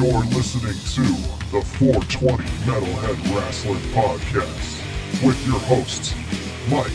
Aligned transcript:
You're 0.00 0.24
listening 0.32 0.72
to 0.72 1.02
the 1.52 1.60
420 1.60 2.42
Metalhead 2.64 3.36
Wrestling 3.36 3.80
Podcast 3.92 5.22
with 5.22 5.46
your 5.46 5.58
hosts, 5.58 6.14
Mike 6.70 6.86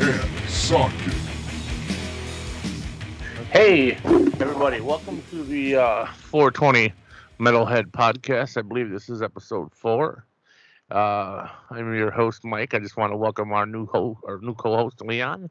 and 0.00 0.28
Sonky. 0.48 1.12
Hey, 3.52 3.92
everybody, 4.40 4.80
welcome 4.80 5.22
to 5.30 5.44
the 5.44 5.76
uh, 5.76 6.06
420 6.06 6.92
Metalhead 7.38 7.92
Podcast. 7.92 8.56
I 8.56 8.62
believe 8.62 8.90
this 8.90 9.08
is 9.08 9.22
episode 9.22 9.72
four. 9.72 10.26
Uh, 10.90 11.46
I'm 11.70 11.94
your 11.94 12.10
host, 12.10 12.44
Mike. 12.44 12.74
I 12.74 12.80
just 12.80 12.96
want 12.96 13.12
to 13.12 13.16
welcome 13.16 13.52
our 13.52 13.66
new 13.66 13.86
ho- 13.86 14.18
our 14.26 14.40
new 14.40 14.54
co-host, 14.54 15.00
Leon, 15.02 15.48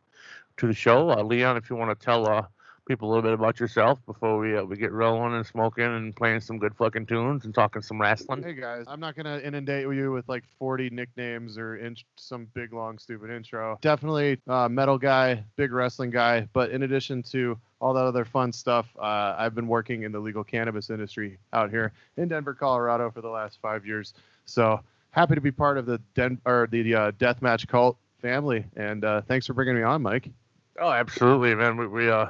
to 0.58 0.68
the 0.68 0.74
show. 0.74 1.10
Uh, 1.12 1.24
Leon, 1.24 1.56
if 1.56 1.70
you 1.70 1.78
want 1.78 1.98
to 1.98 2.06
tell 2.06 2.28
uh, 2.28 2.42
people 2.88 3.08
a 3.08 3.10
little 3.10 3.22
bit 3.24 3.34
about 3.34 3.60
yourself 3.60 4.00
before 4.06 4.38
we 4.40 4.58
uh, 4.58 4.64
we 4.64 4.78
get 4.78 4.92
rolling 4.92 5.34
and 5.36 5.46
smoking 5.46 5.84
and 5.84 6.16
playing 6.16 6.40
some 6.40 6.58
good 6.58 6.74
fucking 6.76 7.06
tunes 7.06 7.46
and 7.46 7.54
talking 7.54 7.82
some 7.82 8.00
wrestling. 8.00 8.42
Hey 8.42 8.54
guys, 8.54 8.86
I'm 8.88 9.00
not 9.00 9.16
gonna 9.16 9.40
inundate 9.40 9.84
you 9.94 10.12
with 10.12 10.28
like 10.30 10.44
40 10.58 10.90
nicknames 10.90 11.58
or 11.58 11.76
in- 11.76 11.98
some 12.16 12.48
big 12.54 12.74
long 12.74 12.98
stupid 12.98 13.30
intro. 13.30 13.78
Definitely 13.82 14.40
uh, 14.48 14.70
metal 14.70 14.98
guy, 14.98 15.44
big 15.58 15.72
wrestling 15.72 16.10
guy. 16.10 16.48
But 16.54 16.72
in 16.72 16.84
addition 16.84 17.22
to 17.24 17.58
all 17.80 17.94
that 17.94 18.06
other 18.06 18.26
fun 18.26 18.52
stuff, 18.52 18.88
uh, 18.98 19.36
I've 19.38 19.54
been 19.54 19.68
working 19.68 20.04
in 20.04 20.12
the 20.12 20.20
legal 20.20 20.44
cannabis 20.44 20.90
industry 20.90 21.38
out 21.54 21.70
here 21.70 21.92
in 22.16 22.30
Denver, 22.30 22.54
Colorado 22.54 23.12
for 23.12 23.22
the 23.22 23.30
last 23.30 23.60
five 23.62 23.86
years. 23.86 24.14
So 24.46 24.80
happy 25.12 25.36
to 25.36 25.42
be 25.42 25.52
part 25.52 25.78
of 25.78 25.86
the 25.86 26.00
Den- 26.16 26.42
or 26.46 26.68
the 26.72 26.96
uh, 26.96 27.12
deathmatch 27.12 27.68
cult 27.68 27.98
family. 28.22 28.66
And 28.76 29.04
uh, 29.04 29.22
thanks 29.22 29.46
for 29.46 29.54
bringing 29.54 29.76
me 29.76 29.84
on, 29.84 30.02
Mike. 30.02 30.30
Oh, 30.80 30.92
absolutely, 30.92 31.56
man. 31.56 31.76
We 31.76 31.88
we 31.88 32.10
uh 32.10 32.28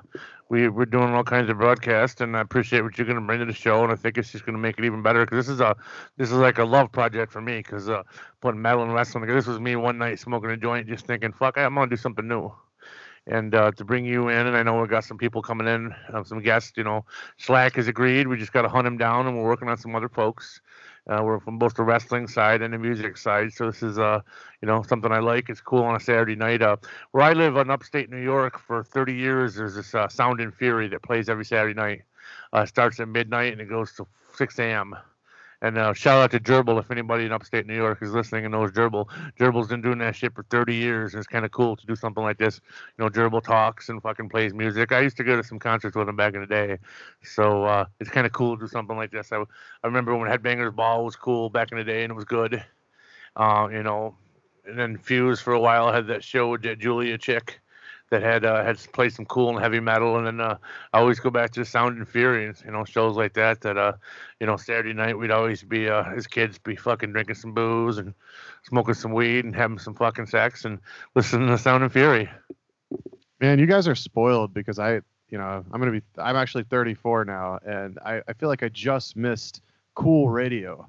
we 0.49 0.69
we're 0.69 0.85
doing 0.85 1.13
all 1.13 1.23
kinds 1.23 1.49
of 1.49 1.57
broadcasts, 1.57 2.21
and 2.21 2.35
I 2.37 2.41
appreciate 2.41 2.81
what 2.81 2.97
you're 2.97 3.07
going 3.07 3.19
to 3.19 3.25
bring 3.25 3.39
to 3.39 3.45
the 3.45 3.53
show, 3.53 3.83
and 3.83 3.91
I 3.91 3.95
think 3.95 4.17
it's 4.17 4.31
just 4.31 4.45
going 4.45 4.55
to 4.55 4.61
make 4.61 4.77
it 4.79 4.85
even 4.85 5.01
better 5.01 5.25
because 5.25 5.45
this 5.45 5.53
is 5.53 5.59
a 5.59 5.75
this 6.17 6.31
is 6.31 6.37
like 6.37 6.57
a 6.57 6.65
love 6.65 6.91
project 6.91 7.31
for 7.31 7.41
me 7.41 7.57
because 7.57 7.89
uh 7.89 8.03
putting 8.41 8.61
metal 8.61 8.83
and 8.83 8.93
wrestling. 8.93 9.27
This 9.27 9.47
was 9.47 9.59
me 9.59 9.75
one 9.75 9.97
night 9.97 10.19
smoking 10.19 10.49
a 10.51 10.57
joint, 10.57 10.87
just 10.87 11.05
thinking, 11.05 11.33
fuck, 11.33 11.57
I'm 11.57 11.75
gonna 11.75 11.89
do 11.89 11.97
something 11.97 12.27
new. 12.27 12.53
And 13.29 13.53
uh, 13.53 13.71
to 13.71 13.83
bring 13.83 14.05
you 14.05 14.29
in, 14.29 14.47
and 14.47 14.55
I 14.55 14.63
know 14.63 14.81
we 14.81 14.87
got 14.87 15.03
some 15.03 15.17
people 15.17 15.41
coming 15.41 15.67
in, 15.67 15.93
uh, 16.13 16.23
some 16.23 16.41
guests. 16.41 16.71
You 16.77 16.85
know, 16.85 17.03
Slack 17.37 17.75
has 17.75 17.89
agreed. 17.89 18.25
We 18.27 18.37
just 18.37 18.53
got 18.53 18.61
to 18.61 18.69
hunt 18.69 18.87
him 18.87 18.97
down, 18.97 19.27
and 19.27 19.37
we're 19.37 19.43
working 19.43 19.67
on 19.67 19.77
some 19.77 19.93
other 19.97 20.07
folks. 20.07 20.61
Uh, 21.09 21.21
we're 21.23 21.39
from 21.39 21.57
both 21.57 21.73
the 21.75 21.83
wrestling 21.83 22.27
side 22.27 22.61
and 22.61 22.73
the 22.73 22.77
music 22.77 23.17
side, 23.17 23.53
so 23.53 23.67
this 23.67 23.81
is 23.81 23.97
uh, 23.97 24.19
you 24.61 24.67
know, 24.67 24.83
something 24.83 25.11
I 25.11 25.19
like. 25.19 25.49
It's 25.49 25.61
cool 25.61 25.83
on 25.83 25.95
a 25.95 25.99
Saturday 25.99 26.35
night. 26.35 26.61
Uh, 26.61 26.77
where 27.11 27.23
I 27.23 27.33
live 27.33 27.55
in 27.57 27.69
upstate 27.69 28.09
New 28.09 28.21
York 28.21 28.59
for 28.59 28.83
30 28.83 29.13
years, 29.13 29.55
there's 29.55 29.75
this 29.75 29.93
uh, 29.95 30.07
Sound 30.07 30.39
and 30.41 30.53
Fury 30.53 30.87
that 30.89 31.03
plays 31.03 31.29
every 31.29 31.45
Saturday 31.45 31.73
night. 31.73 32.01
Uh, 32.51 32.65
starts 32.65 32.99
at 32.99 33.07
midnight 33.07 33.53
and 33.53 33.61
it 33.61 33.69
goes 33.69 33.93
to 33.93 34.07
6 34.35 34.59
a.m. 34.59 34.95
And 35.61 35.77
uh, 35.77 35.93
shout 35.93 36.21
out 36.21 36.31
to 36.31 36.39
Gerbil 36.39 36.79
if 36.79 36.91
anybody 36.91 37.25
in 37.25 37.31
upstate 37.31 37.65
New 37.65 37.75
York 37.75 38.01
is 38.03 38.13
listening 38.13 38.45
and 38.45 38.51
knows 38.51 38.71
Gerbil. 38.71 39.07
Gerbil's 39.39 39.67
been 39.67 39.81
doing 39.81 39.97
that 39.99 40.15
shit 40.15 40.35
for 40.35 40.43
30 40.43 40.75
years, 40.75 41.13
and 41.13 41.19
it's 41.19 41.27
kind 41.27 41.45
of 41.45 41.51
cool 41.51 41.75
to 41.75 41.85
do 41.87 41.95
something 41.95 42.23
like 42.23 42.37
this. 42.37 42.61
You 42.97 43.03
know, 43.03 43.09
Gerbil 43.09 43.43
talks 43.43 43.89
and 43.89 44.01
fucking 44.01 44.29
plays 44.29 44.53
music. 44.53 44.91
I 44.91 44.99
used 44.99 45.17
to 45.17 45.23
go 45.23 45.35
to 45.35 45.43
some 45.43 45.57
concerts 45.57 45.95
with 45.95 46.07
him 46.07 46.15
back 46.15 46.35
in 46.35 46.41
the 46.41 46.47
day, 46.47 46.77
so 47.23 47.63
uh, 47.63 47.85
it's 47.99 48.09
kind 48.09 48.27
of 48.27 48.33
cool 48.33 48.55
to 48.55 48.65
do 48.65 48.67
something 48.67 48.95
like 48.95 49.11
this. 49.11 49.31
I, 49.31 49.37
I 49.37 49.87
remember 49.87 50.15
when 50.15 50.29
Headbangers 50.29 50.75
Ball 50.75 51.03
was 51.03 51.15
cool 51.15 51.49
back 51.49 51.71
in 51.71 51.79
the 51.79 51.83
day, 51.83 52.03
and 52.03 52.11
it 52.11 52.15
was 52.15 52.25
good. 52.25 52.63
Uh, 53.35 53.67
you 53.71 53.81
know, 53.81 54.15
and 54.65 54.77
then 54.77 54.97
Fuse 54.97 55.41
for 55.41 55.53
a 55.53 55.59
while 55.59 55.91
had 55.91 56.07
that 56.07 56.23
show 56.23 56.49
with 56.49 56.61
that 56.63 56.77
Julia 56.77 57.17
chick 57.17 57.61
that 58.09 58.23
had 58.23 58.45
uh, 58.45 58.63
had 58.63 58.77
played 58.93 59.13
some 59.13 59.25
cool 59.25 59.49
and 59.49 59.59
heavy 59.59 59.79
metal, 59.79 60.17
and 60.17 60.27
then 60.27 60.39
uh, 60.39 60.57
I 60.93 60.99
always 60.99 61.19
go 61.19 61.29
back 61.29 61.51
to 61.51 61.65
Sound 61.65 61.97
and 61.97 62.07
Fury, 62.07 62.45
and, 62.47 62.55
you 62.65 62.71
know, 62.71 62.85
shows 62.85 63.17
like 63.17 63.33
that. 63.33 63.61
That 63.61 63.77
uh, 63.77 63.93
you 64.39 64.47
know, 64.47 64.57
Saturday 64.57 64.93
night 64.93 65.17
we'd 65.17 65.31
always 65.31 65.63
be 65.63 65.89
uh, 65.89 66.03
as 66.15 66.27
kids 66.27 66.57
be 66.57 66.75
fucking 66.75 67.11
drinking 67.11 67.35
some 67.35 67.53
booze 67.53 67.97
and 67.97 68.13
smoking 68.63 68.93
some 68.93 69.13
weed 69.13 69.45
and 69.45 69.55
having 69.55 69.79
some 69.79 69.93
fucking 69.93 70.27
sex 70.27 70.65
and 70.65 70.79
listening 71.15 71.49
to 71.49 71.57
Sound 71.57 71.83
and 71.83 71.91
Fury. 71.91 72.29
Man, 73.39 73.59
you 73.59 73.65
guys 73.65 73.87
are 73.87 73.95
spoiled 73.95 74.53
because 74.53 74.79
I, 74.79 74.95
you 75.29 75.37
know, 75.37 75.63
I'm 75.71 75.79
gonna 75.79 75.91
be. 75.91 76.01
I'm 76.17 76.35
actually 76.35 76.63
34 76.63 77.25
now, 77.25 77.59
and 77.65 77.99
I, 78.05 78.21
I 78.27 78.33
feel 78.33 78.49
like 78.49 78.63
I 78.63 78.69
just 78.69 79.17
missed 79.17 79.61
cool 79.95 80.29
radio. 80.29 80.87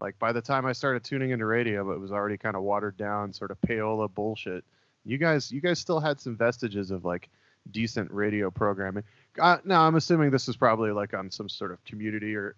Like 0.00 0.18
by 0.18 0.32
the 0.32 0.40
time 0.40 0.66
I 0.66 0.72
started 0.72 1.02
tuning 1.04 1.30
into 1.30 1.46
radio, 1.46 1.90
it 1.92 2.00
was 2.00 2.12
already 2.12 2.38
kind 2.38 2.56
of 2.56 2.62
watered 2.62 2.96
down, 2.96 3.32
sort 3.32 3.50
of 3.50 3.60
payola 3.60 4.12
bullshit. 4.12 4.64
You 5.04 5.18
guys, 5.18 5.50
you 5.50 5.60
guys 5.60 5.78
still 5.78 6.00
had 6.00 6.20
some 6.20 6.36
vestiges 6.36 6.90
of 6.90 7.04
like 7.04 7.28
decent 7.70 8.10
radio 8.10 8.50
programming. 8.50 9.04
Uh, 9.38 9.58
now 9.64 9.82
I'm 9.86 9.94
assuming 9.96 10.30
this 10.30 10.48
is 10.48 10.56
probably 10.56 10.90
like 10.92 11.14
on 11.14 11.30
some 11.30 11.48
sort 11.48 11.72
of 11.72 11.82
community 11.84 12.34
or 12.34 12.54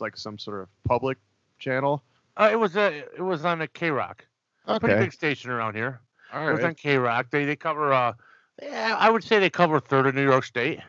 like 0.00 0.16
some 0.16 0.38
sort 0.38 0.62
of 0.62 0.68
public 0.84 1.18
channel. 1.58 2.02
Uh, 2.36 2.48
it 2.50 2.56
was 2.56 2.76
a 2.76 2.98
it 3.16 3.20
was 3.22 3.44
on 3.44 3.60
a 3.60 3.66
K 3.68 3.90
Rock, 3.90 4.24
a 4.66 4.80
pretty 4.80 4.94
Okay, 4.94 5.04
big 5.04 5.12
station 5.12 5.50
around 5.50 5.74
here. 5.74 6.00
all 6.32 6.48
It 6.48 6.52
was 6.52 6.64
on 6.64 6.74
K 6.74 6.96
Rock. 6.96 7.26
They 7.30 7.44
they 7.44 7.56
cover 7.56 7.92
uh, 7.92 8.14
yeah, 8.62 8.96
I 8.98 9.10
would 9.10 9.24
say 9.24 9.38
they 9.38 9.50
cover 9.50 9.76
a 9.76 9.80
third 9.80 10.06
of 10.06 10.14
New 10.14 10.24
York 10.24 10.44
State. 10.44 10.80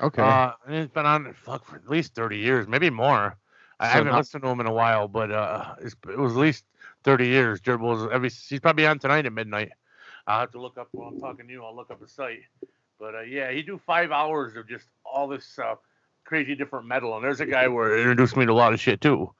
okay. 0.00 0.22
Uh, 0.22 0.52
and 0.66 0.76
it's 0.76 0.92
been 0.92 1.06
on 1.06 1.32
fuck 1.34 1.64
for 1.64 1.76
at 1.76 1.88
least 1.88 2.14
thirty 2.14 2.38
years, 2.38 2.68
maybe 2.68 2.90
more. 2.90 3.36
I 3.80 3.86
So 3.88 3.92
haven't 3.94 4.12
not- 4.12 4.18
listened 4.18 4.44
to 4.44 4.48
him 4.50 4.60
in 4.60 4.66
a 4.66 4.72
while, 4.72 5.08
but 5.08 5.32
uh, 5.32 5.74
it's, 5.80 5.96
it 6.08 6.18
was 6.18 6.32
at 6.32 6.38
least 6.38 6.64
thirty 7.02 7.26
years. 7.26 7.60
Gerbil's 7.60 8.08
every 8.12 8.28
he's 8.30 8.60
probably 8.60 8.86
on 8.86 8.98
tonight 9.00 9.26
at 9.26 9.32
midnight. 9.32 9.72
I'll 10.26 10.40
have 10.40 10.52
to 10.52 10.60
look 10.60 10.78
up 10.78 10.88
while 10.92 11.08
I'm 11.08 11.20
talking 11.20 11.46
to 11.46 11.52
you. 11.52 11.64
I'll 11.64 11.76
look 11.76 11.90
up 11.90 12.00
the 12.00 12.08
site. 12.08 12.40
But 12.98 13.14
uh, 13.14 13.20
yeah, 13.22 13.50
he 13.50 13.62
do 13.62 13.78
five 13.84 14.10
hours 14.10 14.56
of 14.56 14.68
just 14.68 14.86
all 15.04 15.28
this 15.28 15.58
uh, 15.58 15.74
crazy 16.24 16.54
different 16.54 16.86
metal. 16.86 17.14
And 17.16 17.24
there's 17.24 17.40
a 17.40 17.46
guy 17.46 17.68
where 17.68 17.94
it 17.96 18.00
introduced 18.00 18.36
me 18.36 18.46
to 18.46 18.52
a 18.52 18.54
lot 18.54 18.72
of 18.72 18.80
shit 18.80 19.00
too. 19.00 19.32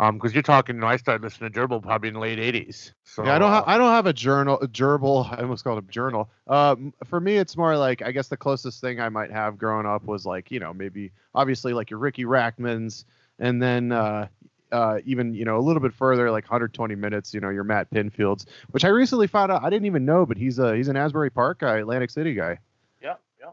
Um, 0.00 0.16
because 0.16 0.32
you're 0.34 0.42
talking, 0.42 0.76
you 0.76 0.80
know, 0.80 0.86
I 0.88 0.96
started 0.96 1.22
listening 1.22 1.52
to 1.52 1.60
Gerbil 1.60 1.82
probably 1.82 2.08
in 2.08 2.14
the 2.14 2.20
late 2.20 2.38
'80s. 2.38 2.92
So 3.04 3.24
yeah, 3.24 3.36
I 3.36 3.38
don't. 3.38 3.50
uh, 3.52 3.62
Ha- 3.62 3.64
I 3.66 3.78
don't 3.78 3.92
have 3.92 4.06
a 4.06 4.12
journal, 4.12 4.58
a 4.60 4.66
gerbil. 4.66 5.30
I 5.38 5.42
almost 5.42 5.62
called 5.62 5.78
it 5.78 5.88
a 5.88 5.92
journal. 5.92 6.28
Um, 6.48 6.92
for 7.04 7.20
me, 7.20 7.36
it's 7.36 7.56
more 7.56 7.76
like 7.76 8.02
I 8.02 8.10
guess 8.10 8.28
the 8.28 8.36
closest 8.36 8.80
thing 8.80 9.00
I 9.00 9.08
might 9.10 9.30
have 9.30 9.58
growing 9.58 9.86
up 9.86 10.04
was 10.04 10.26
like 10.26 10.50
you 10.50 10.58
know 10.58 10.72
maybe 10.74 11.12
obviously 11.34 11.72
like 11.72 11.90
your 11.90 12.00
Ricky 12.00 12.24
Rackmans, 12.24 13.04
and 13.38 13.62
then 13.62 13.92
uh, 13.92 14.26
uh, 14.72 14.98
even 15.04 15.34
you 15.34 15.44
know 15.44 15.58
a 15.58 15.60
little 15.60 15.80
bit 15.82 15.92
further 15.92 16.30
like 16.30 16.44
120 16.44 16.94
minutes. 16.94 17.34
You 17.34 17.40
know 17.40 17.50
your 17.50 17.64
Matt 17.64 17.90
Pinfields, 17.90 18.46
which 18.70 18.84
I 18.84 18.88
recently 18.88 19.26
found 19.26 19.50
out 19.52 19.62
I 19.62 19.70
didn't 19.70 19.86
even 19.86 20.04
know, 20.04 20.26
but 20.26 20.36
he's 20.36 20.58
a 20.58 20.76
he's 20.76 20.88
an 20.88 20.96
Asbury 20.96 21.30
Park 21.30 21.60
guy, 21.60 21.78
Atlantic 21.78 22.10
City 22.10 22.34
guy. 22.34 22.58
yeah, 23.02 23.14
yeah. 23.40 23.50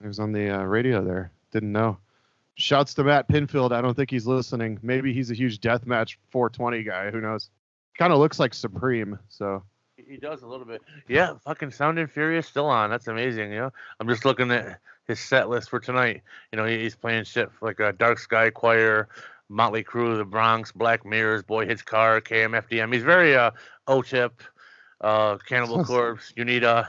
He 0.00 0.06
was 0.06 0.18
on 0.18 0.32
the 0.32 0.50
uh, 0.50 0.62
radio 0.64 1.04
there. 1.04 1.30
Didn't 1.52 1.72
know. 1.72 1.98
Shouts 2.54 2.94
to 2.94 3.04
Matt 3.04 3.28
Pinfield. 3.28 3.72
I 3.72 3.82
don't 3.82 3.94
think 3.94 4.10
he's 4.10 4.26
listening. 4.26 4.78
Maybe 4.82 5.12
he's 5.12 5.30
a 5.30 5.34
huge 5.34 5.60
deathmatch 5.60 6.16
420 6.30 6.82
guy. 6.84 7.10
Who 7.10 7.20
knows? 7.20 7.50
Kind 7.98 8.12
of 8.12 8.18
looks 8.18 8.38
like 8.38 8.54
Supreme. 8.54 9.18
So. 9.28 9.62
He- 9.96 10.16
does 10.18 10.42
a 10.42 10.46
little 10.46 10.66
bit. 10.66 10.82
Yeah, 11.08 11.34
fucking 11.44 11.70
Sound 11.72 11.98
and 11.98 12.10
Fury 12.10 12.38
is 12.38 12.46
still 12.46 12.66
on. 12.66 12.90
That's 12.90 13.08
amazing. 13.08 13.50
You 13.52 13.58
know, 13.58 13.72
I'm 13.98 14.08
just 14.08 14.24
looking 14.24 14.50
at 14.50 14.78
his 15.08 15.18
set 15.20 15.48
list 15.48 15.70
for 15.70 15.80
tonight. 15.80 16.22
You 16.52 16.58
know, 16.58 16.64
he's 16.64 16.94
playing 16.94 17.24
shit 17.24 17.50
like 17.60 17.80
a 17.80 17.92
Dark 17.92 18.18
Sky 18.18 18.50
Choir, 18.50 19.08
Motley 19.48 19.84
Crue, 19.84 20.16
The 20.16 20.24
Bronx, 20.24 20.72
Black 20.72 21.04
Mirrors, 21.04 21.42
Boy 21.42 21.66
Hits 21.66 21.82
Car, 21.82 22.20
KMFDM. 22.20 22.92
He's 22.92 23.02
very 23.04 23.36
uh 23.36 23.50
Otep, 23.88 24.32
uh 25.00 25.36
Cannibal 25.38 25.84
Corpse, 25.86 26.32
Unita, 26.36 26.88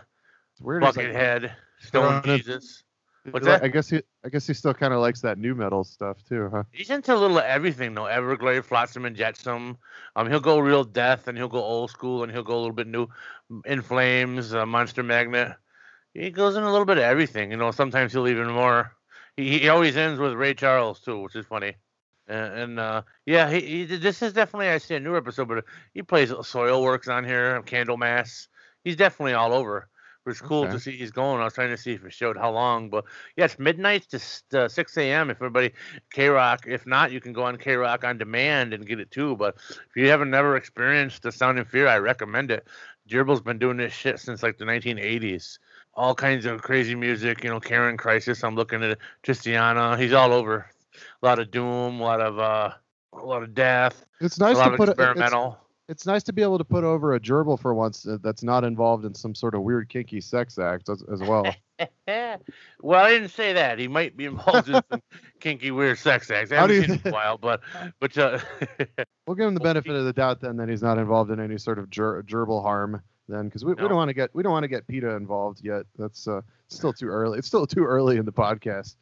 It's 0.53 0.62
weird. 0.62 0.84
he's 0.84 0.97
like- 0.97 1.07
Buckethead, 1.07 1.51
Stone 1.79 2.23
Jesus. 2.23 2.84
What's 3.29 3.45
that? 3.45 3.62
I 3.62 3.68
guess 3.68 3.90
he, 3.90 4.01
I 4.23 4.29
guess 4.29 4.47
he 4.47 4.53
still 4.53 4.73
kind 4.73 4.94
of 4.94 5.01
likes 5.01 5.19
that 5.19 5.38
new 5.38 5.53
metal 5.53 5.84
stuff 5.84 6.23
too, 6.29 6.50
huh? 6.50 6.63
He's 6.72 6.90
into 6.90 7.13
a 7.13 7.18
little 7.18 7.38
of 7.40 7.44
everything 7.44 7.94
though. 7.94 8.06
Everglade, 8.06 8.63
Flotsam 8.66 9.03
and 9.03 9.18
Jetsam. 9.18 9.78
Um, 10.16 10.29
he'll 10.29 10.39
go 10.39 10.59
real 10.59 10.85
death 10.85 11.28
and 11.28 11.38
he'll 11.38 11.50
go 11.50 11.62
old 11.62 11.89
school 11.91 12.24
and 12.24 12.31
he'll 12.31 12.44
go 12.44 12.56
a 12.56 12.62
little 12.62 12.71
bit 12.71 12.88
new. 12.88 13.07
In 13.65 13.81
Flames, 13.81 14.53
uh, 14.53 14.65
Monster 14.65 15.03
Magnet. 15.03 15.53
He 16.13 16.31
goes 16.31 16.56
in 16.56 16.63
a 16.63 16.71
little 16.71 16.86
bit 16.86 16.98
of 17.00 17.03
everything. 17.03 17.51
You 17.51 17.57
know, 17.57 17.71
sometimes 17.71 18.13
he'll 18.13 18.30
even 18.30 18.50
more. 18.50 18.94
He, 19.36 19.60
he 19.60 19.68
always 19.68 19.98
ends 19.98 20.21
with 20.21 20.31
Ray 20.33 20.53
Charles 20.53 21.01
too, 21.01 21.19
which 21.19 21.36
is 21.36 21.45
funny. 21.45 21.75
And, 22.27 22.53
and 22.53 22.79
uh, 22.79 23.01
yeah, 23.25 23.50
he, 23.50 23.85
he 23.85 23.85
this 23.85 24.21
is 24.21 24.33
definitely 24.33 24.69
I 24.69 24.77
see 24.79 24.95
a 24.95 25.00
new 25.00 25.15
episode, 25.15 25.47
but 25.47 25.65
he 25.94 26.01
plays 26.01 26.33
Soil 26.44 26.81
Works 26.83 27.07
on 27.07 27.24
here, 27.24 27.62
Candlemass. 27.63 28.47
He's 28.83 28.95
definitely 28.95 29.33
all 29.33 29.53
over. 29.53 29.88
But 30.25 30.31
it's 30.31 30.41
cool 30.41 30.63
Okay. 30.63 30.74
to 30.74 30.79
see 30.79 30.97
he's 30.97 31.12
going. 31.12 31.39
I 31.39 31.45
was 31.45 31.53
trying 31.53 31.69
to 31.69 31.77
see 31.77 31.94
if 31.94 32.03
it 32.03 32.12
showed 32.12 32.35
how 32.35 32.51
long, 32.51 32.89
but 32.89 33.06
yeah, 33.38 33.45
it's 33.45 33.57
midnight 33.57 34.09
to 34.09 34.19
to 34.50 34.69
6 34.69 34.97
a.m. 34.97 35.29
If 35.29 35.38
everybody 35.38 35.71
K 36.12 36.27
Rock, 36.27 36.65
if 36.68 36.85
not, 36.85 37.13
you 37.13 37.21
can 37.21 37.31
go 37.31 37.44
on 37.44 37.57
K 37.57 37.75
Rock 37.75 38.03
on 38.03 38.18
demand 38.18 38.74
and 38.74 38.85
get 38.85 39.00
it 39.00 39.09
too. 39.09 39.38
But 39.38 39.56
if 39.69 39.95
you 39.95 40.09
haven't 40.09 40.29
never 40.29 40.57
experienced 40.57 41.24
the 41.24 41.31
Sound 41.31 41.59
and 41.59 41.68
Fear, 41.68 41.88
I 41.88 41.97
recommend 42.00 42.51
it. 42.51 42.68
Gerbil's 43.09 43.39
been 43.39 43.57
doing 43.57 43.77
this 43.77 43.94
shit 43.94 44.19
since 44.19 44.44
like 44.44 44.57
the 44.57 44.65
1980s. 44.65 45.59
All 45.94 46.13
kinds 46.13 46.45
of 46.45 46.62
crazy 46.62 46.94
music, 46.94 47.44
you 47.45 47.50
know, 47.50 47.62
Karen 47.62 47.95
Crisis. 47.95 48.44
I'm 48.44 48.56
looking 48.56 48.83
at 48.83 48.97
Tristania. 49.24 49.97
He's 49.97 50.12
all 50.12 50.33
over. 50.33 50.69
A 51.21 51.25
lot 51.25 51.39
of 51.39 51.51
doom, 51.51 51.99
a 51.99 52.03
lot 52.03 52.21
of 52.21 52.39
uh, 52.39 52.71
a 53.13 53.25
lot 53.25 53.43
of 53.43 53.53
death, 53.53 54.05
It's 54.21 54.39
nice 54.39 54.57
to 54.57 54.71
put 54.77 54.89
a, 54.89 54.91
it's, 54.91 54.99
experimental. 54.99 55.57
it's 55.89 56.05
nice 56.05 56.23
to 56.23 56.33
be 56.33 56.41
able 56.41 56.57
to 56.57 56.63
put 56.63 56.83
over 56.83 57.15
a 57.15 57.19
gerbil 57.19 57.59
for 57.59 57.73
once 57.73 58.07
uh, 58.07 58.17
that's 58.21 58.43
not 58.43 58.63
involved 58.63 59.05
in 59.05 59.15
some 59.15 59.33
sort 59.33 59.55
of 59.55 59.63
weird 59.63 59.89
kinky 59.89 60.21
sex 60.21 60.59
act 60.59 60.89
as, 60.89 61.03
as 61.11 61.21
well. 61.21 61.45
well, 62.07 63.03
I 63.05 63.09
didn't 63.09 63.29
say 63.29 63.53
that. 63.53 63.79
He 63.79 63.87
might 63.87 64.15
be 64.15 64.25
involved 64.25 64.69
in 64.69 64.81
some 64.91 65.01
kinky, 65.39 65.71
weird 65.71 65.97
sex 65.97 66.29
acts. 66.29 66.51
I 66.51 66.57
How 66.57 66.67
do 66.67 66.75
haven't 66.75 66.89
you 66.89 66.95
seen 66.95 66.99
him 66.99 67.07
in 67.07 67.13
a 67.13 67.15
while, 67.15 67.37
but 67.41 67.61
but 67.99 68.17
uh, 68.17 68.39
We'll 69.25 69.35
give 69.35 69.47
him 69.47 69.55
the 69.55 69.59
benefit 69.59 69.95
of 69.95 70.05
the 70.05 70.13
doubt 70.13 70.41
then 70.41 70.57
that 70.57 70.69
he's 70.69 70.83
not 70.83 70.97
involved 70.97 71.31
in 71.31 71.39
any 71.39 71.57
sort 71.57 71.79
of 71.79 71.89
ger- 71.89 72.21
gerbil 72.23 72.61
harm 72.61 73.01
then 73.29 73.45
because 73.45 73.65
we, 73.65 73.73
we 73.73 73.87
don't 73.87 73.95
want 73.95 74.09
to 74.09 74.13
get 74.13 74.29
we 74.33 74.43
don't 74.43 74.53
want 74.53 74.63
to 74.63 74.69
get 74.69 74.87
PETA 74.87 75.15
involved 75.15 75.61
yet. 75.63 75.85
That's 75.97 76.27
uh, 76.27 76.41
still 76.67 76.93
too 76.93 77.07
early. 77.07 77.39
It's 77.39 77.47
still 77.47 77.67
too 77.67 77.83
early 77.83 78.17
in 78.17 78.25
the 78.25 78.31
podcast. 78.31 78.95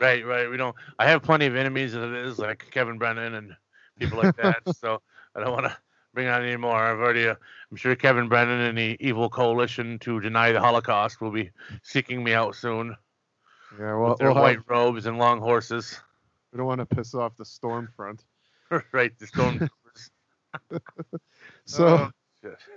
Right, 0.00 0.24
right. 0.26 0.50
We 0.50 0.56
don't. 0.56 0.74
I 0.98 1.08
have 1.08 1.22
plenty 1.22 1.46
of 1.46 1.56
enemies 1.56 1.94
as 1.94 2.02
it 2.02 2.12
is, 2.16 2.38
like 2.38 2.66
Kevin 2.70 2.98
Brennan 2.98 3.34
and 3.34 3.56
people 3.98 4.18
like 4.18 4.36
that. 4.36 4.58
so 4.76 5.00
I 5.34 5.40
don't 5.40 5.52
want 5.52 5.66
to 5.66 5.76
bring 6.14 6.28
on 6.28 6.42
any 6.42 6.56
more. 6.56 6.74
I've 6.76 6.98
already. 6.98 7.28
Uh, 7.28 7.34
I'm 7.70 7.76
sure 7.76 7.94
Kevin 7.94 8.28
Brennan 8.28 8.60
and 8.60 8.76
the 8.78 8.96
evil 9.00 9.28
coalition 9.30 9.98
to 10.00 10.20
deny 10.20 10.52
the 10.52 10.60
Holocaust 10.60 11.20
will 11.20 11.30
be 11.30 11.50
seeking 11.84 12.24
me 12.24 12.34
out 12.34 12.56
soon 12.56 12.96
Yeah, 13.78 13.94
well, 13.96 14.10
with 14.10 14.18
their 14.18 14.28
we'll 14.28 14.36
have- 14.36 14.42
white 14.42 14.58
robes 14.68 15.06
and 15.06 15.18
long 15.18 15.40
horses. 15.40 16.00
we 16.52 16.56
don't 16.56 16.66
want 16.66 16.80
to 16.80 16.86
piss 16.96 17.14
off 17.14 17.36
the 17.36 17.44
storm 17.44 17.88
front. 17.96 18.24
right, 18.92 19.16
the 19.18 19.26
stone. 19.26 19.68
So 21.64 21.86
Oh. 21.86 22.10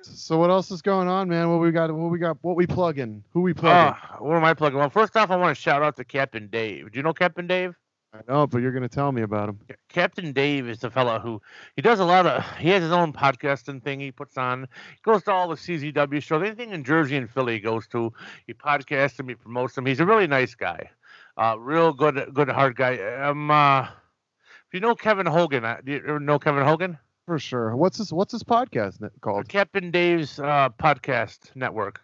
So 0.01 0.37
what 0.37 0.49
else 0.49 0.71
is 0.71 0.81
going 0.81 1.07
on, 1.07 1.29
man? 1.29 1.49
What 1.49 1.59
we 1.59 1.71
got? 1.71 1.91
What 1.93 2.11
we 2.11 2.19
got? 2.19 2.37
What 2.41 2.55
we 2.55 2.67
plugging? 2.67 3.23
Who 3.31 3.41
we 3.41 3.53
plugging? 3.53 3.95
Ah, 3.97 4.17
what 4.19 4.35
am 4.35 4.43
I 4.43 4.53
plugging? 4.53 4.79
Well, 4.79 4.89
first 4.89 5.15
off, 5.15 5.31
I 5.31 5.35
want 5.35 5.55
to 5.55 5.61
shout 5.61 5.81
out 5.81 5.95
to 5.97 6.03
Captain 6.03 6.47
Dave. 6.47 6.91
Do 6.91 6.99
you 6.99 7.03
know 7.03 7.13
Captain 7.13 7.47
Dave? 7.47 7.75
I 8.13 8.19
know, 8.27 8.45
but 8.45 8.61
you're 8.61 8.71
gonna 8.71 8.87
tell 8.87 9.11
me 9.11 9.23
about 9.23 9.49
him. 9.49 9.59
Captain 9.89 10.33
Dave 10.33 10.67
is 10.69 10.79
the 10.79 10.91
fella 10.91 11.19
who 11.19 11.41
he 11.75 11.81
does 11.81 11.99
a 11.99 12.05
lot 12.05 12.27
of. 12.27 12.45
He 12.57 12.69
has 12.69 12.83
his 12.83 12.91
own 12.91 13.11
podcasting 13.11 13.81
thing 13.81 13.99
he 13.99 14.11
puts 14.11 14.37
on. 14.37 14.67
He 14.91 15.01
goes 15.01 15.23
to 15.23 15.31
all 15.31 15.47
the 15.47 15.55
CZW 15.55 16.21
shows, 16.21 16.43
anything 16.43 16.71
in 16.71 16.83
Jersey 16.83 17.17
and 17.17 17.27
Philly 17.27 17.53
he 17.53 17.59
goes 17.59 17.87
to. 17.87 18.13
He 18.45 18.53
podcasts 18.53 19.15
them, 19.17 19.29
he 19.29 19.35
promotes 19.35 19.73
them. 19.73 19.87
He's 19.87 19.99
a 19.99 20.05
really 20.05 20.27
nice 20.27 20.53
guy, 20.53 20.91
uh, 21.37 21.55
real 21.57 21.91
good, 21.91 22.31
good 22.35 22.49
heart 22.49 22.75
guy. 22.75 22.97
Um, 22.97 23.49
uh, 23.49 23.83
if 24.67 24.73
you 24.73 24.79
know 24.79 24.93
Kevin 24.93 25.25
Hogan, 25.25 25.65
uh, 25.65 25.77
do 25.83 25.93
you 25.93 25.97
ever 25.97 26.19
know 26.19 26.37
Kevin 26.37 26.63
Hogan? 26.63 26.99
For 27.25 27.39
sure. 27.39 27.75
What's 27.75 27.97
this? 27.97 28.11
What's 28.11 28.33
his 28.33 28.43
podcast 28.43 29.09
called? 29.21 29.47
Captain 29.47 29.91
Dave's 29.91 30.39
uh, 30.39 30.69
podcast 30.77 31.55
network. 31.55 32.01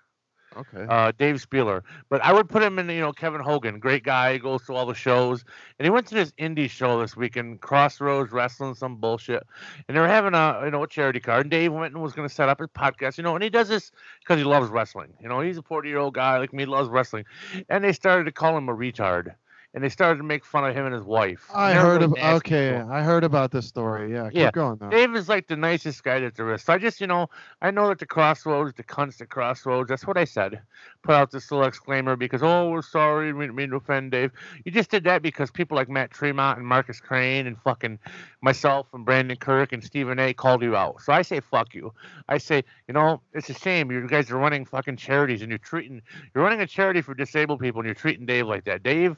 Okay. 0.57 0.85
uh, 0.89 1.11
Dave 1.17 1.35
Spieler. 1.35 1.83
But 2.09 2.21
I 2.23 2.33
would 2.33 2.49
put 2.49 2.63
him 2.63 2.79
in, 2.79 2.89
you 2.89 3.01
know, 3.01 3.11
Kevin 3.13 3.41
Hogan, 3.41 3.79
great 3.79 4.03
guy, 4.03 4.37
goes 4.37 4.65
to 4.65 4.73
all 4.73 4.85
the 4.85 4.95
shows. 4.95 5.43
And 5.77 5.85
he 5.85 5.91
went 5.91 6.07
to 6.07 6.15
this 6.15 6.31
indie 6.39 6.69
show 6.69 6.99
this 6.99 7.15
weekend, 7.15 7.61
Crossroads 7.61 8.31
Wrestling, 8.31 8.73
some 8.73 8.95
bullshit. 8.95 9.43
And 9.87 9.95
they 9.95 10.01
were 10.01 10.07
having 10.07 10.33
a, 10.33 10.61
you 10.65 10.71
know, 10.71 10.83
a 10.83 10.87
charity 10.87 11.19
card. 11.19 11.41
And 11.41 11.51
Dave 11.51 11.71
went 11.71 11.93
and 11.93 12.01
was 12.01 12.13
going 12.13 12.27
to 12.27 12.33
set 12.33 12.49
up 12.49 12.59
his 12.59 12.69
podcast, 12.69 13.17
you 13.17 13.23
know, 13.23 13.35
and 13.35 13.43
he 13.43 13.49
does 13.49 13.69
this 13.69 13.91
because 14.21 14.39
he 14.39 14.43
loves 14.43 14.69
wrestling. 14.71 15.13
You 15.21 15.29
know, 15.29 15.39
he's 15.41 15.57
a 15.57 15.63
40 15.63 15.87
year 15.87 15.99
old 15.99 16.15
guy 16.15 16.37
like 16.39 16.51
me, 16.51 16.65
loves 16.65 16.89
wrestling. 16.89 17.25
And 17.69 17.83
they 17.83 17.93
started 17.93 18.23
to 18.23 18.31
call 18.31 18.57
him 18.57 18.69
a 18.69 18.75
retard. 18.75 19.35
And 19.75 19.83
they 19.83 19.89
started 19.89 20.17
to 20.17 20.23
make 20.23 20.43
fun 20.43 20.65
of 20.67 20.75
him 20.75 20.85
and 20.85 20.95
his 20.95 21.03
wife. 21.03 21.47
I 21.53 21.73
heard 21.73 22.01
really 22.01 22.19
of. 22.21 22.37
Okay, 22.37 22.69
him. 22.69 22.91
I 22.91 23.03
heard 23.03 23.23
about 23.23 23.51
this 23.51 23.67
story. 23.67 24.11
Yeah. 24.11 24.29
Keep 24.29 24.35
Yeah. 24.35 24.51
going 24.51 24.77
though. 24.77 24.89
Dave 24.89 25.13
is 25.15 25.29
like 25.29 25.47
the 25.47 25.55
nicest 25.55 26.03
guy 26.03 26.19
that 26.21 26.35
there 26.35 26.51
is. 26.55 26.63
So 26.63 26.73
I 26.73 26.79
just, 26.79 26.99
you 26.99 27.05
know, 27.05 27.29
I 27.61 27.69
know 27.69 27.87
that 27.89 27.99
the 27.99 28.07
crossroads, 28.07 28.73
the 28.73 28.83
cunts 28.83 29.21
at 29.21 29.29
crossroads, 29.29 29.89
that's 29.89 30.07
what 30.07 30.17
I 30.17 30.23
said. 30.23 30.59
Put 31.03 31.13
out 31.13 31.29
this 31.29 31.51
little 31.51 31.67
exclaimer 31.67 32.15
because, 32.15 32.41
oh, 32.41 32.71
we're 32.71 32.81
sorry, 32.81 33.31
we 33.31 33.43
didn't 33.43 33.57
mean 33.57 33.69
to 33.69 33.75
offend 33.75 34.09
Dave. 34.09 34.31
You 34.65 34.71
just 34.71 34.89
did 34.89 35.03
that 35.03 35.21
because 35.21 35.51
people 35.51 35.75
like 35.75 35.87
Matt 35.87 36.09
Tremont 36.09 36.57
and 36.57 36.65
Markus 36.65 36.99
Crane 36.99 37.45
and 37.45 37.55
fucking 37.61 37.99
myself 38.41 38.87
and 38.93 39.05
Brandon 39.05 39.37
Kirk 39.37 39.71
and 39.71 39.83
Stephen 39.83 40.17
A 40.17 40.33
called 40.33 40.63
you 40.63 40.75
out. 40.75 41.01
So 41.01 41.13
I 41.13 41.21
say, 41.21 41.41
fuck 41.41 41.75
you. 41.75 41.93
I 42.27 42.39
say, 42.39 42.63
you 42.87 42.95
know, 42.95 43.21
it's 43.33 43.51
a 43.51 43.53
shame. 43.53 43.91
You 43.91 44.07
guys 44.07 44.31
are 44.31 44.37
running 44.37 44.65
fucking 44.65 44.97
charities 44.97 45.43
and 45.43 45.51
you're 45.51 45.59
treating, 45.59 46.01
you're 46.33 46.43
running 46.43 46.61
a 46.61 46.67
charity 46.67 47.01
for 47.01 47.13
disabled 47.13 47.59
people 47.59 47.81
and 47.81 47.85
you're 47.85 47.93
treating 47.93 48.25
Dave 48.25 48.47
like 48.47 48.63
that. 48.65 48.81
Dave 48.81 49.15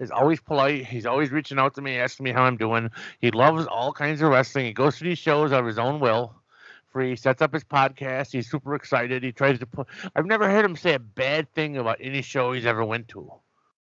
is 0.00 0.10
always 0.10 0.40
polite. 0.40 0.86
He's 0.86 1.06
always 1.06 1.30
reaching 1.30 1.58
out 1.58 1.74
to 1.74 1.82
me, 1.82 1.98
asking 1.98 2.24
me 2.24 2.32
how 2.32 2.42
I'm 2.42 2.56
doing. 2.56 2.90
He 3.20 3.30
loves 3.30 3.66
all 3.66 3.92
kinds 3.92 4.22
of 4.22 4.30
wrestling. 4.30 4.66
He 4.66 4.72
goes 4.72 4.98
to 4.98 5.04
these 5.04 5.18
shows 5.18 5.52
of 5.52 5.66
his 5.66 5.78
own 5.78 6.00
will. 6.00 6.34
Free, 6.92 7.14
sets 7.14 7.40
up 7.40 7.54
his 7.54 7.62
podcast. 7.62 8.32
He's 8.32 8.50
super 8.50 8.74
excited. 8.74 9.22
He 9.22 9.30
tries 9.30 9.60
to 9.60 9.66
put. 9.66 9.86
I've 10.16 10.26
never 10.26 10.50
heard 10.50 10.64
him 10.64 10.74
say 10.74 10.94
a 10.94 10.98
bad 10.98 11.52
thing 11.52 11.76
about 11.76 11.98
any 12.00 12.22
show 12.22 12.52
he's 12.52 12.66
ever 12.66 12.84
went 12.84 13.06
to. 13.08 13.30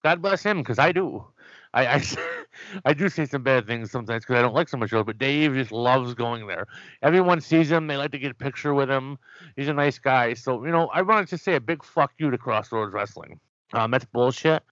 God 0.03 0.21
bless 0.21 0.43
him, 0.43 0.59
because 0.59 0.79
I 0.79 0.93
do. 0.93 1.25
I, 1.73 1.87
I, 1.87 2.03
I 2.85 2.93
do 2.93 3.09
say 3.09 3.25
some 3.25 3.43
bad 3.43 3.67
things 3.67 3.91
sometimes 3.91 4.25
because 4.25 4.37
I 4.37 4.43
don't 4.43 4.55
like 4.55 4.69
some 4.69 4.83
of 4.83 4.89
the 4.89 4.97
shows, 4.97 5.05
but 5.07 5.19
Dave 5.19 5.55
just 5.55 5.73
loves 5.73 6.15
going 6.15 6.47
there. 6.47 6.67
Everyone 7.03 7.41
sees 7.41 7.71
him. 7.71 7.87
They 7.87 7.97
like 7.97 8.13
to 8.13 8.19
get 8.19 8.31
a 8.31 8.35
picture 8.35 8.75
with 8.75 8.91
him. 8.91 9.19
He's 9.57 9.69
a 9.69 9.75
nice 9.75 9.99
guy. 9.99 10.35
So, 10.35 10.65
you 10.65 10.71
know, 10.71 10.89
I 10.89 11.03
wanted 11.03 11.29
to 11.29 11.39
say 11.39 11.55
a 11.55 11.61
big 11.61 11.85
fuck 11.85 12.13
you 12.19 12.31
to 12.31 12.39
Crossroads 12.39 12.93
Wrestling. 12.93 13.41
Um, 13.73 13.91
that's 13.91 14.05
bullshit. 14.07 14.63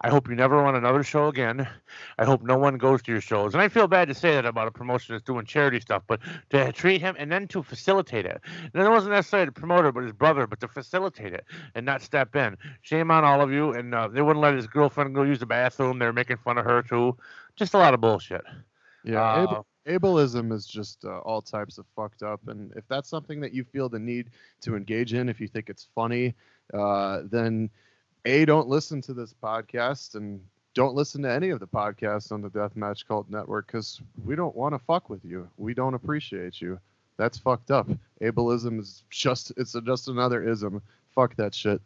I 0.00 0.08
hope 0.08 0.28
you 0.28 0.34
never 0.34 0.56
run 0.56 0.74
another 0.74 1.02
show 1.02 1.28
again. 1.28 1.68
I 2.18 2.24
hope 2.24 2.42
no 2.42 2.56
one 2.56 2.78
goes 2.78 3.02
to 3.02 3.12
your 3.12 3.20
shows. 3.20 3.54
And 3.54 3.62
I 3.62 3.68
feel 3.68 3.86
bad 3.86 4.08
to 4.08 4.14
say 4.14 4.32
that 4.32 4.46
about 4.46 4.68
a 4.68 4.70
promotion 4.70 5.14
that's 5.14 5.24
doing 5.24 5.44
charity 5.44 5.80
stuff, 5.80 6.02
but 6.06 6.20
to 6.50 6.72
treat 6.72 7.00
him 7.00 7.16
and 7.18 7.30
then 7.30 7.48
to 7.48 7.62
facilitate 7.62 8.24
it. 8.24 8.40
And 8.72 8.82
it 8.82 8.88
wasn't 8.88 9.12
necessarily 9.12 9.46
the 9.46 9.52
promoter, 9.52 9.92
but 9.92 10.04
his 10.04 10.12
brother, 10.12 10.46
but 10.46 10.60
to 10.60 10.68
facilitate 10.68 11.32
it 11.32 11.44
and 11.74 11.84
not 11.84 12.02
step 12.02 12.34
in. 12.36 12.56
Shame 12.82 13.10
on 13.10 13.24
all 13.24 13.40
of 13.40 13.50
you. 13.50 13.72
And 13.72 13.94
uh, 13.94 14.08
they 14.08 14.22
wouldn't 14.22 14.42
let 14.42 14.54
his 14.54 14.66
girlfriend 14.66 15.14
go 15.14 15.22
use 15.22 15.38
the 15.38 15.46
bathroom. 15.46 15.98
They're 15.98 16.12
making 16.12 16.38
fun 16.38 16.56
of 16.56 16.64
her 16.64 16.82
too. 16.82 17.16
Just 17.56 17.74
a 17.74 17.78
lot 17.78 17.94
of 17.94 18.00
bullshit. 18.00 18.42
Yeah. 19.04 19.22
Uh, 19.22 19.62
ableism 19.86 20.52
is 20.52 20.66
just 20.66 21.04
uh, 21.04 21.18
all 21.18 21.40
types 21.40 21.78
of 21.78 21.86
fucked 21.94 22.22
up, 22.22 22.48
and 22.48 22.72
if 22.76 22.86
that's 22.88 23.08
something 23.08 23.40
that 23.40 23.54
you 23.54 23.64
feel 23.64 23.88
the 23.88 23.98
need 23.98 24.30
to 24.62 24.76
engage 24.76 25.14
in, 25.14 25.28
if 25.28 25.40
you 25.40 25.46
think 25.46 25.70
it's 25.70 25.86
funny, 25.94 26.34
uh, 26.74 27.22
then 27.30 27.70
a 28.26 28.44
don't 28.44 28.68
listen 28.68 29.00
to 29.02 29.14
this 29.14 29.32
podcast 29.40 30.16
and 30.16 30.40
don't 30.74 30.94
listen 30.94 31.22
to 31.22 31.30
any 31.30 31.50
of 31.50 31.60
the 31.60 31.66
podcasts 31.66 32.32
on 32.32 32.42
the 32.42 32.50
Deathmatch 32.50 33.06
Cult 33.06 33.30
Network 33.30 33.68
because 33.68 34.02
we 34.24 34.34
don't 34.34 34.54
want 34.54 34.74
to 34.74 34.78
fuck 34.80 35.08
with 35.08 35.24
you. 35.24 35.48
We 35.56 35.72
don't 35.72 35.94
appreciate 35.94 36.60
you. 36.60 36.78
That's 37.16 37.38
fucked 37.38 37.70
up. 37.70 37.88
Ableism 38.20 38.80
is 38.80 39.04
just 39.10 39.52
it's 39.56 39.76
just 39.86 40.08
another 40.08 40.46
ism. 40.46 40.82
Fuck 41.14 41.36
that 41.36 41.54
shit. 41.54 41.80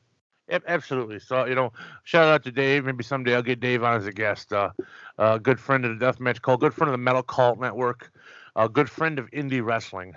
Absolutely. 0.67 1.21
So 1.21 1.45
you 1.45 1.55
know, 1.55 1.73
shout 2.05 2.27
out 2.27 2.43
to 2.45 2.51
Dave. 2.51 2.87
Maybe 2.87 3.05
someday 3.05 3.35
I'll 3.35 3.43
get 3.43 3.61
Dave 3.61 3.85
on 3.85 3.97
as 3.97 4.07
a 4.07 4.13
guest. 4.13 4.53
Uh, 4.53 4.71
a 5.19 5.39
good 5.39 5.61
friend 5.61 5.85
of 5.85 5.99
the 5.99 6.05
Deathmatch 6.05 6.41
Cult, 6.41 6.61
good 6.61 6.75
friend 6.75 6.89
of 6.89 6.95
the 6.95 7.05
Metal 7.05 7.23
Cult 7.23 7.61
Network, 7.61 8.11
a 8.57 8.69
good 8.69 8.89
friend 8.89 9.19
of 9.19 9.31
indie 9.31 9.65
wrestling 9.65 10.15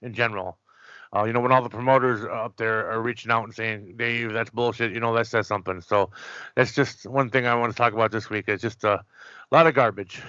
in 0.00 0.14
general. 0.14 0.58
Uh, 1.14 1.24
you 1.24 1.32
know, 1.32 1.40
when 1.40 1.52
all 1.52 1.62
the 1.62 1.68
promoters 1.68 2.24
up 2.24 2.56
there 2.56 2.90
are 2.90 3.00
reaching 3.00 3.30
out 3.30 3.44
and 3.44 3.54
saying, 3.54 3.94
"Dave, 3.96 4.32
that's 4.32 4.50
bullshit," 4.50 4.92
you 4.92 5.00
know, 5.00 5.14
that 5.14 5.26
says 5.26 5.46
something. 5.46 5.80
So 5.80 6.10
that's 6.54 6.74
just 6.74 7.06
one 7.06 7.30
thing 7.30 7.46
I 7.46 7.54
want 7.54 7.72
to 7.72 7.76
talk 7.76 7.92
about 7.92 8.12
this 8.12 8.30
week. 8.30 8.46
It's 8.48 8.62
just 8.62 8.84
a 8.84 9.04
lot 9.50 9.66
of 9.66 9.74
garbage. 9.74 10.22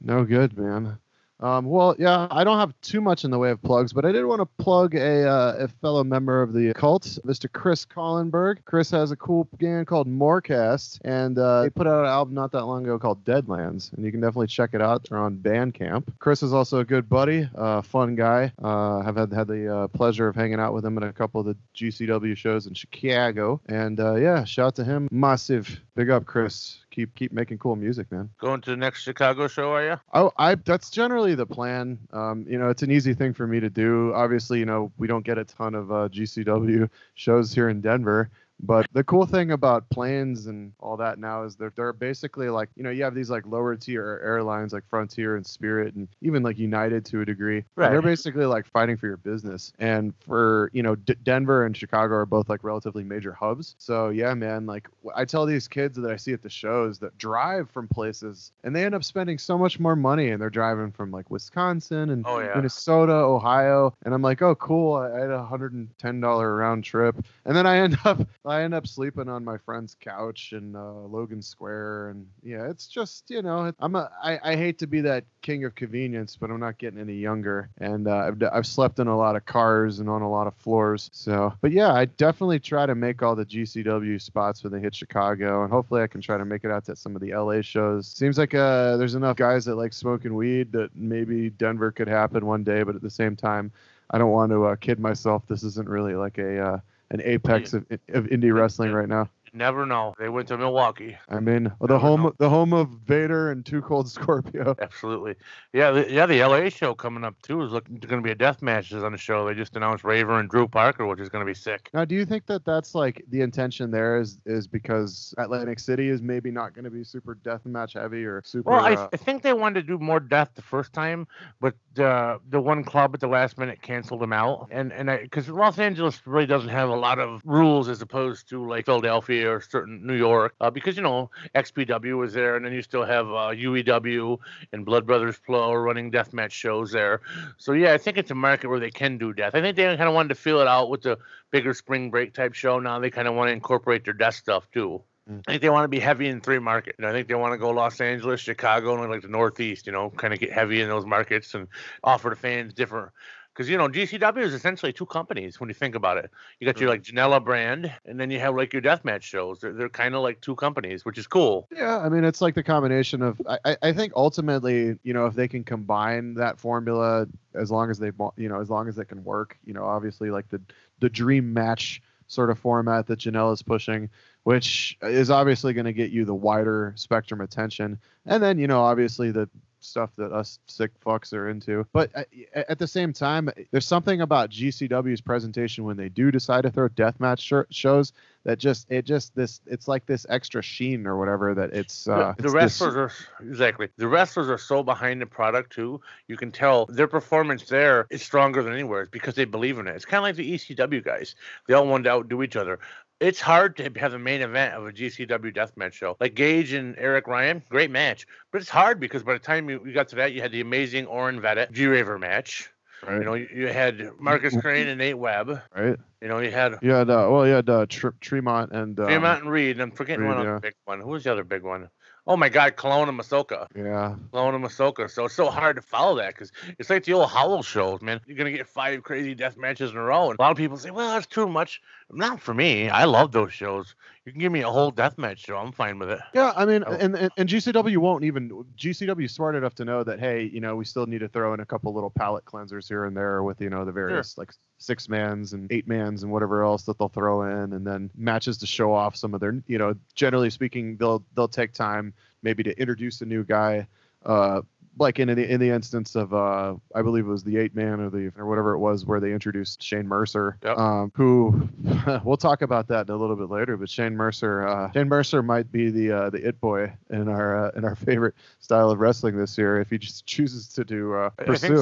No 0.00 0.24
good, 0.24 0.56
man. 0.56 0.98
Um, 1.40 1.66
well, 1.66 1.94
yeah, 1.98 2.26
I 2.30 2.44
don't 2.44 2.58
have 2.58 2.72
too 2.80 3.00
much 3.00 3.24
in 3.24 3.30
the 3.30 3.38
way 3.38 3.50
of 3.50 3.62
plugs, 3.62 3.92
but 3.92 4.04
I 4.04 4.12
did 4.12 4.24
want 4.24 4.40
to 4.40 4.46
plug 4.62 4.94
a, 4.94 5.28
uh, 5.28 5.56
a 5.60 5.68
fellow 5.68 6.02
member 6.02 6.42
of 6.42 6.52
the 6.52 6.72
cult, 6.74 7.04
Mr. 7.26 7.50
Chris 7.52 7.84
Collenberg. 7.84 8.58
Chris 8.64 8.90
has 8.90 9.10
a 9.10 9.16
cool 9.16 9.48
band 9.58 9.86
called 9.86 10.08
Morecast, 10.08 11.00
and 11.04 11.38
uh, 11.38 11.62
they 11.62 11.70
put 11.70 11.86
out 11.86 12.00
an 12.00 12.06
album 12.06 12.34
not 12.34 12.52
that 12.52 12.64
long 12.64 12.84
ago 12.84 12.98
called 12.98 13.24
Deadlands, 13.24 13.92
and 13.92 14.04
you 14.04 14.10
can 14.10 14.20
definitely 14.20 14.46
check 14.46 14.70
it 14.72 14.80
out. 14.80 15.06
They're 15.08 15.18
on 15.18 15.36
Bandcamp. 15.36 16.12
Chris 16.18 16.42
is 16.42 16.52
also 16.52 16.78
a 16.78 16.84
good 16.84 17.08
buddy, 17.08 17.48
uh, 17.54 17.82
fun 17.82 18.14
guy. 18.14 18.52
Uh, 18.62 18.98
I've 18.98 19.16
had 19.16 19.32
had 19.32 19.48
the 19.48 19.74
uh, 19.74 19.88
pleasure 19.88 20.28
of 20.28 20.36
hanging 20.36 20.60
out 20.60 20.72
with 20.72 20.84
him 20.84 20.96
at 20.96 21.04
a 21.04 21.12
couple 21.12 21.40
of 21.40 21.46
the 21.46 21.56
GCW 21.74 22.36
shows 22.36 22.66
in 22.66 22.74
Chicago, 22.74 23.60
and 23.66 24.00
uh, 24.00 24.14
yeah, 24.14 24.44
shout 24.44 24.66
out 24.66 24.74
to 24.76 24.84
him. 24.84 25.08
Massive, 25.10 25.80
big 25.94 26.10
up, 26.10 26.24
Chris. 26.24 26.78
Keep 26.96 27.14
keep 27.14 27.30
making 27.30 27.58
cool 27.58 27.76
music, 27.76 28.10
man. 28.10 28.30
Going 28.40 28.62
to 28.62 28.70
the 28.70 28.76
next 28.76 29.02
Chicago 29.02 29.48
show, 29.48 29.70
are 29.70 29.84
you? 29.84 30.00
Oh, 30.14 30.32
I 30.38 30.54
that's 30.54 30.88
generally 30.88 31.34
the 31.34 31.44
plan. 31.44 31.98
Um, 32.10 32.46
you 32.48 32.58
know, 32.58 32.70
it's 32.70 32.82
an 32.82 32.90
easy 32.90 33.12
thing 33.12 33.34
for 33.34 33.46
me 33.46 33.60
to 33.60 33.68
do. 33.68 34.14
Obviously, 34.14 34.60
you 34.60 34.64
know, 34.64 34.90
we 34.96 35.06
don't 35.06 35.22
get 35.22 35.36
a 35.36 35.44
ton 35.44 35.74
of 35.74 35.92
uh, 35.92 36.08
GCW 36.08 36.88
shows 37.14 37.52
here 37.52 37.68
in 37.68 37.82
Denver. 37.82 38.30
But 38.60 38.86
the 38.92 39.04
cool 39.04 39.26
thing 39.26 39.50
about 39.50 39.88
planes 39.90 40.46
and 40.46 40.72
all 40.80 40.96
that 40.98 41.18
now 41.18 41.44
is 41.44 41.56
they're 41.56 41.72
they're 41.76 41.92
basically 41.92 42.48
like 42.48 42.68
you 42.76 42.82
know 42.82 42.90
you 42.90 43.04
have 43.04 43.14
these 43.14 43.30
like 43.30 43.44
lower 43.46 43.76
tier 43.76 44.20
airlines 44.24 44.72
like 44.72 44.84
Frontier 44.88 45.36
and 45.36 45.46
Spirit 45.46 45.94
and 45.94 46.08
even 46.22 46.42
like 46.42 46.58
United 46.58 47.04
to 47.06 47.20
a 47.20 47.24
degree. 47.24 47.64
Right. 47.76 47.90
They're 47.90 48.02
basically 48.02 48.46
like 48.46 48.66
fighting 48.66 48.96
for 48.96 49.06
your 49.06 49.18
business. 49.18 49.72
And 49.78 50.14
for 50.24 50.70
you 50.72 50.82
know 50.82 50.94
D- 50.94 51.16
Denver 51.22 51.66
and 51.66 51.76
Chicago 51.76 52.14
are 52.14 52.26
both 52.26 52.48
like 52.48 52.62
relatively 52.64 53.04
major 53.04 53.32
hubs. 53.32 53.74
So 53.78 54.08
yeah, 54.08 54.32
man, 54.34 54.66
like 54.66 54.88
I 55.14 55.24
tell 55.24 55.44
these 55.46 55.68
kids 55.68 55.96
that 55.98 56.10
I 56.10 56.16
see 56.16 56.32
at 56.32 56.42
the 56.42 56.50
shows 56.50 56.98
that 57.00 57.16
drive 57.18 57.70
from 57.70 57.88
places 57.88 58.52
and 58.64 58.74
they 58.74 58.84
end 58.84 58.94
up 58.94 59.04
spending 59.04 59.38
so 59.38 59.58
much 59.58 59.78
more 59.78 59.96
money 59.96 60.30
and 60.30 60.40
they're 60.40 60.50
driving 60.50 60.92
from 60.92 61.10
like 61.10 61.30
Wisconsin 61.30 62.10
and 62.10 62.24
Oh, 62.26 62.38
yeah. 62.38 62.54
Minnesota, 62.54 63.12
Ohio, 63.12 63.92
and 64.04 64.14
I'm 64.14 64.22
like, 64.22 64.40
oh 64.42 64.54
cool, 64.54 64.94
I 64.94 65.16
I 65.16 65.20
had 65.20 65.30
a 65.30 65.42
hundred 65.44 65.72
and 65.72 65.88
ten 65.98 66.20
dollar 66.20 66.54
round 66.56 66.84
trip, 66.84 67.16
and 67.44 67.56
then 67.56 67.66
I 67.66 67.78
end 67.78 67.96
up 68.04 68.26
I 68.46 68.62
end 68.62 68.74
up 68.74 68.86
sleeping 68.86 69.28
on 69.28 69.44
my 69.44 69.58
friend's 69.58 69.96
couch 70.00 70.52
in 70.52 70.76
uh, 70.76 70.92
Logan 70.92 71.42
Square, 71.42 72.10
and 72.10 72.26
yeah, 72.42 72.68
it's 72.70 72.86
just 72.86 73.28
you 73.28 73.42
know, 73.42 73.72
I'm 73.80 73.94
a 73.96 74.10
I, 74.22 74.52
I 74.52 74.56
hate 74.56 74.78
to 74.78 74.86
be 74.86 75.00
that 75.02 75.24
king 75.42 75.64
of 75.64 75.74
convenience, 75.74 76.36
but 76.36 76.50
I'm 76.50 76.60
not 76.60 76.78
getting 76.78 77.00
any 77.00 77.14
younger, 77.14 77.70
and 77.78 78.06
uh, 78.06 78.16
I've 78.16 78.42
I've 78.52 78.66
slept 78.66 78.98
in 78.98 79.08
a 79.08 79.16
lot 79.16 79.36
of 79.36 79.44
cars 79.44 79.98
and 79.98 80.08
on 80.08 80.22
a 80.22 80.30
lot 80.30 80.46
of 80.46 80.54
floors. 80.54 81.10
So, 81.12 81.52
but 81.60 81.72
yeah, 81.72 81.92
I 81.92 82.04
definitely 82.04 82.60
try 82.60 82.86
to 82.86 82.94
make 82.94 83.22
all 83.22 83.34
the 83.34 83.46
GCW 83.46 84.20
spots 84.20 84.62
when 84.62 84.72
they 84.72 84.80
hit 84.80 84.94
Chicago, 84.94 85.64
and 85.64 85.72
hopefully 85.72 86.02
I 86.02 86.06
can 86.06 86.20
try 86.20 86.38
to 86.38 86.44
make 86.44 86.64
it 86.64 86.70
out 86.70 86.84
to 86.86 86.96
some 86.96 87.16
of 87.16 87.22
the 87.22 87.34
LA 87.34 87.62
shows. 87.62 88.06
Seems 88.06 88.38
like 88.38 88.54
uh, 88.54 88.96
there's 88.96 89.14
enough 89.14 89.36
guys 89.36 89.64
that 89.64 89.74
like 89.74 89.92
smoking 89.92 90.34
weed 90.34 90.72
that 90.72 90.94
maybe 90.94 91.50
Denver 91.50 91.90
could 91.90 92.08
happen 92.08 92.46
one 92.46 92.62
day, 92.62 92.82
but 92.84 92.94
at 92.94 93.02
the 93.02 93.10
same 93.10 93.34
time, 93.34 93.72
I 94.10 94.18
don't 94.18 94.30
want 94.30 94.52
to 94.52 94.66
uh, 94.66 94.76
kid 94.76 95.00
myself. 95.00 95.42
This 95.48 95.64
isn't 95.64 95.88
really 95.88 96.14
like 96.14 96.38
a 96.38 96.58
uh, 96.58 96.78
an 97.10 97.20
apex 97.22 97.72
of, 97.72 97.86
of 98.08 98.24
indie 98.26 98.54
wrestling 98.54 98.92
right 98.92 99.08
now. 99.08 99.28
Never 99.56 99.86
know. 99.86 100.14
They 100.18 100.28
went 100.28 100.48
to 100.48 100.58
Milwaukee. 100.58 101.16
I 101.30 101.40
mean, 101.40 101.64
the 101.80 101.86
Never 101.86 101.98
home 101.98 102.22
know. 102.24 102.34
the 102.36 102.50
home 102.50 102.74
of 102.74 102.90
Vader 103.06 103.50
and 103.52 103.64
Too 103.64 103.80
Cold 103.80 104.06
Scorpio. 104.10 104.76
Absolutely. 104.82 105.34
Yeah, 105.72 105.92
the, 105.92 106.12
yeah. 106.12 106.26
The 106.26 106.44
LA 106.44 106.68
show 106.68 106.94
coming 106.94 107.24
up 107.24 107.40
too 107.40 107.62
is 107.62 107.72
looking 107.72 107.96
going 107.96 108.20
to 108.20 108.24
be 108.24 108.32
a 108.32 108.34
death 108.34 108.60
matches 108.60 109.02
on 109.02 109.12
the 109.12 109.18
show. 109.18 109.46
They 109.46 109.54
just 109.54 109.74
announced 109.74 110.04
Raver 110.04 110.38
and 110.40 110.50
Drew 110.50 110.68
Parker, 110.68 111.06
which 111.06 111.20
is 111.20 111.30
going 111.30 111.40
to 111.40 111.50
be 111.50 111.54
sick. 111.54 111.88
Now, 111.94 112.04
do 112.04 112.14
you 112.14 112.26
think 112.26 112.44
that 112.46 112.66
that's 112.66 112.94
like 112.94 113.24
the 113.30 113.40
intention 113.40 113.90
there 113.90 114.20
is 114.20 114.42
is 114.44 114.66
because 114.66 115.32
Atlantic 115.38 115.78
City 115.78 116.10
is 116.10 116.20
maybe 116.20 116.50
not 116.50 116.74
going 116.74 116.84
to 116.84 116.90
be 116.90 117.02
super 117.02 117.34
death 117.36 117.64
match 117.64 117.94
heavy 117.94 118.26
or 118.26 118.42
super? 118.44 118.72
Well, 118.72 118.84
I, 118.84 118.94
uh, 118.94 119.08
I 119.12 119.16
think 119.16 119.42
they 119.42 119.54
wanted 119.54 119.86
to 119.86 119.86
do 119.86 119.98
more 119.98 120.20
death 120.20 120.50
the 120.54 120.62
first 120.62 120.92
time, 120.92 121.26
but 121.60 121.74
uh, 121.98 122.38
the 122.48 122.60
one 122.60 122.84
club 122.84 123.12
at 123.14 123.20
the 123.20 123.26
last 123.28 123.58
minute 123.58 123.82
canceled 123.82 124.20
them 124.20 124.32
out. 124.32 124.68
And 124.70 124.92
and 124.92 125.08
because 125.22 125.48
Los 125.48 125.78
Angeles 125.78 126.20
really 126.26 126.46
doesn't 126.46 126.68
have 126.68 126.88
a 126.88 126.94
lot 126.94 127.18
of 127.18 127.42
rules 127.44 127.88
as 127.88 128.02
opposed 128.02 128.48
to 128.50 128.66
like 128.66 128.86
Philadelphia 128.86 129.50
or 129.50 129.60
certain 129.60 130.06
New 130.06 130.14
York, 130.14 130.54
uh, 130.60 130.70
because 130.70 130.96
you 130.96 131.02
know 131.02 131.30
XPW 131.54 132.18
was 132.18 132.32
there, 132.32 132.56
and 132.56 132.64
then 132.64 132.72
you 132.72 132.82
still 132.82 133.04
have 133.04 133.26
uh, 133.26 133.52
UEW 133.54 134.38
and 134.72 134.84
Blood 134.84 135.06
Brothers 135.06 135.38
Pro 135.38 135.74
running 135.74 136.10
deathmatch 136.10 136.52
shows 136.52 136.92
there. 136.92 137.20
So 137.58 137.72
yeah, 137.72 137.92
I 137.92 137.98
think 137.98 138.18
it's 138.18 138.30
a 138.30 138.34
market 138.34 138.68
where 138.68 138.80
they 138.80 138.90
can 138.90 139.18
do 139.18 139.32
death. 139.32 139.54
I 139.54 139.60
think 139.60 139.76
they 139.76 139.84
kind 139.84 140.08
of 140.08 140.14
wanted 140.14 140.30
to 140.30 140.34
feel 140.36 140.60
it 140.60 140.68
out 140.68 140.90
with 140.90 141.02
the 141.02 141.18
bigger 141.50 141.74
spring 141.74 142.10
break 142.10 142.34
type 142.34 142.54
show. 142.54 142.78
Now 142.78 142.98
they 142.98 143.10
kind 143.10 143.28
of 143.28 143.34
want 143.34 143.48
to 143.48 143.52
incorporate 143.52 144.04
their 144.04 144.14
death 144.14 144.34
stuff 144.34 144.70
too. 144.72 145.02
Mm. 145.30 145.42
I 145.46 145.52
think 145.52 145.62
they 145.62 145.70
want 145.70 145.84
to 145.84 145.88
be 145.88 145.98
heavy 145.98 146.28
in 146.28 146.40
three 146.40 146.58
markets. 146.58 146.98
I 147.02 147.12
think 147.12 147.28
they 147.28 147.34
want 147.34 147.52
to 147.52 147.58
go 147.58 147.70
Los 147.70 148.00
Angeles, 148.00 148.40
Chicago, 148.40 149.00
and 149.00 149.10
like 149.10 149.22
the 149.22 149.28
Northeast. 149.28 149.86
You 149.86 149.92
know, 149.92 150.10
kind 150.10 150.32
of 150.32 150.40
get 150.40 150.52
heavy 150.52 150.80
in 150.80 150.88
those 150.88 151.04
markets 151.06 151.54
and 151.54 151.68
offer 152.04 152.30
the 152.30 152.36
fans 152.36 152.72
different. 152.74 153.10
Because 153.52 153.70
you 153.70 153.78
know, 153.78 153.88
GCW 153.88 154.42
is 154.42 154.52
essentially 154.52 154.92
two 154.92 155.06
companies 155.06 155.58
when 155.58 155.70
you 155.70 155.74
think 155.74 155.94
about 155.94 156.18
it. 156.18 156.30
You 156.60 156.66
got 156.66 156.78
your 156.78 156.90
like 156.90 157.02
Janela 157.02 157.42
brand, 157.42 157.90
and 158.04 158.20
then 158.20 158.30
you 158.30 158.38
have 158.38 158.54
like 158.54 158.74
your 158.74 158.82
deathmatch 158.82 159.22
shows. 159.22 159.60
They're, 159.60 159.72
they're 159.72 159.88
kind 159.88 160.14
of 160.14 160.20
like 160.20 160.42
two 160.42 160.54
companies, 160.54 161.06
which 161.06 161.16
is 161.16 161.26
cool. 161.26 161.66
Yeah, 161.74 161.98
I 161.98 162.10
mean 162.10 162.22
it's 162.22 162.42
like 162.42 162.54
the 162.54 162.62
combination 162.62 163.22
of 163.22 163.40
I, 163.48 163.76
I- 163.82 163.92
think 163.92 164.12
ultimately 164.14 164.98
you 165.02 165.14
know 165.14 165.24
if 165.24 165.34
they 165.34 165.48
can 165.48 165.64
combine 165.64 166.34
that 166.34 166.60
formula 166.60 167.26
as 167.54 167.70
long 167.70 167.90
as 167.90 167.98
they 167.98 168.10
you 168.36 168.48
know 168.50 168.60
as 168.60 168.68
long 168.68 168.88
as 168.88 168.98
it 168.98 169.06
can 169.06 169.24
work 169.24 169.56
you 169.64 169.72
know 169.72 169.86
obviously 169.86 170.30
like 170.30 170.50
the 170.50 170.60
the 171.00 171.08
dream 171.08 171.54
match 171.54 172.02
sort 172.26 172.50
of 172.50 172.58
format 172.58 173.06
that 173.06 173.20
Janela 173.20 173.54
is 173.54 173.62
pushing 173.62 174.10
which 174.46 174.96
is 175.02 175.28
obviously 175.28 175.72
going 175.72 175.86
to 175.86 175.92
get 175.92 176.12
you 176.12 176.24
the 176.24 176.32
wider 176.32 176.92
spectrum 176.94 177.40
attention 177.40 177.98
and 178.26 178.40
then 178.40 178.58
you 178.58 178.68
know 178.68 178.80
obviously 178.80 179.32
the 179.32 179.48
stuff 179.80 180.10
that 180.16 180.32
us 180.32 180.60
sick 180.66 180.92
fucks 181.04 181.32
are 181.32 181.48
into 181.48 181.84
but 181.92 182.10
uh, 182.14 182.22
at 182.54 182.78
the 182.78 182.86
same 182.86 183.12
time 183.12 183.50
there's 183.72 183.84
something 183.86 184.20
about 184.20 184.50
GCW's 184.50 185.20
presentation 185.20 185.82
when 185.82 185.96
they 185.96 186.08
do 186.08 186.30
decide 186.30 186.62
to 186.62 186.70
throw 186.70 186.88
deathmatch 186.90 187.40
sh- 187.40 187.74
shows 187.74 188.12
that 188.46 188.60
just 188.60 188.86
it 188.88 189.04
just 189.04 189.34
this 189.34 189.60
it's 189.66 189.88
like 189.88 190.06
this 190.06 190.24
extra 190.28 190.62
sheen 190.62 191.04
or 191.04 191.18
whatever 191.18 191.52
that 191.52 191.72
it's 191.72 192.06
uh 192.08 192.16
the, 192.16 192.30
it's 192.30 192.36
the 192.36 192.42
this- 192.42 192.52
wrestlers 192.54 192.94
are 192.94 193.12
exactly 193.44 193.88
the 193.96 194.06
wrestlers 194.06 194.48
are 194.48 194.56
so 194.58 194.82
behind 194.84 195.20
the 195.20 195.26
product 195.26 195.72
too. 195.72 196.00
You 196.28 196.36
can 196.36 196.52
tell 196.52 196.86
their 196.86 197.08
performance 197.08 197.64
there 197.64 198.06
is 198.08 198.22
stronger 198.22 198.62
than 198.62 198.72
anywhere 198.72 199.02
it's 199.02 199.10
because 199.10 199.34
they 199.34 199.44
believe 199.44 199.78
in 199.80 199.88
it. 199.88 199.96
It's 199.96 200.04
kind 200.04 200.18
of 200.18 200.22
like 200.22 200.36
the 200.36 200.54
ECW 200.54 201.04
guys; 201.04 201.34
they 201.66 201.74
all 201.74 201.88
want 201.88 202.04
to 202.04 202.10
outdo 202.10 202.42
each 202.44 202.54
other. 202.54 202.78
It's 203.18 203.40
hard 203.40 203.76
to 203.78 203.90
have 203.98 204.12
the 204.12 204.18
main 204.18 204.42
event 204.42 204.74
of 204.74 204.86
a 204.86 204.92
GCW 204.92 205.54
deathmatch 205.54 205.94
show. 205.94 206.16
Like 206.20 206.34
Gage 206.34 206.74
and 206.74 206.94
Eric 206.98 207.26
Ryan, 207.26 207.62
great 207.70 207.90
match, 207.90 208.26
but 208.52 208.60
it's 208.60 208.68
hard 208.68 209.00
because 209.00 209.22
by 209.22 209.32
the 209.32 209.38
time 209.38 209.70
you, 209.70 209.82
you 209.86 209.92
got 209.94 210.08
to 210.08 210.16
that, 210.16 210.32
you 210.32 210.42
had 210.42 210.52
the 210.52 210.60
amazing 210.60 211.06
Orin 211.06 211.40
Veidt 211.40 211.70
G 211.72 211.86
Raver 211.86 212.18
match. 212.18 212.70
right 213.06 213.18
You 213.18 213.24
know, 213.24 213.34
you, 213.34 213.48
you 213.54 213.66
had 213.68 214.10
Markus 214.18 214.54
Crane 214.60 214.88
and 214.88 214.98
Nate 214.98 215.16
Webb. 215.16 215.62
right 215.74 215.96
You 216.20 216.28
know, 216.28 216.40
you 216.40 216.50
had 216.50 216.76
you 216.82 216.90
had 216.90 217.08
uh, 217.08 217.28
well 217.30 217.46
you 217.46 217.54
had 217.54 217.70
uh, 217.70 217.86
Tr- 217.88 218.08
Tremont 218.20 218.72
and 218.72 219.00
um, 219.00 219.06
Fremont 219.06 219.42
and 219.42 219.50
Reed. 219.50 219.76
And 219.76 219.82
I'm 219.82 219.90
forgetting 219.92 220.24
Reed, 220.24 220.36
one 220.36 220.38
other 220.38 220.52
yeah. 220.54 220.58
big 220.58 220.74
one. 220.84 221.00
Who 221.00 221.08
was 221.08 221.24
the 221.24 221.32
other 221.32 221.44
big 221.44 221.62
one? 221.62 221.88
Oh 222.28 222.36
my 222.36 222.48
God, 222.48 222.74
and 222.82 223.16
Masada. 223.16 223.68
yeah 223.76 224.16
and 224.32 224.62
Masada. 224.62 225.08
So 225.08 225.26
it's 225.26 225.34
so 225.34 225.48
hard 225.48 225.76
to 225.76 225.82
follow 225.82 226.16
that 226.16 226.34
because 226.34 226.50
it's 226.76 226.90
like 226.90 227.04
the 227.04 227.12
old 227.12 227.28
Hollow 227.28 227.62
shows, 227.62 228.02
man. 228.02 228.20
You're 228.26 228.36
gonna 228.36 228.50
get 228.50 228.66
five 228.66 229.04
crazy 229.04 229.34
death 229.34 229.56
matches 229.56 229.92
in 229.92 229.96
a 229.96 230.02
row, 230.02 230.30
and 230.30 230.38
a 230.38 230.42
lot 230.42 230.50
of 230.50 230.56
people 230.56 230.76
say, 230.76 230.90
"Well, 230.90 231.14
that's 231.14 231.26
too 231.26 231.48
much." 231.48 231.80
Not 232.12 232.40
for 232.40 232.54
me. 232.54 232.88
I 232.88 233.04
love 233.04 233.32
those 233.32 233.52
shows. 233.52 233.94
You 234.24 234.32
can 234.32 234.40
give 234.40 234.52
me 234.52 234.60
a 234.62 234.70
whole 234.70 234.90
death 234.92 235.18
match 235.18 235.40
show. 235.40 235.56
I'm 235.56 235.72
fine 235.72 235.98
with 235.98 236.10
it. 236.10 236.20
yeah 236.34 236.52
I 236.54 236.64
mean 236.64 236.84
and, 236.84 237.16
and 237.16 237.30
and 237.36 237.48
GCW 237.48 237.96
won't 237.98 238.22
even 238.22 238.64
GCW 238.78 239.28
smart 239.28 239.56
enough 239.56 239.74
to 239.76 239.84
know 239.84 240.04
that 240.04 240.20
hey 240.20 240.44
you 240.52 240.60
know 240.60 240.76
we 240.76 240.84
still 240.84 241.06
need 241.06 241.18
to 241.18 241.28
throw 241.28 241.52
in 241.52 241.60
a 241.60 241.66
couple 241.66 241.92
little 241.92 242.10
palate 242.10 242.44
cleansers 242.44 242.86
here 242.88 243.06
and 243.06 243.16
there 243.16 243.42
with 243.42 243.60
you 243.60 243.70
know 243.70 243.84
the 243.84 243.92
various 243.92 244.38
like 244.38 244.52
six 244.78 245.08
mans 245.08 245.52
and 245.52 245.70
eight 245.72 245.88
mans 245.88 246.22
and 246.22 246.30
whatever 246.30 246.62
else 246.62 246.84
that 246.84 246.96
they'll 246.98 247.08
throw 247.08 247.42
in 247.42 247.72
and 247.72 247.84
then 247.86 248.10
matches 248.16 248.56
to 248.58 248.66
show 248.66 248.92
off 248.92 249.16
some 249.16 249.34
of 249.34 249.40
their 249.40 249.60
you 249.66 249.78
know 249.78 249.94
generally 250.14 250.50
speaking 250.50 250.96
they'll 250.98 251.24
they'll 251.34 251.48
take 251.48 251.72
time 251.72 252.14
maybe 252.42 252.62
to 252.62 252.78
introduce 252.80 253.20
a 253.20 253.26
new 253.26 253.42
guy 253.42 253.86
uh 254.24 254.60
like 254.98 255.18
in 255.18 255.28
the 255.28 255.50
in 255.52 255.60
the 255.60 255.70
instance 255.70 256.14
of 256.14 256.32
uh 256.32 256.74
I 256.94 257.02
believe 257.02 257.26
it 257.26 257.30
was 257.30 257.44
the 257.44 257.56
eight 257.58 257.74
man 257.74 258.00
or 258.00 258.08
the 258.10 258.32
or 258.36 258.46
whatever 258.46 258.72
it 258.72 258.78
was 258.78 259.04
where 259.04 259.20
they 259.20 259.32
introduced 259.32 259.82
Shane 259.82 260.06
Mercer 260.08 260.58
Yep. 260.62 260.78
um 260.78 261.12
who 261.14 261.68
we'll 262.24 262.36
talk 262.36 262.62
about 262.62 262.88
that 262.88 263.08
in 263.08 263.14
a 263.14 263.16
little 263.16 263.36
bit 263.36 263.50
later 263.50 263.76
but 263.76 263.90
Shane 263.90 264.16
Mercer 264.16 264.66
uh 264.66 264.90
Shane 264.92 265.08
Mercer 265.08 265.42
might 265.42 265.70
be 265.70 265.90
the 265.90 266.12
uh 266.12 266.30
the 266.30 266.46
it 266.48 266.60
boy 266.60 266.92
in 267.10 267.28
our 267.28 267.66
uh, 267.66 267.70
in 267.76 267.84
our 267.84 267.94
favorite 268.06 268.34
style 268.58 268.90
of 268.90 268.98
wrestling 268.98 269.36
this 269.36 269.56
year 269.58 269.80
if 269.80 269.90
he 269.90 269.98
just 269.98 270.24
chooses 270.26 270.68
to 270.74 270.84
do 270.84 271.14
uh 271.14 271.30
I- 271.38 271.42
I 271.42 271.44
pursue 271.46 271.58
think 271.58 271.74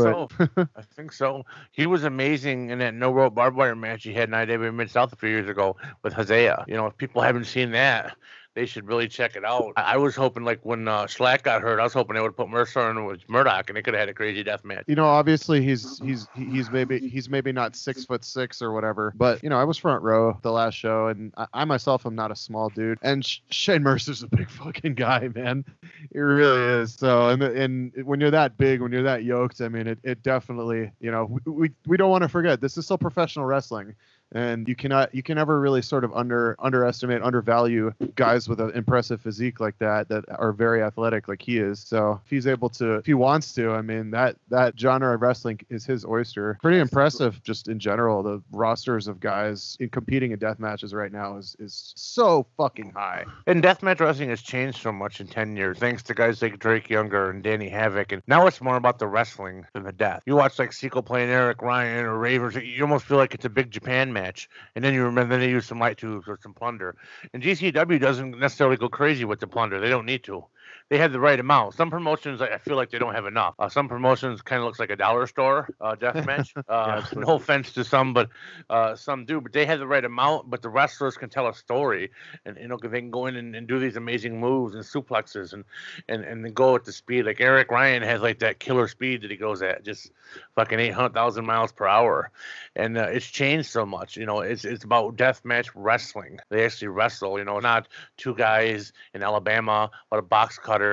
it 0.51 0.57
so. 0.57 0.67
I 0.77 0.83
think 0.97 1.13
so. 1.13 1.45
He 1.73 1.87
was 1.87 2.05
amazing 2.05 2.71
in 2.71 2.79
that 2.81 2.95
no 2.95 3.13
rope 3.13 3.35
barbed 3.35 3.57
wire 3.57 3.77
match 3.77 4.03
he 4.05 4.13
had 4.13 4.29
in 4.29 4.35
IW 4.35 4.75
Mid 4.75 4.91
South 4.91 5.13
a 5.13 5.17
few 5.17 5.29
years 5.29 5.49
ago 5.49 5.77
with 6.03 6.13
Hosea. 6.13 6.65
You 6.69 6.75
know, 6.75 6.87
if 6.87 6.97
people 6.97 7.23
haven't 7.23 7.45
seen 7.45 7.71
that, 7.73 8.17
they 8.55 8.67
should 8.67 8.87
really 8.87 9.09
check 9.09 9.37
it 9.37 9.45
out. 9.45 9.73
I, 9.77 9.95
I 9.95 9.97
was 9.97 10.15
hoping, 10.15 10.45
like 10.45 10.61
when 10.65 10.87
uh, 10.87 11.07
Slack 11.07 11.43
got 11.43 11.63
hurt, 11.63 11.81
I 11.81 11.83
was 11.83 11.93
hoping 11.93 12.15
they 12.15 12.23
would 12.23 12.37
put 12.37 12.49
Mercer 12.49 12.89
in 12.91 13.05
with 13.05 13.29
Murdoch, 13.29 13.69
and 13.69 13.77
they 13.77 13.83
could 13.83 13.95
have 13.95 14.01
had 14.01 14.09
a 14.09 14.15
crazy 14.15 14.43
death 14.43 14.65
match. 14.65 14.85
you 14.87 14.95
know, 14.95 15.07
obviously 15.07 15.63
he's 15.63 15.99
he's 15.99 16.29
he's 16.35 16.71
maybe 16.71 17.01
he's 17.09 17.29
maybe 17.29 17.53
not 17.53 17.75
six 17.77 18.05
foot 18.05 18.25
six 18.25 18.63
or 18.63 18.73
whatever, 18.73 19.13
but 19.17 19.43
you 19.43 19.49
know, 19.49 19.59
I 19.59 19.65
was 19.65 19.77
front 19.77 20.03
row 20.03 20.39
the 20.43 20.53
last 20.53 20.75
show, 20.75 21.09
and 21.09 21.33
I, 21.37 21.47
I 21.53 21.65
myself 21.65 22.07
am 22.07 22.15
not 22.15 22.31
a 22.31 22.37
small 22.37 22.69
dude, 22.69 22.99
and 23.03 23.25
Sh- 23.25 23.41
Shane 23.51 23.83
Mercer's 23.83 24.23
a 24.23 24.29
big 24.29 24.49
fucking 24.51 24.95
guy, 24.95 25.29
man. 25.35 25.65
He 26.13 26.19
really 26.19 26.81
is. 26.83 26.95
So, 26.95 27.29
and 27.29 27.43
and 27.43 27.93
when 28.05 28.21
you're 28.21 28.31
that 28.31 28.57
big, 28.57 28.81
when 28.81 28.93
you're 28.93 29.03
that 29.03 29.25
yoked, 29.25 29.61
I 29.61 29.69
mean, 29.69 29.87
it, 29.87 29.99
it 30.05 30.23
definitely, 30.23 30.93
you 31.01 31.11
know, 31.11 31.25
we 31.45 31.53
we, 31.53 31.71
we 31.87 31.97
don't 31.97 32.11
want 32.11 32.23
to 32.23 32.29
forget 32.29 32.61
this 32.61 32.77
is 32.77 32.85
still 32.85 32.99
professional 32.99 33.47
wrestling. 33.47 33.95
And 34.33 34.67
you 34.67 34.75
cannot, 34.75 35.15
you 35.15 35.23
can 35.23 35.37
never 35.37 35.61
really 35.61 35.83
sort 35.83 36.05
of 36.05 36.13
under 36.15 36.57
underestimate, 36.59 37.23
undervalue 37.23 37.93
guys 38.17 38.49
with 38.49 38.61
an 38.61 38.71
impressive 38.71 39.21
physique 39.21 39.61
like 39.61 39.79
that 39.79 40.09
that 40.09 40.25
are 40.29 40.53
very 40.53 40.83
athletic, 40.83 41.29
like 41.29 41.43
he 41.43 41.59
is. 41.59 41.81
So 41.81 42.21
if 42.25 42.31
he's 42.31 42.47
able 42.47 42.69
to, 42.71 42.95
if 42.95 43.07
he 43.07 43.15
wants 43.15 43.53
to, 43.55 43.71
I 43.73 43.83
mean 43.83 44.11
that 44.11 44.37
that 44.49 44.79
genre 44.79 45.15
of 45.15 45.23
wrestling 45.23 45.61
is 45.71 45.85
his 45.85 46.05
oyster. 46.05 46.59
Pretty 46.63 46.79
impressive, 46.79 47.43
just 47.43 47.69
in 47.69 47.79
general. 47.79 48.23
The 48.23 48.43
rosters 48.51 49.07
of 49.07 49.21
guys 49.21 49.77
in 49.79 49.89
competing 49.91 50.33
in 50.33 50.39
death 50.39 50.59
matches 50.59 50.95
right 50.95 51.13
now 51.13 51.37
is 51.37 51.57
is 51.59 51.93
so 51.97 52.47
fucking 52.57 52.93
high. 52.93 53.25
And 53.47 53.63
deathmatch 53.63 54.01
wrestling 54.01 54.31
has 54.31 54.43
changed 54.43 54.83
so 54.83 54.93
much 54.93 55.21
in 55.21 55.27
10 55.27 55.57
years, 55.57 55.79
thanks 55.79 56.03
to 56.05 56.15
guys 56.15 56.43
like 56.43 56.59
Drake 56.59 56.91
Younger 56.91 57.31
and 57.31 57.43
Danny 57.43 57.69
Havoc. 57.69 58.13
And 58.13 58.23
now 58.27 58.47
it's 58.47 58.61
more 58.61 58.77
about 58.77 58.99
the 58.99 59.07
wrestling 59.07 59.67
than 59.75 59.85
the 59.85 59.93
death. 59.93 60.23
You 60.27 60.37
watch 60.37 60.59
like 60.59 60.73
Sequel 60.73 61.03
playing 61.03 61.31
Eric 61.31 61.63
Ryan 61.63 62.07
or 62.07 62.19
Ravers, 62.19 62.57
you 62.57 62.83
almost 62.83 63.05
feel 63.05 63.19
like 63.19 63.35
it's 63.35 63.45
a 63.45 63.51
big 63.51 63.71
Japan 63.71 64.13
match. 64.15 64.49
And 64.75 64.85
then 64.85 64.95
you 64.95 65.05
remember, 65.05 65.39
they 65.39 65.51
use 65.51 65.67
some 65.67 65.81
light 65.81 65.99
tubes 65.99 66.27
or 66.29 66.39
some 66.43 66.55
plunder. 66.55 66.97
And 67.35 67.43
GCW 67.43 68.01
doesn't 68.01 68.39
necessarily 68.39 68.79
go 68.79 68.89
crazy 68.89 69.27
with 69.27 69.41
the 69.41 69.49
plunder. 69.49 69.81
They 69.81 69.91
don't 69.91 70.07
need 70.07 70.25
to. 70.25 70.47
They 70.95 71.01
had 71.01 71.11
the 71.11 71.19
right 71.19 71.41
amount. 71.41 71.75
Some 71.75 71.91
promotions 71.91 72.41
I 72.41 72.59
feel 72.59 72.77
like 72.77 72.91
they 72.91 73.01
don't 73.01 73.17
have 73.17 73.27
enough. 73.27 73.57
Uh, 73.59 73.69
some 73.69 73.89
promotions 73.89 74.43
kind 74.43 74.61
of 74.61 74.67
looks 74.67 74.79
like 74.79 74.91
a 74.91 74.97
dollar 74.97 75.27
store 75.27 75.69
uh, 75.81 75.97
death 75.97 76.25
match. 76.25 76.55
Uh, 76.69 76.97
absolutely. 76.99 77.29
no 77.29 77.37
offense 77.37 77.73
to 77.73 77.85
some, 77.85 78.15
but 78.15 78.31
uh, 78.71 78.95
some 78.95 79.25
do. 79.25 79.41
But 79.41 79.53
they 79.53 79.67
have 79.67 79.81
the 79.81 79.87
right 79.87 80.05
amount. 80.05 80.49
But 80.49 80.63
the 80.63 80.69
wrestlers 80.69 81.17
can 81.17 81.29
tell 81.29 81.47
a 81.49 81.55
story, 81.55 82.11
and 82.47 82.57
you 82.59 82.69
know 82.69 82.79
they 82.81 83.01
can 83.01 83.11
go 83.11 83.27
in 83.27 83.37
and, 83.37 83.55
and 83.55 83.67
do 83.67 83.79
these 83.79 83.97
amazing 83.97 84.41
moves 84.41 84.75
and 84.75 84.85
suplexes 84.85 85.53
and 85.53 85.65
and 86.09 86.25
and 86.25 86.45
then 86.45 86.53
go 86.53 86.75
at 86.77 86.85
the 86.85 86.93
speed. 86.93 87.27
Like 87.27 87.41
Eric 87.41 87.71
Ryan 87.71 88.03
has 88.03 88.23
like 88.23 88.39
that 88.39 88.61
killer 88.61 88.89
speed 88.89 89.23
that 89.23 89.31
he 89.31 89.37
goes 89.37 89.63
at, 89.63 89.85
just 89.85 90.13
fucking 90.55 90.79
eight 90.79 90.95
hundred 90.95 91.13
thousand 91.15 91.45
miles 91.45 91.73
per 91.73 91.87
hour, 91.87 92.31
and 92.77 92.97
uh, 92.97 93.09
it's 93.11 93.27
changed 93.27 93.69
so 93.69 93.85
much. 93.85 94.17
You 94.17 94.27
know, 94.27 94.41
it's 94.41 94.65
it's 94.65 94.85
about 94.85 95.17
death 95.17 95.45
match 95.45 95.75
wrestling. 95.75 96.39
They 96.51 96.65
actually 96.65 96.89
wrestle. 96.89 97.39
You 97.39 97.45
know, 97.45 97.59
not 97.59 97.89
two 98.17 98.35
guys 98.35 98.93
in 99.13 99.23
Alabama 99.23 99.91
with 100.11 100.21
a 100.21 100.23
box 100.23 100.59
cutter, 100.59 100.84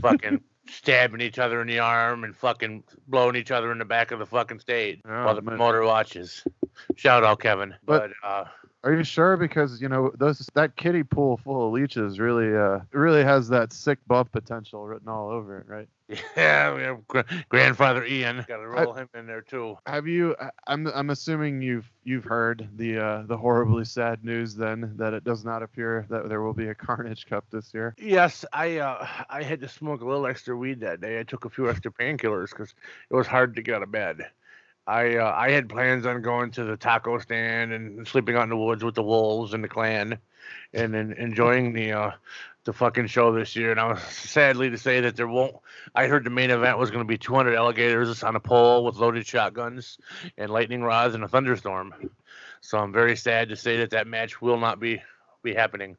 fucking 0.00 0.40
stabbing 0.68 1.20
each 1.20 1.38
other 1.38 1.60
in 1.60 1.66
the 1.68 1.78
arm 1.78 2.24
and 2.24 2.36
fucking 2.36 2.84
blowing 3.08 3.36
each 3.36 3.50
other 3.50 3.72
in 3.72 3.78
the 3.78 3.84
back 3.84 4.10
of 4.12 4.18
the 4.18 4.26
fucking 4.26 4.58
stage 4.60 5.00
Oh, 5.04 5.24
while 5.24 5.34
the 5.34 5.42
man. 5.42 5.56
promoter 5.56 5.82
watches. 5.84 6.44
Shout 6.96 7.24
out 7.24 7.40
Kevin. 7.40 7.74
But, 7.84 8.10
But- 8.22 8.28
uh, 8.28 8.44
Are 8.82 8.94
you 8.94 9.04
sure? 9.04 9.36
Because 9.36 9.80
you 9.80 9.88
know 9.88 10.10
those 10.18 10.48
that 10.54 10.76
kiddie 10.76 11.02
pool 11.02 11.36
full 11.36 11.66
of 11.66 11.72
leeches 11.72 12.18
really 12.18 12.56
uh 12.56 12.80
really 12.92 13.22
has 13.22 13.48
that 13.48 13.72
sick 13.72 13.98
buff 14.06 14.32
potential 14.32 14.86
written 14.86 15.08
all 15.08 15.28
over 15.28 15.58
it, 15.58 15.68
right? 15.68 15.88
yeah, 16.36 16.74
we 16.74 16.82
have 16.82 17.06
gra- 17.06 17.26
grandfather 17.48 18.04
Ian. 18.04 18.44
Got 18.48 18.56
to 18.56 18.68
roll 18.68 18.94
him 18.94 19.08
in 19.14 19.26
there 19.26 19.42
too. 19.42 19.76
Have 19.86 20.06
you? 20.06 20.34
I- 20.40 20.50
I'm 20.66 20.86
I'm 20.88 21.10
assuming 21.10 21.60
you've 21.60 21.90
you've 22.04 22.24
heard 22.24 22.68
the 22.76 22.98
uh, 22.98 23.22
the 23.26 23.36
horribly 23.36 23.84
sad 23.84 24.24
news 24.24 24.54
then 24.54 24.94
that 24.96 25.12
it 25.12 25.24
does 25.24 25.44
not 25.44 25.62
appear 25.62 26.06
that 26.08 26.28
there 26.28 26.40
will 26.40 26.54
be 26.54 26.68
a 26.68 26.74
Carnage 26.74 27.26
Cup 27.26 27.44
this 27.50 27.72
year. 27.74 27.94
Yes, 27.98 28.44
I 28.52 28.78
uh, 28.78 29.06
I 29.28 29.42
had 29.42 29.60
to 29.60 29.68
smoke 29.68 30.00
a 30.00 30.06
little 30.06 30.26
extra 30.26 30.56
weed 30.56 30.80
that 30.80 31.00
day. 31.00 31.20
I 31.20 31.22
took 31.22 31.44
a 31.44 31.50
few 31.50 31.68
extra 31.68 31.92
painkillers 31.92 32.50
because 32.50 32.74
it 33.10 33.14
was 33.14 33.26
hard 33.26 33.54
to 33.56 33.62
get 33.62 33.74
out 33.76 33.82
of 33.82 33.92
bed. 33.92 34.26
I 34.90 35.18
uh, 35.18 35.32
I 35.36 35.52
had 35.52 35.68
plans 35.68 36.04
on 36.04 36.20
going 36.20 36.50
to 36.52 36.64
the 36.64 36.76
taco 36.76 37.18
stand 37.20 37.72
and 37.72 38.06
sleeping 38.08 38.34
out 38.34 38.42
in 38.42 38.48
the 38.48 38.56
woods 38.56 38.82
with 38.82 38.96
the 38.96 39.04
wolves 39.04 39.54
and 39.54 39.62
the 39.62 39.68
clan, 39.68 40.18
and 40.74 40.92
then 40.92 41.12
enjoying 41.12 41.72
the 41.72 41.92
uh, 41.92 42.10
the 42.64 42.72
fucking 42.72 43.06
show 43.06 43.32
this 43.32 43.54
year. 43.54 43.70
And 43.70 43.78
I 43.78 43.92
was 43.92 44.02
sadly 44.02 44.68
to 44.70 44.76
say 44.76 45.00
that 45.02 45.14
there 45.14 45.28
won't. 45.28 45.54
I 45.94 46.08
heard 46.08 46.24
the 46.24 46.30
main 46.30 46.50
event 46.50 46.76
was 46.76 46.90
going 46.90 47.04
to 47.04 47.08
be 47.08 47.18
200 47.18 47.54
alligators 47.54 48.24
on 48.24 48.34
a 48.34 48.40
pole 48.40 48.84
with 48.84 48.96
loaded 48.96 49.24
shotguns 49.24 49.96
and 50.36 50.50
lightning 50.50 50.82
rods 50.82 51.14
and 51.14 51.22
a 51.22 51.28
thunderstorm. 51.28 51.94
So 52.60 52.76
I'm 52.76 52.92
very 52.92 53.16
sad 53.16 53.50
to 53.50 53.56
say 53.56 53.76
that 53.78 53.90
that 53.90 54.08
match 54.08 54.42
will 54.42 54.58
not 54.58 54.80
be 54.80 55.00
be 55.44 55.54
happening. 55.54 55.96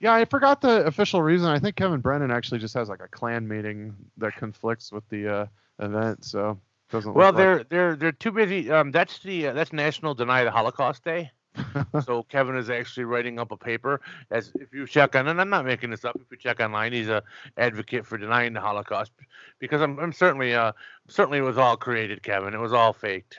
Yeah, 0.00 0.14
I 0.14 0.24
forgot 0.24 0.62
the 0.62 0.86
official 0.86 1.20
reason. 1.20 1.48
I 1.48 1.58
think 1.58 1.76
Kevin 1.76 2.00
Brennan 2.00 2.30
actually 2.30 2.60
just 2.60 2.74
has 2.74 2.88
like 2.88 3.02
a 3.02 3.08
clan 3.08 3.46
meeting 3.46 3.94
that 4.16 4.36
conflicts 4.36 4.90
with 4.90 5.06
the 5.10 5.28
uh, 5.28 5.46
event, 5.78 6.24
so 6.24 6.58
doesn't. 6.90 7.14
Well, 7.14 7.32
they're 7.32 7.64
they're 7.64 7.96
they're 7.96 8.12
too 8.12 8.32
busy. 8.32 8.70
Um, 8.70 8.92
that's 8.92 9.18
the 9.20 9.48
uh, 9.48 9.52
that's 9.52 9.72
National 9.72 10.14
Deny 10.14 10.44
the 10.44 10.50
Holocaust 10.50 11.04
Day. 11.04 11.30
so 12.04 12.22
Kevin 12.24 12.56
is 12.56 12.70
actually 12.70 13.04
writing 13.04 13.38
up 13.38 13.50
a 13.50 13.56
paper. 13.56 14.00
As 14.30 14.52
if 14.56 14.72
you 14.72 14.86
check 14.86 15.16
on, 15.16 15.28
and 15.28 15.40
I'm 15.40 15.48
not 15.48 15.64
making 15.64 15.90
this 15.90 16.04
up. 16.04 16.16
If 16.16 16.30
you 16.30 16.36
check 16.36 16.60
online, 16.60 16.92
he's 16.92 17.08
a 17.08 17.22
advocate 17.56 18.06
for 18.06 18.18
denying 18.18 18.52
the 18.52 18.60
Holocaust, 18.60 19.12
because 19.58 19.80
I'm 19.80 19.98
I'm 19.98 20.12
certainly 20.12 20.54
uh 20.54 20.72
certainly 21.08 21.38
it 21.38 21.42
was 21.42 21.58
all 21.58 21.76
created, 21.76 22.22
Kevin. 22.22 22.54
It 22.54 22.60
was 22.60 22.72
all 22.72 22.92
faked. 22.92 23.38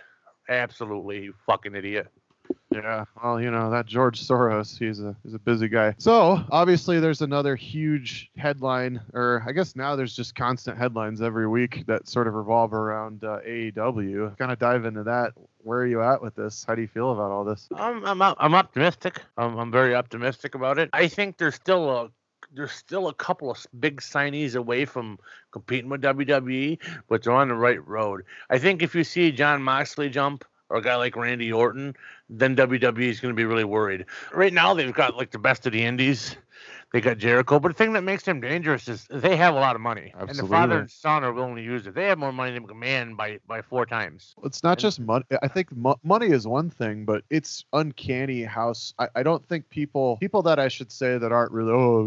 Absolutely, 0.50 1.24
you 1.24 1.34
fucking 1.46 1.76
idiot. 1.76 2.08
Yeah, 2.84 3.06
well, 3.24 3.42
you 3.42 3.50
know 3.50 3.72
that 3.72 3.88
George 3.88 4.22
Soros, 4.22 4.78
he's 4.78 5.00
a 5.00 5.16
he's 5.24 5.34
a 5.34 5.40
busy 5.40 5.68
guy. 5.68 5.96
So 5.98 6.44
obviously, 6.52 7.00
there's 7.00 7.22
another 7.22 7.56
huge 7.56 8.30
headline, 8.38 9.02
or 9.14 9.44
I 9.48 9.52
guess 9.52 9.76
now 9.76 9.96
there's 9.96 10.16
just 10.16 10.36
constant 10.36 10.78
headlines 10.78 11.22
every 11.22 11.48
week 11.48 11.86
that 11.88 12.08
sort 12.08 12.28
of 12.28 12.36
revolve 12.36 12.74
around 12.74 13.24
uh, 13.24 13.40
AEW. 13.48 14.38
Kind 14.38 14.52
of 14.52 14.60
dive 14.60 14.86
into 14.86 15.04
that. 15.04 15.34
Where 15.64 15.80
are 15.80 15.88
you 15.88 16.04
at 16.04 16.22
with 16.22 16.36
this? 16.36 16.64
How 16.68 16.76
do 16.76 16.82
you 16.82 16.88
feel 16.88 17.12
about 17.12 17.32
all 17.32 17.44
this? 17.44 17.68
I'm 17.76 18.06
I'm 18.06 18.22
I'm 18.22 18.54
optimistic. 18.54 19.22
I'm 19.38 19.58
I'm 19.58 19.72
very 19.72 19.96
optimistic 19.96 20.56
about 20.56 20.78
it. 20.78 20.90
I 20.94 21.08
think 21.08 21.38
there's 21.38 21.56
still 21.56 21.90
a 21.90 22.12
there's 22.54 22.72
still 22.72 23.08
a 23.08 23.14
couple 23.14 23.52
of 23.52 23.66
big 23.80 24.02
signees 24.02 24.56
away 24.56 24.86
from 24.86 25.20
competing 25.52 25.90
with 25.90 26.02
WWE, 26.02 26.80
but 27.08 27.24
they're 27.24 27.34
on 27.34 27.50
the 27.50 27.56
right 27.56 27.86
road. 27.88 28.24
I 28.50 28.60
think 28.60 28.82
if 28.82 28.96
you 28.96 29.04
see 29.04 29.32
Jon 29.32 29.62
Moxley 29.62 30.10
jump 30.10 30.46
or 30.70 30.78
a 30.78 30.82
guy 30.82 30.96
like 30.96 31.16
Randy 31.16 31.52
Orton, 31.52 31.96
then 32.30 32.56
WWE 32.56 33.08
is 33.10 33.20
going 33.20 33.34
to 33.34 33.38
be 33.38 33.46
really 33.46 33.64
worried. 33.64 34.06
Right 34.34 34.54
now 34.54 34.74
they've 34.74 34.94
got 34.94 35.16
like 35.16 35.32
the 35.32 35.40
best 35.40 35.66
of 35.66 35.74
the 35.74 35.84
indies. 35.84 36.36
They 36.94 37.02
got 37.02 37.18
Jericho, 37.18 37.60
but 37.60 37.68
the 37.68 37.74
thing 37.74 37.92
that 37.94 38.04
makes 38.06 38.24
them 38.24 38.40
dangerous 38.40 38.88
is 38.88 39.08
they 39.12 39.36
have 39.36 39.54
a 39.56 39.60
lot 39.60 39.76
of 39.76 39.82
money, 39.82 40.14
Absolutely. 40.14 40.40
and 40.40 40.40
the 40.40 40.52
father 40.52 40.80
and 40.80 40.90
son 40.90 41.22
are 41.26 41.34
willing 41.34 41.58
to 41.58 41.62
use 41.62 41.86
it. 41.86 41.94
They 41.94 42.06
have 42.06 42.18
more 42.18 42.32
money 42.32 42.54
than 42.54 42.66
McMahon 42.66 43.18
by 43.18 43.40
by 43.46 43.62
four 43.62 43.86
times. 43.86 44.34
It's 44.44 44.64
not 44.64 44.72
And- 44.72 44.80
just 44.80 45.00
money. 45.02 45.26
I 45.44 45.50
think 45.50 45.76
mo- 45.76 46.00
money 46.04 46.28
is 46.28 46.48
one 46.48 46.70
thing, 46.70 47.04
but 47.04 47.24
it's 47.30 47.66
uncanny 47.74 48.44
how 48.44 48.74
I 49.16 49.22
don't 49.22 49.46
think 49.46 49.68
people 49.70 50.16
people 50.22 50.42
that 50.44 50.60
I 50.60 50.70
should 50.70 50.90
say 50.92 51.18
that 51.18 51.32
aren't 51.34 51.52
really 51.52 51.72
oh 51.74 52.06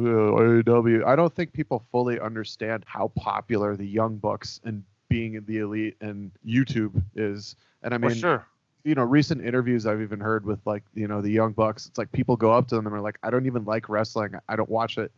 AEW. 0.62 1.04
I 1.06 1.14
don't 1.14 1.34
think 1.34 1.52
people 1.52 1.84
fully 1.92 2.18
understand 2.18 2.84
how 2.86 3.08
popular 3.16 3.76
the 3.76 3.86
Young 3.86 4.16
Bucks 4.16 4.60
and 4.64 4.82
being 5.10 5.34
in 5.34 5.44
the 5.44 5.58
elite 5.58 5.96
and 6.00 6.30
YouTube 6.46 7.02
is. 7.14 7.54
And 7.82 7.92
I 7.92 7.98
mean 7.98 8.10
For 8.12 8.16
sure. 8.16 8.46
You 8.84 8.94
know, 8.94 9.02
recent 9.02 9.44
interviews 9.44 9.86
I've 9.86 10.00
even 10.00 10.20
heard 10.20 10.44
with 10.44 10.60
like 10.66 10.82
you 10.94 11.08
know 11.08 11.20
the 11.20 11.30
Young 11.30 11.52
Bucks. 11.52 11.86
It's 11.86 11.98
like 11.98 12.10
people 12.12 12.36
go 12.36 12.52
up 12.52 12.68
to 12.68 12.76
them 12.76 12.86
and 12.86 12.94
are 12.94 13.00
like, 13.00 13.18
I 13.22 13.30
don't 13.30 13.46
even 13.46 13.64
like 13.64 13.88
wrestling. 13.88 14.34
I 14.48 14.56
don't 14.56 14.70
watch 14.70 14.98
it. 14.98 15.12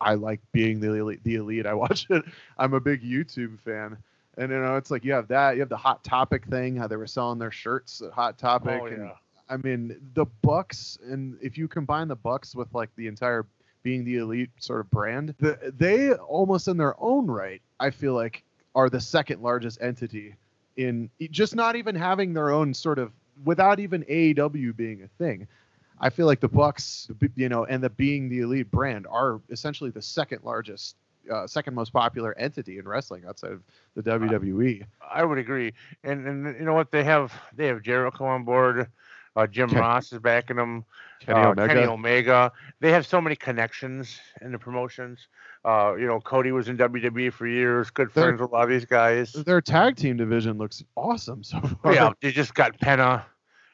I 0.00 0.14
like 0.14 0.40
being 0.52 0.80
the 0.80 0.94
elite. 0.94 1.22
The 1.24 1.36
elite. 1.36 1.66
I 1.66 1.74
watch 1.74 2.06
it. 2.10 2.24
I'm 2.58 2.74
a 2.74 2.80
big 2.80 3.02
YouTube 3.02 3.58
fan. 3.60 3.96
And 4.36 4.52
you 4.52 4.58
know, 4.58 4.76
it's 4.76 4.90
like 4.90 5.04
you 5.04 5.12
have 5.12 5.28
that. 5.28 5.54
You 5.54 5.60
have 5.60 5.68
the 5.68 5.76
Hot 5.76 6.04
Topic 6.04 6.46
thing. 6.46 6.76
How 6.76 6.86
they 6.86 6.96
were 6.96 7.06
selling 7.06 7.38
their 7.38 7.50
shirts 7.50 8.02
at 8.02 8.12
Hot 8.12 8.38
Topic. 8.38 8.80
Oh, 8.82 8.86
and 8.86 9.04
yeah. 9.04 9.12
I 9.48 9.56
mean, 9.56 9.96
the 10.14 10.26
Bucks, 10.42 10.98
and 11.04 11.38
if 11.40 11.56
you 11.56 11.68
combine 11.68 12.08
the 12.08 12.16
Bucks 12.16 12.54
with 12.54 12.72
like 12.74 12.90
the 12.96 13.06
entire 13.06 13.46
being 13.82 14.04
the 14.04 14.16
elite 14.16 14.50
sort 14.58 14.80
of 14.80 14.90
brand, 14.90 15.34
the, 15.38 15.72
they 15.76 16.12
almost 16.12 16.68
in 16.68 16.76
their 16.76 16.94
own 17.02 17.26
right, 17.26 17.62
I 17.80 17.90
feel 17.90 18.14
like, 18.14 18.44
are 18.74 18.90
the 18.90 19.00
second 19.00 19.42
largest 19.42 19.78
entity 19.80 20.36
in 20.78 21.10
just 21.30 21.54
not 21.54 21.76
even 21.76 21.94
having 21.94 22.32
their 22.32 22.50
own 22.50 22.72
sort 22.72 22.98
of 22.98 23.12
without 23.44 23.80
even 23.80 24.04
AEW 24.04 24.74
being 24.76 25.02
a 25.02 25.08
thing. 25.22 25.46
I 26.00 26.08
feel 26.10 26.26
like 26.26 26.38
the 26.40 26.48
Bucks, 26.48 27.10
you 27.34 27.48
know, 27.48 27.64
and 27.64 27.82
the 27.82 27.90
being 27.90 28.28
the 28.28 28.40
elite 28.40 28.70
brand 28.70 29.06
are 29.10 29.40
essentially 29.50 29.90
the 29.90 30.00
second 30.00 30.44
largest, 30.44 30.94
uh, 31.30 31.48
second 31.48 31.74
most 31.74 31.92
popular 31.92 32.38
entity 32.38 32.78
in 32.78 32.86
wrestling 32.86 33.24
outside 33.28 33.50
of 33.50 33.62
the. 33.96 34.02
WWE. 34.02 34.84
I 35.12 35.24
would 35.24 35.38
agree. 35.38 35.74
And 36.04 36.26
and 36.26 36.56
you 36.58 36.64
know 36.64 36.74
what? 36.74 36.92
They 36.92 37.02
have 37.02 37.32
they 37.54 37.66
have 37.66 37.82
Jericho 37.82 38.24
on 38.24 38.44
board. 38.44 38.88
Uh, 39.34 39.46
Jim 39.48 39.70
Ken- 39.70 39.80
Ross 39.80 40.12
is 40.12 40.20
backing 40.20 40.56
them. 40.56 40.84
Kenny 41.20 41.40
uh, 41.40 41.50
Omega. 41.50 41.74
Kenny 41.74 41.86
Omega. 41.86 42.52
They 42.80 42.92
have 42.92 43.04
so 43.04 43.20
many 43.20 43.34
connections 43.34 44.20
in 44.40 44.52
the 44.52 44.58
promotions. 44.58 45.26
Uh, 45.64 45.94
you 45.98 46.06
know, 46.06 46.20
Cody 46.20 46.52
was 46.52 46.68
in 46.68 46.76
WWE 46.78 47.32
for 47.32 47.46
years. 47.46 47.90
Good 47.90 48.10
They're- 48.14 48.24
friends 48.24 48.40
with 48.40 48.50
a 48.50 48.52
lot 48.54 48.64
of 48.64 48.70
these 48.70 48.84
guys. 48.84 49.32
Their 49.32 49.60
tag 49.60 49.96
team 49.96 50.16
division 50.16 50.58
looks 50.58 50.82
awesome 50.96 51.42
so 51.44 51.60
far. 51.60 51.94
yeah, 51.94 52.12
they 52.22 52.30
just 52.32 52.54
got 52.54 52.78
Penta 52.78 53.24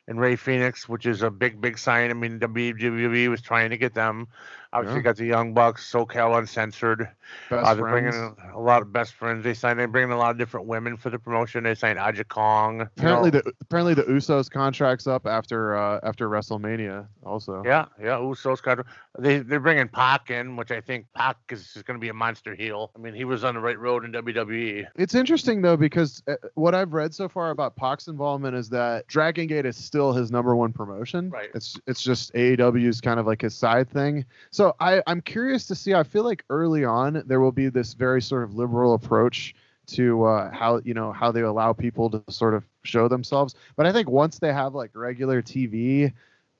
and 0.08 0.20
Rey 0.20 0.36
Fenix, 0.36 0.88
which 0.88 1.06
is 1.06 1.22
a 1.22 1.30
big, 1.30 1.60
big 1.60 1.78
sign. 1.78 2.10
I 2.10 2.14
mean, 2.14 2.38
WWE 2.38 3.28
was 3.28 3.40
trying 3.40 3.70
to 3.70 3.76
get 3.78 3.94
them. 3.94 4.28
Obviously, 4.74 4.98
Yeah. 4.98 5.02
got 5.04 5.16
the 5.16 5.24
Young 5.24 5.54
Bucks, 5.54 5.90
SoCal 5.90 6.38
Uncensored. 6.38 7.02
Uh, 7.50 7.74
they're 7.74 7.76
friends. 7.87 8.14
bringing 8.16 8.37
a 8.52 8.60
lot 8.60 8.82
of 8.82 8.92
best 8.92 9.14
friends. 9.14 9.42
They 9.44 9.54
signed. 9.54 9.78
They 9.80 9.87
bring 9.87 10.10
a 10.10 10.16
lot 10.18 10.30
of 10.32 10.38
different 10.38 10.66
women 10.66 10.96
for 10.98 11.08
the 11.10 11.18
promotion. 11.18 11.64
They 11.64 11.74
signed 11.74 11.98
Aja 11.98 12.24
Kong. 12.24 12.80
you 12.80 12.87
Apparently 12.98 13.30
know. 13.30 13.40
the 13.44 13.52
apparently 13.62 13.94
the 13.94 14.02
Usos 14.04 14.50
contracts 14.50 15.06
up 15.06 15.26
after 15.26 15.76
uh, 15.76 16.00
after 16.02 16.28
WrestleMania 16.28 17.06
also. 17.24 17.62
Yeah, 17.64 17.87
yeah. 18.00 18.16
Usos 18.18 18.62
got 18.62 18.84
they 19.18 19.38
they're 19.38 19.60
bringing 19.60 19.88
Pac 19.88 20.30
in, 20.30 20.56
which 20.56 20.70
I 20.70 20.80
think 20.80 21.06
Pac 21.14 21.37
is, 21.50 21.74
is 21.76 21.82
going 21.82 21.98
to 21.98 22.00
be 22.00 22.08
a 22.08 22.14
monster 22.14 22.54
heel. 22.54 22.90
I 22.96 22.98
mean, 22.98 23.14
he 23.14 23.24
was 23.24 23.44
on 23.44 23.54
the 23.54 23.60
right 23.60 23.78
road 23.78 24.04
in. 24.04 24.14
WWE. 24.14 24.87
It's 24.96 25.14
interesting 25.14 25.60
though 25.60 25.76
because 25.76 26.22
uh, 26.28 26.37
what 26.54 26.74
I've 26.74 26.92
read 26.94 27.12
so 27.12 27.28
far 27.28 27.50
about 27.50 27.74
Pac's 27.76 28.06
involvement 28.06 28.54
is 28.54 28.68
that 28.70 29.06
Dragon 29.08 29.46
Gate 29.48 29.66
is 29.66 29.76
still 29.76 30.12
his 30.12 30.30
number 30.30 30.54
one 30.54 30.72
promotion. 30.72 31.30
Right. 31.30 31.48
It's 31.54 31.76
it's 31.87 32.02
just 32.02 32.32
AEW's 32.34 33.00
kind 33.00 33.18
of 33.18 33.26
like 33.26 33.42
his 33.42 33.54
side 33.54 33.90
thing. 33.90 34.24
So 34.50 34.63
I 34.81 35.03
I'm 35.07 35.20
curious 35.20 35.66
to 35.66 35.74
see. 35.74 35.94
I 35.94 36.03
feel 36.03 36.24
like 36.24 36.44
early 36.50 36.85
on 36.85 37.22
there 37.27 37.40
will 37.40 37.53
be 37.53 37.68
this 37.68 37.94
very 37.94 38.22
sort 38.22 38.44
of 38.44 38.55
liberal 38.55 38.94
approach 38.94 39.55
to 39.87 40.24
uh, 40.24 40.50
how 40.50 40.81
you 40.85 40.94
know 40.94 41.12
how 41.12 41.31
they 41.31 41.42
allow 41.42 41.72
people 41.72 42.11
to 42.11 42.22
sort 42.31 42.55
of 42.55 42.64
show 42.83 43.09
themselves. 43.09 43.55
But 43.77 43.87
I 43.87 43.92
think 43.92 44.09
once 44.09 44.38
they 44.38 44.53
have 44.53 44.74
like 44.74 44.90
regular 44.94 45.42
TV 45.42 46.12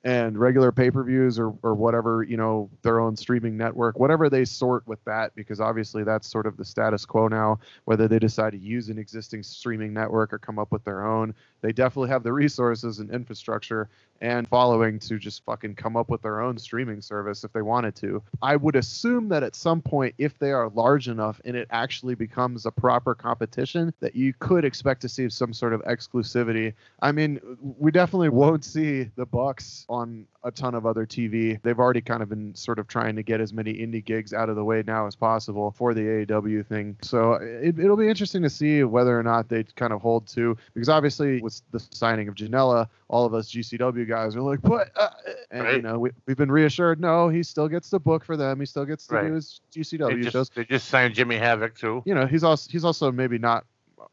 and 0.05 0.37
regular 0.37 0.71
pay-per-views 0.71 1.39
or 1.39 1.53
or 1.63 1.73
whatever 1.73 2.23
you 2.23 2.37
know 2.37 2.69
their 2.83 2.99
own 2.99 3.15
streaming 3.15 3.57
network 3.57 3.99
whatever 3.99 4.29
they 4.29 4.45
sort 4.45 4.87
with 4.87 5.03
that 5.03 5.33
because 5.33 5.59
obviously 5.59 6.03
that's 6.03 6.29
sort 6.29 6.45
of 6.45 6.55
the 6.57 6.63
status 6.63 7.05
quo 7.05 7.27
now 7.27 7.59
whether 7.85 8.07
they 8.07 8.19
decide 8.19 8.51
to 8.51 8.59
use 8.59 8.89
an 8.89 8.99
existing 8.99 9.41
streaming 9.41 9.91
network 9.91 10.31
or 10.31 10.37
come 10.37 10.59
up 10.59 10.71
with 10.71 10.83
their 10.83 11.03
own 11.03 11.33
they 11.61 11.71
definitely 11.71 12.09
have 12.09 12.21
the 12.21 12.31
resources 12.45 12.99
and 12.99 13.09
infrastructure 13.09 13.89
and 14.21 14.47
following 14.47 14.99
to 14.99 15.17
just 15.17 15.43
fucking 15.45 15.75
come 15.75 15.97
up 15.97 16.09
with 16.09 16.21
their 16.21 16.41
own 16.41 16.57
streaming 16.57 17.01
service 17.01 17.43
if 17.43 17.53
they 17.53 17.61
wanted 17.61 17.95
to. 17.95 18.21
I 18.41 18.55
would 18.55 18.75
assume 18.75 19.29
that 19.29 19.43
at 19.43 19.55
some 19.55 19.81
point, 19.81 20.15
if 20.17 20.37
they 20.39 20.51
are 20.51 20.69
large 20.69 21.07
enough 21.07 21.41
and 21.45 21.55
it 21.55 21.67
actually 21.71 22.15
becomes 22.15 22.65
a 22.65 22.71
proper 22.71 23.15
competition, 23.15 23.93
that 23.99 24.15
you 24.15 24.33
could 24.39 24.65
expect 24.65 25.01
to 25.01 25.09
see 25.09 25.29
some 25.29 25.53
sort 25.53 25.73
of 25.73 25.81
exclusivity. 25.83 26.73
I 27.01 27.11
mean, 27.11 27.39
we 27.59 27.91
definitely 27.91 28.29
won't 28.29 28.63
see 28.63 29.09
the 29.15 29.25
Bucks 29.25 29.85
on 29.89 30.27
a 30.45 30.51
ton 30.51 30.75
of 30.75 30.85
other 30.85 31.05
TV. 31.05 31.59
They've 31.61 31.79
already 31.79 32.01
kind 32.01 32.21
of 32.21 32.29
been 32.29 32.53
sort 32.53 32.77
of 32.77 32.87
trying 32.87 33.15
to 33.15 33.23
get 33.23 33.41
as 33.41 33.51
many 33.51 33.73
indie 33.73 34.05
gigs 34.05 34.31
out 34.31 34.47
of 34.47 34.55
the 34.55 34.63
way 34.63 34.83
now 34.85 35.07
as 35.07 35.15
possible 35.15 35.71
for 35.71 35.93
the 35.93 36.01
AEW 36.01 36.65
thing. 36.67 36.95
So 37.01 37.33
it, 37.33 37.75
will 37.75 37.97
be 37.97 38.07
interesting 38.07 38.43
to 38.43 38.49
see 38.49 38.83
whether 38.83 39.19
or 39.19 39.23
not 39.23 39.49
they 39.49 39.63
kind 39.75 39.91
of 39.91 40.01
hold 40.01 40.27
to, 40.29 40.55
because 40.73 40.87
obviously 40.87 41.41
with 41.41 41.61
the 41.71 41.79
signing 41.79 42.27
of 42.27 42.35
Janela, 42.35 42.87
all 43.07 43.25
of 43.25 43.33
us 43.33 43.51
GCW 43.51 44.04
guys 44.05 44.35
are 44.35 44.41
like, 44.41 44.59
what? 44.63 44.91
Uh, 44.95 45.09
and 45.51 45.63
right. 45.63 45.75
you 45.75 45.81
know, 45.81 45.99
we, 45.99 46.11
we've 46.25 46.37
been 46.37 46.51
reassured, 46.51 46.99
no, 46.99 47.29
he 47.29 47.43
still 47.43 47.67
gets 47.67 47.89
the 47.89 47.99
book 47.99 48.23
for 48.23 48.37
them. 48.37 48.59
He 48.59 48.65
still 48.65 48.85
gets 48.85 49.07
to 49.07 49.15
right. 49.15 49.27
do 49.27 49.33
his 49.33 49.61
GCW 49.73 50.09
they 50.09 50.21
just, 50.21 50.33
shows. 50.33 50.49
They 50.49 50.65
just 50.65 50.87
signed 50.87 51.15
Jimmy 51.15 51.37
Havoc 51.37 51.75
too. 51.77 52.03
You 52.05 52.15
know, 52.15 52.25
he's 52.25 52.43
also 52.43 52.69
he's 52.71 52.85
also 52.85 53.11
maybe 53.11 53.37
not, 53.37 53.65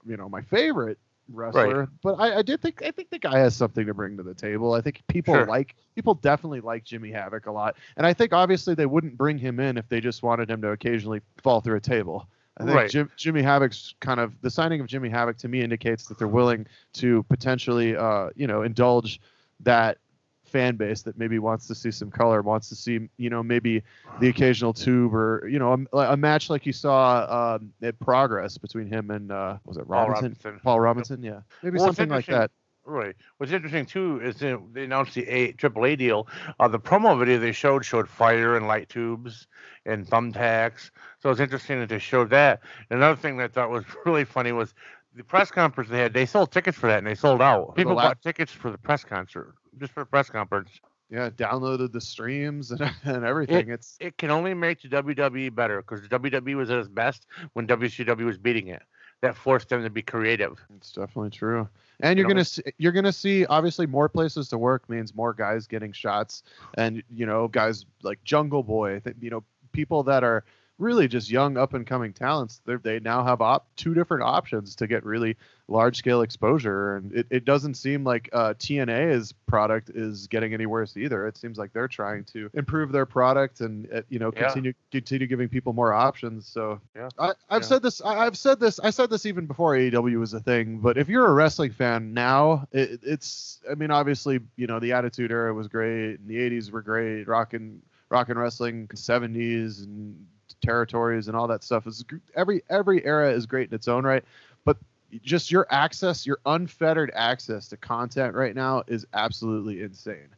you 0.07 0.17
know, 0.17 0.29
my 0.29 0.43
favorite 0.43 0.99
wrestler. 1.31 1.81
Right. 1.81 1.89
But 2.03 2.15
I, 2.15 2.39
I, 2.39 2.43
did 2.43 2.61
think 2.61 2.83
I 2.83 2.91
think 2.91 3.11
the 3.11 3.19
guy 3.19 3.39
has 3.39 3.55
something 3.55 3.87
to 3.87 3.95
bring 3.95 4.17
to 4.17 4.23
the 4.23 4.35
table. 4.35 4.75
I 4.75 4.81
think 4.81 5.03
people 5.09 5.35
sure. 5.35 5.47
like 5.47 5.75
people 5.95 6.15
definitely 6.15 6.61
like 6.61 6.85
Jimmy 6.85 7.11
Havoc 7.11 7.47
a 7.47 7.53
lot, 7.53 7.77
and 7.97 8.07
I 8.07 8.13
think 8.13 8.33
obviously 8.33 8.75
they 8.75 8.87
wouldn't 8.87 9.17
bring 9.17 9.39
him 9.39 9.61
in 9.61 9.79
if 9.79 9.89
they 9.89 10.01
just 10.01 10.23
wanted 10.23 10.51
him 10.51 10.63
to 10.63 10.71
occasionally 10.71 11.21
fall 11.43 11.61
through 11.61 11.77
a 11.77 11.81
table. 11.81 12.27
I 12.59 12.65
think 12.65 12.77
right. 12.77 12.91
Jim, 12.91 13.11
Jimmy 13.17 13.43
Havoc's 13.43 13.95
kind 14.01 14.21
of 14.21 14.35
the 14.43 14.51
signing 14.51 14.81
of 14.81 14.87
Jimmy 14.87 15.09
Havoc 15.09 15.39
to 15.39 15.49
me 15.49 15.63
indicates 15.63 16.07
that 16.07 16.19
they're 16.19 16.29
willing 16.29 16.67
to 16.95 17.23
potentially, 17.25 17.97
uh, 17.97 18.29
you 18.37 18.47
know, 18.47 18.63
indulge 18.63 19.21
that 19.62 19.98
fan 20.44 20.77
base 20.77 21.03
that 21.03 21.18
maybe 21.18 21.38
wants 21.38 21.66
to 21.66 21.75
see 21.75 21.90
some 21.90 22.11
color, 22.11 22.42
wants 22.42 22.68
to 22.68 22.77
see, 22.77 23.09
you 23.16 23.31
know, 23.31 23.42
maybe 23.42 23.83
the 24.20 24.29
occasional 24.29 24.72
tube 24.72 25.14
or, 25.14 25.48
you 25.48 25.59
know, 25.59 25.85
a, 25.92 25.96
a 25.96 26.16
match 26.16 26.51
like 26.51 26.66
you 26.66 26.72
saw 26.72 27.57
um, 27.57 27.72
at 27.83 27.98
Progress 27.98 28.59
between 28.59 28.87
him 28.87 29.11
and, 29.11 29.33
uh, 29.33 29.57
was 29.64 29.79
it 29.79 29.87
Robinson? 29.87 30.37
Paul 30.37 30.51
Robinson. 30.51 30.61
Paul 30.62 30.81
Robinson, 30.81 31.22
yeah. 31.22 31.40
Maybe 31.62 31.79
well, 31.79 31.87
something 31.87 32.11
like 32.11 32.27
that. 32.27 32.51
Right. 32.85 33.14
What's 33.37 33.53
interesting 33.53 33.87
too 33.87 34.20
is 34.22 34.37
they 34.37 34.83
announced 34.83 35.14
the 35.14 35.27
A, 35.29 35.53
AAA 35.53 35.98
deal. 35.98 36.27
Uh, 36.59 36.66
the 36.66 36.81
promo 36.81 37.16
video 37.16 37.38
they 37.38 37.53
showed 37.53 37.85
showed 37.85 38.09
fire 38.09 38.57
and 38.57 38.66
light 38.66 38.88
tubes 38.88 39.46
and 39.87 40.05
thumbtacks. 40.05 40.90
So 41.20 41.31
it's 41.31 41.38
interesting 41.38 41.79
that 41.79 41.88
they 41.88 42.01
showed 42.01 42.31
that. 42.31 42.61
Another 42.90 43.14
thing 43.14 43.37
that 43.37 43.44
I 43.44 43.48
thought 43.48 43.70
was 43.70 43.85
really 44.05 44.25
funny 44.25 44.51
was 44.51 44.75
the 45.14 45.25
press 45.25 45.51
conference 45.51 45.90
they 45.90 45.98
had. 45.98 46.12
They 46.12 46.27
sold 46.27 46.53
tickets 46.53 46.79
for 46.79 46.87
that 46.87 46.98
and 46.98 47.07
they 47.07 47.14
sold 47.14 47.42
out. 47.42 47.75
People 47.77 47.94
bought 47.94 48.22
tickets 48.22 48.53
for 48.53 48.70
the 48.70 48.79
press 48.79 49.05
concert 49.05 49.55
just 49.79 49.92
for 49.92 50.03
a 50.03 50.07
press 50.07 50.31
conference. 50.31 50.70
Yeah, 51.11 51.29
downloaded 51.29 51.92
the 51.92 52.01
streams 52.01 52.70
and, 52.70 52.81
and 53.05 53.25
everything. 53.25 53.68
It, 53.68 53.75
it's 53.75 53.96
it 54.01 54.16
can 54.16 54.31
only 54.31 54.55
make 54.55 54.81
the 54.81 54.88
WWE 54.88 55.55
better 55.55 55.83
because 55.83 56.03
the 56.03 56.09
WWE 56.09 56.57
was 56.57 56.70
at 56.70 56.79
its 56.79 56.88
best 56.88 57.27
when 57.53 57.66
WCW 57.66 58.25
was 58.25 58.38
beating 58.38 58.68
it. 58.68 58.83
That 59.20 59.37
forced 59.37 59.68
them 59.68 59.85
to 59.85 59.90
be 59.90 60.03
creative. 60.03 60.59
It's 60.77 60.92
definitely 60.92 61.31
true. 61.31 61.68
And 62.01 62.18
you're 62.18 62.27
you 62.27 62.35
know, 62.35 62.38
gonna 62.38 62.44
see, 62.44 62.62
you're 62.79 62.92
gonna 62.92 63.12
see 63.12 63.46
obviously 63.46 63.87
more 63.87 64.09
places 64.09 64.48
to 64.48 64.59
work 64.59 64.88
means 64.88 65.14
more 65.14 65.33
guys 65.33 65.66
getting 65.66 65.92
shots, 65.92 66.42
and 66.75 67.03
you 67.14 67.27
know 67.27 67.46
guys 67.46 67.85
like 68.03 68.25
Jungle 68.25 68.62
Boy, 68.62 69.01
you 69.20 69.31
know 69.31 69.44
people 69.72 70.03
that 70.05 70.25
are 70.25 70.44
really 70.83 71.09
just 71.09 71.31
young 71.31 71.57
up 71.57 71.75
and 71.75 71.87
coming 71.87 72.12
talents 72.12 72.61
they 72.83 72.99
now 73.01 73.25
have 73.25 73.40
op- 73.40 73.66
two 73.77 73.95
different 73.95 74.25
options 74.25 74.75
to 74.75 74.87
get 74.87 75.05
really 75.05 75.37
large 75.68 75.97
scale 75.97 76.23
exposure 76.23 76.97
and 76.97 77.12
it, 77.14 77.27
it 77.31 77.45
doesn't 77.45 77.75
seem 77.75 78.05
like 78.05 78.29
uh, 78.33 78.53
tna's 78.59 79.33
product 79.47 79.90
is 79.95 80.27
getting 80.27 80.53
any 80.53 80.66
worse 80.66 80.97
either 80.97 81.27
it 81.27 81.37
seems 81.37 81.57
like 81.57 81.73
they're 81.73 81.88
trying 81.88 82.25
to 82.25 82.51
improve 82.53 82.90
their 82.92 83.07
product 83.07 83.61
and 83.61 83.88
uh, 83.95 84.03
you 84.09 84.18
know 84.18 84.33
continue 84.33 84.71
yeah. 84.71 84.99
continue 84.99 85.27
giving 85.27 85.49
people 85.49 85.73
more 85.73 85.95
options 85.95 86.47
so 86.47 86.81
yeah. 86.97 87.09
I, 87.18 87.27
have 87.27 87.37
yeah. 87.51 87.61
said 87.61 87.83
this 87.83 88.01
I, 88.03 88.25
have 88.25 88.37
said 88.37 88.59
this 88.59 88.81
i 88.81 88.90
said 88.90 89.09
this 89.09 89.25
even 89.25 89.47
before 89.47 89.75
aew 89.75 90.18
was 90.18 90.35
a 90.35 90.40
thing 90.40 90.79
but 90.79 90.99
if 90.99 91.09
you're 91.09 91.27
a 91.27 91.33
wrestling 91.33 91.71
fan 91.71 92.12
now 92.12 92.66
it, 92.73 93.01
it's 93.03 93.61
i 93.71 93.75
mean 93.75 93.92
obviously 93.92 94.40
you 94.57 94.66
know 94.66 94.81
the 94.81 94.92
attitude 94.92 95.31
era 95.31 95.55
was 95.55 95.68
great 95.68 96.18
and 96.18 96.29
the 96.29 96.37
80s 96.37 96.71
were 96.71 96.83
great 96.83 97.29
rock 97.29 97.55
and 97.55 97.81
rock 98.11 98.29
and 98.29 98.38
wrestling 98.38 98.88
70s 98.88 99.85
and 99.85 100.27
territories 100.62 101.29
and 101.29 101.37
all 101.37 101.46
that 101.46 101.62
stuff 101.62 101.87
is 101.87 102.05
every 102.35 102.62
every 102.70 103.05
era 103.05 103.31
is 103.31 103.46
great 103.46 103.68
in 103.68 103.75
its 103.75 103.88
own 103.88 104.05
right 104.05 104.25
but 104.64 104.77
just 105.22 105.51
your 105.51 105.66
access 105.70 106.27
your 106.27 106.38
unfettered 106.46 107.11
access 107.14 107.68
to 107.68 107.77
content 107.77 108.35
right 108.35 108.55
now 108.55 108.83
is 108.87 109.07
absolutely 109.12 109.83
insane. 109.83 110.29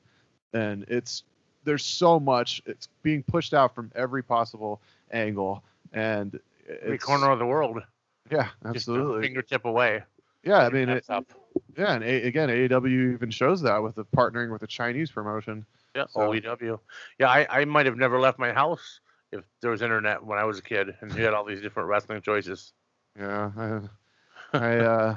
And 0.52 0.84
it's 0.88 1.22
there's 1.64 1.84
so 1.84 2.18
much 2.18 2.62
it's 2.66 2.88
being 3.02 3.22
pushed 3.22 3.54
out 3.54 3.74
from 3.74 3.92
every 3.94 4.22
possible 4.22 4.80
angle. 5.12 5.62
And 5.92 6.38
every 6.82 6.98
corner 6.98 7.30
of 7.30 7.38
the 7.38 7.46
world. 7.46 7.82
Yeah 8.30 8.48
absolutely. 8.64 9.20
just 9.20 9.28
fingertip 9.28 9.64
away. 9.64 10.02
Yeah 10.42 10.58
i 10.58 10.70
mean 10.70 10.88
it, 10.88 11.04
yeah 11.08 11.94
and 11.94 12.04
a, 12.04 12.22
again 12.26 12.48
aew 12.48 13.14
even 13.14 13.30
shows 13.30 13.62
that 13.62 13.82
with 13.82 13.94
the 13.94 14.04
partnering 14.04 14.50
with 14.50 14.62
a 14.62 14.66
chinese 14.66 15.10
promotion. 15.10 15.64
Yeah 15.94 16.06
so. 16.10 16.20
oew 16.20 16.80
yeah 17.18 17.28
i 17.28 17.60
i 17.60 17.64
might 17.64 17.86
have 17.86 17.96
never 17.96 18.18
left 18.20 18.38
my 18.38 18.52
house 18.52 19.00
if 19.34 19.44
there 19.60 19.70
was 19.70 19.82
internet 19.82 20.24
when 20.24 20.38
I 20.38 20.44
was 20.44 20.58
a 20.58 20.62
kid 20.62 20.94
and 21.00 21.14
you 21.14 21.24
had 21.24 21.34
all 21.34 21.44
these 21.44 21.60
different 21.60 21.88
wrestling 21.88 22.22
choices. 22.22 22.72
Yeah, 23.18 23.50
I, 23.56 24.58
I 24.58 24.76
uh, 24.78 25.16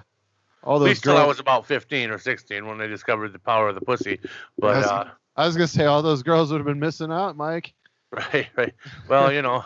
all 0.63 0.79
those. 0.79 0.87
At 0.87 0.89
least 0.89 1.03
girls... 1.03 1.15
till 1.15 1.23
I 1.23 1.27
was 1.27 1.39
about 1.39 1.65
fifteen 1.65 2.09
or 2.09 2.17
sixteen 2.17 2.67
when 2.67 2.77
they 2.77 2.87
discovered 2.87 3.33
the 3.33 3.39
power 3.39 3.69
of 3.69 3.75
the 3.75 3.81
pussy. 3.81 4.19
But 4.57 4.75
I 4.75 4.77
was, 4.77 4.87
uh, 4.87 5.09
I 5.35 5.45
was 5.45 5.55
gonna 5.55 5.67
say 5.67 5.85
all 5.85 6.01
those 6.01 6.23
girls 6.23 6.51
would 6.51 6.59
have 6.59 6.65
been 6.67 6.79
missing 6.79 7.11
out, 7.11 7.35
Mike. 7.35 7.73
Right, 8.09 8.47
right. 8.55 8.73
Well, 9.09 9.33
you 9.33 9.41
know, 9.41 9.65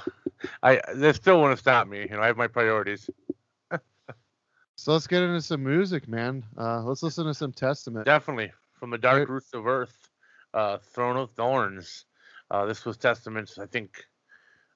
I 0.64 0.82
they 0.96 1.14
still 1.14 1.40
want 1.40 1.56
to 1.56 1.62
stop 1.62 1.88
me. 1.88 2.08
You 2.10 2.16
know, 2.16 2.22
I 2.22 2.26
have 2.26 2.38
my 2.38 2.48
priorities. 2.48 3.08
so 4.76 4.94
let's 4.94 5.06
get 5.06 5.22
into 5.22 5.42
some 5.42 5.64
music, 5.64 6.08
man. 6.08 6.44
Uh, 6.58 6.82
let's 6.82 7.04
listen 7.04 7.26
to 7.26 7.36
some 7.36 7.52
Testament. 7.52 8.08
Definitely 8.08 8.52
from 8.80 8.90
the 8.90 8.98
dark 8.98 9.30
roots 9.30 9.54
of 9.54 9.68
Earth, 9.68 10.10
uh, 10.56 10.80
Throne 10.80 11.18
of 11.18 11.30
Thorns. 11.32 12.06
Uh, 12.50 12.66
this 12.66 12.84
was 12.84 12.98
Testament's, 12.98 13.60
I 13.60 13.68
think, 13.68 14.04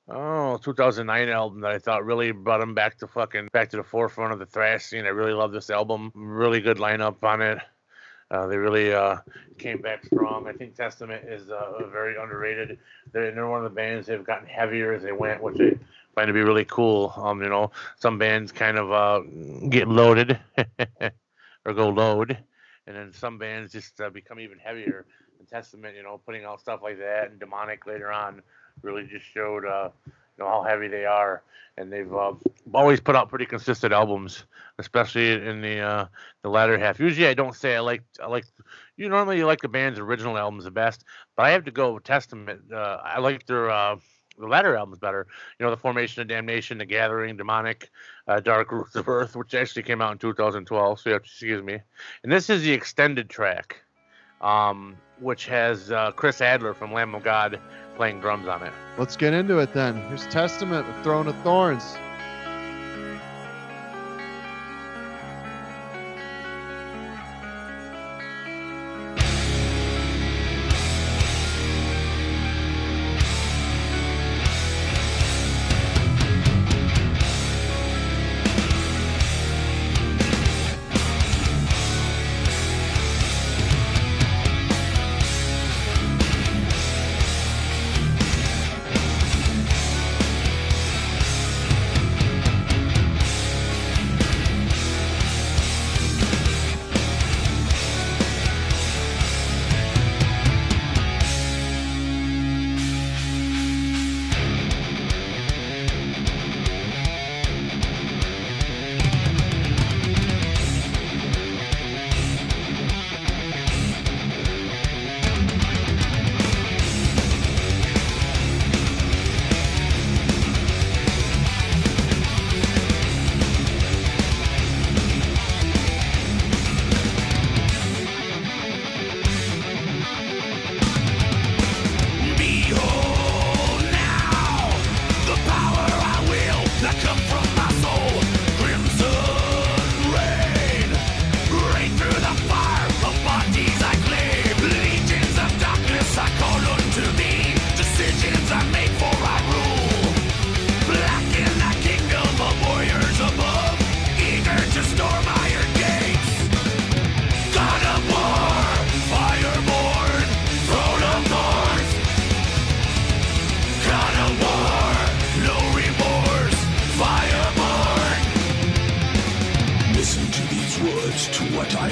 oh 0.08 0.58
2009 0.58 1.30
album 1.30 1.62
that 1.62 1.72
I 1.72 1.80
thought 1.80 2.06
really 2.06 2.32
brought 2.32 2.62
him 2.62 2.74
back 2.74 2.98
to 3.00 3.08
fucking 3.08 3.50
back 3.52 3.70
to 3.72 3.78
the 3.78 3.84
forefront 3.84 4.34
of 4.34 4.40
the 4.40 4.46
thrash 4.46 4.86
scene. 4.86 5.06
I 5.06 5.10
really 5.10 5.34
love 5.34 5.52
this 5.52 5.70
album. 5.70 6.12
Really 6.16 6.62
good 6.62 6.78
lineup 6.78 7.24
on 7.24 7.42
it. 7.42 7.60
Uh, 8.32 8.48
they 8.48 8.58
really 8.58 8.94
uh, 8.94 9.18
came 9.58 9.82
back 9.82 10.04
strong. 10.06 10.48
I 10.48 10.54
think 10.54 10.76
Testament 10.76 11.26
is 11.28 11.50
uh, 11.50 11.86
very 11.92 12.18
underrated. 12.18 12.80
They're, 13.12 13.32
they're, 13.32 13.48
one 13.48 13.64
of 13.64 13.72
the 13.72 13.76
bands 13.76 14.08
that 14.08 14.14
have 14.14 14.26
gotten 14.26 14.48
heavier 14.48 14.94
as 14.94 15.04
they 15.04 15.12
went, 15.12 15.44
which 15.44 15.58
I 15.60 15.78
find 16.16 16.28
to 16.28 16.34
be 16.34 16.42
really 16.42 16.66
cool. 16.66 17.14
Um, 17.18 17.42
you 17.42 17.50
know, 17.50 17.72
some 17.98 18.18
bands 18.18 18.52
kind 18.52 18.78
of 18.78 18.92
uh, 18.92 19.22
get 19.70 19.88
loaded 19.88 20.40
or 21.66 21.74
go 21.74 21.90
load, 21.90 22.36
and 22.88 22.96
then 22.96 23.14
some 23.14 23.38
bands 23.38 23.72
just 23.72 24.02
uh, 24.02 24.10
become 24.10 24.40
even 24.40 24.58
heavier. 24.58 25.06
And 25.38 25.48
Testament, 25.48 25.96
you 25.96 26.02
know, 26.02 26.20
putting 26.26 26.46
out 26.46 26.60
stuff 26.60 26.82
like 26.82 26.98
that 26.98 27.30
and 27.30 27.40
Demonic 27.40 27.86
later 27.86 28.12
on 28.12 28.42
really 28.82 29.04
just 29.04 29.26
showed 29.26 29.66
uh, 29.66 29.90
you 30.06 30.44
know 30.44 30.50
how 30.50 30.64
heavy 30.64 30.88
they 30.88 31.06
are, 31.06 31.44
and 31.78 31.92
they've 31.92 32.14
uh, 32.14 32.34
always 32.74 33.00
put 33.00 33.16
out 33.16 33.30
pretty 33.30 33.46
consistent 33.46 33.94
albums, 33.94 34.46
especially 34.80 35.32
in 35.32 35.62
the 35.62 35.80
uh, 35.80 36.06
the 36.42 36.50
latter 36.50 36.78
half. 36.78 37.00
Usually, 37.00 37.28
I 37.28 37.34
don't 37.34 37.56
say 37.56 37.76
I 37.76 37.80
like 37.80 38.04
I 38.22 38.28
like 38.28 38.46
you 38.98 39.10
normally 39.10 39.44
like 39.44 39.62
the 39.62 39.70
band's 39.70 40.00
original 40.00 40.38
albums 40.38 40.64
the 40.64 40.72
best, 40.72 41.04
but 41.36 41.46
I 41.46 41.52
have 41.52 41.66
to 41.66 41.72
go 41.72 41.94
with 41.94 42.04
Testament. 42.04 42.72
Uh, 42.72 43.00
I 43.04 43.20
like 43.20 43.46
their 43.46 43.70
uh, 43.70 43.98
the 44.38 44.48
latter 44.48 44.76
albums 44.76 45.00
better. 45.00 45.28
You 45.60 45.66
know, 45.66 45.70
the 45.70 45.78
Formation 45.78 46.22
of 46.22 46.28
Damnation, 46.28 46.78
The 46.78 46.86
Gathering, 46.86 47.38
Demonic, 47.38 47.90
uh, 48.28 48.40
Dark 48.40 48.72
Roots 48.72 48.96
of 48.96 49.08
Earth, 49.08 49.36
which 49.36 49.54
actually 49.54 49.84
came 49.84 50.02
out 50.02 50.12
in 50.12 50.18
2012. 50.18 51.00
So 51.00 51.10
you 51.10 51.14
have 51.14 51.24
to 51.24 51.28
excuse 51.28 51.64
me. 51.64 51.80
And 52.24 52.32
this 52.32 52.50
is 52.50 52.62
the 52.62 52.74
extended 52.74 53.30
track, 53.30 53.82
um, 54.42 54.98
which 55.20 55.48
has 55.48 55.92
uh, 55.92 56.12
Chris 56.12 56.42
Adler 56.42 56.74
from 56.74 56.94
Lamb 56.94 57.16
of 57.16 57.24
God 57.24 57.60
playing 57.96 58.20
drums 58.20 58.48
on 58.48 58.64
it. 58.64 58.74
Let's 58.98 59.18
get 59.18 59.34
into 59.34 59.60
it 59.60 59.74
then. 59.74 59.96
Here's 60.08 60.26
Testament 60.28 60.88
with 60.88 61.04
Throne 61.04 61.28
of 61.28 61.36
Thorns. 61.38 61.98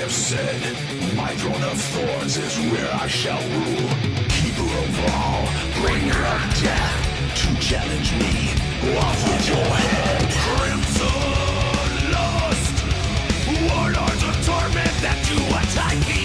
have 0.03 0.11
said, 0.11 0.61
my 1.15 1.29
throne 1.35 1.63
of 1.63 1.79
thorns 1.79 2.35
is 2.35 2.57
where 2.69 2.93
I 2.93 3.07
shall 3.07 3.39
rule. 3.55 3.89
Keeper 4.35 4.69
of 4.83 4.99
all, 5.15 5.47
bringer 5.79 6.19
of 6.27 6.41
death, 6.61 7.35
to 7.39 7.47
challenge 7.61 8.11
me, 8.19 8.51
off 8.99 9.19
with 9.29 9.47
your 9.47 9.63
head. 9.63 10.27
Crimson 10.43 11.07
lust, 12.11 12.75
warlords 13.63 14.23
of 14.27 14.35
torment 14.45 14.95
that 14.99 15.19
you 15.31 15.39
attack 15.55 15.95
me. 16.09 16.22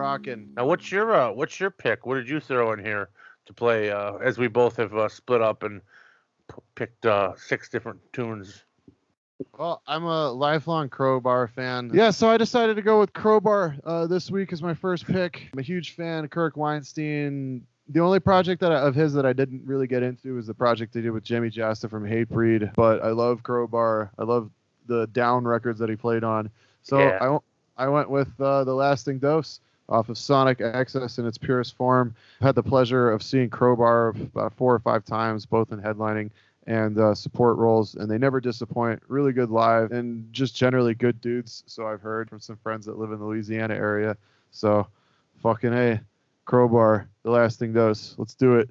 Rocking. 0.00 0.52
Now, 0.56 0.66
what's 0.66 0.90
your 0.90 1.14
uh, 1.14 1.30
what's 1.32 1.60
your 1.60 1.70
pick? 1.70 2.06
What 2.06 2.14
did 2.16 2.28
you 2.28 2.40
throw 2.40 2.72
in 2.72 2.78
here 2.84 3.08
to 3.46 3.52
play? 3.52 3.90
Uh, 3.90 4.14
as 4.16 4.38
we 4.38 4.48
both 4.48 4.76
have 4.76 4.94
uh, 4.94 5.08
split 5.08 5.42
up 5.42 5.62
and 5.62 5.80
p- 6.48 6.56
picked 6.74 7.06
uh, 7.06 7.32
six 7.36 7.68
different 7.68 8.00
tunes. 8.12 8.64
Well, 9.58 9.80
I'm 9.86 10.04
a 10.04 10.30
lifelong 10.30 10.88
Crowbar 10.90 11.48
fan. 11.48 11.90
Yeah, 11.94 12.10
so 12.10 12.28
I 12.28 12.36
decided 12.36 12.76
to 12.76 12.82
go 12.82 13.00
with 13.00 13.12
Crowbar 13.14 13.76
uh, 13.84 14.06
this 14.06 14.30
week 14.30 14.52
as 14.52 14.62
my 14.62 14.74
first 14.74 15.06
pick. 15.06 15.48
I'm 15.52 15.58
a 15.58 15.62
huge 15.62 15.94
fan 15.94 16.24
of 16.24 16.30
Kirk 16.30 16.56
Windstein. 16.56 17.62
The 17.88 18.00
only 18.00 18.20
project 18.20 18.60
that 18.60 18.70
I, 18.70 18.80
of 18.80 18.94
his 18.94 19.14
that 19.14 19.24
I 19.26 19.32
didn't 19.32 19.62
really 19.64 19.86
get 19.86 20.02
into 20.02 20.34
was 20.34 20.46
the 20.46 20.54
project 20.54 20.92
they 20.92 21.00
did 21.00 21.10
with 21.10 21.24
Jamey 21.24 21.50
Jasta 21.52 21.88
from 21.88 22.04
Hatebreed. 22.04 22.74
But 22.74 23.02
I 23.02 23.10
love 23.10 23.42
Crowbar. 23.42 24.10
I 24.18 24.24
love 24.24 24.50
the 24.86 25.06
Down 25.08 25.44
records 25.44 25.78
that 25.80 25.88
he 25.88 25.96
played 25.96 26.22
on. 26.22 26.50
So 26.82 26.98
Yeah. 26.98 27.16
I, 27.20 27.24
w- 27.24 27.40
I 27.78 27.88
went 27.88 28.10
with 28.10 28.28
uh, 28.40 28.64
the 28.64 28.74
Lasting 28.74 29.18
Dose 29.20 29.60
off 29.90 30.08
of 30.08 30.16
Sonic 30.16 30.60
Excess 30.60 31.18
in 31.18 31.26
its 31.26 31.36
purest 31.36 31.76
form. 31.76 32.14
Had 32.40 32.54
the 32.54 32.62
pleasure 32.62 33.10
of 33.10 33.22
seeing 33.22 33.50
Crowbar 33.50 34.10
about 34.10 34.54
four 34.54 34.74
or 34.74 34.78
five 34.78 35.04
times, 35.04 35.44
both 35.44 35.72
in 35.72 35.80
headlining 35.80 36.30
and 36.66 36.98
uh, 36.98 37.14
support 37.14 37.56
roles, 37.58 37.96
and 37.96 38.10
they 38.10 38.18
never 38.18 38.40
disappoint. 38.40 39.02
Really 39.08 39.32
good 39.32 39.50
live, 39.50 39.92
and 39.92 40.32
just 40.32 40.54
generally 40.54 40.94
good 40.94 41.20
dudes. 41.20 41.64
So 41.66 41.86
I've 41.86 42.02
heard 42.02 42.28
from 42.30 42.40
some 42.40 42.56
friends 42.56 42.86
that 42.86 42.98
live 42.98 43.12
in 43.12 43.18
the 43.18 43.24
Louisiana 43.24 43.74
area. 43.74 44.16
So, 44.50 44.86
fucking 45.42 45.72
a, 45.72 46.00
Crowbar, 46.44 47.08
the 47.22 47.30
lasting 47.30 47.72
dose. 47.72 48.14
Let's 48.18 48.34
do 48.34 48.56
it. 48.56 48.70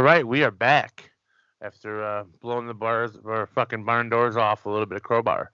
All 0.00 0.06
right, 0.06 0.26
we 0.26 0.42
are 0.44 0.50
back 0.50 1.10
after 1.60 2.02
uh, 2.02 2.24
blowing 2.40 2.66
the 2.66 2.72
bars 2.72 3.18
or 3.22 3.46
fucking 3.48 3.84
barn 3.84 4.08
doors 4.08 4.34
off 4.34 4.64
a 4.64 4.70
little 4.70 4.86
bit 4.86 4.96
of 4.96 5.02
crowbar. 5.02 5.52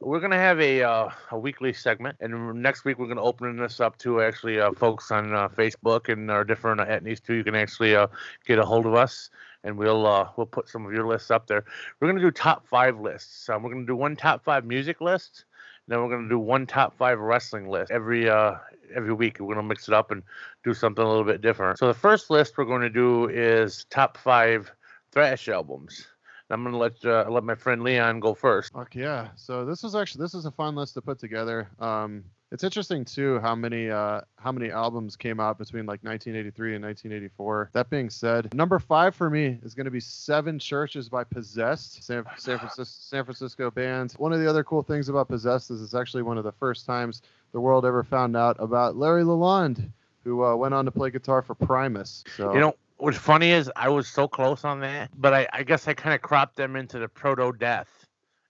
We're 0.00 0.18
gonna 0.18 0.34
have 0.34 0.60
a 0.60 0.82
uh, 0.82 1.10
a 1.30 1.38
weekly 1.38 1.72
segment, 1.72 2.16
and 2.18 2.60
next 2.60 2.84
week 2.84 2.98
we're 2.98 3.06
gonna 3.06 3.22
open 3.22 3.56
this 3.56 3.78
up 3.78 3.96
to 3.98 4.22
actually 4.22 4.58
uh, 4.58 4.72
folks 4.72 5.12
on 5.12 5.32
uh, 5.32 5.46
Facebook 5.50 6.08
and 6.12 6.32
our 6.32 6.42
different 6.42 6.80
etnies 6.80 7.22
too. 7.22 7.34
You 7.34 7.44
can 7.44 7.54
actually 7.54 7.94
uh, 7.94 8.08
get 8.44 8.58
a 8.58 8.64
hold 8.64 8.86
of 8.86 8.94
us, 8.96 9.30
and 9.62 9.78
we'll 9.78 10.04
uh, 10.04 10.30
we'll 10.36 10.46
put 10.46 10.68
some 10.68 10.84
of 10.84 10.90
your 10.90 11.06
lists 11.06 11.30
up 11.30 11.46
there. 11.46 11.64
We're 12.00 12.08
gonna 12.08 12.20
do 12.20 12.32
top 12.32 12.66
five 12.66 12.98
lists. 12.98 13.48
Um, 13.48 13.62
we're 13.62 13.70
gonna 13.70 13.86
do 13.86 13.94
one 13.94 14.16
top 14.16 14.42
five 14.42 14.64
music 14.64 15.00
list, 15.00 15.44
then 15.86 16.02
we're 16.02 16.10
gonna 16.10 16.28
do 16.28 16.40
one 16.40 16.66
top 16.66 16.96
five 16.98 17.20
wrestling 17.20 17.68
list 17.68 17.92
every 17.92 18.28
uh, 18.28 18.54
every 18.94 19.12
week. 19.12 19.38
We're 19.40 19.54
gonna 19.54 19.66
mix 19.66 19.88
it 19.88 19.94
up 19.94 20.10
and 20.10 20.22
do 20.64 20.74
something 20.74 21.04
a 21.04 21.08
little 21.08 21.24
bit 21.24 21.40
different. 21.40 21.78
So 21.78 21.86
the 21.86 21.94
first 21.94 22.30
list 22.30 22.58
we're 22.58 22.64
going 22.64 22.82
to 22.82 22.90
do 22.90 23.28
is 23.28 23.84
top 23.90 24.16
five 24.16 24.70
thrash 25.12 25.48
albums. 25.48 26.06
And 26.48 26.54
I'm 26.54 26.64
gonna 26.64 26.78
let 26.78 27.04
uh, 27.04 27.26
let 27.28 27.44
my 27.44 27.54
friend 27.54 27.82
Leon 27.82 28.20
go 28.20 28.34
first. 28.34 28.72
Fuck 28.72 28.94
yeah. 28.94 29.28
So 29.36 29.64
this 29.64 29.82
is 29.82 29.94
actually 29.94 30.22
this 30.22 30.34
is 30.34 30.46
a 30.46 30.50
fun 30.50 30.76
list 30.76 30.94
to 30.94 31.02
put 31.02 31.18
together. 31.18 31.68
Um, 31.80 32.24
it's 32.52 32.62
interesting 32.62 33.04
too 33.04 33.40
how 33.40 33.56
many 33.56 33.90
uh, 33.90 34.20
how 34.38 34.52
many 34.52 34.70
albums 34.70 35.16
came 35.16 35.40
out 35.40 35.58
between 35.58 35.84
like 35.84 36.04
1983 36.04 36.76
and 36.76 36.84
1984. 36.84 37.70
That 37.72 37.90
being 37.90 38.08
said, 38.08 38.54
number 38.54 38.78
five 38.78 39.16
for 39.16 39.28
me 39.28 39.58
is 39.64 39.74
going 39.74 39.86
to 39.86 39.90
be 39.90 39.98
Seven 39.98 40.58
Churches 40.58 41.08
by 41.08 41.24
Possessed, 41.24 42.04
San, 42.04 42.24
San, 42.36 42.58
Francisco, 42.60 42.84
San 42.84 43.24
Francisco 43.24 43.70
band. 43.70 44.12
One 44.18 44.32
of 44.32 44.38
the 44.38 44.48
other 44.48 44.62
cool 44.62 44.82
things 44.82 45.08
about 45.08 45.28
Possessed 45.28 45.72
is 45.72 45.82
it's 45.82 45.94
actually 45.94 46.22
one 46.22 46.38
of 46.38 46.44
the 46.44 46.52
first 46.52 46.86
times 46.86 47.22
the 47.56 47.60
world 47.60 47.86
ever 47.86 48.04
found 48.04 48.36
out 48.36 48.54
about 48.58 48.98
Larry 48.98 49.22
Lalonde, 49.24 49.88
who 50.24 50.44
uh, 50.44 50.54
went 50.54 50.74
on 50.74 50.84
to 50.84 50.90
play 50.90 51.08
guitar 51.08 51.40
for 51.40 51.54
Primus. 51.54 52.22
So 52.36 52.52
You 52.52 52.60
know 52.60 52.74
what's 52.98 53.16
funny 53.16 53.50
is 53.50 53.70
I 53.74 53.88
was 53.88 54.06
so 54.06 54.28
close 54.28 54.62
on 54.62 54.80
that, 54.80 55.08
but 55.18 55.32
I, 55.32 55.48
I 55.54 55.62
guess 55.62 55.88
I 55.88 55.94
kind 55.94 56.14
of 56.14 56.20
cropped 56.20 56.56
them 56.56 56.76
into 56.76 56.98
the 56.98 57.08
proto 57.08 57.52
death 57.52 57.88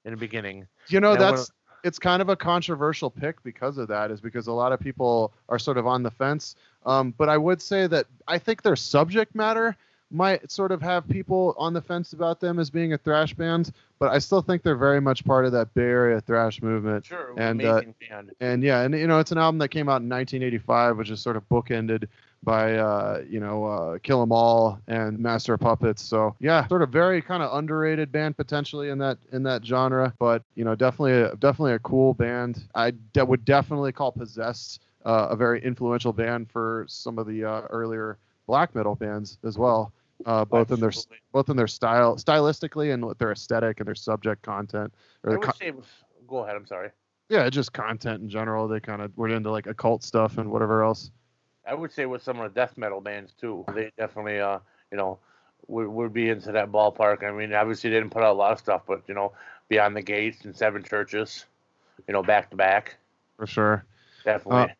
in 0.04 0.10
the 0.10 0.16
beginning. 0.16 0.66
you 0.88 0.98
know 0.98 1.12
and 1.12 1.20
that's 1.20 1.52
it's 1.84 2.00
kind 2.00 2.20
of 2.20 2.28
a 2.28 2.34
controversial 2.34 3.08
pick 3.08 3.40
because 3.44 3.78
of 3.78 3.86
that 3.86 4.10
is 4.10 4.20
because 4.20 4.48
a 4.48 4.52
lot 4.52 4.72
of 4.72 4.80
people 4.80 5.32
are 5.48 5.58
sort 5.60 5.78
of 5.78 5.86
on 5.86 6.02
the 6.02 6.10
fence 6.10 6.56
um, 6.84 7.14
but 7.16 7.28
i 7.28 7.36
would 7.36 7.60
say 7.60 7.86
that 7.88 8.06
i 8.28 8.38
think 8.38 8.62
their 8.62 8.76
subject 8.76 9.34
matter 9.34 9.76
might 10.10 10.50
sort 10.50 10.72
of 10.72 10.80
have 10.82 11.08
people 11.08 11.54
on 11.58 11.72
the 11.72 11.80
fence 11.80 12.12
about 12.12 12.40
them 12.40 12.58
as 12.58 12.70
being 12.70 12.92
a 12.92 12.98
thrash 12.98 13.34
band 13.34 13.72
but 13.98 14.10
i 14.12 14.18
still 14.18 14.40
think 14.40 14.62
they're 14.62 14.76
very 14.76 15.00
much 15.00 15.24
part 15.24 15.44
of 15.44 15.52
that 15.52 15.72
bay 15.74 15.82
area 15.82 16.20
thrash 16.20 16.62
movement 16.62 17.04
Sure, 17.04 17.32
And, 17.36 17.60
uh, 17.64 17.82
and 18.40 18.62
yeah 18.62 18.82
and 18.82 18.94
you 18.94 19.06
know 19.06 19.18
it's 19.18 19.32
an 19.32 19.38
album 19.38 19.58
that 19.58 19.68
came 19.68 19.88
out 19.88 20.02
in 20.02 20.08
1985 20.08 20.96
which 20.96 21.10
is 21.10 21.20
sort 21.20 21.36
of 21.36 21.48
bookended 21.48 22.06
by 22.42 22.76
uh, 22.76 23.22
you 23.28 23.40
know 23.40 23.64
uh, 23.64 23.98
Kill 24.02 24.22
'Em 24.22 24.30
All 24.30 24.78
and 24.86 25.18
Master 25.18 25.54
of 25.54 25.60
Puppets. 25.60 26.02
So 26.02 26.36
yeah, 26.38 26.66
sort 26.68 26.82
of 26.82 26.90
very 26.90 27.20
kind 27.20 27.42
of 27.42 27.52
underrated 27.58 28.12
band 28.12 28.36
potentially 28.36 28.90
in 28.90 28.98
that 28.98 29.18
in 29.32 29.42
that 29.42 29.64
genre, 29.64 30.14
but 30.18 30.42
you 30.54 30.64
know 30.64 30.74
definitely 30.76 31.12
a, 31.12 31.34
definitely 31.36 31.72
a 31.72 31.78
cool 31.80 32.14
band. 32.14 32.62
I 32.74 32.92
de- 33.12 33.24
would 33.24 33.44
definitely 33.44 33.90
call 33.92 34.12
Possessed 34.12 34.80
uh, 35.04 35.28
a 35.30 35.36
very 35.36 35.60
influential 35.62 36.12
band 36.12 36.48
for 36.50 36.84
some 36.88 37.18
of 37.18 37.26
the 37.26 37.44
uh, 37.44 37.62
earlier 37.70 38.16
black 38.46 38.74
metal 38.74 38.94
bands 38.94 39.38
as 39.44 39.58
well. 39.58 39.92
Uh, 40.24 40.44
both 40.46 40.70
in 40.70 40.80
their 40.80 40.92
both 41.32 41.50
in 41.50 41.56
their 41.58 41.66
style 41.66 42.16
stylistically 42.16 42.94
and 42.94 43.04
with 43.04 43.18
their 43.18 43.32
aesthetic 43.32 43.80
and 43.80 43.86
their 43.86 43.94
subject 43.94 44.42
content 44.42 44.92
or 45.22 45.30
I 45.30 45.34
the 45.34 45.38
would 45.38 45.46
co- 45.46 45.52
say, 45.58 45.72
go 46.26 46.38
ahead. 46.38 46.56
I'm 46.56 46.66
sorry. 46.66 46.88
yeah 47.28 47.48
just 47.50 47.74
content 47.74 48.22
in 48.22 48.28
general. 48.30 48.66
They 48.66 48.80
kind 48.80 49.02
of 49.02 49.14
were 49.18 49.28
into 49.28 49.50
like 49.50 49.66
occult 49.66 50.02
stuff 50.02 50.38
and 50.38 50.50
whatever 50.50 50.82
else. 50.82 51.10
I 51.66 51.74
would 51.74 51.92
say 51.92 52.06
with 52.06 52.22
some 52.22 52.40
of 52.40 52.54
the 52.54 52.58
death 52.58 52.78
metal 52.78 53.00
bands 53.02 53.34
too. 53.38 53.64
They 53.74 53.90
definitely, 53.98 54.40
uh, 54.40 54.60
you 54.90 54.96
know, 54.96 55.18
would, 55.66 55.88
would 55.88 56.12
be 56.14 56.30
into 56.30 56.52
that 56.52 56.72
ballpark. 56.72 57.22
I 57.22 57.30
mean, 57.32 57.52
obviously 57.52 57.90
they 57.90 57.96
didn't 57.96 58.10
put 58.12 58.22
out 58.22 58.32
a 58.32 58.38
lot 58.38 58.52
of 58.52 58.58
stuff, 58.58 58.82
but 58.86 59.02
you 59.08 59.14
know, 59.14 59.32
Beyond 59.68 59.96
the 59.96 60.02
Gates 60.02 60.44
and 60.44 60.56
Seven 60.56 60.82
Churches, 60.82 61.44
you 62.08 62.14
know, 62.14 62.22
back 62.22 62.48
to 62.50 62.56
back, 62.56 62.96
For 63.36 63.46
sure. 63.46 63.84
definitely. 64.24 64.72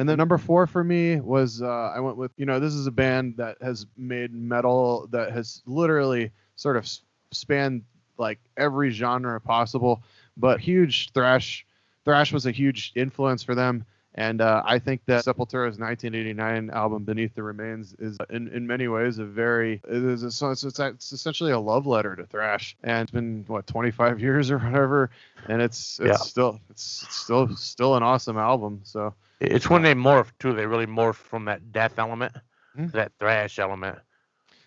And 0.00 0.08
then 0.08 0.16
number 0.16 0.38
four 0.38 0.66
for 0.66 0.82
me 0.82 1.20
was 1.20 1.60
uh, 1.60 1.92
I 1.94 2.00
went 2.00 2.16
with 2.16 2.32
you 2.38 2.46
know 2.46 2.58
this 2.58 2.72
is 2.72 2.86
a 2.86 2.90
band 2.90 3.36
that 3.36 3.58
has 3.60 3.84
made 3.98 4.32
metal 4.32 5.06
that 5.10 5.30
has 5.32 5.60
literally 5.66 6.30
sort 6.56 6.78
of 6.78 6.88
spanned 7.32 7.82
like 8.16 8.38
every 8.56 8.88
genre 8.92 9.38
possible, 9.38 10.02
but 10.38 10.58
huge 10.58 11.12
thrash. 11.12 11.66
Thrash 12.06 12.32
was 12.32 12.46
a 12.46 12.50
huge 12.50 12.92
influence 12.96 13.42
for 13.42 13.54
them, 13.54 13.84
and 14.14 14.40
uh, 14.40 14.62
I 14.64 14.78
think 14.78 15.02
that 15.04 15.22
Sepultura's 15.22 15.78
1989 15.78 16.70
album 16.70 17.04
Beneath 17.04 17.34
the 17.34 17.42
Remains 17.42 17.94
is 17.98 18.16
in, 18.30 18.48
in 18.48 18.66
many 18.66 18.88
ways 18.88 19.18
a 19.18 19.26
very 19.26 19.82
it 19.86 20.02
is 20.02 20.22
a, 20.22 20.50
it's, 20.50 20.64
it's, 20.64 20.78
it's 20.78 21.12
essentially 21.12 21.52
a 21.52 21.60
love 21.60 21.86
letter 21.86 22.16
to 22.16 22.24
thrash, 22.24 22.74
and 22.82 23.02
it's 23.02 23.10
been 23.10 23.44
what 23.48 23.66
25 23.66 24.18
years 24.22 24.50
or 24.50 24.56
whatever, 24.56 25.10
and 25.46 25.60
it's 25.60 26.00
it's 26.00 26.08
Yeah. 26.08 26.16
still 26.16 26.58
it's 26.70 27.06
still 27.10 27.54
still 27.54 27.96
an 27.96 28.02
awesome 28.02 28.38
album. 28.38 28.80
So. 28.84 29.12
It's 29.40 29.70
when 29.70 29.82
they 29.82 29.94
morph 29.94 30.32
too. 30.38 30.54
They 30.54 30.66
really 30.66 30.86
morph 30.86 31.16
from 31.16 31.46
that 31.46 31.72
death 31.72 31.98
element 31.98 32.34
Hmm. 32.74 32.88
to 32.88 32.96
that 32.96 33.12
thrash 33.18 33.58
element. 33.58 33.98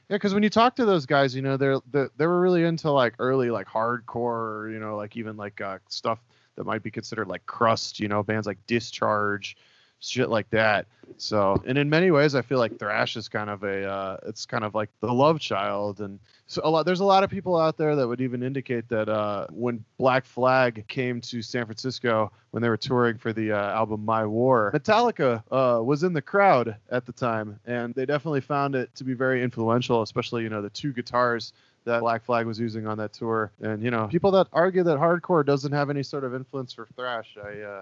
Yeah, 0.10 0.18
because 0.18 0.34
when 0.34 0.44
you 0.44 0.50
talk 0.50 0.76
to 0.76 0.86
those 0.86 1.06
guys, 1.06 1.36
you 1.36 1.42
know, 1.42 1.58
they're 1.58 1.80
they, 1.92 2.06
they 2.18 2.28
were 2.28 2.42
really 2.42 2.64
into 2.64 2.92
like 2.92 3.16
early 3.20 3.50
like 3.50 3.68
hardcore, 3.68 4.72
you 4.72 4.80
know, 4.80 4.96
like 4.96 5.16
even 5.16 5.38
like 5.38 5.62
uh, 5.62 5.80
stuff 5.90 6.20
that 6.56 6.66
might 6.66 6.84
be 6.84 6.92
considered 6.92 7.28
like 7.28 7.46
crust, 7.46 8.00
you 8.00 8.08
know, 8.08 8.24
bands 8.24 8.46
like 8.48 8.60
Discharge, 8.68 9.56
shit 10.04 10.30
like 10.30 10.50
that. 10.52 10.86
So, 11.18 11.62
and 11.66 11.78
in 11.78 11.90
many 11.90 12.12
ways, 12.12 12.36
I 12.36 12.42
feel 12.42 12.58
like 12.58 12.78
thrash 12.80 13.16
is 13.16 13.30
kind 13.30 13.50
of 13.50 13.64
a 13.64 13.86
uh, 13.86 14.18
it's 14.26 14.46
kind 14.46 14.64
of 14.64 14.74
like 14.74 14.90
the 15.00 15.14
love 15.14 15.40
child, 15.40 16.02
and 16.02 16.20
so 16.48 16.62
a 16.64 16.70
lot 16.70 16.86
there's 16.86 17.02
a 17.02 17.06
lot 17.06 17.24
of 17.24 17.30
people 17.30 17.58
out 17.58 17.78
there 17.78 17.96
that 17.96 18.08
would 18.08 18.22
even 18.22 18.42
indicate 18.42 18.90
that 18.90 19.10
uh, 19.10 19.48
when 19.52 19.84
Black 19.98 20.26
Flag 20.26 20.86
came 20.88 21.22
to 21.22 21.42
San 21.42 21.66
Francisco 21.66 22.32
when 22.52 22.64
they 22.64 22.70
were 22.70 22.78
touring 22.78 23.18
for 23.18 23.32
the 23.32 23.52
uh, 23.52 23.72
album 23.74 24.04
My 24.04 24.26
War, 24.26 24.72
Metallica 24.74 25.44
uh, 25.52 25.82
was 25.84 26.04
in 26.04 26.14
the 26.14 26.22
crowd 26.22 26.76
at 26.90 27.06
the 27.06 27.14
time, 27.14 27.60
and 27.66 27.94
they 27.94 28.06
definitely 28.06 28.42
found 28.42 28.76
it 28.76 28.94
to 28.96 29.04
be 29.04 29.14
very 29.14 29.44
influential, 29.44 30.02
especially 30.02 30.44
you 30.44 30.50
know 30.50 30.62
the 30.62 30.70
two 30.70 30.94
guitars 30.94 31.54
that 31.86 32.00
Black 32.00 32.24
Flag 32.24 32.48
was 32.48 32.60
using 32.60 32.88
on 32.88 32.98
that 32.98 33.14
tour. 33.14 33.52
And 33.62 33.84
you 33.84 33.92
know, 33.92 34.08
people 34.08 34.32
that 34.32 34.48
argue 34.54 34.84
that 34.84 34.98
hardcore 34.98 35.46
doesn't 35.46 35.72
have 35.72 35.90
any 35.90 36.04
sort 36.04 36.24
of 36.24 36.34
influence 36.34 36.74
for 36.74 36.88
thrash, 36.96 37.38
I 37.44 37.60
uh, 37.60 37.82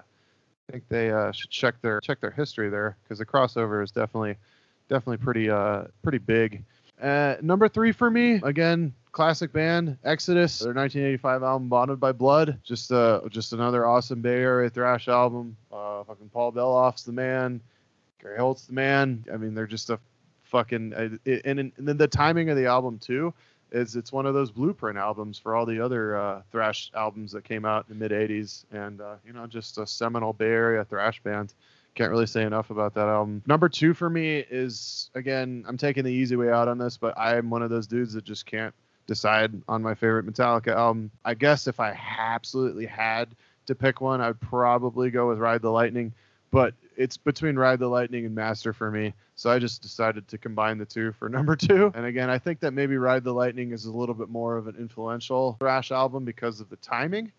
think 0.72 0.88
they 0.88 1.10
uh, 1.10 1.30
should 1.32 1.50
check 1.50 1.80
their 1.82 2.00
check 2.00 2.20
their 2.20 2.30
history 2.30 2.70
there 2.70 2.96
because 3.02 3.18
the 3.18 3.26
crossover 3.26 3.84
is 3.84 3.90
definitely 3.90 4.36
definitely 4.88 5.18
pretty 5.18 5.50
uh 5.50 5.84
pretty 6.02 6.18
big. 6.18 6.64
Uh, 7.00 7.34
number 7.42 7.68
three 7.68 7.90
for 7.90 8.10
me, 8.10 8.40
again, 8.44 8.94
classic 9.10 9.52
band, 9.52 9.98
Exodus, 10.04 10.60
their 10.60 10.72
1985 10.72 11.42
album 11.42 11.68
Bonded 11.68 12.00
by 12.00 12.12
Blood. 12.12 12.58
Just 12.64 12.90
uh 12.90 13.20
just 13.28 13.52
another 13.52 13.86
awesome 13.86 14.22
Bay 14.22 14.40
Area 14.40 14.70
thrash 14.70 15.08
album. 15.08 15.56
Uh, 15.70 16.04
fucking 16.04 16.30
Paul 16.30 16.52
Baloff's 16.52 17.04
the 17.04 17.12
man, 17.12 17.60
Gary 18.20 18.38
Holt's 18.38 18.66
the 18.66 18.72
man. 18.72 19.24
I 19.32 19.36
mean, 19.36 19.54
they're 19.54 19.66
just 19.66 19.90
a 19.90 19.98
fucking 20.44 20.94
uh, 20.94 21.08
and, 21.44 21.58
and 21.58 21.72
then 21.78 21.96
the 21.96 22.08
timing 22.08 22.50
of 22.50 22.56
the 22.56 22.66
album 22.66 22.98
too 22.98 23.32
is 23.72 23.96
it's 23.96 24.12
one 24.12 24.26
of 24.26 24.34
those 24.34 24.50
blueprint 24.50 24.98
albums 24.98 25.38
for 25.38 25.56
all 25.56 25.66
the 25.66 25.80
other 25.80 26.16
uh, 26.16 26.42
thrash 26.52 26.90
albums 26.94 27.32
that 27.32 27.44
came 27.44 27.64
out 27.64 27.86
in 27.88 27.98
the 27.98 28.08
mid 28.08 28.12
80s 28.12 28.64
and 28.70 29.00
uh, 29.00 29.14
you 29.26 29.32
know 29.32 29.46
just 29.46 29.78
a 29.78 29.86
seminal 29.86 30.32
bay 30.32 30.46
area 30.46 30.84
thrash 30.84 31.20
band. 31.22 31.54
Can't 31.94 32.10
really 32.10 32.26
say 32.26 32.44
enough 32.44 32.70
about 32.70 32.94
that 32.94 33.08
album. 33.08 33.42
Number 33.46 33.68
two 33.68 33.94
for 33.94 34.08
me 34.08 34.44
is 34.50 35.10
again 35.14 35.64
i'm 35.66 35.76
taking 35.76 36.04
the 36.04 36.12
easy 36.12 36.36
way 36.36 36.50
out 36.50 36.68
on 36.68 36.78
this 36.78 36.96
but 36.96 37.18
i'm 37.18 37.50
one 37.50 37.62
of 37.62 37.70
those 37.70 37.86
dudes 37.86 38.12
that 38.12 38.24
just 38.24 38.46
can't 38.46 38.74
decide 39.06 39.60
on 39.68 39.82
my 39.82 39.94
favorite 39.94 40.26
metallica 40.26 40.74
album. 40.74 41.10
I 41.24 41.34
guess 41.34 41.66
if 41.66 41.80
i 41.80 41.98
absolutely 42.18 42.86
had 42.86 43.28
to 43.66 43.74
pick 43.74 44.00
one 44.00 44.20
i'd 44.20 44.40
probably 44.40 45.10
go 45.10 45.28
with 45.28 45.38
ride 45.38 45.62
the 45.62 45.70
lightning. 45.70 46.12
But 46.50 46.74
it's 46.96 47.16
between 47.16 47.56
Ride 47.56 47.78
the 47.78 47.88
Lightning 47.88 48.26
and 48.26 48.34
Master 48.34 48.72
for 48.72 48.90
me. 48.90 49.14
So 49.34 49.50
I 49.50 49.58
just 49.58 49.82
decided 49.82 50.28
to 50.28 50.38
combine 50.38 50.78
the 50.78 50.84
two 50.84 51.12
for 51.12 51.28
number 51.30 51.56
two. 51.56 51.92
And 51.94 52.06
again, 52.06 52.30
I 52.30 52.38
think 52.38 52.60
that 52.60 52.72
maybe 52.72 52.96
Ride 52.96 53.24
the 53.24 53.32
Lightning 53.32 53.72
is 53.72 53.86
a 53.86 53.92
little 53.92 54.14
bit 54.14 54.28
more 54.28 54.56
of 54.56 54.66
an 54.66 54.76
influential 54.78 55.56
thrash 55.58 55.90
album 55.90 56.24
because 56.24 56.60
of 56.60 56.68
the 56.68 56.76
timing. 56.76 57.32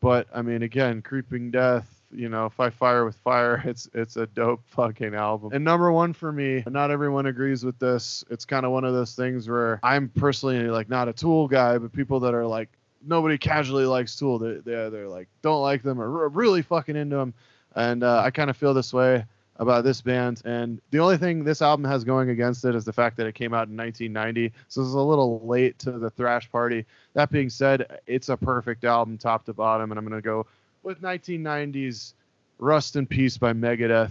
But 0.00 0.26
I 0.34 0.42
mean, 0.42 0.62
again, 0.62 1.00
Creeping 1.00 1.50
Death, 1.50 1.88
you 2.12 2.28
know, 2.28 2.50
Fight 2.50 2.74
Fire 2.74 3.04
with 3.04 3.16
Fire, 3.16 3.62
it's 3.66 3.88
it's 3.94 4.16
a 4.16 4.26
dope 4.26 4.62
fucking 4.66 5.14
album. 5.14 5.52
And 5.52 5.64
number 5.64 5.90
one 5.90 6.12
for 6.12 6.32
me, 6.32 6.62
not 6.66 6.90
everyone 6.90 7.26
agrees 7.26 7.64
with 7.64 7.78
this. 7.78 8.24
It's 8.30 8.44
kind 8.44 8.66
of 8.66 8.72
one 8.72 8.84
of 8.84 8.92
those 8.92 9.14
things 9.14 9.48
where 9.48 9.80
I'm 9.82 10.08
personally 10.10 10.58
like 10.68 10.88
not 10.88 11.08
a 11.08 11.12
Tool 11.12 11.48
guy, 11.48 11.78
but 11.78 11.92
people 11.92 12.20
that 12.20 12.34
are 12.34 12.46
like 12.46 12.68
nobody 13.06 13.38
casually 13.38 13.86
likes 13.86 14.16
Tool. 14.16 14.38
They 14.38 14.54
they 14.56 14.90
they're 14.90 15.08
like 15.08 15.28
don't 15.42 15.62
like 15.62 15.82
them 15.82 16.00
or 16.00 16.28
really 16.28 16.62
fucking 16.62 16.96
into 16.96 17.16
them 17.16 17.34
and 17.74 18.02
uh, 18.02 18.22
I 18.24 18.30
kind 18.30 18.50
of 18.50 18.56
feel 18.56 18.74
this 18.74 18.92
way 18.92 19.24
about 19.56 19.84
this 19.84 20.00
band. 20.00 20.42
And 20.44 20.80
the 20.90 20.98
only 20.98 21.16
thing 21.16 21.44
this 21.44 21.62
album 21.62 21.84
has 21.84 22.02
going 22.04 22.30
against 22.30 22.64
it 22.64 22.74
is 22.74 22.84
the 22.84 22.92
fact 22.92 23.16
that 23.16 23.26
it 23.26 23.34
came 23.34 23.54
out 23.54 23.68
in 23.68 23.76
1990, 23.76 24.52
so 24.68 24.82
it's 24.82 24.94
a 24.94 24.98
little 24.98 25.40
late 25.46 25.78
to 25.80 25.92
the 25.92 26.10
thrash 26.10 26.50
party. 26.50 26.84
That 27.14 27.30
being 27.30 27.50
said, 27.50 28.00
it's 28.06 28.28
a 28.28 28.36
perfect 28.36 28.84
album, 28.84 29.18
top 29.18 29.44
to 29.46 29.52
bottom, 29.52 29.92
and 29.92 29.98
I'm 29.98 30.04
gonna 30.04 30.20
go 30.20 30.46
with 30.82 31.00
1990s 31.00 32.14
"Rust 32.58 32.96
in 32.96 33.06
Peace" 33.06 33.38
by 33.38 33.52
Megadeth. 33.52 34.10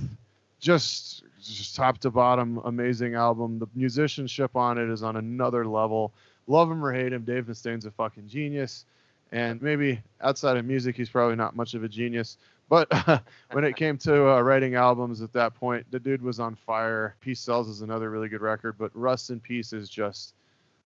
Just 0.59 1.24
just 1.41 1.76
top 1.76 1.97
to 1.99 2.09
bottom, 2.09 2.59
amazing 2.64 3.16
album. 3.16 3.59
The 3.59 3.68
musicianship 3.76 4.55
on 4.55 4.78
it 4.78 4.89
is 4.89 5.03
on 5.03 5.18
another 5.18 5.68
level. 5.68 6.14
Love 6.47 6.72
him 6.72 6.84
or 6.84 6.93
hate 6.93 7.14
him, 7.14 7.24
Dave 7.24 7.47
Mustaine's 7.47 7.86
a 7.86 7.91
fucking 7.91 8.28
genius. 8.28 8.86
And 9.32 9.61
maybe 9.61 9.99
outside 10.22 10.57
of 10.57 10.66
music, 10.66 10.95
he's 10.95 11.09
probably 11.09 11.36
not 11.36 11.55
much 11.55 11.74
of 11.74 11.84
a 11.84 11.88
genius. 11.88 12.38
But 12.70 12.91
when 13.51 13.64
it 13.64 13.76
came 13.76 13.97
to 13.99 14.32
uh, 14.32 14.41
writing 14.41 14.76
albums 14.76 15.22
at 15.22 15.34
that 15.34 15.53
point, 15.53 15.86
the 15.91 15.99
dude 15.99 16.22
was 16.22 16.39
on 16.39 16.55
fire. 16.55 17.16
Peace 17.22 17.39
Sells 17.39 17.68
is 17.68 17.82
another 17.82 18.09
really 18.09 18.30
good 18.30 18.41
record, 18.41 18.76
but 18.78 18.91
Rust 18.93 19.30
in 19.30 19.39
Peace 19.39 19.74
is 19.74 19.89
just 19.89 20.34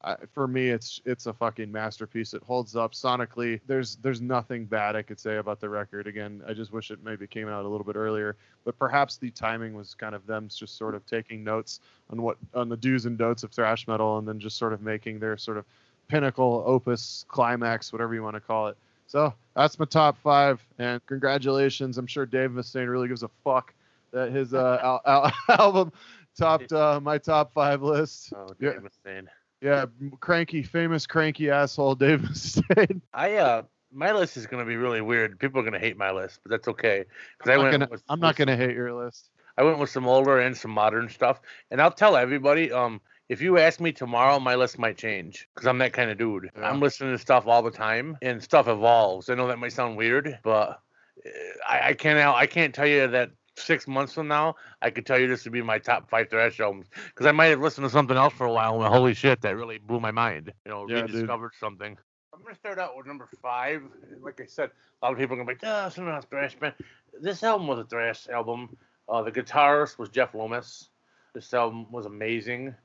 I, 0.03 0.17
for 0.34 0.47
me, 0.47 0.69
it's 0.69 1.01
it's 1.05 1.28
a 1.28 1.34
fucking 1.34 1.71
masterpiece. 1.71 2.34
It 2.34 2.43
holds 2.43 2.76
up 2.76 2.91
sonically. 2.91 3.61
There's 3.67 3.95
there's 3.97 4.19
nothing 4.19 4.65
bad 4.65 4.95
I 4.95 5.01
could 5.01 5.19
say 5.19 5.38
about 5.38 5.61
the 5.61 5.69
record. 5.69 6.07
Again, 6.07 6.41
I 6.47 6.53
just 6.53 6.74
wish 6.74 6.91
it 6.91 6.99
maybe 7.03 7.26
came 7.26 7.47
out 7.47 7.63
a 7.63 7.67
little 7.67 7.86
bit 7.86 7.95
earlier. 7.95 8.36
But 8.65 8.78
perhaps 8.78 9.17
the 9.17 9.32
timing 9.32 9.74
was 9.74 9.93
kind 9.93 10.13
of 10.13 10.26
them 10.28 10.49
just 10.49 10.78
sort 10.78 10.93
of 10.93 11.05
taking 11.05 11.43
notes 11.43 11.80
on 12.09 12.21
what 12.21 12.38
on 12.53 12.67
the 12.67 12.76
do's 12.78 13.05
and 13.05 13.17
don'ts 13.17 13.43
of 13.43 13.51
thrash 13.51 13.88
metal, 13.88 14.17
and 14.17 14.28
then 14.28 14.39
just 14.39 14.57
sort 14.57 14.74
of 14.74 14.82
making 14.82 15.19
their 15.19 15.38
sort 15.38 15.57
of 15.57 15.65
pinnacle 16.09 16.63
opus 16.67 17.26
climax, 17.30 17.93
whatever 17.93 18.13
you 18.13 18.24
want 18.24 18.36
to 18.36 18.41
call 18.41 18.67
it. 18.67 18.78
So 19.14 19.32
that's 19.55 19.78
my 19.78 19.86
top 19.86 20.18
five, 20.24 20.59
and 20.80 20.99
congratulations. 21.05 21.99
I'm 21.99 22.07
sure 22.07 22.26
Dave 22.26 22.49
Mustaine 22.49 22.89
really 22.89 23.07
gives 23.07 23.22
a 23.22 23.30
fuck 23.43 23.72
that 24.11 24.32
his 24.32 24.55
uh, 24.55 24.80
al- 24.84 25.01
al- 25.05 25.32
album 25.59 25.93
topped 26.36 26.72
uh, 26.74 26.99
my 26.99 27.20
top 27.20 27.53
five 27.53 27.84
list. 27.84 28.34
Oh, 28.36 28.47
Yeah. 28.59 28.72
Dave 28.72 28.82
Mustaine. 28.82 29.28
Yeah, 29.61 29.86
cranky, 30.20 30.64
famous 30.64 31.05
cranky 31.05 31.51
asshole 31.51 31.93
Dave 32.05 32.22
Mustaine. 32.22 33.01
I 33.14 33.36
uh, 33.36 33.61
my 33.91 34.14
list 34.14 34.36
is 34.36 34.47
gonna 34.47 34.66
be 34.66 34.78
really 34.78 35.01
weird. 35.01 35.38
People 35.38 35.61
are 35.61 35.64
gonna 35.64 35.78
hate 35.78 35.95
my 35.95 36.09
list, 36.09 36.39
but 36.41 36.49
that's 36.49 36.68
okay. 36.70 37.05
Because 37.38 37.51
I 37.51 37.53
I'm 37.53 37.59
not 37.59 37.64
went 37.66 37.72
gonna, 37.74 37.88
with, 37.91 38.03
I'm 38.09 38.20
not 38.20 38.30
with- 38.30 38.38
gonna 38.38 38.57
hate 38.57 38.74
your 38.76 38.93
list. 38.93 39.30
I 39.59 39.61
went 39.61 39.78
with 39.78 39.91
some 39.91 40.07
older 40.07 40.39
and 40.39 40.57
some 40.57 40.72
modern 40.72 41.07
stuff, 41.07 41.39
and 41.70 41.80
I'll 41.80 41.91
tell 41.91 42.18
everybody. 42.18 42.72
Um, 42.72 42.99
if 43.34 43.42
you 43.42 43.58
ask 43.58 43.80
me 43.80 43.92
tomorrow, 43.92 44.40
my 44.40 44.56
list 44.56 44.78
might 44.80 44.98
change 44.98 45.48
because 45.54 45.68
I'm 45.68 45.80
that 45.80 45.92
kind 45.92 46.10
of 46.12 46.18
dude. 46.18 46.50
Yeah. 46.56 46.70
I'm 46.70 46.80
listening 46.80 47.12
to 47.12 47.18
stuff 47.18 47.48
all 47.48 47.64
the 47.64 47.72
time, 47.72 48.18
and 48.22 48.42
stuff 48.42 48.68
evolves. 48.68 49.30
I 49.30 49.36
know 49.36 49.48
that 49.48 49.58
might 49.60 49.74
sound 49.74 49.98
weird, 49.98 50.40
but 50.44 50.80
uh, 51.26 51.30
I, 51.68 51.90
I 51.90 51.94
can't. 51.94 52.18
I 52.20 52.46
can't 52.46 52.74
tell 52.74 52.88
you 52.88 53.08
that 53.08 53.32
six 53.58 53.88
months 53.88 54.14
from 54.14 54.28
now, 54.28 54.56
I 54.82 54.90
could 54.92 55.06
tell 55.06 55.20
you 55.20 55.28
this 55.28 55.44
would 55.44 55.54
be 55.54 55.62
my 55.62 55.80
top 55.80 56.10
five 56.10 56.30
thrash 56.30 56.60
albums 56.60 56.88
because 57.08 57.26
I 57.26 57.32
might 57.32 57.48
have 57.48 57.60
listened 57.60 57.86
to 57.86 57.90
something 57.92 58.18
else 58.18 58.34
for 58.34 58.46
a 58.46 58.52
while 58.54 58.82
and 58.82 58.94
holy 58.94 59.14
shit, 59.14 59.42
that 59.42 59.56
really 59.56 59.78
blew 59.80 60.00
my 60.00 60.12
mind. 60.12 60.52
You 60.66 60.72
know, 60.72 60.88
Yeah, 60.88 61.02
dude. 61.02 61.12
rediscovered 61.16 61.52
something. 61.60 61.98
I'm 62.34 62.42
gonna 62.44 62.56
start 62.56 62.80
out 62.80 62.96
with 62.98 63.06
number 63.08 63.28
five. 63.42 63.82
Like 64.22 64.42
I 64.42 64.46
said, 64.46 64.70
a 65.02 65.06
lot 65.06 65.14
of 65.14 65.20
people 65.20 65.36
are 65.36 65.44
gonna 65.44 65.56
be 65.56 65.66
like, 65.66 65.84
"Oh, 65.84 65.88
it's 65.88 65.98
not 65.98 66.30
thrash 66.30 66.56
band." 66.56 66.76
This 67.22 67.44
album 67.44 67.68
was 67.68 67.80
a 67.80 67.86
thrash 67.86 68.28
album. 68.30 68.78
Uh, 69.10 69.22
the 69.24 69.32
guitarist 69.32 69.98
was 69.98 70.10
Jeff 70.10 70.34
Loomis. 70.36 70.90
This 71.34 71.54
album 71.54 71.92
was 71.92 72.06
amazing. 72.06 72.76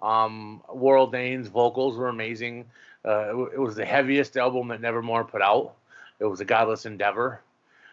Um, 0.00 0.62
Warrel 0.68 1.08
Dane's 1.08 1.48
vocals 1.48 1.96
were 1.96 2.08
amazing. 2.08 2.66
Uh, 3.04 3.36
it, 3.36 3.54
it 3.54 3.58
was 3.58 3.74
the 3.74 3.84
heaviest 3.84 4.36
album 4.36 4.68
that 4.68 4.80
Nevermore 4.80 5.24
put 5.24 5.42
out. 5.42 5.74
It 6.20 6.24
was 6.24 6.40
a 6.40 6.44
godless 6.44 6.86
endeavor. 6.86 7.40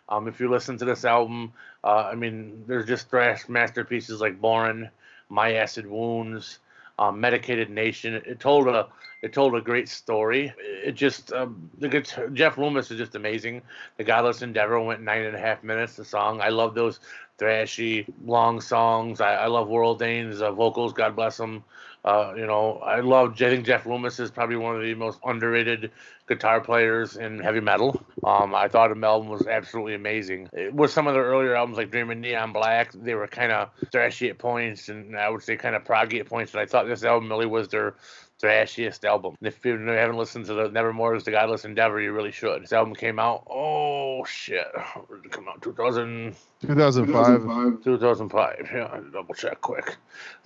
Um, 0.09 0.27
if 0.27 0.39
you 0.39 0.49
listen 0.49 0.77
to 0.77 0.85
this 0.85 1.05
album, 1.05 1.53
uh, 1.83 2.09
I 2.11 2.15
mean, 2.15 2.63
there's 2.67 2.85
just 2.85 3.09
thrash 3.09 3.49
masterpieces 3.49 4.21
like 4.21 4.39
Born, 4.39 4.89
My 5.29 5.53
Acid 5.55 5.87
Words, 5.87 6.59
um, 6.99 7.19
Medicated 7.19 7.69
Nation. 7.69 8.13
It, 8.13 8.25
it 8.27 8.39
told 8.39 8.67
a 8.67 8.87
it 9.21 9.33
told 9.33 9.55
a 9.55 9.61
great 9.61 9.89
story. 9.89 10.53
It 10.59 10.91
just 10.91 11.33
um, 11.33 11.69
the 11.79 11.89
guitar, 11.89 12.29
Jeff 12.29 12.57
Loomis 12.57 12.91
is 12.91 12.97
just 12.99 13.15
amazing. 13.15 13.61
The 13.97 14.03
Godless 14.03 14.43
Endeavor 14.43 14.79
went 14.79 15.01
nine 15.01 15.23
and 15.23 15.35
a 15.35 15.39
half 15.39 15.63
minutes. 15.63 15.95
The 15.95 16.05
song 16.05 16.41
I 16.41 16.49
love 16.49 16.75
those 16.75 16.99
thrashy 17.39 18.05
long 18.23 18.61
songs. 18.61 19.21
I, 19.21 19.33
I 19.33 19.47
love 19.47 19.67
Warrel 19.67 19.95
Dane's 19.95 20.41
uh, 20.41 20.51
vocals. 20.51 20.93
God 20.93 21.15
bless 21.15 21.39
him. 21.39 21.63
Uh, 22.05 22.33
you 22.37 22.45
know, 22.45 22.77
I 22.85 22.99
love. 22.99 23.33
I 23.41 23.49
think 23.49 23.65
Jeff 23.65 23.87
Loomis 23.87 24.19
is 24.19 24.29
probably 24.29 24.57
one 24.57 24.75
of 24.75 24.83
the 24.83 24.93
most 24.93 25.19
underrated 25.25 25.91
guitar 26.27 26.61
players 26.61 27.17
in 27.17 27.39
heavy 27.39 27.59
metal. 27.59 27.99
Um, 28.23 28.53
I 28.53 28.67
thought 28.67 28.93
the 28.93 29.07
album 29.07 29.29
was 29.29 29.47
absolutely 29.47 29.95
amazing. 29.95 30.47
It 30.53 30.71
was 30.71 30.93
some 30.93 31.07
of 31.07 31.15
their 31.15 31.23
earlier 31.23 31.55
albums 31.55 31.77
like 31.79 31.89
Dreaming 31.89 32.21
Neon 32.21 32.53
Black. 32.53 32.91
They 32.91 33.15
were 33.15 33.27
kind 33.27 33.51
of 33.51 33.69
thrashy 33.85 34.29
at 34.29 34.37
points, 34.37 34.89
and 34.89 35.17
I 35.17 35.29
would 35.29 35.41
say 35.41 35.57
kind 35.57 35.75
of 35.75 35.83
proggy 35.83 36.19
at 36.19 36.27
points. 36.27 36.53
And 36.53 36.61
I 36.61 36.67
thought 36.67 36.87
this 36.87 37.03
album 37.03 37.27
really 37.27 37.47
was 37.47 37.69
their 37.69 37.95
thrashiest 38.39 39.03
album. 39.03 39.35
And 39.39 39.47
if 39.47 39.65
you 39.65 39.75
haven't 39.75 40.17
listened 40.17 40.45
to 40.45 40.53
the 40.53 40.69
Nevermore 40.69 41.15
is 41.15 41.23
the 41.23 41.31
Godless 41.31 41.65
Endeavor, 41.65 41.99
you 41.99 42.13
really 42.13 42.31
should. 42.31 42.61
This 42.61 42.73
album 42.73 42.93
came 42.93 43.17
out. 43.17 43.47
Oh 43.49 44.23
shit! 44.25 44.67
It 44.75 45.31
come 45.31 45.47
out? 45.47 45.61
2000. 45.63 46.35
2005. 46.65 47.83
2005. 47.83 48.69
Yeah, 48.73 48.99
double 49.11 49.33
check 49.33 49.61
quick. 49.61 49.95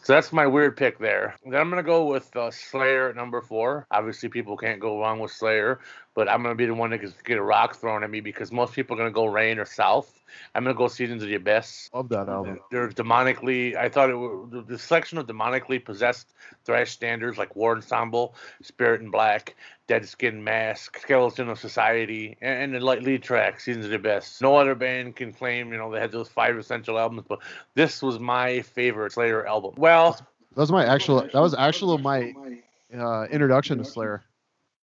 So 0.03 0.13
that's 0.13 0.31
my 0.31 0.47
weird 0.47 0.77
pick 0.77 0.99
there. 0.99 1.35
Then 1.43 1.59
I'm 1.59 1.69
gonna 1.69 1.83
go 1.83 2.05
with 2.05 2.35
uh, 2.35 2.51
Slayer 2.51 3.09
at 3.09 3.15
number 3.15 3.41
four. 3.41 3.85
Obviously, 3.91 4.29
people 4.29 4.57
can't 4.57 4.79
go 4.79 4.99
wrong 4.99 5.19
with 5.19 5.31
Slayer, 5.31 5.79
but 6.15 6.29
I'm 6.29 6.41
gonna 6.41 6.55
be 6.55 6.65
the 6.65 6.73
one 6.73 6.89
that 6.91 6.99
gets 6.99 7.13
get 7.21 7.37
a 7.37 7.43
rock 7.43 7.75
thrown 7.75 8.03
at 8.03 8.09
me 8.09 8.19
because 8.19 8.51
most 8.51 8.73
people 8.73 8.95
are 8.95 8.99
gonna 8.99 9.11
go 9.11 9.25
Reign 9.25 9.59
or 9.59 9.65
South. 9.65 10.19
I'm 10.55 10.63
gonna 10.63 10.75
go 10.75 10.87
Seasons 10.87 11.23
of 11.23 11.29
the 11.29 11.35
Abyss. 11.35 11.89
Love 11.93 12.09
that 12.09 12.29
album. 12.29 12.59
They're 12.71 12.89
demonically. 12.89 13.75
I 13.75 13.89
thought 13.89 14.09
it 14.09 14.15
was 14.15 14.49
the, 14.51 14.61
the 14.61 14.77
selection 14.79 15.17
of 15.17 15.27
demonically 15.27 15.83
possessed 15.83 16.33
thrash 16.65 16.91
standards 16.91 17.37
like 17.37 17.55
War 17.55 17.75
Ensemble, 17.75 18.35
Spirit 18.61 19.01
in 19.01 19.11
Black, 19.11 19.55
Dead 19.89 20.07
Skin 20.07 20.43
Mask, 20.43 20.99
Skeleton 20.99 21.49
of 21.49 21.59
Society, 21.59 22.37
and, 22.41 22.61
and 22.61 22.73
the 22.75 22.79
light 22.79 23.01
lead 23.01 23.23
track, 23.23 23.59
Seasons 23.59 23.85
of 23.85 23.91
the 23.91 23.97
Best. 23.97 24.39
No 24.39 24.55
other 24.55 24.75
band 24.75 25.15
can 25.15 25.33
claim, 25.33 25.71
you 25.73 25.79
know, 25.79 25.91
they 25.91 25.99
had 25.99 26.11
those 26.11 26.29
five 26.29 26.55
essential 26.57 26.99
albums, 26.99 27.23
but 27.27 27.39
this 27.73 28.03
was 28.03 28.19
my 28.19 28.61
favorite 28.61 29.11
Slayer 29.11 29.47
album. 29.47 29.73
Well, 29.77 30.13
That 30.55 30.61
was 30.61 30.71
my 30.71 30.85
actual. 30.85 31.21
That 31.21 31.41
was 31.41 31.55
actually 31.55 32.01
my 32.03 32.33
uh, 32.95 33.23
introduction 33.31 33.79
to 33.79 33.83
Slayer. 33.83 34.23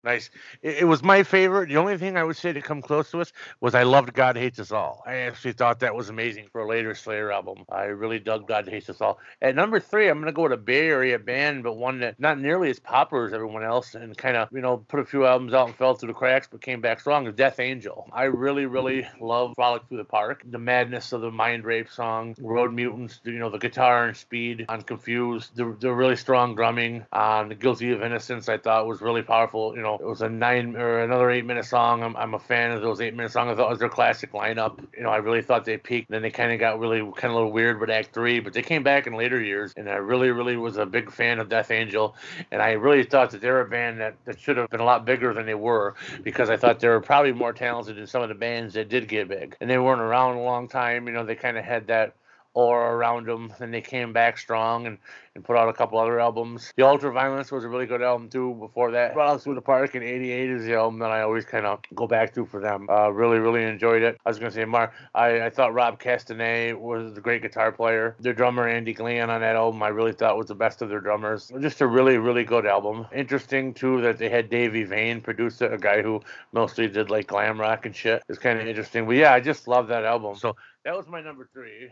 Nice. 0.02 0.30
It, 0.62 0.78
it 0.78 0.84
was 0.84 1.02
my 1.02 1.22
favorite. 1.22 1.68
The 1.68 1.76
only 1.76 1.98
thing 1.98 2.16
I 2.16 2.24
would 2.24 2.36
say 2.36 2.54
to 2.54 2.62
come 2.62 2.80
close 2.80 3.10
to 3.10 3.20
us 3.20 3.32
was 3.60 3.74
I 3.74 3.82
loved 3.82 4.14
God 4.14 4.36
Hates 4.36 4.58
Us 4.58 4.72
All. 4.72 5.02
I 5.06 5.16
actually 5.16 5.52
thought 5.52 5.80
that 5.80 5.94
was 5.94 6.08
amazing 6.08 6.46
for 6.50 6.62
a 6.62 6.66
later 6.66 6.94
Slayer 6.94 7.30
album. 7.30 7.64
I 7.68 7.84
really 7.84 8.18
dug 8.18 8.48
God 8.48 8.66
Hates 8.66 8.88
Us 8.88 9.02
All. 9.02 9.18
At 9.42 9.54
number 9.54 9.78
three, 9.78 10.08
I'm 10.08 10.16
going 10.16 10.26
to 10.26 10.32
go 10.32 10.44
with 10.44 10.52
a 10.52 10.56
Bay 10.56 10.88
Area 10.88 11.18
band, 11.18 11.62
but 11.62 11.74
one 11.74 12.00
that 12.00 12.18
not 12.18 12.38
nearly 12.38 12.70
as 12.70 12.78
popular 12.78 13.26
as 13.26 13.34
everyone 13.34 13.62
else 13.62 13.94
and 13.94 14.16
kind 14.16 14.38
of, 14.38 14.48
you 14.52 14.62
know, 14.62 14.78
put 14.78 15.00
a 15.00 15.04
few 15.04 15.26
albums 15.26 15.52
out 15.52 15.66
and 15.66 15.76
fell 15.76 15.94
through 15.94 16.08
the 16.08 16.14
cracks, 16.14 16.48
but 16.50 16.62
came 16.62 16.80
back 16.80 17.00
strong. 17.00 17.26
is 17.26 17.34
Death 17.34 17.60
Angel. 17.60 18.08
I 18.10 18.24
really, 18.24 18.64
really 18.64 19.06
love 19.20 19.52
Frolic 19.54 19.86
Through 19.86 19.98
the 19.98 20.04
Park. 20.04 20.42
The 20.50 20.58
madness 20.58 21.12
of 21.12 21.20
the 21.20 21.30
Mind 21.30 21.64
Rape 21.64 21.90
song, 21.90 22.34
Road 22.40 22.72
Mutants, 22.72 23.20
you 23.24 23.38
know, 23.38 23.50
the 23.50 23.58
guitar 23.58 24.06
and 24.06 24.16
speed 24.16 24.64
on 24.70 24.80
Confused, 24.80 25.54
the, 25.56 25.76
the 25.78 25.92
really 25.92 26.16
strong 26.16 26.54
drumming 26.54 27.04
on 27.12 27.50
Guilty 27.50 27.92
of 27.92 28.02
Innocence, 28.02 28.48
I 28.48 28.56
thought 28.56 28.86
was 28.86 29.02
really 29.02 29.22
powerful. 29.22 29.76
You 29.76 29.82
know, 29.82 29.89
it 29.96 30.06
was 30.06 30.22
a 30.22 30.28
nine 30.28 30.76
or 30.76 31.00
another 31.00 31.30
eight 31.30 31.44
minute 31.44 31.64
song. 31.64 32.02
I'm, 32.02 32.16
I'm 32.16 32.34
a 32.34 32.38
fan 32.38 32.72
of 32.72 32.82
those 32.82 33.00
eight 33.00 33.14
minute 33.14 33.32
songs. 33.32 33.52
I 33.52 33.54
thought 33.56 33.66
it 33.66 33.70
was 33.70 33.78
their 33.78 33.88
classic 33.88 34.32
lineup. 34.32 34.78
You 34.96 35.02
know, 35.02 35.10
I 35.10 35.16
really 35.16 35.42
thought 35.42 35.64
they 35.64 35.76
peaked. 35.76 36.10
Then 36.10 36.22
they 36.22 36.30
kind 36.30 36.52
of 36.52 36.58
got 36.60 36.78
really 36.78 37.00
kind 37.00 37.24
of 37.24 37.32
a 37.32 37.34
little 37.34 37.52
weird 37.52 37.80
with 37.80 37.90
Act 37.90 38.12
Three, 38.12 38.40
but 38.40 38.52
they 38.52 38.62
came 38.62 38.82
back 38.82 39.06
in 39.06 39.14
later 39.14 39.40
years, 39.40 39.72
and 39.76 39.88
I 39.88 39.94
really, 39.94 40.30
really 40.30 40.56
was 40.56 40.76
a 40.76 40.86
big 40.86 41.10
fan 41.10 41.38
of 41.38 41.48
Death 41.48 41.70
Angel, 41.70 42.14
and 42.50 42.62
I 42.62 42.72
really 42.72 43.04
thought 43.04 43.30
that 43.30 43.40
they're 43.40 43.60
a 43.60 43.68
band 43.68 44.00
that, 44.00 44.16
that 44.24 44.40
should 44.40 44.56
have 44.56 44.68
been 44.70 44.80
a 44.80 44.84
lot 44.84 45.04
bigger 45.04 45.32
than 45.34 45.46
they 45.46 45.54
were 45.54 45.94
because 46.22 46.50
I 46.50 46.56
thought 46.56 46.80
they 46.80 46.88
were 46.88 47.00
probably 47.00 47.32
more 47.32 47.52
talented 47.52 47.96
than 47.96 48.06
some 48.06 48.22
of 48.22 48.28
the 48.28 48.34
bands 48.34 48.74
that 48.74 48.88
did 48.88 49.08
get 49.08 49.28
big, 49.28 49.56
and 49.60 49.68
they 49.68 49.78
weren't 49.78 50.00
around 50.00 50.36
a 50.36 50.42
long 50.42 50.68
time. 50.68 51.06
You 51.06 51.12
know, 51.12 51.24
they 51.24 51.34
kind 51.34 51.58
of 51.58 51.64
had 51.64 51.86
that 51.88 52.14
aura 52.54 52.94
around 52.94 53.26
them. 53.26 53.52
Then 53.58 53.70
they 53.70 53.80
came 53.80 54.12
back 54.12 54.38
strong 54.38 54.86
and, 54.86 54.98
and 55.34 55.44
put 55.44 55.56
out 55.56 55.68
a 55.68 55.72
couple 55.72 55.98
other 55.98 56.18
albums. 56.20 56.72
The 56.76 56.82
Ultraviolence 56.82 57.52
was 57.52 57.64
a 57.64 57.68
really 57.68 57.86
good 57.86 58.02
album 58.02 58.28
too. 58.28 58.54
Before 58.54 58.90
that, 58.90 59.14
Brought 59.14 59.36
Us 59.36 59.44
Through 59.44 59.54
the 59.54 59.60
Park 59.62 59.94
in 59.94 60.02
'88 60.02 60.50
is 60.50 60.64
the 60.64 60.74
album 60.74 60.98
that 61.00 61.10
I 61.10 61.22
always 61.22 61.44
kind 61.44 61.66
of 61.66 61.80
go 61.94 62.06
back 62.06 62.34
to 62.34 62.44
for 62.44 62.60
them. 62.60 62.88
Uh, 62.90 63.08
really, 63.10 63.38
really 63.38 63.64
enjoyed 63.64 64.02
it. 64.02 64.18
I 64.24 64.28
was 64.28 64.38
gonna 64.38 64.50
say, 64.50 64.64
Mark, 64.64 64.92
I, 65.14 65.42
I 65.42 65.50
thought 65.50 65.74
Rob 65.74 66.00
Cavestany 66.00 66.78
was 66.78 67.16
a 67.16 67.20
great 67.20 67.42
guitar 67.42 67.72
player. 67.72 68.16
Their 68.20 68.34
drummer 68.34 68.66
Andy 68.66 68.94
Galeon 68.94 69.28
on 69.28 69.40
that 69.40 69.56
album, 69.56 69.82
I 69.82 69.88
really 69.88 70.12
thought 70.12 70.36
was 70.36 70.46
the 70.46 70.54
best 70.54 70.82
of 70.82 70.88
their 70.88 71.00
drummers. 71.00 71.50
Just 71.60 71.80
a 71.80 71.86
really, 71.86 72.18
really 72.18 72.44
good 72.44 72.66
album. 72.66 73.06
Interesting 73.14 73.74
too 73.74 74.00
that 74.02 74.18
they 74.18 74.28
had 74.28 74.50
Davy 74.50 74.84
Vain 74.84 75.20
produce 75.20 75.60
it, 75.60 75.72
a 75.72 75.78
guy 75.78 76.02
who 76.02 76.20
mostly 76.52 76.88
did 76.88 77.10
like 77.10 77.26
glam 77.26 77.60
rock 77.60 77.86
and 77.86 77.94
shit. 77.94 78.22
It's 78.28 78.38
kind 78.38 78.58
of 78.58 78.66
interesting. 78.66 79.06
But 79.06 79.16
yeah, 79.16 79.32
I 79.32 79.40
just 79.40 79.68
love 79.68 79.88
that 79.88 80.04
album. 80.04 80.36
So 80.36 80.56
that 80.84 80.96
was 80.96 81.06
my 81.06 81.20
number 81.20 81.48
three. 81.52 81.90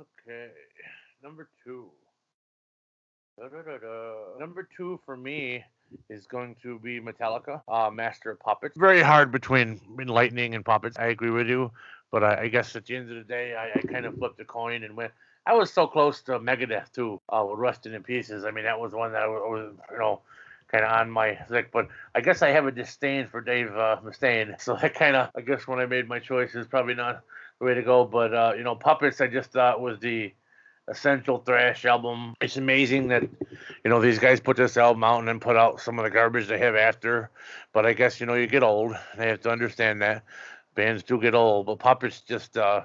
Okay, 0.00 0.48
number 1.22 1.48
two. 1.64 1.90
Da-da-da-da. 3.38 4.38
Number 4.38 4.68
two 4.76 5.00
for 5.04 5.16
me 5.16 5.64
is 6.10 6.26
going 6.26 6.56
to 6.62 6.78
be 6.78 7.00
Metallica, 7.00 7.62
uh, 7.68 7.90
Master 7.90 8.30
of 8.30 8.40
Puppets. 8.40 8.76
Very 8.76 9.02
hard 9.02 9.32
between 9.32 9.80
Lightning 9.96 10.54
and 10.54 10.64
Puppets. 10.64 10.98
I 10.98 11.06
agree 11.06 11.30
with 11.30 11.48
you, 11.48 11.70
but 12.12 12.22
I, 12.22 12.42
I 12.42 12.48
guess 12.48 12.76
at 12.76 12.86
the 12.86 12.96
end 12.96 13.10
of 13.10 13.16
the 13.16 13.24
day, 13.24 13.54
I, 13.54 13.78
I 13.78 13.82
kind 13.82 14.06
of 14.06 14.14
flipped 14.16 14.40
a 14.40 14.44
coin 14.44 14.84
and 14.84 14.96
went. 14.96 15.12
I 15.46 15.54
was 15.54 15.72
so 15.72 15.86
close 15.86 16.20
to 16.22 16.38
Megadeth 16.38 16.92
too, 16.92 17.20
uh, 17.28 17.44
with 17.48 17.58
Rusted 17.58 17.94
in 17.94 18.02
Pieces. 18.02 18.44
I 18.44 18.50
mean, 18.50 18.64
that 18.64 18.78
was 18.78 18.92
one 18.92 19.12
that 19.12 19.28
was, 19.28 19.72
you 19.90 19.98
know, 19.98 20.20
kind 20.70 20.84
of 20.84 20.92
on 20.92 21.10
my 21.10 21.34
thick. 21.48 21.70
But 21.72 21.88
I 22.14 22.20
guess 22.20 22.42
I 22.42 22.50
have 22.50 22.66
a 22.66 22.72
disdain 22.72 23.28
for 23.28 23.40
Dave 23.40 23.68
uh, 23.68 23.98
Mustaine, 24.04 24.60
so 24.60 24.76
that 24.76 24.94
kind 24.94 25.16
of, 25.16 25.30
I 25.34 25.40
guess 25.40 25.66
when 25.66 25.78
I 25.78 25.86
made 25.86 26.08
my 26.08 26.18
choices, 26.18 26.66
probably 26.66 26.94
not 26.94 27.22
way 27.60 27.74
to 27.74 27.82
go. 27.82 28.04
But 28.04 28.34
uh, 28.34 28.52
you 28.56 28.64
know, 28.64 28.74
Puppets, 28.74 29.20
I 29.20 29.26
just 29.26 29.52
thought 29.52 29.80
was 29.80 29.98
the 30.00 30.32
essential 30.88 31.38
thrash 31.38 31.84
album. 31.84 32.34
It's 32.40 32.56
amazing 32.56 33.08
that 33.08 33.22
you 33.22 33.90
know 33.90 34.00
these 34.00 34.18
guys 34.18 34.40
put 34.40 34.56
this 34.56 34.76
album 34.76 35.04
out 35.04 35.18
and 35.18 35.28
then 35.28 35.40
put 35.40 35.56
out 35.56 35.80
some 35.80 35.98
of 35.98 36.04
the 36.04 36.10
garbage 36.10 36.46
they 36.46 36.58
have 36.58 36.76
after. 36.76 37.30
But 37.72 37.86
I 37.86 37.92
guess 37.92 38.20
you 38.20 38.26
know 38.26 38.34
you 38.34 38.46
get 38.46 38.62
old. 38.62 38.96
They 39.16 39.28
have 39.28 39.40
to 39.42 39.50
understand 39.50 40.02
that 40.02 40.24
bands 40.74 41.02
do 41.02 41.20
get 41.20 41.34
old. 41.34 41.66
But 41.66 41.78
Puppets 41.78 42.20
just. 42.20 42.56
uh 42.56 42.82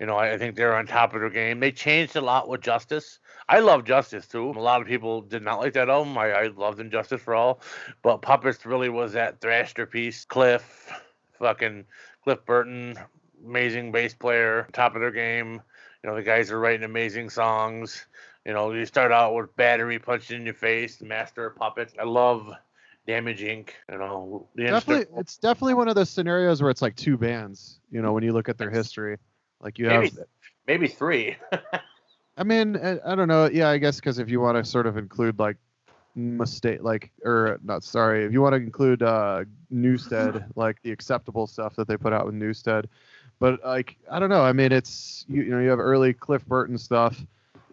you 0.00 0.06
know, 0.06 0.16
I 0.16 0.38
think 0.38 0.56
they're 0.56 0.74
on 0.74 0.86
top 0.86 1.12
of 1.12 1.20
their 1.20 1.28
game. 1.28 1.60
They 1.60 1.70
changed 1.70 2.16
a 2.16 2.22
lot 2.22 2.48
with 2.48 2.62
Justice. 2.62 3.18
I 3.50 3.58
love 3.58 3.84
Justice 3.84 4.26
too. 4.26 4.48
A 4.48 4.52
lot 4.52 4.80
of 4.80 4.86
people 4.86 5.20
did 5.20 5.42
not 5.42 5.60
like 5.60 5.74
that 5.74 5.90
album. 5.90 6.16
I, 6.16 6.32
I 6.32 6.46
loved 6.46 6.80
And 6.80 6.90
Justice 6.90 7.20
for 7.20 7.34
All, 7.34 7.60
but 8.02 8.22
Puppets 8.22 8.64
really 8.64 8.88
was 8.88 9.12
that 9.12 9.42
thrasher 9.42 9.84
piece. 9.84 10.24
Cliff, 10.24 10.90
fucking 11.38 11.84
Cliff 12.24 12.38
Burton, 12.46 12.96
amazing 13.44 13.92
bass 13.92 14.14
player, 14.14 14.68
top 14.72 14.94
of 14.94 15.00
their 15.00 15.10
game. 15.10 15.60
You 16.02 16.10
know, 16.10 16.16
the 16.16 16.22
guys 16.22 16.50
are 16.50 16.58
writing 16.58 16.84
amazing 16.84 17.30
songs. 17.30 18.06
You 18.44 18.54
know, 18.54 18.72
you 18.72 18.86
start 18.86 19.12
out 19.12 19.34
with 19.34 19.54
Battery 19.56 19.98
punched 19.98 20.30
in 20.30 20.44
your 20.44 20.54
face, 20.54 21.02
Master 21.02 21.46
of 21.46 21.56
Puppets. 21.56 21.94
I 22.00 22.04
love 22.04 22.50
Damage 23.06 23.40
Inc. 23.40 23.70
You 23.90 23.98
know, 23.98 24.48
definitely, 24.56 25.06
it's 25.18 25.36
definitely 25.36 25.74
one 25.74 25.88
of 25.88 25.94
those 25.94 26.08
scenarios 26.08 26.62
where 26.62 26.70
it's 26.70 26.82
like 26.82 26.96
two 26.96 27.18
bands. 27.18 27.80
You 27.90 28.00
know, 28.00 28.12
when 28.12 28.22
you 28.22 28.32
look 28.32 28.48
at 28.48 28.56
their 28.58 28.70
history. 28.70 29.18
Like 29.62 29.78
you 29.78 29.86
maybe, 29.86 30.08
have 30.08 30.18
maybe 30.66 30.88
three. 30.88 31.36
I 32.36 32.44
mean, 32.44 32.76
I, 32.76 32.98
I, 33.04 33.14
don't 33.14 33.28
know. 33.28 33.46
Yeah, 33.46 33.68
I 33.68 33.78
guess 33.78 33.96
because 33.96 34.18
if 34.18 34.30
you 34.30 34.40
want 34.40 34.56
to 34.56 34.64
sort 34.64 34.86
of 34.86 34.96
include 34.96 35.38
like 35.38 35.56
mistake, 36.14 36.78
like 36.82 37.10
or 37.24 37.58
not, 37.62 37.84
sorry, 37.84 38.24
if 38.24 38.32
you 38.32 38.40
want 38.40 38.54
to 38.54 38.56
include 38.56 39.02
uh, 39.02 39.44
Newsted, 39.72 40.44
like 40.56 40.80
the 40.82 40.90
acceptable 40.90 41.46
stuff 41.46 41.76
that 41.76 41.88
they 41.88 41.96
put 41.96 42.12
out 42.12 42.24
with 42.24 42.34
Newsted, 42.34 42.86
but 43.40 43.64
like 43.64 43.96
I 44.08 44.20
don't 44.20 44.30
know. 44.30 44.42
I 44.42 44.52
mean, 44.52 44.70
it's 44.70 45.24
you, 45.28 45.42
you 45.42 45.50
know 45.50 45.58
you 45.58 45.70
have 45.70 45.80
early 45.80 46.12
Cliff 46.12 46.46
Burton 46.46 46.78
stuff, 46.78 47.20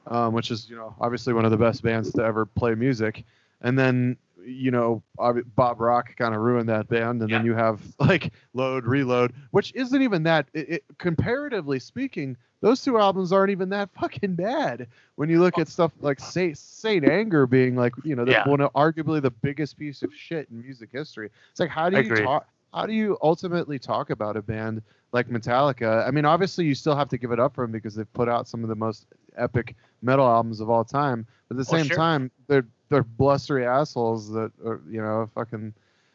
um, 0.08 0.34
which 0.34 0.50
is 0.50 0.68
you 0.68 0.76
know 0.76 0.96
obviously 1.00 1.34
one 1.34 1.46
of 1.46 1.52
the 1.52 1.58
best 1.58 1.84
bands 1.84 2.12
to 2.14 2.24
ever 2.24 2.48
play 2.48 2.74
music, 2.74 3.24
and 3.62 3.78
then 3.78 4.18
you 4.48 4.72
know, 4.72 5.04
Bob 5.18 5.82
Rock 5.82 6.16
kind 6.16 6.34
of 6.34 6.40
ruined 6.40 6.70
that 6.70 6.88
band, 6.88 7.22
and 7.22 7.30
yeah. 7.30 7.38
then 7.38 7.46
you 7.46 7.54
have 7.54 7.82
like 8.00 8.34
Load, 8.54 8.86
Reload, 8.86 9.34
which 9.52 9.74
isn't 9.76 10.02
even 10.02 10.24
that. 10.24 10.48
It, 10.54 10.70
it, 10.70 10.84
comparatively 10.98 11.80
speaking, 11.80 12.38
those 12.62 12.82
two 12.84 12.98
albums 12.98 13.32
aren't 13.34 13.52
even 13.52 13.70
that 13.70 13.90
fucking 14.00 14.36
bad. 14.36 14.88
When 15.16 15.30
you 15.30 15.40
look 15.40 15.60
at 15.60 15.68
stuff 15.68 15.92
like 16.00 16.20
Saint, 16.20 16.58
Saint 16.58 17.08
Anger 17.08 17.46
being 17.46 17.76
like, 17.76 17.94
you 18.04 18.16
know, 18.16 18.26
the, 18.26 18.32
yeah. 18.32 18.48
one 18.48 18.62
of 18.62 18.72
arguably 18.74 19.22
the 19.22 19.32
biggest 19.32 19.78
piece 19.78 20.02
of 20.02 20.14
shit 20.16 20.48
in 20.50 20.62
music 20.62 20.90
history. 20.92 21.30
It's 21.52 21.60
like, 21.60 21.70
how 21.70 21.90
do 21.90 22.02
you 22.02 22.16
talk? 22.16 22.48
How 22.78 22.86
do 22.86 22.94
you 22.94 23.18
ultimately 23.24 23.80
talk 23.80 24.12
about 24.12 24.38
a 24.38 24.42
band 24.44 24.84
like 25.12 25.30
Metallica? 25.30 26.08
I 26.08 26.12
mean, 26.12 26.26
obviously, 26.26 26.66
you 26.66 26.76
still 26.76 26.96
have 26.96 27.10
to 27.10 27.18
give 27.18 27.32
it 27.32 27.40
up 27.40 27.56
for 27.56 27.64
them 27.64 27.72
because 27.72 27.96
they've 27.96 28.14
put 28.14 28.30
out 28.30 28.48
some 28.48 28.62
of 28.62 28.70
the 28.70 28.76
most 28.76 29.08
epic 29.36 29.76
metal 30.04 30.28
albums 30.28 30.60
of 30.60 30.70
all 30.70 30.84
time. 30.84 31.26
But 31.48 31.58
at 31.58 31.66
the 31.66 31.74
oh, 31.74 31.78
same 31.78 31.88
sure. 31.88 31.98
time, 31.98 32.30
they're 32.46 32.68
they're 32.90 33.04
blustery 33.04 33.66
assholes 33.66 34.32
that 34.34 34.52
are, 34.64 34.80
you 34.88 35.02
know 35.02 35.28
fucking 35.34 35.74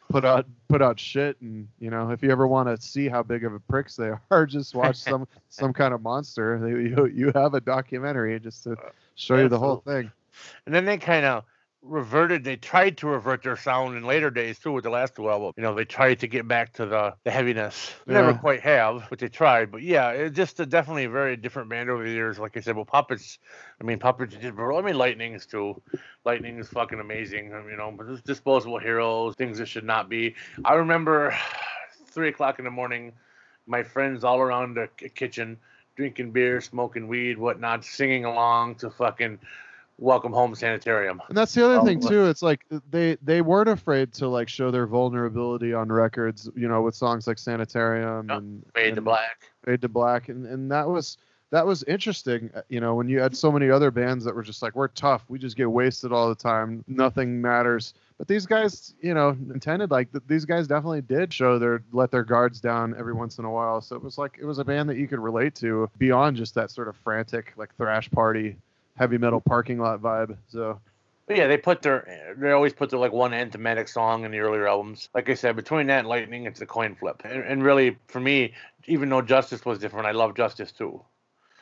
put 0.09 0.23
out 0.23 0.45
put 0.69 0.81
out 0.81 0.97
shit 0.97 1.35
and 1.41 1.67
you 1.79 1.89
know 1.89 2.11
if 2.11 2.23
you 2.23 2.31
ever 2.31 2.47
want 2.47 2.69
to 2.69 2.81
see 2.81 3.09
how 3.09 3.21
big 3.21 3.43
of 3.43 3.53
a 3.53 3.59
pricks 3.59 3.97
they 3.97 4.11
are 4.31 4.45
just 4.45 4.73
watch 4.73 4.95
some 4.95 5.27
some 5.49 5.73
kind 5.73 5.93
of 5.93 6.01
monster 6.01 6.65
you 6.67 7.05
you 7.07 7.31
have 7.35 7.55
a 7.55 7.61
documentary 7.61 8.39
just 8.39 8.63
to 8.63 8.71
uh, 8.71 8.89
show 9.15 9.37
you 9.37 9.49
the 9.49 9.59
whole 9.59 9.77
thing 9.77 10.11
and 10.65 10.73
then 10.73 10.85
they 10.85 10.97
kind 10.97 11.25
of 11.25 11.43
reverted 11.83 12.43
they 12.43 12.55
tried 12.55 12.97
to 12.97 13.07
revert 13.07 13.43
their 13.43 13.57
sound 13.57 13.97
in 13.97 14.03
later 14.03 14.31
days 14.31 14.57
too 14.57 14.71
with 14.71 14.83
the 14.83 14.89
last 14.89 15.15
two 15.15 15.29
albums. 15.29 15.53
You 15.57 15.63
know 15.63 15.75
they 15.75 15.85
tried 15.85 16.19
to 16.21 16.27
get 16.27 16.47
back 16.47 16.73
to 16.73 16.85
the 16.85 17.13
the 17.23 17.31
heaviness. 17.31 17.93
Yeah. 18.07 18.13
never 18.13 18.33
quite 18.33 18.61
have 18.61 19.07
but 19.09 19.19
they 19.19 19.27
tried. 19.27 19.71
But 19.71 19.81
yeah 19.81 20.11
it's 20.11 20.35
just 20.35 20.59
a 20.59 20.65
definitely 20.65 21.05
a 21.05 21.09
very 21.09 21.35
different 21.35 21.69
band 21.69 21.89
over 21.89 22.03
the 22.03 22.11
years. 22.11 22.39
Like 22.39 22.55
i 22.57 22.61
said 22.61 22.75
well 22.75 22.85
puppets 22.85 23.39
i 23.81 23.83
mean 23.83 23.99
puppets 23.99 24.35
did 24.35 24.57
i 24.57 24.81
mean 24.81 24.95
lightnings 24.95 25.45
too. 25.45 25.81
Lightning 26.25 26.57
is 26.57 26.69
fucking 26.69 26.99
amazing 26.99 27.53
um, 27.53 27.69
you 27.69 27.75
know 27.75 27.93
but 27.95 28.07
it's 28.07 28.21
disposable 28.21 28.79
heroes 28.79 29.35
things 29.35 29.57
that 29.57 29.67
should 29.67 29.85
not 29.85 30.09
be. 30.09 30.35
I 30.63 30.75
remember 30.75 31.35
three 32.07 32.29
o'clock 32.29 32.59
in 32.59 32.65
the 32.65 32.71
morning 32.71 33.11
my 33.67 33.83
friends 33.83 34.23
all 34.23 34.39
around 34.39 34.75
the 34.75 34.87
kitchen 35.09 35.57
drinking 35.95 36.31
beer 36.31 36.59
smoking 36.59 37.07
weed 37.07 37.37
whatnot 37.37 37.83
singing 37.83 38.25
along 38.25 38.75
to 38.75 38.89
fucking 38.89 39.37
welcome 39.97 40.33
home 40.33 40.55
sanitarium. 40.55 41.21
And 41.29 41.37
that's 41.37 41.53
the 41.53 41.65
other 41.65 41.79
oh, 41.79 41.85
thing 41.85 41.99
too. 41.99 42.25
It's 42.25 42.41
like 42.41 42.65
they 42.89 43.17
they 43.21 43.41
weren't 43.41 43.69
afraid 43.69 44.13
to 44.13 44.27
like 44.27 44.49
show 44.49 44.71
their 44.71 44.87
vulnerability 44.87 45.73
on 45.73 45.91
records 45.91 46.49
you 46.55 46.67
know 46.67 46.81
with 46.81 46.95
songs 46.95 47.27
like 47.27 47.37
sanitarium 47.37 48.29
and 48.29 48.63
fade 48.73 48.95
to 48.95 49.01
black. 49.01 49.49
Fade 49.65 49.81
to 49.81 49.89
black. 49.89 50.29
And 50.29 50.45
and 50.45 50.71
that 50.71 50.87
was 50.87 51.17
that 51.51 51.65
was 51.65 51.83
interesting 51.83 52.49
uh, 52.55 52.61
you 52.69 52.79
know 52.79 52.95
when 52.95 53.07
you 53.07 53.19
had 53.19 53.37
so 53.37 53.51
many 53.51 53.69
other 53.69 53.91
bands 53.91 54.25
that 54.25 54.33
were 54.33 54.43
just 54.43 54.61
like 54.61 54.75
we're 54.75 54.87
tough. 54.89 55.23
We 55.27 55.39
just 55.39 55.55
get 55.55 55.69
wasted 55.69 56.11
all 56.11 56.29
the 56.29 56.35
time. 56.35 56.83
Nothing 56.87 57.41
matters. 57.41 57.93
But 58.17 58.27
these 58.27 58.45
guys 58.45 58.95
you 59.01 59.13
know 59.13 59.29
intended 59.53 59.91
like 59.91 60.09
these 60.27 60.45
guys 60.45 60.67
definitely 60.67 61.01
did 61.01 61.31
show 61.31 61.59
their 61.59 61.83
let 61.91 62.11
their 62.11 62.23
guards 62.23 62.59
down 62.59 62.95
every 62.97 63.13
once 63.13 63.37
in 63.37 63.45
a 63.45 63.51
while. 63.51 63.81
So 63.81 63.95
it 63.95 64.03
was 64.03 64.17
like 64.17 64.37
it 64.39 64.45
was 64.45 64.59
a 64.59 64.65
band 64.65 64.89
that 64.89 64.97
you 64.97 65.07
could 65.07 65.19
relate 65.19 65.55
to 65.55 65.89
beyond 65.97 66.37
just 66.37 66.55
that 66.55 66.71
sort 66.71 66.87
of 66.87 66.95
frantic 66.97 67.53
like 67.57 67.75
thrash 67.75 68.09
party 68.09 68.57
heavy 68.95 69.17
metal 69.17 69.41
parking 69.41 69.79
lot 69.79 70.01
vibe. 70.01 70.37
So. 70.49 70.79
But 71.25 71.37
yeah, 71.37 71.47
they 71.47 71.57
put 71.57 71.81
their 71.81 72.35
they 72.37 72.51
always 72.51 72.73
put 72.73 72.89
their 72.89 72.99
like 72.99 73.13
one 73.13 73.33
anthematic 73.33 73.87
song 73.87 74.25
in 74.25 74.31
the 74.31 74.39
earlier 74.39 74.67
albums. 74.67 75.07
Like 75.13 75.29
I 75.29 75.35
said, 75.35 75.55
between 75.55 75.87
that 75.87 75.99
and 75.99 76.07
Lightning, 76.07 76.45
it's 76.45 76.59
a 76.59 76.65
coin 76.65 76.95
flip. 76.95 77.21
And, 77.23 77.43
and 77.43 77.63
really, 77.63 77.97
for 78.07 78.19
me, 78.19 78.53
even 78.87 79.07
though 79.09 79.21
Justice 79.21 79.63
was 79.65 79.79
different, 79.79 80.05
I 80.05 80.11
love 80.11 80.35
Justice 80.35 80.71
too. 80.73 81.01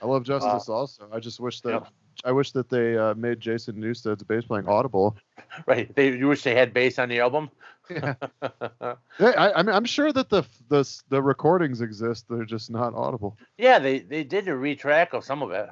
I 0.01 0.07
love 0.07 0.23
Justice 0.23 0.67
uh, 0.67 0.73
also. 0.73 1.07
I 1.13 1.19
just 1.19 1.39
wish 1.39 1.61
that 1.61 1.83
I 2.25 2.31
wish 2.31 2.51
that 2.51 2.69
they 2.69 2.97
uh, 2.97 3.13
made 3.15 3.39
Jason 3.39 3.75
Newsted's 3.75 4.23
bass 4.23 4.45
playing 4.45 4.67
audible. 4.67 5.17
Right. 5.65 5.93
They 5.95 6.15
you 6.15 6.29
wish 6.29 6.43
they 6.43 6.55
had 6.55 6.73
bass 6.73 6.97
on 6.97 7.09
the 7.09 7.19
album. 7.19 7.49
yeah. 7.89 8.13
I, 8.41 8.95
I 9.19 9.63
mean, 9.63 9.75
I'm 9.75 9.85
sure 9.85 10.13
that 10.13 10.29
the 10.29 10.43
the 10.69 10.87
the 11.09 11.21
recordings 11.21 11.81
exist. 11.81 12.25
They're 12.29 12.45
just 12.45 12.69
not 12.69 12.93
audible. 12.93 13.37
Yeah, 13.57 13.79
they 13.79 13.99
they 13.99 14.23
did 14.23 14.47
a 14.47 14.51
retrack 14.51 15.13
of 15.13 15.25
some 15.25 15.41
of 15.41 15.51
it. 15.51 15.69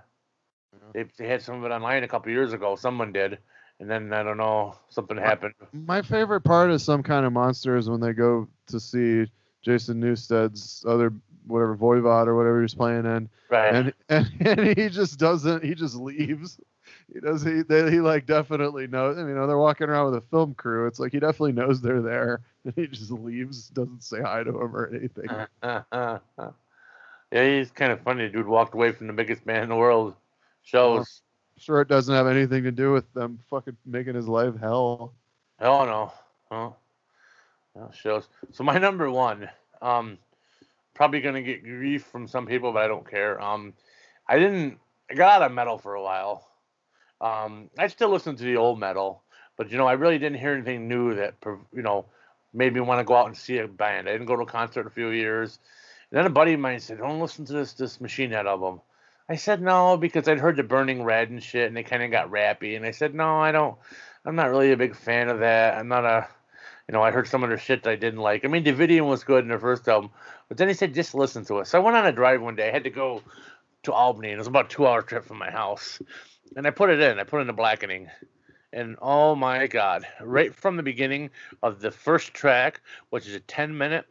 Mm-hmm. 0.90 1.00
They, 1.18 1.24
they 1.24 1.30
had 1.30 1.42
some 1.42 1.56
of 1.56 1.64
it 1.70 1.74
online 1.74 2.04
a 2.04 2.08
couple 2.08 2.32
years 2.32 2.54
ago. 2.54 2.76
Someone 2.76 3.12
did, 3.12 3.40
and 3.80 3.90
then 3.90 4.14
I 4.14 4.24
don't 4.24 4.38
know 4.38 4.76
something 4.90 5.18
happened. 5.18 5.54
My 5.74 6.02
favorite 6.02 6.42
part 6.42 6.72
of 6.72 6.82
some 6.82 7.04
kind 7.04 7.26
of 7.26 7.34
monster 7.34 7.78
is 7.78 7.90
when 7.90 8.00
they 8.00 8.14
go 8.14 8.48
to 8.68 8.80
see 8.80 9.26
Jason 9.62 10.02
Newsted's 10.02 10.84
other 10.88 11.14
whatever 11.48 11.76
Voivod 11.76 12.28
or 12.28 12.36
whatever 12.36 12.62
he's 12.62 12.76
playing 12.76 13.06
in, 13.06 13.30
right? 13.50 13.76
And, 13.76 13.94
and 14.10 14.32
and 14.42 14.78
he 14.78 14.90
just 14.90 15.20
doesn't. 15.20 15.64
He 15.64 15.76
just 15.76 15.96
leaves. 15.96 16.60
He 17.14 17.20
does. 17.20 17.44
He 17.44 17.62
they, 17.62 17.92
he 17.92 18.00
like 18.00 18.26
definitely 18.26 18.88
knows. 18.88 19.18
I 19.18 19.22
mean, 19.22 19.30
you 19.30 19.36
know, 19.36 19.48
they're 19.48 19.58
walking 19.58 19.90
around 19.90 20.12
with 20.12 20.24
a 20.24 20.28
film 20.28 20.54
crew. 20.54 20.88
It's 20.88 21.00
like 21.00 21.12
he 21.12 21.20
definitely 21.20 21.54
knows 21.54 21.82
they're 21.82 22.02
there, 22.02 22.42
and 22.66 22.74
he 22.76 22.88
just 22.88 23.12
leaves. 23.12 23.70
Doesn't 23.70 24.04
say 24.04 24.22
hi 24.22 24.44
to 24.44 24.50
him 24.50 24.76
or 24.76 24.88
anything. 24.94 25.28
yeah, 27.32 27.58
he's 27.58 27.72
kind 27.72 27.92
of 27.92 28.02
funny. 28.02 28.28
The 28.28 28.34
dude 28.34 28.48
walked 28.48 28.74
away 28.74 28.92
from 28.92 29.08
the 29.08 29.14
biggest 29.14 29.46
band 29.46 29.64
in 29.64 29.70
the 29.70 29.76
world 29.76 30.16
shows. 30.70 31.22
sure, 31.58 31.82
it 31.82 31.88
doesn't 31.88 32.14
have 32.14 32.28
anything 32.28 32.64
to 32.64 32.72
do 32.72 32.92
with 32.92 33.12
them 33.14 33.40
fucking 33.50 33.78
making 33.86 34.16
his 34.16 34.28
life 34.28 34.56
hell. 34.60 35.14
Hell 35.60 35.86
no. 35.86 36.14
Well, 36.52 37.92
shows. 37.94 38.28
So 38.52 38.64
my 38.64 38.78
number 38.78 39.10
one, 39.10 39.50
um, 39.82 40.18
probably 40.94 41.22
gonna 41.22 41.42
get 41.42 41.64
grief 41.64 42.04
from 42.06 42.28
some 42.28 42.46
people, 42.46 42.72
but 42.74 42.84
I 42.84 42.88
don't 42.88 43.10
care. 43.10 43.42
Um, 43.42 43.74
I 44.28 44.38
didn't. 44.38 44.80
I 45.10 45.16
got 45.16 45.42
out 45.42 45.50
of 45.50 45.56
metal 45.56 45.78
for 45.78 45.96
a 45.96 46.04
while. 46.04 46.46
Um, 47.22 47.70
I 47.78 47.88
still 47.88 48.10
listen 48.10 48.36
to 48.36 48.44
the 48.44 48.58
old 48.58 48.80
metal, 48.80 49.24
but 49.58 49.72
you 49.72 49.78
know, 49.78 49.88
I 49.88 49.94
really 49.94 50.20
didn't 50.20 50.40
hear 50.40 50.54
anything 50.54 50.88
new 50.88 51.16
that 51.16 51.36
you 51.74 51.82
know 51.82 52.06
made 52.54 52.74
me 52.74 52.80
want 52.80 53.00
to 53.00 53.04
go 53.04 53.16
out 53.16 53.28
and 53.28 53.38
see 53.38 53.58
a 53.58 53.68
band. 53.68 54.08
I 54.08 54.14
didn't 54.14 54.28
go 54.28 54.36
to 54.36 54.44
a 54.44 54.46
concert 54.46 54.82
in 54.82 54.88
a 54.88 54.92
few 54.92 55.10
years. 55.10 55.60
And 56.12 56.18
then 56.18 56.26
a 56.26 56.30
buddy 56.30 56.54
of 56.54 56.60
mine 56.60 56.80
said, 56.80 56.98
"Don't 56.98 57.20
listen 57.20 57.46
to 57.46 57.54
this 57.54 57.74
this 57.74 58.02
Machine 58.02 58.32
Head 58.32 58.48
album." 58.48 58.82
I 59.30 59.36
said 59.36 59.62
no 59.62 59.96
because 59.96 60.28
I'd 60.28 60.40
heard 60.40 60.58
the 60.58 60.64
Burning 60.64 61.04
Red 61.04 61.30
and 61.30 61.42
shit, 61.42 61.68
and 61.68 61.78
they 61.78 61.84
kind 61.84 62.02
of 62.02 62.10
got 62.10 62.32
rappy. 62.32 62.76
And 62.76 62.84
I 62.84 62.90
said 62.90 63.14
no, 63.14 63.38
I 63.38 63.52
don't. 63.52 63.78
I'm 64.26 64.36
not 64.36 64.50
really 64.50 64.72
a 64.72 64.78
big 64.78 64.96
fan 64.96 65.30
of 65.30 65.40
that. 65.40 65.78
I'm 65.78 65.88
not 65.88 66.04
a, 66.04 66.28
you 66.88 66.94
know, 66.94 67.04
I 67.04 67.12
heard 67.12 67.28
some 67.28 67.44
of 67.44 67.50
their 67.50 67.60
shit 67.60 67.84
that 67.84 67.92
I 67.92 67.96
didn't 67.96 68.20
like. 68.20 68.44
I 68.44 68.48
mean, 68.48 68.64
Davidian 68.64 69.08
was 69.08 69.24
good 69.24 69.44
in 69.44 69.50
their 69.50 69.60
first 69.60 69.88
album, 69.88 70.10
but 70.48 70.58
then 70.58 70.68
he 70.68 70.74
said 70.74 70.96
just 70.96 71.14
listen 71.14 71.46
to 71.46 71.60
it. 71.60 71.68
So 71.68 71.80
I 71.80 71.84
went 71.84 71.96
on 71.96 72.08
a 72.08 72.12
drive 72.12 72.42
one 72.42 72.56
day. 72.56 72.70
I 72.70 72.72
had 72.72 72.84
to 72.86 72.90
go 72.90 73.22
to 73.84 73.94
Albany, 73.94 74.30
and 74.30 74.36
it 74.36 74.40
was 74.40 74.48
about 74.48 74.66
a 74.66 74.70
two-hour 74.70 75.04
trip 75.04 75.26
from 75.26 75.38
my 75.38 75.52
house. 75.52 76.02
And 76.56 76.66
I 76.66 76.72
put 76.72 76.90
it 76.90 77.00
in. 77.00 77.20
I 77.20 77.24
put 77.24 77.42
in 77.42 77.48
the 77.48 77.54
blackening. 77.54 78.10
And 78.74 78.98
oh 79.02 79.36
my 79.36 79.68
God, 79.68 80.06
right 80.22 80.54
from 80.54 80.76
the 80.76 80.84
beginning 80.84 81.30
of 81.62 81.82
the 81.82 81.92
first 81.92 82.34
track, 82.34 82.82
which 83.10 83.28
is 83.28 83.36
a 83.36 83.40
10 83.40 83.78
minute 83.78 84.06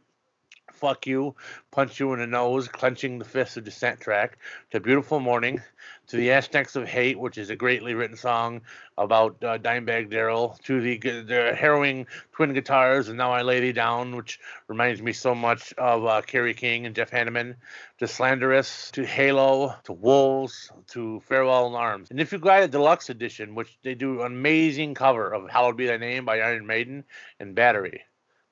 Fuck 0.79 1.07
You, 1.07 1.35
Punch 1.73 1.99
You 1.99 2.13
in 2.13 2.21
the 2.21 2.27
Nose, 2.27 2.69
Clenching 2.69 3.19
the 3.19 3.25
Fist 3.25 3.57
of 3.57 3.65
Dissent 3.65 4.01
track, 4.01 4.39
to 4.71 4.79
Beautiful 4.79 5.19
Mourning, 5.19 5.61
to 6.07 6.17
the 6.17 6.31
Aesthetics 6.31 6.77
of 6.77 6.87
Hate, 6.87 7.19
which 7.19 7.37
is 7.37 7.51
a 7.51 7.57
greatly 7.57 7.95
written 7.95 8.17
song 8.17 8.61
about 8.97 9.43
uh, 9.43 9.59
Dimebag 9.59 10.11
Darrell, 10.11 10.57
to 10.65 10.81
the, 10.81 10.99
the 10.99 11.55
harrowing 11.59 12.07
twin 12.33 12.55
guitars, 12.55 13.09
and 13.09 13.19
Now 13.19 13.33
I 13.33 13.43
Lay 13.43 13.61
Thee 13.61 13.73
Down, 13.73 14.15
which 14.15 14.39
reminds 14.69 15.03
me 15.03 15.13
so 15.13 15.35
much 15.35 15.73
of 15.75 16.07
uh, 16.07 16.23
Kerry 16.23 16.55
King 16.55 16.87
and 16.87 16.95
Jeff 16.95 17.11
Hanneman, 17.11 17.57
to 17.99 18.07
Slanderous, 18.07 18.91
to 18.93 19.05
Halo, 19.05 19.75
to 19.85 19.93
Wolves, 19.93 20.71
to 20.89 21.21
Farewell 21.21 21.67
in 21.67 21.75
Arms. 21.75 22.11
And 22.11 22.21
if 22.21 22.31
you 22.33 22.39
got 22.39 22.63
a 22.63 22.69
deluxe 22.69 23.11
edition, 23.11 23.57
which 23.57 23.77
they 23.83 23.95
do 23.95 24.21
an 24.21 24.27
amazing 24.27 24.95
cover 24.95 25.33
of 25.33 25.51
Hallowed 25.51 25.77
Be 25.77 25.87
Thy 25.87 25.97
Name 25.97 26.25
by 26.25 26.41
Iron 26.41 26.67
Maiden 26.67 27.05
and 27.41 27.55
Battery 27.55 28.03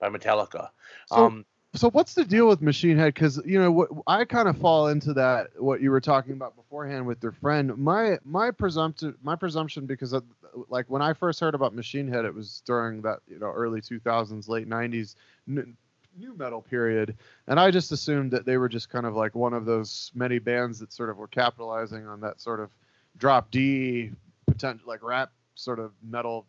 by 0.01 0.09
Metallica. 0.09 0.71
So- 1.07 1.17
um, 1.17 1.45
So 1.77 1.91
what's 1.91 2.15
the 2.15 2.25
deal 2.25 2.49
with 2.49 2.63
Machine 2.63 2.97
Head? 2.97 3.13
Because 3.13 3.41
you 3.45 3.61
know 3.61 3.71
what 3.71 3.91
I 4.07 4.25
kind 4.25 4.49
of 4.49 4.57
fall 4.59 4.89
into 4.89 5.13
that 5.15 5.49
what 5.59 5.83
you 5.83 5.91
were 5.91 6.01
talking 6.01 6.33
about 6.33 6.57
beforehand 6.57 7.07
with 7.07 7.23
your 7.23 7.33
friend. 7.33 7.77
My 7.77 8.19
my 8.25 8.51
presumption 8.51 9.15
my 9.23 9.37
presumption 9.37 9.85
because 9.85 10.15
of, 10.15 10.25
like 10.69 10.87
when 10.89 11.03
I 11.03 11.13
first 11.13 11.39
heard 11.39 11.55
about 11.55 11.75
Machine 11.75 12.09
Head, 12.09 12.25
it 12.25 12.35
was 12.35 12.63
during 12.65 13.03
that 13.03 13.19
you 13.29 13.39
know 13.39 13.53
early 13.53 13.83
2000s, 13.83 14.49
late 14.49 14.69
90s 14.69 15.17
n- 15.49 15.77
new 16.19 16.35
metal 16.35 16.63
period, 16.63 17.15
and 17.47 17.61
I 17.61 17.71
just 17.71 17.93
assumed 17.93 18.31
that 18.31 18.47
they 18.47 18.57
were 18.57 18.71
just 18.71 18.89
kind 18.89 19.05
of 19.05 19.15
like 19.15 19.35
one 19.35 19.53
of 19.53 19.67
those 19.67 20.11
many 20.15 20.39
bands 20.39 20.79
that 20.79 20.95
sort 20.95 21.11
of 21.11 21.19
were 21.19 21.29
capitalizing 21.29 22.07
on 22.07 22.21
that 22.23 22.41
sort 22.41 22.61
of 22.61 22.71
drop 23.19 23.51
D 23.51 24.13
potential 24.47 24.89
like 24.89 25.03
rap 25.03 25.31
sort 25.55 25.79
of 25.79 25.93
metal 26.03 26.47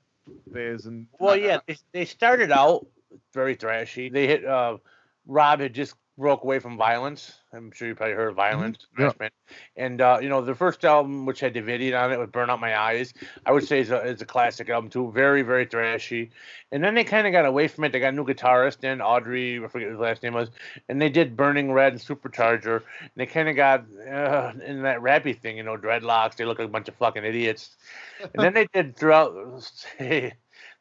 phase. 0.54 0.86
And 0.86 1.08
Well, 1.20 1.36
yeah, 1.36 1.60
they, 1.68 1.78
they 1.92 2.06
started 2.06 2.52
out 2.52 2.88
very 3.34 3.56
thrashy. 3.56 4.12
They 4.12 4.28
hit 4.28 4.46
uh, 4.46 4.78
Rob 5.28 5.60
had 5.60 5.74
just 5.74 5.96
broke 6.18 6.44
away 6.44 6.58
from 6.58 6.78
Vio-lence. 6.80 7.34
I'm 7.54 7.72
sure 7.72 7.88
you 7.90 7.94
probably 7.94 8.16
heard 8.16 8.30
of 8.30 8.36
Vio-lence, 8.38 8.88
Mm-hmm. 8.98 9.22
Yeah. 9.22 9.30
and 9.76 10.02
uh, 10.02 10.18
you 10.20 10.30
know 10.30 10.42
the 10.42 10.56
first 10.56 10.84
album, 10.84 11.28
which 11.28 11.40
had 11.42 11.54
Davidian 11.54 11.96
on 12.02 12.12
it, 12.12 12.18
would 12.18 12.32
burn 12.32 12.50
out 12.50 12.60
my 12.60 12.76
eyes. 12.76 13.14
I 13.46 13.52
would 13.52 13.68
say 13.68 13.82
is 13.82 13.92
a, 13.92 14.02
is 14.04 14.20
a 14.22 14.26
classic 14.26 14.68
album 14.70 14.90
too, 14.90 15.12
very 15.12 15.44
very 15.44 15.68
thrashy. 15.68 16.30
And 16.72 16.84
then 16.84 16.96
they 16.96 17.04
kind 17.04 17.28
of 17.28 17.34
got 17.34 17.46
away 17.46 17.68
from 17.68 17.84
it. 17.84 17.92
They 17.94 18.00
got 18.00 18.14
a 18.14 18.16
new 18.16 18.26
guitarist 18.26 18.84
in 18.84 19.00
Audrey, 19.00 19.64
I 19.64 19.68
forget 19.68 19.90
what 19.90 19.92
his 19.92 20.00
last 20.00 20.24
name 20.24 20.34
was, 20.34 20.50
and 20.90 21.00
they 21.00 21.10
did 21.10 21.38
Burning 21.38 21.72
Red 21.72 21.94
and 21.94 22.02
Supercharger. 22.02 22.78
And 23.02 23.12
they 23.16 23.28
kind 23.28 23.48
of 23.48 23.56
got 23.56 23.86
uh, 24.10 24.54
in 24.66 24.82
that 24.82 25.02
rappy 25.02 25.38
thing, 25.40 25.58
you 25.58 25.64
know, 25.64 25.78
dreadlocks. 25.78 26.36
They 26.38 26.46
look 26.46 26.58
like 26.58 26.68
a 26.68 26.72
bunch 26.72 26.88
of 26.88 26.96
fucking 26.96 27.26
idiots. 27.26 27.78
And 28.22 28.44
then 28.44 28.54
they 28.56 28.68
did 28.74 28.96
throughout. 28.98 29.34
then 30.00 30.32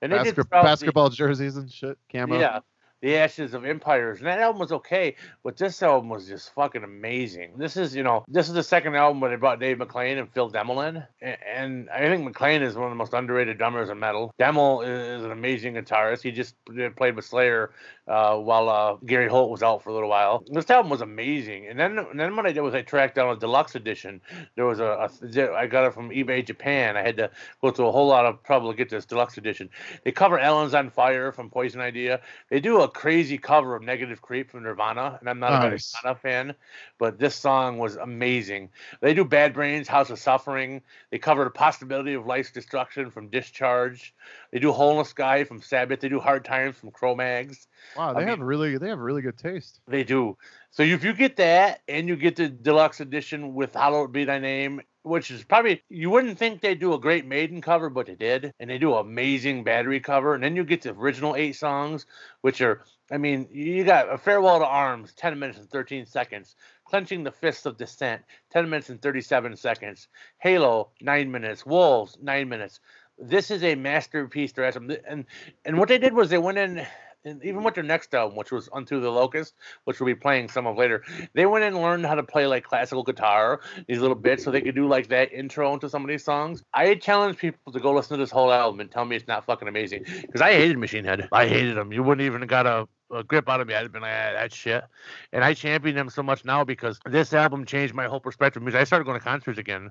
they 0.01 0.09
did 0.09 0.11
Basket- 0.11 0.35
throughout 0.35 0.63
the- 0.63 0.67
basketball 0.69 1.11
jerseys 1.11 1.57
and 1.57 1.71
shit, 1.71 1.99
camo. 2.11 2.39
yeah. 2.39 2.61
The 3.03 3.17
Ashes 3.17 3.55
of 3.55 3.65
Empires. 3.65 4.19
And 4.19 4.27
that 4.27 4.41
album 4.41 4.61
was 4.61 4.73
okay, 4.73 5.17
but 5.45 5.57
this 5.57 5.83
album 5.83 6.09
was 6.09 6.27
just 6.27 6.55
fucking 6.55 6.85
amazing. 6.85 7.53
This 7.59 7.77
is, 7.77 7.95
you 7.95 8.03
know, 8.03 8.25
this 8.29 8.49
is 8.49 8.55
the 8.55 8.63
second 8.63 8.95
album 8.97 9.21
where 9.21 9.31
they 9.31 9.37
brought 9.37 9.61
Dave 9.61 9.79
McClain 9.79 10.19
and 10.19 10.33
Phil 10.33 10.51
Demmel 10.51 10.89
in. 10.89 11.05
And 11.21 11.91
I 11.91 12.01
think 12.01 12.27
McClain 12.27 12.63
is 12.63 12.75
one 12.75 12.85
of 12.85 12.91
the 12.91 12.97
most 12.97 13.13
underrated 13.13 13.59
drummers 13.59 13.91
in 13.91 13.99
metal. 13.99 14.33
Demmel 14.41 14.83
is 14.87 15.25
an 15.25 15.31
amazing 15.31 15.75
guitarist. 15.75 16.23
He 16.23 16.33
just 16.33 16.55
uh, 16.71 16.91
played 16.97 17.17
with 17.17 17.25
Slayer 17.25 17.73
uh, 18.09 18.37
while 18.37 18.69
uh, 18.69 18.97
Gary 19.05 19.29
Holt 19.29 19.51
was 19.51 19.63
out 19.63 19.83
for 19.83 19.91
a 19.91 19.95
little 19.95 20.09
while. 20.09 20.45
This 20.49 20.71
album 20.71 20.91
was 20.91 21.01
amazing. 21.01 21.67
And 21.67 21.79
then, 21.79 21.99
and 21.99 22.19
then 22.19 22.37
what 22.37 22.47
I 22.47 22.53
did 22.53 22.61
was 22.61 22.75
I 22.75 22.83
tracked 22.83 23.17
down 23.17 23.35
a 23.35 23.37
deluxe 23.37 23.75
edition. 23.75 24.21
There 24.55 24.65
was 24.65 24.79
a, 24.79 25.11
a 25.35 25.57
I 25.57 25.67
got 25.67 25.87
it 25.87 25.95
from 25.95 26.11
eBay 26.11 26.47
Japan. 26.47 26.97
I 26.97 27.03
had 27.03 27.17
to 27.17 27.31
go 27.61 27.71
through 27.71 27.89
a 27.89 27.93
whole 27.93 28.07
lot 28.07 28.27
of 28.27 28.43
trouble 28.45 28.71
to 28.71 28.77
get 28.77 28.91
this 28.91 29.07
deluxe 29.07 29.39
edition. 29.39 29.71
They 30.05 30.13
cover 30.13 30.39
Alan's 30.39 30.75
on 30.75 30.91
Fire 30.91 31.33
from 31.33 31.51
Poison 31.51 31.81
Idea. 31.81 32.21
They 32.49 32.61
do 32.61 32.83
a 32.83 32.89
crazy 32.89 33.39
cover 33.39 33.75
of 33.75 33.83
Negative 33.83 34.23
Creep 34.23 34.51
from 34.51 34.63
Nirvana, 34.63 35.19
and 35.21 35.29
I'm 35.29 35.41
not 35.41 35.65
a 35.65 35.71
Nirvana 35.71 36.19
fan, 36.21 36.55
but 36.99 37.19
this 37.19 37.35
song 37.35 37.79
was 37.79 37.97
amazing. 37.97 38.71
They 39.01 39.15
do 39.15 39.25
Bad 39.25 39.53
Brains, 39.53 39.89
House 39.89 40.11
of 40.11 40.19
Suffering. 40.19 40.83
They 41.11 41.19
cover 41.19 41.45
the 41.45 41.51
possibility 41.51 42.15
of 42.15 42.27
life's 42.27 42.53
destruction 42.53 43.11
from 43.11 43.29
Discharge. 43.29 44.15
They 44.53 44.59
do 44.59 44.73
the 44.73 45.05
Sky 45.05 45.45
from 45.45 45.61
Sabbath. 45.61 46.01
They 46.01 46.09
do 46.09 46.21
Hard 46.21 46.45
Times 46.45 46.77
from 46.77 46.91
Cro-Mags. 46.91 47.67
Wow, 47.97 48.11
I 48.11 48.21
they 48.21 48.29
have 48.31 48.39
mean- 48.39 48.47
really 48.47 48.79
they 48.79 48.89
have 48.89 48.99
really 48.99 49.23
good 49.23 49.39
taste. 49.39 49.81
They 49.87 50.05
do. 50.05 50.37
So 50.71 50.83
if 50.83 51.05
you 51.05 51.13
get 51.15 51.37
that 51.37 51.81
and 51.89 52.09
you 52.09 52.17
get 52.17 52.37
the 52.37 52.49
deluxe 52.49 53.01
edition 53.01 53.55
with 53.55 53.75
Hallowed 53.75 54.13
Be 54.13 54.25
Thy 54.25 54.39
Name, 54.39 54.83
which 55.03 55.31
is 55.31 55.43
probably 55.45 55.83
you 55.89 56.11
wouldn't 56.11 56.39
think 56.39 56.61
they 56.61 56.75
do 56.75 56.93
a 56.93 56.99
great 56.99 57.25
Maiden 57.25 57.61
cover, 57.63 57.89
but 57.89 58.07
they 58.07 58.15
did, 58.15 58.53
and 58.61 58.69
they 58.69 58.77
do 58.79 58.93
an 58.95 59.01
amazing 59.01 59.65
Battery 59.65 60.01
cover, 60.01 60.35
and 60.35 60.43
then 60.45 60.57
you 60.57 60.65
get 60.65 60.83
the 60.83 60.91
original 60.91 61.35
eight 61.37 61.53
songs, 61.57 62.07
which 62.43 62.61
are, 62.61 62.83
I 63.11 63.17
mean, 63.17 63.49
you 63.51 63.85
got 63.85 64.13
a 64.13 64.19
Farewell 64.19 64.59
to 64.59 64.67
Arms, 64.67 65.15
ten 65.15 65.39
minutes 65.39 65.59
and 65.59 65.71
thirteen 65.71 66.05
seconds, 66.05 66.57
Clenching 66.85 67.25
the 67.25 67.31
Fists 67.33 67.65
of 67.65 67.79
Dissent, 67.79 68.23
ten 68.51 68.69
minutes 68.69 68.91
and 68.91 69.01
thirty-seven 69.01 69.57
seconds, 69.57 70.09
Halo, 70.39 70.91
nine 71.01 71.31
minutes, 71.31 71.65
Wolves, 71.65 72.19
nine 72.21 72.49
minutes. 72.49 72.81
This 73.19 73.51
is 73.51 73.65
a 73.65 73.77
masterpiece, 73.77 74.53
to 74.53 75.01
and 75.09 75.25
and 75.65 75.79
what 75.79 75.89
they 75.89 75.99
did 75.99 76.13
was 76.13 76.29
they 76.29 76.37
went 76.39 76.59
in. 76.59 76.87
And 77.27 77.45
even 77.45 77.65
with 77.65 77.75
their 77.75 77.83
next 77.83 78.15
album, 78.15 78.37
which 78.37 78.53
was 78.53 78.69
Unto 78.73 79.01
the 79.01 79.11
Locust, 79.11 79.55
which 79.83 79.99
we'll 79.99 80.07
be 80.07 80.15
playing 80.15 80.49
some 80.49 80.65
of 80.65 80.79
later, 80.79 81.03
they 81.35 81.45
went 81.45 81.65
and 81.65 81.77
learned 81.77 82.07
how 82.07 82.15
to 82.15 82.23
play 82.23 82.47
like 82.47 82.63
classical 82.63 83.03
guitar, 83.03 83.61
these 83.89 83.99
little 83.99 84.15
bits, 84.15 84.45
so 84.45 84.53
they 84.53 84.61
could 84.61 84.77
do 84.77 84.87
like 84.87 85.09
that 85.09 85.33
intro 85.33 85.75
into 85.75 85.91
some 85.91 86.03
of 86.03 86.09
these 86.09 86.23
songs. 86.23 86.63
I 86.73 86.95
challenge 86.95 87.37
people 87.37 87.73
to 87.73 87.81
go 87.81 87.93
listen 87.93 88.17
to 88.17 88.23
this 88.23 88.31
whole 88.31 88.53
album 88.53 88.79
and 88.79 88.89
tell 88.89 89.05
me 89.05 89.17
it's 89.17 89.27
not 89.27 89.45
fucking 89.45 89.67
amazing. 89.67 90.05
Because 90.23 90.41
I 90.41 90.53
hated 90.53 90.79
Machine 90.79 91.05
Head. 91.05 91.29
I 91.33 91.49
hated 91.49 91.77
them. 91.77 91.93
You 91.93 92.05
wouldn't 92.05 92.25
even 92.25 92.47
got 92.47 92.65
a, 92.65 92.87
a 93.13 93.25
grip 93.25 93.49
out 93.49 93.61
of 93.61 93.67
me. 93.67 93.75
I'd 93.75 93.91
been 93.91 94.03
like, 94.03 94.13
ah, 94.13 94.33
that 94.35 94.53
shit. 94.53 94.85
And 95.33 95.43
I 95.43 95.53
champion 95.53 95.97
them 95.97 96.11
so 96.11 96.23
much 96.23 96.45
now 96.45 96.63
because 96.63 97.01
this 97.07 97.33
album 97.33 97.65
changed 97.65 97.93
my 97.93 98.07
whole 98.07 98.21
perspective 98.21 98.63
music. 98.63 98.81
I 98.81 98.85
started 98.85 99.05
going 99.05 99.19
to 99.19 99.25
concerts 99.25 99.59
again 99.59 99.91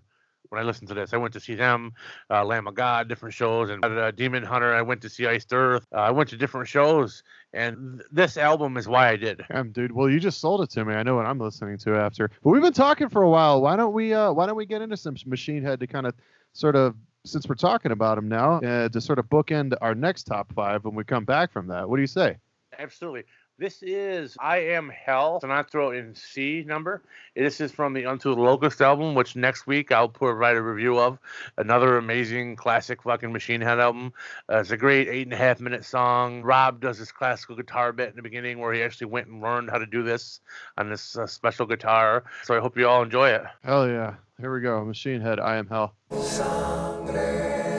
when 0.50 0.62
I 0.62 0.64
listened 0.64 0.88
to 0.90 0.94
this. 0.94 1.14
I 1.14 1.18
went 1.18 1.34
to 1.34 1.40
see 1.40 1.56
them, 1.56 1.94
uh, 2.30 2.44
Lamb 2.44 2.68
of 2.68 2.76
God, 2.76 3.08
different 3.08 3.34
shows, 3.34 3.70
and 3.70 3.84
uh, 3.84 4.12
Demon 4.12 4.44
Hunter. 4.44 4.74
I 4.74 4.82
went 4.82 5.02
to 5.02 5.10
see 5.10 5.28
Iced 5.28 5.54
Earth. 5.54 5.86
Uh, 5.94 5.98
I 6.00 6.12
went 6.12 6.30
to 6.30 6.38
different 6.38 6.68
shows, 6.68 7.24
and 7.54 8.00
th- 8.00 8.10
this 8.12 8.38
album 8.38 8.78
is 8.78 8.88
why 8.88 9.10
I 9.10 9.16
did. 9.16 9.42
Damn, 9.50 9.72
dude. 9.72 9.92
Well, 9.92 10.10
you 10.10 10.20
just 10.20 10.40
sold 10.40 10.62
it 10.62 10.70
to 10.72 10.86
me. 10.86 10.94
I 10.94 11.04
know 11.04 11.16
what 11.16 11.26
I'm 11.26 11.40
listening 11.40 11.78
to 11.80 11.96
after. 11.96 12.30
But 12.44 12.50
we've 12.50 12.62
been 12.62 12.74
talking 12.74 13.10
for 13.10 13.22
a 13.22 13.30
while. 13.30 13.62
Why 13.62 13.76
don't 13.76 13.94
we? 13.94 14.14
Uh, 14.14 14.32
why 14.32 14.46
don't 14.46 14.56
we 14.56 14.66
get 14.66 14.82
into 14.82 14.98
some 14.98 15.16
Machine 15.26 15.64
Head 15.64 15.80
to 15.80 15.88
kind 15.88 16.06
of, 16.08 16.14
sort 16.54 16.76
of, 16.76 16.96
since 17.26 17.48
we're 17.48 17.56
talking 17.56 17.92
about 17.92 18.16
them 18.16 18.28
now, 18.28 18.60
uh, 18.60 18.90
to 18.90 19.02
sort 19.02 19.20
of 19.20 19.26
bookend 19.26 19.76
our 19.82 19.96
next 19.96 20.24
top 20.24 20.54
five 20.54 20.84
when 20.84 20.96
we 20.96 21.04
come 21.04 21.26
back 21.26 21.52
from 21.52 21.68
that. 21.68 21.90
What 21.90 21.98
do 21.98 22.02
you 22.02 22.08
say? 22.08 22.38
Absolutely. 22.78 23.24
This 23.58 23.82
is 23.82 24.36
I 24.38 24.58
Am 24.58 24.90
Hell, 24.90 25.40
Sonata 25.40 25.92
in 25.92 26.14
C 26.14 26.66
number. 26.68 27.02
This 27.38 27.62
is 27.62 27.72
from 27.72 27.94
the 27.94 28.06
Unto 28.06 28.36
the 28.36 28.42
Locust 28.42 28.82
album, 28.82 29.16
which 29.16 29.38
next 29.38 29.66
week 29.66 29.94
I'll 29.94 30.10
provide 30.10 30.58
a 30.58 30.62
review 30.62 31.00
of. 31.00 31.20
Another 31.56 31.98
amazing 31.98 32.58
classic 32.58 33.04
fucking 33.04 33.32
Machine 33.32 33.62
Head 33.62 33.80
album. 33.80 34.12
Uh, 34.52 34.58
it's 34.58 34.72
a 34.72 34.78
great 34.78 35.08
eight 35.08 35.26
and 35.26 35.32
a 35.32 35.38
half 35.38 35.62
minute 35.62 35.86
song. 35.86 36.42
Rob 36.42 36.82
does 36.82 37.00
this 37.00 37.14
classical 37.14 37.56
guitar 37.56 37.94
bit 37.94 38.10
in 38.10 38.18
the 38.18 38.22
beginning 38.22 38.60
where 38.60 38.74
he 38.74 38.84
actually 38.84 39.08
went 39.08 39.28
and 39.28 39.42
learned 39.42 39.70
how 39.70 39.78
to 39.78 39.86
do 39.86 40.04
this 40.04 40.42
on 40.78 40.90
this 40.90 41.18
uh, 41.18 41.26
special 41.26 41.66
guitar. 41.66 42.26
So 42.44 42.58
I 42.58 42.60
hope 42.60 42.78
you 42.78 42.90
all 42.90 43.04
enjoy 43.04 43.30
it. 43.30 43.44
Hell 43.64 43.88
yeah. 43.88 44.16
Here 44.38 44.54
we 44.54 44.60
go. 44.60 44.84
Machine 44.84 45.22
Head. 45.22 45.40
I 45.40 45.56
am 45.56 45.68
hell. 45.68 45.96
the 46.10 47.75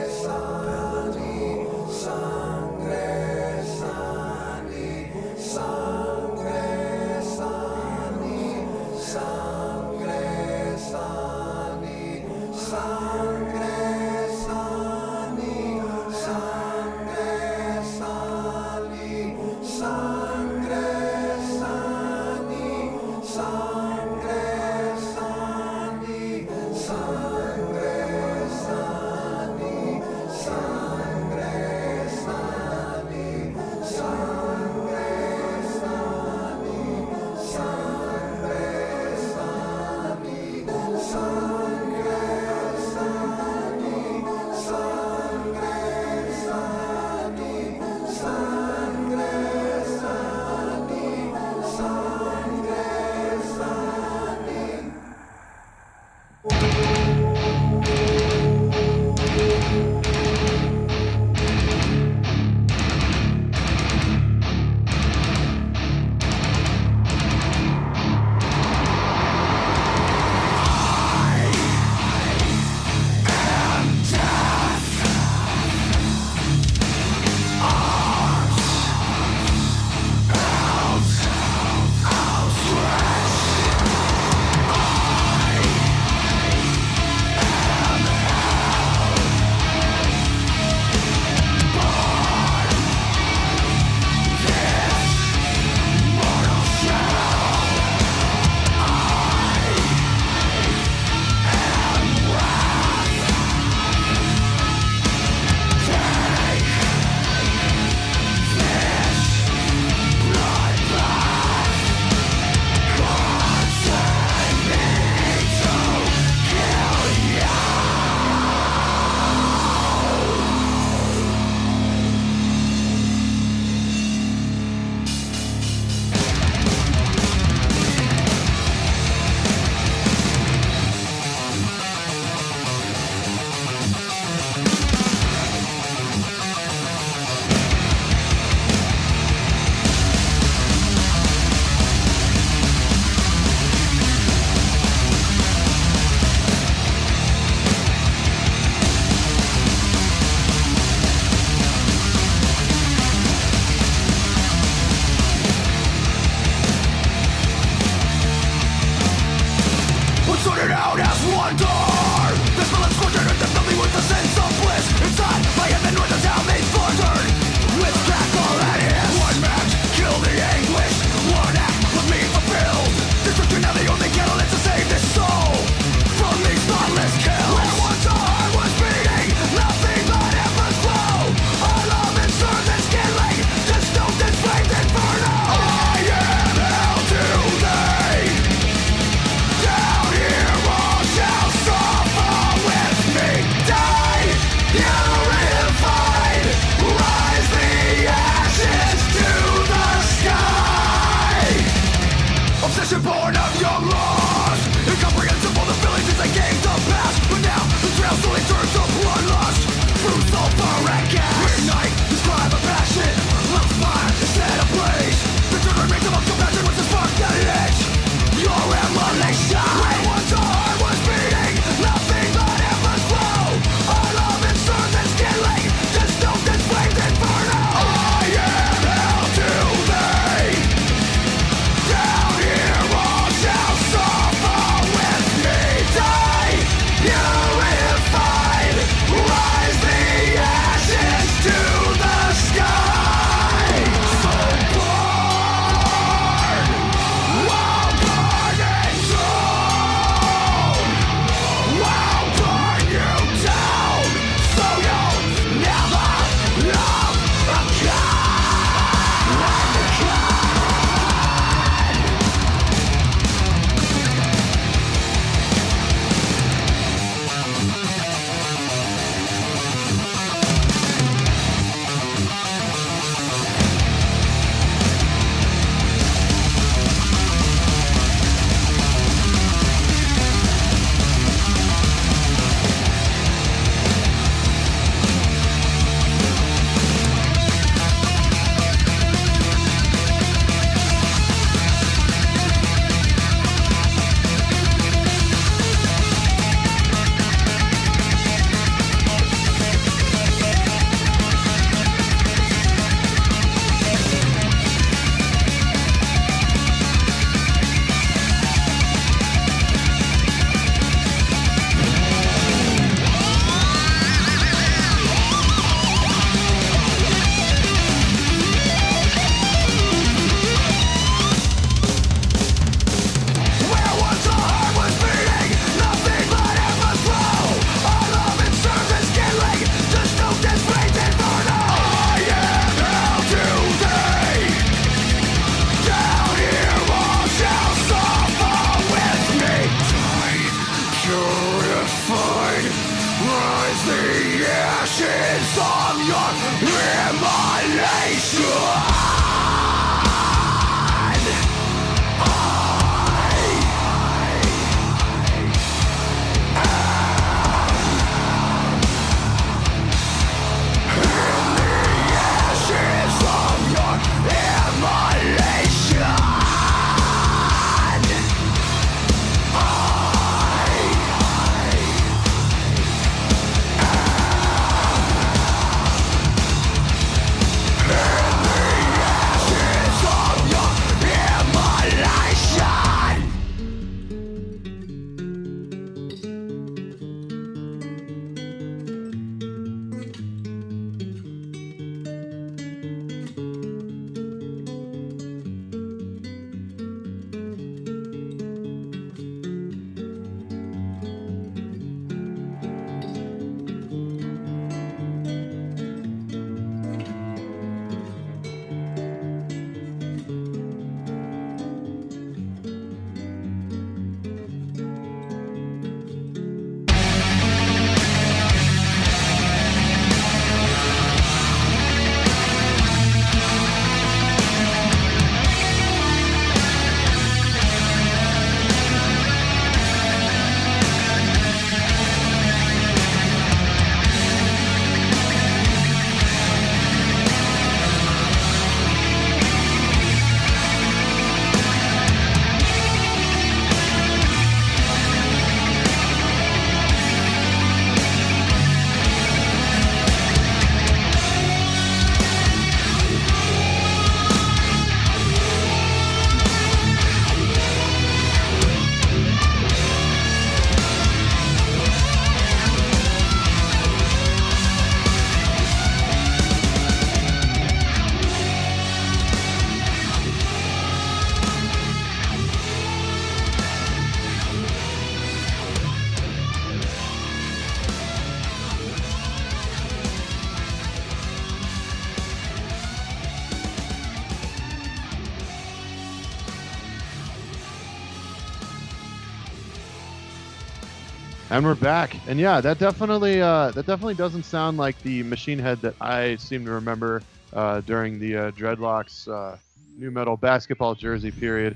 And 491.57 491.65
we're 491.65 491.73
back. 491.73 492.15
And 492.27 492.39
yeah, 492.39 492.61
that 492.61 492.77
definitely 492.77 493.41
uh, 493.41 493.71
that 493.71 493.87
definitely 493.87 494.13
doesn't 494.13 494.43
sound 494.43 494.77
like 494.77 495.01
the 495.01 495.23
machine 495.23 495.57
head 495.57 495.81
that 495.81 495.95
I 495.99 496.35
seem 496.35 496.63
to 496.65 496.69
remember 496.69 497.23
uh, 497.51 497.81
during 497.81 498.19
the 498.19 498.37
uh, 498.37 498.51
dreadlocks 498.51 499.27
uh, 499.27 499.57
new 499.97 500.11
metal 500.11 500.37
basketball 500.37 500.93
jersey 500.93 501.31
period. 501.31 501.75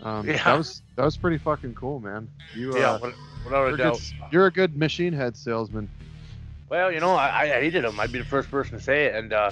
Um, 0.00 0.28
Yeah. 0.28 0.44
That 0.44 0.58
was 0.58 0.82
that 0.94 1.04
was 1.04 1.16
pretty 1.16 1.38
fucking 1.38 1.74
cool, 1.74 1.98
man. 1.98 2.28
You, 2.54 2.72
uh, 2.76 2.78
yeah, 2.78 2.98
what- 2.98 3.14
without 3.44 3.62
you're, 3.62 3.66
a 3.66 3.66
a 3.66 3.76
good, 3.76 3.78
doubt. 3.78 4.12
you're 4.30 4.46
a 4.46 4.50
good 4.52 4.76
machine 4.76 5.12
head 5.12 5.36
salesman. 5.36 5.88
Well, 6.68 6.92
you 6.92 7.00
know, 7.00 7.16
I, 7.16 7.40
I 7.42 7.46
hated 7.48 7.84
him. 7.84 7.98
I'd 7.98 8.12
be 8.12 8.20
the 8.20 8.24
first 8.24 8.48
person 8.48 8.78
to 8.78 8.84
say 8.84 9.06
it, 9.06 9.16
and 9.16 9.32
uh, 9.32 9.50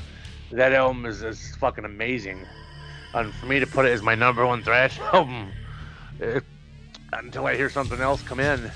that 0.52 0.72
album 0.72 1.04
is, 1.04 1.24
is 1.24 1.52
fucking 1.56 1.84
amazing. 1.84 2.46
And 3.12 3.34
for 3.34 3.46
me 3.46 3.58
to 3.58 3.66
put 3.66 3.86
it 3.86 3.90
as 3.90 4.02
my 4.02 4.14
number 4.14 4.46
one 4.46 4.62
thrash 4.62 5.00
album, 5.12 5.50
it, 6.20 6.44
until 7.12 7.46
I 7.46 7.56
hear 7.56 7.68
something 7.68 8.00
else 8.00 8.22
come 8.22 8.38
in, 8.38 8.70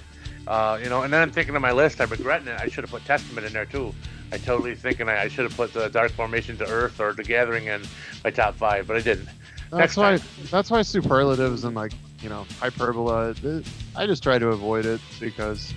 uh, 0.49 0.79
you 0.83 0.89
know. 0.89 1.03
And 1.03 1.13
then 1.13 1.23
I'm 1.23 1.31
thinking 1.31 1.55
of 1.55 1.63
my 1.63 1.73
list. 1.73 2.01
I'm 2.01 2.09
regretting 2.11 2.49
it. 2.49 2.59
I 2.59 2.67
should 2.67 2.83
have 2.85 2.91
put 2.91 3.05
Testament 3.05 3.47
in 3.47 3.53
there 3.53 3.67
too. 3.67 3.95
I 4.33 4.39
totally 4.39 4.75
thinking 4.75 5.09
I, 5.09 5.23
I 5.23 5.29
should 5.29 5.45
have 5.45 5.57
put 5.57 5.73
the 5.73 5.89
Dark 5.89 6.11
Formation 6.13 6.57
to 6.59 6.67
Earth 6.67 7.01
or 7.01 7.13
the 7.13 7.23
Gathering 7.23 7.67
in 7.67 7.83
my 8.25 8.31
top 8.31 8.57
five, 8.57 8.87
but 8.87 8.97
I 8.97 9.01
didn't. 9.01 9.29
That's 9.71 9.81
Next 9.81 9.97
why 9.97 10.17
time. 10.19 10.29
that's 10.51 10.71
why 10.71 10.83
superlatives 10.83 11.65
and 11.65 11.75
like 11.77 11.93
you 12.23 12.29
know 12.29 12.47
hyperbola. 12.59 13.35
I 13.95 14.07
just 14.07 14.23
try 14.23 14.39
to 14.39 14.49
avoid 14.49 14.87
it 14.87 15.01
because 15.21 15.75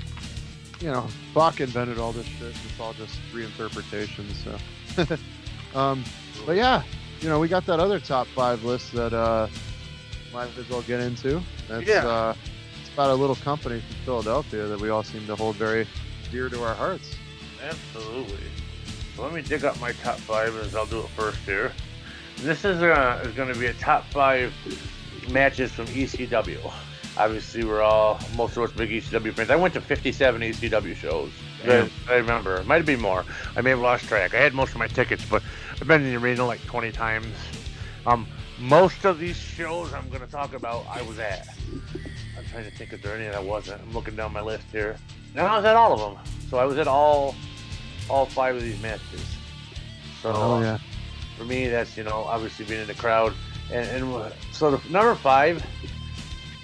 you 0.80 0.88
know 0.88 1.07
Bach 1.34 1.59
invented 1.59 1.99
all 1.99 2.13
this 2.13 2.26
shit. 2.26 2.55
It's 2.65 2.80
all 2.80 2.93
just 2.93 3.19
reinterpretations. 3.34 4.34
So, 4.95 5.17
um, 5.80 6.03
but 6.45 6.55
yeah, 6.55 6.84
you 7.19 7.28
know 7.28 7.39
we 7.39 7.47
got 7.49 7.65
that 7.65 7.80
other 7.82 7.99
top 7.99 8.28
five 8.28 8.63
list 8.63 8.93
that 8.93 9.13
uh, 9.13 9.47
might 10.34 10.57
as 10.57 10.69
well 10.69 10.82
get 10.84 11.01
into. 11.01 11.41
That's, 11.67 11.86
Yeah. 11.86 12.07
Uh, 12.07 12.34
it's 12.45 12.51
about 12.93 13.09
a 13.09 13.15
little 13.15 13.35
company 13.37 13.79
from 13.79 13.95
Philadelphia 14.05 14.67
that 14.67 14.79
we 14.79 14.89
all 14.89 15.03
seem 15.03 15.25
to 15.27 15.35
hold 15.35 15.55
very 15.55 15.87
dear 16.31 16.49
to 16.49 16.63
our 16.63 16.73
hearts. 16.73 17.15
Absolutely. 17.63 18.43
Let 19.17 19.33
me 19.33 19.41
dig 19.41 19.65
up 19.65 19.79
my 19.79 19.91
top 19.93 20.17
five 20.17 20.55
as 20.57 20.75
I'll 20.75 20.85
do 20.85 20.99
it 20.99 21.09
first 21.09 21.39
here. 21.39 21.71
This 22.37 22.65
is, 22.65 22.81
uh, 22.81 23.21
is 23.25 23.33
going 23.33 23.53
to 23.53 23.59
be 23.59 23.67
a 23.67 23.73
top 23.73 24.05
five 24.05 24.53
matches 25.29 25.71
from 25.71 25.85
ECW. 25.87 26.71
Obviously, 27.17 27.63
we're 27.63 27.81
all, 27.81 28.19
most 28.35 28.57
of 28.57 28.63
us 28.63 28.71
big 28.71 28.89
ECW 28.89 29.33
fans. 29.33 29.49
I 29.49 29.55
went 29.55 29.73
to 29.75 29.81
57 29.81 30.41
ECW 30.41 30.95
shows. 30.95 31.29
I, 31.65 31.89
I 32.09 32.15
remember. 32.15 32.55
It 32.55 32.65
might 32.65 32.77
have 32.77 32.85
been 32.85 33.01
more. 33.01 33.25
I 33.55 33.61
may 33.61 33.71
have 33.71 33.79
lost 33.79 34.05
track. 34.05 34.33
I 34.33 34.39
had 34.39 34.53
most 34.53 34.71
of 34.71 34.77
my 34.77 34.87
tickets, 34.87 35.23
but 35.29 35.43
I've 35.73 35.87
been 35.87 36.01
in 36.01 36.09
the 36.09 36.17
arena 36.17 36.45
like 36.45 36.63
20 36.65 36.91
times. 36.91 37.27
Um, 38.07 38.27
most 38.59 39.05
of 39.05 39.19
these 39.19 39.35
shows 39.35 39.93
I'm 39.93 40.07
going 40.09 40.21
to 40.21 40.31
talk 40.31 40.53
about, 40.53 40.85
I 40.89 41.01
was 41.03 41.19
at. 41.19 41.47
Trying 42.52 42.66
to 42.66 42.72
think 42.72 42.93
if 42.93 43.02
there 43.02 43.16
any 43.16 43.26
that 43.26 43.36
I 43.36 43.39
wasn't. 43.39 43.82
I'm 43.82 43.93
looking 43.93 44.16
down 44.16 44.34
my 44.34 44.41
list 44.41 44.66
here. 44.72 44.97
And 45.36 45.47
I 45.47 45.56
was 45.56 45.66
at 45.66 45.76
all 45.76 45.93
of 45.93 45.99
them. 45.99 46.24
So 46.49 46.58
I 46.58 46.66
was 46.66 46.78
at 46.78 46.88
all 46.88 47.36
all 48.10 48.26
five 48.26 48.56
of 48.56 48.62
these 48.62 48.82
matches. 48.82 49.24
So 50.22 50.34
Oh 50.36 50.62
yeah. 50.62 50.78
for 51.38 51.45
me, 51.45 51.68
that's 51.68 51.95
you 51.97 52.04
know 52.04 52.24
obviously 52.26 52.66
being 52.66 52.82
in 52.82 52.88
the 52.88 52.93
crowd, 52.93 53.34
and, 53.72 53.88
and 53.89 54.34
so 54.52 54.72
the 54.72 54.89
number 54.89 55.16
five, 55.16 55.66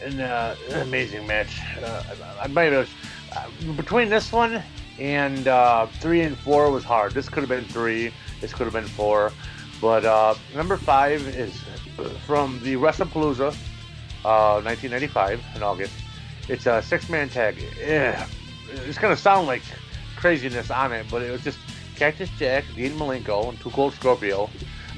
and 0.04 0.20
uh, 0.20 0.56
an 0.70 0.82
amazing 0.82 1.26
match. 1.26 1.62
Uh, 1.82 2.04
I, 2.40 2.44
I 2.44 2.48
might 2.48 2.74
have 2.74 2.90
uh, 3.36 3.48
between 3.74 4.10
this 4.10 4.32
one 4.32 4.62
and 5.00 5.48
uh, 5.48 5.88
three 6.00 6.22
and 6.22 6.38
four 6.38 6.70
was 6.72 6.84
hard. 6.84 7.14
This 7.14 7.30
could 7.30 7.40
have 7.40 7.50
been 7.50 7.66
three. 7.66 8.12
This 8.42 8.54
could 8.54 8.66
have 8.66 8.74
been 8.74 8.88
four, 8.88 9.32
but 9.80 10.04
uh, 10.06 10.36
number 10.54 10.76
five 10.78 11.26
is 11.36 11.64
from 12.26 12.60
the 12.62 12.76
WrestlePalooza, 12.76 13.56
uh, 14.28 14.60
1995 14.62 15.42
in 15.56 15.64
August. 15.64 15.94
It's 16.50 16.66
a 16.66 16.82
six-man 16.82 17.30
tag. 17.30 17.58
Yeah, 17.80 18.28
it's 18.86 18.98
gonna 18.98 19.16
sound 19.16 19.48
like 19.48 19.62
craziness 20.18 20.70
on 20.70 20.92
it, 20.92 21.06
but 21.10 21.22
it 21.22 21.32
was 21.32 21.44
just 21.44 21.58
Cactus 21.96 22.30
Jack, 22.38 22.66
Dean 22.76 22.92
Malenko, 22.94 23.50
and 23.50 23.60
2 23.60 23.70
Cold 23.70 23.94
Scorpio 23.94 24.50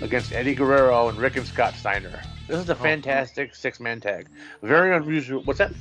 against 0.01 0.33
Eddie 0.33 0.55
Guerrero 0.55 1.09
and 1.09 1.17
Rick 1.19 1.37
and 1.37 1.45
Scott 1.45 1.75
Steiner. 1.75 2.21
This 2.47 2.59
is 2.59 2.69
a 2.69 2.75
fantastic 2.75 3.53
six-man 3.53 3.99
tag. 4.01 4.27
Very 4.63 4.95
unusual. 4.95 5.43
What's 5.43 5.59
that? 5.59 5.71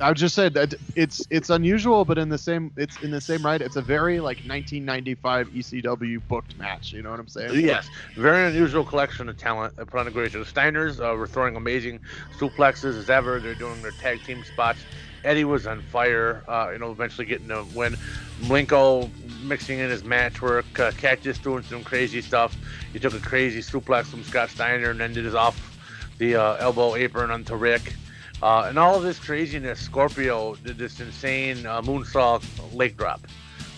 I 0.00 0.12
just 0.12 0.34
said 0.34 0.54
that 0.54 0.74
it's 0.96 1.26
it's 1.30 1.50
unusual, 1.50 2.04
but 2.04 2.18
in 2.18 2.28
the 2.28 2.38
same 2.38 2.72
it's 2.76 3.00
in 3.02 3.10
the 3.10 3.20
same 3.20 3.44
right. 3.44 3.60
It's 3.60 3.76
a 3.76 3.82
very 3.82 4.18
like 4.18 4.38
1995 4.38 5.50
ECW 5.50 6.20
booked 6.26 6.58
match. 6.58 6.92
You 6.92 7.02
know 7.02 7.10
what 7.10 7.20
I'm 7.20 7.28
saying? 7.28 7.64
Yes, 7.64 7.88
very 8.16 8.48
unusual 8.48 8.84
collection 8.84 9.28
of 9.28 9.36
talent 9.36 9.76
put 9.76 9.94
on 9.94 10.04
the 10.04 10.10
great 10.10 10.32
show. 10.32 10.42
The 10.42 10.50
Steiners 10.50 11.00
uh, 11.00 11.16
were 11.16 11.28
throwing 11.28 11.54
amazing 11.54 12.00
suplexes 12.38 12.98
as 12.98 13.08
ever. 13.08 13.38
They're 13.38 13.54
doing 13.54 13.80
their 13.82 13.92
tag 13.92 14.22
team 14.24 14.42
spots. 14.44 14.80
Eddie 15.22 15.44
was 15.44 15.66
on 15.66 15.80
fire, 15.80 16.42
uh, 16.48 16.70
you 16.72 16.78
know, 16.78 16.90
eventually 16.90 17.26
getting 17.26 17.50
a 17.50 17.64
win. 17.74 17.96
Malenko 18.42 19.10
mixing 19.42 19.78
in 19.78 19.88
his 19.88 20.04
match 20.04 20.42
work. 20.42 20.78
Uh, 20.78 20.90
Cactus 20.92 21.38
doing 21.38 21.62
some 21.62 21.82
crazy 21.82 22.20
stuff. 22.20 22.54
He 22.92 22.98
took 22.98 23.14
a 23.14 23.20
crazy 23.20 23.60
suplex 23.60 24.06
from 24.06 24.22
Scott 24.24 24.50
Steiner 24.50 24.90
and 24.90 25.00
then 25.00 25.14
did 25.14 25.24
his 25.24 25.34
off 25.34 25.78
the 26.18 26.36
uh, 26.36 26.56
elbow 26.56 26.94
apron 26.94 27.30
onto 27.30 27.54
Rick. 27.54 27.94
Uh, 28.42 28.66
and 28.68 28.78
all 28.78 28.96
of 28.96 29.02
this 29.02 29.18
craziness, 29.18 29.80
Scorpio 29.80 30.54
did 30.56 30.76
this 30.76 31.00
insane 31.00 31.64
uh, 31.66 31.80
moonsault 31.82 32.44
leg 32.74 32.96
drop. 32.96 33.26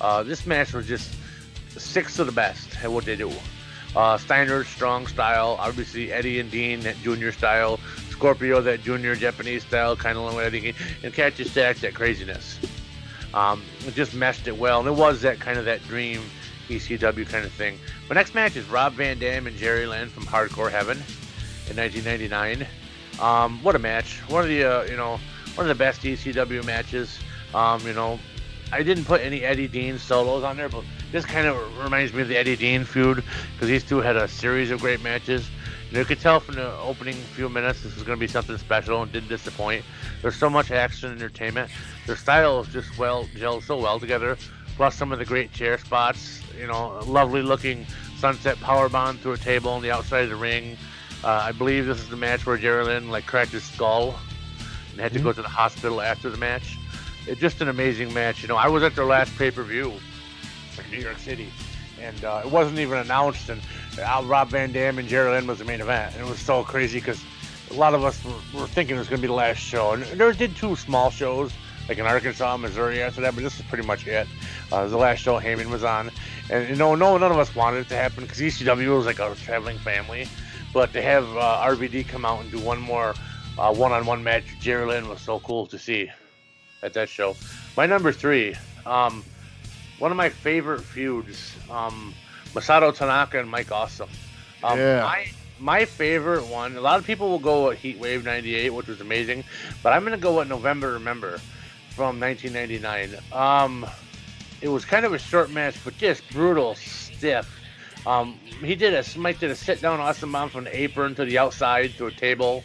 Uh, 0.01 0.23
this 0.23 0.47
match 0.47 0.73
was 0.73 0.87
just 0.87 1.15
six 1.69 2.19
of 2.19 2.27
the 2.27 2.33
best 2.33 2.83
at 2.83 2.91
what 2.91 3.05
they 3.05 3.17
do. 3.17 3.31
Uh, 3.95 4.19
Steiner's 4.19 4.67
strong 4.67 5.07
style, 5.07 5.57
obviously 5.59 6.13
Eddie 6.13 6.41
and 6.41 6.51
Dean 6.51 6.81
that 6.81 6.97
junior 7.03 7.33
style, 7.33 7.79
Scorpio 8.11 8.61
that 8.61 8.83
junior 8.83 9.15
Japanese 9.15 9.65
style, 9.65 9.97
kind 9.97 10.19
of 10.19 10.25
like 10.25 10.47
Eddie, 10.47 10.75
and 11.03 11.15
Cactus 11.15 11.53
Jack 11.55 11.77
that 11.79 11.95
craziness. 11.95 12.59
Um, 13.33 13.63
it 13.87 13.95
just 13.95 14.15
meshed 14.15 14.49
it 14.49 14.57
well, 14.57 14.81
and 14.81 14.89
it 14.89 14.95
was 14.95 15.23
that 15.23 15.41
kind 15.41 15.59
of 15.59 15.65
that 15.67 15.83
dream 15.85 16.21
ECW 16.69 17.27
kind 17.29 17.45
of 17.45 17.53
thing. 17.53 17.79
My 18.09 18.15
next 18.15 18.35
match 18.35 18.57
is 18.57 18.67
Rob 18.69 18.95
Van 18.95 19.19
Dam 19.19 19.47
and 19.47 19.57
Jerry 19.57 19.87
Lynn 19.87 20.09
from 20.09 20.25
Hardcore 20.25 20.71
Heaven 20.71 20.99
in 21.71 21.77
1999. 21.77 22.67
Um, 23.21 23.63
what 23.63 23.75
a 23.75 23.79
match! 23.79 24.19
One 24.29 24.43
of 24.43 24.49
the 24.49 24.65
uh, 24.65 24.83
you 24.85 24.97
know 24.97 25.19
one 25.55 25.69
of 25.69 25.69
the 25.69 25.75
best 25.75 26.03
ECW 26.03 26.65
matches. 26.65 27.19
Um, 27.55 27.81
you 27.87 27.95
know, 27.95 28.19
I 28.73 28.83
didn't 28.83 29.05
put 29.05 29.21
any 29.21 29.43
Eddie 29.43 29.69
Dean 29.69 29.99
solos 29.99 30.45
on 30.45 30.57
there, 30.57 30.69
but 30.69 30.85
this 31.13 31.25
kind 31.25 31.47
of 31.47 31.79
reminds 31.79 32.13
me 32.13 32.23
of 32.23 32.29
the 32.29 32.37
Eddie 32.37 32.57
Dean 32.57 32.85
feud 32.85 33.23
because 33.55 33.69
these 33.69 33.85
two 33.85 33.99
had 33.99 34.17
a 34.17 34.29
series 34.29 34.71
of 34.71 34.81
great 34.81 35.03
matches. 35.03 35.49
You, 35.91 35.99
you 35.99 36.05
could 36.05 36.21
tell 36.21 36.41
from 36.41 36.57
the 36.57 36.77
opening 36.79 37.15
few 37.15 37.49
minutes 37.49 37.83
this 37.83 37.95
was 37.95 38.03
going 38.03 38.19
to 38.19 38.21
be 38.21 38.31
something 38.31 38.59
special 38.59 39.03
and 39.03 39.13
didn't 39.13 39.29
disappoint. 39.29 39.85
There's 40.21 40.37
so 40.37 40.51
much 40.51 40.71
action 40.71 41.11
and 41.11 41.21
entertainment. 41.21 41.71
Their 42.07 42.17
styles 42.17 42.69
just 42.69 42.99
well 42.99 43.25
gelled 43.37 43.63
so 43.63 43.79
well 43.79 44.01
together. 44.01 44.37
Plus 44.77 44.95
some 44.95 45.11
of 45.11 45.19
the 45.19 45.25
great 45.25 45.53
chair 45.53 45.79
spots. 45.79 46.43
You 46.59 46.67
know, 46.67 47.01
lovely 47.07 47.43
looking 47.43 47.87
sunset 48.19 48.59
power 48.61 48.89
bomb 48.89 49.19
through 49.19 49.33
a 49.33 49.39
table 49.39 49.71
on 49.71 49.81
the 49.81 49.91
outside 49.91 50.25
of 50.25 50.31
the 50.31 50.37
ring. 50.37 50.77
Uh, 51.27 51.43
I 51.47 51.51
believe 51.51 51.87
this 51.87 51.99
is 51.99 52.09
the 52.09 52.17
match 52.17 52.47
where 52.47 52.57
Jerry 52.57 52.85
Lynn 52.85 53.11
like 53.11 53.27
cracked 53.27 53.51
his 53.51 53.65
skull 53.65 54.15
and 54.93 55.01
had 55.01 55.13
to 55.13 55.19
go 55.19 55.33
to 55.33 55.43
the 55.43 55.49
hospital 55.49 56.01
after 56.01 56.31
the 56.31 56.37
match. 56.37 56.79
Just 57.39 57.61
an 57.61 57.67
amazing 57.67 58.15
match. 58.15 58.43
You 58.43 58.49
know, 58.49 58.55
I 58.55 58.69
was 58.69 58.85
at 58.85 58.95
their 58.95 59.07
last 59.07 59.37
pay 59.37 59.51
per 59.51 59.65
view 59.65 59.93
in 60.79 60.91
New 60.93 61.03
York 61.03 61.19
City, 61.19 61.49
and 62.01 62.25
uh, 62.25 62.43
it 62.45 62.49
wasn't 62.53 62.79
even 62.79 62.99
announced. 62.99 63.49
And 63.49 63.61
uh, 64.01 64.23
Rob 64.25 64.51
Van 64.51 64.71
Dam 64.71 65.01
and 65.01 65.09
Jerry 65.09 65.33
Lynn 65.33 65.49
was 65.49 65.59
the 65.59 65.65
main 65.65 65.81
event, 65.81 66.15
and 66.15 66.25
it 66.25 66.31
was 66.31 66.39
so 66.39 66.63
crazy 66.63 67.01
because 67.01 67.21
a 67.73 67.75
lot 67.75 67.93
of 67.93 68.05
us 68.05 68.25
were, 68.25 68.61
were 68.61 68.69
thinking 68.69 68.95
it 68.95 69.01
was 69.01 69.09
going 69.09 69.21
to 69.21 69.23
be 69.23 69.27
the 69.27 69.35
last 69.35 69.59
show. 69.59 69.95
And 69.95 70.05
there 70.05 70.33
did 70.33 70.55
two 70.55 70.77
small 70.77 71.11
shows, 71.11 71.53
like 71.89 71.99
in 71.99 72.07
Arkansas, 72.07 72.57
Missouri 72.59 73.03
after 73.03 73.21
that, 73.23 73.35
but 73.35 73.43
this 73.43 73.59
is 73.59 73.67
pretty 73.67 73.85
much 73.85 74.07
it. 74.07 74.29
Uh, 74.71 74.77
it 74.77 74.83
was 74.85 74.93
the 74.93 74.97
last 74.97 75.19
show 75.19 75.41
Heyman 75.41 75.71
was 75.71 75.83
on, 75.83 76.13
and 76.51 76.69
you 76.69 76.77
know, 76.77 76.95
no, 76.95 77.19
none 77.19 77.33
of 77.33 77.39
us 77.39 77.53
wanted 77.53 77.79
it 77.79 77.89
to 77.89 77.97
happen 77.97 78.23
because 78.23 78.39
ECW 78.39 78.97
was 78.97 79.07
like 79.07 79.19
a 79.19 79.35
traveling 79.43 79.79
family. 79.79 80.29
But 80.77 80.93
to 80.93 81.01
have 81.01 81.25
uh, 81.39 81.65
RVD 81.65 82.07
come 82.07 82.27
out 82.27 82.43
and 82.43 82.51
do 82.51 82.59
one 82.59 82.79
more 82.79 83.15
uh, 83.57 83.73
one-on-one 83.73 84.23
match 84.23 84.43
with 84.43 84.61
Jerry 84.61 84.85
Lynn 84.85 85.09
was 85.09 85.23
so 85.23 85.41
cool 85.41 85.67
to 85.69 85.79
see 85.79 86.11
at 86.83 86.93
that 86.93 87.09
show. 87.09 87.35
My 87.79 87.87
number 87.87 88.13
three, 88.13 88.55
um, 88.85 89.25
one 89.99 90.11
of 90.11 90.19
my 90.19 90.29
favorite 90.29 90.83
feuds, 90.83 91.57
um, 91.71 92.13
Masato 92.53 92.95
Tanaka 92.95 93.41
and 93.41 93.49
Mike 93.49 93.73
Awesome. 93.73 94.11
Um, 94.63 94.79
Yeah. 94.79 95.01
My, 95.01 95.27
my 95.59 95.85
favorite 95.87 96.47
one, 96.49 96.77
a 96.77 96.83
lot 96.83 96.99
of 96.99 97.07
people 97.07 97.31
will 97.31 97.39
go 97.39 97.69
with 97.69 97.79
Heat 97.79 97.99
Wave 97.99 98.27
98, 98.27 98.69
which 98.69 98.87
was 98.87 99.01
amazing, 99.01 99.45
but 99.83 99.95
I'm 99.95 100.03
going 100.03 100.13
to 100.13 100.23
go 100.23 100.37
with 100.37 100.49
November 100.49 100.93
Remember 100.93 101.39
from 101.89 102.21
1999. 102.21 103.19
Um, 103.33 103.87
it 104.61 104.69
was 104.69 104.85
kind 104.85 105.07
of 105.07 105.15
a 105.15 105.19
short 105.19 105.51
match, 105.51 105.77
but 105.83 105.97
just 105.97 106.29
brutal, 106.33 106.75
stiff. 106.75 107.56
Um, 108.07 108.39
he 108.61 108.77
did 108.77 108.95
a 108.95 109.19
Mike 109.19 109.41
did 109.41 109.51
a 109.51 109.57
sit 109.57 109.83
down 109.83 109.99
awesome 109.99 110.31
bomb 110.31 110.49
from 110.49 110.65
the 110.65 110.81
apron 110.81 111.15
to 111.17 111.25
the 111.25 111.39
outside 111.39 111.97
to 111.99 112.07
a 112.07 112.13
table, 112.13 112.63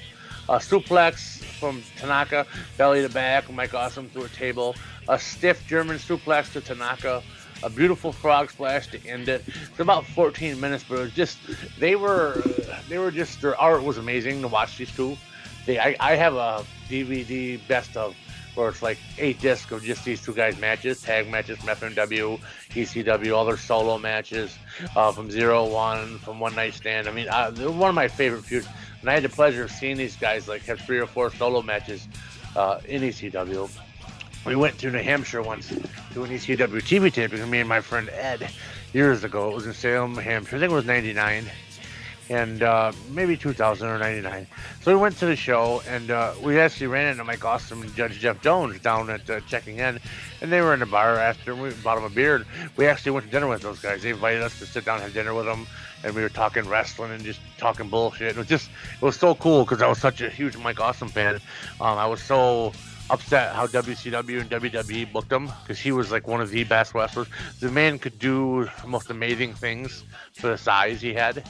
a 0.47 0.57
suplex 0.57 1.41
from 1.59 1.83
Tanaka 1.97 2.45
belly 2.77 3.01
to 3.01 3.09
back, 3.09 3.51
Mike 3.51 3.73
Awesome 3.73 4.09
to 4.11 4.21
a 4.21 4.29
table, 4.29 4.75
a 5.07 5.17
stiff 5.17 5.65
German 5.67 5.97
suplex 5.97 6.53
to 6.53 6.61
Tanaka, 6.61 7.23
a 7.63 7.69
beautiful 7.71 8.11
frog 8.11 8.51
splash 8.51 8.87
to 8.87 9.03
end 9.07 9.29
it. 9.29 9.43
It's 9.47 9.79
about 9.79 10.05
14 10.05 10.59
minutes, 10.59 10.85
but 10.87 10.99
it 10.99 11.01
was 11.01 11.13
just 11.13 11.39
they 11.79 11.95
were 11.95 12.43
they 12.87 12.99
were 12.99 13.11
just 13.11 13.41
their 13.41 13.59
art 13.59 13.83
was 13.83 13.97
amazing 13.97 14.41
to 14.41 14.47
watch 14.47 14.77
these 14.77 14.95
two. 14.95 15.17
They 15.65 15.79
I, 15.79 15.95
I 15.99 16.15
have 16.15 16.35
a 16.35 16.63
DVD 16.87 17.59
best 17.67 17.97
of 17.97 18.15
where 18.55 18.69
it's 18.69 18.81
like 18.81 18.97
eight 19.17 19.39
discs 19.39 19.71
of 19.71 19.83
just 19.83 20.03
these 20.03 20.21
two 20.21 20.33
guys 20.33 20.59
matches, 20.59 21.01
tag 21.01 21.29
matches 21.29 21.57
from 21.59 21.69
FMW, 21.69 22.39
ECW, 22.71 23.35
all 23.35 23.45
their 23.45 23.57
solo 23.57 23.97
matches 23.97 24.57
uh, 24.95 25.11
from 25.11 25.31
Zero 25.31 25.67
One, 25.67 26.17
from 26.19 26.39
One 26.39 26.55
Night 26.55 26.73
Stand. 26.73 27.07
I 27.07 27.11
mean, 27.11 27.27
uh, 27.29 27.51
they're 27.51 27.71
one 27.71 27.89
of 27.89 27.95
my 27.95 28.07
favorite 28.07 28.43
feuds, 28.43 28.67
and 29.01 29.09
I 29.09 29.13
had 29.13 29.23
the 29.23 29.29
pleasure 29.29 29.63
of 29.63 29.71
seeing 29.71 29.97
these 29.97 30.15
guys 30.15 30.47
like 30.47 30.63
have 30.63 30.79
three 30.81 30.99
or 30.99 31.07
four 31.07 31.31
solo 31.31 31.61
matches 31.61 32.07
uh, 32.55 32.79
in 32.87 33.01
ECW. 33.01 33.69
We 34.45 34.55
went 34.55 34.77
to 34.79 34.89
New 34.89 34.99
Hampshire 34.99 35.41
once 35.41 35.69
to 35.69 36.23
an 36.23 36.31
ECW 36.31 36.81
TV 36.81 37.13
taping, 37.13 37.47
me 37.49 37.59
and 37.59 37.69
my 37.69 37.79
friend 37.79 38.09
Ed, 38.09 38.49
years 38.91 39.23
ago. 39.23 39.51
It 39.51 39.55
was 39.55 39.67
in 39.67 39.73
Salem, 39.73 40.13
New 40.13 40.21
Hampshire. 40.21 40.55
I 40.55 40.59
think 40.59 40.71
it 40.71 40.75
was 40.75 40.85
'99 40.85 41.45
and 42.31 42.63
uh, 42.63 42.93
maybe 43.09 43.35
2000 43.35 43.85
or 43.85 43.99
99. 43.99 44.47
So 44.81 44.95
we 44.95 45.01
went 45.01 45.17
to 45.17 45.25
the 45.25 45.35
show, 45.35 45.83
and 45.85 46.09
uh, 46.09 46.33
we 46.41 46.57
actually 46.59 46.87
ran 46.87 47.11
into 47.11 47.25
Mike 47.25 47.43
Awesome 47.43 47.81
and 47.81 47.93
Judge 47.93 48.19
Jeff 48.19 48.41
Jones 48.41 48.79
down 48.79 49.09
at 49.09 49.29
uh, 49.29 49.41
checking 49.41 49.79
in, 49.79 49.99
and 50.39 50.51
they 50.51 50.61
were 50.61 50.73
in 50.73 50.79
the 50.79 50.85
bar 50.85 51.17
after. 51.17 51.53
We 51.53 51.71
bought 51.83 51.95
them 51.95 52.05
a 52.05 52.09
beer. 52.09 52.45
We 52.77 52.87
actually 52.87 53.11
went 53.11 53.25
to 53.25 53.31
dinner 53.31 53.47
with 53.47 53.61
those 53.61 53.79
guys. 53.79 54.03
They 54.03 54.11
invited 54.11 54.41
us 54.43 54.57
to 54.59 54.65
sit 54.65 54.85
down 54.85 54.95
and 54.95 55.03
have 55.03 55.13
dinner 55.13 55.33
with 55.33 55.45
them, 55.45 55.67
and 56.05 56.15
we 56.15 56.21
were 56.21 56.29
talking 56.29 56.67
wrestling 56.69 57.11
and 57.11 57.21
just 57.21 57.41
talking 57.57 57.89
bullshit. 57.89 58.29
It 58.29 58.37
was 58.37 58.47
just, 58.47 58.69
it 58.69 59.01
was 59.01 59.17
so 59.17 59.35
cool 59.35 59.65
because 59.65 59.81
I 59.81 59.87
was 59.87 59.99
such 59.99 60.21
a 60.21 60.29
huge 60.29 60.55
Mike 60.55 60.79
Awesome 60.79 61.09
fan. 61.09 61.35
Um, 61.81 61.97
I 61.97 62.07
was 62.07 62.23
so 62.23 62.71
upset 63.09 63.53
how 63.53 63.67
WCW 63.67 64.39
and 64.39 64.49
WWE 64.49 65.11
booked 65.11 65.33
him 65.33 65.51
because 65.63 65.79
he 65.79 65.91
was 65.91 66.13
like 66.13 66.29
one 66.29 66.39
of 66.39 66.49
the 66.49 66.63
best 66.63 66.93
wrestlers. 66.93 67.27
The 67.59 67.69
man 67.69 67.99
could 67.99 68.17
do 68.19 68.69
most 68.87 69.09
amazing 69.09 69.53
things 69.53 70.05
for 70.31 70.47
the 70.47 70.57
size 70.57 71.01
he 71.01 71.13
had. 71.13 71.43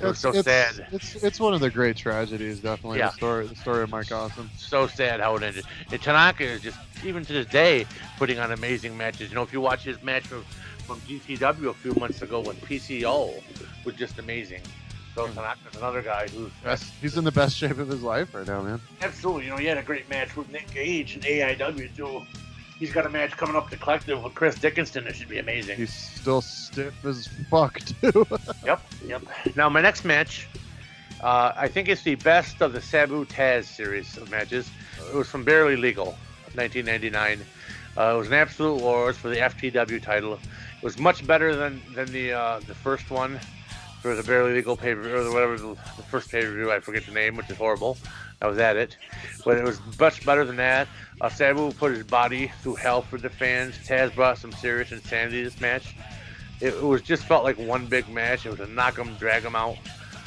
It 0.00 0.04
was 0.04 0.18
so 0.18 0.30
it's, 0.30 0.44
sad. 0.44 0.86
It's 0.92 1.14
it's 1.22 1.40
one 1.40 1.54
of 1.54 1.60
the 1.60 1.70
great 1.70 1.96
tragedies, 1.96 2.60
definitely. 2.60 2.98
Yeah. 2.98 3.08
The 3.08 3.16
story 3.16 3.46
the 3.46 3.54
story 3.56 3.82
of 3.82 3.90
Mike 3.90 4.12
Awesome. 4.12 4.50
So 4.56 4.86
sad 4.86 5.20
how 5.20 5.36
it 5.36 5.42
ended. 5.42 5.64
And 5.90 6.02
Tanaka 6.02 6.44
is 6.44 6.60
just, 6.60 6.78
even 7.04 7.24
to 7.24 7.32
this 7.32 7.46
day, 7.46 7.86
putting 8.18 8.38
on 8.38 8.52
amazing 8.52 8.96
matches. 8.96 9.30
You 9.30 9.36
know, 9.36 9.42
if 9.42 9.52
you 9.52 9.60
watch 9.60 9.84
his 9.84 10.02
match 10.02 10.26
from, 10.26 10.44
from 10.86 11.00
GCW 11.00 11.70
a 11.70 11.74
few 11.74 11.94
months 11.94 12.20
ago 12.20 12.40
with 12.40 12.60
PCO, 12.60 13.42
was 13.84 13.94
just 13.94 14.18
amazing. 14.18 14.60
So 15.14 15.26
hmm. 15.26 15.34
Tanaka's 15.34 15.76
another 15.78 16.02
guy 16.02 16.28
who's 16.28 16.52
Best, 16.62 16.92
he's 17.00 17.16
in 17.16 17.24
the 17.24 17.32
best 17.32 17.56
shape 17.56 17.78
of 17.78 17.88
his 17.88 18.02
life 18.02 18.34
right 18.34 18.46
now, 18.46 18.62
man. 18.62 18.80
absolutely, 19.00 19.44
you 19.44 19.50
know, 19.50 19.56
he 19.56 19.66
had 19.66 19.78
a 19.78 19.82
great 19.82 20.08
match 20.10 20.36
with 20.36 20.50
Nick 20.50 20.70
Gage 20.72 21.16
in 21.16 21.22
AIW 21.22 21.96
too. 21.96 22.22
He's 22.78 22.92
got 22.92 23.06
a 23.06 23.08
match 23.08 23.32
coming 23.32 23.56
up 23.56 23.70
to 23.70 23.76
Collective 23.76 24.22
with 24.22 24.34
Chris 24.34 24.56
Dickinson. 24.56 25.06
It 25.06 25.16
should 25.16 25.28
be 25.28 25.38
amazing. 25.38 25.76
He's 25.78 25.94
still 25.94 26.42
stiff 26.42 27.04
as 27.04 27.26
fuck 27.50 27.78
too. 28.02 28.26
Yep, 28.64 28.80
yep. 29.06 29.22
Now 29.56 29.68
my 29.68 29.80
next 29.80 30.04
match, 30.04 30.46
uh, 31.22 31.52
I 31.56 31.68
think 31.68 31.88
it's 31.88 32.02
the 32.02 32.16
best 32.16 32.60
of 32.60 32.72
the 32.74 32.80
Sabu 32.80 33.24
Taz 33.24 33.64
series 33.64 34.18
of 34.18 34.30
matches. 34.30 34.68
It 35.10 35.14
was 35.14 35.28
from 35.28 35.42
Barely 35.42 35.76
Legal, 35.76 36.16
1999. 36.54 37.40
Uh, 37.96 38.14
it 38.14 38.18
was 38.18 38.26
an 38.26 38.34
absolute 38.34 38.82
war. 38.82 39.12
For 39.14 39.30
the 39.30 39.36
FTW 39.36 40.02
title. 40.02 40.34
It 40.34 40.82
was 40.82 40.98
much 40.98 41.26
better 41.26 41.56
than 41.56 41.80
than 41.94 42.12
the 42.12 42.32
uh, 42.32 42.60
the 42.60 42.74
first 42.74 43.10
one 43.10 43.40
for 44.02 44.14
the 44.14 44.22
Barely 44.22 44.52
Legal 44.52 44.76
pay 44.76 44.94
per 44.94 45.02
view 45.02 45.16
or 45.16 45.32
whatever 45.32 45.56
the, 45.56 45.68
the 45.96 46.02
first 46.02 46.30
pay 46.30 46.42
per 46.42 46.52
view. 46.52 46.70
I 46.70 46.80
forget 46.80 47.06
the 47.06 47.12
name, 47.12 47.36
which 47.36 47.48
is 47.48 47.56
horrible. 47.56 47.96
I 48.42 48.46
was 48.46 48.58
at 48.58 48.76
it, 48.76 48.96
but 49.44 49.56
it 49.56 49.64
was 49.64 49.80
much 49.98 50.24
better 50.26 50.44
than 50.44 50.56
that. 50.56 50.88
Uh, 51.20 51.28
Sabu 51.30 51.72
put 51.72 51.92
his 51.92 52.04
body 52.04 52.52
through 52.60 52.74
hell 52.74 53.00
for 53.00 53.16
the 53.16 53.30
fans. 53.30 53.74
Taz 53.86 54.14
brought 54.14 54.36
some 54.38 54.52
serious 54.52 54.92
insanity 54.92 55.38
to 55.38 55.50
this 55.50 55.60
match. 55.60 55.94
It, 56.60 56.74
it 56.74 56.82
was 56.82 57.00
just 57.00 57.24
felt 57.24 57.44
like 57.44 57.58
one 57.58 57.86
big 57.86 58.08
match. 58.08 58.44
It 58.44 58.50
was 58.50 58.60
a 58.60 58.66
knock 58.66 58.98
'em, 58.98 59.14
drag 59.14 59.44
'em 59.44 59.56
out 59.56 59.76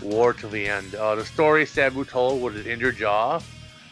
war 0.02 0.34
till 0.34 0.50
the 0.50 0.68
end. 0.68 0.96
Uh, 0.96 1.16
the 1.16 1.26
story 1.26 1.66
Sabu 1.66 2.04
told 2.04 2.42
with 2.42 2.56
his 2.56 2.66
injured 2.66 2.98
jaw 2.98 3.40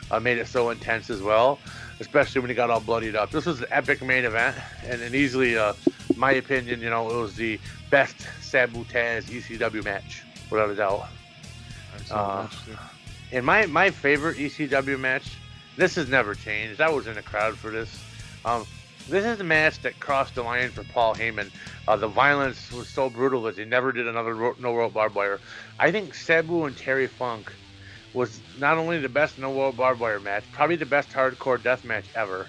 uh, 0.09 0.19
made 0.19 0.37
it 0.37 0.47
so 0.47 0.69
intense 0.69 1.09
as 1.09 1.21
well, 1.21 1.59
especially 1.99 2.41
when 2.41 2.49
he 2.49 2.55
got 2.55 2.69
all 2.69 2.79
bloodied 2.79 3.15
up. 3.15 3.29
This 3.31 3.45
was 3.45 3.61
an 3.61 3.67
epic 3.71 4.01
main 4.01 4.25
event, 4.25 4.55
and, 4.85 5.01
and 5.01 5.13
easily, 5.13 5.57
uh, 5.57 5.73
my 6.15 6.31
opinion, 6.31 6.81
you 6.81 6.89
know, 6.89 7.09
it 7.11 7.21
was 7.21 7.35
the 7.35 7.59
best 7.89 8.15
Sabu 8.41 8.83
Taz 8.85 9.25
ECW 9.25 9.83
match, 9.83 10.23
without 10.49 10.69
a 10.69 10.75
doubt. 10.75 11.07
And 13.31 13.45
my, 13.45 13.65
my 13.65 13.89
favorite 13.89 14.37
ECW 14.37 14.99
match, 14.99 15.37
this 15.75 15.95
has 15.95 16.07
never 16.07 16.33
changed. 16.33 16.81
I 16.81 16.89
was 16.89 17.07
in 17.07 17.15
the 17.15 17.21
crowd 17.21 17.57
for 17.57 17.71
this. 17.71 17.89
Um, 18.45 18.65
this 19.09 19.25
is 19.25 19.37
the 19.37 19.43
match 19.43 19.81
that 19.81 19.99
crossed 19.99 20.35
the 20.35 20.43
line 20.43 20.69
for 20.69 20.83
Paul 20.83 21.15
Heyman. 21.15 21.49
Uh, 21.87 21.95
the 21.95 22.07
violence 22.07 22.71
was 22.71 22.87
so 22.87 23.09
brutal 23.09 23.41
that 23.43 23.55
they 23.55 23.65
never 23.65 23.91
did 23.91 24.07
another 24.07 24.35
ro- 24.35 24.55
no 24.59 24.75
rope 24.75 24.93
barbed 24.93 25.15
wire. 25.15 25.39
I 25.79 25.91
think 25.91 26.13
Sabu 26.13 26.65
and 26.65 26.75
Terry 26.75 27.07
Funk 27.07 27.51
was 28.13 28.39
not 28.59 28.77
only 28.77 28.99
the 28.99 29.09
best 29.09 29.37
no 29.37 29.53
rope 29.53 29.77
barbed 29.77 29.99
wire 29.99 30.19
match, 30.19 30.43
probably 30.51 30.75
the 30.75 30.85
best 30.85 31.09
hardcore 31.09 31.61
death 31.61 31.85
match 31.85 32.05
ever. 32.15 32.47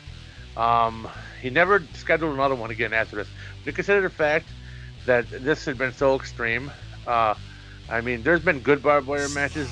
Um, 0.56 1.08
he 1.40 1.50
never 1.50 1.84
scheduled 1.94 2.34
another 2.34 2.56
one 2.56 2.70
again 2.70 2.92
after 2.92 3.16
this. 3.16 3.28
You 3.64 3.72
consider 3.72 4.00
the 4.00 4.10
fact 4.10 4.48
that 5.06 5.28
this 5.30 5.64
had 5.64 5.78
been 5.78 5.92
so 5.92 6.16
extreme. 6.16 6.70
Uh, 7.06 7.34
I 7.88 8.00
mean, 8.00 8.22
there's 8.22 8.40
been 8.40 8.60
good 8.60 8.82
barbed 8.82 9.06
wire 9.06 9.28
matches 9.28 9.68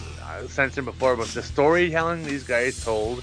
since 0.49 0.75
before, 0.77 1.17
but 1.17 1.29
the 1.29 1.43
storytelling 1.43 2.25
these 2.25 2.45
guys 2.45 2.83
told, 2.85 3.23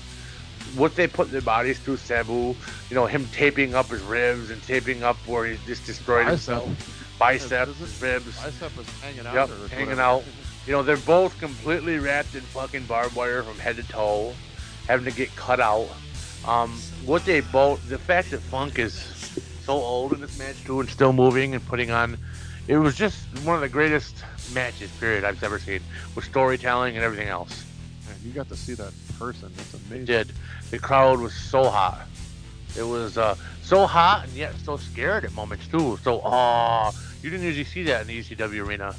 what 0.75 0.95
they 0.95 1.07
put 1.07 1.29
their 1.31 1.41
bodies 1.41 1.77
through, 1.79 1.97
Sabu, 1.97 2.55
you 2.89 2.95
know, 2.95 3.05
him 3.05 3.27
taping 3.33 3.75
up 3.75 3.87
his 3.87 4.01
ribs 4.01 4.49
and 4.49 4.61
taping 4.63 5.03
up 5.03 5.17
where 5.27 5.45
he 5.45 5.57
just 5.65 5.85
destroyed 5.85 6.25
Bicep. 6.25 6.63
himself, 6.63 7.15
biceps, 7.19 7.77
His- 7.77 8.01
ribs. 8.01 8.41
Bicep 8.41 8.75
was 8.77 8.87
hanging 9.01 9.25
out. 9.27 9.33
Yep, 9.35 9.49
hanging 9.69 9.85
whatever. 9.89 10.01
out. 10.01 10.23
You 10.65 10.71
know, 10.73 10.81
they're 10.83 10.97
both 10.97 11.37
completely 11.39 11.99
wrapped 11.99 12.35
in 12.35 12.41
fucking 12.41 12.85
barbed 12.85 13.15
wire 13.15 13.43
from 13.43 13.59
head 13.59 13.75
to 13.75 13.83
toe, 13.83 14.33
having 14.87 15.05
to 15.05 15.11
get 15.11 15.35
cut 15.35 15.59
out. 15.59 15.89
Um, 16.47 16.71
what 17.05 17.25
they 17.25 17.41
both, 17.41 17.87
the 17.89 17.97
fact 17.97 18.31
that 18.31 18.39
Funk 18.39 18.79
is 18.79 18.93
so 19.65 19.73
old 19.73 20.13
in 20.13 20.21
this 20.21 20.37
match 20.39 20.61
too 20.65 20.79
and 20.79 20.89
still 20.89 21.13
moving 21.13 21.53
and 21.53 21.65
putting 21.65 21.91
on, 21.91 22.17
it 22.67 22.77
was 22.77 22.95
just 22.95 23.19
one 23.43 23.55
of 23.55 23.61
the 23.61 23.69
greatest 23.69 24.23
matches, 24.53 24.89
period, 24.99 25.23
I've 25.23 25.41
ever 25.43 25.59
seen, 25.59 25.81
with 26.15 26.25
storytelling 26.25 26.95
and 26.95 27.03
everything 27.03 27.27
else. 27.27 27.65
Man, 28.07 28.15
you 28.25 28.31
got 28.31 28.47
to 28.49 28.55
see 28.55 28.73
that 28.75 28.93
person. 29.19 29.51
That's 29.55 29.73
It 29.73 29.81
amazing. 29.87 30.05
did. 30.05 30.31
The 30.71 30.79
crowd 30.79 31.19
was 31.19 31.33
so 31.33 31.69
hot. 31.69 32.07
It 32.75 32.83
was 32.83 33.17
uh, 33.17 33.35
so 33.61 33.85
hot 33.85 34.25
and 34.25 34.33
yet 34.33 34.53
so 34.63 34.77
scared 34.77 35.25
at 35.25 35.33
moments 35.33 35.67
too. 35.67 35.99
So, 36.03 36.21
ah, 36.23 36.91
you 37.21 37.29
didn't 37.29 37.45
usually 37.45 37.65
see 37.65 37.83
that 37.83 38.01
in 38.01 38.07
the 38.07 38.19
ECW 38.19 38.65
arena. 38.65 38.95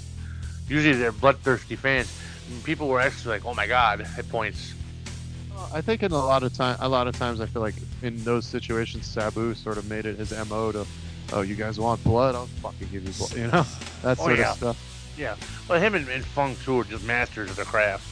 Usually 0.68 0.94
they're 0.94 1.12
bloodthirsty 1.12 1.76
fans. 1.76 2.08
And 2.48 2.62
people 2.62 2.88
were 2.88 3.00
actually 3.00 3.34
like, 3.34 3.46
"Oh 3.46 3.54
my 3.54 3.66
god!" 3.66 4.06
at 4.16 4.28
points. 4.28 4.74
I 5.72 5.80
think 5.80 6.02
in 6.02 6.12
a 6.12 6.18
lot 6.18 6.42
of 6.44 6.52
time, 6.52 6.76
a 6.80 6.88
lot 6.88 7.08
of 7.08 7.18
times, 7.18 7.40
I 7.40 7.46
feel 7.46 7.62
like 7.62 7.74
in 8.02 8.22
those 8.22 8.44
situations, 8.44 9.06
Sabu 9.06 9.54
sort 9.54 9.76
of 9.76 9.88
made 9.90 10.06
it 10.06 10.18
his 10.18 10.30
mo 10.48 10.70
to, 10.72 10.86
oh, 11.34 11.42
you 11.42 11.54
guys 11.54 11.78
want 11.78 12.02
blood? 12.04 12.34
I'll 12.34 12.46
fucking 12.46 12.88
give 12.90 13.04
you 13.06 13.12
blood. 13.12 13.32
You 13.36 13.46
know, 13.48 13.66
that 14.02 14.18
Oh, 14.18 14.24
sort 14.26 14.38
yeah. 14.38 14.50
of 14.52 14.56
stuff. 14.56 15.14
Yeah, 15.18 15.36
well, 15.68 15.80
him 15.80 15.94
and, 15.94 16.08
and 16.08 16.24
Funk 16.24 16.58
too 16.64 16.80
are 16.80 16.84
just 16.84 17.04
masters 17.04 17.50
of 17.50 17.56
the 17.56 17.64
craft. 17.64 18.06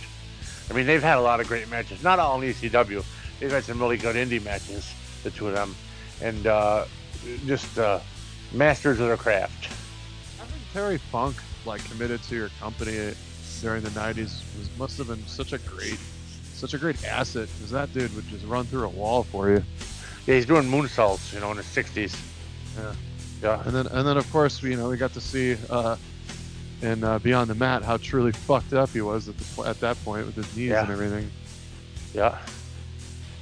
I 0.71 0.75
mean, 0.75 0.87
they've 0.87 1.03
had 1.03 1.19
a 1.19 1.21
lot 1.21 1.41
of 1.41 1.49
great 1.49 1.69
matches. 1.69 2.03
Not 2.03 2.19
all 2.21 2.41
in 2.41 2.53
ECW. 2.53 3.05
They've 3.41 3.51
had 3.51 3.65
some 3.65 3.81
really 3.81 3.97
good 3.97 4.15
indie 4.15 4.43
matches, 4.43 4.93
the 5.25 5.31
two 5.33 5.49
of 5.49 5.55
them, 5.55 5.75
and 6.21 6.47
uh, 6.47 6.85
just 7.47 7.77
uh, 7.79 7.99
masters 8.53 9.01
of 9.01 9.09
their 9.09 9.17
craft. 9.17 9.67
Having 10.39 10.61
Terry 10.73 10.99
Funk 10.99 11.35
like 11.67 11.85
committed 11.91 12.23
to 12.25 12.37
your 12.37 12.51
company 12.61 13.15
during 13.61 13.83
the 13.83 13.91
'90s 13.91 14.43
was, 14.59 14.69
must 14.79 14.99
have 14.99 15.09
been 15.09 15.27
such 15.27 15.53
a 15.53 15.59
great, 15.59 15.99
such 16.55 16.75
a 16.75 16.79
great 16.79 17.05
asset 17.05 17.49
because 17.59 17.73
that 17.73 17.93
dude 17.93 18.15
would 18.15 18.29
just 18.29 18.45
run 18.47 18.65
through 18.67 18.85
a 18.85 18.89
wall 18.91 19.25
for 19.25 19.51
you. 19.51 19.63
Yeah, 20.27 20.37
he's 20.37 20.47
doing 20.47 20.65
moonsaults, 20.65 21.33
you 21.35 21.41
know, 21.41 21.51
in 21.51 21.57
his 21.57 21.67
60s. 21.67 22.17
Yeah. 22.79 22.93
Yeah. 23.43 23.61
And 23.65 23.73
then, 23.75 23.87
and 23.89 24.07
then 24.07 24.17
of 24.17 24.31
course, 24.33 24.63
we, 24.63 24.71
you 24.71 24.77
know, 24.77 24.89
we 24.89 24.97
got 24.97 25.13
to 25.15 25.21
see 25.21 25.57
uh, 25.69 25.97
in 26.81 27.03
uh, 27.05 27.19
Beyond 27.19 27.51
the 27.51 27.55
Mat 27.55 27.83
how 27.83 27.97
truly 27.97 28.33
fucked 28.33 28.73
up 28.73 28.91
he 28.91 29.01
was 29.01 29.29
at 29.29 29.37
the 29.39 29.63
at 29.65 29.81
that 29.81 30.03
point 30.05 30.27
with 30.27 30.37
his 30.37 30.57
knees 30.57 30.71
Yeah. 30.71 30.83
and 30.83 30.91
everything. 30.93 31.31
Yeah. 32.15 32.39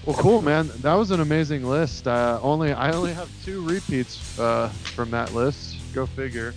Well, 0.07 0.17
cool, 0.17 0.41
man. 0.41 0.71
That 0.81 0.95
was 0.95 1.11
an 1.11 1.21
amazing 1.21 1.65
list. 1.67 2.09
Uh, 2.09 2.39
only 2.43 2.73
I 2.73 2.93
only 2.93 3.13
have 3.13 3.29
two 3.45 3.63
repeats 3.67 4.39
uh, 4.39 4.69
from 4.69 5.11
that 5.11 5.35
list. 5.35 5.77
Go 5.93 6.07
figure. 6.07 6.55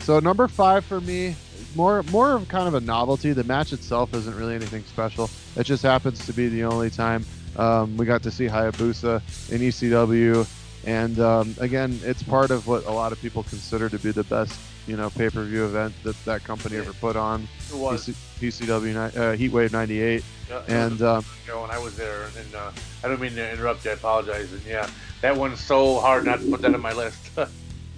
So 0.00 0.18
number 0.20 0.48
five 0.48 0.84
for 0.84 1.00
me, 1.00 1.34
more 1.74 2.02
more 2.04 2.32
of 2.34 2.46
kind 2.48 2.68
of 2.68 2.74
a 2.74 2.80
novelty. 2.80 3.32
The 3.32 3.44
match 3.44 3.72
itself 3.72 4.12
isn't 4.14 4.34
really 4.36 4.54
anything 4.54 4.84
special. 4.84 5.30
It 5.56 5.64
just 5.64 5.82
happens 5.82 6.24
to 6.26 6.32
be 6.34 6.48
the 6.48 6.64
only 6.64 6.90
time 6.90 7.24
um, 7.56 7.96
we 7.96 8.04
got 8.04 8.22
to 8.24 8.30
see 8.30 8.46
Hayabusa 8.46 9.16
in 9.50 9.60
ECW, 9.62 10.46
and 10.88 11.20
um, 11.20 11.54
again, 11.60 12.00
it's 12.02 12.22
part 12.22 12.50
of 12.50 12.66
what 12.66 12.86
a 12.86 12.90
lot 12.90 13.12
of 13.12 13.20
people 13.20 13.42
consider 13.42 13.90
to 13.90 13.98
be 13.98 14.10
the 14.10 14.24
best, 14.24 14.58
you 14.86 14.96
know, 14.96 15.10
pay-per-view 15.10 15.66
event 15.66 15.94
that 16.02 16.16
that 16.24 16.44
company 16.44 16.78
ever 16.78 16.94
put 16.94 17.14
on. 17.14 17.46
It 17.68 17.76
was. 17.76 18.08
PC, 18.08 18.14
PCW 18.40 18.96
uh, 18.96 19.36
Heatwave 19.36 19.70
'98, 19.70 20.24
Yeah, 20.48 20.62
and 20.66 21.02
um, 21.02 21.26
you 21.46 21.52
know, 21.52 21.60
when 21.60 21.70
I 21.70 21.78
was 21.78 21.94
there, 21.94 22.30
and 22.38 22.54
uh, 22.54 22.70
I 23.04 23.08
don't 23.08 23.20
mean 23.20 23.34
to 23.34 23.52
interrupt 23.52 23.84
you. 23.84 23.90
I 23.90 23.94
apologize. 23.94 24.50
And 24.50 24.64
yeah, 24.64 24.88
that 25.20 25.36
one's 25.36 25.60
so 25.60 26.00
hard 26.00 26.24
not 26.24 26.40
to 26.40 26.50
put 26.50 26.62
that 26.62 26.74
on 26.74 26.80
my 26.80 26.94
list. 26.94 27.30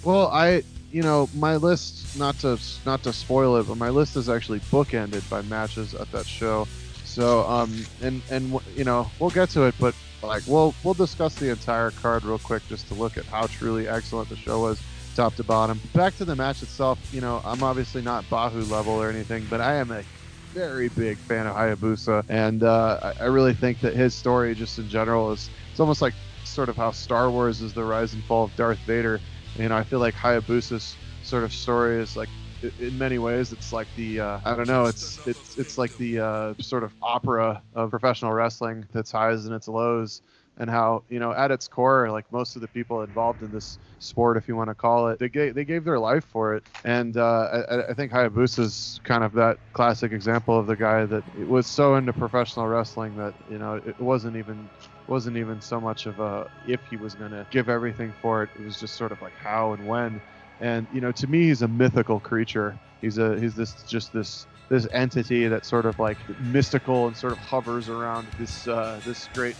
Well, 0.02 0.28
I, 0.28 0.62
you 0.90 1.02
know, 1.02 1.28
my 1.34 1.56
list 1.56 2.16
not 2.16 2.38
to 2.38 2.58
not 2.86 3.02
to 3.02 3.12
spoil 3.12 3.56
it, 3.56 3.64
but 3.64 3.76
my 3.76 3.90
list 3.90 4.16
is 4.16 4.30
actually 4.30 4.60
bookended 4.60 5.28
by 5.28 5.42
matches 5.42 5.94
at 5.94 6.10
that 6.12 6.26
show. 6.26 6.66
So, 7.04 7.46
um, 7.46 7.84
and 8.00 8.22
and 8.30 8.58
you 8.74 8.84
know, 8.84 9.10
we'll 9.18 9.28
get 9.28 9.50
to 9.50 9.64
it, 9.64 9.74
but 9.78 9.94
like 10.22 10.42
we'll 10.46 10.74
we'll 10.84 10.94
discuss 10.94 11.34
the 11.36 11.50
entire 11.50 11.90
card 11.90 12.24
real 12.24 12.38
quick 12.38 12.66
just 12.68 12.88
to 12.88 12.94
look 12.94 13.16
at 13.16 13.26
how 13.26 13.46
truly 13.46 13.88
excellent 13.88 14.28
the 14.28 14.36
show 14.36 14.60
was, 14.60 14.82
top 15.14 15.34
to 15.36 15.44
bottom. 15.44 15.80
Back 15.94 16.16
to 16.16 16.24
the 16.24 16.36
match 16.36 16.62
itself, 16.62 16.98
you 17.12 17.20
know, 17.20 17.40
I'm 17.44 17.62
obviously 17.62 18.02
not 18.02 18.24
Bahu 18.24 18.70
level 18.70 18.94
or 18.94 19.10
anything, 19.10 19.46
but 19.48 19.60
I 19.60 19.76
am 19.76 19.90
a 19.90 20.04
very 20.52 20.88
big 20.88 21.18
fan 21.18 21.46
of 21.46 21.54
Hayabusa, 21.54 22.24
and 22.28 22.62
uh, 22.62 23.12
I, 23.20 23.26
really 23.26 23.54
think 23.54 23.80
that 23.80 23.94
his 23.94 24.14
story, 24.14 24.54
just 24.54 24.78
in 24.78 24.88
general, 24.88 25.30
is 25.30 25.48
it's 25.70 25.80
almost 25.80 26.02
like 26.02 26.14
sort 26.44 26.68
of 26.68 26.76
how 26.76 26.90
Star 26.90 27.30
Wars 27.30 27.60
is 27.60 27.72
the 27.72 27.84
rise 27.84 28.14
and 28.14 28.24
fall 28.24 28.44
of 28.44 28.56
Darth 28.56 28.78
Vader. 28.80 29.20
You 29.56 29.68
know, 29.68 29.76
I 29.76 29.84
feel 29.84 30.00
like 30.00 30.14
Hayabusa's 30.14 30.96
sort 31.22 31.44
of 31.44 31.52
story 31.52 32.02
is 32.02 32.16
like, 32.16 32.28
in 32.78 32.98
many 32.98 33.18
ways, 33.18 33.52
it's 33.52 33.72
like 33.72 33.88
the 33.94 34.20
uh, 34.20 34.40
I 34.44 34.54
don't 34.56 34.66
know, 34.66 34.86
it's 34.86 35.20
it's 35.24 35.56
it's 35.56 35.78
like 35.78 35.96
the 35.96 36.18
uh, 36.20 36.54
sort 36.60 36.84
of 36.84 36.94
opera 37.02 37.62
of 37.74 37.90
professional 37.90 38.32
wrestling, 38.32 38.86
its 38.94 39.10
highs 39.12 39.46
and 39.46 39.54
its 39.54 39.68
lows, 39.68 40.22
and 40.58 40.68
how 40.70 41.04
you 41.08 41.18
know 41.18 41.32
at 41.32 41.50
its 41.50 41.68
core, 41.68 42.10
like 42.10 42.30
most 42.30 42.56
of 42.56 42.62
the 42.62 42.68
people 42.68 43.02
involved 43.02 43.42
in 43.42 43.50
this 43.50 43.78
sport, 43.98 44.36
if 44.36 44.48
you 44.48 44.56
want 44.56 44.68
to 44.70 44.74
call 44.74 45.08
it, 45.08 45.18
they 45.18 45.28
gave 45.28 45.54
they 45.54 45.64
gave 45.64 45.84
their 45.84 45.98
life 45.98 46.24
for 46.24 46.54
it, 46.54 46.64
and 46.84 47.16
uh, 47.16 47.64
I, 47.70 47.90
I 47.90 47.94
think 47.94 48.12
Hayabusa's 48.12 49.00
kind 49.04 49.24
of 49.24 49.32
that 49.34 49.58
classic 49.72 50.12
example 50.12 50.58
of 50.58 50.66
the 50.66 50.76
guy 50.76 51.06
that 51.06 51.24
was 51.46 51.66
so 51.68 51.96
into 51.96 52.12
professional 52.12 52.66
wrestling 52.68 53.14
that 53.16 53.34
you 53.46 53.58
know 53.58 53.74
it 53.84 53.98
wasn't 53.98 54.36
even 54.36 54.70
wasn't 55.06 55.36
even 55.36 55.60
so 55.60 55.80
much 55.80 56.06
of 56.06 56.18
a 56.20 56.46
if 56.62 56.84
he 56.84 56.96
was 56.96 57.14
going 57.14 57.32
to 57.32 57.46
give 57.50 57.68
everything 57.68 58.14
for 58.20 58.42
it. 58.44 58.50
It 58.54 58.60
was 58.62 58.78
just 58.78 58.96
sort 58.96 59.12
of 59.12 59.20
like 59.20 59.34
how 59.36 59.72
and 59.72 59.84
when. 59.84 60.22
And 60.60 60.86
you 60.92 61.00
know, 61.00 61.12
to 61.12 61.26
me, 61.26 61.44
he's 61.44 61.62
a 61.62 61.68
mythical 61.68 62.20
creature. 62.20 62.78
He's 63.00 63.18
a 63.18 63.38
he's 63.40 63.54
this 63.54 63.74
just 63.84 64.12
this 64.12 64.46
this 64.68 64.86
entity 64.92 65.48
that 65.48 65.64
sort 65.64 65.86
of 65.86 65.98
like 65.98 66.18
mystical 66.40 67.06
and 67.06 67.16
sort 67.16 67.32
of 67.32 67.38
hovers 67.38 67.88
around 67.88 68.26
this 68.38 68.68
uh, 68.68 69.00
this 69.04 69.28
great 69.34 69.56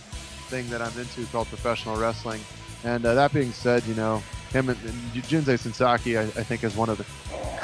thing 0.51 0.69
that 0.69 0.81
I'm 0.81 0.97
into 0.99 1.25
called 1.31 1.47
professional 1.47 1.97
wrestling. 1.97 2.41
And 2.83 3.05
uh, 3.05 3.13
that 3.13 3.33
being 3.33 3.51
said, 3.51 3.83
you 3.85 3.93
know, 3.95 4.21
him 4.51 4.69
and, 4.69 4.77
and 4.83 4.93
Jinsei 5.13 5.57
Shinzaki, 5.57 6.17
I, 6.19 6.23
I 6.23 6.43
think, 6.43 6.63
is 6.63 6.75
one 6.75 6.89
of 6.89 6.97
the 6.97 7.05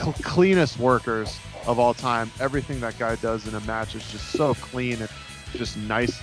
cl- 0.02 0.16
cleanest 0.22 0.80
workers 0.80 1.40
of 1.66 1.80
all 1.80 1.94
time. 1.94 2.32
Everything 2.40 2.80
that 2.80 2.98
guy 2.98 3.16
does 3.16 3.48
in 3.48 3.56
a 3.56 3.60
match 3.62 3.96
is 3.96 4.10
just 4.12 4.30
so 4.32 4.54
clean 4.56 5.02
and 5.02 5.10
just 5.54 5.78
nice, 5.78 6.20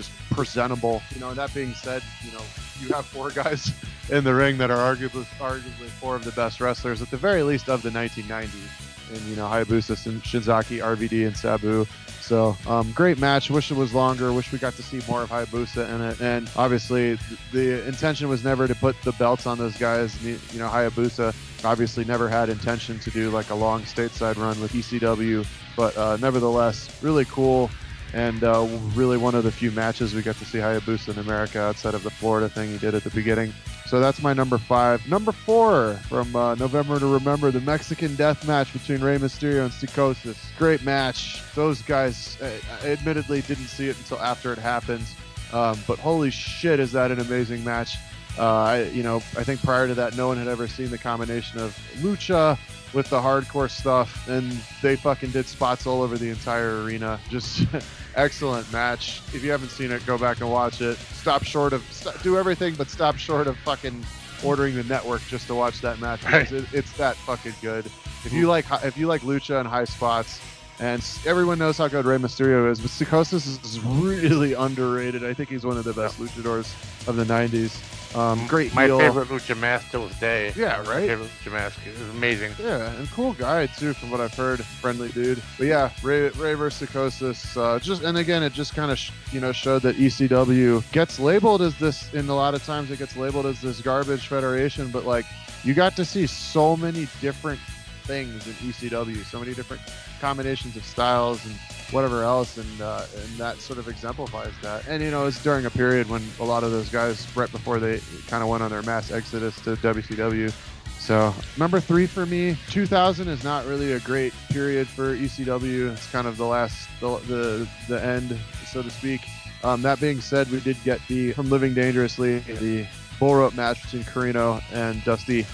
just 0.00 0.10
presentable. 0.30 1.02
You 1.14 1.20
know, 1.20 1.34
that 1.34 1.52
being 1.52 1.74
said, 1.74 2.02
you 2.24 2.32
know, 2.32 2.42
you 2.80 2.88
have 2.88 3.04
four 3.04 3.30
guys 3.42 3.72
in 4.08 4.24
the 4.24 4.34
ring 4.34 4.56
that 4.58 4.70
are 4.70 4.94
arguably 4.94 5.24
arguably 5.38 5.88
four 6.00 6.16
of 6.16 6.24
the 6.24 6.32
best 6.32 6.60
wrestlers, 6.60 7.02
at 7.02 7.10
the 7.10 7.16
very 7.16 7.42
least, 7.42 7.68
of 7.68 7.82
the 7.82 7.90
1990s. 7.90 9.10
And 9.10 9.20
you 9.22 9.36
know, 9.36 9.46
Hayabusa, 9.46 9.96
Shinzaki, 10.20 10.78
RVD, 10.82 11.26
and 11.26 11.36
Sabu. 11.36 11.84
So, 12.20 12.56
um, 12.68 12.92
great 12.92 13.18
match. 13.18 13.50
Wish 13.50 13.72
it 13.72 13.76
was 13.76 13.92
longer. 13.92 14.32
Wish 14.32 14.52
we 14.52 14.58
got 14.58 14.74
to 14.74 14.84
see 14.84 15.00
more 15.08 15.22
of 15.22 15.30
Hayabusa 15.30 15.92
in 15.92 16.00
it. 16.00 16.20
And 16.20 16.48
obviously, 16.56 17.18
the 17.52 17.86
intention 17.88 18.28
was 18.28 18.44
never 18.44 18.68
to 18.68 18.74
put 18.74 19.00
the 19.02 19.12
belts 19.12 19.46
on 19.46 19.58
those 19.58 19.76
guys. 19.76 20.24
You 20.24 20.38
know, 20.54 20.68
Hayabusa 20.68 21.34
obviously 21.64 22.04
never 22.04 22.28
had 22.28 22.48
intention 22.48 23.00
to 23.00 23.10
do 23.10 23.30
like 23.30 23.50
a 23.50 23.54
long 23.54 23.82
stateside 23.82 24.36
run 24.36 24.60
with 24.60 24.72
ECW, 24.72 25.44
but 25.76 25.96
uh, 25.96 26.16
nevertheless, 26.18 27.02
really 27.02 27.24
cool 27.26 27.68
and 28.12 28.42
uh, 28.42 28.66
really 28.94 29.16
one 29.16 29.34
of 29.34 29.44
the 29.44 29.52
few 29.52 29.70
matches 29.70 30.14
we 30.14 30.22
got 30.22 30.36
to 30.36 30.44
see 30.44 30.58
Hayabusa 30.58 31.10
in 31.10 31.18
America 31.18 31.60
outside 31.60 31.94
of 31.94 32.02
the 32.02 32.10
Florida 32.10 32.48
thing 32.48 32.70
he 32.70 32.78
did 32.78 32.94
at 32.94 33.04
the 33.04 33.10
beginning. 33.10 33.52
So 33.86 33.98
that's 33.98 34.22
my 34.22 34.32
number 34.32 34.58
five. 34.58 35.06
Number 35.08 35.32
four 35.32 35.94
from 36.08 36.34
uh, 36.36 36.54
November 36.54 36.98
to 37.00 37.06
Remember, 37.06 37.50
the 37.50 37.60
Mexican 37.60 38.14
Death 38.14 38.46
Match 38.46 38.72
between 38.72 39.00
Rey 39.00 39.18
Mysterio 39.18 39.64
and 39.64 39.72
Psicosis. 39.72 40.36
Great 40.58 40.84
match. 40.84 41.42
Those 41.54 41.82
guys, 41.82 42.40
uh, 42.40 42.50
admittedly 42.84 43.42
didn't 43.42 43.66
see 43.66 43.88
it 43.88 43.98
until 43.98 44.20
after 44.20 44.52
it 44.52 44.58
happened, 44.58 45.06
um, 45.52 45.78
but 45.86 45.98
holy 45.98 46.30
shit, 46.30 46.78
is 46.78 46.92
that 46.92 47.10
an 47.10 47.20
amazing 47.20 47.64
match! 47.64 47.96
Uh, 48.38 48.46
I, 48.46 48.82
you 48.84 49.02
know, 49.02 49.16
I 49.36 49.42
think 49.44 49.60
prior 49.60 49.88
to 49.88 49.94
that, 49.94 50.16
no 50.16 50.28
one 50.28 50.36
had 50.36 50.46
ever 50.46 50.68
seen 50.68 50.90
the 50.90 50.98
combination 50.98 51.58
of 51.58 51.76
lucha 51.98 52.56
with 52.92 53.08
the 53.10 53.20
hardcore 53.20 53.70
stuff, 53.70 54.26
and 54.28 54.50
they 54.82 54.96
fucking 54.96 55.30
did 55.30 55.46
spots 55.46 55.86
all 55.86 56.02
over 56.02 56.18
the 56.18 56.28
entire 56.28 56.82
arena. 56.82 57.20
Just 57.28 57.64
excellent 58.14 58.70
match. 58.72 59.22
If 59.32 59.44
you 59.44 59.50
haven't 59.50 59.70
seen 59.70 59.90
it, 59.92 60.04
go 60.06 60.18
back 60.18 60.40
and 60.40 60.50
watch 60.50 60.80
it. 60.80 60.96
Stop 60.98 61.44
short 61.44 61.72
of 61.72 61.82
st- 61.92 62.20
do 62.22 62.36
everything, 62.38 62.74
but 62.74 62.88
stop 62.90 63.16
short 63.16 63.46
of 63.46 63.56
fucking 63.58 64.04
ordering 64.42 64.74
the 64.74 64.84
network 64.84 65.22
just 65.28 65.46
to 65.46 65.54
watch 65.54 65.80
that 65.82 66.00
match 66.00 66.20
because 66.22 66.50
it, 66.52 66.64
it's 66.72 66.92
that 66.96 67.14
fucking 67.16 67.52
good. 67.62 67.86
If 68.24 68.32
you 68.32 68.48
like 68.48 68.66
if 68.84 68.96
you 68.96 69.06
like 69.06 69.22
lucha 69.22 69.58
and 69.60 69.68
high 69.68 69.84
spots, 69.84 70.40
And 70.80 71.02
everyone 71.26 71.58
knows 71.58 71.76
how 71.76 71.88
good 71.88 72.06
Rey 72.06 72.16
Mysterio 72.16 72.70
is, 72.70 72.80
but 72.80 72.90
Psicosis 72.90 73.46
is 73.62 73.78
really 73.80 74.52
underrated. 74.66 75.22
I 75.24 75.34
think 75.34 75.50
he's 75.50 75.64
one 75.66 75.76
of 75.76 75.84
the 75.84 75.92
best 75.92 76.18
luchadors 76.18 76.72
of 77.06 77.16
the 77.16 77.24
'90s. 77.24 77.78
Um, 78.14 78.44
great 78.48 78.74
My 78.74 78.86
heel. 78.86 78.98
favorite 78.98 79.28
lucha 79.28 79.56
mask 79.56 79.90
till 79.92 80.06
this 80.08 80.18
day. 80.18 80.52
Yeah, 80.56 80.82
My 80.84 80.90
right? 80.94 81.08
favorite 81.08 81.28
lucha 81.44 81.52
mask. 81.52 81.78
It 81.86 81.96
was 81.98 82.08
amazing. 82.10 82.52
Yeah, 82.58 82.90
and 82.94 83.08
cool 83.12 83.34
guy 83.34 83.66
too, 83.66 83.92
from 83.92 84.10
what 84.10 84.20
I've 84.20 84.34
heard. 84.34 84.64
Friendly 84.64 85.10
dude. 85.10 85.40
But 85.58 85.68
yeah, 85.68 85.90
Rey, 86.02 86.28
Rey 86.30 86.54
versus 86.54 86.88
Psicosis. 86.88 87.56
Uh, 87.56 87.78
just 87.78 88.02
and 88.02 88.18
again, 88.18 88.42
it 88.42 88.52
just 88.52 88.74
kind 88.74 88.90
of 88.90 88.98
sh- 88.98 89.12
you 89.30 89.40
know 89.40 89.52
showed 89.52 89.82
that 89.82 89.96
ECW 89.96 90.82
gets 90.90 91.20
labeled 91.20 91.62
as 91.62 91.76
this. 91.78 92.12
In 92.12 92.28
a 92.28 92.34
lot 92.34 92.54
of 92.54 92.64
times, 92.64 92.90
it 92.90 92.98
gets 92.98 93.16
labeled 93.16 93.46
as 93.46 93.60
this 93.60 93.80
garbage 93.80 94.26
federation. 94.26 94.90
But 94.90 95.04
like, 95.06 95.24
you 95.62 95.72
got 95.74 95.94
to 95.96 96.04
see 96.04 96.26
so 96.26 96.76
many 96.76 97.06
different 97.20 97.60
things 98.04 98.44
in 98.48 98.54
ECW, 98.54 99.24
so 99.24 99.38
many 99.38 99.54
different 99.54 99.82
combinations 100.20 100.74
of 100.76 100.84
styles 100.84 101.44
and 101.46 101.54
whatever 101.92 102.22
else, 102.22 102.56
and 102.56 102.80
uh, 102.80 103.04
and 103.16 103.28
that 103.36 103.58
sort 103.58 103.78
of 103.78 103.88
exemplifies 103.88 104.52
that. 104.62 104.86
And 104.88 105.02
you 105.02 105.10
know, 105.10 105.26
it's 105.26 105.42
during 105.42 105.66
a 105.66 105.70
period 105.70 106.08
when 106.08 106.22
a 106.40 106.44
lot 106.44 106.64
of 106.64 106.70
those 106.70 106.88
guys, 106.88 107.26
right 107.36 107.50
before 107.50 107.78
they 107.78 108.00
kind 108.28 108.42
of 108.42 108.48
went 108.48 108.62
on 108.62 108.70
their 108.70 108.82
mass 108.82 109.10
exodus 109.10 109.56
to 109.62 109.76
WCW. 109.76 110.52
So 110.98 111.34
number 111.56 111.80
three 111.80 112.06
for 112.06 112.26
me, 112.26 112.56
2000 112.68 113.28
is 113.28 113.42
not 113.42 113.66
really 113.66 113.92
a 113.92 114.00
great 114.00 114.34
period 114.50 114.86
for 114.86 115.16
ECW. 115.16 115.92
It's 115.92 116.10
kind 116.10 116.26
of 116.26 116.36
the 116.36 116.44
last, 116.44 116.88
the 117.00 117.16
the, 117.20 117.68
the 117.88 118.04
end, 118.04 118.38
so 118.66 118.82
to 118.82 118.90
speak. 118.90 119.22
Um, 119.64 119.82
that 119.82 120.00
being 120.00 120.20
said, 120.20 120.50
we 120.50 120.60
did 120.60 120.76
get 120.84 121.00
the 121.08 121.32
from 121.32 121.50
Living 121.50 121.74
Dangerously 121.74 122.38
the 122.38 122.86
bull 123.18 123.34
rope 123.34 123.54
match 123.54 123.82
between 123.82 124.04
Corino 124.04 124.62
and 124.72 125.04
Dusty, 125.04 125.46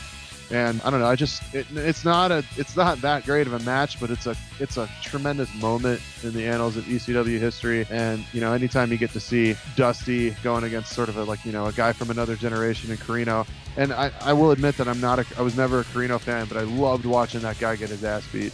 and 0.51 0.81
I 0.83 0.91
don't 0.91 1.01
know. 1.01 1.07
I 1.07 1.17
just 1.17 1.43
it, 1.55 1.67
it's 1.75 2.05
not 2.05 2.31
a 2.31 2.45
it's 2.57 2.77
not 2.77 3.01
that 3.01 3.25
great 3.25 3.47
of 3.47 3.53
a 3.53 3.59
match, 3.61 3.99
but 3.99 4.11
it's 4.11 4.27
a 4.27 4.37
it's 4.61 4.77
a 4.77 4.89
tremendous 5.03 5.53
moment 5.61 6.01
in 6.23 6.33
the 6.33 6.47
annals 6.47 6.77
of 6.77 6.85
ECW 6.85 7.39
history. 7.39 7.87
And 7.91 8.25
you 8.33 8.41
know, 8.41 8.53
anytime 8.53 8.93
you 8.93 8.99
get 8.99 9.11
to 9.11 9.21
see 9.21 9.57
Dusty 9.75 10.31
going 10.43 10.65
against 10.65 10.93
sort 10.93 11.09
of 11.09 11.17
a 11.17 11.25
like 11.25 11.45
you 11.45 11.53
know 11.53 11.67
a 11.67 11.73
guy 11.73 11.93
from 11.93 12.11
another 12.11 12.37
generation 12.37 12.91
in 12.91 12.97
Corino, 12.97 13.47
and 13.77 13.93
I, 13.93 14.13
I 14.21 14.33
will 14.33 14.53
admit 14.53 14.77
that 14.77 14.87
I'm 14.87 15.01
not 15.01 15.19
a 15.19 15.27
I 15.37 15.43
was 15.43 15.57
never 15.57 15.81
a 15.81 15.85
Corino 15.85 16.21
fan, 16.21 16.47
but 16.47 16.57
I 16.57 16.63
loved 16.63 17.07
watching 17.07 17.41
that 17.41 17.59
guy 17.59 17.75
get 17.77 17.91
his 17.91 18.05
ass 18.05 18.27
beat. 18.33 18.53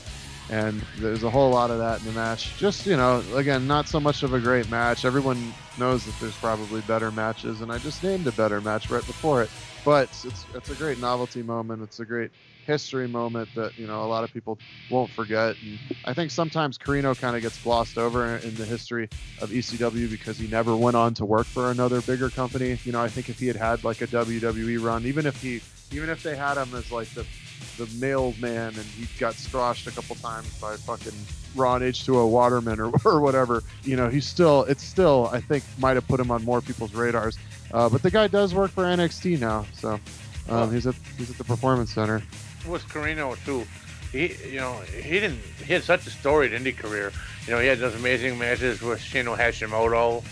And 0.51 0.83
there's 0.99 1.23
a 1.23 1.31
whole 1.31 1.51
lot 1.51 1.71
of 1.71 1.79
that 1.79 2.01
in 2.01 2.07
the 2.07 2.13
match. 2.13 2.57
Just 2.59 2.87
you 2.87 2.97
know, 2.97 3.23
again, 3.35 3.67
not 3.67 3.87
so 3.87 4.01
much 4.01 4.23
of 4.23 4.33
a 4.35 4.41
great 4.41 4.69
match. 4.71 5.05
Everyone 5.05 5.53
knows 5.79 6.05
that 6.05 6.19
there's 6.21 6.37
probably 6.37 6.81
better 6.83 7.11
matches, 7.11 7.61
and 7.61 7.71
I 7.71 7.79
just 7.79 8.03
named 8.03 8.27
a 8.27 8.33
better 8.33 8.61
match 8.61 8.91
right 8.91 9.07
before 9.07 9.43
it 9.43 9.51
but 9.85 10.05
it's 10.05 10.47
it's 10.55 10.71
a 10.71 10.75
great 10.75 10.99
novelty 10.99 11.43
moment. 11.43 11.83
It's 11.83 12.01
a 12.01 12.05
great 12.05 12.31
history 12.67 13.09
moment 13.09 13.49
that 13.55 13.73
you 13.77 13.87
know 13.87 14.03
a 14.03 14.07
lot 14.07 14.25
of 14.25 14.33
people 14.33 14.59
won't 14.89 15.13
forget. 15.13 15.57
And 15.63 15.79
I 16.05 16.15
think 16.15 16.31
sometimes 16.31 16.79
Corino 16.79 17.17
kind 17.17 17.37
of 17.37 17.43
gets 17.43 17.59
glossed 17.59 17.99
over 17.99 18.37
in 18.39 18.57
the 18.57 18.67
history 18.67 19.09
of 19.39 19.51
ECW 19.51 20.11
because 20.11 20.39
he 20.39 20.47
never 20.47 20.77
went 20.77 20.97
on 20.97 21.15
to 21.15 21.25
work 21.25 21.47
for 21.49 21.71
another 21.71 22.01
bigger 22.03 22.31
company. 22.31 22.79
You 22.85 22.93
know, 22.93 23.01
I 23.01 23.09
think 23.09 23.29
if 23.29 23.39
he 23.39 23.47
had 23.47 23.57
had 23.57 23.85
like 23.85 24.03
a 24.03 24.07
WWE 24.09 24.81
run, 24.81 25.07
even 25.07 25.27
if 25.27 25.41
he 25.41 25.63
even 25.91 26.11
if 26.11 26.23
they 26.23 26.37
had 26.37 26.59
him 26.59 26.75
as 26.75 26.91
like 26.91 27.09
the 27.15 27.27
the 27.79 27.87
mailman 27.87 28.79
and 28.79 28.95
he 28.95 29.09
got 29.19 29.39
squashed 29.39 29.87
a 29.87 29.93
couple 29.93 30.15
times 30.17 30.55
by 30.61 30.77
fucking 30.87 31.27
Ron 31.55 31.81
H2O 31.81 32.29
Waterman 32.31 32.81
or, 32.81 32.93
or 33.05 33.21
whatever, 33.21 33.63
you 33.83 33.97
know, 33.97 34.09
he's 34.09 34.27
still, 34.27 34.63
it's 34.65 34.83
still, 34.83 35.29
I 35.33 35.41
think, 35.41 35.65
might 35.79 35.97
have 35.97 36.07
put 36.09 36.21
him 36.21 36.31
on 36.31 36.45
more 36.45 36.61
people's 36.61 36.95
radars. 36.95 37.39
Uh, 37.73 37.89
but 37.89 38.03
the 38.03 38.11
guy 38.11 38.27
does 38.27 38.55
work 38.55 38.71
for 38.71 38.85
NXT 38.85 39.41
now, 39.41 39.65
so 39.73 39.99
um, 40.49 40.73
he's 40.73 40.87
at 40.87 40.95
he's 41.17 41.31
at 41.31 41.39
the 41.39 41.45
Performance 41.45 41.93
Center. 41.93 42.23
was 42.67 42.83
Corino 42.83 43.43
too. 43.45 43.65
He, 44.11 44.35
you 44.47 44.61
know, 44.61 44.75
he 44.81 45.21
didn't. 45.21 45.39
He 45.65 45.73
had 45.73 45.83
such 45.83 46.07
a 46.07 46.11
storied 46.11 46.53
indie 46.53 46.77
career. 46.77 47.13
You 47.47 47.55
know, 47.55 47.61
he 47.61 47.67
had 47.67 47.79
those 47.79 47.95
amazing 47.95 48.39
matches 48.39 48.83
with 48.83 48.99
Shinya 48.99 49.37
Hashimoto. 49.37 50.23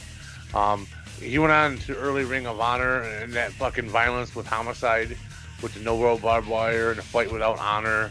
Um, 0.55 0.86
he 1.18 1.38
went 1.38 1.52
on 1.52 1.78
to 1.78 1.97
early 1.97 2.24
Ring 2.24 2.47
of 2.47 2.60
Honor 2.60 3.02
and 3.02 3.32
that 3.32 3.52
fucking 3.52 3.88
violence 3.88 4.34
with 4.34 4.47
Homicide, 4.47 5.16
with 5.62 5.74
the 5.74 5.80
No 5.80 5.97
World 5.97 6.22
Barbed 6.22 6.48
Wire 6.48 6.90
and 6.90 6.98
the 6.98 7.02
Fight 7.02 7.32
Without 7.32 7.59
Honor. 7.59 8.10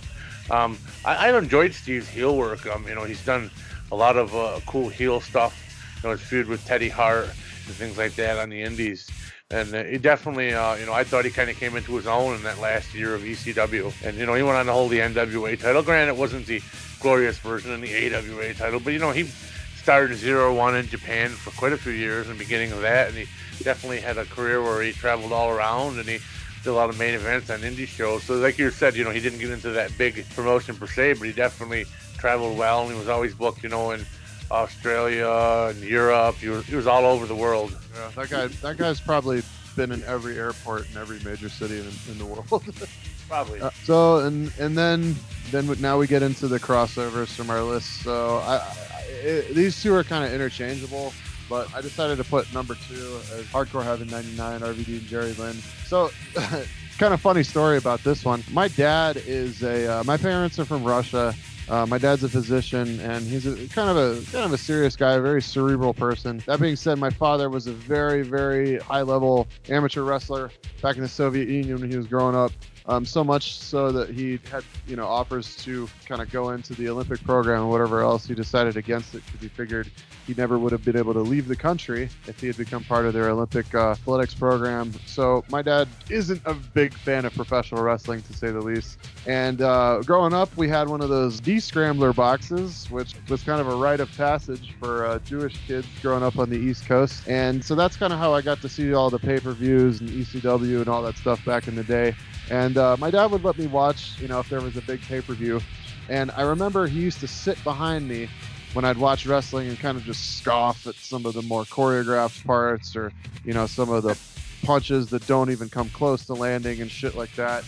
Um, 0.51 0.77
I, 1.05 1.29
I 1.29 1.37
enjoyed 1.37 1.73
Steve's 1.73 2.07
heel 2.07 2.35
work. 2.35 2.65
Um, 2.67 2.87
you 2.87 2.95
know, 2.95 3.03
he's 3.03 3.23
done 3.23 3.51
a 3.91 3.95
lot 3.95 4.17
of 4.17 4.35
uh, 4.35 4.59
cool 4.65 4.89
heel 4.89 5.21
stuff. 5.21 5.55
You 6.01 6.09
know, 6.09 6.15
his 6.15 6.21
feud 6.21 6.47
with 6.47 6.63
Teddy 6.65 6.89
Hart 6.89 7.25
and 7.25 7.75
things 7.75 7.97
like 7.97 8.15
that 8.15 8.37
on 8.37 8.49
the 8.49 8.61
Indies. 8.61 9.09
And 9.51 9.73
uh, 9.73 9.83
he 9.83 9.97
definitely, 9.97 10.53
uh, 10.53 10.75
you 10.75 10.85
know, 10.85 10.93
I 10.93 11.03
thought 11.03 11.25
he 11.25 11.31
kind 11.31 11.49
of 11.49 11.57
came 11.57 11.75
into 11.75 11.95
his 11.95 12.05
own 12.05 12.35
in 12.35 12.43
that 12.43 12.59
last 12.59 12.93
year 12.93 13.15
of 13.15 13.21
ECW. 13.21 13.91
And, 14.05 14.17
you 14.17 14.25
know, 14.25 14.35
he 14.35 14.43
went 14.43 14.57
on 14.57 14.67
to 14.67 14.73
hold 14.73 14.91
the 14.91 14.99
NWA 14.99 15.59
title. 15.59 15.81
Granted, 15.81 16.13
it 16.13 16.17
wasn't 16.17 16.45
the 16.45 16.61
glorious 16.99 17.39
version 17.39 17.73
of 17.73 17.81
the 17.81 18.13
AWA 18.13 18.53
title, 18.53 18.79
but, 18.79 18.93
you 18.93 18.99
know, 18.99 19.11
he 19.11 19.23
started 19.23 20.15
zero 20.15 20.53
one 20.53 20.75
in 20.75 20.85
Japan 20.85 21.29
for 21.29 21.49
quite 21.51 21.73
a 21.73 21.77
few 21.77 21.93
years 21.93 22.27
in 22.27 22.37
the 22.37 22.43
beginning 22.43 22.71
of 22.71 22.81
that. 22.81 23.07
And 23.07 23.17
he 23.17 23.25
definitely 23.63 24.01
had 24.01 24.19
a 24.19 24.25
career 24.25 24.61
where 24.61 24.83
he 24.83 24.91
traveled 24.91 25.31
all 25.31 25.49
around 25.49 25.97
and 25.97 26.07
he 26.07 26.19
a 26.67 26.71
lot 26.71 26.89
of 26.89 26.97
main 26.99 27.13
events 27.13 27.49
on 27.49 27.59
indie 27.61 27.87
shows. 27.87 28.23
So, 28.23 28.35
like 28.35 28.57
you 28.57 28.69
said, 28.71 28.95
you 28.95 29.03
know, 29.03 29.11
he 29.11 29.19
didn't 29.19 29.39
get 29.39 29.49
into 29.51 29.69
that 29.71 29.97
big 29.97 30.25
promotion 30.35 30.75
per 30.75 30.87
se, 30.87 31.13
but 31.13 31.27
he 31.27 31.33
definitely 31.33 31.85
traveled 32.17 32.57
well 32.57 32.81
and 32.83 32.91
he 32.91 32.97
was 32.97 33.07
always 33.07 33.33
booked, 33.33 33.63
you 33.63 33.69
know, 33.69 33.91
in 33.91 34.05
Australia 34.51 35.27
and 35.73 35.81
Europe. 35.83 36.35
He 36.37 36.49
was, 36.49 36.65
he 36.65 36.75
was 36.75 36.87
all 36.87 37.05
over 37.05 37.25
the 37.25 37.35
world. 37.35 37.75
Yeah, 37.95 38.09
that 38.15 38.29
guy 38.29 38.47
that 38.47 38.77
guy's 38.77 38.99
probably 38.99 39.41
been 39.75 39.91
in 39.91 40.03
every 40.03 40.37
airport 40.37 40.89
in 40.91 40.97
every 40.97 41.19
major 41.19 41.49
city 41.49 41.79
in, 41.79 41.87
in 42.11 42.17
the 42.17 42.25
world. 42.25 42.45
Probably. 43.29 43.61
Uh, 43.61 43.69
so 43.83 44.17
and 44.25 44.51
and 44.59 44.75
then 44.77 45.15
then 45.51 45.67
we- 45.67 45.75
now 45.75 45.97
we 45.99 46.07
get 46.07 46.23
into 46.23 46.47
the 46.47 46.59
crossovers 46.59 47.27
from 47.27 47.49
our 47.51 47.61
list. 47.61 48.01
So 48.01 48.37
I, 48.37 48.55
I 48.57 48.73
it, 49.21 49.53
these 49.55 49.81
two 49.81 49.93
are 49.93 50.03
kind 50.03 50.25
of 50.25 50.33
interchangeable, 50.33 51.13
but 51.49 51.73
I 51.73 51.81
decided 51.81 52.17
to 52.17 52.23
put 52.23 52.53
number 52.53 52.75
two 52.75 53.19
as 53.33 53.45
Hardcore 53.47 53.83
Heaven 53.83 54.07
'99, 54.07 54.61
RVD 54.61 54.87
and 54.87 55.01
Jerry 55.07 55.33
Lynn. 55.33 55.55
So. 55.85 56.11
kind 56.99 57.13
of 57.13 57.21
funny 57.21 57.43
story 57.43 57.77
about 57.77 58.03
this 58.03 58.25
one. 58.25 58.43
My 58.51 58.67
dad 58.67 59.15
is 59.25 59.63
a. 59.63 59.99
Uh, 59.99 60.03
my 60.03 60.17
parents 60.17 60.59
are 60.59 60.65
from 60.65 60.83
Russia. 60.83 61.33
Uh, 61.69 61.85
my 61.85 61.99
dad's 61.99 62.23
a 62.23 62.29
physician, 62.29 62.99
and 62.99 63.23
he's 63.25 63.45
a 63.45 63.67
kind 63.69 63.89
of 63.89 63.95
a 63.95 64.31
kind 64.31 64.43
of 64.43 64.51
a 64.51 64.57
serious 64.57 64.95
guy, 64.95 65.13
a 65.13 65.21
very 65.21 65.41
cerebral 65.41 65.93
person. 65.93 66.41
That 66.47 66.59
being 66.59 66.75
said, 66.75 66.97
my 66.97 67.11
father 67.11 67.47
was 67.47 67.67
a 67.67 67.71
very, 67.71 68.23
very 68.23 68.79
high-level 68.79 69.47
amateur 69.69 70.01
wrestler 70.01 70.49
back 70.81 70.95
in 70.95 71.03
the 71.03 71.07
Soviet 71.07 71.47
Union 71.47 71.79
when 71.79 71.91
he 71.91 71.95
was 71.95 72.07
growing 72.07 72.35
up. 72.35 72.51
Um, 72.85 73.05
so 73.05 73.23
much 73.23 73.57
so 73.59 73.91
that 73.91 74.09
he 74.09 74.39
had, 74.51 74.63
you 74.87 74.95
know, 74.95 75.05
offers 75.05 75.55
to 75.57 75.87
kind 76.05 76.21
of 76.21 76.31
go 76.31 76.49
into 76.49 76.73
the 76.73 76.89
Olympic 76.89 77.23
program 77.23 77.61
and 77.61 77.69
whatever 77.69 78.01
else. 78.01 78.25
He 78.25 78.33
decided 78.33 78.77
against 78.77 79.13
it 79.15 79.23
because 79.25 79.41
he 79.41 79.47
figured 79.47 79.91
he 80.25 80.33
never 80.35 80.59
would 80.59 80.71
have 80.71 80.85
been 80.85 80.97
able 80.97 81.13
to 81.13 81.21
leave 81.21 81.47
the 81.47 81.55
country 81.55 82.09
if 82.27 82.39
he 82.39 82.47
had 82.47 82.57
become 82.57 82.83
part 82.83 83.05
of 83.05 83.13
their 83.13 83.29
Olympic 83.29 83.73
uh, 83.73 83.91
athletics 83.91 84.33
program. 84.33 84.93
So 85.05 85.43
my 85.49 85.61
dad 85.61 85.87
isn't 86.09 86.41
a 86.45 86.53
big 86.53 86.93
fan 86.93 87.25
of 87.25 87.33
professional 87.33 87.81
wrestling, 87.81 88.21
to 88.23 88.33
say 88.33 88.51
the 88.51 88.61
least. 88.61 88.99
And 89.25 89.61
uh, 89.61 90.01
growing 90.03 90.33
up, 90.33 90.55
we 90.55 90.67
had 90.69 90.87
one 90.87 91.01
of 91.01 91.09
those 91.09 91.39
D-scrambler 91.39 92.13
boxes, 92.13 92.89
which 92.91 93.15
was 93.27 93.43
kind 93.43 93.59
of 93.59 93.67
a 93.67 93.75
rite 93.75 93.99
of 93.99 94.15
passage 94.15 94.75
for 94.79 95.05
uh, 95.05 95.19
Jewish 95.19 95.57
kids 95.65 95.87
growing 96.01 96.23
up 96.23 96.37
on 96.37 96.49
the 96.49 96.57
East 96.57 96.85
Coast. 96.85 97.27
And 97.27 97.63
so 97.63 97.73
that's 97.73 97.97
kind 97.97 98.13
of 98.13 98.19
how 98.19 98.33
I 98.33 98.41
got 98.41 98.61
to 98.61 98.69
see 98.69 98.93
all 98.93 99.09
the 99.09 99.19
pay-per-views 99.19 99.99
and 99.99 100.09
ECW 100.09 100.77
and 100.77 100.87
all 100.87 101.01
that 101.03 101.17
stuff 101.17 101.43
back 101.43 101.67
in 101.67 101.75
the 101.75 101.83
day. 101.83 102.15
And 102.49 102.77
uh, 102.77 102.97
my 102.97 103.11
dad 103.11 103.27
would 103.31 103.43
let 103.43 103.57
me 103.57 103.67
watch, 103.67 104.19
you 104.19 104.27
know, 104.27 104.39
if 104.39 104.49
there 104.49 104.61
was 104.61 104.75
a 104.75 104.81
big 104.81 105.01
pay-per-view. 105.01 105.61
And 106.07 106.31
I 106.35 106.41
remember 106.41 106.87
he 106.87 106.99
used 106.99 107.19
to 107.19 107.27
sit 107.27 107.63
behind 107.63 108.07
me 108.07 108.27
when 108.73 108.85
I'd 108.85 108.97
watch 108.97 109.25
wrestling 109.25 109.69
and 109.69 109.79
kind 109.79 109.97
of 109.97 110.03
just 110.03 110.37
scoff 110.37 110.87
at 110.87 110.95
some 110.95 111.25
of 111.25 111.33
the 111.33 111.41
more 111.43 111.63
choreographed 111.63 112.45
parts 112.45 112.95
or, 112.95 113.11
you 113.43 113.53
know, 113.53 113.67
some 113.67 113.89
of 113.89 114.03
the 114.03 114.17
punches 114.63 115.09
that 115.09 115.25
don't 115.27 115.51
even 115.51 115.69
come 115.69 115.89
close 115.89 116.25
to 116.25 116.33
landing 116.33 116.81
and 116.81 116.89
shit 116.89 117.15
like 117.15 117.33
that. 117.35 117.63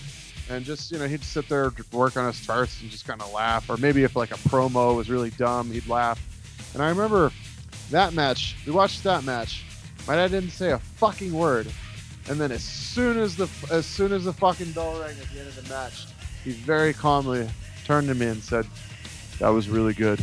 And 0.49 0.65
just, 0.65 0.91
you 0.91 0.97
know, 0.97 1.07
he'd 1.07 1.23
sit 1.23 1.47
there, 1.47 1.71
work 1.91 2.17
on 2.17 2.25
his 2.25 2.41
charts 2.41 2.81
and 2.81 2.89
just 2.89 3.07
kind 3.07 3.21
of 3.21 3.31
laugh. 3.31 3.69
Or 3.69 3.77
maybe 3.77 4.03
if 4.03 4.15
like 4.15 4.31
a 4.31 4.37
promo 4.49 4.95
was 4.95 5.09
really 5.09 5.29
dumb, 5.31 5.71
he'd 5.71 5.87
laugh. 5.87 6.19
And 6.73 6.81
I 6.83 6.89
remember 6.89 7.31
that 7.91 8.13
match, 8.13 8.57
we 8.65 8.71
watched 8.71 9.03
that 9.03 9.23
match. 9.23 9.65
My 10.07 10.15
dad 10.15 10.31
didn't 10.31 10.49
say 10.49 10.71
a 10.71 10.79
fucking 10.79 11.31
word. 11.31 11.67
And 12.29 12.39
then 12.39 12.51
as 12.51 12.63
soon 12.63 13.17
as 13.17 13.35
the 13.35 13.49
as 13.69 13.85
soon 13.85 14.11
as 14.13 14.25
the 14.25 14.33
fucking 14.33 14.71
bell 14.71 14.93
rang 14.99 15.11
at 15.19 15.29
the 15.33 15.39
end 15.39 15.47
of 15.49 15.55
the 15.67 15.73
match, 15.73 16.05
he 16.43 16.51
very 16.51 16.93
calmly 16.93 17.49
turned 17.85 18.07
to 18.07 18.15
me 18.15 18.27
and 18.27 18.41
said, 18.43 18.65
"That 19.39 19.49
was 19.49 19.69
really 19.69 19.93
good." 19.93 20.19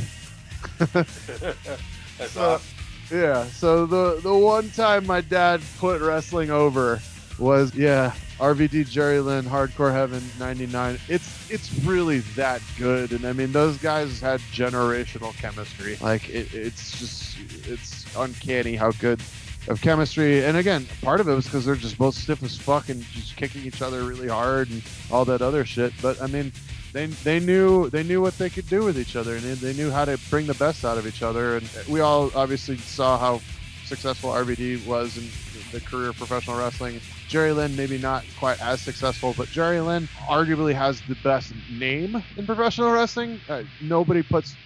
That's 0.78 2.32
So- 2.32 2.54
awesome. 2.54 2.66
Yeah. 3.10 3.44
So 3.46 3.86
the 3.86 4.20
the 4.22 4.34
one 4.36 4.68
time 4.70 5.06
my 5.06 5.22
dad 5.22 5.62
put 5.78 6.02
wrestling 6.02 6.50
over 6.50 7.00
was 7.38 7.74
yeah 7.74 8.12
RVD 8.38 8.88
Jerry 8.88 9.20
Lynn 9.20 9.44
Hardcore 9.46 9.92
Heaven 9.92 10.22
'99. 10.38 10.98
It's 11.08 11.50
it's 11.50 11.72
really 11.84 12.18
that 12.36 12.60
good, 12.78 13.12
and 13.12 13.24
I 13.24 13.32
mean 13.32 13.50
those 13.52 13.78
guys 13.78 14.20
had 14.20 14.40
generational 14.52 15.34
chemistry. 15.38 15.96
Like 16.02 16.28
it, 16.28 16.52
it's 16.52 16.98
just 16.98 17.38
it's 17.66 18.04
uncanny 18.14 18.76
how 18.76 18.92
good 18.92 19.20
of 19.68 19.80
chemistry. 19.80 20.44
And 20.44 20.56
again, 20.56 20.86
part 21.02 21.20
of 21.20 21.28
it 21.28 21.34
was 21.34 21.44
because 21.44 21.64
they're 21.64 21.76
just 21.76 21.98
both 21.98 22.14
stiff 22.14 22.42
as 22.42 22.56
fuck 22.56 22.88
and 22.88 23.02
just 23.02 23.36
kicking 23.36 23.64
each 23.64 23.82
other 23.82 24.02
really 24.02 24.28
hard 24.28 24.70
and 24.70 24.82
all 25.10 25.24
that 25.26 25.42
other 25.42 25.64
shit. 25.64 25.92
But 26.02 26.20
I 26.20 26.26
mean, 26.26 26.52
they 26.92 27.06
they 27.06 27.40
knew 27.40 27.90
they 27.90 28.02
knew 28.02 28.20
what 28.20 28.36
they 28.38 28.50
could 28.50 28.68
do 28.68 28.82
with 28.84 28.98
each 28.98 29.16
other, 29.16 29.36
and 29.36 29.42
they, 29.42 29.74
knew 29.74 29.90
how 29.90 30.04
to 30.04 30.18
bring 30.30 30.46
the 30.46 30.54
best 30.54 30.84
out 30.84 30.98
of 30.98 31.06
each 31.06 31.22
other. 31.22 31.56
And 31.56 31.68
we 31.88 32.00
all 32.00 32.30
obviously 32.34 32.78
saw 32.78 33.18
how 33.18 33.40
successful 33.84 34.30
RVD 34.30 34.86
was 34.86 35.16
in 35.16 35.28
the 35.72 35.80
career 35.80 36.10
of 36.10 36.16
professional 36.16 36.58
wrestling. 36.58 37.00
Jerry 37.28 37.52
Lynn 37.52 37.76
maybe 37.76 37.98
not 37.98 38.24
quite 38.38 38.60
as 38.60 38.80
successful, 38.80 39.34
but 39.36 39.48
Jerry 39.48 39.80
Lynn 39.80 40.08
arguably 40.28 40.74
has 40.74 41.00
the 41.08 41.16
best 41.22 41.52
name 41.70 42.22
in 42.36 42.46
professional 42.46 42.90
wrestling. 42.90 43.40
Uh, 43.48 43.62
nobody 43.80 44.22
puts 44.22 44.56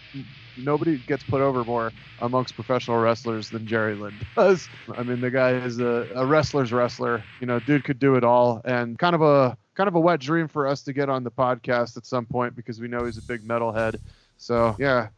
nobody 0.56 0.98
gets 0.98 1.22
put 1.22 1.40
over 1.40 1.64
more 1.64 1.92
amongst 2.20 2.54
professional 2.54 2.98
wrestlers 2.98 3.50
than 3.50 3.66
Jerry 3.66 3.94
Lynn 3.94 4.14
does. 4.36 4.68
I 4.96 5.02
mean, 5.02 5.20
the 5.20 5.30
guy 5.30 5.52
is 5.52 5.80
a, 5.80 6.08
a 6.14 6.26
wrestler's 6.26 6.72
wrestler. 6.72 7.22
You 7.40 7.46
know, 7.46 7.58
dude 7.60 7.84
could 7.84 7.98
do 7.98 8.16
it 8.16 8.24
all, 8.24 8.60
and 8.64 8.98
kind 8.98 9.14
of 9.14 9.22
a 9.22 9.56
kind 9.74 9.88
of 9.88 9.94
a 9.94 10.00
wet 10.00 10.20
dream 10.20 10.48
for 10.48 10.66
us 10.66 10.82
to 10.82 10.92
get 10.92 11.08
on 11.08 11.24
the 11.24 11.30
podcast 11.30 11.96
at 11.96 12.06
some 12.06 12.26
point 12.26 12.54
because 12.54 12.80
we 12.80 12.88
know 12.88 13.04
he's 13.04 13.18
a 13.18 13.22
big 13.22 13.46
metalhead. 13.46 13.96
So 14.36 14.76
yeah, 14.78 15.08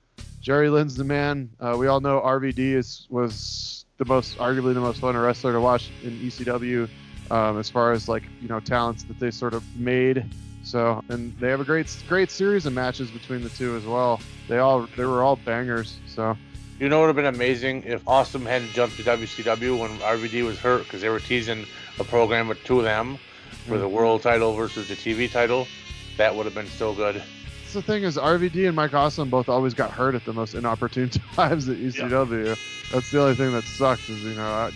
Jerry 0.40 0.68
Lynn's 0.68 0.94
the 0.94 1.04
man. 1.04 1.50
Uh, 1.58 1.76
we 1.78 1.86
all 1.86 2.00
know 2.00 2.20
RVD 2.20 2.58
is 2.58 3.06
was 3.10 3.84
the 3.98 4.04
most 4.04 4.38
arguably 4.38 4.74
the 4.74 4.80
most 4.80 5.00
fun 5.00 5.16
wrestler 5.16 5.52
to 5.52 5.60
watch 5.60 5.90
in 6.02 6.18
ECW 6.18 6.88
um, 7.30 7.58
as 7.58 7.70
far 7.70 7.92
as 7.92 8.08
like 8.08 8.24
you 8.40 8.48
know 8.48 8.60
talents 8.60 9.04
that 9.04 9.18
they 9.18 9.30
sort 9.30 9.54
of 9.54 9.64
made. 9.76 10.24
So 10.64 11.02
and 11.08 11.32
they 11.38 11.48
have 11.50 11.60
a 11.60 11.64
great 11.64 11.94
great 12.08 12.30
series 12.30 12.66
of 12.66 12.72
matches 12.72 13.10
between 13.10 13.42
the 13.42 13.50
two 13.50 13.76
as 13.76 13.84
well. 13.84 14.20
They 14.48 14.58
all 14.58 14.88
they 14.96 15.04
were 15.04 15.22
all 15.22 15.36
bangers. 15.36 15.98
So 16.06 16.36
You 16.80 16.88
know, 16.88 16.98
it 16.98 17.00
would 17.02 17.06
have 17.08 17.16
been 17.16 17.26
amazing 17.34 17.84
if 17.86 18.02
Awesome 18.06 18.44
hadn't 18.44 18.72
jumped 18.72 18.96
to 18.96 19.04
WCW 19.04 19.78
when 19.78 19.98
RVD 20.00 20.44
was 20.44 20.58
hurt 20.58 20.84
because 20.84 21.00
they 21.02 21.08
were 21.08 21.20
teasing 21.20 21.66
a 22.00 22.04
program 22.04 22.48
with 22.48 22.62
two 22.64 22.78
of 22.78 22.84
them 22.84 23.18
for 23.68 23.78
the 23.78 23.86
Mhm. 23.86 23.90
world 23.92 24.22
title 24.22 24.54
versus 24.54 24.88
the 24.88 24.96
TV 24.96 25.28
title. 25.30 25.68
That 26.16 26.34
would 26.34 26.46
have 26.46 26.54
been 26.54 26.68
so 26.68 26.92
good. 26.92 27.16
That's 27.16 27.74
the 27.74 27.82
thing 27.82 28.02
is 28.04 28.16
RVD 28.18 28.66
and 28.66 28.74
Mike 28.76 28.94
Awesome 28.94 29.28
both 29.30 29.48
always 29.48 29.74
got 29.74 29.92
hurt 29.92 30.14
at 30.14 30.24
the 30.24 30.32
most 30.32 30.54
inopportune 30.54 31.10
times 31.36 31.68
at 31.68 31.76
ECW. 31.76 32.56
That's 32.92 33.10
the 33.10 33.20
only 33.20 33.34
thing 33.34 33.52
that 33.52 33.64
sucks 33.64 34.08
is 34.08 34.22
you 34.22 34.34
know 34.34 34.42
I- 34.42 34.70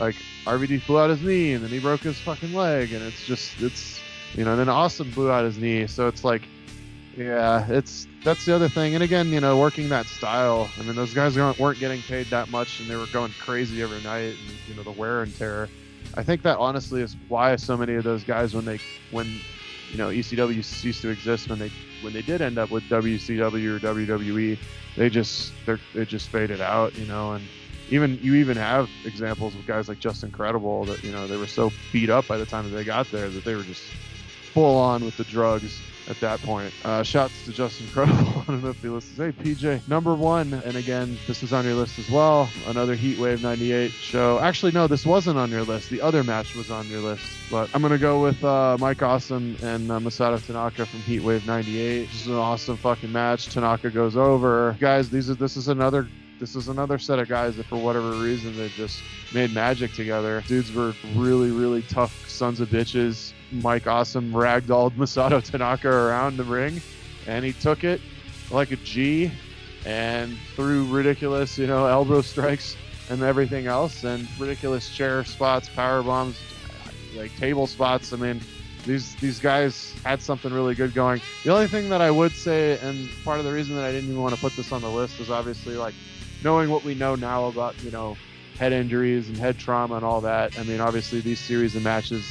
like 0.00 0.16
RVD 0.46 0.84
blew 0.86 0.98
out 0.98 1.10
his 1.10 1.22
knee 1.22 1.52
and 1.54 1.64
then 1.64 1.70
he 1.72 1.78
broke 1.78 2.02
his 2.02 2.20
fucking 2.20 2.52
leg 2.52 2.92
and 2.92 3.02
it's 3.06 3.24
just 3.26 3.60
it's 3.62 4.00
you 4.34 4.44
know 4.44 4.56
then 4.56 4.68
Awesome 4.68 5.10
blew 5.10 5.30
out 5.30 5.44
his 5.44 5.58
knee 5.58 5.86
so 5.86 6.08
it's 6.08 6.24
like 6.24 6.48
yeah 7.16 7.66
it's 7.70 8.06
that's 8.24 8.44
the 8.44 8.54
other 8.54 8.68
thing 8.68 8.94
and 8.94 9.02
again 9.02 9.32
you 9.32 9.40
know 9.40 9.56
working 9.56 9.88
that 9.88 10.06
style 10.08 10.70
I 10.78 10.82
mean 10.82 10.94
those 10.96 11.14
guys 11.14 11.36
weren't 11.36 11.58
weren't 11.58 11.78
getting 11.78 12.02
paid 12.02 12.26
that 12.26 12.50
much 12.50 12.80
and 12.80 12.88
they 12.88 12.96
were 12.96 13.06
going 13.06 13.32
crazy 13.38 13.82
every 13.82 14.00
night 14.02 14.36
and 14.36 14.58
you 14.68 14.74
know 14.74 14.82
the 14.82 14.90
wear 14.90 15.22
and 15.22 15.34
tear. 15.34 15.68
I 16.14 16.22
think 16.22 16.42
that 16.42 16.58
honestly 16.58 17.02
is 17.02 17.16
why 17.28 17.56
so 17.56 17.76
many 17.76 17.94
of 17.94 18.04
those 18.04 18.24
guys 18.24 18.54
when 18.54 18.64
they 18.64 18.78
when 19.10 19.40
you 19.90 19.98
know 19.98 20.08
ECW 20.08 20.64
ceased 20.64 21.02
to 21.02 21.08
exist 21.08 21.48
when 21.48 21.58
they 21.58 21.70
when 22.02 22.12
they 22.12 22.22
did 22.22 22.42
end 22.42 22.58
up 22.58 22.70
with 22.70 22.88
WCW 22.88 23.66
or 23.66 23.80
WWE, 23.80 24.58
they 24.96 25.10
just 25.10 25.52
they're, 25.64 25.80
they 25.94 26.04
just 26.04 26.28
faded 26.28 26.60
out, 26.60 26.96
you 26.98 27.06
know, 27.06 27.32
and 27.32 27.46
even 27.90 28.18
you 28.22 28.34
even 28.34 28.56
have 28.56 28.88
examples 29.04 29.54
of 29.54 29.66
guys 29.66 29.88
like 29.88 29.98
Justin 29.98 30.30
Credible 30.30 30.84
that 30.86 31.02
you 31.04 31.12
know 31.12 31.26
they 31.26 31.36
were 31.36 31.46
so 31.46 31.72
beat 31.92 32.10
up 32.10 32.26
by 32.26 32.36
the 32.36 32.46
time 32.46 32.68
that 32.70 32.76
they 32.76 32.84
got 32.84 33.10
there 33.10 33.28
that 33.28 33.44
they 33.44 33.54
were 33.54 33.62
just 33.62 33.92
full 34.56 34.78
on 34.78 35.04
with 35.04 35.14
the 35.18 35.24
drugs 35.24 35.82
at 36.08 36.18
that 36.20 36.40
point. 36.40 36.72
Uh, 36.82 37.02
shouts 37.02 37.44
to 37.44 37.52
Justin 37.52 37.86
Credible. 37.88 38.26
I 38.40 38.44
don't 38.46 38.62
know 38.62 38.70
if 38.70 38.80
he 38.80 38.88
listens. 38.88 39.18
Hey, 39.18 39.30
PJ, 39.30 39.86
number 39.86 40.14
one. 40.14 40.54
And 40.64 40.76
again, 40.76 41.18
this 41.26 41.42
is 41.42 41.52
on 41.52 41.66
your 41.66 41.74
list 41.74 41.98
as 41.98 42.08
well. 42.08 42.48
Another 42.66 42.96
Heatwave 42.96 43.42
98 43.42 43.90
show. 43.90 44.38
Actually, 44.38 44.72
no, 44.72 44.86
this 44.86 45.04
wasn't 45.04 45.36
on 45.36 45.50
your 45.50 45.62
list. 45.62 45.90
The 45.90 46.00
other 46.00 46.24
match 46.24 46.54
was 46.54 46.70
on 46.70 46.88
your 46.88 47.00
list. 47.00 47.26
But 47.50 47.68
I'm 47.74 47.82
going 47.82 47.92
to 47.92 47.98
go 47.98 48.22
with 48.22 48.42
uh, 48.42 48.78
Mike 48.80 49.02
Awesome 49.02 49.58
and 49.62 49.90
uh, 49.90 49.98
Masato 49.98 50.42
Tanaka 50.42 50.86
from 50.86 51.00
Heatwave 51.00 51.46
98. 51.46 52.06
This 52.06 52.22
is 52.22 52.28
an 52.28 52.36
awesome 52.36 52.78
fucking 52.78 53.12
match. 53.12 53.48
Tanaka 53.48 53.90
goes 53.90 54.16
over. 54.16 54.74
Guys, 54.80 55.10
these 55.10 55.28
are 55.28 55.34
this 55.34 55.58
is 55.58 55.68
another 55.68 56.08
this 56.38 56.54
is 56.54 56.68
another 56.68 56.98
set 56.98 57.18
of 57.18 57.28
guys 57.28 57.56
that 57.56 57.66
for 57.66 57.76
whatever 57.76 58.10
reason 58.10 58.56
they 58.56 58.68
just 58.70 59.02
made 59.32 59.52
magic 59.52 59.92
together. 59.92 60.42
Dudes 60.46 60.72
were 60.72 60.94
really, 61.14 61.50
really 61.50 61.82
tough 61.82 62.28
sons 62.28 62.60
of 62.60 62.68
bitches. 62.68 63.32
Mike 63.52 63.86
Awesome 63.86 64.32
ragdolled 64.32 64.92
Masato 64.96 65.42
Tanaka 65.42 65.88
around 65.88 66.36
the 66.36 66.44
ring, 66.44 66.80
and 67.26 67.44
he 67.44 67.52
took 67.52 67.84
it 67.84 68.00
like 68.50 68.70
a 68.70 68.76
G 68.76 69.30
and 69.84 70.36
threw 70.54 70.84
ridiculous, 70.86 71.56
you 71.58 71.66
know, 71.66 71.86
elbow 71.86 72.20
strikes 72.20 72.76
and 73.08 73.22
everything 73.22 73.66
else, 73.66 74.04
and 74.04 74.28
ridiculous 74.38 74.94
chair 74.94 75.24
spots, 75.24 75.68
power 75.68 76.02
bombs, 76.02 76.38
like 77.16 77.34
table 77.36 77.66
spots. 77.66 78.12
I 78.12 78.16
mean, 78.16 78.40
these 78.84 79.14
these 79.16 79.38
guys 79.38 79.94
had 80.04 80.20
something 80.20 80.52
really 80.52 80.74
good 80.74 80.92
going. 80.92 81.20
The 81.44 81.52
only 81.52 81.68
thing 81.68 81.88
that 81.88 82.00
I 82.00 82.10
would 82.10 82.32
say, 82.32 82.78
and 82.82 83.08
part 83.24 83.38
of 83.38 83.44
the 83.44 83.52
reason 83.52 83.76
that 83.76 83.84
I 83.84 83.92
didn't 83.92 84.10
even 84.10 84.22
want 84.22 84.34
to 84.34 84.40
put 84.40 84.54
this 84.54 84.72
on 84.72 84.82
the 84.82 84.90
list 84.90 85.20
is 85.20 85.30
obviously 85.30 85.76
like 85.76 85.94
knowing 86.46 86.70
what 86.70 86.84
we 86.84 86.94
know 86.94 87.16
now 87.16 87.46
about 87.46 87.74
you 87.82 87.90
know 87.90 88.16
head 88.56 88.72
injuries 88.72 89.28
and 89.28 89.36
head 89.36 89.58
trauma 89.58 89.96
and 89.96 90.04
all 90.04 90.20
that. 90.20 90.56
I 90.56 90.62
mean, 90.62 90.80
obviously 90.80 91.20
these 91.20 91.40
series 91.40 91.74
of 91.74 91.82
matches 91.82 92.24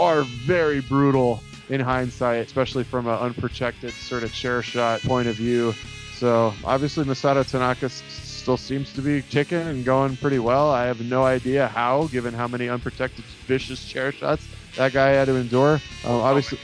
are 0.00 0.22
very 0.22 0.80
brutal 0.80 1.40
in 1.68 1.80
hindsight, 1.80 2.44
especially 2.44 2.82
from 2.82 3.06
an 3.06 3.14
unprotected 3.14 3.92
sort 3.92 4.24
of 4.24 4.32
chair 4.32 4.62
shot 4.62 5.00
point 5.02 5.28
of 5.28 5.36
view. 5.36 5.72
So 6.14 6.52
obviously 6.64 7.04
Masato 7.04 7.48
Tanaka 7.48 7.88
still 7.88 8.56
seems 8.56 8.92
to 8.94 9.00
be 9.00 9.22
kicking 9.22 9.60
and 9.60 9.84
going 9.84 10.16
pretty 10.16 10.40
well. 10.40 10.68
I 10.68 10.86
have 10.86 11.00
no 11.00 11.24
idea 11.24 11.68
how, 11.68 12.08
given 12.08 12.34
how 12.34 12.48
many 12.48 12.68
unprotected 12.68 13.24
vicious 13.46 13.88
chair 13.88 14.10
shots 14.10 14.44
that 14.74 14.92
guy 14.92 15.10
had 15.10 15.26
to 15.26 15.36
endure. 15.36 15.74
Um, 16.04 16.16
obviously, 16.16 16.58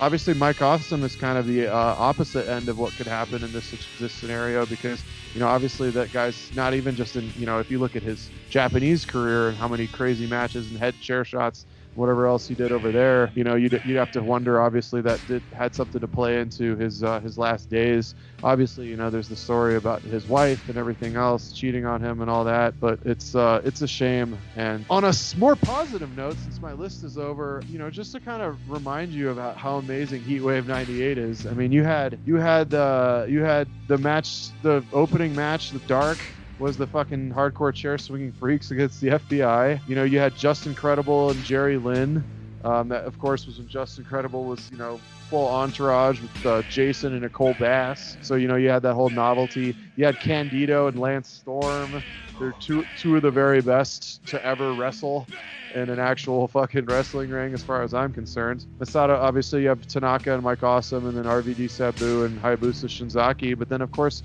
obviously 0.00 0.34
Mike 0.34 0.62
Awesome 0.62 1.04
is 1.04 1.16
kind 1.16 1.38
of 1.38 1.46
the 1.46 1.68
uh, 1.68 1.74
opposite 1.98 2.48
end 2.48 2.68
of 2.68 2.78
what 2.78 2.96
could 2.96 3.08
happen 3.08 3.44
in 3.44 3.52
this 3.52 3.74
this 3.98 4.14
scenario 4.14 4.66
because 4.66 5.04
you 5.34 5.40
know 5.40 5.48
obviously 5.48 5.90
that 5.92 6.12
guy's 6.12 6.50
not 6.52 6.74
even 6.74 6.96
just 6.96 7.16
in 7.16 7.32
you 7.36 7.46
know 7.46 7.60
if 7.60 7.70
you 7.70 7.80
look 7.80 7.96
at 7.96 8.02
his 8.04 8.32
Japanese 8.50 9.06
career 9.06 9.50
and 9.50 9.58
how 9.58 9.68
many 9.68 9.88
crazy 9.88 10.26
matches 10.26 10.70
and 10.70 10.78
head 10.78 11.00
chair 11.00 11.24
shots 11.24 11.66
whatever 11.98 12.26
else 12.26 12.46
he 12.48 12.54
did 12.54 12.72
over 12.72 12.92
there 12.92 13.32
you 13.34 13.44
know 13.44 13.56
you'd, 13.56 13.80
you'd 13.84 13.98
have 13.98 14.10
to 14.10 14.22
wonder 14.22 14.60
obviously 14.60 15.00
that 15.02 15.24
did 15.26 15.44
had 15.52 15.74
something 15.74 16.00
to 16.00 16.08
play 16.08 16.40
into 16.40 16.76
his 16.76 17.02
uh, 17.02 17.20
his 17.20 17.38
last 17.38 17.68
days. 17.68 18.14
Obviously 18.42 18.86
you 18.88 18.96
know 18.96 19.10
there's 19.10 19.28
the 19.28 19.36
story 19.36 19.76
about 19.76 20.04
his 20.04 20.26
wife 20.26 20.68
and 20.68 20.78
everything 20.78 21.16
else 21.16 21.52
cheating 21.52 21.84
on 21.84 22.02
him 22.02 22.20
and 22.20 22.30
all 22.30 22.44
that 22.44 22.74
but 22.80 22.98
it's 23.04 23.34
uh 23.34 23.60
it's 23.64 23.82
a 23.82 23.88
shame. 23.88 24.40
And 24.56 24.86
on 24.90 25.04
a 25.04 25.12
more 25.36 25.56
positive 25.56 26.14
note 26.14 26.38
since 26.38 26.60
my 26.62 26.72
list 26.72 27.02
is 27.04 27.18
over 27.18 27.64
you 27.68 27.78
know 27.78 27.90
just 27.90 28.12
to 28.12 28.20
kind 28.20 28.42
of 28.42 28.58
remind 28.68 29.12
you 29.12 29.30
about 29.30 29.58
how 29.58 29.76
amazing 29.78 30.24
heatwave 30.24 30.66
98 30.66 31.18
is 31.18 31.46
i 31.46 31.52
mean 31.52 31.72
you 31.72 31.84
had 31.84 32.18
you 32.24 32.36
had 32.36 32.74
uh 32.74 33.24
you 33.28 33.42
had 33.42 33.68
the 33.88 33.98
match 33.98 34.50
the 34.62 34.84
opening 34.92 35.34
match 35.34 35.70
the 35.70 35.80
dark 35.80 36.37
was 36.58 36.76
the 36.76 36.86
fucking 36.86 37.32
hardcore 37.32 37.74
chair 37.74 37.98
swinging 37.98 38.32
freaks 38.32 38.70
against 38.70 39.00
the 39.00 39.08
FBI. 39.08 39.80
You 39.86 39.94
know, 39.94 40.04
you 40.04 40.18
had 40.18 40.36
Justin 40.36 40.74
Credible 40.74 41.30
and 41.30 41.42
Jerry 41.44 41.76
Lynn. 41.76 42.24
Um, 42.64 42.88
that, 42.88 43.04
of 43.04 43.18
course, 43.18 43.46
was 43.46 43.58
when 43.58 43.68
Justin 43.68 44.04
Credible 44.04 44.44
was, 44.44 44.68
you 44.70 44.76
know, 44.76 45.00
full 45.30 45.46
entourage 45.46 46.20
with 46.20 46.46
uh, 46.46 46.62
Jason 46.70 47.12
and 47.12 47.22
Nicole 47.22 47.54
Bass. 47.54 48.16
So, 48.22 48.34
you 48.34 48.48
know, 48.48 48.56
you 48.56 48.68
had 48.68 48.82
that 48.82 48.94
whole 48.94 49.10
novelty. 49.10 49.76
You 49.96 50.04
had 50.04 50.18
Candido 50.18 50.88
and 50.88 50.98
Lance 50.98 51.28
Storm. 51.28 52.02
They're 52.38 52.54
two, 52.60 52.84
two 52.98 53.16
of 53.16 53.22
the 53.22 53.30
very 53.30 53.60
best 53.60 54.26
to 54.26 54.44
ever 54.44 54.72
wrestle 54.72 55.26
in 55.74 55.90
an 55.90 55.98
actual 55.98 56.48
fucking 56.48 56.86
wrestling 56.86 57.30
ring, 57.30 57.52
as 57.52 57.62
far 57.62 57.82
as 57.82 57.94
I'm 57.94 58.12
concerned. 58.12 58.64
Masato, 58.78 59.10
obviously, 59.18 59.62
you 59.62 59.68
have 59.68 59.86
Tanaka 59.86 60.34
and 60.34 60.42
Mike 60.42 60.62
Awesome, 60.62 61.06
and 61.06 61.16
then 61.16 61.24
RVD 61.24 61.70
Sabu 61.70 62.24
and 62.24 62.40
Hayabusa 62.40 62.86
Shinzaki. 62.86 63.58
But 63.58 63.68
then, 63.68 63.82
of 63.82 63.90
course, 63.90 64.22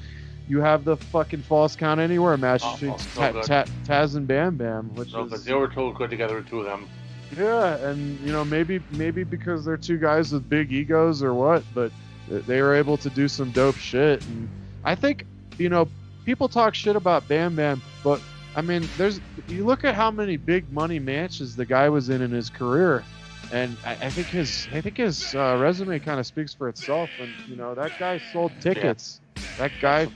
you 0.48 0.60
have 0.62 0.84
the 0.84 0.98
fucking 0.98 1.42
falls 1.42 1.76
count 1.76 2.00
anywhere 2.00 2.36
match 2.38 2.62
Oh, 2.66 2.74
between 2.74 2.92
oh, 2.94 2.98
so 2.98 3.22
Ta- 3.22 3.32
good. 3.32 3.44
Ta- 3.46 3.66
Taz 3.86 4.16
and 4.16 4.28
Bam 4.28 4.58
Bam, 4.58 4.96
which 4.96 5.14
No, 5.14 5.24
is 5.24 5.44
they 5.46 5.54
were 5.54 5.68
too 5.68 5.94
good 5.98 6.10
together, 6.10 6.42
the 6.42 6.50
two 6.50 6.60
of 6.60 6.66
them. 6.66 6.88
yeah, 7.38 7.76
and 7.88 8.20
you 8.22 8.32
know 8.32 8.44
maybe 8.46 8.80
maybe 8.92 9.24
because 9.24 9.66
they're 9.66 9.78
two 9.78 9.98
guys 9.98 10.32
with 10.32 10.48
big 10.50 10.72
egos 10.72 11.24
or 11.24 11.34
what, 11.34 11.64
but 11.74 11.92
they 12.30 12.62
were 12.62 12.74
able 12.76 12.98
to 12.98 13.10
do 13.10 13.28
some 13.28 13.52
dope 13.52 13.76
shit. 13.76 14.22
And 14.28 14.50
I 14.84 14.96
think 14.96 15.26
you 15.58 15.70
know 15.70 15.88
people 16.26 16.48
talk 16.50 16.76
shit 16.76 16.96
about 16.96 17.28
Bam 17.28 17.56
Bam, 17.56 17.82
but 18.04 18.22
I 18.56 18.62
mean 18.62 18.88
there's 18.98 19.20
you 19.48 19.66
look 19.66 19.84
at 19.84 19.96
how 19.96 20.12
many 20.12 20.38
big 20.38 20.72
money 20.72 21.00
matches 21.00 21.56
the 21.56 21.66
guy 21.66 21.90
was 21.90 22.10
in 22.10 22.22
in 22.22 22.32
his 22.32 22.50
career, 22.50 23.04
and 23.52 23.78
I, 23.86 23.98
I 24.02 24.10
think 24.10 24.28
his 24.28 24.68
I 24.74 24.82
think 24.82 24.98
his 24.98 25.36
uh, 25.36 25.58
resume 25.58 26.00
kind 26.00 26.20
of 26.20 26.26
speaks 26.26 26.54
for 26.54 26.70
itself. 26.70 27.10
And 27.20 27.34
you 27.48 27.56
know 27.56 27.76
that 27.76 27.98
guy 27.98 28.18
sold 28.18 28.52
tickets. 28.62 29.20
That 29.58 29.72
guy, 29.80 30.08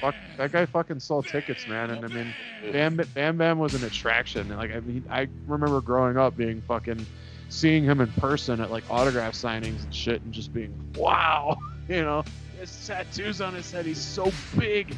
fuck, 0.00 0.14
that 0.36 0.52
guy 0.52 0.66
fucking 0.66 1.00
sold 1.00 1.26
tickets, 1.26 1.66
man. 1.66 1.90
And 1.90 2.04
I 2.04 2.08
mean, 2.08 2.32
Bam 2.72 2.96
Bam 3.14 3.36
Bam 3.36 3.58
was 3.58 3.74
an 3.74 3.84
attraction. 3.84 4.42
And, 4.50 4.56
Like 4.56 4.72
I 4.72 4.80
mean, 4.80 5.04
I 5.10 5.28
remember 5.48 5.80
growing 5.80 6.16
up 6.16 6.36
being 6.36 6.60
fucking 6.62 7.04
seeing 7.48 7.84
him 7.84 8.00
in 8.00 8.10
person 8.12 8.60
at 8.60 8.70
like 8.70 8.88
autograph 8.90 9.34
signings 9.34 9.82
and 9.84 9.94
shit, 9.94 10.22
and 10.22 10.32
just 10.32 10.52
being 10.52 10.72
wow, 10.96 11.56
you 11.88 12.02
know, 12.02 12.24
his 12.58 12.86
tattoos 12.86 13.40
on 13.40 13.54
his 13.54 13.70
head. 13.70 13.84
He's 13.86 14.02
so 14.02 14.30
big. 14.56 14.94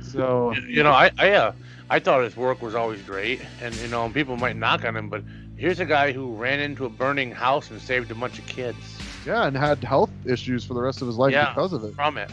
So 0.00 0.54
You 0.68 0.82
know, 0.82 0.92
I 0.92 1.10
I, 1.18 1.30
uh, 1.32 1.52
I 1.88 1.98
thought 1.98 2.22
his 2.22 2.36
work 2.36 2.62
was 2.62 2.74
always 2.74 3.02
great, 3.02 3.40
and 3.60 3.74
you 3.76 3.88
know, 3.88 4.08
people 4.10 4.36
might 4.36 4.56
knock 4.56 4.84
on 4.84 4.96
him, 4.96 5.08
but 5.08 5.24
here's 5.60 5.78
a 5.78 5.84
guy 5.84 6.10
who 6.10 6.32
ran 6.34 6.58
into 6.58 6.86
a 6.86 6.88
burning 6.88 7.30
house 7.30 7.70
and 7.70 7.80
saved 7.80 8.10
a 8.10 8.14
bunch 8.14 8.38
of 8.38 8.46
kids. 8.46 8.78
Yeah, 9.26 9.46
and 9.46 9.54
had 9.54 9.84
health 9.84 10.10
issues 10.24 10.64
for 10.64 10.72
the 10.72 10.80
rest 10.80 11.02
of 11.02 11.06
his 11.06 11.16
life 11.16 11.32
Yeah. 11.32 11.50
because 11.50 11.74
of 11.74 11.84
it. 11.84 11.94
from 11.94 12.16
it. 12.16 12.30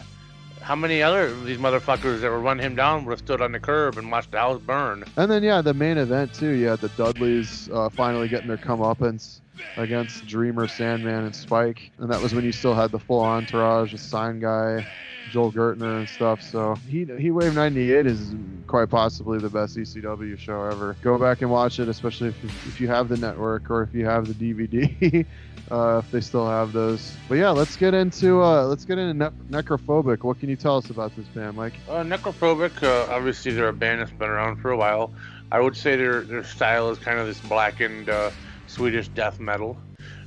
How 0.62 0.74
many 0.74 1.02
other 1.02 1.26
of 1.26 1.44
these 1.44 1.58
motherfuckers 1.58 2.20
that 2.22 2.30
would 2.30 2.42
run 2.42 2.58
him 2.58 2.74
down 2.74 3.04
would 3.04 3.12
have 3.12 3.18
stood 3.20 3.40
on 3.42 3.52
the 3.52 3.60
curb 3.60 3.96
and 3.98 4.10
watched 4.10 4.30
the 4.32 4.38
house 4.38 4.60
burn? 4.60 5.04
And 5.16 5.30
then 5.30 5.42
yeah, 5.42 5.60
the 5.60 5.74
main 5.74 5.98
event 5.98 6.32
too. 6.34 6.50
You 6.50 6.68
had 6.68 6.80
the 6.80 6.88
Dudleys 6.90 7.68
uh, 7.72 7.90
finally 7.90 8.28
getting 8.28 8.48
their 8.48 8.56
comeuppance 8.56 9.40
against 9.76 10.26
Dreamer, 10.26 10.66
Sandman, 10.66 11.24
and 11.24 11.34
Spike, 11.36 11.90
and 11.98 12.10
that 12.10 12.20
was 12.22 12.34
when 12.34 12.44
you 12.44 12.52
still 12.52 12.74
had 12.74 12.90
the 12.90 12.98
full 12.98 13.20
entourage, 13.20 13.92
the 13.92 13.98
sign 13.98 14.40
guy, 14.40 14.86
Joel 15.30 15.52
Gertner, 15.52 15.98
and 15.98 16.08
stuff. 16.08 16.42
So 16.42 16.76
he 16.88 17.04
Heat 17.04 17.30
Wave 17.30 17.54
'98 17.54 18.06
is 18.06 18.34
quite 18.66 18.90
possibly 18.90 19.38
the 19.38 19.48
best 19.48 19.76
ECW 19.76 20.38
show 20.38 20.64
ever. 20.64 20.96
Go 21.02 21.18
back 21.18 21.42
and 21.42 21.50
watch 21.50 21.78
it, 21.78 21.88
especially 21.88 22.28
if 22.28 22.44
if 22.66 22.80
you 22.80 22.88
have 22.88 23.08
the 23.08 23.16
network 23.16 23.70
or 23.70 23.82
if 23.82 23.94
you 23.94 24.04
have 24.06 24.26
the 24.26 24.34
DVD. 24.34 25.26
Uh, 25.70 26.00
if 26.02 26.10
they 26.10 26.20
still 26.20 26.48
have 26.48 26.72
those, 26.72 27.14
but 27.28 27.34
yeah, 27.34 27.50
let's 27.50 27.76
get 27.76 27.92
into 27.92 28.42
uh, 28.42 28.64
let's 28.64 28.86
get 28.86 28.96
into 28.96 29.12
ne- 29.12 29.60
necrophobic. 29.62 30.22
What 30.22 30.40
can 30.40 30.48
you 30.48 30.56
tell 30.56 30.78
us 30.78 30.88
about 30.88 31.14
this 31.14 31.26
band, 31.26 31.58
Mike? 31.58 31.74
Uh, 31.86 31.96
Necrophobic, 31.96 32.82
uh, 32.82 33.12
obviously 33.12 33.52
they're 33.52 33.68
a 33.68 33.72
band 33.74 34.00
that's 34.00 34.10
been 34.12 34.30
around 34.30 34.62
for 34.62 34.70
a 34.70 34.78
while. 34.78 35.12
I 35.52 35.60
would 35.60 35.76
say 35.76 35.96
their 35.96 36.22
their 36.22 36.42
style 36.42 36.88
is 36.88 36.98
kind 36.98 37.18
of 37.18 37.26
this 37.26 37.38
blackened 37.40 38.08
uh, 38.08 38.30
Swedish 38.66 39.08
death 39.08 39.40
metal. 39.40 39.76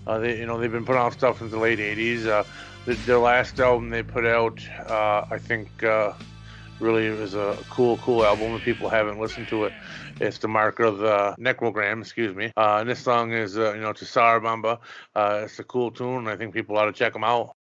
Uh, 0.06 0.20
they 0.20 0.38
you 0.38 0.46
know 0.46 0.60
they've 0.60 0.72
been 0.72 0.86
putting 0.86 1.02
out 1.02 1.14
stuff 1.14 1.40
since 1.40 1.50
the 1.50 1.58
late 1.58 1.80
'80s. 1.80 2.46
Uh, 2.82 2.86
the, 2.86 2.94
their 3.06 3.20
last 3.20 3.60
album 3.60 3.90
they 3.90 4.04
put 4.04 4.26
out, 4.26 4.60
uh, 4.88 5.26
I 5.30 5.38
think, 5.38 5.84
uh, 5.84 6.14
really 6.80 7.10
was 7.12 7.36
a 7.36 7.58
cool 7.70 7.98
cool 7.98 8.26
album. 8.26 8.54
If 8.56 8.64
people 8.64 8.90
haven't 8.90 9.20
listened 9.20 9.48
to 9.50 9.66
it, 9.66 9.74
it's 10.20 10.40
the 10.40 10.48
Mark 10.48 10.80
of 10.80 10.98
the 10.98 11.36
Necrogram. 11.40 12.02
Excuse 12.02 12.36
me. 12.36 12.52
Uh, 12.58 12.78
and 12.80 12.90
this 12.90 13.00
song 13.00 13.32
is 13.34 13.58
uh, 13.58 13.74
you 13.74 13.82
know 13.82 13.94
to 13.94 14.06
Tsar 14.06 14.40
Bomba. 14.40 14.80
Uh, 15.16 15.42
it's 15.44 15.60
a 15.60 15.64
cool 15.64 15.92
tune. 15.92 16.28
I 16.28 16.36
think 16.36 16.54
people 16.54 16.78
ought 16.78 16.86
to 16.86 16.94
check 16.94 17.14
them 17.14 17.24
out. 17.24 17.56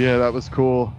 Yeah, 0.00 0.16
that 0.16 0.32
was 0.32 0.48
cool. 0.48 0.90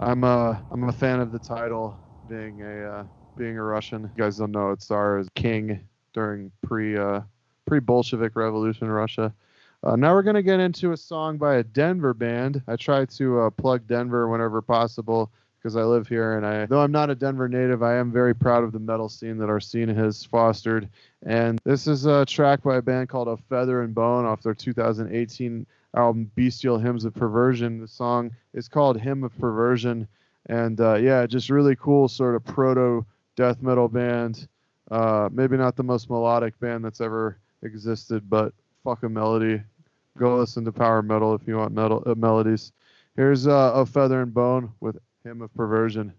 I'm 0.00 0.24
a 0.24 0.64
I'm 0.70 0.84
a 0.84 0.92
fan 0.92 1.20
of 1.20 1.30
the 1.30 1.38
title 1.38 1.94
being 2.26 2.62
a 2.62 2.90
uh, 2.90 3.04
being 3.36 3.58
a 3.58 3.62
Russian. 3.62 4.10
You 4.16 4.22
guys 4.24 4.38
don't 4.38 4.50
know 4.50 4.70
it 4.70 4.80
stars 4.80 5.28
king 5.34 5.86
during 6.14 6.50
pre 6.62 6.96
uh, 6.96 7.20
pre 7.66 7.80
Bolshevik 7.80 8.34
Revolution 8.34 8.88
Russia. 8.88 9.30
Uh, 9.84 9.94
now 9.96 10.14
we're 10.14 10.22
gonna 10.22 10.42
get 10.42 10.58
into 10.58 10.92
a 10.92 10.96
song 10.96 11.36
by 11.36 11.56
a 11.56 11.62
Denver 11.62 12.14
band. 12.14 12.62
I 12.66 12.76
try 12.76 13.04
to 13.04 13.40
uh, 13.42 13.50
plug 13.50 13.86
Denver 13.86 14.26
whenever 14.26 14.62
possible 14.62 15.30
because 15.58 15.76
I 15.76 15.82
live 15.82 16.08
here, 16.08 16.38
and 16.38 16.46
I 16.46 16.64
though 16.64 16.80
I'm 16.80 16.92
not 16.92 17.10
a 17.10 17.14
Denver 17.14 17.50
native, 17.50 17.82
I 17.82 17.96
am 17.96 18.10
very 18.10 18.34
proud 18.34 18.64
of 18.64 18.72
the 18.72 18.78
metal 18.78 19.10
scene 19.10 19.36
that 19.36 19.50
our 19.50 19.60
scene 19.60 19.90
has 19.90 20.24
fostered. 20.24 20.88
And 21.26 21.60
this 21.64 21.86
is 21.86 22.06
a 22.06 22.24
track 22.24 22.62
by 22.62 22.76
a 22.76 22.82
band 22.82 23.10
called 23.10 23.28
Of 23.28 23.40
Feather 23.50 23.82
and 23.82 23.94
Bone 23.94 24.24
off 24.24 24.40
their 24.40 24.54
2018 24.54 25.66
album 25.96 26.30
Bestial 26.34 26.78
Hymns 26.78 27.04
of 27.04 27.14
Perversion. 27.14 27.80
The 27.80 27.88
song 27.88 28.30
is 28.54 28.68
called 28.68 29.00
Hymn 29.00 29.24
of 29.24 29.36
Perversion, 29.38 30.06
and 30.46 30.80
uh, 30.80 30.94
yeah, 30.94 31.26
just 31.26 31.50
really 31.50 31.76
cool 31.76 32.08
sort 32.08 32.34
of 32.34 32.44
proto 32.44 33.04
death 33.34 33.62
metal 33.62 33.88
band. 33.88 34.46
Uh, 34.90 35.28
maybe 35.32 35.56
not 35.56 35.74
the 35.74 35.82
most 35.82 36.08
melodic 36.08 36.58
band 36.60 36.84
that's 36.84 37.00
ever 37.00 37.38
existed, 37.62 38.28
but 38.30 38.52
fuck 38.84 39.02
a 39.02 39.08
melody. 39.08 39.60
Go 40.16 40.36
listen 40.36 40.64
to 40.64 40.72
power 40.72 41.02
metal 41.02 41.34
if 41.34 41.46
you 41.46 41.56
want 41.56 41.72
metal 41.72 42.02
uh, 42.06 42.14
melodies. 42.14 42.72
Here's 43.16 43.46
uh, 43.46 43.72
Of 43.72 43.88
Feather 43.90 44.22
and 44.22 44.32
Bone 44.32 44.72
with 44.80 44.98
hymn 45.24 45.42
of 45.42 45.52
perversion. 45.54 46.12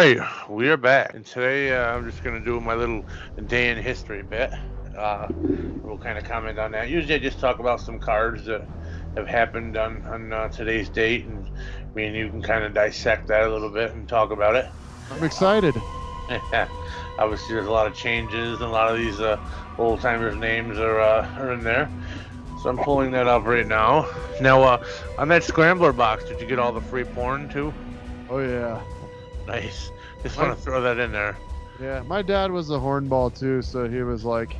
Right, 0.00 0.48
we 0.48 0.66
are 0.70 0.78
back, 0.78 1.12
and 1.12 1.26
today 1.26 1.76
uh, 1.76 1.94
I'm 1.94 2.08
just 2.08 2.24
gonna 2.24 2.40
do 2.40 2.58
my 2.58 2.74
little 2.74 3.04
day 3.48 3.68
in 3.70 3.76
history 3.76 4.22
bit. 4.22 4.50
Uh, 4.96 5.28
we'll 5.82 5.98
kind 5.98 6.16
of 6.16 6.24
comment 6.24 6.58
on 6.58 6.72
that. 6.72 6.88
Usually, 6.88 7.14
I 7.14 7.18
just 7.18 7.38
talk 7.38 7.58
about 7.58 7.82
some 7.82 7.98
cards 7.98 8.46
that 8.46 8.66
have 9.14 9.28
happened 9.28 9.76
on 9.76 10.02
on 10.06 10.32
uh, 10.32 10.48
today's 10.48 10.88
date, 10.88 11.26
and 11.26 11.46
me 11.94 12.06
and 12.06 12.16
you 12.16 12.30
can 12.30 12.40
kind 12.40 12.64
of 12.64 12.72
dissect 12.72 13.28
that 13.28 13.42
a 13.42 13.50
little 13.50 13.68
bit 13.68 13.92
and 13.92 14.08
talk 14.08 14.30
about 14.30 14.56
it. 14.56 14.66
I'm 15.10 15.22
excited. 15.22 15.74
Obviously, 17.18 17.54
there's 17.54 17.66
a 17.66 17.70
lot 17.70 17.86
of 17.86 17.94
changes, 17.94 18.54
and 18.54 18.70
a 18.70 18.72
lot 18.72 18.90
of 18.90 18.96
these 18.96 19.20
uh, 19.20 19.38
old 19.76 20.00
timers' 20.00 20.34
names 20.34 20.78
are 20.78 20.98
uh, 20.98 21.28
are 21.36 21.52
in 21.52 21.62
there. 21.62 21.90
So 22.62 22.70
I'm 22.70 22.78
pulling 22.78 23.10
that 23.10 23.26
up 23.26 23.44
right 23.44 23.66
now. 23.66 24.08
Now, 24.40 24.62
uh, 24.62 24.86
on 25.18 25.28
that 25.28 25.44
scrambler 25.44 25.92
box, 25.92 26.24
did 26.24 26.40
you 26.40 26.46
get 26.46 26.58
all 26.58 26.72
the 26.72 26.80
free 26.80 27.04
porn 27.04 27.50
too? 27.50 27.74
Oh 28.30 28.38
yeah. 28.38 28.80
Nice. 29.50 29.90
Just 30.22 30.36
want 30.36 30.56
to 30.56 30.62
throw 30.62 30.80
that 30.82 30.98
in 30.98 31.12
there. 31.12 31.36
Yeah, 31.80 32.02
my 32.02 32.20
dad 32.22 32.50
was 32.52 32.70
a 32.70 32.74
hornball 32.74 33.36
too, 33.36 33.62
so 33.62 33.88
he 33.88 34.02
was 34.02 34.24
like, 34.24 34.54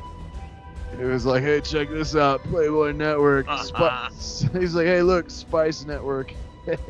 he 0.97 1.03
was 1.03 1.25
like, 1.25 1.43
"Hey, 1.43 1.61
check 1.61 1.89
this 1.89 2.15
out, 2.15 2.41
Playboy 2.43 2.91
Network." 2.93 3.45
He's 4.53 4.73
like, 4.75 4.87
"Hey, 4.87 5.01
look, 5.03 5.29
Spice 5.29 5.85
Network." 5.85 6.33
That's 6.65 6.81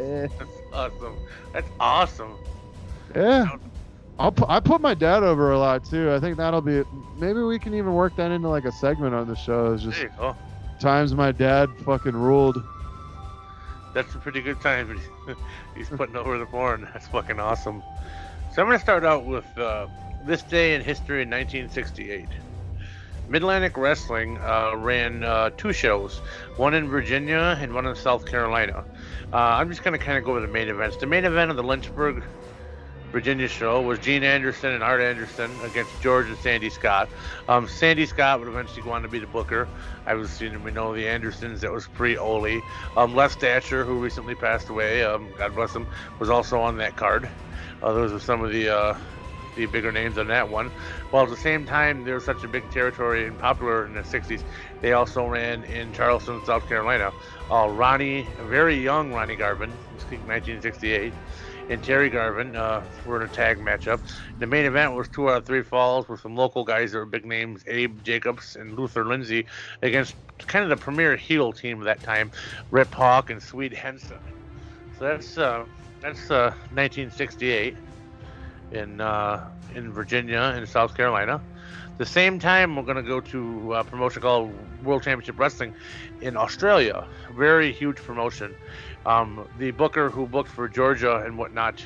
awesome. 0.74 1.18
That's 1.54 1.70
awesome. 1.80 2.38
yeah, 3.16 3.56
I'll 4.20 4.32
pu- 4.32 4.46
I 4.48 4.60
put 4.60 4.82
my 4.82 4.94
dad 4.94 5.24
over 5.24 5.52
a 5.52 5.60
lot 5.60 5.84
too. 5.84 6.12
I 6.12 6.20
think 6.20 6.38
that'll 6.38 6.62
be. 6.62 6.84
Maybe 7.18 7.42
we 7.42 7.60
can 7.60 7.74
even 7.74 7.94
work 7.94 8.16
that 8.16 8.32
into 8.32 8.48
like 8.48 8.66
a 8.66 8.72
segment 8.72 9.14
on 9.14 9.28
the 9.28 9.36
show. 9.36 9.74
It's 9.74 9.84
just 9.84 9.98
There 9.98 10.08
you 10.08 10.14
go. 10.18 10.36
times 10.80 11.14
my 11.14 11.32
dad 11.34 11.70
fucking 11.86 12.16
ruled. 12.16 12.64
That's 13.94 14.16
a 14.16 14.20
pretty 14.20 14.42
good 14.42 14.62
time. 14.62 15.00
He's 15.76 15.90
putting 15.90 16.16
over 16.16 16.38
the 16.38 16.46
porn. 16.46 16.88
That's 16.94 17.08
fucking 17.10 17.40
awesome. 17.40 17.84
So 18.54 18.62
I'm 18.62 18.68
going 18.68 18.78
to 18.78 18.84
start 18.84 19.06
out 19.06 19.24
with 19.24 19.46
uh, 19.58 19.88
this 20.26 20.44
day 20.44 20.76
in 20.76 20.82
history 20.82 21.22
in 21.22 21.30
1968. 21.30 22.28
Mid-Atlantic 23.30 23.78
Wrestling 23.78 24.40
uh, 24.40 24.76
ran 24.76 25.24
uh, 25.24 25.52
two 25.56 25.72
shows, 25.72 26.18
one 26.58 26.74
in 26.74 26.90
Virginia 26.90 27.58
and 27.62 27.74
one 27.74 27.86
in 27.86 27.96
South 27.96 28.26
Carolina. 28.26 28.84
Uh, 29.32 29.38
I'm 29.38 29.70
just 29.70 29.84
going 29.86 29.98
to 29.98 30.06
kind 30.06 30.18
of 30.18 30.26
go 30.26 30.32
over 30.32 30.42
the 30.42 30.52
main 30.52 30.68
events. 30.68 30.98
The 30.98 31.06
main 31.06 31.24
event 31.24 31.50
of 31.50 31.56
the 31.56 31.64
Lynchburg, 31.64 32.26
Virginia 33.14 33.48
show 33.48 33.82
was 33.82 34.00
Gene 34.00 34.26
Anderson 34.26 34.74
and 34.74 34.84
Art 34.84 35.00
Anderson 35.00 35.50
against 35.64 36.02
George 36.02 36.28
and 36.28 36.38
Sandy 36.40 36.70
Scott. 36.70 37.08
Um, 37.48 37.70
Sandy 37.70 38.06
Scott 38.06 38.40
would 38.40 38.50
eventually 38.50 38.82
go 38.82 38.92
on 38.92 39.02
to 39.04 39.08
be 39.08 39.20
the 39.20 39.28
booker. 39.28 39.70
I 40.06 40.16
was 40.16 40.30
seeing 40.30 40.62
we 40.66 40.72
know 40.72 40.94
the 40.94 41.08
Andersons. 41.08 41.62
That 41.62 41.72
was 41.72 41.88
pre 41.88 42.18
Ole. 42.18 42.62
Um, 42.98 43.16
Les 43.16 43.34
Thatcher, 43.34 43.86
who 43.86 44.00
recently 44.00 44.36
passed 44.36 44.68
away, 44.68 45.06
um, 45.06 45.30
God 45.38 45.56
bless 45.56 45.74
him, 45.74 45.88
was 46.20 46.30
also 46.30 46.60
on 46.60 46.76
that 46.78 46.98
card. 46.98 47.30
Uh, 47.82 47.94
those 47.94 48.14
are 48.14 48.20
some 48.20 48.44
of 48.44 48.52
the 48.52 48.70
uh, 48.70 48.98
the 49.56 49.66
bigger 49.66 49.92
names 49.92 50.18
on 50.18 50.28
that 50.28 50.50
one. 50.50 50.72
While 51.10 51.24
at 51.24 51.30
the 51.30 51.38
same 51.38 51.66
time, 51.66 52.04
there 52.04 52.16
was 52.16 52.24
such 52.24 52.44
a 52.44 52.48
big 52.48 52.70
territory 52.72 53.28
and 53.28 53.38
popular 53.38 53.86
in 53.86 53.94
the 53.94 54.02
60s, 54.02 54.44
they 54.82 54.94
also 54.94 55.28
ran 55.28 55.64
in 55.66 55.92
Charleston, 55.94 56.44
South 56.46 56.68
Carolina. 56.68 57.12
Uh, 57.50 57.68
Ronnie, 57.70 58.28
very 58.44 58.76
young 58.76 59.12
Ronnie 59.12 59.36
Garvin, 59.36 59.70
1968, 59.70 61.14
and 61.70 61.84
Terry 61.84 62.10
Garvin 62.10 62.56
uh, 62.56 62.84
were 63.06 63.22
in 63.22 63.30
a 63.30 63.32
tag 63.32 63.58
matchup. 63.58 64.00
The 64.40 64.48
main 64.48 64.66
event 64.66 64.94
was 64.94 65.08
two 65.10 65.30
out 65.30 65.38
of 65.38 65.46
three 65.46 65.64
falls 65.64 66.08
with 66.08 66.22
some 66.22 66.36
local 66.36 66.64
guys 66.64 66.92
that 66.92 67.00
were 67.00 67.06
big 67.06 67.26
names, 67.26 67.64
Abe 67.68 68.04
Jacobs 68.04 68.56
and 68.56 68.78
Luther 68.78 69.06
Lindsay, 69.06 69.46
against 69.82 70.16
kind 70.48 70.64
of 70.64 70.70
the 70.70 70.84
premier 70.84 71.16
heel 71.16 71.52
team 71.52 71.80
of 71.80 71.86
that 71.86 72.02
time, 72.02 72.32
Rip 72.72 72.94
Hawk 72.94 73.30
and 73.30 73.42
Swede 73.42 73.74
Hanson. 73.74 74.18
So 74.98 75.06
that's 75.06 75.38
uh, 75.38 75.66
that's 76.02 76.32
uh, 76.32 76.52
1968 76.74 77.78
in 78.72 79.00
uh, 79.00 79.50
in 79.76 79.92
Virginia 79.92 80.54
and 80.56 80.68
South 80.68 80.96
Carolina. 80.96 81.42
The 81.98 82.06
same 82.06 82.40
time, 82.40 82.76
we're 82.76 82.84
going 82.84 82.98
to 82.98 83.04
go 83.04 83.20
to 83.20 83.76
a 83.76 83.84
promotion 83.84 84.22
called 84.24 84.52
World 84.84 85.04
Championship 85.04 85.38
Wrestling 85.38 85.74
in 86.22 86.36
Australia. 86.36 87.06
Very 87.36 87.72
huge 87.72 87.98
promotion. 87.98 88.56
Um, 89.06 89.48
the 89.60 89.72
booker 89.72 90.10
who 90.10 90.26
booked 90.26 90.50
for 90.50 90.68
Georgia 90.68 91.18
and 91.18 91.38
whatnot 91.38 91.86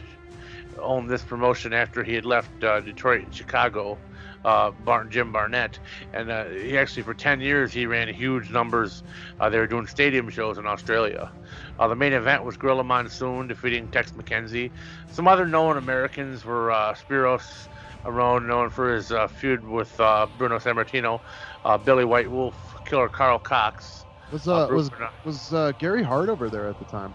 owned 0.79 1.09
this 1.09 1.21
promotion 1.21 1.73
after 1.73 2.03
he 2.03 2.13
had 2.13 2.25
left 2.25 2.63
uh, 2.63 2.79
Detroit 2.79 3.23
and 3.25 3.35
Chicago. 3.35 3.97
Uh, 4.45 4.69
Barton, 4.69 5.09
Jim 5.09 5.31
Barnett, 5.31 5.79
and 6.13 6.29
uh, 6.29 6.45
he 6.45 6.77
actually 6.77 7.01
for 7.01 7.15
10 7.15 7.41
years 7.41 7.73
he 7.73 7.87
ran 7.87 8.07
huge 8.13 8.51
numbers. 8.51 9.01
Uh, 9.39 9.49
they 9.49 9.57
were 9.57 9.65
doing 9.65 9.87
stadium 9.87 10.29
shows 10.29 10.59
in 10.59 10.67
Australia. 10.67 11.31
Uh, 11.79 11.87
the 11.87 11.95
main 11.95 12.13
event 12.13 12.43
was 12.43 12.55
Gorilla 12.55 12.83
Monsoon 12.83 13.47
defeating 13.47 13.87
Tex 13.87 14.11
McKenzie. 14.11 14.69
Some 15.11 15.27
other 15.27 15.47
known 15.47 15.77
Americans 15.77 16.45
were 16.45 16.71
uh, 16.71 16.93
Spiros 16.93 17.67
Arion, 18.05 18.47
known 18.47 18.69
for 18.69 18.93
his 18.93 19.11
uh, 19.11 19.27
feud 19.27 19.67
with 19.67 19.99
uh, 19.99 20.27
Bruno 20.37 20.59
Sammartino, 20.59 21.21
uh, 21.63 21.77
Billy 21.77 22.05
White 22.05 22.29
Wolf, 22.29 22.55
killer 22.85 23.09
Karl 23.09 23.39
Kox. 23.39 24.05
Was 24.31 24.45
was 24.45 24.91
was 25.23 25.53
uh, 25.53 25.71
Gary 25.79 26.03
Hart 26.03 26.29
over 26.29 26.49
there 26.49 26.67
at 26.67 26.77
the 26.79 26.85
time? 26.85 27.13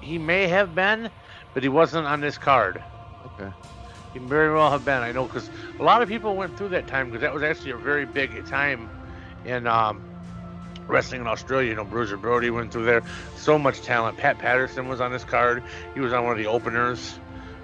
He 0.00 0.18
may 0.18 0.46
have 0.46 0.74
been, 0.74 1.10
but 1.54 1.62
he 1.62 1.68
wasn't 1.68 2.06
on 2.06 2.20
this 2.20 2.38
card. 2.38 2.82
Okay. 3.26 3.50
He 4.14 4.20
very 4.20 4.54
well 4.54 4.70
have 4.70 4.84
been. 4.84 5.02
I 5.02 5.10
know 5.10 5.26
because 5.26 5.50
a 5.80 5.82
lot 5.82 6.00
of 6.00 6.08
people 6.08 6.36
went 6.36 6.56
through 6.56 6.68
that 6.70 6.86
time 6.86 7.10
because 7.10 7.22
that 7.22 7.34
was 7.34 7.42
actually 7.42 7.72
a 7.72 7.76
very 7.76 8.06
big 8.06 8.46
time 8.46 8.88
in 9.44 9.66
um, 9.66 10.00
wrestling 10.86 11.20
in 11.20 11.26
Australia. 11.26 11.70
You 11.70 11.74
know, 11.74 11.84
Bruiser 11.84 12.16
Brody 12.16 12.48
went 12.48 12.72
through 12.72 12.84
there. 12.84 13.02
So 13.36 13.58
much 13.58 13.80
talent. 13.82 14.16
Pat 14.16 14.38
Patterson 14.38 14.88
was 14.88 15.00
on 15.00 15.10
this 15.10 15.24
card. 15.24 15.64
He 15.94 16.00
was 16.00 16.12
on 16.12 16.22
one 16.22 16.32
of 16.32 16.38
the 16.38 16.46
openers. 16.46 17.18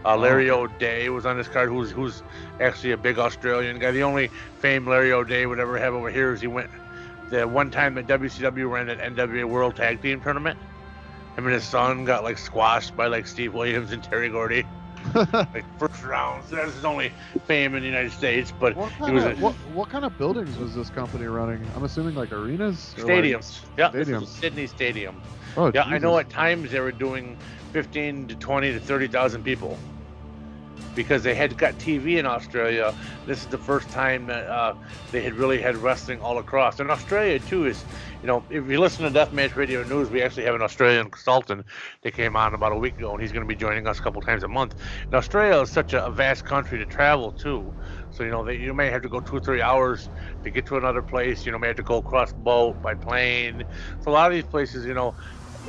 Uh, 0.05 0.17
Larry 0.17 0.51
O'Dea 0.51 1.11
was 1.11 1.25
on 1.25 1.37
this 1.37 1.47
card, 1.47 1.69
who's 1.69 1.91
who's 1.91 2.23
actually 2.59 2.93
a 2.93 2.97
big 2.97 3.19
Australian 3.19 3.79
guy. 3.79 3.93
The 3.93 4.03
only 4.03 4.29
fame 4.59 4.87
Larry 4.89 5.13
O'Dea 5.13 5.47
would 5.47 5.61
ever 5.61 5.79
have 5.79 5.95
over 5.95 6.11
here 6.11 6.33
is 6.33 6.41
he 6.41 6.49
went 6.49 6.71
the 7.29 7.47
one 7.47 7.71
time 7.71 7.95
that 7.95 8.09
WCW 8.09 8.69
ran 8.69 8.89
an 8.89 9.15
NWA 9.15 9.45
World 9.45 9.77
Tag 9.77 10.03
Team 10.03 10.21
Tournament. 10.21 10.59
Him 11.37 11.45
and 11.45 11.55
his 11.55 11.65
son 11.65 12.05
got 12.07 12.25
like 12.25 12.39
squashed 12.39 12.97
by 12.97 13.07
like 13.07 13.29
Steve 13.29 13.55
Williams 13.55 13.93
and 13.93 14.03
Terry 14.03 14.31
Gordy 14.31 14.65
like 15.15 15.65
first 15.79 16.03
round. 16.05 16.45
That's 16.45 16.75
his 16.75 16.85
only 16.85 17.13
fame 17.47 17.75
in 17.75 17.83
the 17.83 17.89
United 17.89 18.13
States. 18.13 18.53
But 18.59 18.77
What 18.77 18.93
kind, 18.93 19.19
of, 19.19 19.25
a, 19.25 19.35
what, 19.43 19.55
what 19.75 19.89
kind 19.89 20.05
of 20.05 20.17
buildings 20.19 20.57
was 20.59 20.75
this 20.75 20.91
company 20.91 21.27
running? 21.27 21.65
I'm 21.75 21.85
assuming 21.85 22.15
like 22.15 22.33
arenas. 22.33 22.95
or, 22.99 23.05
like- 23.05 23.25
stadiums. 23.25 23.61
yeah, 23.79 23.89
this 23.89 24.09
stadiums. 24.09 24.23
is 24.23 24.29
Sydney 24.29 24.67
Stadium. 24.67 25.21
oh, 25.57 25.71
Yeah, 25.75 25.85
I 25.85 25.99
know 25.99 26.19
at 26.19 26.29
times 26.29 26.71
they 26.71 26.81
were 26.81 26.93
doing 26.93 27.37
15 27.73 28.29
to 28.29 28.35
20 28.35 28.73
to 28.73 28.81
30,000 28.81 29.43
people 29.45 29.79
because 30.95 31.23
they 31.23 31.35
had 31.35 31.57
got 31.57 31.75
TV 31.79 32.19
in 32.19 32.27
Australia. 32.27 32.95
This 33.27 33.41
is 33.41 33.47
the 33.47 33.59
first 33.59 33.89
time 33.91 34.27
that 34.27 34.47
uh, 34.47 34.75
they 35.13 35.23
had 35.23 35.35
really 35.35 35.61
had 35.61 35.77
wrestling 35.77 36.21
all 36.21 36.39
across. 36.39 36.81
And 36.81 36.91
Australia 36.91 37.39
too 37.39 37.67
is, 37.67 37.85
you 38.23 38.27
know, 38.27 38.45
if 38.51 38.69
you 38.69 38.79
listen 38.79 39.11
to 39.11 39.19
Deathmatch 39.19 39.57
Radio 39.57 39.83
News, 39.83 40.11
we 40.11 40.23
actually 40.23 40.45
have 40.45 40.55
an 40.55 40.63
Australian 40.63 41.11
consultant 41.11 41.65
that 42.03 42.13
came 42.13 42.37
on 42.37 42.53
about 42.55 42.73
a 42.73 42.77
week 42.77 42.99
ago, 42.99 43.13
and 43.13 43.23
he's 43.23 43.33
going 43.33 43.45
to 43.45 43.49
be 43.49 43.57
joining 43.57 43.87
us 43.87 43.99
a 43.99 44.03
couple 44.03 44.21
times 44.21 44.43
a 44.43 44.49
month. 44.49 44.75
And 45.11 45.17
Australia 45.17 45.61
is 45.63 45.71
such 45.71 45.95
a, 45.95 46.11
vast 46.11 46.45
country 46.45 46.79
to 46.79 46.87
travel 46.87 47.33
to. 47.33 47.73
So 48.11 48.25
you 48.25 48.31
know, 48.31 48.45
they, 48.45 48.57
you 48.57 48.75
may 48.75 48.91
have 48.91 49.03
to 49.03 49.09
go 49.09 49.21
two 49.21 49.37
or 49.37 49.41
three 49.41 49.63
hours 49.63 50.11
to 50.43 50.51
get 50.51 50.67
to 50.67 50.77
another 50.77 51.03
place. 51.03 51.47
You 51.47 51.53
know, 51.53 51.59
may 51.59 51.69
have 51.69 51.77
to 51.77 51.83
go 51.83 51.97
across 51.97 52.33
boat 52.33 52.83
by 52.83 52.95
plane. 52.95 53.65
So 54.01 54.11
a 54.11 54.13
lot 54.13 54.31
of 54.31 54.35
these 54.35 54.45
places, 54.45 54.85
you 54.85 54.95
know, 54.95 55.15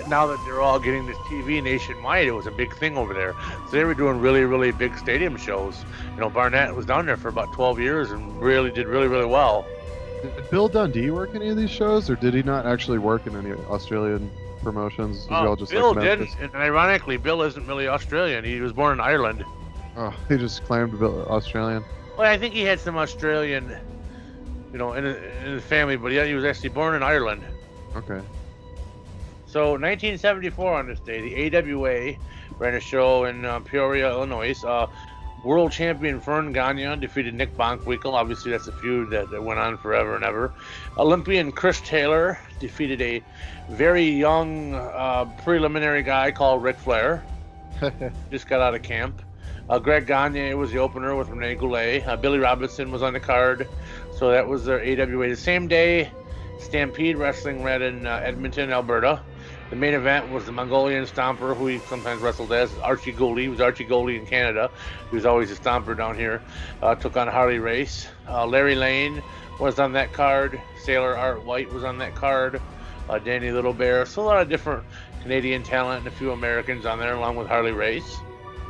now 0.08 0.28
that 0.28 0.44
they're 0.44 0.62
all 0.62 0.80
getting 0.80 1.06
this 1.06 1.18
TV 1.20 1.62
nationwide, 1.64 2.28
it 2.28 2.32
was 2.32 2.48
a 2.48 2.52
big 2.52 2.76
thing 2.76 2.98
over 2.98 3.14
there. 3.14 3.34
So 3.70 3.78
they 3.78 3.84
were 3.84 3.94
doing 3.94 4.20
really, 4.20 4.44
really 4.44 4.72
big 4.72 4.98
stadium 4.98 5.38
shows. 5.38 5.86
You 6.18 6.22
know, 6.22 6.30
Barnett 6.30 6.76
was 6.76 6.86
down 6.86 7.06
there 7.06 7.18
for 7.18 7.30
about 7.30 7.52
12 7.54 7.80
years 7.80 8.12
and 8.12 8.42
really 8.42 8.72
did 8.72 8.88
really, 8.88 9.08
really 9.08 9.26
well. 9.26 9.66
Did 10.22 10.50
Bill 10.50 10.68
Dundee 10.68 11.10
work 11.10 11.32
any 11.34 11.50
of 11.50 11.58
these 11.58 11.72
shows, 11.72 12.10
or 12.10 12.16
did 12.16 12.34
he 12.34 12.44
not 12.44 12.66
actually 12.66 13.00
work 13.00 13.26
in 13.28 13.36
any 13.36 13.52
Australian 13.52 14.32
promotions? 14.62 15.28
Uh, 15.30 15.48
all 15.48 15.56
just 15.56 15.72
Bill 15.72 15.94
like 15.94 16.04
did, 16.04 16.20
Memphis? 16.20 16.36
and 16.40 16.54
ironically, 16.56 17.18
Bill 17.18 17.42
isn't 17.42 17.66
really 17.68 17.88
Australian. 17.88 18.44
He 18.44 18.60
was 18.62 18.74
born 18.74 18.94
in 18.94 19.00
Ireland. 19.00 19.44
Oh, 19.98 20.16
he 20.30 20.38
just 20.38 20.64
claimed 20.66 20.98
Bill, 21.00 21.26
Australian. 21.28 21.84
Well, 22.18 22.30
I 22.30 22.38
think 22.38 22.54
he 22.54 22.62
had 22.62 22.80
some 22.80 22.98
Australian, 22.98 23.76
you 24.72 24.78
know, 24.78 24.94
in, 24.94 25.06
in 25.06 25.54
his 25.54 25.64
family, 25.64 25.98
but 25.98 26.12
yeah, 26.12 26.26
he 26.26 26.34
was 26.34 26.46
actually 26.46 26.70
born 26.70 26.96
in 26.96 27.04
Ireland. 27.04 27.44
Okay. 27.96 28.22
So 29.48 29.72
1974 29.72 30.74
on 30.74 30.88
this 30.88 31.00
day, 31.00 31.50
the 31.50 31.58
AWA 31.58 32.14
ran 32.58 32.76
a 32.76 32.80
show 32.80 33.26
in 33.26 33.44
uh, 33.44 33.60
Peoria, 33.60 34.10
Illinois. 34.10 34.64
Uh, 34.64 34.88
world 35.44 35.72
champion 35.72 36.20
Verne 36.20 36.52
Gagne 36.52 36.96
defeated 36.98 37.34
Nick 37.34 37.56
Bockwinkel. 37.58 38.14
Obviously, 38.14 38.52
that's 38.52 38.68
a 38.68 38.72
feud 38.72 39.10
that, 39.12 39.30
that 39.32 39.44
went 39.44 39.60
on 39.60 39.78
forever 39.78 40.16
and 40.16 40.24
ever. 40.24 40.54
Olympian 40.98 41.52
Chris 41.52 41.82
Taylor 41.82 42.40
defeated 42.60 43.02
a 43.02 43.24
very 43.70 44.10
young 44.10 44.76
uh, 44.76 45.26
preliminary 45.44 46.04
guy 46.04 46.32
called 46.32 46.64
Ric 46.64 46.78
Flair. 46.78 47.24
Just 48.32 48.48
got 48.48 48.62
out 48.62 48.76
of 48.76 48.84
camp. 48.84 49.22
Uh, 49.70 49.80
Greg 49.80 50.06
Gagne 50.06 50.54
was 50.56 50.72
the 50.72 50.80
opener 50.80 51.16
with 51.16 51.30
Rene 51.30 51.56
Goulet. 51.56 52.06
Uh, 52.06 52.16
Billy 52.18 52.40
Robinson 52.40 52.92
was 52.92 53.02
on 53.02 53.14
the 53.14 53.20
card. 53.20 53.68
So 54.18 54.32
that 54.32 54.48
was 54.48 54.66
their 54.66 54.80
AWA. 54.80 55.30
The 55.30 55.36
same 55.36 55.68
day, 55.68 56.12
Stampede 56.60 57.18
Wrestling 57.18 57.64
ran 57.64 57.82
in 57.82 58.06
uh, 58.06 58.22
Edmonton, 58.24 58.72
Alberta. 58.72 59.22
The 59.72 59.78
main 59.78 59.94
event 59.94 60.30
was 60.30 60.46
the 60.46 60.52
Mongolian 60.52 61.06
Stomper, 61.06 61.56
who 61.56 61.66
he 61.68 61.80
sometimes 61.80 62.22
wrestled 62.22 62.52
as 62.52 62.78
Archie 62.80 63.14
Gouldie. 63.14 63.44
He 63.44 63.48
was 63.48 63.62
Archie 63.62 63.86
Gouldie 63.86 64.18
in 64.20 64.26
Canada. 64.26 64.70
He 65.10 65.16
was 65.16 65.26
always 65.26 65.50
a 65.50 65.56
Stomper 65.56 65.96
down 65.96 66.18
here. 66.18 66.42
Uh, 66.82 66.94
took 66.94 67.16
on 67.16 67.30
Harley 67.30 67.58
Race. 67.58 68.08
Uh, 68.28 68.46
Larry 68.46 68.76
Lane 68.76 69.24
was 69.62 69.80
on 69.80 69.94
that 69.94 70.12
card. 70.12 70.62
Sailor 70.84 71.18
Art 71.18 71.46
White 71.46 71.72
was 71.72 71.86
on 71.86 71.98
that 72.00 72.16
card. 72.16 72.62
Uh, 73.10 73.18
Danny 73.20 73.50
Little 73.52 73.72
Bear. 73.72 74.06
So 74.06 74.22
a 74.22 74.26
lot 74.26 74.42
of 74.42 74.50
different 74.50 74.84
Canadian 75.22 75.64
talent 75.64 76.00
and 76.00 76.08
a 76.08 76.18
few 76.18 76.32
Americans 76.32 76.86
on 76.86 77.00
there, 77.00 77.14
along 77.14 77.38
with 77.38 77.48
Harley 77.48 77.72
Race. 77.72 78.18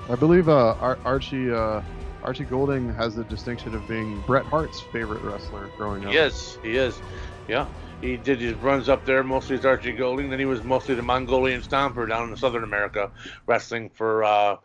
I 0.07 0.13
believe 0.15 0.49
uh, 0.49 0.75
Ar- 0.79 0.99
Archie 1.03 1.51
uh, 1.51 1.81
Archie 2.23 2.45
Gouldie 2.45 2.93
has 2.95 3.15
the 3.15 3.23
distinction 3.23 3.73
of 3.73 3.87
being 3.87 4.21
Bret 4.27 4.45
Hart's 4.45 4.79
favorite 4.79 5.23
wrestler 5.23 5.67
growing 5.77 6.05
up. 6.05 6.11
He 6.11 6.17
is. 6.19 6.59
He 6.61 6.77
is. 6.77 7.01
Yeah. 7.47 7.65
He 8.01 8.17
did 8.17 8.41
his 8.41 8.55
runs 8.55 8.89
up 8.89 9.05
there, 9.05 9.23
mostly 9.23 9.57
as 9.57 9.65
Archie 9.65 9.93
Gouldie. 9.93 10.27
Then 10.29 10.39
he 10.39 10.45
was 10.45 10.63
mostly 10.63 10.95
the 10.95 11.03
Mongolian 11.03 11.61
Stomper 11.61 12.07
down 12.09 12.29
in 12.29 12.35
Southern 12.35 12.63
America, 12.63 13.11
wrestling 13.45 13.89
for 13.89 14.23
uh, 14.23 14.57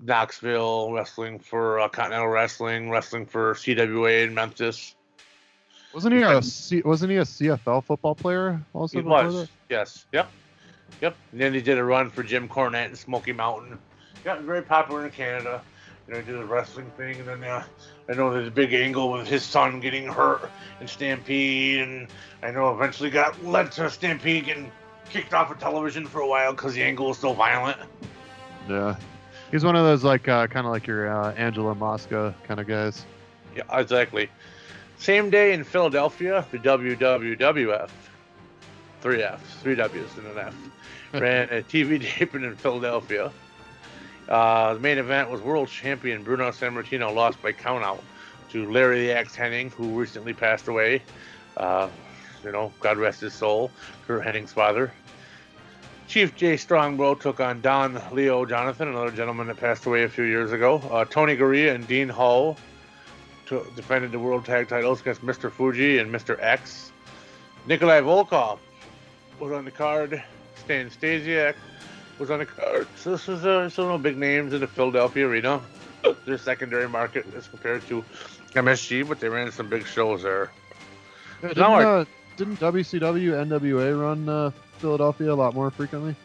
Knoxville, 0.00 0.92
wrestling 0.92 1.38
for 1.38 1.80
uh, 1.80 1.88
Continental 1.88 2.28
Wrestling, 2.28 2.90
wrestling 2.90 3.26
for 3.26 3.54
CWA 3.54 4.24
in 4.24 4.34
Memphis. 4.34 4.94
Wasn't 5.92 6.14
he 6.14 6.22
a 6.22 6.42
C- 6.42 6.82
wasn't 6.82 7.12
he 7.12 7.18
a 7.18 7.22
CFL 7.22 7.84
football 7.84 8.14
player 8.14 8.60
also? 8.72 8.98
He 8.98 9.06
was. 9.06 9.48
Yes. 9.68 10.06
Yep. 10.12 10.28
Yep. 11.00 11.16
And 11.32 11.40
then 11.40 11.54
he 11.54 11.60
did 11.60 11.78
a 11.78 11.84
run 11.84 12.10
for 12.10 12.22
Jim 12.22 12.48
Cornette 12.48 12.88
in 12.88 12.96
Smoky 12.96 13.32
Mountain. 13.32 13.78
Got 14.24 14.40
very 14.40 14.62
popular 14.62 15.04
in 15.04 15.12
Canada. 15.12 15.62
You 16.06 16.14
know, 16.14 16.20
he 16.20 16.26
did 16.26 16.38
the 16.38 16.44
wrestling 16.44 16.90
thing, 16.96 17.18
and 17.20 17.28
then 17.28 17.44
uh, 17.44 17.64
I 18.08 18.12
know 18.14 18.32
there's 18.32 18.48
a 18.48 18.50
big 18.50 18.74
angle 18.74 19.12
with 19.12 19.26
his 19.26 19.42
son 19.44 19.80
getting 19.80 20.06
hurt 20.06 20.50
in 20.80 20.88
Stampede, 20.88 21.80
and 21.80 22.08
I 22.44 22.50
know 22.50 22.74
eventually 22.74 23.08
got 23.08 23.42
led 23.42 23.72
to 23.72 23.86
a 23.86 23.90
Stampede 23.90 24.44
getting 24.44 24.70
kicked 25.08 25.32
off 25.32 25.50
of 25.50 25.58
television 25.58 26.06
for 26.06 26.20
a 26.20 26.28
while 26.28 26.52
because 26.52 26.74
the 26.74 26.82
angle 26.82 27.08
was 27.08 27.18
so 27.18 27.32
violent. 27.32 27.78
Yeah. 28.68 28.96
He's 29.50 29.64
one 29.64 29.76
of 29.76 29.84
those 29.84 30.04
like 30.04 30.28
uh, 30.28 30.46
kind 30.48 30.66
of 30.66 30.70
like 30.70 30.86
your 30.86 31.08
uh, 31.08 31.32
Angelo 31.32 31.74
Mosca 31.74 32.34
kind 32.46 32.60
of 32.60 32.66
guys. 32.66 33.06
Yeah, 33.56 33.62
exactly. 33.72 34.28
Same 34.98 35.30
day 35.30 35.54
in 35.54 35.64
Philadelphia, 35.64 36.44
the 36.50 36.58
WWWF, 36.58 37.88
three 39.00 39.22
Fs, 39.22 39.62
three 39.62 39.74
Ws 39.74 40.18
and 40.18 40.26
an 40.26 40.38
F, 40.38 40.54
ran 41.14 41.48
a 41.48 41.62
TV 41.62 42.02
taping 42.18 42.44
in 42.44 42.56
Philadelphia. 42.56 43.32
Uh, 44.28 44.74
the 44.74 44.80
main 44.80 44.98
event 44.98 45.30
was 45.30 45.40
world 45.40 45.68
champion 45.68 46.22
Bruno 46.22 46.50
Sammartino 46.50 47.14
lost 47.14 47.40
by 47.40 47.52
countout 47.52 48.02
to 48.50 48.70
Larry 48.70 49.06
the 49.06 49.12
Axe 49.12 49.34
Hennig, 49.34 49.70
who 49.70 49.98
recently 49.98 50.34
passed 50.34 50.68
away. 50.68 51.00
Uh, 51.56 51.88
you 52.44 52.52
know, 52.52 52.72
God 52.80 52.98
rest 52.98 53.20
his 53.20 53.34
soul, 53.34 53.70
Curt 54.06 54.24
Hennig's 54.24 54.52
father. 54.52 54.92
Chief 56.06 56.36
Jay 56.36 56.56
Strongbow 56.56 57.14
took 57.14 57.40
on 57.40 57.60
Don 57.60 58.00
Leo 58.12 58.44
Jonathan, 58.44 58.88
another 58.88 59.10
gentleman 59.10 59.46
that 59.46 59.56
passed 59.56 59.86
away 59.86 60.04
a 60.04 60.08
few 60.08 60.24
years 60.24 60.52
ago. 60.52 60.76
Uh, 60.90 61.04
Tony 61.04 61.36
Garea 61.36 61.74
and 61.74 61.86
Dean 61.88 62.08
Ho 62.08 62.56
to, 63.46 63.66
defended 63.74 64.12
the 64.12 64.18
world 64.18 64.44
tag 64.44 64.68
titles 64.68 65.00
against 65.00 65.22
Mr. 65.22 65.50
Fuji 65.50 65.98
and 65.98 66.12
Mr. 66.12 66.40
X. 66.40 66.92
Nikolai 67.66 68.00
Volkov 68.00 68.58
was 69.40 69.52
on 69.52 69.64
the 69.64 69.70
card. 69.70 70.22
Stan 70.56 70.90
Stasiak 70.90 71.54
was 72.18 72.30
on 72.30 72.38
the 72.38 72.46
card. 72.46 72.86
So 72.96 73.12
this 73.12 73.28
is 73.28 73.44
uh, 73.44 73.68
some 73.70 73.88
no 73.88 73.98
big 73.98 74.16
names 74.16 74.52
in 74.52 74.60
the 74.60 74.66
Philadelphia 74.66 75.26
arena. 75.26 75.60
Their 76.26 76.38
secondary 76.38 76.88
market 76.88 77.26
as 77.34 77.48
compared 77.48 77.86
to 77.88 78.04
MSG, 78.52 79.08
but 79.08 79.20
they 79.20 79.28
ran 79.28 79.50
some 79.50 79.68
big 79.68 79.86
shows 79.86 80.22
there. 80.22 80.50
didn't, 81.40 81.56
Now 81.56 81.74
uh, 81.80 82.04
didn't 82.36 82.60
WCW 82.60 83.32
NWA 83.46 84.00
run 84.00 84.28
uh, 84.28 84.50
Philadelphia 84.78 85.32
a 85.32 85.34
lot 85.34 85.54
more 85.54 85.70
frequently? 85.70 86.16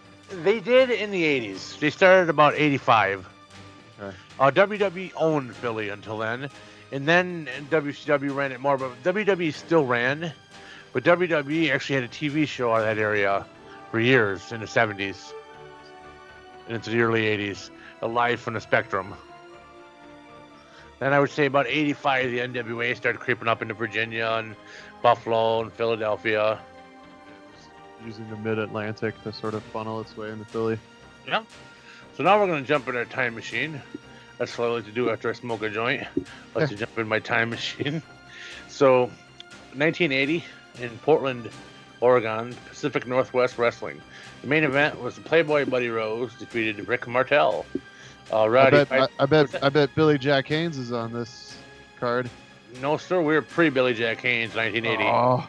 They 0.43 0.59
did 0.59 0.89
in 0.89 1.11
the 1.11 1.23
80s. 1.23 1.79
They 1.79 1.89
started 1.89 2.29
about 2.29 2.53
85. 2.55 3.27
Okay. 3.99 4.15
Uh, 4.39 4.51
WWE 4.51 5.11
owned 5.15 5.55
Philly 5.55 5.89
until 5.89 6.17
then, 6.17 6.49
and 6.91 7.07
then 7.07 7.47
WCW 7.69 8.33
ran 8.35 8.51
it 8.51 8.59
more. 8.59 8.77
But 8.77 9.01
WWE 9.03 9.53
still 9.53 9.85
ran, 9.85 10.31
but 10.93 11.03
WWE 11.03 11.71
actually 11.71 11.95
had 11.95 12.03
a 12.03 12.07
TV 12.07 12.47
show 12.47 12.71
on 12.71 12.81
that 12.81 12.97
area 12.97 13.45
for 13.91 13.99
years 13.99 14.51
in 14.51 14.61
the 14.61 14.67
70s 14.67 15.33
and 16.67 16.75
into 16.75 16.91
the 16.91 17.01
early 17.01 17.23
80s, 17.23 17.69
a 18.01 18.07
live 18.07 18.39
from 18.39 18.53
the 18.53 18.61
Spectrum. 18.61 19.15
Then 20.99 21.13
I 21.13 21.19
would 21.19 21.31
say 21.31 21.45
about 21.45 21.65
85, 21.67 22.31
the 22.31 22.39
NWA 22.39 22.95
started 22.95 23.19
creeping 23.19 23.47
up 23.47 23.61
into 23.61 23.73
Virginia 23.73 24.27
and 24.37 24.55
Buffalo 25.01 25.61
and 25.61 25.73
Philadelphia. 25.73 26.59
Using 28.05 28.29
the 28.29 28.37
Mid 28.37 28.59
Atlantic 28.59 29.21
to 29.23 29.33
sort 29.33 29.53
of 29.53 29.63
funnel 29.63 29.99
its 29.99 30.15
way 30.15 30.31
into 30.31 30.45
Philly. 30.45 30.79
Yeah. 31.27 31.43
So 32.15 32.23
now 32.23 32.39
we're 32.39 32.47
going 32.47 32.61
to 32.61 32.67
jump 32.67 32.87
in 32.87 32.95
our 32.95 33.05
time 33.05 33.35
machine. 33.35 33.81
That's 34.37 34.57
what 34.57 34.69
I 34.69 34.71
like 34.75 34.85
to 34.85 34.91
do 34.91 35.09
after 35.09 35.29
I 35.29 35.33
smoke 35.33 35.63
a 35.63 35.69
joint. 35.69 36.07
I 36.55 36.59
like 36.59 36.69
to 36.69 36.75
jump 36.75 36.97
in 36.97 37.07
my 37.07 37.19
time 37.19 37.49
machine. 37.49 38.01
So, 38.69 39.03
1980 39.75 40.43
in 40.79 40.89
Portland, 40.99 41.49
Oregon, 41.99 42.55
Pacific 42.67 43.05
Northwest 43.05 43.57
Wrestling. 43.57 44.01
The 44.41 44.47
main 44.47 44.63
event 44.63 45.01
was 45.01 45.15
the 45.15 45.21
Playboy 45.21 45.65
Buddy 45.65 45.89
Rose 45.89 46.33
defeated 46.35 46.87
Rick 46.87 47.07
Martel. 47.07 47.65
Uh, 48.31 48.43
I 48.43 48.69
bet, 48.69 48.91
I, 48.91 49.07
I 49.19 49.25
bet 49.25 49.63
I 49.63 49.69
bet 49.69 49.93
Billy 49.95 50.17
Jack 50.17 50.47
Haynes 50.47 50.77
is 50.77 50.91
on 50.91 51.11
this 51.11 51.57
card. 51.99 52.29
No, 52.81 52.97
sir, 52.97 53.19
we 53.21 53.33
were 53.33 53.41
pre 53.41 53.69
Billy 53.69 53.93
Jack 53.93 54.19
Haynes, 54.21 54.55
1980. 54.55 55.03
Oh, 55.03 55.47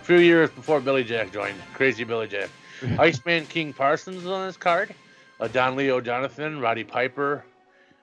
A 0.00 0.04
few 0.04 0.18
years 0.18 0.50
before 0.50 0.80
Billy 0.80 1.04
Jack 1.04 1.32
joined. 1.32 1.56
Crazy 1.74 2.04
Billy 2.04 2.28
Jack. 2.28 2.48
Iceman 2.98 3.46
King 3.46 3.72
Parsons 3.72 4.26
on 4.26 4.46
this 4.46 4.56
card. 4.56 4.94
Uh, 5.40 5.48
Don 5.48 5.76
Leo 5.76 6.00
Jonathan, 6.00 6.60
Roddy 6.60 6.84
Piper, 6.84 7.44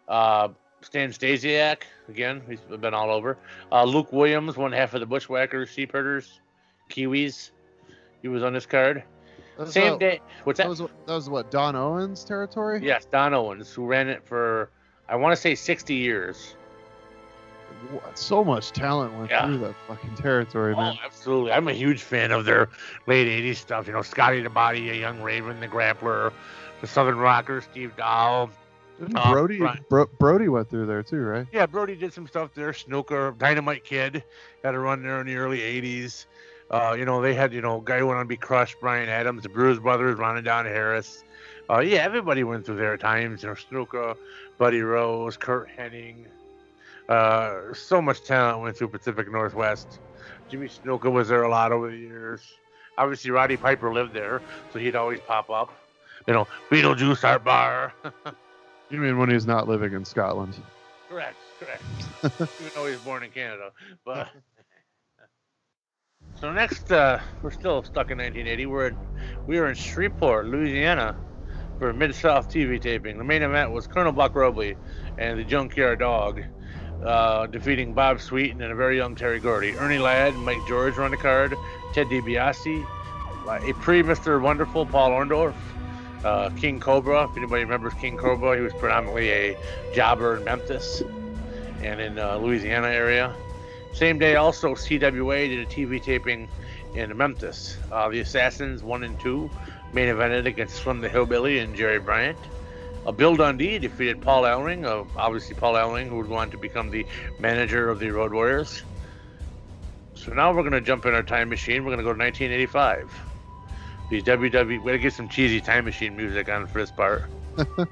uh, 0.08 0.50
Stan 0.82 1.10
Stasiak, 1.12 1.84
again, 2.10 2.42
he's 2.48 2.60
been 2.62 2.94
all 2.94 3.10
over. 3.12 3.38
Uh, 3.72 3.84
Luke 3.84 4.12
Williams, 4.14 4.58
one 4.58 4.72
half 4.72 4.94
of 4.94 5.00
the 5.00 5.06
Bushwhackers, 5.06 5.70
Sheepherders, 5.70 6.40
Kiwis. 6.90 7.52
He 8.22 8.28
was 8.28 8.44
on 8.44 8.54
this 8.54 8.66
card. 8.66 9.04
That's 9.58 9.74
Same 9.74 9.92
what- 9.92 10.00
day. 10.00 10.22
What's 10.44 10.58
That 10.58 10.64
that? 10.64 10.70
was 10.70 10.80
that 10.80 11.14
was 11.14 11.30
what 11.30 11.52
Don 11.52 11.76
Owen's 11.76 12.24
territory. 12.24 12.82
yes, 12.84 13.06
Don 13.06 13.34
Owens, 13.34 13.74
who 13.74 13.86
ran 13.86 14.08
it 14.10 14.24
for, 14.26 14.70
I 15.10 15.16
want 15.16 15.34
to 15.34 15.42
say 15.42 15.56
60 15.56 15.94
years. 15.96 16.56
So 18.16 18.44
much 18.44 18.72
talent 18.72 19.14
went 19.18 19.30
Yeah. 19.32 19.46
through 19.46 19.58
that 19.60 19.76
fucking 19.88 20.16
territory, 20.16 20.74
man. 20.76 20.82
Oh, 20.82 20.90
man. 20.90 20.98
absolutely. 21.06 21.52
I'm 21.52 21.68
a 21.68 21.74
huge 21.74 22.02
fan 22.04 22.32
of 22.32 22.46
their 22.46 22.70
late 23.08 23.28
80s 23.28 23.58
stuff. 23.58 23.88
You 23.88 23.94
know, 23.94 24.02
Scotty 24.02 24.42
the 24.42 24.50
Body, 24.50 24.90
A 24.90 24.94
Young 24.94 25.22
Raven, 25.22 25.60
The 25.60 25.68
Grappler, 25.68 26.32
The 26.82 26.88
Southern 26.88 27.18
Rocker, 27.18 27.62
Steve 27.62 27.96
Doll. 27.98 28.50
Didn't 29.00 29.16
uh, 29.16 29.32
Brody 29.32 29.62
Bro- 29.90 30.10
Brody 30.20 30.50
went 30.50 30.70
through 30.70 30.86
there 30.86 31.02
too, 31.04 31.22
right? 31.22 31.48
Yeah, 31.54 31.66
Brody 31.66 31.96
did 31.96 32.12
some 32.14 32.28
stuff 32.28 32.54
there. 32.54 32.72
Snuka, 32.74 33.38
Dynamite 33.38 33.86
Kid 33.86 34.24
had 34.64 34.76
a 34.76 34.80
run 34.80 35.02
there 35.02 35.22
in 35.22 35.26
the 35.28 35.38
early 35.38 35.60
80s. 35.60 36.26
Uh, 36.70 36.96
you 36.98 37.06
know, 37.06 37.22
they 37.22 37.34
had, 37.34 37.54
you 37.54 37.62
know, 37.62 37.80
guy 37.80 38.04
went 38.04 38.18
on 38.18 38.26
to 38.26 38.28
be 38.28 38.38
crushed, 38.38 38.76
Brian 38.82 39.10
Adams, 39.10 39.42
the 39.44 39.50
Bruise 39.50 39.80
Brothers, 39.80 40.20
Ron 40.20 40.36
and 40.36 40.46
Don 40.46 40.66
Harris. 40.66 41.24
Uh, 41.70 41.80
yeah, 41.80 42.00
everybody 42.00 42.44
went 42.44 42.66
through 42.66 42.76
there 42.76 42.94
at 42.94 43.00
times. 43.00 43.42
You 43.42 43.50
know, 43.50 43.56
Snuka, 43.56 44.16
Buddy 44.58 44.82
Rose, 44.82 45.38
Curt 45.38 45.70
Hennig. 45.76 46.26
Uh, 47.10 47.74
so 47.74 48.02
much 48.02 48.24
talent 48.24 48.62
went 48.62 48.78
through 48.78 48.88
Pacific 48.88 49.30
Northwest. 49.32 50.00
Jimmy 50.48 50.68
Snuka 50.68 51.12
was 51.12 51.28
there 51.28 51.44
a 51.44 51.50
lot 51.50 51.72
over 51.72 51.90
the 51.92 51.98
years. 51.98 52.42
Obviously, 52.98 53.32
Roddy 53.32 53.58
Piper 53.58 53.94
lived 53.94 54.14
there, 54.14 54.42
so 54.72 54.80
he'd 54.80 54.96
always 54.96 55.20
pop 55.22 55.50
up. 55.50 55.74
You 56.28 56.34
know, 56.34 56.48
Beetlejuice 56.70 57.24
Art 57.24 57.44
Barr. 57.44 57.94
You 58.90 58.98
mean 58.98 59.20
when 59.20 59.30
he's 59.30 59.46
not 59.46 59.68
living 59.68 59.94
in 59.94 60.04
Scotland? 60.04 60.56
correct, 61.08 61.38
correct. 61.60 61.84
Even 62.60 62.72
though 62.76 62.88
he's 62.88 63.00
born 63.00 63.24
in 63.24 63.32
Canada. 63.32 63.72
But 64.06 64.30
so 66.42 66.52
next, 66.52 66.92
uh, 66.92 67.20
we're 67.42 67.52
still 67.52 67.84
stuck 67.84 68.12
in 68.12 68.18
1980. 68.18 68.66
We're 68.66 68.88
in, 68.88 68.98
we 69.46 69.60
were 69.60 69.68
in 69.68 69.76
Shreveport, 69.76 70.48
Louisiana, 70.48 71.16
for 71.78 71.94
Mid 71.94 72.16
South 72.16 72.50
TV 72.50 72.82
taping. 72.82 73.18
The 73.18 73.24
main 73.24 73.44
event 73.44 73.72
was 73.72 73.88
Colonel 73.88 74.12
Buck 74.12 74.36
Robley 74.36 74.76
and 75.18 75.40
the 75.40 75.44
Junkyard 75.44 76.00
Dog, 76.00 76.42
uh, 77.04 77.48
defeating 77.48 77.94
Bob 77.94 78.18
Sweetan 78.18 78.62
and 78.62 78.72
a 78.72 78.76
very 78.76 78.98
young 78.98 79.16
Terry 79.16 79.40
Gordy. 79.40 79.76
Ernie 79.78 80.00
Ladd 80.00 80.34
and 80.34 80.46
Mike 80.46 80.58
George 80.68 80.98
on 80.98 81.12
the 81.12 81.18
card. 81.18 81.56
Ted 81.94 82.08
DiBiase, 82.08 82.86
a 83.48 83.74
pre 83.76 84.04
Mr. 84.04 84.42
Wonderful 84.42 84.86
Paul 84.86 85.12
Orndorff, 85.12 85.56
uh, 86.24 86.50
King 86.52 86.80
Cobra. 86.80 87.26
If 87.26 87.38
anybody 87.38 87.64
remembers 87.64 87.94
King 87.96 88.18
Cobra, 88.18 88.56
he 88.56 88.62
was 88.62 88.74
predominantly 88.74 89.30
a 89.30 89.58
jobber 89.94 90.38
in 90.38 90.44
Memphis 90.44 91.02
and 91.82 92.02
in 92.02 92.20
uh, 92.20 92.38
Louisiana 92.38 92.88
area. 92.88 93.34
Same 93.94 94.20
day, 94.20 94.36
also 94.36 94.76
CWA 94.76 95.50
did 95.50 95.60
a 95.60 95.66
TV 95.66 96.02
taping 96.02 96.48
in 96.94 97.16
Memphis. 97.16 97.78
Uh, 97.92 98.10
the 98.10 98.20
Assassins 98.20 98.84
one 98.84 99.04
and 99.04 99.20
two 99.20 99.50
main 99.94 100.08
evented 100.08 100.46
against 100.46 100.76
Slim 100.76 101.02
the 101.02 101.10
Hillbilly 101.10 101.60
and 101.60 101.76
Jerry 101.76 102.00
Bryant. 102.00 102.38
Uh, 103.10 103.12
Bill 103.12 103.36
Dundee 103.36 103.80
defeated 103.80 104.22
Paul 104.22 104.44
Ellering, 104.44 104.86
uh, 104.86 105.04
obviously 105.18 105.56
Paul 105.56 105.74
Ellering, 105.74 106.10
who 106.10 106.18
would 106.18 106.30
want 106.30 106.52
to 106.52 106.60
become 106.60 106.92
the 106.92 107.08
manager 107.40 107.90
of 107.90 107.98
the 107.98 108.12
Road 108.12 108.32
Warriors. 108.32 108.84
So 110.14 110.32
now 110.32 110.54
we're 110.54 110.62
going 110.62 110.74
to 110.74 110.82
jump 110.82 111.08
in 111.08 111.16
our 111.16 111.24
time 111.24 111.50
machine. 111.50 111.84
We're 111.84 111.90
going 111.90 111.98
to 111.98 112.04
go 112.04 112.14
to 112.14 112.20
1985. 112.20 113.12
The 114.12 114.22
WWE. 114.22 114.54
We're 114.54 114.78
going 114.78 114.94
to 114.94 115.00
get 115.00 115.14
some 115.14 115.28
cheesy 115.28 115.60
time 115.60 115.86
machine 115.86 116.16
music 116.16 116.50
on 116.50 116.68
for 116.68 116.82
this 116.82 116.92
part. 116.92 117.24
All 117.58 117.88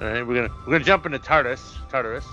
right, 0.00 0.26
we're 0.26 0.34
gonna 0.34 0.54
we're 0.66 0.72
gonna 0.72 0.84
jump 0.84 1.06
into 1.06 1.18
Tartarus. 1.18 1.74
Tartarus. 1.88 2.26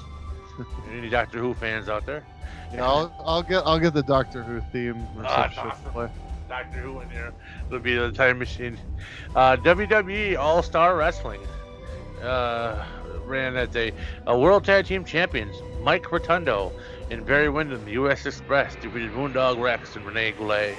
Any 0.91 1.09
Doctor 1.09 1.39
Who 1.39 1.53
fans 1.53 1.87
out 1.87 2.05
there? 2.05 2.25
Yeah, 2.73 2.85
I'll, 2.85 3.15
I'll 3.23 3.43
get 3.43 3.63
I'll 3.65 3.79
get 3.79 3.93
the 3.93 4.03
Doctor 4.03 4.43
Who 4.43 4.59
theme 4.73 4.97
or 5.15 5.23
some 5.23 5.49
shit 5.49 5.53
to 5.53 5.61
awesome. 5.61 5.91
play. 5.93 6.09
Doctor 6.49 6.79
Who 6.79 6.99
in 6.99 7.09
there. 7.09 7.31
It'll 7.67 7.79
be 7.79 7.95
the 7.95 8.11
time 8.11 8.39
machine. 8.39 8.77
Uh, 9.33 9.55
WWE 9.55 10.37
All 10.37 10.61
Star 10.61 10.97
Wrestling 10.97 11.39
uh, 12.23 12.85
ran 13.25 13.55
as 13.55 13.75
a, 13.75 13.91
a 14.27 14.37
World 14.37 14.65
Tag 14.65 14.85
Team 14.85 15.05
Champions. 15.05 15.55
Mike 15.81 16.11
Rotundo 16.11 16.71
and 17.09 17.25
Barry 17.25 17.49
Windham, 17.49 17.83
the 17.85 17.91
U.S. 17.91 18.25
Express, 18.25 18.75
defeated 18.75 19.11
Moondog 19.11 19.61
Rex 19.61 19.95
and 19.95 20.05
Renee 20.05 20.31
Goulet. 20.31 20.75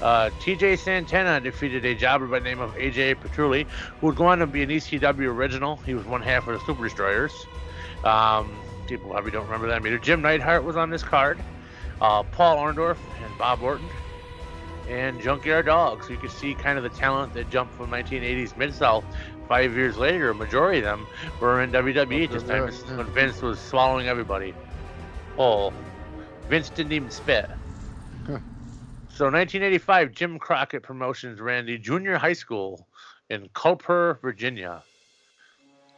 Uh, 0.00 0.30
TJ 0.40 0.78
Santana 0.78 1.40
defeated 1.40 1.84
a 1.84 1.94
jobber 1.94 2.26
by 2.26 2.38
the 2.38 2.44
name 2.44 2.60
of 2.60 2.72
AJ 2.74 3.16
Petruzzi, 3.16 3.66
who 4.00 4.06
would 4.06 4.16
go 4.16 4.26
on 4.26 4.38
to 4.38 4.46
be 4.46 4.62
an 4.62 4.68
ECW 4.68 5.26
original. 5.26 5.76
He 5.78 5.94
was 5.94 6.06
one 6.06 6.22
half 6.22 6.46
of 6.46 6.58
the 6.58 6.64
Super 6.64 6.84
Destroyers. 6.84 7.46
Um, 8.04 8.56
people 8.86 9.10
probably 9.10 9.32
don't 9.32 9.44
remember 9.46 9.66
that 9.68 9.84
either. 9.84 9.98
Jim 9.98 10.22
Neidhart 10.22 10.62
was 10.62 10.76
on 10.76 10.90
this 10.90 11.02
card. 11.02 11.38
Uh, 12.00 12.22
Paul 12.22 12.58
Orndorff 12.58 12.98
and 13.24 13.38
Bob 13.38 13.60
Orton 13.60 13.88
and 14.88 15.20
Junkyard 15.20 15.66
Dog. 15.66 16.02
So 16.02 16.10
you 16.10 16.16
can 16.16 16.30
see 16.30 16.54
kind 16.54 16.78
of 16.78 16.84
the 16.84 16.90
talent 16.90 17.34
that 17.34 17.50
jumped 17.50 17.74
from 17.74 17.90
1980s 17.90 18.56
Mid 18.56 18.74
South. 18.74 19.04
Five 19.48 19.74
years 19.74 19.96
later, 19.96 20.30
a 20.30 20.34
majority 20.34 20.78
of 20.78 20.84
them 20.84 21.06
were 21.40 21.62
in 21.62 21.72
WWE 21.72 22.30
this 22.30 22.42
time 22.42 22.68
yeah. 22.68 22.96
when 22.96 23.06
Vince 23.06 23.40
was 23.40 23.58
swallowing 23.58 24.06
everybody. 24.06 24.54
Oh, 25.38 25.72
Vince 26.48 26.68
didn't 26.68 26.92
even 26.92 27.10
spit. 27.10 27.48
Huh. 28.26 28.38
So 29.08 29.24
1985, 29.24 30.12
Jim 30.12 30.38
Crockett 30.38 30.82
Promotions 30.82 31.40
ran 31.40 31.64
the 31.64 31.78
junior 31.78 32.18
high 32.18 32.34
school 32.34 32.86
in 33.30 33.48
Culper, 33.54 34.20
Virginia. 34.20 34.82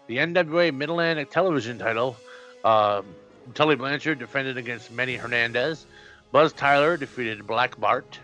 The 0.07 0.19
NWA 0.19 0.75
Mid 0.75 0.91
Atlantic 0.91 1.31
television 1.31 1.79
title, 1.79 2.17
um, 2.65 3.05
Tully 3.55 3.77
Blanchard 3.77 4.19
defended 4.19 4.59
against 4.59 4.93
Manny 4.93 5.17
Hernandez. 5.17 5.87
Buzz 6.33 6.53
Tyler 6.53 6.97
defeated 6.97 7.47
Black 7.47 7.79
Bart. 7.81 8.19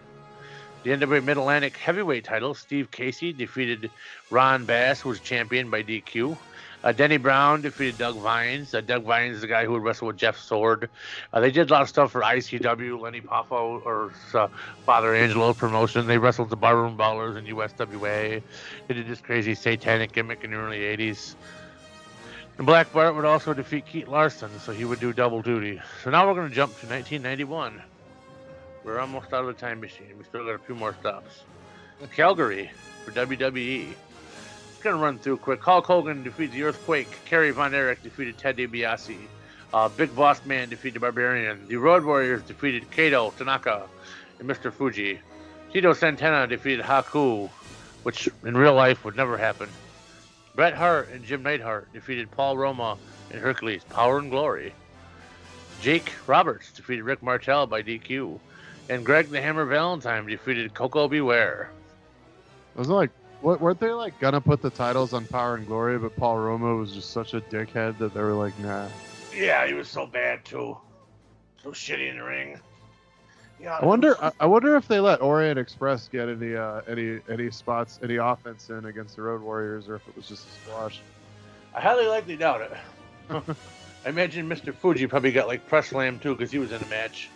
The 0.87 0.93
NWA 0.93 1.25
Mid 1.25 1.37
Atlantic 1.37 1.77
heavyweight 1.77 2.23
title, 2.23 2.55
Steve 2.55 2.93
Casey 2.93 3.33
defeated 3.33 3.91
Ron 4.31 4.67
Bass, 4.67 5.01
who 5.01 5.09
was 5.09 5.19
champion 5.19 5.69
by 5.69 5.83
DQ. 5.83 6.39
Uh, 6.85 6.93
Denny 6.93 7.17
Brown 7.17 7.61
defeated 7.61 7.99
Doug 7.99 8.15
Vines. 8.15 8.73
Uh, 8.73 8.83
Doug 8.83 9.03
Vines 9.03 9.35
is 9.35 9.41
the 9.41 9.49
guy 9.49 9.65
who 9.65 9.73
would 9.73 9.83
wrestle 9.83 10.07
with 10.07 10.17
Jeff 10.17 10.39
Sword. 10.39 10.89
Uh, 11.33 11.41
they 11.41 11.51
did 11.51 11.69
a 11.69 11.73
lot 11.73 11.83
of 11.83 11.89
stuff 11.89 12.13
for 12.13 12.21
ICW, 12.21 13.01
Lenny 13.01 13.21
Poffo, 13.21 13.85
or 13.85 14.13
uh, 14.35 14.47
Father 14.85 15.13
Angelo 15.13 15.53
promotion. 15.55 16.07
They 16.07 16.19
wrestled 16.19 16.51
the 16.51 16.57
Barroom 16.57 16.97
Ballers 16.97 17.37
in 17.37 17.47
USWA. 17.47 18.41
They 18.87 18.95
did 18.95 19.09
this 19.09 19.21
crazy 19.21 19.57
satanic 19.57 20.13
gimmick 20.13 20.45
in 20.45 20.53
the 20.53 20.57
early 20.57 20.79
80s. 20.79 21.35
And 22.59 22.65
Black 22.65 22.93
Bart 22.93 23.17
would 23.17 23.25
also 23.25 23.55
defeat 23.55 23.87
Keith 23.87 24.07
Larson, 24.07 24.57
so 24.61 24.71
he 24.71 24.85
would 24.85 25.01
do 25.01 25.13
double 25.13 25.43
duty. 25.43 25.81
So 26.05 26.11
now 26.11 26.29
we're 26.29 26.35
going 26.35 26.49
to 26.49 26.55
jump 26.55 26.79
to 26.79 26.87
1991. 26.87 27.83
We're 28.87 29.01
almost 29.01 29.33
out 29.33 29.41
of 29.41 29.47
the 29.49 29.61
time 29.61 29.81
machine. 29.81 30.15
We 30.17 30.23
still 30.23 30.45
got 30.45 30.55
a 30.55 30.59
few 30.59 30.77
more 30.77 30.95
stops. 31.01 31.43
Calgary 32.15 32.71
for 33.05 33.11
WWE. 33.11 33.89
Just 34.71 34.83
gonna 34.85 34.97
run 34.99 35.19
through 35.19 35.39
quick. 35.39 35.61
Hulk 35.61 35.85
Hogan 35.85 36.23
defeated 36.23 36.53
the 36.53 36.63
Earthquake. 36.63 37.09
Kerry 37.25 37.51
Von 37.51 37.75
Erich 37.75 38.01
defeated 38.05 38.39
Ted 38.39 38.57
DiBiase. 38.57 39.17
Uh, 39.75 39.89
Big 39.89 40.15
Boss 40.15 40.47
Man 40.47 40.69
defeated 40.69 41.01
Barbarian. 41.01 41.67
The 41.67 41.77
Road 41.77 42.05
Warriors 42.05 42.43
defeated 42.45 42.89
Kato, 42.93 43.35
Tanaka, 43.37 43.89
and 44.39 44.49
Mr. 44.49 44.73
Fuji. 44.73 45.19
Tito 45.73 45.93
Santana 45.93 46.47
defeated 46.47 46.85
Haku, 46.85 47.51
which 48.05 48.29
in 48.45 48.57
real 48.57 48.75
life 48.75 49.05
would 49.05 49.17
never 49.17 49.37
happen. 49.37 49.69
Bret 50.55 50.75
Hart 50.75 51.09
and 51.11 51.25
Jim 51.25 51.43
Neidhart 51.43 51.93
defeated 51.93 52.31
Paul 52.31 52.57
Roma 52.57 52.97
and 53.33 53.41
Hercules. 53.41 53.83
Power 53.83 54.19
and 54.19 54.31
Glory. 54.31 54.73
Jake 55.83 56.13
Roberts 56.29 56.71
defeated 56.71 57.03
Rick 57.03 57.21
Martel 57.21 57.67
by 57.67 57.83
DQ. 57.83 58.39
And 58.89 59.05
Greg 59.05 59.31
the 59.31 59.41
Hammer 59.41 59.65
Valentine 59.65 60.27
defeated 60.27 60.75
Koko 60.75 61.09
B. 61.09 61.21
Ware. 61.21 61.71
Was 62.77 62.89
it 62.89 62.93
like 62.93 63.11
what 63.41 63.61
weren't 63.61 63.81
they 63.81 63.91
like 63.91 64.19
gonna 64.21 64.41
put 64.41 64.63
the 64.63 64.71
titles 64.71 65.13
on 65.13 65.27
Power 65.27 65.57
and 65.57 65.67
Glory, 65.67 65.99
but 65.99 66.17
Paul 66.17 66.39
Roma 66.39 66.75
was 66.75 66.93
just 66.93 67.11
such 67.11 67.35
a 67.35 67.41
dickhead 67.41 67.99
that 67.99 68.15
they 68.15 68.21
were 68.21 68.35
like, 68.35 68.59
nah. 68.61 68.89
Yeah, 69.35 69.67
he 69.67 69.75
was 69.75 69.89
so 69.89 70.07
bad 70.07 70.45
too. 70.45 70.77
So 71.63 71.71
shitty 71.71 72.11
in 72.11 72.19
the 72.19 72.25
ring. 72.25 72.61
Yeah, 73.61 73.79
I 73.79 73.85
wonder. 73.85 74.23
I, 74.23 74.33
I 74.41 74.47
wonder 74.47 74.77
if 74.77 74.87
they 74.87 75.01
let 75.01 75.23
Orient 75.23 75.59
Express 75.59 76.09
get 76.09 76.29
any 76.29 76.55
uh, 76.55 76.83
any 76.87 77.21
any 77.29 77.51
spots, 77.51 77.99
any 78.03 78.17
offense 78.17 78.69
in 78.69 78.85
against 78.85 79.17
the 79.17 79.23
Road 79.23 79.41
Warriors, 79.41 79.89
or 79.89 79.97
if 79.97 80.07
it 80.09 80.15
was 80.15 80.29
just 80.29 80.47
a 80.47 80.51
squash. 80.69 81.01
I 81.75 81.81
highly 81.81 82.07
likely 82.07 82.37
doubt 82.37 82.61
it. 82.61 82.73
I 84.05 84.09
imagine 84.09 84.49
Mr. 84.49 84.75
Fuji 84.75 85.07
probably 85.07 85.33
got 85.33 85.49
like 85.49 85.67
press 85.67 85.89
slam 85.89 86.19
too 86.19 86.35
because 86.35 86.51
he 86.51 86.59
was 86.59 86.71
in 86.71 86.81
the 86.81 86.87
match. 86.87 87.31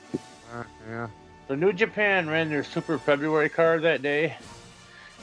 Uh, 0.55 0.65
yeah. 0.89 1.09
So 1.51 1.57
New 1.57 1.73
Japan 1.73 2.31
ran 2.31 2.49
their 2.49 2.63
Super 2.63 2.97
February 2.97 3.49
card 3.49 3.83
that 3.83 4.03
day 4.03 4.37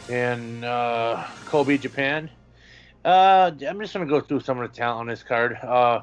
in 0.09 0.61
uh, 0.61 1.25
Kobe, 1.45 1.77
Japan. 1.77 2.29
Uh, 3.05 3.51
I'm 3.65 3.79
just 3.79 3.93
gonna 3.93 4.07
go 4.07 4.19
through 4.19 4.41
some 4.41 4.59
of 4.59 4.69
the 4.69 4.77
talent 4.77 4.99
on 4.99 5.07
this 5.07 5.23
card. 5.23 5.53
Uh, 5.53 6.01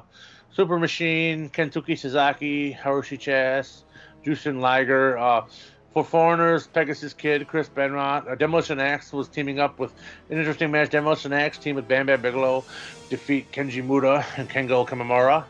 Super 0.51 0.79
Machine, 0.79 1.51
Kensuke 1.51 1.95
Sasaki, 1.95 2.73
Hiroshi 2.73 3.23
Hase, 3.23 3.83
Jushin 4.25 4.61
Liger. 4.61 5.15
Uh, 5.15 5.45
for 5.93 6.03
foreigners, 6.03 6.65
Pegasus 6.65 7.13
Kid, 7.13 7.47
Chris 7.47 7.69
Benoit. 7.69 8.27
Uh, 8.27 8.33
Demolition 8.33 8.79
Axe 8.79 9.13
was 9.13 9.27
teaming 9.27 9.59
up 9.59 9.77
with 9.77 9.93
an 10.31 10.39
interesting 10.39 10.71
match. 10.71 10.89
Demolition 10.89 11.33
Axe 11.33 11.59
team 11.59 11.75
with 11.75 11.87
Bam 11.87 12.07
Bam 12.07 12.23
Bigelow 12.23 12.65
defeat 13.11 13.51
Kenji 13.51 13.85
Muda 13.85 14.25
and 14.37 14.49
Kengo 14.49 14.87
Kamimura. 14.87 15.43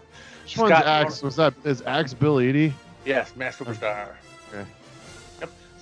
Which 0.44 0.58
one's 0.58 0.72
Scott 0.72 0.86
Axe? 0.86 1.24
Was 1.24 1.38
that 1.38 1.54
is 1.64 1.82
Axe 1.84 2.14
Bill 2.14 2.42
Eadie? 2.42 2.74
Yes, 3.06 3.38
Mass 3.38 3.56
Superstar. 3.56 4.16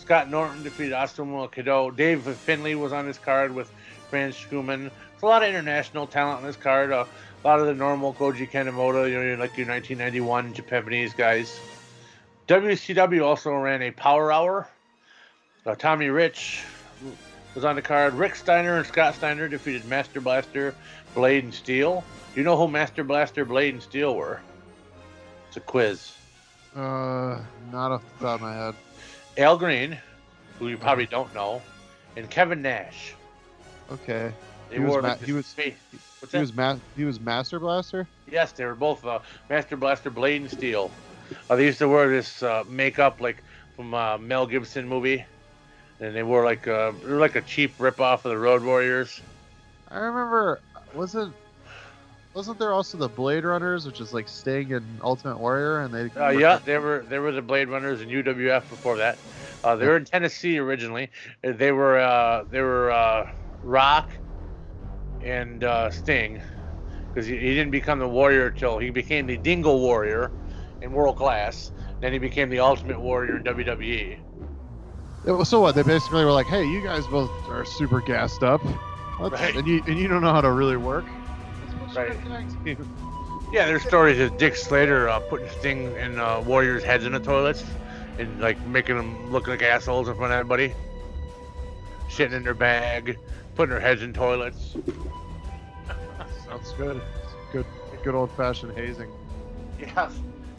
Scott 0.04 0.30
Norton 0.30 0.64
defeated 0.64 0.92
Ostomo 0.92 1.50
Kado. 1.50 1.96
Dave 1.96 2.24
Finlay 2.24 2.76
was 2.76 2.92
on 2.92 3.06
this 3.06 3.18
card 3.18 3.56
with 3.56 3.72
Franz 4.10 4.36
Schumann. 4.36 4.82
There's 4.82 5.24
a 5.24 5.26
lot 5.26 5.44
of 5.44 5.48
international 5.48 6.08
talent 6.08 6.40
on 6.40 6.44
this 6.44 6.58
card. 6.58 6.92
Uh, 6.92 7.06
a 7.42 7.48
lot 7.48 7.62
of 7.62 7.68
the 7.68 7.74
normal 7.74 8.14
Koji 8.14 8.52
Kanemoto, 8.52 9.10
you 9.10 9.16
know, 9.16 9.42
like 9.42 9.58
your 9.58 9.66
1991 9.66 10.56
Japanese 10.56 11.14
guys. 11.14 11.58
WCW 12.50 13.24
also 13.24 13.54
ran 13.54 13.82
a 13.82 13.92
Power 13.92 14.30
Hour. 14.30 14.68
Uh, 15.66 15.74
Tommy 15.76 16.10
Rich 16.10 16.66
was 17.56 17.64
on 17.64 17.78
the 17.78 17.82
card. 17.82 18.14
Rick 18.14 18.36
Steiner 18.36 18.76
and 18.76 18.86
Scott 18.86 19.16
Steiner 19.16 19.48
defeated 19.48 19.86
Master 19.86 20.20
Blaster, 20.20 20.76
Blade, 21.16 21.46
and 21.46 21.54
Steel. 21.54 22.04
Do 22.34 22.42
you 22.42 22.44
know 22.44 22.58
who 22.58 22.68
Master 22.68 23.06
Blaster, 23.06 23.46
Blade, 23.46 23.76
and 23.76 23.82
Steel 23.82 24.18
were? 24.18 24.42
It's 25.48 25.56
a 25.56 25.62
quiz. 25.62 26.12
Uh, 26.76 27.40
not 27.72 27.94
off 27.94 28.04
the 28.20 28.26
top 28.26 28.36
of 28.36 28.42
my 28.42 28.54
head. 28.54 28.76
Al 29.38 29.58
Greene, 29.58 29.98
who 30.60 30.70
you 30.70 30.78
probably 30.78 31.06
don't 31.06 31.34
know, 31.34 31.62
and 32.16 32.30
Kevin 32.30 32.62
Nash. 32.62 33.16
Okay. 33.92 34.32
They 34.70 34.76
He 34.76 34.82
was 34.82 34.92
wore 34.92 35.02
ma- 35.02 35.16
he 35.16 35.32
was- 35.34 35.54
face- 35.54 35.74
What's 36.20 36.34
He 36.34 36.40
was 36.40 36.54
ma- 36.54 36.78
he 36.96 37.04
was 37.04 37.20
Master 37.20 37.60
Blaster. 37.60 38.08
Yes, 38.32 38.52
they 38.54 38.66
were 38.66 38.76
both 38.76 39.06
uh, 39.06 39.20
Master 39.50 39.76
Blaster, 39.76 40.10
Blade, 40.10 40.42
and 40.42 40.50
Steel. 40.50 40.90
Uh, 41.50 41.56
they 41.56 41.66
used 41.66 41.80
to 41.80 41.88
wear 41.90 42.10
this 42.10 42.42
uh, 42.42 42.64
makeup 42.70 43.20
like 43.20 43.44
from 43.76 43.94
uh, 43.94 44.18
Mel 44.18 44.46
Gibson 44.46 44.88
movie, 44.88 45.26
and 46.00 46.16
they 46.16 46.24
wore 46.24 46.46
like 46.46 46.68
uh, 46.68 46.92
they 47.04 47.12
were 47.12 47.20
like 47.20 47.36
a 47.36 47.42
cheap 47.42 47.78
ripoff 47.78 48.24
of 48.26 48.32
the 48.32 48.38
Road 48.38 48.64
Warriors. 48.64 49.22
I 49.90 49.98
remember. 49.98 50.62
Wasn't 50.96 51.34
wasn't 52.34 52.58
there 52.60 52.74
also 52.74 52.98
the 52.98 53.10
Blade 53.10 53.44
Runners, 53.46 53.86
which 53.86 54.00
is 54.02 54.14
like 54.14 54.28
Sting 54.28 54.74
and 54.74 55.00
Ultimate 55.04 55.40
Warrior, 55.40 55.82
and 55.82 55.94
they? 55.94 56.20
Uh, 56.20 56.30
yeah, 56.30 56.60
they 56.64 56.78
were 56.78 57.06
there 57.10 57.22
were 57.22 57.32
the 57.32 57.42
Blade 57.42 57.70
Runners 57.70 58.02
and 58.02 58.10
UWF 58.10 58.68
before 58.70 58.98
that. 58.98 59.18
Uh, 59.64 59.76
they 59.76 59.88
were 59.88 59.98
in 59.98 60.06
Tennessee 60.06 60.58
originally. 60.58 61.10
They 61.42 61.72
were 61.72 62.00
uh, 62.00 62.44
they 62.50 62.62
were 62.62 62.92
uh, 62.92 63.30
Rock 63.62 64.10
and 65.22 65.64
uh, 65.64 65.90
Sting 65.92 66.42
because 67.14 67.28
he, 67.28 67.38
he 67.38 67.54
didn't 67.54 67.72
become 67.72 68.00
the 68.00 68.08
Warrior 68.08 68.50
till 68.50 68.80
he 68.80 68.90
became 68.90 69.28
the 69.28 69.38
Dingo 69.38 69.78
Warrior 69.78 70.32
in 70.82 70.92
World 70.92 71.18
Class. 71.18 71.72
Then 72.02 72.12
he 72.14 72.20
became 72.20 72.50
the 72.50 72.60
Ultimate 72.60 73.00
Warrior 73.00 73.38
in. 73.38 73.44
WWE. 73.44 74.18
It 75.26 75.32
was- 75.32 75.48
so 75.48 75.62
what? 75.62 75.76
They 75.76 75.84
basically 75.84 76.26
were 76.26 76.32
like, 76.32 76.48
"Hey, 76.48 76.66
you 76.66 76.82
guys 76.84 77.06
both 77.08 77.30
are 77.50 77.64
super 77.64 78.02
gassed 78.02 78.44
up, 78.44 78.62
Right. 79.20 79.56
and 79.56 79.66
you 79.68 79.82
and 79.88 79.98
you 79.98 80.08
don't 80.08 80.22
know 80.22 80.34
how 80.34 80.42
to 80.42 80.52
really 80.52 80.78
work." 80.78 81.06
Let's 81.96 82.16
put 82.22 82.26
you 82.26 82.32
Right. 82.32 82.42
in 82.42 82.48
a 82.48 82.48
tag 82.64 82.78
team." 82.78 82.98
Yeah, 83.52 83.66
there's 83.68 83.84
stories 83.84 84.20
of 84.20 84.38
Dick 84.38 84.56
Slater 84.56 85.08
uh, 85.10 85.20
putting 85.20 85.48
Sting 85.60 85.96
and 85.98 86.20
uh, 86.20 86.42
Warriors' 86.46 86.84
heads 86.84 87.06
in 87.06 87.12
the 87.12 87.20
toilets 87.20 87.64
and 88.18 88.40
like 88.42 88.60
making 88.66 88.96
them 88.98 89.32
look 89.32 89.48
like 89.48 89.62
assholes 89.62 90.08
in 90.08 90.16
front 90.16 90.34
of 90.34 90.40
everybody. 90.40 90.74
Shitting 92.10 92.34
in 92.34 92.44
their 92.44 92.54
bag, 92.54 93.18
putting 93.56 93.72
their 93.72 93.80
heads 93.80 94.02
in 94.02 94.14
toilets. 94.14 94.76
Sounds 96.46 96.72
good. 96.78 97.02
Good, 97.52 97.66
good 98.04 98.16
old 98.16 98.32
fashioned 98.32 98.76
hazing. 98.78 99.12
Yeah, 99.80 100.10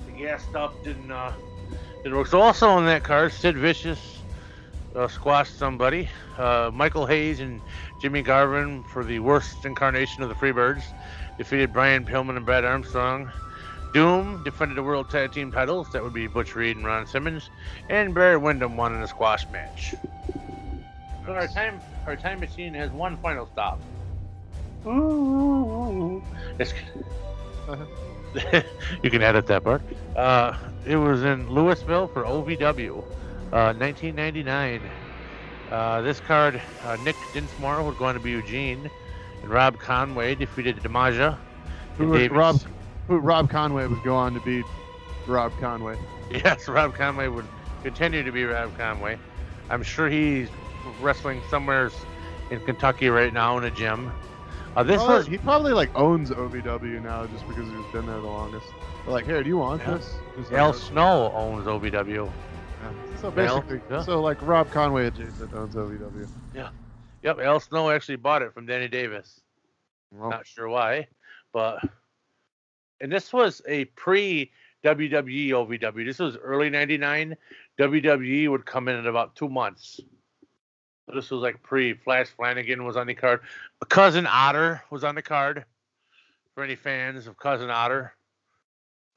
the 0.06 0.12
gas 0.12 0.42
stuff 0.44 0.72
didn't 0.84 1.10
uh, 1.10 1.32
didn't 2.02 2.16
work. 2.16 2.32
Also 2.34 2.68
on 2.68 2.84
that 2.86 3.02
card, 3.04 3.32
Sid 3.32 3.56
Vicious 3.56 4.18
uh, 4.94 5.08
squashed 5.08 5.56
somebody. 5.58 6.08
Uh, 6.38 6.70
Michael 6.72 7.06
Hayes 7.06 7.40
and 7.40 7.60
Jimmy 8.00 8.22
Garvin 8.22 8.82
for 8.84 9.04
the 9.04 9.18
worst 9.20 9.64
incarnation 9.64 10.22
of 10.22 10.28
the 10.28 10.34
Freebirds 10.34 10.82
defeated 11.38 11.72
Brian 11.72 12.04
Pillman 12.04 12.36
and 12.36 12.46
Brad 12.46 12.64
Armstrong. 12.64 13.30
Doom 13.92 14.42
defended 14.42 14.76
the 14.76 14.82
World 14.82 15.08
Tag 15.08 15.32
Team 15.32 15.52
titles. 15.52 15.90
That 15.92 16.02
would 16.02 16.12
be 16.12 16.26
Butch 16.26 16.54
Reed 16.56 16.76
and 16.76 16.84
Ron 16.84 17.06
Simmons. 17.06 17.50
And 17.88 18.12
Barry 18.12 18.36
Windham 18.36 18.76
won 18.76 18.94
in 18.94 19.02
a 19.02 19.08
squash 19.08 19.48
match. 19.50 19.94
So 21.24 21.32
our 21.32 21.46
time, 21.46 21.80
our 22.06 22.16
time 22.16 22.40
machine 22.40 22.74
has 22.74 22.90
one 22.90 23.16
final 23.18 23.46
stop. 23.46 23.80
Ooh, 24.86 26.22
it's, 26.58 26.74
you 29.02 29.10
can 29.10 29.22
edit 29.22 29.46
that 29.46 29.64
part. 29.64 29.80
Uh, 30.14 30.56
it 30.84 30.96
was 30.96 31.24
in 31.24 31.48
Louisville 31.48 32.08
for 32.08 32.24
OVW, 32.24 32.98
uh, 33.52 33.72
1999. 33.78 34.82
Uh, 35.70 36.02
this 36.02 36.20
card, 36.20 36.60
uh, 36.84 36.96
Nick 37.04 37.16
Dinsmore 37.32 37.82
was 37.82 37.96
going 37.96 38.14
to 38.14 38.20
be 38.20 38.30
Eugene, 38.32 38.90
and 39.44 39.52
Rob 39.52 39.78
Conway 39.78 40.34
defeated 40.34 40.76
Damaja. 40.78 41.36
Who 41.98 42.08
was 42.08 42.30
Rob? 42.30 42.60
Who 43.08 43.18
Rob 43.18 43.50
Conway 43.50 43.86
would 43.86 44.02
go 44.02 44.16
on 44.16 44.32
to 44.34 44.40
beat 44.40 44.64
Rob 45.26 45.52
Conway. 45.60 45.98
Yes, 46.30 46.66
Rob 46.68 46.94
Conway 46.94 47.28
would 47.28 47.44
continue 47.82 48.22
to 48.22 48.32
be 48.32 48.44
Rob 48.44 48.74
Conway. 48.78 49.18
I'm 49.68 49.82
sure 49.82 50.08
he's 50.08 50.48
wrestling 51.02 51.42
somewhere 51.50 51.90
in 52.50 52.60
Kentucky 52.60 53.10
right 53.10 53.30
now 53.32 53.58
in 53.58 53.64
a 53.64 53.70
gym. 53.70 54.10
Uh, 54.74 54.82
this 54.82 54.96
Probably- 54.96 55.16
was 55.16 55.26
he 55.26 55.36
probably 55.38 55.72
like 55.74 55.94
owns 55.94 56.30
OVW 56.30 57.02
now 57.02 57.26
just 57.26 57.46
because 57.46 57.66
he's 57.70 57.92
been 57.92 58.06
there 58.06 58.16
the 58.16 58.26
longest. 58.26 58.66
They're 59.04 59.12
like, 59.12 59.26
here, 59.26 59.42
do 59.42 59.48
you 59.50 59.58
want 59.58 59.82
Yeah. 59.82 59.98
this? 59.98 60.14
Like, 60.50 60.52
Al. 60.52 60.72
Snow 60.72 61.30
owns 61.34 61.66
OVW. 61.66 62.08
Yeah. 62.82 62.90
So 63.20 63.30
basically, 63.30 63.82
yeah. 63.90 64.02
so 64.02 64.22
like 64.22 64.38
Rob 64.40 64.70
Conway 64.70 65.06
adjacent 65.08 65.52
owns 65.52 65.74
OVW. 65.74 66.26
Yep, 67.24 67.40
Al 67.40 67.58
Snow 67.58 67.90
actually 67.90 68.16
bought 68.16 68.42
it 68.42 68.52
from 68.52 68.66
Danny 68.66 68.86
Davis. 68.86 69.40
Well, 70.12 70.28
Not 70.28 70.46
sure 70.46 70.68
why, 70.68 71.08
but 71.52 71.80
and 73.00 73.10
this 73.10 73.32
was 73.32 73.62
a 73.66 73.86
pre 73.86 74.52
WWE 74.84 75.48
OVW. 75.48 76.04
This 76.04 76.18
was 76.18 76.36
early 76.36 76.68
'99. 76.68 77.34
WWE 77.80 78.50
would 78.50 78.66
come 78.66 78.88
in 78.88 78.96
in 78.96 79.06
about 79.06 79.34
two 79.34 79.48
months. 79.48 80.00
So 81.06 81.14
this 81.14 81.30
was 81.30 81.40
like 81.40 81.62
pre. 81.62 81.94
Flash 81.94 82.28
Flanagan 82.28 82.84
was 82.84 82.96
on 82.96 83.06
the 83.06 83.14
card. 83.14 83.40
Cousin 83.88 84.26
Otter 84.30 84.82
was 84.90 85.02
on 85.02 85.14
the 85.14 85.22
card. 85.22 85.64
For 86.54 86.62
any 86.62 86.76
fans 86.76 87.26
of 87.26 87.36
Cousin 87.38 87.70
Otter, 87.70 88.14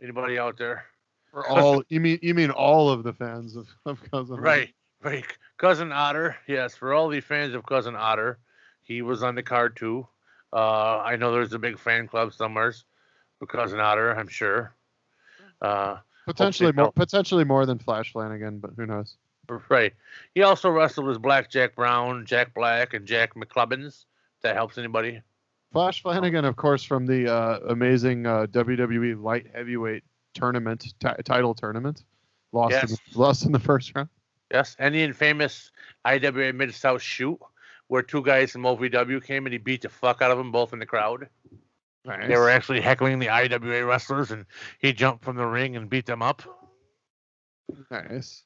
anybody 0.01 0.39
out 0.39 0.57
there? 0.57 0.85
for 1.31 1.47
all 1.47 1.83
you 1.89 1.99
mean 1.99 2.17
you 2.21 2.33
mean 2.33 2.49
all 2.49 2.89
of 2.89 3.03
the 3.03 3.13
fans 3.13 3.55
of, 3.55 3.67
of 3.85 3.99
Cousin. 4.11 4.35
Otter. 4.35 4.41
Right, 4.41 4.73
right. 5.03 5.25
Cousin 5.57 5.91
Otter, 5.91 6.35
yes, 6.47 6.75
for 6.75 6.93
all 6.93 7.09
the 7.09 7.19
fans 7.21 7.53
of 7.55 7.65
Cousin 7.65 7.95
Otter, 7.95 8.37
he 8.83 9.01
was 9.01 9.23
on 9.23 9.35
the 9.35 9.43
card 9.43 9.75
too. 9.75 10.07
Uh, 10.53 10.99
I 10.99 11.15
know 11.15 11.31
there's 11.31 11.53
a 11.53 11.59
big 11.59 11.79
fan 11.79 12.07
club 12.07 12.33
somewhere 12.33 12.73
for 13.39 13.45
Cousin 13.47 13.79
Otter, 13.79 14.11
I'm 14.11 14.27
sure. 14.27 14.73
Uh, 15.61 15.97
Potentially 16.25 16.71
more 16.73 16.91
potentially 16.91 17.43
more 17.45 17.65
than 17.65 17.79
Flash 17.79 18.11
Flanagan, 18.11 18.59
but 18.59 18.71
who 18.75 18.85
knows? 18.85 19.15
right. 19.69 19.93
He 20.35 20.41
also 20.41 20.69
wrestled 20.69 21.09
as 21.09 21.17
Black 21.17 21.49
Jack 21.49 21.73
Brown, 21.75 22.25
Jack 22.25 22.53
Black, 22.53 22.93
and 22.93 23.05
Jack 23.05 23.33
McClubbins. 23.33 24.03
If 24.35 24.41
that 24.43 24.55
helps 24.55 24.77
anybody. 24.77 25.21
Flash 25.71 26.01
Flanagan, 26.01 26.43
of 26.45 26.55
course, 26.57 26.83
from 26.83 27.05
the 27.05 27.33
uh, 27.33 27.59
amazing 27.69 28.25
uh, 28.27 28.45
WWE 28.47 29.21
light 29.21 29.47
heavyweight 29.53 30.03
tournament 30.33 30.93
ti- 30.99 31.23
title 31.23 31.55
tournament, 31.55 32.03
lost 32.51 32.73
in 32.73 32.89
Yes. 32.89 32.99
the, 33.13 33.19
lost 33.19 33.45
in 33.45 33.51
the 33.53 33.59
first 33.59 33.93
round. 33.95 34.09
Yes, 34.51 34.75
and 34.79 34.95
the 34.95 35.03
infamous 35.03 35.71
IWA 36.05 36.53
Mid 36.53 36.73
South 36.73 37.01
shoot, 37.01 37.39
where 37.87 38.01
two 38.01 38.21
guys 38.21 38.51
from 38.51 38.63
OVW 38.63 39.23
came 39.23 39.45
and 39.45 39.53
he 39.53 39.59
beat 39.59 39.81
the 39.81 39.89
fuck 39.89 40.21
out 40.21 40.31
of 40.31 40.37
them 40.37 40.51
both 40.51 40.73
in 40.73 40.79
the 40.79 40.85
crowd. 40.85 41.27
Nice. 42.05 42.27
They 42.29 42.37
were 42.37 42.49
actually 42.49 42.79
heckling 42.79 43.19
the 43.19 43.29
IWA 43.29 43.85
wrestlers, 43.85 44.31
and 44.31 44.45
he 44.79 44.93
jumped 44.93 45.25
from 45.25 45.35
the 45.35 45.45
ring 45.45 45.75
and 45.75 45.89
beat 45.89 46.05
them 46.05 46.21
up. 46.21 46.41
nice. 47.91 48.43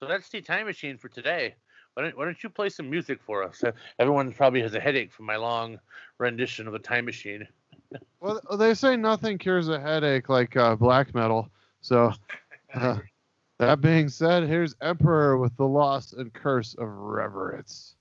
So 0.00 0.08
that's 0.08 0.28
the 0.28 0.42
time 0.42 0.66
machine 0.66 0.98
for 0.98 1.08
today. 1.08 1.54
Why 1.94 2.04
don't, 2.04 2.16
why 2.16 2.26
don't 2.26 2.42
you 2.42 2.50
play 2.50 2.68
some 2.68 2.88
music 2.90 3.20
for 3.22 3.42
us? 3.42 3.64
Uh, 3.64 3.72
Everyone 3.98 4.32
probably 4.32 4.60
has 4.62 4.74
a 4.74 4.80
headache 4.80 5.10
from 5.10 5.26
my 5.26 5.36
long 5.36 5.80
rendition 6.18 6.66
of 6.66 6.72
the 6.72 6.78
time 6.78 7.06
machine. 7.06 7.48
Well, 8.20 8.40
they 8.58 8.74
say 8.74 8.96
nothing 8.96 9.38
cures 9.38 9.68
a 9.68 9.80
headache 9.80 10.28
like 10.28 10.56
uh, 10.56 10.76
black 10.76 11.14
metal. 11.14 11.48
So, 11.80 12.12
uh, 12.74 12.98
that 13.58 13.80
being 13.80 14.08
said, 14.08 14.44
here's 14.44 14.76
Emperor 14.82 15.38
with 15.38 15.56
the 15.56 15.66
loss 15.66 16.12
and 16.12 16.32
curse 16.32 16.74
of 16.74 16.88
reverence. 16.88 17.96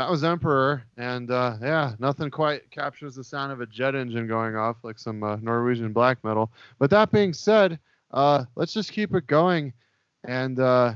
That 0.00 0.10
was 0.10 0.24
Emperor, 0.24 0.82
and 0.96 1.30
uh, 1.30 1.56
yeah, 1.60 1.92
nothing 1.98 2.30
quite 2.30 2.70
captures 2.70 3.16
the 3.16 3.22
sound 3.22 3.52
of 3.52 3.60
a 3.60 3.66
jet 3.66 3.94
engine 3.94 4.26
going 4.26 4.56
off 4.56 4.78
like 4.82 4.98
some 4.98 5.22
uh, 5.22 5.36
Norwegian 5.36 5.92
black 5.92 6.24
metal. 6.24 6.50
But 6.78 6.88
that 6.88 7.12
being 7.12 7.34
said, 7.34 7.78
uh, 8.10 8.46
let's 8.56 8.72
just 8.72 8.92
keep 8.92 9.14
it 9.14 9.26
going. 9.26 9.74
And 10.24 10.58
uh, 10.58 10.94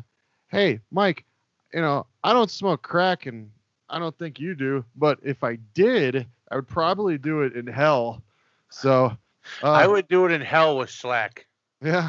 hey, 0.49 0.81
Mike, 0.91 1.27
you 1.75 1.83
know 1.83 2.07
I 2.23 2.33
don't 2.33 2.51
smoke 2.51 2.81
crack, 2.81 3.27
and 3.27 3.51
I 3.91 3.99
don't 3.99 4.17
think 4.19 4.41
you 4.41 4.55
do. 4.55 4.83
But 4.97 5.19
if 5.23 5.45
I 5.45 5.57
did, 5.75 6.27
I 6.51 6.57
would 6.57 6.69
probably 6.69 7.19
do 7.19 7.43
it 7.43 7.55
in 7.55 7.67
hell. 7.67 8.23
So 8.71 9.15
uh, 9.63 9.71
I 9.71 9.87
would 9.87 10.09
do 10.09 10.25
it 10.25 10.33
in 10.33 10.41
hell 10.41 10.79
with 10.79 10.89
Slack. 10.89 11.47
yeah, 11.83 12.09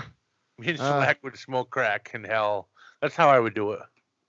Me 0.58 0.70
and 0.70 0.80
Uh, 0.80 1.02
Slack 1.02 1.20
would 1.24 1.38
smoke 1.38 1.72
crack 1.72 2.12
in 2.14 2.24
hell. 2.24 2.70
That's 3.02 3.18
how 3.18 3.28
I 3.28 3.38
would 3.38 3.54
do 3.54 3.72
it. 3.74 3.82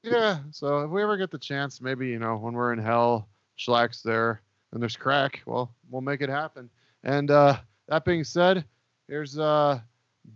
Yeah. 0.07 0.39
So 0.53 0.85
if 0.85 0.91
we 0.91 1.03
ever 1.03 1.17
get 1.17 1.31
the 1.31 1.39
chance, 1.39 1.81
maybe 1.81 2.09
you 2.09 2.19
know 2.19 2.37
when 2.37 2.55
we're 2.55 2.73
in 2.73 2.79
hell, 2.79 3.29
Shlak's 3.59 4.03
there, 4.03 4.41
and 4.73 4.81
there's 4.81 4.97
crack. 4.97 5.43
Well, 5.47 5.75
we'll 5.91 6.03
make 6.03 6.21
it 6.21 6.29
happen. 6.29 6.71
And 7.03 7.31
uh, 7.31 7.59
that 7.89 8.05
being 8.05 8.25
said, 8.25 8.65
here's 9.09 9.39
uh, 9.39 9.81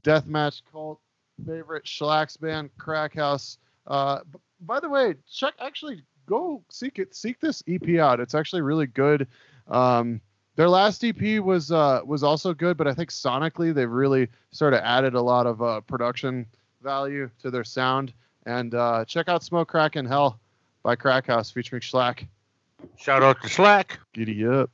Deathmatch 0.03 0.63
Cult 0.71 1.01
favorite 1.47 1.85
Shlak's 1.85 2.37
band, 2.37 2.71
Crack 2.79 3.15
House. 3.15 3.59
Uh, 3.87 4.21
b- 4.31 4.39
by 4.61 4.81
the 4.81 4.89
way, 4.89 5.15
check 5.31 5.55
actually 5.59 6.03
go 6.27 6.63
seek 6.71 6.99
it, 6.99 7.15
seek 7.15 7.41
this 7.41 7.63
EP 7.67 7.99
out. 7.99 8.21
It's 8.21 8.35
actually 8.35 8.63
really 8.63 8.87
good. 8.87 9.27
Um, 9.69 10.21
their 10.57 10.69
last 10.69 11.05
EP 11.05 11.43
was 11.43 11.73
uh, 11.73 12.01
was 12.05 12.23
also 12.23 12.53
good, 12.53 12.77
but 12.77 12.87
I 12.87 12.95
think 12.95 13.11
sonically 13.11 13.73
they've 13.73 13.91
really 13.91 14.29
sort 14.51 14.75
of 14.75 14.81
added 14.81 15.15
a 15.15 15.23
lot 15.23 15.47
of 15.47 15.63
uh, 15.63 15.81
production 15.81 16.47
value 16.83 17.31
to 17.41 17.51
their 17.51 17.65
sound. 17.65 18.13
And 18.47 18.75
uh, 18.75 19.05
check 19.05 19.29
out 19.29 19.43
Smoke 19.43 19.69
Crack 19.69 19.97
in 19.97 20.07
Hell 20.07 20.39
by 20.83 20.97
Crack 20.97 21.27
House 21.27 21.51
featuring 21.51 21.83
Shlak. 21.83 22.27
Shout 22.97 23.23
out 23.23 23.43
to 23.43 23.49
Slack. 23.49 23.99
Giddy 24.13 24.47
up. 24.47 24.71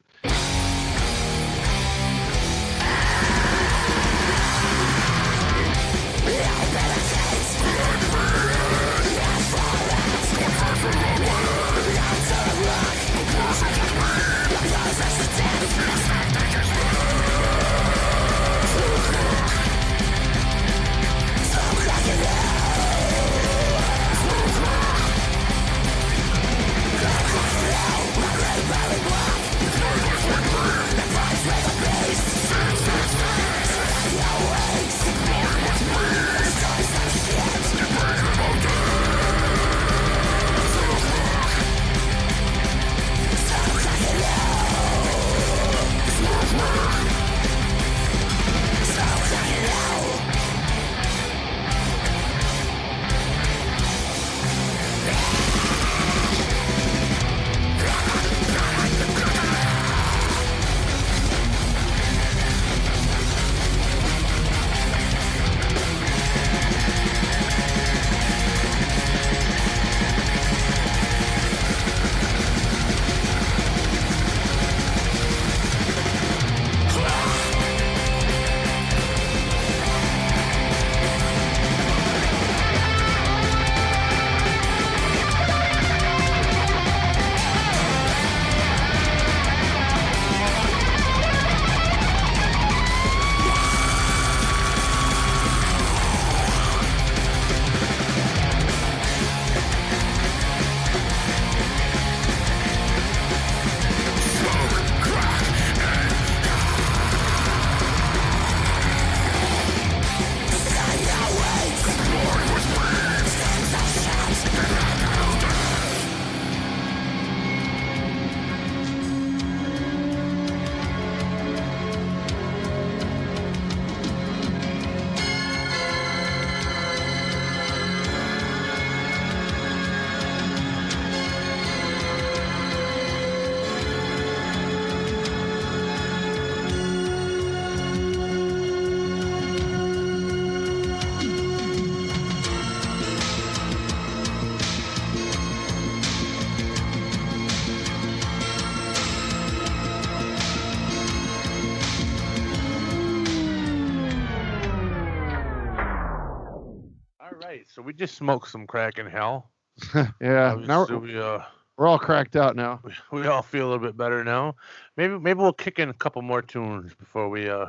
Just 157.97 158.17
smoked 158.17 158.49
some 158.49 158.67
crack 158.67 158.99
in 158.99 159.07
hell. 159.07 159.51
yeah. 160.21 160.57
Now 160.61 160.87
we're, 160.89 160.99
we, 160.99 161.19
uh, 161.19 161.41
we're 161.77 161.87
all 161.87 161.99
cracked 161.99 162.37
out 162.37 162.57
now. 162.57 162.81
we, 162.83 162.93
we 163.21 163.27
all 163.27 163.43
feel 163.43 163.67
a 163.67 163.69
little 163.71 163.85
bit 163.85 163.97
better 163.97 164.25
now. 164.25 164.57
Maybe 164.97 165.19
maybe 165.19 165.41
we'll 165.41 165.53
kick 165.53 165.79
in 165.79 165.89
a 165.89 165.95
couple 165.95 166.23
more 166.23 166.43
tunes 166.43 166.95
before 166.95 167.29
we 167.29 167.49
uh 167.49 167.67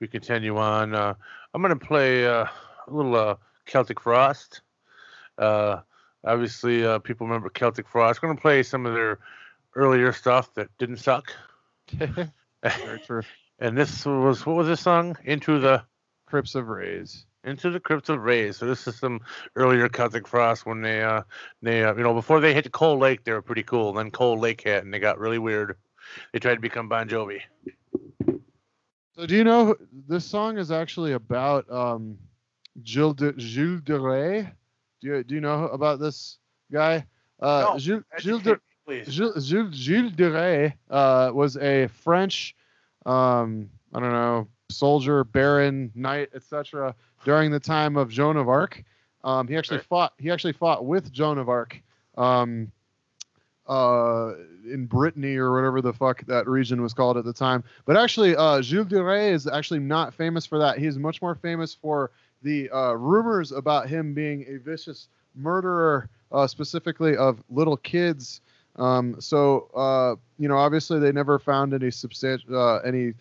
we 0.00 0.08
continue 0.08 0.56
on. 0.56 0.94
Uh, 0.94 1.14
I'm 1.54 1.62
gonna 1.62 1.76
play 1.76 2.26
uh, 2.26 2.44
a 2.86 2.90
little 2.92 3.14
uh, 3.14 3.36
Celtic 3.66 4.00
Frost. 4.00 4.62
Uh, 5.38 5.80
obviously, 6.24 6.84
uh, 6.84 6.98
people 6.98 7.26
remember 7.26 7.50
Celtic 7.50 7.88
Frost. 7.88 8.20
I'm 8.22 8.30
gonna 8.30 8.40
play 8.40 8.62
some 8.62 8.86
of 8.86 8.94
their 8.94 9.20
earlier 9.74 10.12
stuff 10.12 10.52
that 10.54 10.68
didn't 10.78 10.98
suck. 10.98 11.32
Very 11.92 13.00
true. 13.06 13.22
and 13.58 13.76
this 13.76 14.04
was 14.04 14.44
what 14.44 14.56
was 14.56 14.66
this 14.66 14.80
song? 14.80 15.16
Into 15.24 15.58
the 15.58 15.84
Crypts 16.26 16.54
of 16.54 16.68
Rays. 16.68 17.26
Into 17.44 17.70
the 17.70 17.80
Crypt 17.80 18.08
of 18.08 18.20
Rays. 18.20 18.58
So 18.58 18.66
this 18.66 18.86
is 18.86 18.96
some 18.96 19.20
earlier 19.56 19.88
Celtic 19.88 20.28
Frost 20.28 20.64
when 20.64 20.80
they 20.80 21.02
uh 21.02 21.22
they 21.60 21.82
uh, 21.82 21.94
you 21.94 22.02
know 22.02 22.14
before 22.14 22.40
they 22.40 22.54
hit 22.54 22.70
Cold 22.72 23.00
Lake 23.00 23.24
they 23.24 23.32
were 23.32 23.42
pretty 23.42 23.64
cool. 23.64 23.92
Then 23.92 24.10
Cold 24.10 24.38
Lake 24.40 24.60
hit 24.62 24.84
and 24.84 24.94
they 24.94 25.00
got 25.00 25.18
really 25.18 25.38
weird. 25.38 25.76
They 26.32 26.38
tried 26.38 26.54
to 26.54 26.60
become 26.60 26.88
Bon 26.88 27.08
Jovi. 27.08 27.40
So 29.14 29.26
do 29.26 29.34
you 29.34 29.44
know 29.44 29.74
this 30.08 30.24
song 30.24 30.56
is 30.56 30.70
actually 30.70 31.12
about 31.12 31.70
um, 31.70 32.16
Gilles 32.86 33.14
de, 33.14 33.38
Gilles 33.38 33.80
de 33.84 33.98
Rais? 33.98 34.46
Do 35.00 35.08
you 35.08 35.24
do 35.24 35.34
you 35.34 35.40
know 35.40 35.64
about 35.68 35.98
this 35.98 36.38
guy? 36.70 37.04
Uh, 37.40 37.72
No, 37.72 37.78
Gilles, 37.78 38.04
Gilles 38.20 38.42
de. 38.42 38.60
Gilles, 39.08 39.32
Gilles, 39.38 39.72
Gilles 39.72 40.10
de 40.10 40.30
Rais 40.30 40.72
uh, 40.90 41.30
was 41.32 41.56
a 41.56 41.86
French, 41.88 42.54
um, 43.06 43.70
I 43.94 44.00
don't 44.00 44.12
know, 44.12 44.48
soldier, 44.70 45.24
baron, 45.24 45.92
knight, 45.94 46.30
etc. 46.34 46.94
During 47.24 47.50
the 47.50 47.60
time 47.60 47.96
of 47.96 48.10
Joan 48.10 48.36
of 48.36 48.48
Arc, 48.48 48.82
um, 49.24 49.46
he 49.48 49.56
actually 49.56 49.80
fought. 49.80 50.12
He 50.18 50.30
actually 50.30 50.54
fought 50.54 50.84
with 50.84 51.12
Joan 51.12 51.38
of 51.38 51.48
Arc 51.48 51.80
um, 52.16 52.72
uh, 53.68 54.32
in 54.64 54.86
Brittany 54.86 55.36
or 55.36 55.54
whatever 55.54 55.80
the 55.80 55.92
fuck 55.92 56.24
that 56.26 56.48
region 56.48 56.82
was 56.82 56.92
called 56.94 57.16
at 57.16 57.24
the 57.24 57.32
time. 57.32 57.62
But 57.84 57.96
actually, 57.96 58.34
uh, 58.36 58.60
Gilles 58.62 58.84
de 58.84 59.30
is 59.30 59.46
actually 59.46 59.80
not 59.80 60.14
famous 60.14 60.46
for 60.46 60.58
that. 60.58 60.78
He's 60.78 60.98
much 60.98 61.22
more 61.22 61.34
famous 61.34 61.74
for 61.74 62.10
the 62.42 62.68
uh, 62.70 62.94
rumors 62.94 63.52
about 63.52 63.88
him 63.88 64.14
being 64.14 64.44
a 64.48 64.58
vicious 64.58 65.08
murderer, 65.34 66.08
uh, 66.32 66.46
specifically 66.46 67.16
of 67.16 67.42
little 67.48 67.76
kids 67.76 68.40
Um, 68.76 69.20
so 69.20 69.68
uh, 69.74 70.16
you 70.38 70.48
know, 70.48 70.56
obviously 70.56 70.98
they 70.98 71.12
never 71.12 71.38
found 71.38 71.74
any 71.74 71.90
substantial 71.90 72.58
uh, 72.58 72.78
any 72.78 73.14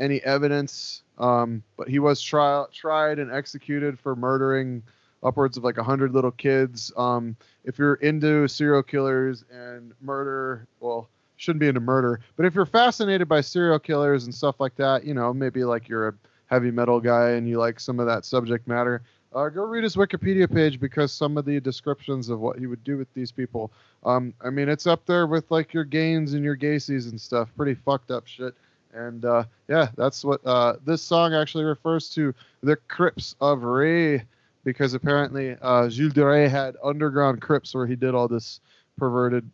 any 0.00 0.20
evidence, 0.22 1.02
um, 1.18 1.62
but 1.76 1.88
he 1.88 1.98
was 1.98 2.20
tri- 2.20 2.64
tried 2.72 3.18
and 3.18 3.30
executed 3.30 3.98
for 3.98 4.16
murdering 4.16 4.82
upwards 5.22 5.56
of 5.56 5.62
like 5.64 5.78
a 5.78 5.82
hundred 5.82 6.12
little 6.12 6.30
kids. 6.30 6.90
Um, 6.96 7.36
if 7.64 7.78
you're 7.78 7.94
into 7.94 8.48
serial 8.48 8.82
killers 8.82 9.44
and 9.52 9.92
murder, 10.00 10.66
well, 10.80 11.08
shouldn't 11.36 11.60
be 11.60 11.68
into 11.68 11.80
murder, 11.80 12.20
but 12.36 12.46
if 12.46 12.54
you're 12.54 12.66
fascinated 12.66 13.28
by 13.28 13.40
serial 13.40 13.78
killers 13.78 14.24
and 14.24 14.34
stuff 14.34 14.58
like 14.58 14.74
that, 14.76 15.04
you 15.04 15.14
know, 15.14 15.32
maybe 15.32 15.62
like 15.64 15.88
you're 15.88 16.08
a 16.08 16.14
heavy 16.46 16.70
metal 16.70 17.00
guy 17.00 17.30
and 17.30 17.48
you 17.48 17.58
like 17.58 17.78
some 17.78 18.00
of 18.00 18.06
that 18.06 18.24
subject 18.24 18.66
matter, 18.66 19.02
uh, 19.34 19.48
go 19.48 19.64
read 19.64 19.84
his 19.84 19.96
Wikipedia 19.96 20.52
page 20.52 20.80
because 20.80 21.12
some 21.12 21.36
of 21.36 21.44
the 21.44 21.60
descriptions 21.60 22.28
of 22.28 22.40
what 22.40 22.58
he 22.58 22.66
would 22.66 22.82
do 22.82 22.96
with 22.96 23.12
these 23.14 23.30
people, 23.30 23.70
um, 24.04 24.34
I 24.40 24.50
mean, 24.50 24.68
it's 24.68 24.86
up 24.86 25.06
there 25.06 25.26
with 25.26 25.50
like 25.50 25.72
your 25.72 25.84
Gaines 25.84 26.34
and 26.34 26.42
your 26.42 26.56
Gacy's 26.56 27.06
and 27.06 27.20
stuff. 27.20 27.48
Pretty 27.56 27.74
fucked 27.74 28.10
up 28.10 28.26
shit. 28.26 28.54
And 28.92 29.24
uh, 29.24 29.44
yeah, 29.68 29.88
that's 29.96 30.24
what 30.24 30.44
uh, 30.46 30.76
this 30.84 31.02
song 31.02 31.34
actually 31.34 31.64
refers 31.64 32.10
to 32.10 32.34
the 32.62 32.76
Crypts 32.76 33.36
of 33.40 33.62
Ray 33.62 34.24
because 34.64 34.94
apparently 34.94 35.56
uh, 35.62 35.88
Gilles 35.88 36.12
de 36.12 36.24
Rais 36.24 36.50
had 36.50 36.76
underground 36.82 37.40
crypts 37.40 37.74
where 37.74 37.86
he 37.86 37.96
did 37.96 38.14
all 38.14 38.28
this 38.28 38.60
perverted 38.98 39.48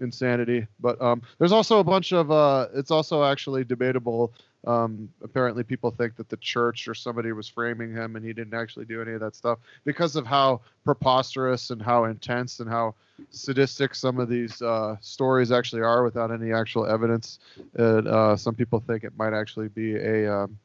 insanity. 0.00 0.66
But 0.80 1.00
um, 1.00 1.22
there's 1.38 1.52
also 1.52 1.78
a 1.78 1.84
bunch 1.84 2.12
of 2.12 2.30
uh, 2.30 2.68
it's 2.74 2.90
also 2.90 3.24
actually 3.24 3.64
debatable. 3.64 4.32
Um, 4.66 5.08
apparently, 5.22 5.62
people 5.62 5.90
think 5.90 6.16
that 6.16 6.28
the 6.28 6.36
church 6.38 6.88
or 6.88 6.94
somebody 6.94 7.32
was 7.32 7.48
framing 7.48 7.92
him, 7.92 8.16
and 8.16 8.24
he 8.24 8.32
didn't 8.32 8.54
actually 8.54 8.84
do 8.86 9.02
any 9.02 9.12
of 9.12 9.20
that 9.20 9.34
stuff 9.34 9.58
because 9.84 10.16
of 10.16 10.26
how 10.26 10.60
preposterous 10.84 11.70
and 11.70 11.80
how 11.80 12.04
intense 12.04 12.60
and 12.60 12.68
how 12.68 12.94
sadistic 13.30 13.94
some 13.94 14.18
of 14.18 14.28
these 14.28 14.62
uh, 14.62 14.96
stories 15.00 15.52
actually 15.52 15.82
are 15.82 16.02
without 16.02 16.30
any 16.30 16.52
actual 16.52 16.86
evidence. 16.86 17.38
And, 17.74 18.08
uh, 18.08 18.36
some 18.36 18.54
people 18.54 18.80
think 18.80 19.04
it 19.04 19.12
might 19.16 19.34
actually 19.34 19.68
be 19.68 19.96
a 19.96 20.32
um, 20.32 20.58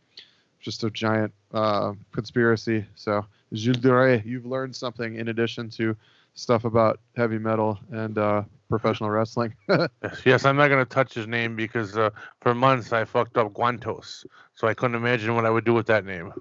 just 0.59 0.83
a 0.83 0.89
giant 0.89 1.33
uh, 1.53 1.93
conspiracy. 2.11 2.85
So, 2.95 3.25
Gilles 3.53 3.77
de 3.77 3.93
Rais, 3.93 4.25
you've 4.25 4.45
learned 4.45 4.75
something 4.75 5.15
in 5.15 5.29
addition 5.29 5.69
to 5.71 5.95
stuff 6.35 6.65
about 6.65 6.99
heavy 7.15 7.37
metal 7.37 7.79
and 7.91 8.17
uh, 8.17 8.43
professional 8.69 9.09
wrestling. 9.09 9.53
Yes, 10.25 10.45
I'm 10.45 10.55
not 10.55 10.69
gonna 10.69 10.85
touch 10.85 11.13
his 11.13 11.27
name 11.27 11.55
because 11.55 11.97
uh, 11.97 12.09
for 12.41 12.55
months 12.55 12.93
I 12.93 13.03
fucked 13.05 13.37
up 13.37 13.53
Guantos, 13.53 14.25
so 14.53 14.67
I 14.67 14.73
couldn't 14.73 14.95
imagine 14.95 15.35
what 15.35 15.45
I 15.45 15.49
would 15.49 15.65
do 15.65 15.73
with 15.73 15.87
that 15.87 16.05
name. 16.05 16.31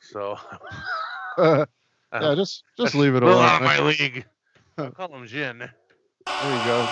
So 0.00 0.38
yeah, 1.38 1.64
uh, 2.12 2.34
just 2.34 2.64
just 2.76 2.94
leave 2.94 3.14
it 3.14 3.22
alone. 3.22 3.44
out 3.44 3.62
of 3.62 3.66
my 3.66 3.80
league. 3.80 4.24
I'll 4.78 4.90
call 4.92 5.14
him 5.14 5.26
Jin. 5.26 5.68
There 6.40 6.56
you 6.56 6.64
go. 6.64 6.88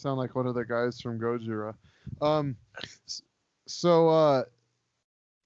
Sound 0.00 0.18
like 0.18 0.34
one 0.34 0.46
of 0.46 0.54
the 0.54 0.64
guys 0.64 1.00
from 1.00 1.18
Gojira. 1.18 1.74
Um, 2.20 2.56
so 3.66 4.08
uh, 4.08 4.44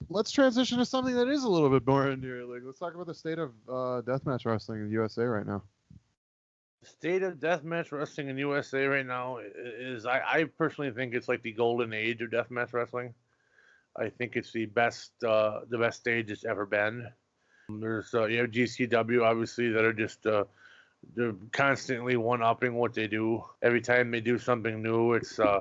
let's 0.08 0.30
transition 0.30 0.78
to 0.78 0.84
something 0.84 1.14
that 1.14 1.28
is 1.28 1.44
a 1.44 1.48
little 1.48 1.70
bit 1.70 1.86
more 1.86 2.10
endearing. 2.10 2.48
Let's 2.64 2.78
talk 2.78 2.94
about 2.94 3.06
the 3.06 3.14
state 3.14 3.38
of 3.38 3.50
uh, 3.68 4.02
deathmatch 4.02 4.46
wrestling 4.46 4.80
in 4.80 4.86
the 4.86 4.92
USA 4.92 5.24
right 5.24 5.46
now. 5.46 5.62
The 6.82 6.88
state 6.88 7.22
of 7.22 7.34
deathmatch 7.34 7.92
wrestling 7.92 8.28
in 8.28 8.38
USA 8.38 8.86
right 8.86 9.06
now 9.06 9.38
is, 9.38 10.06
I, 10.06 10.20
I 10.26 10.44
personally 10.44 10.90
think 10.90 11.14
it's 11.14 11.28
like 11.28 11.42
the 11.42 11.52
golden 11.52 11.92
age 11.92 12.20
of 12.20 12.30
deathmatch 12.30 12.72
wrestling. 12.72 13.14
I 13.96 14.08
think 14.08 14.36
it's 14.36 14.52
the 14.52 14.66
best, 14.66 15.12
uh, 15.24 15.60
the 15.68 15.78
best 15.78 16.00
stage 16.00 16.30
it's 16.30 16.44
ever 16.44 16.66
been. 16.66 17.08
There's, 17.68 18.12
uh, 18.12 18.26
you 18.26 18.38
have 18.40 18.50
GCW 18.50 19.24
obviously 19.24 19.70
that 19.70 19.84
are 19.84 19.92
just, 19.92 20.26
uh, 20.26 20.44
they're 21.14 21.34
constantly 21.52 22.16
one 22.16 22.42
upping 22.42 22.74
what 22.74 22.94
they 22.94 23.06
do. 23.06 23.44
Every 23.62 23.80
time 23.80 24.10
they 24.10 24.20
do 24.20 24.38
something 24.38 24.82
new, 24.82 25.14
it's, 25.14 25.38
uh, 25.38 25.60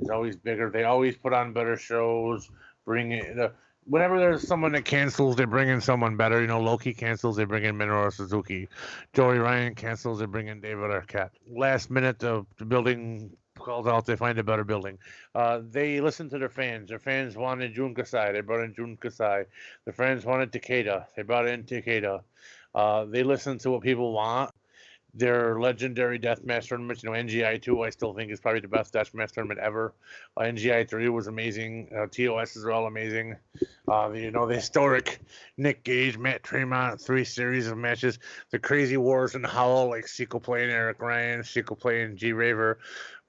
it's 0.00 0.10
always 0.10 0.36
bigger. 0.36 0.70
They 0.70 0.84
always 0.84 1.16
put 1.16 1.32
on 1.32 1.52
better 1.52 1.76
shows. 1.76 2.50
Bring 2.84 3.12
it. 3.12 3.38
Uh, 3.38 3.50
whenever 3.84 4.18
there's 4.18 4.46
someone 4.46 4.72
that 4.72 4.84
cancels, 4.84 5.36
they 5.36 5.44
bring 5.44 5.68
in 5.68 5.80
someone 5.80 6.16
better. 6.16 6.40
You 6.40 6.46
know, 6.46 6.60
Loki 6.60 6.94
cancels, 6.94 7.36
they 7.36 7.44
bring 7.44 7.64
in 7.64 7.76
Minoru 7.76 8.12
Suzuki. 8.12 8.68
Joey 9.12 9.38
Ryan 9.38 9.74
cancels, 9.74 10.18
they 10.18 10.26
bring 10.26 10.48
in 10.48 10.60
David 10.60 10.90
Arquette. 10.90 11.30
Last 11.50 11.90
minute, 11.90 12.18
the, 12.18 12.46
the 12.58 12.64
building 12.64 13.30
calls 13.58 13.86
out, 13.86 14.06
they 14.06 14.16
find 14.16 14.38
a 14.38 14.44
better 14.44 14.64
building. 14.64 14.98
Uh, 15.34 15.60
they 15.70 16.00
listen 16.00 16.28
to 16.30 16.38
their 16.38 16.48
fans. 16.48 16.88
Their 16.88 16.98
fans 16.98 17.36
wanted 17.36 17.74
Jun 17.74 17.94
Kasai, 17.94 18.32
they 18.32 18.40
brought 18.40 18.64
in 18.64 18.74
Jun 18.74 18.96
Kasai. 18.96 19.44
Their 19.84 19.94
fans 19.94 20.24
wanted 20.24 20.52
Takeda, 20.52 21.06
they 21.16 21.22
brought 21.22 21.46
in 21.46 21.64
Takeda. 21.64 22.22
Uh, 22.74 23.04
they 23.06 23.22
listen 23.22 23.58
to 23.58 23.70
what 23.70 23.82
people 23.82 24.12
want. 24.12 24.50
Their 25.14 25.58
legendary 25.58 26.18
deathmatch 26.18 26.68
tournaments, 26.68 27.02
you 27.02 27.10
know, 27.10 27.16
NGI 27.16 27.60
2, 27.60 27.82
I 27.82 27.90
still 27.90 28.12
think 28.12 28.30
is 28.30 28.40
probably 28.40 28.60
the 28.60 28.68
best 28.68 28.92
deathmatch 28.92 29.32
tournament 29.32 29.58
ever. 29.58 29.94
Uh, 30.36 30.42
NGI 30.42 30.88
3 30.88 31.08
was 31.08 31.26
amazing. 31.26 31.88
Uh, 31.96 32.06
TOSs 32.06 32.64
are 32.64 32.70
all 32.70 32.86
amazing. 32.86 33.36
Uh, 33.88 34.10
you 34.12 34.30
know, 34.30 34.46
the 34.46 34.56
historic 34.56 35.20
Nick 35.56 35.82
Gage, 35.82 36.18
Matt 36.18 36.42
Tremont, 36.42 37.00
three 37.00 37.24
series 37.24 37.66
of 37.68 37.78
matches. 37.78 38.18
The 38.50 38.58
crazy 38.58 38.96
wars 38.96 39.34
in 39.34 39.42
Howl, 39.44 39.88
like 39.88 40.06
Sequel 40.06 40.40
playing 40.40 40.70
Eric 40.70 41.00
Ryan, 41.00 41.42
Sequel 41.42 41.76
playing 41.76 42.16
G 42.16 42.32
Raver, 42.32 42.78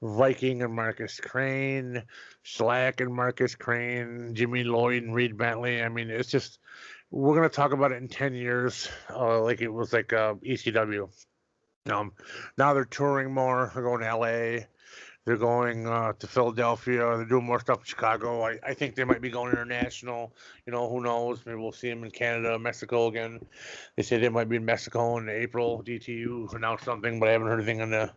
Viking 0.01 0.61
and 0.63 0.73
Markus 0.73 1.19
Crane, 1.19 2.03
Slack 2.43 3.01
and 3.01 3.13
Markus 3.13 3.55
Crane, 3.55 4.33
Jimmy 4.33 4.63
Lloyd 4.63 5.03
and 5.03 5.13
Reed 5.13 5.37
Bentley. 5.37 5.81
I 5.81 5.89
mean, 5.89 6.09
it's 6.09 6.29
just, 6.29 6.59
we're 7.11 7.41
to 7.41 7.49
talk 7.49 7.73
about 7.73 7.91
it 7.91 7.97
in 7.97 8.07
10 8.07 8.33
years, 8.33 8.89
uh, 9.09 9.41
like 9.41 9.61
it 9.61 9.69
was 9.69 9.91
like 9.91 10.13
uh, 10.13 10.35
ECW. 10.35 11.09
Um, 11.89 12.13
now 12.57 12.73
they're 12.73 12.85
touring 12.85 13.33
more. 13.33 13.71
They're 13.73 13.83
going 13.83 14.01
to 14.01 14.15
LA. 14.15 14.65
They're 15.25 15.37
going 15.37 15.85
uh, 15.85 16.13
to 16.13 16.27
Philadelphia. 16.27 16.99
They're 17.17 17.25
doing 17.25 17.45
more 17.45 17.59
stuff 17.59 17.79
in 17.79 17.83
Chicago. 17.83 18.43
I, 18.43 18.57
I 18.65 18.73
think 18.73 18.95
they 18.95 19.03
might 19.03 19.21
be 19.21 19.29
going 19.29 19.51
international. 19.51 20.33
You 20.65 20.73
know, 20.73 20.89
who 20.89 21.01
knows? 21.01 21.45
Maybe 21.45 21.57
we'll 21.57 21.71
see 21.71 21.89
them 21.89 22.03
in 22.03 22.11
Canada, 22.11 22.57
Mexico 22.57 23.07
again. 23.07 23.39
They 23.95 24.03
say 24.03 24.17
they 24.17 24.29
might 24.29 24.49
be 24.49 24.55
in 24.55 24.65
Mexico 24.65 25.17
in 25.17 25.29
April. 25.29 25.83
DTU 25.85 26.53
announced 26.55 26.85
something, 26.85 27.19
but 27.19 27.29
I 27.29 27.33
haven't 27.33 27.47
heard 27.47 27.59
anything 27.59 27.81
on 27.81 27.91
the 27.91 28.11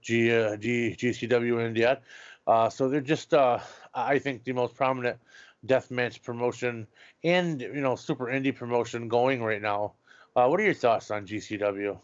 G, 0.00 0.30
uh, 0.32 0.56
G, 0.56 0.94
GCW 0.96 1.64
end 1.64 1.76
yet. 1.76 2.02
Uh, 2.46 2.68
so 2.68 2.88
they're 2.88 3.00
just, 3.00 3.32
uh, 3.34 3.58
I 3.94 4.18
think, 4.18 4.44
the 4.44 4.52
most 4.52 4.76
prominent 4.76 5.18
deathmatch 5.66 6.22
promotion 6.22 6.86
and, 7.24 7.60
you 7.60 7.80
know, 7.80 7.96
super 7.96 8.26
indie 8.26 8.54
promotion 8.54 9.08
going 9.08 9.42
right 9.42 9.62
now. 9.62 9.94
Uh, 10.36 10.46
what 10.46 10.60
are 10.60 10.64
your 10.64 10.74
thoughts 10.74 11.10
on 11.10 11.26
GCW? 11.26 11.98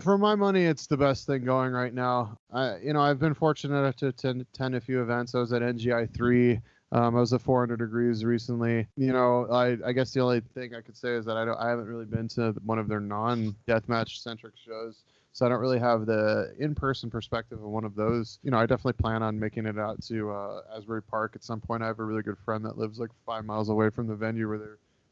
For 0.00 0.18
my 0.18 0.34
money, 0.34 0.64
it's 0.64 0.86
the 0.86 0.96
best 0.96 1.26
thing 1.26 1.44
going 1.44 1.72
right 1.72 1.94
now. 1.94 2.36
I, 2.52 2.78
you 2.78 2.92
know, 2.92 3.00
I've 3.00 3.20
been 3.20 3.34
fortunate 3.34 3.78
enough 3.78 3.96
to 3.96 4.08
attend, 4.08 4.40
attend 4.40 4.74
a 4.74 4.80
few 4.80 5.00
events. 5.02 5.34
I 5.34 5.38
was 5.38 5.52
at 5.52 5.62
NGI 5.62 6.12
three. 6.12 6.60
Um, 6.90 7.16
I 7.16 7.20
was 7.20 7.32
at 7.32 7.42
400 7.42 7.76
degrees 7.76 8.24
recently. 8.24 8.86
You 8.96 9.12
know, 9.12 9.46
I, 9.50 9.76
I 9.84 9.92
guess 9.92 10.12
the 10.12 10.20
only 10.20 10.40
thing 10.54 10.74
I 10.74 10.80
could 10.80 10.96
say 10.96 11.10
is 11.10 11.24
that 11.26 11.36
I 11.36 11.44
don't, 11.44 11.58
I 11.58 11.68
haven't 11.68 11.86
really 11.86 12.04
been 12.04 12.28
to 12.28 12.54
one 12.64 12.78
of 12.78 12.88
their 12.88 13.00
non 13.00 13.54
deathmatch 13.66 14.18
centric 14.22 14.54
shows. 14.56 15.02
So 15.32 15.44
I 15.44 15.48
don't 15.48 15.58
really 15.58 15.80
have 15.80 16.06
the 16.06 16.54
in-person 16.60 17.10
perspective 17.10 17.58
of 17.58 17.68
one 17.68 17.84
of 17.84 17.96
those. 17.96 18.38
You 18.44 18.52
know, 18.52 18.58
I 18.58 18.66
definitely 18.66 18.92
plan 18.92 19.20
on 19.20 19.38
making 19.40 19.66
it 19.66 19.76
out 19.76 20.00
to 20.04 20.30
uh, 20.30 20.60
Asbury 20.76 21.02
Park 21.02 21.32
at 21.34 21.42
some 21.42 21.60
point. 21.60 21.82
I 21.82 21.88
have 21.88 21.98
a 21.98 22.04
really 22.04 22.22
good 22.22 22.38
friend 22.44 22.64
that 22.64 22.78
lives 22.78 23.00
like 23.00 23.10
five 23.26 23.44
miles 23.44 23.68
away 23.68 23.90
from 23.90 24.06
the 24.06 24.14
venue 24.14 24.48
where 24.48 24.58
they 24.58 24.64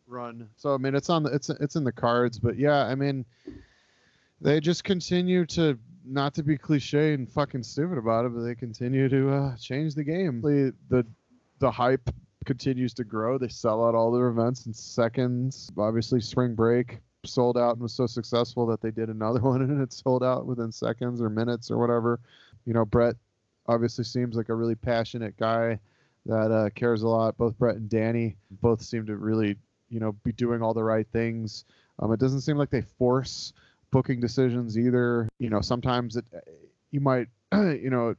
run. 0.07 0.49
So 0.57 0.75
I 0.75 0.77
mean, 0.77 0.95
it's 0.95 1.11
on 1.11 1.25
the 1.25 1.31
it's 1.31 1.51
it's 1.51 1.75
in 1.75 1.83
the 1.83 1.91
cards. 1.91 2.39
But 2.39 2.57
yeah, 2.57 2.85
I 2.85 2.95
mean, 2.95 3.25
they 4.43 4.61
just 4.61 4.85
continue 4.85 5.47
to 5.47 5.79
not 6.05 6.35
to 6.35 6.43
be 6.43 6.59
cliche 6.59 7.15
and 7.15 7.31
fucking 7.31 7.63
stupid 7.63 7.97
about 7.97 8.27
it, 8.27 8.35
but 8.35 8.43
they 8.43 8.55
continue 8.55 9.09
to 9.09 9.33
uh, 9.33 9.57
change 9.57 9.95
the 9.95 10.05
game. 10.05 10.41
The, 10.41 10.75
the 10.89 11.07
the 11.61 11.71
hype 11.71 12.11
continues 12.45 12.93
to 12.95 13.05
grow. 13.05 13.39
They 13.39 13.49
sell 13.49 13.85
out 13.87 13.95
all 13.95 14.11
their 14.11 14.27
events 14.27 14.67
in 14.67 14.75
seconds. 14.75 15.71
Obviously, 15.79 16.21
spring 16.21 16.55
break 16.55 16.99
sold 17.25 17.57
out 17.57 17.75
and 17.75 17.83
was 17.83 17.93
so 17.93 18.05
successful 18.05 18.67
that 18.67 18.81
they 18.81 18.91
did 18.91 19.09
another 19.09 19.41
one 19.43 19.63
and 19.63 19.81
it 19.81 19.93
sold 19.93 20.25
out 20.25 20.45
within 20.45 20.73
seconds 20.73 21.23
or 21.23 21.31
minutes 21.31 21.71
or 21.71 21.79
whatever. 21.79 22.19
You 22.65 22.75
know, 22.75 22.85
Brett 22.85 23.15
obviously 23.67 24.05
seems 24.05 24.37
like 24.37 24.49
a 24.49 24.55
really 24.55 24.75
passionate 24.75 25.37
guy 25.37 25.79
that 26.27 26.51
uh, 26.51 26.71
cares 26.75 27.03
a 27.03 27.09
lot. 27.09 27.37
Both 27.37 27.59
Brett 27.59 27.77
and 27.77 27.89
Danny 27.89 28.37
both 28.51 28.83
seem 28.83 29.07
to 29.07 29.17
really, 29.17 29.57
you 29.89 30.01
know, 30.01 30.13
be 30.25 30.33
doing 30.33 30.63
all 30.63 30.75
the 30.75 30.85
right 30.85 31.07
things. 31.13 31.65
Um, 31.99 32.13
it 32.13 32.21
doesn't 32.21 32.41
seem 32.41 32.57
like 32.57 32.71
they 32.71 32.83
force 32.83 33.53
booking 33.93 34.21
decisions 34.21 34.77
either. 34.77 35.29
You 35.39 35.51
know, 35.51 35.61
sometimes 35.61 36.17
it 36.17 36.25
you 36.91 37.01
might 37.01 37.29
you 37.53 37.91
know 37.91 38.17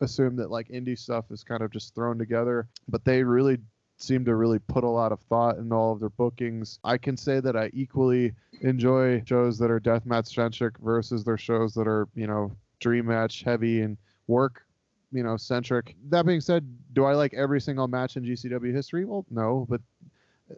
assume 0.00 0.36
that 0.36 0.50
like 0.50 0.68
indie 0.68 0.98
stuff 0.98 1.24
is 1.30 1.42
kind 1.42 1.62
of 1.62 1.72
just 1.72 1.94
thrown 1.94 2.18
together, 2.18 2.68
but 2.88 3.04
they 3.04 3.24
really 3.24 3.58
seem 3.96 4.24
to 4.24 4.34
really 4.34 4.58
put 4.58 4.84
a 4.84 4.88
lot 4.88 5.12
of 5.12 5.20
thought 5.20 5.56
in 5.56 5.72
all 5.72 5.92
of 5.92 6.00
their 6.00 6.10
bookings. 6.10 6.78
I 6.84 6.98
can 6.98 7.16
say 7.16 7.40
that 7.40 7.56
I 7.56 7.70
equally 7.72 8.32
enjoy 8.60 9.22
shows 9.26 9.58
that 9.58 9.70
are 9.70 9.80
deathmatch 9.80 10.34
centric 10.34 10.76
versus 10.78 11.24
their 11.24 11.38
shows 11.38 11.74
that 11.74 11.86
are, 11.86 12.08
you 12.14 12.26
know, 12.26 12.52
dream 12.80 13.06
match 13.06 13.42
heavy 13.42 13.82
and 13.82 13.96
work, 14.26 14.66
you 15.12 15.22
know, 15.22 15.36
centric. 15.36 15.96
That 16.08 16.26
being 16.26 16.40
said, 16.40 16.66
do 16.92 17.04
I 17.04 17.14
like 17.14 17.34
every 17.34 17.60
single 17.60 17.86
match 17.86 18.16
in 18.16 18.24
GCW 18.24 18.74
history? 18.74 19.04
Well, 19.04 19.24
no, 19.30 19.66
but 19.68 19.80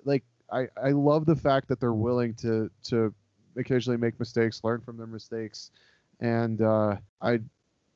like 0.04 0.24
I, 0.50 0.68
I 0.82 0.90
love 0.90 1.26
the 1.26 1.36
fact 1.36 1.68
that 1.68 1.78
they're 1.78 1.92
willing 1.92 2.34
to 2.34 2.70
to 2.84 3.14
occasionally 3.56 3.96
make 3.96 4.18
mistakes, 4.18 4.60
learn 4.64 4.80
from 4.80 4.96
their 4.96 5.06
mistakes, 5.06 5.70
and 6.20 6.62
uh, 6.62 6.96
I 7.20 7.40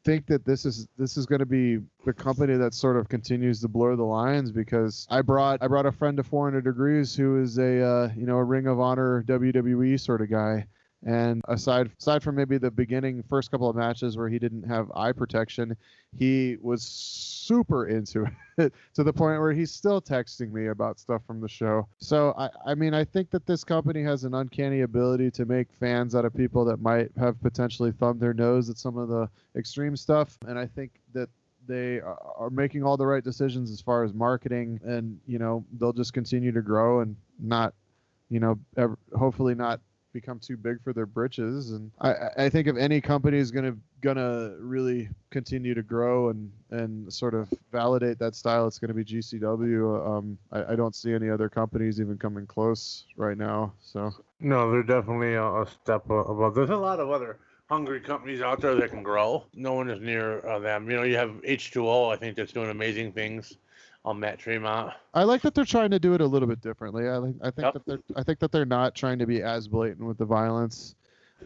think 0.04 0.26
that 0.26 0.44
this 0.44 0.64
is 0.64 0.88
this 0.96 1.16
is 1.16 1.26
going 1.26 1.40
to 1.40 1.46
be 1.46 1.78
the 2.04 2.12
company 2.12 2.56
that 2.56 2.74
sort 2.74 2.96
of 2.96 3.08
continues 3.08 3.60
to 3.60 3.68
blur 3.68 3.96
the 3.96 4.04
lines 4.04 4.50
because 4.50 5.06
I 5.10 5.22
brought 5.22 5.62
I 5.62 5.68
brought 5.68 5.86
a 5.86 5.92
friend 5.92 6.16
to 6.16 6.22
400 6.22 6.64
degrees 6.64 7.14
who 7.14 7.40
is 7.40 7.58
a 7.58 7.82
uh, 7.82 8.10
you 8.16 8.26
know 8.26 8.38
a 8.38 8.44
Ring 8.44 8.66
of 8.66 8.80
Honor 8.80 9.22
WWE 9.24 9.98
sort 10.00 10.22
of 10.22 10.30
guy. 10.30 10.66
And 11.06 11.40
aside 11.48 11.90
aside 11.98 12.22
from 12.22 12.34
maybe 12.36 12.58
the 12.58 12.70
beginning 12.70 13.22
first 13.28 13.50
couple 13.50 13.70
of 13.70 13.76
matches 13.76 14.18
where 14.18 14.28
he 14.28 14.38
didn't 14.38 14.64
have 14.64 14.90
eye 14.94 15.12
protection, 15.12 15.74
he 16.18 16.58
was 16.60 16.82
super 16.82 17.88
into 17.88 18.26
it 18.58 18.74
to 18.94 19.02
the 19.02 19.12
point 19.12 19.40
where 19.40 19.52
he's 19.52 19.70
still 19.70 20.02
texting 20.02 20.52
me 20.52 20.66
about 20.66 20.98
stuff 20.98 21.22
from 21.26 21.40
the 21.40 21.48
show. 21.48 21.88
So 21.98 22.34
I, 22.36 22.50
I 22.66 22.74
mean 22.74 22.92
I 22.92 23.04
think 23.04 23.30
that 23.30 23.46
this 23.46 23.64
company 23.64 24.02
has 24.02 24.24
an 24.24 24.34
uncanny 24.34 24.82
ability 24.82 25.30
to 25.32 25.46
make 25.46 25.68
fans 25.72 26.14
out 26.14 26.26
of 26.26 26.34
people 26.34 26.66
that 26.66 26.82
might 26.82 27.10
have 27.18 27.40
potentially 27.40 27.92
thumbed 27.92 28.20
their 28.20 28.34
nose 28.34 28.68
at 28.68 28.76
some 28.76 28.98
of 28.98 29.08
the 29.08 29.28
extreme 29.56 29.96
stuff. 29.96 30.36
And 30.46 30.58
I 30.58 30.66
think 30.66 30.90
that 31.14 31.30
they 31.66 32.00
are 32.00 32.50
making 32.50 32.82
all 32.82 32.96
the 32.96 33.06
right 33.06 33.24
decisions 33.24 33.70
as 33.70 33.80
far 33.80 34.04
as 34.04 34.12
marketing 34.12 34.80
and 34.84 35.18
you 35.26 35.38
know 35.38 35.64
they'll 35.78 35.92
just 35.92 36.12
continue 36.12 36.52
to 36.52 36.62
grow 36.62 37.00
and 37.00 37.16
not 37.38 37.74
you 38.28 38.40
know 38.40 38.58
ever, 38.76 38.98
hopefully 39.16 39.54
not 39.54 39.80
become 40.12 40.38
too 40.38 40.56
big 40.56 40.82
for 40.82 40.92
their 40.92 41.06
britches 41.06 41.70
and 41.72 41.90
I, 42.00 42.14
I- 42.36 42.48
think 42.50 42.66
if 42.66 42.76
any 42.76 43.00
company 43.00 43.38
is 43.38 43.50
gonna 43.50 43.76
gonna 44.00 44.54
really 44.58 45.08
continue 45.30 45.74
to 45.74 45.82
grow 45.82 46.30
and 46.30 46.50
and 46.70 47.12
sort 47.12 47.34
of 47.34 47.48
validate 47.72 48.18
that 48.18 48.34
style 48.34 48.66
it's 48.66 48.78
gonna 48.78 48.94
be 48.94 49.04
GCW 49.04 50.16
um 50.16 50.38
I, 50.52 50.72
I 50.72 50.76
don't 50.76 50.94
see 50.94 51.12
any 51.12 51.28
other 51.30 51.48
companies 51.48 52.00
even 52.00 52.18
coming 52.18 52.46
close 52.46 53.06
right 53.16 53.36
now 53.38 53.72
so 53.80 54.12
No, 54.40 54.70
they're 54.70 54.82
definitely 54.82 55.34
a, 55.34 55.44
a 55.44 55.66
step 55.66 56.04
above. 56.08 56.54
There's 56.54 56.70
a 56.70 56.76
lot 56.76 56.98
of 57.00 57.10
other 57.10 57.38
hungry 57.68 58.00
companies 58.00 58.40
out 58.40 58.60
there 58.60 58.74
that 58.76 58.90
can 58.90 59.02
grow. 59.02 59.44
No 59.54 59.74
one 59.74 59.88
is 59.90 60.00
near 60.00 60.44
uh, 60.46 60.58
them. 60.58 60.90
You 60.90 60.96
know, 60.96 61.02
you 61.04 61.16
have 61.16 61.30
H2O. 61.44 62.08
I 62.10 62.16
think 62.16 62.36
that's 62.36 62.52
doing 62.52 62.70
amazing 62.70 63.12
things 63.12 63.56
on 64.04 64.18
Matt 64.20 64.38
Tremont. 64.38 64.92
I 65.14 65.24
like 65.24 65.42
that 65.42 65.54
they're 65.54 65.64
trying 65.64 65.90
to 65.90 65.98
do 65.98 66.14
it 66.14 66.20
a 66.20 66.26
little 66.26 66.48
bit 66.48 66.60
differently 66.60 67.08
I 67.08 67.16
like 67.18 67.34
I 67.42 67.50
think 67.50 67.64
Yep. 67.66 67.72
that 67.74 67.86
they're 67.86 67.98
I 68.16 68.22
think 68.22 68.38
that 68.38 68.50
they're 68.52 68.64
not 68.64 68.94
trying 68.94 69.18
to 69.18 69.26
be 69.26 69.42
as 69.42 69.68
blatant 69.68 70.06
with 70.06 70.18
the 70.18 70.24
violence 70.24 70.94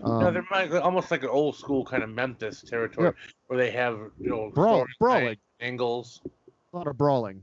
um, 0.03 0.21
no, 0.21 0.31
they're 0.33 0.81
almost 0.83 1.11
like 1.11 1.23
an 1.23 1.29
old 1.29 1.57
school 1.57 1.85
kind 1.85 2.03
of 2.03 2.11
Memphis 2.11 2.63
territory 2.63 3.07
Yep. 3.07 3.15
where 3.49 3.59
they 3.59 3.71
have 3.71 3.99
you 4.21 4.31
know 4.31 4.51
Brawl- 4.55 4.87
brawling. 5.01 5.37
angles. 5.61 6.21
a 6.73 6.77
lot 6.77 6.87
of 6.87 6.97
brawling 6.99 7.43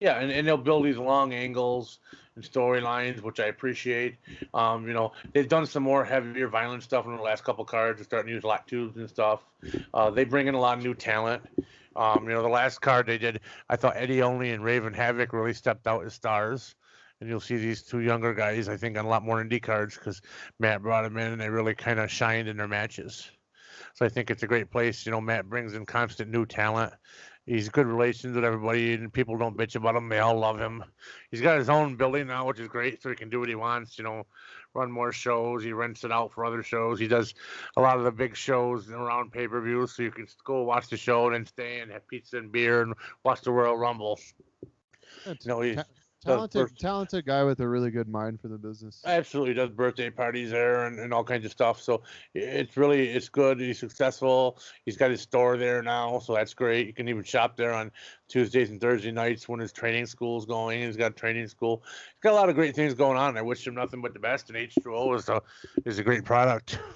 Yeah, 0.00 0.18
and, 0.18 0.30
and 0.32 0.46
they'll 0.46 0.56
build 0.56 0.84
these 0.86 0.96
long 0.98 1.32
angles 1.34 1.98
and 2.36 2.44
storylines, 2.44 3.20
which 3.20 3.40
I 3.40 3.46
appreciate. 3.46 4.14
Um, 4.54 4.86
you 4.86 4.94
know, 4.94 5.10
they've 5.32 5.48
done 5.48 5.66
some 5.66 5.82
more 5.82 6.04
heavier, 6.04 6.46
violent 6.46 6.84
stuff 6.84 7.04
in 7.06 7.16
the 7.16 7.20
last 7.22 7.42
couple 7.42 7.64
cards. 7.64 7.98
They're 7.98 8.04
starting 8.04 8.28
to 8.28 8.34
use 8.34 8.44
lock 8.44 8.68
tubes 8.68 8.96
and 8.96 9.08
stuff. 9.08 9.40
Uh, 9.92 10.08
they 10.10 10.22
bring 10.24 10.46
in 10.46 10.54
a 10.54 10.60
lot 10.60 10.78
of 10.78 10.84
new 10.84 10.94
talent. 10.94 11.42
Um, 11.98 12.28
you 12.28 12.30
know, 12.30 12.42
the 12.42 12.48
last 12.48 12.80
card 12.80 13.06
they 13.06 13.18
did, 13.18 13.40
I 13.68 13.74
thought 13.74 13.96
Eddie 13.96 14.22
Only 14.22 14.52
and 14.52 14.62
Raven 14.62 14.94
Havoc 14.94 15.32
really 15.32 15.52
stepped 15.52 15.88
out 15.88 16.04
as 16.04 16.14
stars. 16.14 16.76
And 17.20 17.28
you'll 17.28 17.40
see 17.40 17.56
these 17.56 17.82
two 17.82 17.98
younger 17.98 18.32
guys, 18.32 18.68
I 18.68 18.76
think, 18.76 18.96
on 18.96 19.04
a 19.04 19.08
lot 19.08 19.24
more 19.24 19.42
indie 19.42 19.60
cards 19.60 19.96
because 19.96 20.22
Matt 20.60 20.82
brought 20.82 21.02
them 21.02 21.16
in 21.16 21.32
and 21.32 21.40
they 21.40 21.48
really 21.48 21.74
kind 21.74 21.98
of 21.98 22.08
shined 22.12 22.46
in 22.46 22.56
their 22.56 22.68
matches. 22.68 23.28
So 23.94 24.06
I 24.06 24.08
think 24.08 24.30
it's 24.30 24.44
a 24.44 24.46
great 24.46 24.70
place. 24.70 25.04
You 25.04 25.10
know, 25.10 25.20
Matt 25.20 25.48
brings 25.48 25.74
in 25.74 25.84
constant 25.84 26.30
new 26.30 26.46
talent. 26.46 26.92
He's 27.44 27.68
good 27.70 27.86
relations 27.86 28.36
with 28.36 28.44
everybody, 28.44 28.92
and 28.92 29.12
people 29.12 29.36
don't 29.36 29.56
bitch 29.56 29.74
about 29.74 29.96
him. 29.96 30.08
They 30.08 30.18
all 30.18 30.38
love 30.38 30.60
him. 30.60 30.84
He's 31.30 31.40
got 31.40 31.58
his 31.58 31.70
own 31.70 31.96
building 31.96 32.26
now, 32.26 32.46
which 32.46 32.60
is 32.60 32.68
great, 32.68 33.02
so 33.02 33.08
he 33.08 33.16
can 33.16 33.30
do 33.30 33.40
what 33.40 33.48
he 33.48 33.54
wants. 33.54 33.98
You 33.98 34.04
know, 34.04 34.26
run 34.74 34.90
more 34.90 35.12
shows. 35.12 35.62
He 35.62 35.72
rents 35.72 36.04
it 36.04 36.12
out 36.12 36.32
for 36.32 36.44
other 36.44 36.62
shows. 36.62 36.98
He 36.98 37.08
does 37.08 37.34
a 37.76 37.80
lot 37.80 37.98
of 37.98 38.04
the 38.04 38.12
big 38.12 38.36
shows 38.36 38.90
around 38.90 39.32
pay 39.32 39.48
per 39.48 39.60
views, 39.60 39.92
so 39.94 40.02
you 40.02 40.10
can 40.10 40.26
go 40.44 40.62
watch 40.62 40.88
the 40.88 40.96
show 40.96 41.26
and 41.26 41.34
then 41.34 41.46
stay 41.46 41.80
and 41.80 41.90
have 41.90 42.06
pizza 42.06 42.38
and 42.38 42.52
beer 42.52 42.82
and 42.82 42.94
watch 43.24 43.42
the 43.42 43.50
Royal 43.50 43.76
Rumble. 43.76 44.18
Yeah, 45.26 45.34
You 45.40 45.48
know, 45.48 45.60
he's 45.60 45.76
ta- 45.76 45.84
talented, 46.24 46.78
talented 46.78 47.26
guy 47.26 47.44
with 47.44 47.60
a 47.60 47.68
really 47.68 47.90
good 47.90 48.08
mind 48.08 48.40
for 48.40 48.48
the 48.48 48.58
business. 48.58 49.02
absolutely 49.04 49.54
does 49.54 49.70
birthday 49.70 50.10
parties 50.10 50.50
there 50.50 50.86
and, 50.86 50.98
and 50.98 51.12
all 51.12 51.24
kinds 51.24 51.44
of 51.44 51.50
stuff. 51.50 51.80
So 51.80 52.02
it's 52.34 52.76
really 52.76 53.08
it's 53.08 53.28
good. 53.28 53.60
He's 53.60 53.78
successful. 53.78 54.58
He's 54.84 54.96
got 54.96 55.10
his 55.10 55.20
store 55.20 55.56
there 55.56 55.82
now, 55.82 56.18
so 56.18 56.34
that's 56.34 56.54
great. 56.54 56.86
You 56.86 56.92
can 56.92 57.08
even 57.08 57.22
shop 57.22 57.56
there 57.56 57.72
on 57.72 57.90
Tuesdays 58.28 58.70
and 58.70 58.80
Thursday 58.80 59.12
nights 59.12 59.48
when 59.48 59.60
his 59.60 59.72
training 59.72 60.06
school's 60.06 60.46
going. 60.46 60.82
He's 60.82 60.96
got 60.96 61.16
training 61.16 61.48
school. 61.48 61.82
He's 61.84 62.22
got 62.22 62.32
a 62.32 62.36
lot 62.36 62.48
of 62.48 62.54
great 62.54 62.74
things 62.74 62.94
going 62.94 63.18
on. 63.18 63.36
I 63.36 63.42
wish 63.42 63.66
him 63.66 63.74
nothing 63.74 64.02
but 64.02 64.14
the 64.14 64.20
best. 64.20 64.50
And 64.50 64.58
H2O 64.58 65.16
is 65.16 65.28
a 65.28 65.42
is 65.84 65.98
a 65.98 66.02
great 66.02 66.24
product. 66.24 66.78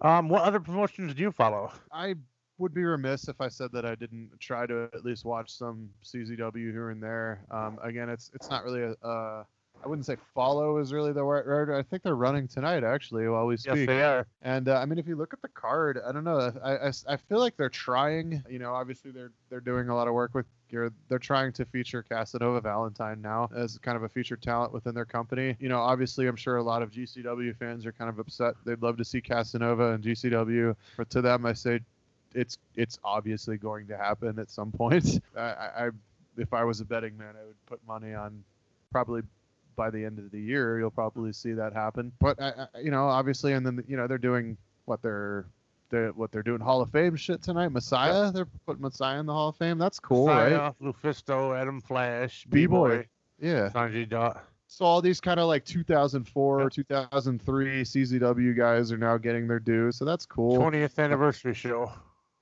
Um, 0.00 0.28
what 0.28 0.42
other 0.42 0.60
promotions 0.60 1.14
do 1.14 1.22
you 1.22 1.32
follow? 1.32 1.72
I 1.92 2.16
would 2.58 2.74
be 2.74 2.84
remiss 2.84 3.28
if 3.28 3.40
I 3.40 3.48
said 3.48 3.72
that 3.72 3.84
I 3.84 3.94
didn't 3.94 4.30
try 4.40 4.66
to 4.66 4.88
at 4.94 5.04
least 5.04 5.24
watch 5.24 5.50
some 5.50 5.90
CZW 6.04 6.72
here 6.72 6.90
and 6.90 7.02
there. 7.02 7.44
Um, 7.50 7.78
again, 7.82 8.08
it's 8.08 8.30
it's 8.34 8.50
not 8.50 8.64
really 8.64 8.82
a. 8.82 9.06
Uh, 9.06 9.44
I 9.84 9.88
wouldn't 9.88 10.06
say 10.06 10.16
follow 10.34 10.78
is 10.78 10.92
really 10.92 11.12
the 11.12 11.22
right 11.22 11.44
word. 11.44 11.70
I 11.70 11.82
think 11.82 12.02
they're 12.02 12.14
running 12.14 12.48
tonight 12.48 12.84
actually 12.84 13.28
while 13.28 13.46
we 13.46 13.56
speak. 13.56 13.76
Yes, 13.76 13.86
they 13.86 14.02
are. 14.02 14.26
And 14.40 14.68
uh, 14.68 14.78
I 14.78 14.86
mean, 14.86 14.98
if 14.98 15.06
you 15.06 15.14
look 15.14 15.34
at 15.34 15.42
the 15.42 15.48
card, 15.48 16.00
I 16.06 16.12
don't 16.12 16.24
know. 16.24 16.52
I, 16.62 16.76
I, 16.76 16.92
I 17.08 17.16
feel 17.16 17.38
like 17.38 17.56
they're 17.56 17.68
trying. 17.68 18.42
You 18.48 18.58
know, 18.58 18.72
obviously 18.72 19.10
they're 19.10 19.32
they're 19.50 19.60
doing 19.60 19.88
a 19.88 19.94
lot 19.94 20.08
of 20.08 20.14
work 20.14 20.34
with. 20.34 20.46
You're, 20.70 20.90
they're 21.08 21.18
trying 21.18 21.52
to 21.52 21.64
feature 21.66 22.02
Casanova 22.02 22.60
Valentine 22.60 23.20
now 23.20 23.48
as 23.54 23.78
kind 23.78 23.96
of 23.96 24.02
a 24.02 24.08
featured 24.08 24.42
talent 24.42 24.72
within 24.72 24.94
their 24.94 25.04
company. 25.04 25.54
You 25.60 25.68
know, 25.68 25.78
obviously, 25.78 26.26
I'm 26.26 26.36
sure 26.36 26.56
a 26.56 26.62
lot 26.62 26.82
of 26.82 26.90
GCW 26.90 27.56
fans 27.56 27.84
are 27.86 27.92
kind 27.92 28.08
of 28.08 28.18
upset. 28.18 28.54
They'd 28.64 28.82
love 28.82 28.96
to 28.96 29.04
see 29.04 29.20
Casanova 29.20 29.92
and 29.92 30.02
GCW, 30.02 30.74
but 30.96 31.10
to 31.10 31.20
them, 31.20 31.46
I 31.46 31.52
say, 31.52 31.80
it's 32.34 32.58
it's 32.76 32.98
obviously 33.04 33.56
going 33.56 33.86
to 33.88 33.96
happen 33.96 34.38
at 34.38 34.50
some 34.50 34.72
point. 34.72 35.20
I, 35.36 35.40
I, 35.40 35.90
if 36.36 36.52
I 36.52 36.64
was 36.64 36.80
a 36.80 36.84
betting 36.84 37.16
man, 37.16 37.34
I 37.40 37.46
would 37.46 37.66
put 37.66 37.80
money 37.86 38.12
on 38.14 38.42
probably 38.92 39.22
by 39.76 39.90
the 39.90 40.04
end 40.04 40.18
of 40.18 40.30
the 40.30 40.40
year 40.40 40.78
you'll 40.78 40.90
probably 40.90 41.32
see 41.32 41.52
that 41.52 41.72
happen. 41.72 42.12
But 42.20 42.40
I, 42.40 42.66
I, 42.74 42.80
you 42.80 42.90
know, 42.90 43.06
obviously, 43.06 43.52
and 43.52 43.64
then 43.66 43.82
you 43.88 43.96
know 43.96 44.06
they're 44.06 44.18
doing 44.18 44.56
what 44.84 45.02
they're. 45.02 45.46
They're, 45.90 46.08
what 46.12 46.32
they're 46.32 46.42
doing 46.42 46.60
Hall 46.60 46.80
of 46.80 46.90
Fame 46.90 47.14
shit 47.14 47.40
tonight. 47.42 47.68
Messiah, 47.68 48.32
they're 48.32 48.48
putting 48.66 48.82
Messiah 48.82 49.20
in 49.20 49.26
the 49.26 49.32
Hall 49.32 49.50
of 49.50 49.56
Fame. 49.56 49.78
That's 49.78 50.00
cool, 50.00 50.26
right? 50.26 50.50
Messiah, 50.50 50.72
Lufisto, 50.82 51.56
Adam 51.56 51.80
Flash, 51.80 52.46
B-Boy. 52.48 53.06
Yeah. 53.38 53.68
Sanjay 53.68 54.08
Dutt. 54.08 54.42
So 54.66 54.84
all 54.86 55.00
these 55.00 55.20
kind 55.20 55.38
of 55.38 55.46
like 55.46 55.64
2004, 55.64 56.62
Yeah. 56.62 56.68
2003 56.68 57.82
CZW 57.82 58.56
guys 58.56 58.90
are 58.90 58.96
now 58.96 59.18
getting 59.18 59.46
their 59.46 59.60
due. 59.60 59.92
So 59.92 60.04
that's 60.04 60.26
cool. 60.26 60.58
20th 60.58 60.98
anniversary 60.98 61.54
show. 61.54 61.92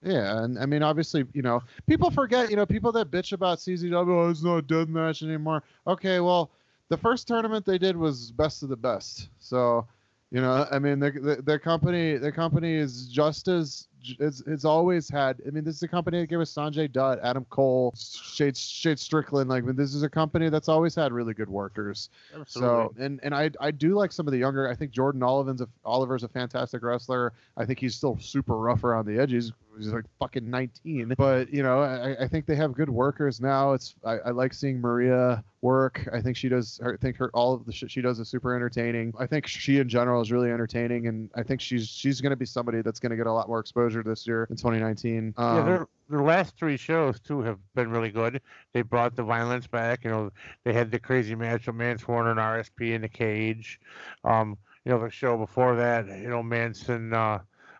Yeah, 0.03 0.43
and 0.43 0.59
I 0.59 0.67
mean, 0.67 0.83
obviously, 0.83 1.25
you 1.33 1.43
know, 1.43 1.63
people 1.87 2.11
forget, 2.11 2.51
you 2.51 2.57
know, 2.57 2.67
people 2.67 2.91
that 2.93 3.11
bitch 3.11 3.33
about 3.33 3.59
CZW, 3.59 4.09
oh, 4.09 4.31
it's 4.31 4.43
not 4.43 4.57
a 4.57 4.63
death 4.63 4.89
match 4.89 5.23
anymore. 5.23 5.63
Okay, 5.87 6.19
well, 6.21 6.51
the 6.89 6.97
first 6.97 7.29
tournament 7.29 7.65
they 7.65 7.79
did 7.79 7.97
was 7.97 8.33
best 8.33 8.63
of 8.63 8.69
the 8.69 8.77
best. 8.77 9.29
So, 9.39 9.87
you 10.33 10.41
know, 10.41 10.67
I 10.71 10.79
mean, 10.79 10.99
the 10.99 11.11
the, 11.13 11.43
the 11.43 11.59
company, 11.59 12.17
the 12.17 12.33
company 12.33 12.75
is 12.75 13.07
just 13.09 13.47
as 13.49 13.87
it's, 14.19 14.43
it's 14.47 14.65
always 14.65 15.09
had. 15.09 15.41
I 15.47 15.51
mean, 15.51 15.63
this 15.63 15.77
is 15.77 15.83
a 15.83 15.89
company 15.89 16.21
that 16.21 16.27
gave 16.27 16.41
us 16.41 16.53
Sanjay 16.53 16.91
Dutt, 16.91 17.21
Adam 17.23 17.47
Cole, 17.51 17.95
Shane 17.97 18.55
Shane 18.55 18.97
Strickland. 18.97 19.49
Like, 19.49 19.65
this 19.77 19.95
is 19.95 20.03
a 20.03 20.09
company 20.09 20.49
that's 20.49 20.69
always 20.69 20.95
had 20.95 21.13
really 21.13 21.35
good 21.35 21.49
workers. 21.49 22.09
Absolutely. 22.35 22.49
So 22.49 22.95
and 22.99 23.21
and 23.23 23.35
I 23.35 23.51
I 23.61 23.71
do 23.71 23.95
like 23.95 24.11
some 24.11 24.27
of 24.27 24.33
the 24.33 24.39
younger. 24.39 24.69
I 24.69 24.75
think 24.75 24.91
Jordan 24.91 25.23
Oliver's 25.23 25.61
a, 25.61 25.69
Oliver's 25.85 26.25
a 26.25 26.29
fantastic 26.29 26.83
wrestler. 26.83 27.33
I 27.57 27.65
think 27.65 27.79
he's 27.79 27.95
still 27.95 28.19
super 28.21 28.57
rough 28.57 28.85
around 28.85 29.07
the 29.07 29.21
edges. 29.21 29.53
He's 29.77 29.89
like 29.89 30.05
fucking 30.19 30.49
19. 30.49 31.15
But 31.17 31.53
you 31.53 31.63
know, 31.63 31.81
I, 31.81 32.25
I 32.25 32.29
think 32.29 32.47
they 32.47 32.57
have 32.57 32.73
good 32.73 32.91
workers 32.91 33.41
now. 33.41 33.73
It's 33.73 33.95
I, 34.05 34.19
I 34.19 34.31
like 34.31 34.53
seeing 34.55 34.81
Maria 34.81 35.43
work. 35.61 36.09
I 36.13 36.21
think 36.21 36.37
she 36.37 36.49
does. 36.49 36.81
her 36.83 36.95
I 36.95 36.97
think 36.97 37.17
her 37.17 37.31
all 37.35 37.55
of 37.55 37.65
the 37.65 37.73
shit 37.73 37.91
she 37.91 38.03
does 38.03 38.19
is 38.19 38.29
super 38.29 38.55
entertaining. 38.55 39.13
I 39.19 39.27
think 39.27 39.47
she 39.47 39.79
in 39.79 39.89
general 39.89 40.21
is 40.21 40.31
really 40.31 40.51
entertaining, 40.51 41.07
and 41.07 41.31
I 41.35 41.43
think 41.43 41.61
she's 41.61 41.89
she's 41.89 42.21
going 42.21 42.31
to 42.31 42.37
be 42.37 42.47
somebody 42.47 42.83
that's 42.83 43.01
going 43.01 43.11
to 43.11 43.17
get 43.17 43.27
a 43.27 43.33
lot 43.33 43.49
more 43.49 43.61
exposure 43.61 44.03
this 44.03 44.27
year 44.27 44.47
in 44.51 44.57
2019. 44.57 45.35
Um, 45.37 45.57
yeah, 45.57 45.65
their 45.65 45.89
their 46.09 46.23
last 46.23 46.57
three 46.57 46.77
shows 46.77 47.21
too 47.21 47.41
have 47.41 47.59
been 47.75 47.91
really 47.91 48.11
good. 48.11 48.41
They 48.73 48.83
brought 48.83 49.17
the 49.17 49.23
violence 49.23 49.67
back. 49.67 50.05
You 50.05 50.11
know, 50.11 50.33
they 50.65 50.73
had 50.73 50.91
the 50.91 50.99
crazy 50.99 51.35
match 51.35 51.69
of 51.69 51.75
Mance 51.75 52.07
Warner 52.07 52.31
and 52.31 52.41
RSP 52.41 52.95
in 52.95 53.03
the 53.03 53.09
cage. 53.09 53.81
Um, 54.25 54.59
you 54.85 54.91
know, 54.91 54.99
the 54.99 55.11
show 55.11 55.37
before 55.37 55.77
that, 55.77 56.07
you 56.07 56.29
know, 56.29 56.43
Manson, 56.43 57.15
uh, 57.15 57.39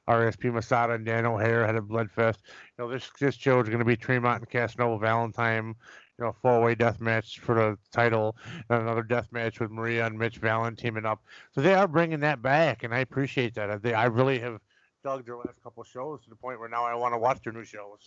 RSP 0.09 0.53
Masada 0.53 0.95
and 0.95 1.07
Dan 1.07 1.27
O'Hare 1.27 1.65
had 1.67 1.77
a 1.77 1.81
bloodfest. 1.81 2.39
You 2.79 2.85
know, 2.85 2.91
this 2.91 3.11
this 3.21 3.35
show 3.35 3.61
is 3.61 3.69
going 3.69 3.79
to 3.79 3.85
be 3.85 3.97
Tremont 3.97 4.41
and 4.41 4.51
Casanova 4.51 4.99
Valentine. 4.99 5.75
You 6.19 6.27
know, 6.27 6.37
four 6.43 6.61
way 6.61 6.75
death 6.75 7.01
match 7.01 7.41
for 7.41 7.55
the 7.55 7.79
title, 7.91 8.37
and 8.69 8.83
another 8.83 9.03
death 9.03 9.29
match 9.33 9.61
with 9.61 9.71
Maria 9.71 10.07
and 10.07 10.19
Mitch 10.19 10.41
Vallen 10.41 10.77
teaming 10.77 11.07
up. 11.07 11.23
So 11.53 11.63
they 11.63 11.75
are 11.75 11.89
bringing 11.89 12.21
that 12.21 12.43
back, 12.43 12.83
and 12.83 12.95
I 12.95 12.99
appreciate 12.99 13.55
that. 13.55 13.83
They, 13.83 13.95
I 13.95 14.05
really 14.05 14.39
have 14.41 14.61
dug 15.03 15.25
their 15.25 15.37
last 15.37 15.63
couple 15.63 15.83
shows 15.85 16.23
to 16.25 16.31
the 16.31 16.37
point 16.37 16.61
where 16.61 16.69
now 16.69 16.85
I 16.85 16.95
want 16.95 17.15
to 17.15 17.19
watch 17.19 17.41
their 17.43 17.53
new 17.53 17.65
shows. 17.65 18.07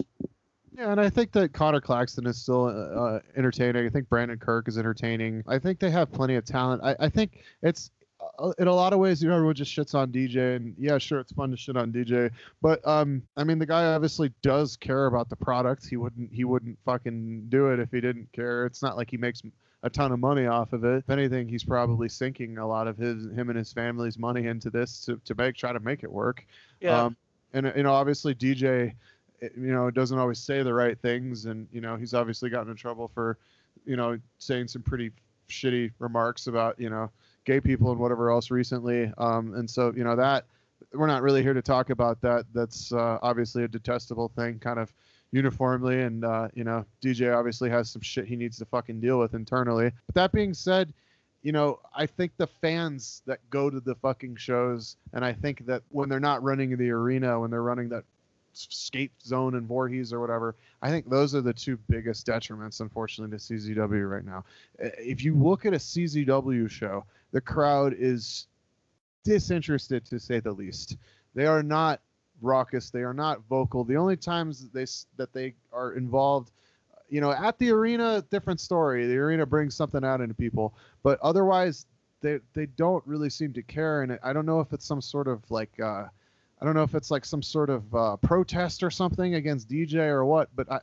Yeah, 0.77 0.91
and 0.91 0.99
I 0.99 1.09
think 1.09 1.31
that 1.31 1.53
Connor 1.53 1.79
Claxton 1.79 2.25
is 2.27 2.41
still 2.41 2.65
uh, 2.65 2.69
uh, 2.69 3.19
entertaining. 3.37 3.85
I 3.85 3.89
think 3.89 4.09
Brandon 4.09 4.37
Kirk 4.37 4.67
is 4.67 4.77
entertaining. 4.77 5.41
I 5.47 5.57
think 5.57 5.79
they 5.79 5.89
have 5.89 6.11
plenty 6.11 6.35
of 6.35 6.43
talent. 6.43 6.81
I, 6.83 6.95
I 6.99 7.09
think 7.09 7.43
it's 7.61 7.91
in 8.57 8.67
a 8.67 8.73
lot 8.73 8.93
of 8.93 8.99
ways, 8.99 9.21
you 9.21 9.29
know, 9.29 9.35
everyone 9.35 9.55
just 9.55 9.75
shits 9.75 9.95
on 9.95 10.11
DJ, 10.11 10.55
and 10.55 10.75
yeah, 10.77 10.97
sure, 10.97 11.19
it's 11.19 11.31
fun 11.31 11.51
to 11.51 11.57
shit 11.57 11.77
on 11.77 11.91
DJ, 11.91 12.31
but 12.61 12.85
um, 12.87 13.21
I 13.37 13.43
mean, 13.43 13.59
the 13.59 13.65
guy 13.65 13.85
obviously 13.93 14.31
does 14.41 14.75
care 14.77 15.05
about 15.05 15.29
the 15.29 15.35
product. 15.35 15.87
He 15.87 15.97
wouldn't, 15.97 16.31
he 16.33 16.43
wouldn't 16.43 16.77
fucking 16.85 17.47
do 17.49 17.71
it 17.71 17.79
if 17.79 17.91
he 17.91 18.01
didn't 18.01 18.31
care. 18.31 18.65
It's 18.65 18.81
not 18.81 18.97
like 18.97 19.09
he 19.09 19.17
makes 19.17 19.41
a 19.83 19.89
ton 19.89 20.11
of 20.11 20.19
money 20.19 20.47
off 20.47 20.73
of 20.73 20.83
it. 20.83 20.97
If 20.97 21.09
anything, 21.09 21.47
he's 21.47 21.63
probably 21.63 22.09
sinking 22.09 22.57
a 22.57 22.67
lot 22.67 22.87
of 22.87 22.97
his, 22.97 23.25
him 23.31 23.49
and 23.49 23.57
his 23.57 23.71
family's 23.71 24.17
money 24.17 24.47
into 24.47 24.69
this 24.69 25.05
to, 25.05 25.19
to 25.25 25.35
make, 25.35 25.55
try 25.55 25.73
to 25.73 25.79
make 25.79 26.03
it 26.03 26.11
work. 26.11 26.45
Um, 27.05 27.17
and 27.53 27.71
you 27.75 27.83
know, 27.83 27.93
obviously 27.93 28.35
DJ, 28.35 28.93
eh, 29.41 29.49
you 29.55 29.71
know, 29.71 29.89
doesn't 29.91 30.17
always 30.17 30.39
say 30.39 30.63
the 30.63 30.73
right 30.73 30.99
things, 30.99 31.45
and 31.45 31.67
you 31.71 31.81
know, 31.81 31.95
he's 31.95 32.13
obviously 32.13 32.49
gotten 32.49 32.69
in 32.69 32.75
trouble 32.75 33.09
for, 33.13 33.37
you 33.85 33.95
know, 33.95 34.19
saying 34.39 34.67
some 34.67 34.81
pretty 34.81 35.11
shitty 35.49 35.91
remarks 35.99 36.47
about 36.47 36.79
you 36.79 36.89
know 36.89 37.09
gay 37.45 37.61
people 37.61 37.91
and 37.91 37.99
whatever 37.99 38.31
else 38.31 38.51
recently. 38.51 39.11
Um, 39.17 39.53
and 39.55 39.69
so 39.69 39.93
you 39.95 40.03
know 40.03 40.15
that 40.15 40.45
we're 40.93 41.07
not 41.07 41.21
really 41.21 41.43
here 41.43 41.53
to 41.53 41.61
talk 41.61 41.89
about 41.89 42.21
that. 42.21 42.45
That's 42.53 42.91
uh, 42.91 43.19
obviously 43.21 43.63
a 43.63 43.67
detestable 43.67 44.29
thing, 44.35 44.59
kind 44.59 44.79
of 44.79 44.93
uniformly, 45.31 46.01
and 46.01 46.23
uh, 46.25 46.49
you 46.53 46.63
know, 46.63 46.85
DJ 47.03 47.35
obviously 47.35 47.69
has 47.69 47.89
some 47.89 48.01
shit 48.01 48.25
he 48.25 48.35
needs 48.35 48.57
to 48.57 48.65
fucking 48.65 48.99
deal 48.99 49.19
with 49.19 49.33
internally. 49.33 49.91
But 50.07 50.15
that 50.15 50.31
being 50.31 50.53
said 50.53 50.93
you 51.45 51.51
know, 51.51 51.79
I 51.95 52.07
think 52.07 52.31
the 52.37 52.47
fans 52.47 53.21
that 53.27 53.39
go 53.51 53.69
to 53.69 53.79
the 53.79 53.93
fucking 53.93 54.37
shows, 54.37 54.97
and 55.13 55.23
I 55.23 55.31
think 55.31 55.67
that 55.67 55.83
when 55.89 56.09
they're 56.09 56.19
not 56.19 56.41
running 56.41 56.75
the 56.75 56.89
arena, 56.89 57.39
when 57.39 57.51
they're 57.51 57.61
running 57.61 57.87
that 57.89 58.03
skate 58.55 59.11
zone 59.21 59.55
and 59.55 59.67
Voorhees 59.67 60.13
or 60.13 60.19
whatever, 60.19 60.55
I 60.81 60.89
think 60.89 61.09
those 61.09 61.35
are 61.35 61.41
the 61.41 61.53
two 61.53 61.77
biggest 61.89 62.25
detriments, 62.25 62.79
unfortunately, 62.81 63.37
to 63.37 63.43
CZW 63.43 64.09
right 64.09 64.25
now. 64.25 64.45
Uh, 64.83 64.89
If 64.97 65.23
you 65.23 65.35
look 65.35 65.65
at 65.65 65.73
a 65.73 65.79
CZW 65.79 66.69
show, 66.69 67.05
the 67.31 67.41
crowd 67.41 67.95
is 67.97 68.47
disinterested 69.23 70.05
to 70.05 70.19
say 70.19 70.39
the 70.39 70.51
least. 70.51 70.97
They 71.33 71.45
are 71.45 71.63
not 71.63 72.01
raucous. 72.41 72.89
They 72.89 73.01
are 73.01 73.13
not 73.13 73.41
vocal. 73.49 73.83
The 73.83 73.97
only 73.97 74.17
times 74.17 74.61
that 74.61 74.73
they 74.73 74.85
that 75.17 75.33
they 75.33 75.55
are 75.73 75.93
involved 75.93 76.51
you 77.09 77.21
know, 77.21 77.31
at 77.31 77.57
the 77.59 77.71
arena, 77.71 78.23
different 78.31 78.59
story. 78.59 79.05
The 79.05 79.17
arena 79.17 79.45
brings 79.45 79.75
something 79.75 80.03
out 80.03 80.21
into 80.21 80.33
people, 80.33 80.73
but 81.03 81.19
otherwise, 81.21 81.85
they 82.21 82.39
they 82.53 82.65
don't 82.65 83.05
really 83.05 83.29
seem 83.29 83.53
to 83.53 83.61
care. 83.61 84.01
And 84.01 84.17
I 84.23 84.33
don't 84.33 84.45
know 84.45 84.59
if 84.59 84.73
it's 84.73 84.85
some 84.85 85.01
sort 85.01 85.27
of 85.27 85.49
like, 85.51 85.79
uh, 85.79 86.05
I 86.61 86.65
don't 86.65 86.73
know 86.73 86.83
if 86.83 86.95
it's 86.95 87.11
like 87.11 87.25
some 87.25 87.41
sort 87.41 87.69
of 87.69 87.95
uh, 87.95 88.15
protest 88.17 88.83
or 88.83 88.89
something 88.89 89.35
against 89.35 89.69
DJ 89.69 90.07
or 90.07 90.25
what. 90.25 90.49
But 90.55 90.71
I, 90.71 90.75
I, 90.75 90.79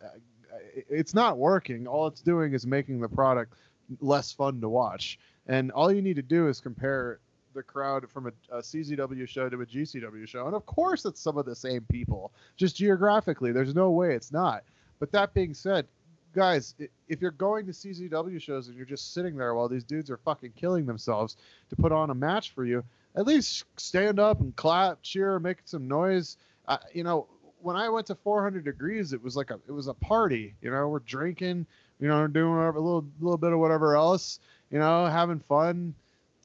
it's 0.89 1.15
not 1.15 1.39
working. 1.39 1.87
All 1.87 2.07
it's 2.07 2.21
doing 2.21 2.53
is 2.53 2.67
making 2.67 3.01
the 3.01 3.09
product 3.09 3.55
less 4.01 4.33
fun 4.33 4.61
to 4.61 4.69
watch. 4.69 5.19
And 5.47 5.73
all 5.73 5.93
you 5.93 6.03
need 6.03 6.17
to 6.17 6.23
do 6.23 6.49
is 6.49 6.61
compare 6.61 7.21
the 7.55 7.63
crowd 7.63 8.09
from 8.11 8.27
a, 8.27 8.57
a 8.57 8.61
CZW 8.61 9.29
show 9.29 9.49
to 9.49 9.61
a 9.61 9.67
GCW 9.67 10.27
show. 10.27 10.47
And 10.47 10.55
of 10.55 10.67
course, 10.67 11.05
it's 11.05 11.21
some 11.21 11.37
of 11.37 11.47
the 11.47 11.57
same 11.57 11.85
people, 11.91 12.33
just 12.57 12.77
geographically. 12.77 13.53
There's 13.53 13.75
no 13.75 13.91
way 13.91 14.15
it's 14.15 14.33
not. 14.33 14.65
But 14.99 15.13
that 15.13 15.35
being 15.35 15.55
said, 15.55 15.87
guys, 16.33 16.75
if 17.09 17.21
you're 17.21 17.31
going 17.31 17.67
to 17.67 17.73
CZW 17.73 18.41
shows 18.41 18.69
and 18.69 18.77
you're 18.77 18.87
just 18.87 19.15
sitting 19.15 19.37
there 19.37 19.55
while 19.55 19.69
these 19.69 19.85
dudes 19.85 20.11
are 20.11 20.17
fucking 20.19 20.53
killing 20.57 20.87
themselves 20.87 21.37
to 21.71 21.77
put 21.77 21.93
on 21.93 22.11
a 22.11 22.15
match 22.15 22.51
for 22.51 22.65
you, 22.65 22.83
at 23.17 23.27
least 23.27 23.65
stand 23.77 24.19
up 24.19 24.41
and 24.41 24.55
clap, 24.57 25.03
cheer, 25.03 25.39
make 25.39 25.59
some 25.65 25.87
noise. 25.87 26.37
Uh, 26.67 26.79
you 26.93 27.05
know, 27.05 27.27
when 27.61 27.77
I 27.77 27.89
went 27.89 28.07
to 28.09 28.15
400 28.15 28.65
degrees, 28.65 29.13
it 29.13 29.23
was 29.23 29.37
like 29.37 29.51
a 29.51 29.61
it 29.69 29.73
was 29.73 29.87
a 29.87 29.95
party. 29.95 30.55
You 30.63 30.71
know, 30.71 30.89
we're 30.89 31.01
drinking, 31.01 31.67
you 32.01 32.09
know, 32.09 32.27
doing 32.27 32.57
whatever, 32.57 32.79
a 32.79 32.83
little 32.83 33.07
little 33.21 33.39
bit 33.39 33.53
of 33.53 33.59
whatever 33.59 33.97
else. 33.97 34.41
You 34.71 34.79
know, 34.79 35.07
having 35.07 35.41
fun, 35.41 35.95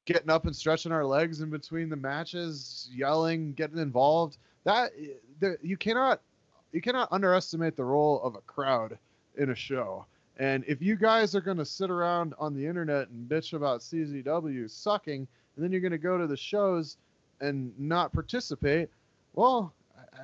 getting 0.06 0.30
up 0.30 0.46
and 0.46 0.56
stretching 0.56 0.92
our 0.92 1.06
legs 1.06 1.42
in 1.42 1.50
between 1.50 1.90
the 1.90 1.96
matches, 1.96 2.90
yelling, 2.94 3.54
getting 3.54 3.78
involved. 3.78 4.38
That 4.66 4.92
the, 5.40 5.58
you 5.62 5.78
cannot 5.78 6.22
you 6.74 6.82
cannot 6.82 7.08
underestimate 7.12 7.78
the 7.78 7.86
role 7.86 8.22
of 8.22 8.36
a 8.36 8.42
crowd 8.42 8.98
in 9.38 9.52
a 9.52 9.56
show. 9.56 10.06
And 10.38 10.64
if 10.68 10.82
you 10.82 10.96
guys 10.96 11.36
are 11.36 11.42
going 11.42 11.58
to 11.58 11.66
sit 11.66 11.90
around 11.90 12.34
on 12.38 12.54
the 12.54 12.66
internet 12.66 13.10
and 13.10 13.28
bitch 13.28 13.54
about 13.54 13.82
CZW 13.82 14.70
sucking, 14.70 15.28
and 15.56 15.64
then 15.64 15.72
you're 15.72 15.82
going 15.82 15.92
to 15.92 15.98
go 15.98 16.18
to 16.18 16.28
the 16.28 16.38
shows 16.38 16.98
and 17.42 17.74
not 17.80 18.14
participate, 18.14 18.90
well, 19.34 19.74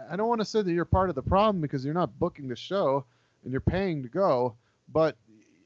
I, 0.10 0.16
don't 0.16 0.28
want 0.28 0.42
to 0.42 0.46
say 0.46 0.62
that 0.62 0.72
you're 0.72 0.86
part 0.86 1.10
of 1.10 1.16
the 1.16 1.22
problem 1.22 1.62
because 1.62 1.84
you're 1.84 1.94
not 1.94 2.18
booking 2.20 2.48
the 2.48 2.56
show 2.56 3.06
and 3.44 3.52
you're 3.52 3.62
paying 3.62 4.04
to 4.04 4.10
go. 4.10 4.56
But 4.92 5.16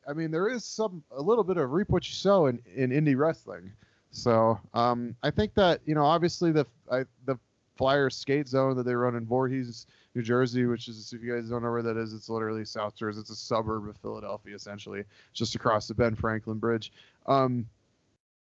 I 0.08 0.14
mean, 0.14 0.32
there 0.32 0.48
is 0.48 0.64
some 0.64 1.04
a 1.12 1.22
little 1.22 1.44
bit 1.44 1.58
of 1.58 1.72
reap 1.72 1.90
what 1.90 2.08
you 2.08 2.14
sow 2.14 2.46
in, 2.46 2.60
in 2.76 2.92
indie 2.92 3.18
wrestling. 3.18 3.72
So 4.12 4.60
um, 4.74 5.16
I 5.24 5.32
think 5.32 5.54
that 5.56 5.82
you 5.86 5.96
know, 5.96 6.06
obviously 6.06 6.52
the 6.52 6.66
I, 6.92 7.04
the 7.26 7.38
Flyers 7.78 8.16
skate 8.16 8.48
zone 8.48 8.76
that 8.78 8.84
they 8.84 8.96
run 8.96 9.16
in 9.16 9.26
Voorhees, 9.26 9.86
New 10.18 10.24
Jersey, 10.24 10.66
which 10.66 10.88
is 10.88 11.14
if 11.14 11.22
you 11.22 11.36
guys 11.36 11.48
don't 11.48 11.62
know 11.62 11.70
where 11.70 11.84
that 11.84 11.96
is, 11.96 12.12
it's 12.12 12.28
literally 12.28 12.66
South 12.66 12.96
Jersey. 12.96 13.20
It's 13.20 13.30
a 13.30 13.36
suburb 13.36 13.88
of 13.88 13.96
Philadelphia, 13.98 14.56
essentially, 14.56 15.04
just 15.32 15.54
across 15.54 15.88
the 15.88 15.94
Ben 15.94 16.16
Franklin 16.16 16.58
Bridge. 16.58 16.92
Um, 17.28 17.68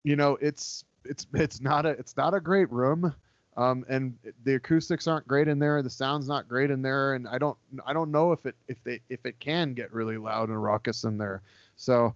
you 0.03 0.15
know, 0.15 0.39
it's 0.41 0.83
it's 1.05 1.27
it's 1.35 1.61
not 1.61 1.85
a 1.85 1.89
it's 1.89 2.17
not 2.17 2.33
a 2.33 2.39
great 2.39 2.69
room. 2.71 3.13
Um, 3.57 3.85
and 3.87 4.17
the 4.43 4.55
acoustics 4.55 5.07
aren't 5.07 5.27
great 5.27 5.47
in 5.47 5.59
there. 5.59 5.83
The 5.83 5.89
sound's 5.89 6.27
not 6.27 6.47
great 6.47 6.71
in 6.71 6.81
there, 6.81 7.13
and 7.13 7.27
I 7.27 7.37
don't 7.37 7.57
I 7.85 7.93
don't 7.93 8.09
know 8.09 8.31
if 8.31 8.47
it 8.47 8.55
if 8.67 8.83
they 8.83 8.99
if 9.09 9.23
it 9.27 9.39
can 9.39 9.75
get 9.75 9.93
really 9.93 10.17
loud 10.17 10.49
and 10.49 10.61
raucous 10.61 11.03
in 11.03 11.19
there. 11.19 11.43
So 11.75 12.15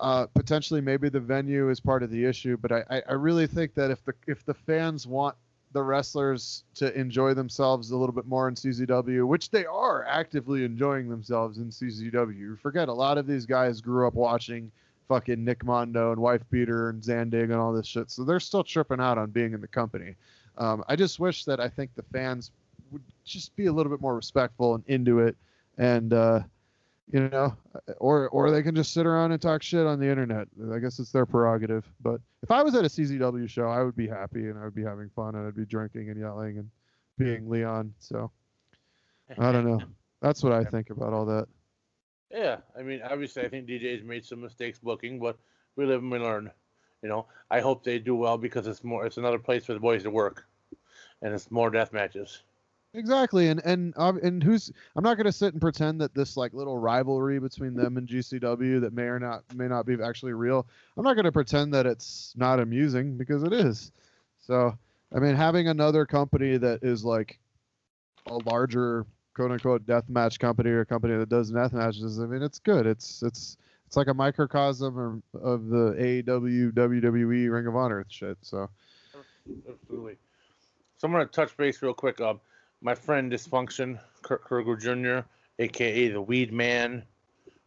uh, 0.00 0.26
potentially 0.34 0.80
maybe 0.80 1.10
the 1.10 1.20
venue 1.20 1.68
is 1.68 1.80
part 1.80 2.02
of 2.02 2.10
the 2.10 2.24
issue, 2.24 2.56
but 2.56 2.72
I, 2.72 2.84
I, 2.88 3.02
I 3.10 3.12
really 3.12 3.46
think 3.46 3.74
that 3.74 3.90
if 3.90 4.02
the 4.06 4.14
if 4.26 4.46
the 4.46 4.54
fans 4.54 5.06
want 5.06 5.36
the 5.74 5.82
wrestlers 5.82 6.62
to 6.76 6.98
enjoy 6.98 7.34
themselves 7.34 7.90
a 7.90 7.96
little 7.96 8.14
bit 8.14 8.26
more 8.26 8.48
in 8.48 8.54
CZW, 8.54 9.26
which 9.26 9.50
they 9.50 9.66
are 9.66 10.04
actively 10.06 10.64
enjoying 10.64 11.08
themselves 11.08 11.58
in 11.58 11.66
CZW. 11.66 12.58
Forget 12.60 12.88
a 12.88 12.92
lot 12.92 13.18
of 13.18 13.26
these 13.26 13.44
guys 13.44 13.80
grew 13.80 14.06
up 14.06 14.14
watching 14.14 14.70
fucking 15.08 15.44
Nick 15.44 15.64
Mondo 15.64 16.12
and 16.12 16.20
Wife 16.20 16.42
Beater 16.48 16.88
and 16.88 17.02
Zandig 17.02 17.44
and 17.44 17.54
all 17.54 17.72
this 17.72 17.88
shit, 17.88 18.10
so 18.10 18.24
they're 18.24 18.40
still 18.40 18.64
tripping 18.64 19.00
out 19.00 19.18
on 19.18 19.30
being 19.30 19.52
in 19.52 19.60
the 19.60 19.68
company. 19.68 20.14
Um, 20.56 20.84
I 20.88 20.96
just 20.96 21.18
wish 21.18 21.44
that 21.44 21.60
I 21.60 21.68
think 21.68 21.90
the 21.94 22.04
fans 22.04 22.52
would 22.92 23.02
just 23.24 23.54
be 23.56 23.66
a 23.66 23.72
little 23.72 23.90
bit 23.90 24.00
more 24.00 24.14
respectful 24.14 24.76
and 24.76 24.84
into 24.86 25.18
it, 25.18 25.36
and 25.76 26.12
uh, 26.12 26.40
you 27.12 27.28
know, 27.28 27.54
or 27.98 28.28
or 28.30 28.50
they 28.50 28.62
can 28.62 28.74
just 28.74 28.92
sit 28.92 29.06
around 29.06 29.32
and 29.32 29.40
talk 29.40 29.62
shit 29.62 29.86
on 29.86 30.00
the 30.00 30.08
internet. 30.08 30.48
I 30.72 30.78
guess 30.78 30.98
it's 30.98 31.12
their 31.12 31.26
prerogative. 31.26 31.84
But 32.00 32.20
if 32.42 32.50
I 32.50 32.62
was 32.62 32.74
at 32.74 32.84
a 32.84 32.88
CZW 32.88 33.48
show, 33.48 33.68
I 33.68 33.82
would 33.82 33.96
be 33.96 34.08
happy 34.08 34.48
and 34.48 34.58
I 34.58 34.64
would 34.64 34.74
be 34.74 34.84
having 34.84 35.10
fun 35.10 35.34
and 35.34 35.46
I'd 35.46 35.56
be 35.56 35.66
drinking 35.66 36.10
and 36.10 36.18
yelling 36.18 36.58
and 36.58 36.70
being 37.18 37.48
Leon. 37.48 37.92
So 37.98 38.30
I 39.38 39.52
don't 39.52 39.66
know. 39.66 39.80
That's 40.20 40.42
what 40.42 40.52
I 40.52 40.64
think 40.70 40.90
about 40.90 41.12
all 41.12 41.26
that. 41.26 41.46
Yeah, 42.30 42.56
I 42.76 42.82
mean, 42.82 43.00
obviously, 43.08 43.44
I 43.44 43.48
think 43.48 43.68
DJ's 43.68 44.02
made 44.02 44.24
some 44.24 44.40
mistakes 44.40 44.78
booking, 44.78 45.20
but 45.20 45.38
we 45.76 45.86
live 45.86 46.02
and 46.02 46.10
we 46.10 46.18
learn. 46.18 46.50
You 47.02 47.08
know, 47.08 47.26
I 47.50 47.60
hope 47.60 47.84
they 47.84 47.98
do 47.98 48.16
well 48.16 48.38
because 48.38 48.66
it's 48.66 48.82
more, 48.82 49.04
it's 49.06 49.18
another 49.18 49.38
place 49.38 49.66
for 49.66 49.74
the 49.74 49.78
boys 49.78 50.02
to 50.04 50.10
work, 50.10 50.46
and 51.22 51.34
it's 51.34 51.50
more 51.50 51.70
death 51.70 51.92
matches. 51.92 52.42
Exactly, 52.94 53.48
and 53.48 53.60
and 53.64 53.92
and 53.96 54.42
who's? 54.42 54.72
I'm 54.94 55.02
not 55.02 55.16
going 55.16 55.26
to 55.26 55.32
sit 55.32 55.52
and 55.52 55.60
pretend 55.60 56.00
that 56.00 56.14
this 56.14 56.36
like 56.36 56.54
little 56.54 56.78
rivalry 56.78 57.40
between 57.40 57.74
them 57.74 57.96
and 57.96 58.06
GCW 58.06 58.80
that 58.80 58.92
may 58.92 59.04
or 59.04 59.18
not 59.18 59.42
may 59.54 59.66
not 59.66 59.84
be 59.84 59.96
actually 60.00 60.32
real. 60.32 60.64
I'm 60.96 61.02
not 61.02 61.14
going 61.14 61.24
to 61.24 61.32
pretend 61.32 61.74
that 61.74 61.86
it's 61.86 62.32
not 62.36 62.60
amusing 62.60 63.16
because 63.16 63.42
it 63.42 63.52
is. 63.52 63.90
So, 64.38 64.78
I 65.12 65.18
mean, 65.18 65.34
having 65.34 65.66
another 65.66 66.06
company 66.06 66.56
that 66.56 66.84
is 66.84 67.04
like 67.04 67.40
a 68.26 68.38
larger 68.46 69.06
quote 69.34 69.50
unquote 69.50 69.84
death 69.86 70.08
match 70.08 70.38
company 70.38 70.70
or 70.70 70.82
a 70.82 70.86
company 70.86 71.16
that 71.16 71.28
does 71.28 71.50
death 71.50 71.72
matches, 71.72 72.20
I 72.20 72.26
mean, 72.26 72.42
it's 72.42 72.60
good. 72.60 72.86
It's 72.86 73.24
it's 73.24 73.56
it's 73.88 73.96
like 73.96 74.06
a 74.06 74.14
microcosm 74.14 75.22
of, 75.34 75.42
of 75.42 75.68
the 75.68 75.96
AEW, 75.98 76.72
WWE, 76.72 77.50
Ring 77.52 77.66
of 77.66 77.74
Honor 77.74 78.04
shit. 78.08 78.38
So, 78.40 78.70
Absolutely. 79.68 80.16
So 80.96 81.08
I'm 81.08 81.12
gonna 81.12 81.26
touch 81.26 81.56
base 81.56 81.82
real 81.82 81.92
quick. 81.92 82.20
Um, 82.20 82.40
my 82.84 82.94
friend 82.94 83.32
Dysfunction 83.32 83.98
Kurt 84.20 84.44
Kruger 84.44 84.76
Jr., 84.76 85.26
aka 85.58 86.08
the 86.08 86.20
Weed 86.20 86.52
Man, 86.52 87.02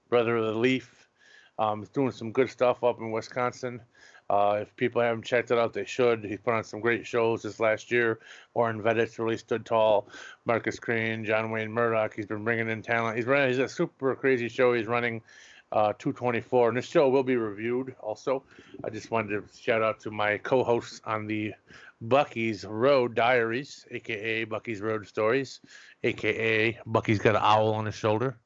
brother 0.10 0.38
of 0.38 0.46
the 0.46 0.54
Leaf, 0.54 1.10
um, 1.58 1.82
is 1.82 1.90
doing 1.90 2.12
some 2.12 2.32
good 2.32 2.52
stuff 2.52 2.84
up 2.84 3.00
in 3.00 3.12
Wisconsin. 3.12 3.82
Uh, 4.30 4.60
if 4.62 4.76
people 4.76 5.02
haven't 5.02 5.26
checked 5.26 5.50
it 5.50 5.58
out, 5.58 5.74
they 5.74 5.86
should. 5.86 6.24
He's 6.24 6.40
put 6.40 6.54
on 6.54 6.64
some 6.64 6.82
great 6.82 7.08
shows 7.08 7.42
this 7.42 7.60
last 7.60 7.90
year. 7.90 8.20
Orin 8.54 8.80
Veidt 8.80 9.18
really 9.18 9.38
stood 9.38 9.66
tall. 9.66 10.08
Markus 10.46 10.78
Crane, 10.78 11.26
John 11.26 11.50
Wayne 11.50 11.72
Murdoch. 11.72 12.14
He's 12.14 12.28
been 12.28 12.44
bringing 12.44 12.70
in 12.70 12.84
talent. 12.84 13.18
He's 13.18 13.26
running. 13.26 13.48
He's 13.48 13.58
a 13.58 13.68
super 13.68 14.16
crazy 14.16 14.50
show. 14.50 14.74
He's 14.74 14.86
running 14.86 15.24
uh, 15.72 15.94
224, 16.00 16.70
and 16.70 16.78
this 16.78 16.86
show 16.86 17.10
will 17.10 17.24
be 17.24 17.36
reviewed. 17.36 17.96
Also, 18.00 18.44
I 18.84 18.90
just 18.90 19.12
wanted 19.12 19.30
to 19.30 19.58
shout 19.58 19.82
out 19.82 20.00
to 20.02 20.12
my 20.12 20.38
co-hosts 20.38 21.02
on 21.06 21.28
the 21.28 21.54
Bucky's 22.00 22.64
Road 22.64 23.16
Diaries, 23.16 23.86
aka 23.92 24.46
Bucky's 24.46 24.82
Road 24.82 25.08
Stories, 25.08 25.60
aka 26.04 26.80
Bucky's 26.86 27.20
got 27.20 27.36
an 27.36 27.42
owl 27.44 27.74
on 27.74 27.86
his 27.86 27.96
shoulder. 27.96 28.38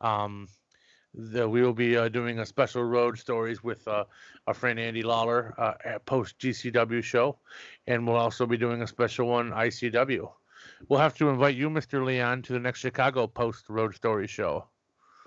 Um, 0.00 0.48
the, 1.14 1.48
we 1.48 1.62
will 1.62 1.74
be 1.74 1.96
uh, 1.96 2.08
doing 2.08 2.40
a 2.40 2.46
special 2.46 2.82
road 2.82 3.18
stories 3.18 3.62
with 3.62 3.86
uh, 3.86 4.04
our 4.48 4.54
friend 4.54 4.80
Andy 4.80 5.04
Lawler 5.04 5.54
uh, 5.56 5.74
at 5.84 6.04
post 6.06 6.38
GCW 6.40 7.04
show, 7.04 7.38
and 7.86 8.06
we'll 8.06 8.16
also 8.16 8.46
be 8.46 8.56
doing 8.56 8.82
a 8.82 8.86
special 8.86 9.28
one 9.28 9.50
ICW. 9.50 10.28
We'll 10.88 10.98
have 10.98 11.16
to 11.18 11.28
invite 11.28 11.54
you, 11.54 11.70
Mr. 11.70 12.04
Leon, 12.04 12.42
to 12.42 12.52
the 12.52 12.58
next 12.58 12.80
Chicago 12.80 13.28
post 13.28 13.68
road 13.68 13.94
story 13.94 14.26
show 14.26 14.66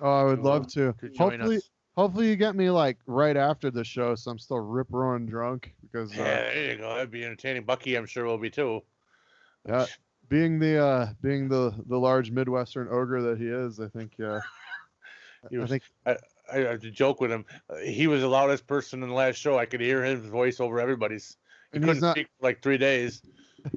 oh, 0.02 0.12
I 0.12 0.24
would 0.24 0.40
love 0.40 0.68
to. 0.74 0.94
to 1.00 1.12
Hopefully, 1.18 1.58
us. 1.58 1.70
hopefully 1.96 2.30
you 2.30 2.36
get 2.36 2.56
me 2.56 2.70
like 2.70 2.98
right 3.06 3.38
after 3.38 3.70
the 3.72 3.84
show, 3.84 4.16
so 4.16 4.32
I'm 4.32 4.40
still 4.40 4.60
rip 4.60 4.88
roaring 4.92 5.26
drunk 5.26 5.74
because 5.82 6.12
uh, 6.12 6.16
Yeah, 6.18 6.24
there 6.54 6.72
you 6.72 6.78
go. 6.78 6.96
That'd 6.96 7.12
be 7.12 7.24
entertaining. 7.24 7.64
Bucky, 7.64 7.96
I'm 7.96 8.06
sure, 8.06 8.26
will 8.26 8.38
be 8.38 8.50
too. 8.50 8.82
yeah, 9.68 9.86
being 10.30 10.60
the 10.60 10.78
uh, 10.84 11.08
being 11.22 11.48
the 11.50 11.74
the 11.88 11.98
large 12.00 12.32
Midwestern 12.32 12.88
ogre 12.92 13.22
that 13.22 13.38
he 13.38 13.48
is, 13.48 13.80
I 13.80 13.88
think 13.88 14.14
yeah. 14.18 14.40
He 15.52 15.60
I 15.62 15.66
think 15.68 15.84
I, 16.06 16.18
I 16.52 16.58
have 16.60 16.82
to 16.82 16.92
joke 16.92 17.22
with 17.22 17.32
him. 17.32 17.46
Uh, 17.70 17.78
he 17.78 18.08
was 18.08 18.22
the 18.22 18.28
loudest 18.28 18.66
person 18.68 19.02
in 19.04 19.08
the 19.10 19.16
last 19.16 19.36
show. 19.38 19.58
I 19.58 19.66
could 19.66 19.80
hear 19.80 20.04
his 20.04 20.20
voice 20.26 20.60
over 20.60 20.80
everybody's. 20.80 21.38
He 21.72 21.78
And 21.78 21.86
couldn't 21.86 22.02
not- 22.02 22.16
speak 22.16 22.28
for 22.40 22.48
like 22.48 22.62
three 22.62 22.78
days. 22.78 23.22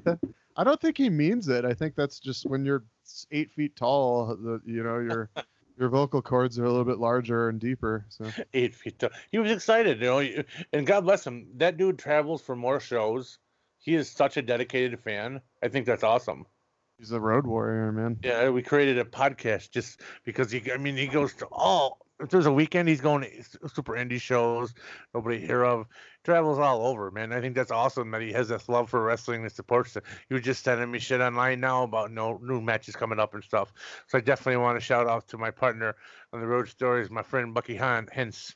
I 0.57 0.63
don't 0.65 0.81
think 0.81 0.97
he 0.97 1.09
means 1.09 1.47
it. 1.47 1.63
I 1.63 1.73
think 1.73 1.95
that's 1.95 2.19
just 2.19 2.45
when 2.45 2.65
you're 2.65 2.83
eight 3.31 3.51
feet 3.51 3.75
tall, 3.75 4.35
the 4.35 4.59
you 4.65 4.83
know 4.83 4.99
your 4.99 5.29
your 5.81 5.89
vocal 5.89 6.21
cords 6.21 6.59
are 6.59 6.63
a 6.63 6.69
little 6.69 6.85
bit 6.85 6.99
larger 6.99 7.49
and 7.49 7.59
deeper. 7.59 8.05
So 8.09 8.25
Eight 8.53 8.75
feet 8.75 8.99
tall. 8.99 9.09
He 9.31 9.39
was 9.39 9.51
excited, 9.51 9.99
you 9.99 10.05
know. 10.05 10.43
And 10.71 10.85
God 10.85 11.01
bless 11.01 11.25
him. 11.25 11.47
That 11.55 11.75
dude 11.75 11.97
travels 11.97 12.43
for 12.43 12.55
more 12.55 12.79
shows. 12.79 13.39
He 13.79 13.95
is 13.95 14.07
such 14.07 14.37
a 14.37 14.43
dedicated 14.43 14.99
fan. 14.99 15.41
I 15.63 15.67
think 15.69 15.87
that's 15.87 16.03
awesome. 16.03 16.45
he's 16.99 17.11
a 17.11 17.19
road 17.19 17.47
warrior, 17.47 17.91
man. 17.91 18.19
Yeah, 18.23 18.49
we 18.49 18.61
created 18.61 18.99
a 18.99 19.03
podcast 19.03 19.71
just 19.71 20.01
because 20.23 20.51
he. 20.51 20.71
I 20.71 20.77
mean, 20.77 20.95
he 20.95 21.07
goes 21.07 21.33
to 21.35 21.47
all. 21.51 21.97
If 22.21 22.29
there's 22.29 22.45
a 22.45 22.51
weekend, 22.51 22.87
he's 22.87 23.01
going 23.01 23.23
to 23.23 23.69
super 23.69 23.93
indie 23.93 24.21
shows 24.21 24.73
nobody 25.13 25.39
hear 25.39 25.63
of. 25.63 25.87
Travels 26.23 26.59
all 26.59 26.85
over, 26.85 27.09
man. 27.09 27.33
I 27.33 27.41
think 27.41 27.55
that's 27.55 27.71
awesome 27.71 28.11
that 28.11 28.21
he 28.21 28.31
has 28.31 28.49
this 28.49 28.69
love 28.69 28.89
for 28.89 29.03
wrestling 29.03 29.41
and 29.41 29.51
supports 29.51 29.95
it. 29.95 30.03
He 30.29 30.35
was 30.35 30.43
just 30.43 30.63
sending 30.63 30.91
me 30.91 30.99
shit 30.99 31.19
online 31.19 31.59
now 31.59 31.83
about 31.83 32.11
no 32.11 32.39
new 32.43 32.61
matches 32.61 32.95
coming 32.95 33.19
up 33.19 33.33
and 33.33 33.43
stuff. 33.43 33.73
So 34.07 34.17
I 34.17 34.21
definitely 34.21 34.57
want 34.57 34.79
to 34.79 34.85
shout 34.85 35.07
out 35.07 35.27
to 35.29 35.37
my 35.37 35.49
partner 35.51 35.95
on 36.31 36.39
the 36.39 36.47
road 36.47 36.69
stories, 36.69 37.09
my 37.09 37.23
friend 37.23 37.53
Bucky 37.53 37.75
Han, 37.75 38.07
hence 38.11 38.53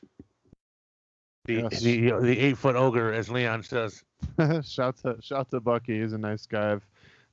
the 1.46 1.54
Yes. 1.54 1.80
the, 1.80 2.10
the 2.20 2.38
eight 2.38 2.58
foot 2.58 2.76
ogre, 2.76 3.12
as 3.12 3.30
Leon 3.30 3.62
says. 3.62 4.02
shout 4.62 4.96
to 4.98 5.16
shout 5.20 5.50
to 5.50 5.60
Bucky. 5.60 6.00
He's 6.00 6.12
a 6.12 6.18
nice 6.18 6.46
guy. 6.46 6.72
I've 6.72 6.86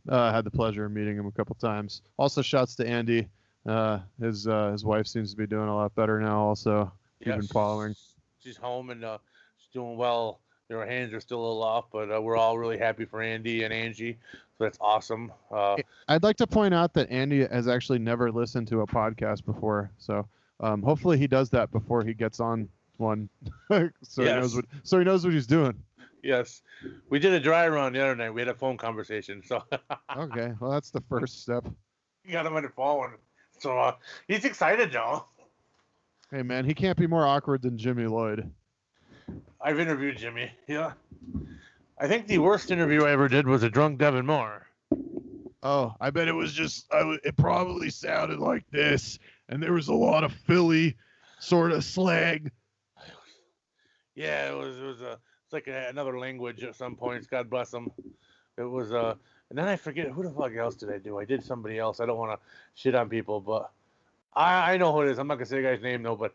uh, 0.09 0.31
had 0.31 0.45
the 0.45 0.51
pleasure 0.51 0.85
of 0.85 0.91
meeting 0.91 1.17
him 1.17 1.27
a 1.27 1.31
couple 1.31 1.55
times. 1.55 2.01
Also, 2.17 2.41
shouts 2.41 2.75
to 2.75 2.87
Andy. 2.87 3.27
Uh, 3.65 3.99
his 4.19 4.47
uh, 4.47 4.71
his 4.71 4.83
wife 4.83 5.07
seems 5.07 5.31
to 5.31 5.37
be 5.37 5.47
doing 5.47 5.69
a 5.69 5.75
lot 5.75 5.93
better 5.95 6.19
now. 6.19 6.39
Also, 6.41 6.91
you've 7.19 7.35
been 7.35 7.47
following. 7.47 7.95
She's 8.43 8.57
home 8.57 8.89
and 8.89 9.03
uh, 9.03 9.17
she's 9.57 9.71
doing 9.73 9.97
well. 9.97 10.39
Her 10.69 10.85
hands 10.85 11.13
are 11.13 11.19
still 11.19 11.39
a 11.39 11.45
little 11.45 11.63
off, 11.63 11.85
but 11.91 12.11
uh, 12.11 12.19
we're 12.21 12.35
all 12.35 12.57
really 12.57 12.79
happy 12.79 13.05
for 13.05 13.21
Andy 13.21 13.63
and 13.63 13.71
Angie. 13.71 14.17
So 14.57 14.63
that's 14.63 14.77
awesome. 14.81 15.31
Uh, 15.51 15.77
I'd 16.07 16.23
like 16.23 16.37
to 16.37 16.47
point 16.47 16.73
out 16.73 16.93
that 16.95 17.11
Andy 17.11 17.45
has 17.45 17.67
actually 17.67 17.99
never 17.99 18.31
listened 18.31 18.67
to 18.69 18.81
a 18.81 18.87
podcast 18.87 19.45
before, 19.45 19.91
so 19.97 20.27
um, 20.61 20.81
hopefully 20.81 21.17
he 21.17 21.27
does 21.27 21.49
that 21.51 21.71
before 21.71 22.03
he 22.03 22.13
gets 22.13 22.39
on 22.39 22.67
one, 22.97 23.29
so 23.69 24.23
he 24.23 24.25
knows 24.25 24.55
what 24.55 24.65
so 24.83 24.97
he 24.97 25.05
knows 25.05 25.23
what 25.23 25.33
he's 25.33 25.47
doing. 25.47 25.75
yes, 26.23 26.61
we 27.09 27.19
did 27.19 27.33
a 27.33 27.39
dry 27.39 27.67
run 27.67 27.93
the 27.93 28.01
other 28.01 28.15
night. 28.15 28.31
We 28.31 28.41
had 28.41 28.47
a 28.47 28.55
phone 28.55 28.77
conversation, 28.77 29.43
so 29.45 29.63
Okay, 30.17 30.53
well 30.59 30.71
that's 30.71 30.89
the 30.89 31.01
first 31.01 31.41
step. 31.43 31.65
You 32.25 32.31
got 32.31 32.45
him 32.45 32.55
on 32.55 32.63
the 32.63 32.69
phone. 32.69 33.13
So 33.63 33.79
uh, 33.79 33.95
he's 34.27 34.43
excited, 34.43 34.91
though. 34.91 35.23
Hey 36.31 36.43
man, 36.43 36.65
he 36.65 36.73
can't 36.73 36.97
be 36.97 37.07
more 37.07 37.25
awkward 37.25 37.61
than 37.61 37.77
Jimmy 37.77 38.07
Lloyd. 38.07 38.51
I've 39.61 39.79
interviewed 39.79 40.17
Jimmy. 40.17 40.51
Yeah. 40.67 40.91
I 41.97 42.09
think 42.09 42.27
the 42.27 42.39
worst 42.39 42.71
interview 42.71 43.05
I 43.05 43.11
ever 43.11 43.29
did 43.29 43.47
was 43.47 43.63
a 43.63 43.69
drunk 43.69 43.99
Devon 43.99 44.25
Moore. 44.25 44.67
Oh, 45.61 45.95
I 46.01 46.09
bet 46.09 46.27
it 46.27 46.33
was 46.33 46.51
just. 46.51 46.93
I 46.93 46.99
w- 46.99 47.19
it 47.23 47.37
probably 47.37 47.89
sounded 47.89 48.39
like 48.39 48.69
this, 48.69 49.17
and 49.47 49.63
there 49.63 49.71
was 49.71 49.87
a 49.87 49.93
lot 49.93 50.25
of 50.25 50.33
Philly 50.33 50.97
sort 51.39 51.71
of 51.71 51.85
slang. 51.85 52.51
Yeah, 54.13 54.51
it 54.51 54.57
was 54.57 54.77
it 54.77 54.83
was 54.83 55.01
a 55.01 55.13
it's 55.45 55.53
like 55.53 55.67
a, 55.67 55.87
another 55.87 56.19
language 56.19 56.63
at 56.63 56.75
some 56.75 56.97
points. 56.97 57.27
God 57.27 57.49
bless 57.49 57.73
him. 57.73 57.89
It 58.57 58.63
was 58.63 58.91
uh, 58.91 59.15
and 59.49 59.57
then 59.57 59.67
I 59.67 59.75
forget 59.75 60.09
who 60.09 60.23
the 60.23 60.31
fuck 60.31 60.55
else 60.55 60.75
did 60.75 60.91
I 60.91 60.97
do? 60.97 61.19
I 61.19 61.25
did 61.25 61.43
somebody 61.43 61.77
else. 61.77 61.99
I 61.99 62.05
don't 62.05 62.17
want 62.17 62.39
to 62.39 62.45
shit 62.75 62.95
on 62.95 63.09
people, 63.09 63.39
but 63.39 63.71
I 64.35 64.73
I 64.73 64.77
know 64.77 64.91
who 64.93 65.01
it 65.01 65.09
is. 65.09 65.19
I'm 65.19 65.27
not 65.27 65.35
gonna 65.35 65.45
say 65.45 65.61
the 65.61 65.67
guy's 65.69 65.81
name 65.81 66.03
though, 66.03 66.15
but 66.15 66.33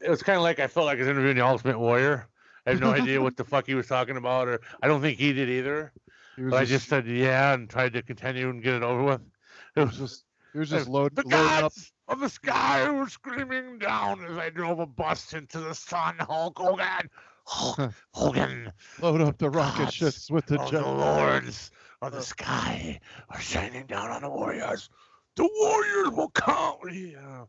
it 0.00 0.10
was 0.10 0.22
kind 0.22 0.36
of 0.36 0.42
like 0.42 0.58
I 0.58 0.66
felt 0.66 0.86
like 0.86 0.96
I 0.96 1.00
was 1.00 1.08
interviewing 1.08 1.36
the 1.36 1.46
Ultimate 1.46 1.78
Warrior. 1.78 2.26
I 2.66 2.70
have 2.70 2.80
no 2.80 2.90
idea 3.00 3.20
what 3.20 3.36
the 3.36 3.44
fuck 3.44 3.66
he 3.66 3.74
was 3.74 3.86
talking 3.86 4.16
about, 4.16 4.48
or 4.48 4.60
I 4.82 4.88
don't 4.88 5.00
think 5.00 5.18
he 5.18 5.32
did 5.32 5.48
either. 5.48 5.92
But 6.38 6.54
I 6.54 6.64
just 6.64 6.88
said 6.88 7.06
yeah 7.06 7.52
and 7.52 7.68
tried 7.68 7.92
to 7.92 8.02
continue 8.02 8.48
and 8.48 8.62
get 8.62 8.74
it 8.74 8.82
over 8.82 9.02
with. 9.02 9.20
It 9.76 9.86
was 9.86 9.98
just 9.98 10.24
he 10.52 10.58
was 10.58 10.68
just 10.70 10.88
load, 10.88 11.14
the 11.14 11.22
loading 11.22 11.64
up. 11.64 11.72
of 12.08 12.18
the 12.18 12.28
sky 12.28 12.90
were 12.90 13.08
screaming 13.08 13.78
down 13.78 14.24
as 14.24 14.36
I 14.36 14.50
drove 14.50 14.80
a 14.80 14.86
bus 14.86 15.32
into 15.32 15.60
the 15.60 15.74
sun. 15.74 16.16
Hulk 16.18 16.58
Hogan, 16.58 17.08
Hulk 17.44 17.92
Hogan, 18.12 18.72
load 19.00 19.20
up 19.20 19.38
the 19.38 19.48
rocket 19.48 19.92
ships 19.92 20.28
with 20.28 20.46
the 20.46 20.56
jet. 20.58 20.82
the 20.82 20.88
lords 20.88 21.70
of 22.02 22.12
the 22.12 22.18
uh. 22.18 22.22
sky 22.22 23.00
are 23.28 23.40
shining 23.40 23.86
down 23.86 24.10
on 24.10 24.22
the 24.22 24.28
warriors. 24.30 24.88
The 25.36 25.48
warriors 25.60 26.10
will 26.16 26.30
come. 26.30 26.76
Yeah. 26.90 27.44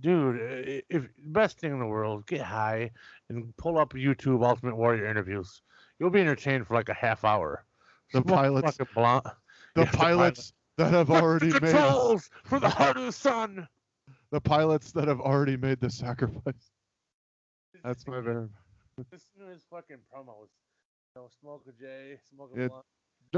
Dude, 0.00 0.36
i- 0.68 0.82
if 0.94 1.08
best 1.18 1.58
thing 1.58 1.72
in 1.72 1.78
the 1.78 1.86
world, 1.86 2.26
get 2.26 2.40
high 2.42 2.90
and 3.28 3.56
pull 3.56 3.78
up 3.78 3.92
YouTube 3.94 4.44
Ultimate 4.46 4.76
Warrior 4.76 5.06
interviews. 5.06 5.62
You'll 5.98 6.10
be 6.10 6.20
entertained 6.20 6.66
for 6.66 6.74
like 6.74 6.88
a 6.88 6.94
half 6.94 7.24
hour. 7.24 7.64
The 8.12 8.20
Smoke 8.22 8.26
pilots- 8.36 8.76
fucking 8.76 8.92
blunt. 8.94 9.24
The 9.74 9.82
Yes, 9.82 9.90
the 9.90 9.96
pilots 9.98 10.52
that 10.78 10.92
have 10.92 11.10
already 11.10 11.48
the 11.50 11.60
made 11.60 12.20
for 12.44 12.58
the 12.60 12.68
heart 12.78 12.96
of 12.96 13.04
the 13.04 13.12
sun. 13.12 13.68
the 14.30 14.40
pilots 14.40 14.92
that 14.92 15.08
have 15.08 15.20
already 15.20 15.56
made 15.56 15.80
the 15.80 15.90
sacrifice. 15.90 16.70
That's 17.84 18.06
my 18.06 18.16
favorite. 18.16 18.50
Listen 19.12 19.40
to 19.40 19.46
his 19.46 19.64
fucking 19.70 19.98
promos. 20.12 20.48
You 21.14 21.22
know, 21.22 21.28
smoke 21.40 21.64
a 21.68 21.72
J, 21.72 22.16
smoke 22.30 22.50
a 22.56 22.60
Yeah. 22.60 22.68
blunt. 22.68 22.84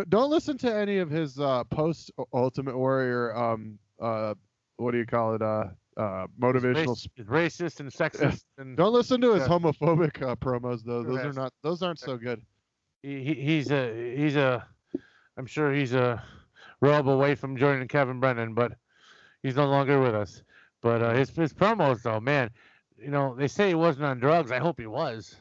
Don't 0.09 0.31
listen 0.31 0.57
to 0.59 0.75
any 0.75 0.99
of 0.99 1.11
his 1.11 1.39
uh, 1.39 1.65
post 1.65 2.11
Ultimate 2.33 2.77
Warrior. 2.77 3.37
Um, 3.37 3.79
uh, 4.01 4.35
what 4.77 4.93
do 4.93 4.99
you 4.99 5.07
call 5.07 5.35
it? 5.35 5.43
Uh, 5.43 5.65
uh, 5.97 6.27
motivational. 6.41 6.97
Rac- 7.05 7.11
it's 7.17 7.61
racist 7.61 7.81
and 7.81 7.91
sexist, 7.91 8.45
and 8.59 8.77
Don't 8.77 8.93
listen 8.93 9.21
to 9.21 9.33
his 9.35 9.43
Yeah. 9.43 9.49
homophobic 9.49 10.23
uh, 10.23 10.37
promos 10.37 10.83
though. 10.85 11.03
Those 11.03 11.19
are 11.25 11.33
not 11.33 11.53
Those 11.63 11.83
aren't 11.83 11.99
so 11.99 12.17
good. 12.17 12.41
he, 13.03 13.23
he, 13.25 13.35
he's 13.35 13.71
a 13.71 14.15
he's 14.17 14.37
a. 14.37 14.67
I'm 15.37 15.47
sure 15.47 15.73
he's 15.73 15.93
a 15.95 16.23
robe 16.81 17.09
away 17.09 17.35
from 17.35 17.57
joining 17.57 17.87
Kevin 17.89 18.21
Brennan, 18.21 18.55
but 18.55 18.73
he's 19.43 19.57
no 19.57 19.67
longer 19.67 20.01
with 20.01 20.15
us. 20.15 20.43
But 20.83 21.03
uh, 21.03 21.15
his 21.15 21.31
his 21.31 21.53
promos 21.53 22.03
though, 22.03 22.21
man, 22.21 22.51
you 22.97 23.11
know 23.11 23.35
they 23.37 23.49
say 23.49 23.69
he 23.69 23.75
wasn't 23.75 24.05
on 24.07 24.19
drugs. 24.21 24.53
I 24.53 24.59
hope 24.59 24.79
he 24.79 24.87
was. 24.87 25.37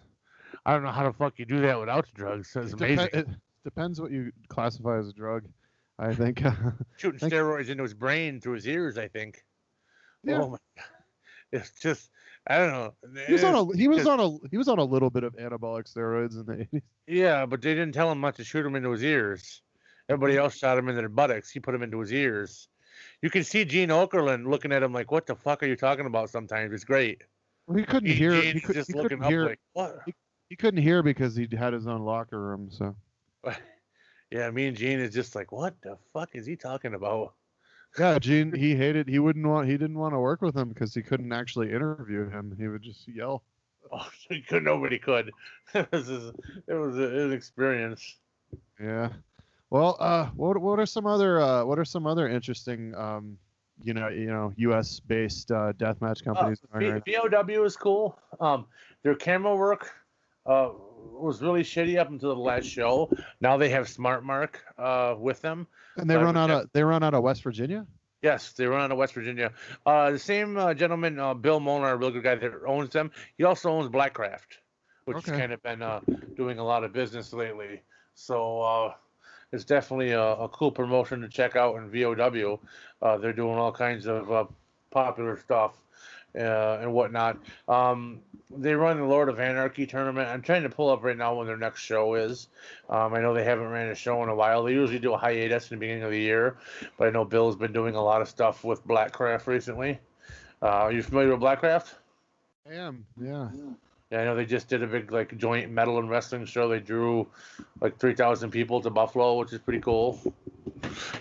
I 0.65 0.73
don't 0.73 0.83
know 0.83 0.91
how 0.91 1.03
the 1.03 1.13
fuck 1.13 1.33
you 1.37 1.45
do 1.45 1.61
that 1.61 1.79
without 1.79 2.07
drugs. 2.15 2.51
That's 2.53 2.73
It, 2.73 2.81
amazing. 2.81 3.09
it 3.13 3.27
depends 3.67 3.99
what 3.99 4.11
you 4.11 4.31
classify 4.47 4.97
as 4.97 5.09
a 5.09 5.13
drug. 5.13 5.43
I 5.99 6.13
think. 6.13 6.41
Shooting 6.97 7.19
Thank- 7.19 7.33
steroids 7.33 7.67
into 7.69 7.83
his 7.83 7.93
brain 7.93 8.39
through 8.39 8.53
his 8.53 8.67
ears. 8.67 8.97
I 8.97 9.07
think. 9.09 9.43
Yeah. 10.23 10.39
Oh 10.41 10.49
my 10.51 10.57
god. 10.77 10.85
It's 11.53 11.71
just 11.79 12.09
I 12.47 12.57
don't 12.57 12.71
know. 12.71 12.93
he 13.25 13.31
was 13.33 13.43
on 13.43 13.55
a 13.55 13.77
he 13.77 13.87
was 13.87 13.99
just- 13.99 14.09
on 14.09 14.19
a 14.19 14.47
he 14.49 14.57
was 14.57 14.67
on 14.67 14.79
a 14.79 14.83
little 14.83 15.09
bit 15.09 15.23
of 15.23 15.33
anabolic 15.37 15.91
steroids 15.93 16.33
in 16.39 16.45
the 16.45 16.65
80s. 16.77 16.81
Yeah, 17.07 17.45
but 17.45 17.61
they 17.61 17.73
didn't 17.73 17.93
tell 17.93 18.11
him 18.11 18.19
not 18.21 18.35
to 18.35 18.43
shoot 18.43 18.65
him 18.65 18.75
into 18.75 18.89
his 18.91 19.03
ears. 19.03 19.61
Everybody 20.09 20.33
Mm-hmm. 20.35 20.43
else 20.43 20.57
shot 20.57 20.77
him 20.77 20.87
in 20.89 20.95
their 20.95 21.09
buttocks. 21.09 21.49
He 21.49 21.59
put 21.59 21.73
him 21.75 21.83
into 21.83 21.99
his 21.99 22.11
ears. 22.13 22.67
You 23.21 23.29
can 23.29 23.43
see 23.45 23.63
Gene 23.65 23.89
Okerlund 23.89 24.47
looking 24.49 24.71
at 24.73 24.83
him 24.83 24.91
like, 24.93 25.11
"What 25.11 25.25
the 25.25 25.35
fuck 25.35 25.63
are 25.63 25.67
you 25.67 25.75
talking 25.75 26.05
about?" 26.05 26.29
Sometimes 26.29 26.73
it's 26.73 26.83
great. 26.83 27.23
Well, 27.65 27.77
he 27.77 27.83
couldn't 27.85 28.09
He, 28.09 28.15
hear. 28.15 28.33
He, 28.33 28.59
could, 28.59 28.75
just 28.75 28.89
he 28.91 28.93
looking 28.93 29.09
couldn't 29.19 29.23
up 29.25 29.29
hear. 29.31 29.45
like, 29.45 29.59
"What?" 29.73 29.99
He 30.49 30.55
couldn't 30.55 30.81
hear 30.81 31.01
because 31.03 31.35
he 31.35 31.47
had 31.57 31.73
his 31.73 31.87
own 31.87 32.01
locker 32.03 32.41
room. 32.41 32.69
So 32.71 32.95
yeah, 34.31 34.49
me 34.51 34.67
and 34.67 34.77
Gene 34.77 34.99
is 34.99 35.13
just 35.13 35.35
like, 35.35 35.51
"What 35.51 35.75
the 35.81 35.97
fuck 36.13 36.35
is 36.35 36.45
he 36.45 36.55
talking 36.55 36.93
about?" 36.93 37.33
yeah, 37.97 38.19
Gene. 38.19 38.51
He 38.55 38.75
hated. 38.75 39.07
He 39.07 39.19
wouldn't 39.19 39.45
want. 39.45 39.67
He 39.67 39.77
didn't 39.77 39.97
want 39.97 40.13
to 40.13 40.19
work 40.19 40.41
with 40.41 40.55
him 40.55 40.69
because 40.69 40.93
he 40.93 41.01
couldn't 41.01 41.31
actually 41.31 41.71
interview 41.71 42.29
him. 42.29 42.55
He 42.57 42.67
would 42.67 42.81
just 42.81 43.07
yell. 43.07 43.43
Oh, 43.91 44.07
could, 44.47 44.63
nobody 44.63 44.99
could. 44.99 45.31
it 45.73 45.91
was 45.91 46.07
just- 46.07 46.33
it 46.67 46.73
was 46.73 46.97
an 46.97 47.31
experience. 47.31 48.17
Yeah. 48.79 49.09
Well, 49.69 49.97
uh, 49.99 50.27
what 50.27 50.57
what 50.59 50.79
are 50.79 50.85
some 50.85 51.05
other 51.05 51.41
uh, 51.41 51.65
what 51.65 51.77
are 51.79 51.85
some 51.85 52.07
other 52.07 52.27
interesting 52.29 52.95
um, 52.95 53.37
you 53.83 53.93
know, 53.93 54.07
you 54.07 54.27
know, 54.27 54.53
U.S. 54.57 54.99
based 54.99 55.51
uh, 55.51 55.73
deathmatch 55.73 56.23
companies? 56.23 56.61
Uh, 56.73 56.79
V- 56.79 56.89
right 56.89 57.03
is 57.65 57.75
cool. 57.75 58.17
Um, 58.39 58.65
their 59.03 59.15
camera 59.15 59.55
work 59.55 59.93
uh, 60.45 60.69
was 61.11 61.41
really 61.41 61.63
shitty 61.63 61.97
up 61.97 62.09
until 62.09 62.33
the 62.35 62.41
last 62.41 62.65
show. 62.65 63.09
Now 63.41 63.57
they 63.57 63.69
have 63.69 63.87
Smart 63.89 64.23
Mark 64.23 64.63
uh, 64.77 65.15
with 65.17 65.41
them. 65.41 65.67
and 65.97 66.09
they 66.09 66.15
uh, 66.15 66.23
run 66.23 66.37
out 66.37 66.49
of 66.49 66.69
they 66.73 66.83
run 66.83 67.03
out 67.03 67.13
of 67.13 67.23
West 67.23 67.43
Virginia. 67.43 67.85
Yes, 68.23 68.53
they 68.53 68.65
run 68.65 68.81
out 68.81 68.91
of 68.91 68.97
West 68.97 69.13
Virginia. 69.13 69.51
Uh, 69.85 70.11
the 70.11 70.19
same 70.19 70.57
uh, 70.57 70.73
gentleman, 70.73 71.19
uh, 71.19 71.33
Bill 71.35 71.59
Molnar, 71.59 71.91
a 71.91 71.95
real 71.97 72.09
good 72.11 72.23
guy 72.23 72.35
that 72.35 72.51
owns 72.65 72.89
them. 72.89 73.11
He 73.37 73.43
also 73.43 73.69
owns 73.69 73.89
Blackcraft, 73.89 74.57
which 75.05 75.17
Okay. 75.17 75.31
has 75.31 75.39
kind 75.39 75.51
of 75.53 75.61
been 75.61 75.81
uh, 75.83 75.99
doing 76.35 76.57
a 76.57 76.63
lot 76.63 76.83
of 76.83 76.91
business 76.93 77.31
lately. 77.31 77.81
So 78.15 78.61
uh, 78.61 78.93
it's 79.51 79.63
definitely 79.65 80.11
a, 80.11 80.21
a 80.33 80.49
cool 80.49 80.71
promotion 80.71 81.21
to 81.21 81.29
check 81.29 81.55
out 81.55 81.75
in 81.75 81.91
VOW. 81.91 82.59
Uh, 83.03 83.17
they're 83.17 83.33
doing 83.33 83.55
all 83.57 83.71
kinds 83.71 84.07
of 84.07 84.31
uh, 84.31 84.45
popular 84.89 85.37
stuff 85.37 85.73
uh, 86.37 86.79
and 86.81 86.93
whatnot. 86.93 87.37
Um, 87.67 88.21
they 88.49 88.73
run 88.73 88.97
the 88.97 89.05
Lord 89.05 89.29
of 89.29 89.39
Anarchy 89.39 89.85
tournament. 89.85 90.29
I'm 90.29 90.41
trying 90.41 90.63
to 90.63 90.69
pull 90.69 90.89
up 90.89 91.03
right 91.03 91.17
now 91.17 91.35
when 91.35 91.47
their 91.47 91.57
next 91.57 91.81
show 91.81 92.15
is. 92.15 92.47
Um, 92.89 93.13
I 93.13 93.19
know 93.19 93.33
they 93.33 93.43
haven't 93.43 93.67
ran 93.67 93.89
a 93.89 93.95
show 93.95 94.23
in 94.23 94.29
a 94.29 94.35
while. 94.35 94.63
They 94.63 94.71
usually 94.71 94.99
do 94.99 95.13
a 95.13 95.17
hiatus 95.17 95.69
in 95.69 95.77
the 95.77 95.79
beginning 95.79 96.03
of 96.03 96.11
the 96.11 96.19
year, 96.19 96.57
but 96.97 97.07
I 97.07 97.11
know 97.11 97.25
Bill's 97.25 97.55
been 97.55 97.73
doing 97.73 97.95
a 97.95 98.03
lot 98.03 98.21
of 98.21 98.29
stuff 98.29 98.63
with 98.63 98.85
Blackcraft 98.87 99.47
recently. 99.47 99.99
Uh, 100.61 100.67
are 100.67 100.91
you 100.91 101.03
familiar 101.03 101.31
with 101.31 101.41
Blackcraft? 101.41 101.93
I 102.69 102.75
am. 102.75 103.05
Yeah. 103.21 103.49
Yeah, 104.11 104.21
I 104.21 104.23
know 104.23 104.35
they 104.35 104.45
just 104.45 104.69
did 104.69 104.83
a 104.83 104.87
big 104.87 105.11
like 105.11 105.37
joint 105.37 105.69
metal 105.69 105.99
and 105.99 106.09
wrestling 106.09 106.45
show. 106.45 106.69
They 106.69 106.79
drew 106.79 107.27
like 107.81 107.99
three 107.99 108.15
thousand 108.15 108.51
people 108.51 108.81
to 108.81 108.89
Buffalo, 108.89 109.37
which 109.37 109.51
is 109.51 109.59
pretty 109.59 109.81
cool. 109.81 110.19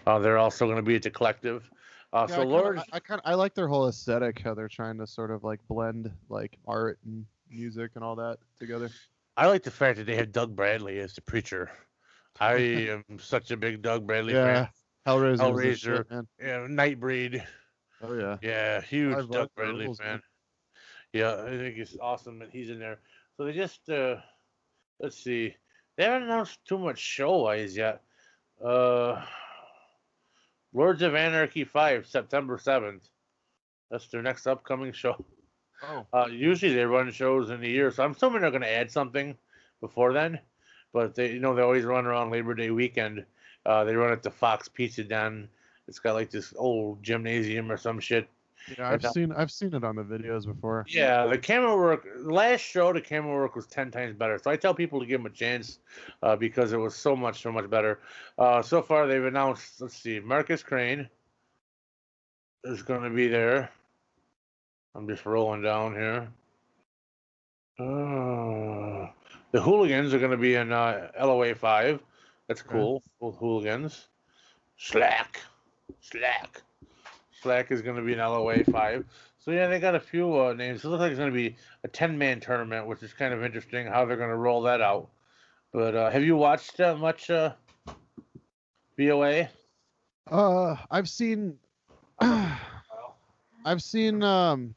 Uh, 0.06 0.20
they're 0.20 0.38
also 0.38 0.66
going 0.66 0.76
to 0.76 0.82
be 0.82 0.94
at 0.94 1.02
the 1.02 1.10
collective. 1.10 1.68
Uh, 2.12 2.26
Yeah, 2.28 2.34
so 2.36 2.40
I 2.40 2.44
kinda- 2.44 2.54
Lord, 2.54 2.78
I, 2.78 2.82
I 2.92 3.00
kind 3.00 3.20
I 3.24 3.34
like 3.34 3.54
their 3.54 3.68
whole 3.68 3.88
aesthetic. 3.88 4.38
How 4.40 4.54
they're 4.54 4.68
trying 4.68 4.98
to 4.98 5.06
sort 5.06 5.30
of 5.30 5.44
like 5.44 5.60
blend 5.68 6.10
like 6.28 6.56
art 6.66 6.98
and 7.04 7.26
music 7.50 7.92
and 7.94 8.04
all 8.04 8.16
that 8.16 8.38
together. 8.58 8.90
I 9.36 9.46
like 9.48 9.62
the 9.62 9.70
fact 9.70 9.98
that 9.98 10.04
they 10.06 10.16
have 10.16 10.32
Doug 10.32 10.56
Bradley 10.56 10.98
as 11.00 11.14
the 11.14 11.20
preacher. 11.22 11.70
I 12.40 12.54
am 13.10 13.18
such 13.18 13.50
a 13.50 13.56
big 13.56 13.82
Doug 13.82 14.06
Bradley 14.06 14.34
Yeah. 14.34 14.68
Hellraiser. 15.06 15.32
is 15.32 15.38
the 15.38 15.44
Hellraiser. 15.44 15.96
shit, 15.98 16.10
man. 16.10 16.26
Yeah, 16.40 16.58
Nightbreed. 16.68 17.44
Oh 18.02 18.14
yeah. 18.14 18.36
Yeah, 18.42 18.80
huge 18.80 19.16
love 19.16 19.30
Doug 19.30 19.48
Bradley 19.56 19.86
fan. 19.94 20.06
man. 20.06 20.22
Yeah, 21.12 21.42
I 21.44 21.50
think 21.50 21.78
it's 21.78 21.96
awesome 22.00 22.38
that 22.40 22.50
he's 22.50 22.70
in 22.70 22.78
there. 22.78 22.98
So 23.36 23.44
they 23.44 23.52
just 23.52 23.88
uh 23.90 24.16
let's 25.00 25.16
see. 25.22 25.54
They 25.96 26.04
haven't 26.04 26.24
announced 26.24 26.58
too 26.66 26.78
much 26.78 26.98
show 26.98 27.38
wise 27.42 27.76
yet. 27.76 28.02
Uh 28.64 29.22
Lords 30.76 31.00
of 31.00 31.14
Anarchy 31.14 31.64
5, 31.64 32.06
September 32.06 32.58
7th. 32.58 33.08
That's 33.90 34.08
their 34.08 34.20
next 34.20 34.46
upcoming 34.46 34.92
show. 34.92 35.24
Oh. 35.82 36.06
Uh, 36.12 36.26
usually 36.26 36.74
they 36.74 36.84
run 36.84 37.10
shows 37.10 37.48
in 37.48 37.62
the 37.62 37.68
year, 37.68 37.90
so 37.90 38.04
I'm 38.04 38.12
assuming 38.12 38.42
they're 38.42 38.50
going 38.50 38.60
to 38.60 38.70
add 38.70 38.90
something 38.90 39.38
before 39.80 40.12
then. 40.12 40.38
But 40.92 41.14
they, 41.14 41.32
you 41.32 41.40
know, 41.40 41.54
they 41.54 41.62
always 41.62 41.84
run 41.84 42.04
around 42.04 42.30
Labor 42.30 42.54
Day 42.54 42.70
weekend. 42.70 43.24
Uh, 43.64 43.84
they 43.84 43.94
run 43.94 44.12
at 44.12 44.22
the 44.22 44.30
Fox 44.30 44.68
Pizza 44.68 45.02
Den. 45.02 45.48
It's 45.88 45.98
got 45.98 46.12
like 46.12 46.30
this 46.30 46.52
old 46.58 47.02
gymnasium 47.02 47.72
or 47.72 47.78
some 47.78 47.98
shit. 47.98 48.28
Yeah, 48.76 48.88
I've 48.88 49.04
And, 49.04 49.12
seen 49.12 49.32
I've 49.32 49.50
seen 49.50 49.74
it 49.74 49.84
on 49.84 49.96
the 49.96 50.02
videos 50.02 50.46
before. 50.46 50.84
Yeah, 50.88 51.26
the 51.26 51.38
camera 51.38 51.76
work. 51.76 52.06
Last 52.18 52.60
show, 52.62 52.92
the 52.92 53.00
camera 53.00 53.34
work 53.34 53.54
was 53.54 53.66
ten 53.66 53.90
times 53.90 54.14
better. 54.16 54.38
So 54.38 54.50
I 54.50 54.56
tell 54.56 54.74
people 54.74 54.98
to 55.00 55.06
give 55.06 55.20
them 55.20 55.26
a 55.26 55.34
chance 55.34 55.78
uh, 56.22 56.34
because 56.36 56.72
it 56.72 56.76
was 56.78 56.94
so 56.94 57.14
much, 57.14 57.42
so 57.42 57.52
much 57.52 57.70
better. 57.70 58.00
Uh, 58.38 58.62
so 58.62 58.82
far, 58.82 59.06
they've 59.06 59.24
announced. 59.24 59.80
Let's 59.80 59.96
see, 59.96 60.18
Markus 60.20 60.62
Crane 60.62 61.08
is 62.64 62.82
going 62.82 63.02
to 63.02 63.10
be 63.10 63.28
there. 63.28 63.70
I'm 64.94 65.06
just 65.06 65.26
rolling 65.26 65.62
down 65.62 65.94
here. 65.94 66.28
Uh, 67.78 69.10
the 69.52 69.60
Hooligans 69.60 70.14
are 70.14 70.18
going 70.18 70.30
to 70.30 70.36
be 70.36 70.54
in 70.54 70.72
uh, 70.72 71.10
LOA 71.20 71.54
five. 71.54 72.02
That's 72.48 72.62
Okay. 72.62 72.70
cool. 72.72 73.02
Both 73.20 73.36
Hooligans. 73.36 74.08
Slack, 74.78 75.40
Slack, 76.00 76.62
Slack 77.42 77.70
is 77.70 77.82
going 77.82 77.96
to 77.96 78.02
be 78.02 78.12
an 78.12 78.18
LOA 78.18 78.64
five. 78.64 79.04
So 79.38 79.50
yeah, 79.50 79.68
they 79.68 79.78
got 79.78 79.94
a 79.94 80.00
few 80.00 80.34
uh, 80.38 80.52
names. 80.54 80.84
It 80.84 80.88
looks 80.88 81.00
like 81.00 81.10
it's 81.10 81.18
going 81.18 81.30
to 81.30 81.36
be 81.36 81.56
a 81.84 81.88
ten-man 81.88 82.40
tournament, 82.40 82.86
which 82.86 83.02
is 83.02 83.12
kind 83.12 83.32
of 83.34 83.44
interesting 83.44 83.86
how 83.86 84.04
they're 84.04 84.16
going 84.16 84.30
to 84.30 84.36
roll 84.36 84.62
that 84.62 84.80
out. 84.80 85.08
But 85.72 85.94
uh, 85.94 86.10
have 86.10 86.24
you 86.24 86.36
watched 86.36 86.80
uh, 86.80 86.96
much 86.96 87.30
uh, 87.30 87.52
BOA? 88.96 89.48
Uh, 90.30 90.76
I've 90.90 91.08
seen 91.08 91.58
I've 92.20 93.82
seen 93.82 94.22
um 94.22 94.74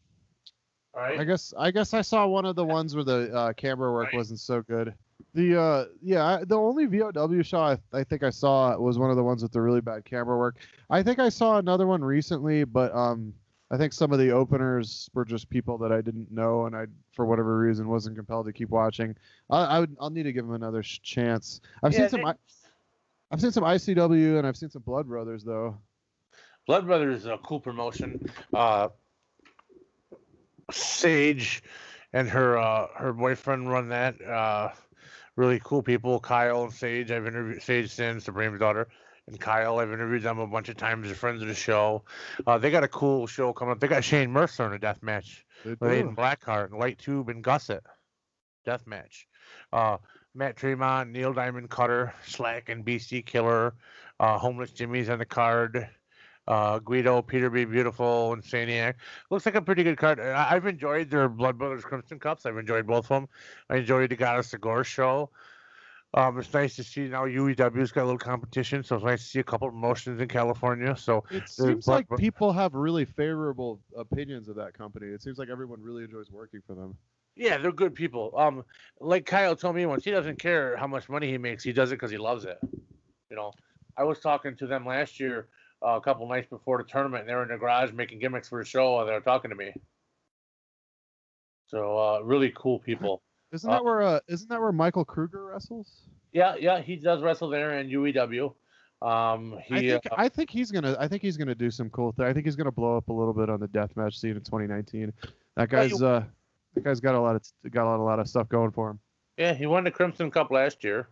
All 0.93 1.01
right. 1.01 1.19
I 1.19 1.23
guess 1.23 1.53
I 1.57 1.71
guess 1.71 1.93
I 1.93 2.01
saw 2.01 2.27
one 2.27 2.45
of 2.45 2.55
the 2.55 2.65
ones 2.65 2.95
where 2.95 3.03
the 3.03 3.33
uh, 3.33 3.53
camera 3.53 3.91
work 3.91 4.05
Right. 4.05 4.15
wasn't 4.15 4.39
so 4.39 4.61
good. 4.61 4.93
The 5.33 5.59
uh 5.59 5.85
yeah, 6.01 6.43
the 6.45 6.57
only 6.57 6.85
VOW 6.85 7.41
show 7.43 7.59
I, 7.61 7.77
I 7.93 8.03
think 8.03 8.23
I 8.23 8.31
saw 8.31 8.75
was 8.77 8.97
one 8.97 9.11
of 9.11 9.15
the 9.15 9.23
ones 9.23 9.43
with 9.43 9.51
the 9.51 9.61
really 9.61 9.81
bad 9.81 10.03
camera 10.05 10.37
work. 10.37 10.57
I 10.89 11.03
think 11.03 11.19
I 11.19 11.29
saw 11.29 11.57
another 11.57 11.85
one 11.85 12.03
recently, 12.03 12.63
but 12.63 12.93
um 12.95 13.33
I 13.71 13.77
think 13.77 13.93
some 13.93 14.11
of 14.11 14.17
the 14.17 14.31
openers 14.31 15.09
were 15.13 15.25
just 15.25 15.47
people 15.49 15.77
that 15.77 15.91
I 15.91 16.01
didn't 16.01 16.31
know, 16.31 16.65
and 16.65 16.75
I, 16.75 16.87
for 17.13 17.27
whatever 17.27 17.59
reason, 17.59 17.87
wasn't 17.87 18.15
compelled 18.15 18.47
to 18.47 18.51
keep 18.51 18.69
watching. 18.69 19.15
I, 19.47 19.63
I 19.63 19.79
would, 19.81 19.95
I'll 20.01 20.09
need 20.09 20.23
to 20.23 20.33
give 20.33 20.43
them 20.43 20.55
another 20.55 20.81
sh- 20.81 20.99
chance. 21.03 21.61
I've 21.83 21.93
Yeah, 21.93 21.99
seen 21.99 22.09
some, 22.09 22.25
I, 22.25 22.33
I've 23.31 23.39
seen 23.39 23.51
some 23.51 23.63
ICW, 23.63 24.39
and 24.39 24.47
I've 24.47 24.57
seen 24.57 24.71
some 24.71 24.81
Blood 24.81 25.07
Brothers 25.07 25.43
though. 25.43 25.77
Blood 26.65 26.87
Brothers 26.87 27.17
is 27.17 27.25
a 27.27 27.37
cool 27.43 27.59
promotion. 27.59 28.19
Uh, 28.51 28.89
Sage 30.71 31.61
and 32.13 32.27
her 32.29 32.57
uh, 32.57 32.87
her 32.95 33.13
boyfriend 33.13 33.69
run 33.69 33.89
that. 33.89 34.19
Uh, 34.19 34.69
really 35.39 35.61
cool 35.63 35.81
people, 35.81 36.19
Kyle 36.19 36.63
and 36.63 36.73
Sage. 36.73 37.11
I've 37.11 37.25
interviewed 37.25 37.63
Sage 37.63 37.89
Sin, 37.89 38.19
Supreme's 38.19 38.59
daughter, 38.59 38.89
and 39.25 39.39
Kyle. 39.39 39.79
I've 39.79 39.93
interviewed 39.93 40.23
them 40.23 40.37
a 40.37 40.45
bunch 40.45 40.67
of 40.67 40.75
times. 40.75 41.07
They're 41.07 41.15
friends 41.15 41.41
of 41.41 41.47
the 41.47 41.55
show. 41.55 42.03
Uh, 42.45 42.57
they 42.57 42.69
got 42.69 42.83
a 42.83 42.89
cool 42.89 43.25
show 43.25 43.53
coming 43.53 43.71
up. 43.71 43.79
They 43.79 43.87
got 43.87 44.03
Shane 44.03 44.31
Mercer 44.31 44.65
in 44.67 44.73
a 44.73 44.79
death 44.79 45.01
match 45.01 45.45
They 45.63 45.71
with. 45.71 45.79
Aiden 45.79 46.15
Blackheart 46.15 46.65
and 46.65 46.77
White 46.77 46.99
Tube 46.99 47.29
and 47.29 47.41
Gusset. 47.41 47.83
Death 48.65 48.85
match. 48.85 49.27
Uh, 49.71 49.97
Matt 50.35 50.57
Tremont, 50.57 51.09
Neil 51.11 51.33
Diamond 51.33 51.69
Cutter, 51.69 52.13
Slack 52.25 52.67
and 52.67 52.85
BC 52.85 53.25
Killer, 53.25 53.73
uh, 54.19 54.37
Homeless 54.37 54.71
Jimmy's 54.71 55.09
on 55.09 55.19
the 55.19 55.25
card. 55.25 55.87
Uh, 56.49 56.79
Guido, 56.79 57.21
Peter 57.21 57.49
B. 57.51 57.63
Beautiful, 57.63 58.33
and 58.33 58.41
Saniac. 58.43 58.95
Looks 59.29 59.45
like 59.45 59.53
a 59.53 59.61
pretty 59.61 59.83
good 59.83 59.97
card. 59.99 60.19
I- 60.19 60.55
I've 60.55 60.65
enjoyed 60.65 61.11
their 61.11 61.29
Blood 61.29 61.59
Brothers 61.59 61.85
Crimson 61.85 62.17
Cups. 62.19 62.45
I've 62.47 62.57
enjoyed 62.57 62.87
both 62.87 63.05
of 63.05 63.21
them. 63.21 63.29
I 63.69 63.77
enjoyed 63.77 64.09
the 64.09 64.15
Goddess 64.15 64.51
of 64.55 64.61
Gore 64.61 64.83
show. 64.83 65.29
Um, 66.15 66.39
it's 66.39 66.51
nice 66.51 66.75
to 66.77 66.83
see 66.83 67.01
now 67.07 67.25
UEW's 67.25 67.91
got 67.91 68.01
a 68.01 68.05
little 68.05 68.17
competition, 68.17 68.83
so 68.83 68.95
it's 68.95 69.05
nice 69.05 69.21
to 69.21 69.27
see 69.27 69.39
a 69.39 69.43
couple 69.43 69.67
of 69.67 69.75
promotions 69.75 70.19
in 70.19 70.27
California. 70.27 70.95
So 70.97 71.23
It 71.29 71.47
seems 71.47 71.87
like 71.87 72.07
Bro- 72.07 72.17
people 72.17 72.51
have 72.51 72.73
really 72.73 73.05
favorable 73.05 73.79
opinions 73.95 74.49
of 74.49 74.55
that 74.55 74.73
company. 74.73 75.05
It 75.05 75.21
seems 75.21 75.37
like 75.37 75.49
everyone 75.49 75.83
really 75.83 76.03
enjoys 76.03 76.31
working 76.31 76.61
for 76.65 76.73
them. 76.73 76.97
Yeah, 77.35 77.59
they're 77.59 77.71
good 77.71 77.93
people. 77.93 78.33
Um, 78.35 78.65
like 78.99 79.27
Kyle 79.27 79.55
told 79.55 79.75
me 79.75 79.85
once, 79.85 80.03
he 80.03 80.09
doesn't 80.09 80.39
care 80.39 80.75
how 80.77 80.87
much 80.87 81.09
money 81.09 81.29
he 81.29 81.37
makes. 81.37 81.63
He 81.63 81.73
does 81.73 81.91
it 81.91 81.95
because 81.95 82.09
he 82.09 82.17
loves 82.17 82.43
it. 82.43 82.57
You 83.29 83.35
know, 83.35 83.53
I 83.95 84.03
was 84.03 84.19
talking 84.19 84.55
to 84.57 84.65
them 84.65 84.87
last 84.87 85.19
year, 85.19 85.47
uh, 85.85 85.91
a 85.97 86.01
couple 86.01 86.27
nights 86.27 86.47
before 86.49 86.77
the 86.77 86.83
tournament, 86.83 87.21
and 87.21 87.29
they 87.29 87.33
were 87.35 87.43
in 87.43 87.49
the 87.49 87.57
garage 87.57 87.91
making 87.91 88.19
gimmicks 88.19 88.49
for 88.49 88.61
the 88.63 88.67
show, 88.69 88.99
and 88.99 89.07
they 89.09 89.13
were 89.13 89.19
talking 89.21 89.49
to 89.49 89.55
me. 89.55 89.73
So, 91.67 91.97
uh, 91.97 92.19
really 92.23 92.51
cool 92.55 92.79
people. 92.79 93.21
Isn't 93.51 93.69
Uh, 93.69 93.73
that 93.73 93.83
where 93.83 94.01
uh, 94.03 94.19
isn't 94.27 94.47
that 94.49 94.59
where 94.61 94.71
Michael 94.71 95.03
Kruger 95.05 95.45
wrestles? 95.45 96.03
Yeah, 96.33 96.55
yeah, 96.59 96.81
he 96.81 96.95
does 96.95 97.23
wrestle 97.23 97.49
there 97.49 97.79
in 97.79 97.87
UEW. 97.89 98.53
Um, 99.01 99.57
he, 99.65 99.73
I 99.75 99.79
think 99.79 100.05
uh, 100.11 100.15
I 100.17 100.29
think 100.29 100.51
he's 100.51 100.69
gonna 100.71 100.95
I 100.99 101.07
think 101.07 101.23
he's 101.23 101.35
gonna 101.35 101.55
do 101.55 101.71
some 101.71 101.89
cool 101.89 102.11
thing. 102.11 102.25
I 102.25 102.33
think 102.33 102.45
he's 102.45 102.55
gonna 102.55 102.71
blow 102.71 102.95
up 102.97 103.09
a 103.09 103.13
little 103.13 103.33
bit 103.33 103.49
on 103.49 103.59
the 103.59 103.67
deathmatch 103.69 104.13
scene 104.19 104.35
in 104.35 104.41
2019. 104.43 105.11
That 105.55 105.71
Well, 105.71 105.83
you- 105.83 105.89
guy's 105.89 106.01
uh 106.03 106.23
that 106.75 106.83
guy's 106.83 106.99
got 106.99 107.15
a 107.15 107.19
lot 107.19 107.35
of 107.35 107.71
got 107.71 107.85
a 107.85 107.89
lot, 107.89 107.99
a 107.99 108.03
lot 108.03 108.19
of 108.19 108.27
stuff 108.27 108.47
going 108.49 108.69
for 108.69 108.91
him. 108.91 108.99
Yeah, 109.37 109.55
he 109.55 109.65
won 109.65 109.83
the 109.83 109.89
Crimson 109.89 110.29
Cup 110.29 110.51
last 110.51 110.83
year. 110.83 111.07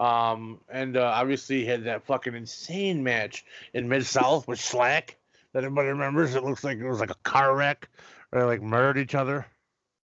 Um, 0.00 0.60
and 0.70 0.96
uh, 0.96 1.04
obviously 1.04 1.60
he 1.60 1.66
had 1.66 1.84
that 1.84 2.04
fucking 2.06 2.34
insane 2.34 3.02
match 3.02 3.44
in 3.74 3.86
Mid 3.88 4.06
South 4.06 4.48
with 4.48 4.58
Slack 4.58 5.18
that 5.52 5.62
everybody 5.62 5.88
remembers. 5.88 6.34
It 6.34 6.42
looks 6.42 6.64
like 6.64 6.78
it 6.78 6.88
was 6.88 7.00
like 7.00 7.10
a 7.10 7.16
car 7.22 7.54
wreck 7.54 7.88
or 8.32 8.40
they 8.40 8.46
like 8.46 8.62
murdered 8.62 8.98
each 8.98 9.14
other. 9.14 9.46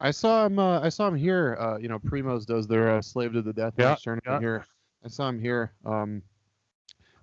I 0.02 0.12
saw 0.12 0.46
him. 0.46 0.60
Uh, 0.60 0.82
I 0.82 0.90
saw 0.90 1.08
him 1.08 1.16
here. 1.16 1.56
Uh, 1.58 1.78
you 1.78 1.88
know, 1.88 2.00
Primos 2.00 2.46
does 2.46 2.68
their 2.68 2.98
uh, 2.98 3.02
Slave 3.02 3.32
to 3.34 3.42
the 3.42 3.54
Death 3.54 3.76
Yeah, 3.78 3.92
match 3.92 4.04
tournament 4.04 4.26
yeah. 4.28 4.40
here. 4.40 4.66
I 5.06 5.08
saw 5.08 5.30
him 5.30 5.40
here. 5.40 5.72
Um, 5.86 6.22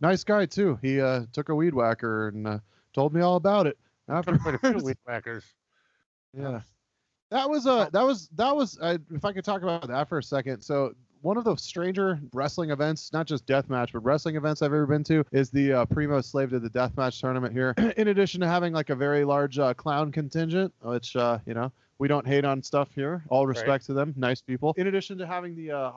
nice 0.01 0.25
guy 0.25 0.47
too. 0.47 0.79
He 0.81 0.99
uh, 0.99 1.27
took 1.35 1.51
a 1.51 1.55
weed 1.55 1.75
whacker 1.75 2.29
and 2.29 2.47
uh, 2.47 2.59
told 2.95 3.13
me 3.13 3.21
all 3.21 3.37
about 3.37 3.67
it. 3.67 3.77
A 4.09 4.23
few 4.59 4.79
weed 4.79 4.97
whackers. 5.07 5.45
Yeah, 6.33 6.61
that 7.31 7.49
was 7.49 7.67
uh 7.67 7.91
that 7.93 8.03
was 8.03 8.29
that 8.37 8.57
was 8.57 8.79
uh, 8.81 8.97
if 9.11 9.25
I 9.25 9.33
could 9.33 9.45
talk 9.45 9.63
about 9.63 9.87
that 9.89 10.09
for 10.09 10.19
a 10.19 10.23
second. 10.23 10.63
So 10.63 10.95
one 11.23 11.37
of 11.37 11.45
the 11.45 11.57
stranger 11.57 12.21
wrestling 12.33 12.71
events, 12.71 13.13
not 13.13 13.27
just 13.27 13.47
death 13.47 13.71
match, 13.71 13.93
but 13.93 14.01
wrestling 14.01 14.37
events 14.37 14.61
I've 14.61 14.73
ever 14.73 14.87
been 14.87 15.05
to, 15.05 15.25
is 15.33 15.51
the 15.51 15.73
uh, 15.73 15.85
Primo 15.87 16.21
Slave 16.21 16.51
to 16.51 16.59
the 16.59 16.69
Death 16.69 16.97
Match 16.97 17.21
tournament 17.21 17.53
here. 17.53 17.75
In 17.97 18.09
addition 18.09 18.41
to 18.41 18.49
having 18.49 18.73
like 18.73 18.91
a 18.91 18.97
very 18.97 19.25
large 19.25 19.59
uh, 19.59 19.73
clown 19.75 20.13
contingent, 20.13 20.75
which 20.83 21.17
uh, 21.17 21.39
you 21.47 21.55
know 21.55 21.73
we 21.99 22.09
don't 22.09 22.27
hate 22.27 22.45
on 22.45 22.63
stuff 22.63 22.89
here. 22.95 23.23
All 23.29 23.47
respect 23.47 23.87
to 23.87 23.93
them, 23.93 24.13
nice 24.17 24.41
people. 24.41 24.75
In 24.77 24.89
addition 24.89 25.17
to 25.19 25.27
having 25.27 25.55
the 25.55 25.71
uh, 25.71 25.93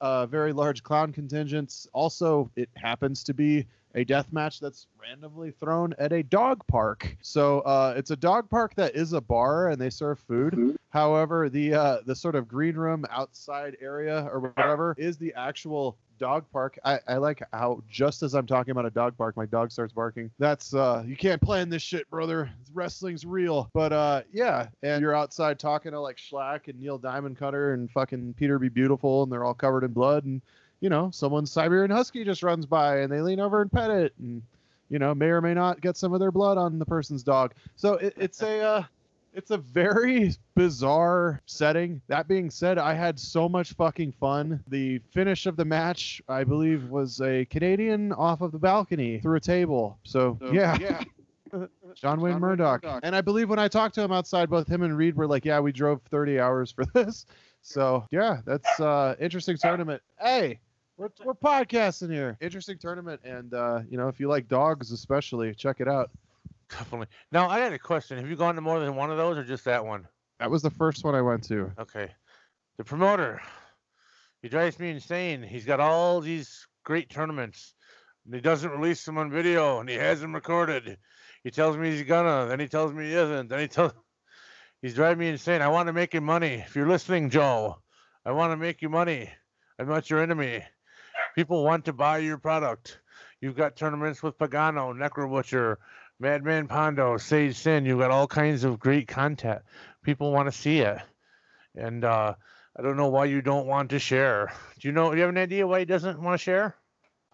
uh, 0.00 0.26
very 0.26 0.52
large 0.52 0.82
clown 0.82 1.12
contingents, 1.12 1.86
also 1.92 2.50
it 2.56 2.68
happens 2.76 3.22
to 3.24 3.34
be 3.34 3.66
a 3.94 4.04
death 4.04 4.32
match 4.32 4.60
that's 4.60 4.86
randomly 5.00 5.52
thrown 5.52 5.94
at 5.98 6.12
a 6.12 6.22
dog 6.22 6.66
park. 6.66 7.16
So 7.22 7.60
uh, 7.60 7.94
it's 7.96 8.10
a 8.10 8.16
dog 8.16 8.50
park 8.50 8.74
that 8.76 8.94
is 8.94 9.12
a 9.12 9.20
bar 9.20 9.68
and 9.68 9.80
they 9.80 9.90
serve 9.90 10.18
food. 10.18 10.76
However, 10.90 11.48
the 11.48 11.74
uh, 11.74 11.98
the 12.06 12.14
sort 12.14 12.34
of 12.34 12.46
green 12.46 12.76
room 12.76 13.04
outside 13.10 13.76
area 13.80 14.28
or 14.32 14.40
whatever 14.40 14.94
is 14.98 15.16
the 15.16 15.34
actual 15.34 15.96
dog 16.18 16.44
park. 16.52 16.78
I, 16.84 17.00
I 17.08 17.16
like 17.16 17.42
how 17.52 17.82
just 17.90 18.22
as 18.22 18.34
I'm 18.34 18.46
talking 18.46 18.70
about 18.70 18.86
a 18.86 18.90
dog 18.90 19.16
park, 19.16 19.36
my 19.36 19.46
dog 19.46 19.72
starts 19.72 19.92
barking. 19.92 20.30
That's 20.38 20.74
uh 20.74 21.02
you 21.06 21.16
can't 21.16 21.40
plan 21.40 21.68
this 21.68 21.82
shit, 21.82 22.08
brother. 22.10 22.50
Wrestling's 22.72 23.24
real. 23.24 23.70
But 23.74 23.92
uh 23.92 24.22
yeah, 24.32 24.68
and 24.82 25.00
you're 25.00 25.14
outside 25.14 25.58
talking 25.58 25.92
to 25.92 26.00
like 26.00 26.18
Slack 26.18 26.68
and 26.68 26.80
Neil 26.80 26.98
Diamond 26.98 27.36
Cutter 27.36 27.74
and 27.74 27.90
fucking 27.90 28.34
Peter 28.34 28.58
Be 28.58 28.68
Beautiful 28.68 29.22
and 29.22 29.32
they're 29.32 29.44
all 29.44 29.54
covered 29.54 29.84
in 29.84 29.92
blood 29.92 30.24
and 30.24 30.40
you 30.80 30.88
know, 30.88 31.10
someone's 31.12 31.50
Siberian 31.50 31.90
Husky 31.90 32.24
just 32.24 32.42
runs 32.42 32.66
by 32.66 32.98
and 32.98 33.12
they 33.12 33.20
lean 33.20 33.40
over 33.40 33.62
and 33.62 33.70
pet 33.70 33.90
it 33.90 34.12
and 34.18 34.42
you 34.90 34.98
know, 34.98 35.14
may 35.14 35.26
or 35.26 35.40
may 35.40 35.54
not 35.54 35.80
get 35.80 35.96
some 35.96 36.12
of 36.12 36.20
their 36.20 36.30
blood 36.30 36.58
on 36.58 36.78
the 36.78 36.84
person's 36.84 37.22
dog. 37.22 37.54
So 37.76 37.94
it, 37.94 38.14
it's 38.16 38.42
a 38.42 38.60
uh 38.60 38.82
it's 39.32 39.50
a 39.50 39.56
very 39.56 40.32
bizarre 40.54 41.42
setting. 41.46 42.00
That 42.06 42.28
being 42.28 42.50
said, 42.50 42.78
I 42.78 42.94
had 42.94 43.18
so 43.18 43.48
much 43.48 43.72
fucking 43.72 44.12
fun. 44.12 44.62
The 44.68 45.00
finish 45.10 45.46
of 45.46 45.56
the 45.56 45.64
match, 45.64 46.22
I 46.28 46.44
believe, 46.44 46.88
was 46.88 47.20
a 47.20 47.44
Canadian 47.46 48.12
off 48.12 48.42
of 48.42 48.52
the 48.52 48.58
balcony 48.58 49.18
through 49.18 49.36
a 49.36 49.40
table. 49.40 49.98
So, 50.04 50.38
yeah 50.52 50.78
yeah. 50.80 51.02
John 51.94 52.20
Wayne 52.20 52.38
Murdoch. 52.38 52.84
And 53.02 53.14
I 53.14 53.20
believe 53.20 53.48
when 53.48 53.58
I 53.58 53.68
talked 53.68 53.94
to 53.96 54.02
him 54.02 54.12
outside, 54.12 54.50
both 54.50 54.68
him 54.68 54.82
and 54.82 54.96
Reed 54.96 55.16
were 55.16 55.26
like, 55.26 55.44
"Yeah, 55.44 55.60
we 55.60 55.72
drove 55.72 56.02
30 56.10 56.40
hours 56.40 56.70
for 56.70 56.84
this." 56.94 57.26
So 57.62 58.06
yeah, 58.10 58.40
that's 58.44 58.80
uh 58.80 59.14
interesting 59.20 59.56
tournament. 59.56 60.02
Hey, 60.20 60.60
we're, 60.96 61.08
we're 61.24 61.34
podcasting 61.34 62.12
here. 62.12 62.36
Interesting 62.40 62.78
tournament, 62.78 63.20
and 63.24 63.52
uh, 63.54 63.80
you 63.88 63.96
know, 63.96 64.08
if 64.08 64.20
you 64.20 64.28
like 64.28 64.48
dogs, 64.48 64.92
especially, 64.92 65.54
check 65.54 65.80
it 65.80 65.88
out. 65.88 66.10
Definitely. 66.70 67.08
Now 67.32 67.48
I 67.48 67.60
got 67.60 67.72
a 67.72 67.78
question. 67.78 68.18
Have 68.18 68.28
you 68.28 68.36
gone 68.36 68.54
to 68.54 68.60
more 68.60 68.80
than 68.80 68.96
one 68.96 69.10
of 69.10 69.16
those 69.16 69.38
or 69.38 69.44
just 69.44 69.64
that 69.64 69.84
one? 69.84 70.06
That 70.40 70.50
was 70.50 70.62
the 70.62 70.70
first 70.70 71.04
one 71.04 71.14
I 71.14 71.22
went 71.22 71.44
to. 71.44 71.70
Okay. 71.78 72.10
The 72.76 72.84
promoter. 72.84 73.40
He 74.42 74.48
drives 74.48 74.78
me 74.78 74.90
insane. 74.90 75.42
He's 75.42 75.64
got 75.64 75.80
all 75.80 76.20
these 76.20 76.66
great 76.84 77.08
tournaments. 77.08 77.74
And 78.24 78.34
he 78.34 78.40
doesn't 78.40 78.70
release 78.70 79.04
them 79.04 79.18
on 79.18 79.30
video 79.30 79.80
and 79.80 79.88
he 79.88 79.94
has 79.96 80.20
them 80.20 80.34
recorded. 80.34 80.98
He 81.44 81.50
tells 81.50 81.76
me 81.76 81.90
he's 81.90 82.02
gonna, 82.02 82.46
then 82.48 82.58
he 82.58 82.68
tells 82.68 82.92
me 82.92 83.04
he 83.04 83.12
isn't. 83.12 83.48
Then 83.48 83.60
he 83.60 83.68
tells 83.68 83.92
he's 84.82 84.94
driving 84.94 85.18
me 85.18 85.28
insane. 85.28 85.62
I 85.62 85.68
want 85.68 85.86
to 85.86 85.92
make 85.92 86.14
him 86.14 86.24
money. 86.24 86.54
If 86.66 86.74
you're 86.74 86.88
listening, 86.88 87.30
Joe, 87.30 87.78
I 88.24 88.32
want 88.32 88.52
to 88.52 88.56
make 88.56 88.80
you 88.80 88.88
money. 88.88 89.30
I'm 89.78 89.88
not 89.88 90.08
your 90.08 90.22
enemy. 90.22 90.64
People 91.34 91.62
want 91.62 91.84
to 91.84 91.92
buy 91.92 92.18
your 92.18 92.38
product. 92.38 93.00
You've 93.40 93.56
got 93.56 93.76
tournaments 93.76 94.22
with 94.22 94.38
Pagano, 94.38 94.94
Necro 94.94 95.28
Butcher, 95.28 95.78
Madman 96.18 96.66
Pondo, 96.66 97.18
Sage 97.18 97.56
Sin. 97.56 97.84
You've 97.84 97.98
got 97.98 98.10
all 98.10 98.26
kinds 98.26 98.64
of 98.64 98.78
great 98.78 99.06
content. 99.06 99.60
People 100.02 100.32
want 100.32 100.50
to 100.50 100.58
see 100.58 100.78
it, 100.78 100.98
and 101.74 102.04
uh, 102.04 102.34
I 102.76 102.82
don't 102.82 102.96
know 102.96 103.08
why 103.08 103.26
you 103.26 103.42
don't 103.42 103.66
want 103.66 103.90
to 103.90 103.98
share. 103.98 104.52
Do 104.78 104.88
you 104.88 104.92
know? 104.92 105.10
Do 105.10 105.16
you 105.16 105.22
have 105.22 105.30
an 105.30 105.38
idea 105.38 105.66
why 105.66 105.80
he 105.80 105.84
doesn't 105.84 106.20
want 106.20 106.40
to 106.40 106.42
share? 106.42 106.74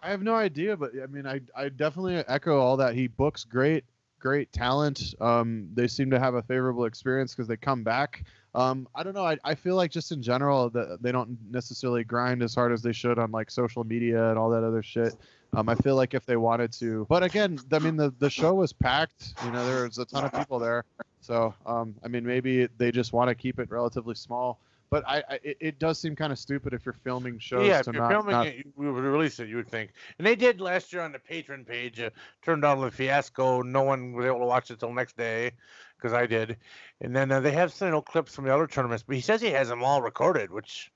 I 0.03 0.11
have 0.11 0.23
no 0.23 0.35
idea, 0.35 0.77
but 0.77 0.93
I 1.01 1.07
mean, 1.07 1.27
I 1.27 1.41
I 1.55 1.69
definitely 1.69 2.17
echo 2.27 2.59
all 2.59 2.79
that. 2.79 2.95
He 2.95 3.07
books 3.07 3.45
great, 3.45 3.85
great 4.21 4.53
talent. 4.53 5.15
Um, 5.21 5.69
they 5.75 5.89
seem 5.89 6.11
to 6.11 6.21
have 6.21 6.35
a 6.35 6.43
favorable 6.43 6.85
experience 6.85 7.35
because 7.35 7.49
they 7.49 7.57
come 7.57 7.83
back. 7.83 8.25
Um, 8.55 8.89
I 8.95 9.03
don't 9.03 9.15
know. 9.15 9.25
I, 9.25 9.39
I 9.45 9.55
feel 9.55 9.77
like 9.77 9.91
just 9.91 10.13
in 10.13 10.23
general 10.23 10.71
that 10.71 10.99
they 11.01 11.13
don't 11.13 11.39
necessarily 11.51 12.05
grind 12.05 12.43
as 12.43 12.55
hard 12.55 12.73
as 12.73 12.83
they 12.83 12.93
should 12.93 13.19
on 13.19 13.31
like 13.31 13.51
social 13.51 13.85
media 13.85 14.29
and 14.31 14.39
all 14.39 14.51
that 14.51 14.65
other 14.65 14.83
shit. 14.83 15.15
Um, 15.53 15.69
I 15.69 15.75
feel 15.75 15.97
like 15.97 16.15
if 16.15 16.27
they 16.27 16.37
wanted 16.37 16.73
to, 16.75 17.07
but 17.09 17.25
again, 17.25 17.59
I 17.73 17.81
mean 17.81 17.97
the 17.97 18.15
the 18.19 18.31
show 18.31 18.55
was 18.55 18.73
packed. 18.73 19.35
You 19.45 19.51
know, 19.51 19.67
there 19.67 19.85
was 19.85 19.99
a 19.99 20.05
ton 20.05 20.25
of 20.25 20.33
people 20.33 20.61
there. 20.61 20.85
So 21.21 21.55
um, 21.67 21.95
I 22.05 22.09
mean, 22.09 22.25
maybe 22.25 22.69
they 22.79 22.93
just 22.93 23.13
want 23.13 23.29
to 23.29 23.35
keep 23.35 23.59
it 23.59 23.71
relatively 23.71 24.15
small. 24.15 24.61
But 24.91 25.05
I, 25.07 25.23
I 25.29 25.35
it, 25.43 25.57
it 25.61 25.79
does 25.79 25.99
seem 26.01 26.17
kind 26.17 26.33
of 26.33 26.39
stupid 26.39 26.75
if 26.75 26.85
you're 26.85 26.93
filming 26.93 27.39
shows 27.39 27.67
yeah, 27.67 27.79
if 27.79 27.87
you're 27.87 27.95
not, 27.95 28.11
filming 28.11 28.33
not 28.33 28.47
it, 28.49 28.57
you- 28.57 28.73
we 28.77 28.91
would 28.91 29.05
release 29.05 29.39
it. 29.39 29.49
You 29.49 29.57
would 29.57 29.69
think, 29.69 29.93
and 30.19 30.27
they 30.27 30.35
did 30.35 30.61
last 30.61 30.93
year 30.93 31.03
on 31.03 31.13
the 31.13 31.19
patron 31.19 31.65
page. 31.65 32.01
Uh, 32.01 32.11
turned 32.43 32.65
on 32.65 32.81
the 32.81 32.91
fiasco. 32.91 33.63
No 33.63 33.83
one 33.83 34.13
was 34.13 34.27
able 34.27 34.41
to 34.41 34.47
watch 34.47 34.71
it 34.71 34.81
till 34.81 34.93
next 34.93 35.17
day, 35.17 35.53
because 35.97 36.13
I 36.13 36.27
did. 36.27 36.57
And 37.01 37.15
then 37.15 37.31
uh, 37.31 37.41
they 37.41 37.53
have 37.53 37.73
some 37.73 37.87
you 37.89 37.93
know, 37.93 38.03
clips 38.03 38.35
from 38.35 38.45
the 38.45 38.55
other 38.55 38.67
tournaments, 38.67 39.05
but 39.07 39.15
he 39.15 39.23
says 39.23 39.41
he 39.41 39.51
has 39.51 39.69
them 39.69 39.85
all 39.85 40.03
recorded. 40.03 40.51
Which, 40.51 40.91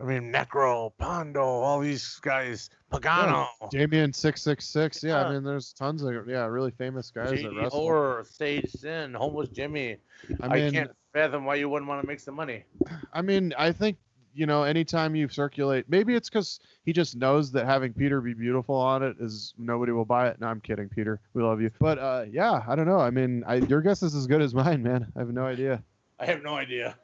I 0.00 0.04
mean, 0.04 0.32
Necro, 0.32 0.92
Pondo, 0.96 1.42
all 1.42 1.80
these 1.80 2.20
guys, 2.22 2.70
Pagano, 2.92 3.48
Damien 3.70 4.12
six 4.12 4.42
six 4.42 4.64
six. 4.66 5.02
Yeah, 5.02 5.20
Yeah. 5.20 5.26
I 5.26 5.32
mean, 5.32 5.42
there's 5.42 5.72
tons 5.72 6.02
of 6.02 6.28
yeah, 6.28 6.46
really 6.46 6.70
famous 6.70 7.10
guys 7.10 7.30
that 7.30 7.38
JD 7.38 7.62
wrestle. 7.62 7.80
Horror, 7.80 8.24
Sage 8.28 8.70
Sin, 8.70 9.12
Homeless 9.14 9.48
Jimmy. 9.48 9.96
I 10.40 10.66
I, 10.66 10.70
can't 10.70 10.90
fathom 11.12 11.44
why 11.44 11.56
you 11.56 11.68
wouldn't 11.68 11.88
want 11.88 12.00
to 12.00 12.06
make 12.06 12.20
some 12.20 12.34
money. 12.34 12.64
I 13.12 13.22
mean, 13.22 13.52
I 13.58 13.72
think 13.72 13.96
you 14.34 14.46
know, 14.46 14.62
anytime 14.62 15.16
you 15.16 15.28
circulate, 15.28 15.86
maybe 15.88 16.14
it's 16.14 16.28
because 16.28 16.60
he 16.84 16.92
just 16.92 17.16
knows 17.16 17.50
that 17.50 17.66
having 17.66 17.92
Peter 17.92 18.20
be 18.20 18.34
beautiful 18.34 18.76
on 18.76 19.02
it 19.02 19.16
is 19.18 19.52
nobody 19.58 19.90
will 19.90 20.04
buy 20.04 20.28
it. 20.28 20.40
No, 20.40 20.46
I'm 20.46 20.60
kidding, 20.60 20.88
Peter. 20.88 21.20
We 21.34 21.42
love 21.42 21.60
you. 21.60 21.72
But 21.80 21.98
uh, 21.98 22.24
yeah, 22.30 22.62
I 22.68 22.76
don't 22.76 22.86
know. 22.86 23.00
I 23.00 23.10
mean, 23.10 23.42
I, 23.48 23.56
your 23.56 23.80
guess 23.80 24.04
is 24.04 24.14
as 24.14 24.28
good 24.28 24.40
as 24.40 24.54
mine, 24.54 24.82
man. 24.82 25.10
I 25.16 25.18
have 25.18 25.32
no 25.32 25.44
idea. 25.44 25.82
I 26.20 26.26
have 26.26 26.44
no 26.44 26.54
idea 26.54 26.96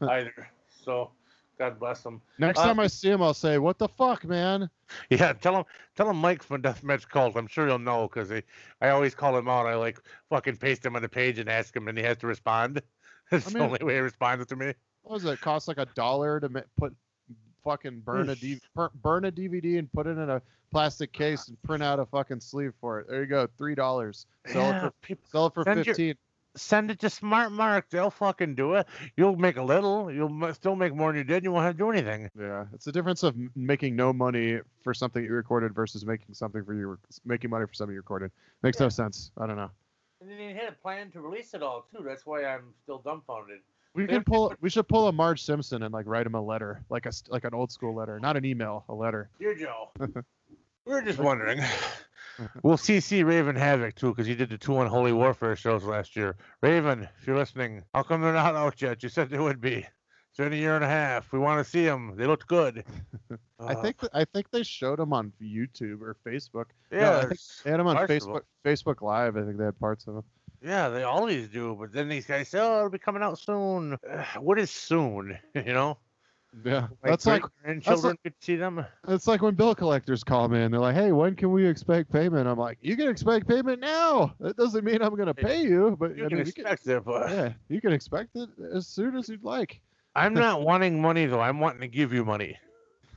either. 0.00 0.48
So, 0.84 1.10
God 1.58 1.78
bless 1.78 2.02
them. 2.02 2.20
Next 2.38 2.58
Uh, 2.58 2.64
time 2.66 2.80
I 2.80 2.86
see 2.86 3.10
him, 3.10 3.22
I'll 3.22 3.32
say, 3.34 3.58
"What 3.58 3.78
the 3.78 3.88
fuck, 3.88 4.24
man?" 4.24 4.68
Yeah, 5.10 5.32
tell 5.32 5.56
him, 5.56 5.64
tell 5.94 6.08
him 6.10 6.16
Mike 6.16 6.42
from 6.42 6.62
Deathmatch 6.62 7.08
Cult. 7.08 7.36
I'm 7.36 7.46
sure 7.46 7.66
he'll 7.66 7.78
know 7.78 8.08
because 8.08 8.30
I 8.80 8.88
always 8.90 9.14
call 9.14 9.36
him 9.36 9.48
out. 9.48 9.66
I 9.66 9.74
like 9.74 9.98
fucking 10.28 10.58
paste 10.58 10.84
him 10.84 10.96
on 10.96 11.02
the 11.02 11.08
page 11.08 11.38
and 11.38 11.48
ask 11.48 11.74
him, 11.74 11.88
and 11.88 11.96
he 11.96 12.04
has 12.04 12.18
to 12.18 12.26
respond. 12.26 12.82
That's 13.30 13.48
I 13.48 13.50
the 13.50 13.58
only 13.60 13.78
way 13.84 13.94
he 13.94 14.00
responds 14.00 14.46
to 14.46 14.56
me. 14.56 14.74
What 15.02 15.14
was 15.14 15.24
it? 15.24 15.30
it 15.32 15.40
cost 15.40 15.66
like 15.68 15.78
a 15.78 15.86
dollar 15.94 16.40
to 16.40 16.48
put 16.78 16.94
fucking 17.64 18.00
burn 18.00 18.28
a 18.28 18.36
D- 18.36 18.60
burn 19.02 19.24
a 19.24 19.32
DVD 19.32 19.78
and 19.78 19.90
put 19.92 20.06
it 20.06 20.18
in 20.18 20.30
a 20.30 20.40
plastic 20.70 21.12
case 21.12 21.48
and 21.48 21.60
print 21.62 21.82
out 21.82 21.98
a 21.98 22.06
fucking 22.06 22.40
sleeve 22.40 22.74
for 22.80 23.00
it. 23.00 23.08
There 23.08 23.20
you 23.22 23.26
go, 23.26 23.48
three 23.58 23.74
dollars. 23.74 24.26
Sell 24.46 24.70
it 24.72 24.80
for 24.80 24.90
people, 25.02 25.24
sell 25.30 25.46
it 25.46 25.54
for 25.54 25.64
Send 25.64 25.84
your- 25.84 25.94
fifteen. 25.94 26.14
Send 26.56 26.90
it 26.90 27.00
to 27.00 27.10
Smart 27.10 27.52
Mark. 27.52 27.88
They'll 27.90 28.10
fucking 28.10 28.54
do 28.54 28.74
it. 28.74 28.86
You'll 29.16 29.36
make 29.36 29.56
a 29.56 29.62
little. 29.62 30.10
You'll 30.10 30.54
still 30.54 30.76
make 30.76 30.94
more 30.94 31.12
than 31.12 31.18
you 31.18 31.24
did. 31.24 31.44
You 31.44 31.52
won't 31.52 31.64
have 31.64 31.74
to 31.74 31.78
do 31.78 31.90
anything. 31.90 32.30
Yeah, 32.38 32.64
it's 32.72 32.84
the 32.84 32.92
difference 32.92 33.22
of 33.22 33.36
making 33.54 33.96
no 33.96 34.12
money 34.12 34.60
for 34.82 34.94
something 34.94 35.22
you 35.22 35.32
recorded 35.32 35.74
versus 35.74 36.04
making 36.04 36.34
something 36.34 36.64
for 36.64 36.74
you 36.74 36.98
making 37.24 37.50
money 37.50 37.66
for 37.66 37.74
something 37.74 37.94
you 37.94 38.00
recorded. 38.00 38.30
Makes 38.62 38.80
no 38.80 38.88
sense. 38.88 39.30
I 39.38 39.46
don't 39.46 39.56
know. 39.56 39.70
And 40.20 40.30
then 40.30 40.38
he 40.38 40.54
had 40.54 40.68
a 40.68 40.72
plan 40.72 41.10
to 41.12 41.20
release 41.20 41.54
it 41.54 41.62
all 41.62 41.86
too. 41.94 42.02
That's 42.04 42.24
why 42.24 42.44
I'm 42.44 42.72
still 42.82 42.98
dumbfounded. 42.98 43.60
We 43.94 44.06
can 44.06 44.24
pull. 44.24 44.52
We 44.60 44.68
should 44.68 44.88
pull 44.88 45.08
a 45.08 45.12
Marge 45.12 45.42
Simpson 45.42 45.82
and 45.82 45.92
like 45.92 46.06
write 46.06 46.26
him 46.26 46.34
a 46.34 46.40
letter, 46.40 46.84
like 46.90 47.06
a 47.06 47.12
like 47.28 47.44
an 47.44 47.54
old 47.54 47.72
school 47.72 47.94
letter, 47.94 48.20
not 48.20 48.36
an 48.36 48.44
email, 48.44 48.84
a 48.90 48.94
letter. 48.94 49.30
Dear 49.38 49.54
Joe, 49.54 49.90
we 49.98 50.06
were 50.84 51.00
just 51.00 51.18
wondering. 51.18 51.62
We'll 52.62 52.76
CC 52.76 53.24
Raven 53.24 53.56
Havoc 53.56 53.94
too, 53.94 54.10
because 54.10 54.26
he 54.26 54.34
did 54.34 54.50
the 54.50 54.58
two 54.58 54.78
Unholy 54.80 55.12
Warfare 55.12 55.56
shows 55.56 55.84
last 55.84 56.16
year. 56.16 56.36
Raven, 56.62 57.08
if 57.20 57.26
you're 57.26 57.36
listening, 57.36 57.82
how 57.94 58.02
come 58.02 58.20
they're 58.20 58.32
not 58.32 58.54
out 58.54 58.80
yet? 58.82 59.02
You 59.02 59.08
said 59.08 59.30
they 59.30 59.38
would 59.38 59.60
be. 59.60 59.86
It's 60.28 60.38
been 60.38 60.52
a 60.52 60.56
year 60.56 60.74
and 60.74 60.84
a 60.84 60.88
half. 60.88 61.32
We 61.32 61.38
want 61.38 61.64
to 61.64 61.70
see 61.70 61.84
them. 61.86 62.14
They 62.16 62.26
looked 62.26 62.46
good. 62.46 62.84
I 63.58 63.72
Uh, 63.72 63.82
think 63.82 64.00
th- 64.00 64.10
I 64.12 64.24
think 64.26 64.50
they 64.50 64.62
showed 64.62 64.98
them 64.98 65.14
on 65.14 65.32
YouTube 65.42 66.02
or 66.02 66.14
Facebook. 66.26 66.66
Yeah, 66.92 67.20
there's 67.20 67.62
they 67.64 67.70
had 67.70 67.80
him 67.80 67.86
on 67.86 67.96
Facebook. 68.06 68.42
Facebook 68.64 69.00
Live. 69.00 69.36
I 69.38 69.44
think 69.44 69.56
they 69.56 69.64
had 69.64 69.78
parts 69.80 70.06
of 70.06 70.14
them. 70.14 70.24
Yeah, 70.62 70.90
they 70.90 71.04
always 71.04 71.48
do. 71.48 71.74
But 71.80 71.92
then 71.92 72.08
these 72.10 72.26
guys 72.26 72.48
say, 72.50 72.58
"Oh, 72.60 72.78
it'll 72.78 72.90
be 72.90 72.98
coming 72.98 73.22
out 73.22 73.38
soon." 73.38 73.96
What 74.38 74.58
is 74.58 74.70
soon? 74.70 75.38
You 75.54 75.72
know, 75.72 75.96
Yeah, 76.64 76.88
that's 77.02 77.26
like 77.26 77.42
grandchildren 77.62 78.16
could 78.22 78.34
see 78.40 78.56
them. 78.56 78.84
it's 79.08 79.26
like 79.26 79.42
when 79.42 79.54
bill 79.54 79.74
collectors 79.74 80.24
call 80.24 80.48
me 80.48 80.62
and 80.62 80.72
they're 80.72 80.80
like, 80.80 80.94
"Hey, 80.94 81.12
when 81.12 81.36
can 81.36 81.52
we 81.52 81.66
expect 81.66 82.10
payment?" 82.10 82.48
I'm 82.48 82.58
like, 82.58 82.78
"You 82.80 82.96
can 82.96 83.08
expect 83.08 83.46
payment 83.46 83.80
now. 83.80 84.34
That 84.40 84.56
doesn't 84.56 84.84
mean 84.84 85.02
I'm 85.02 85.14
gonna 85.16 85.34
pay 85.34 85.62
you, 85.62 85.96
but 86.00 86.16
You 86.16 86.24
I 86.24 86.28
can 86.28 86.38
mean, 86.38 86.46
you 86.46 86.52
can, 86.52 86.66
expect 86.66 86.86
it, 86.88 87.04
but 87.04 87.30
yeah, 87.30 87.52
you 87.68 87.80
can 87.80 87.92
expect 87.92 88.36
it 88.36 88.48
as 88.72 88.86
soon 88.86 89.16
as 89.16 89.28
you'd 89.28 89.44
like." 89.44 89.80
I'm 90.14 90.32
not 90.32 90.62
wanting 90.62 91.00
money 91.00 91.26
though. 91.26 91.40
I'm 91.40 91.60
wanting 91.60 91.80
to 91.82 91.88
give 91.88 92.12
you 92.12 92.24
money. 92.24 92.56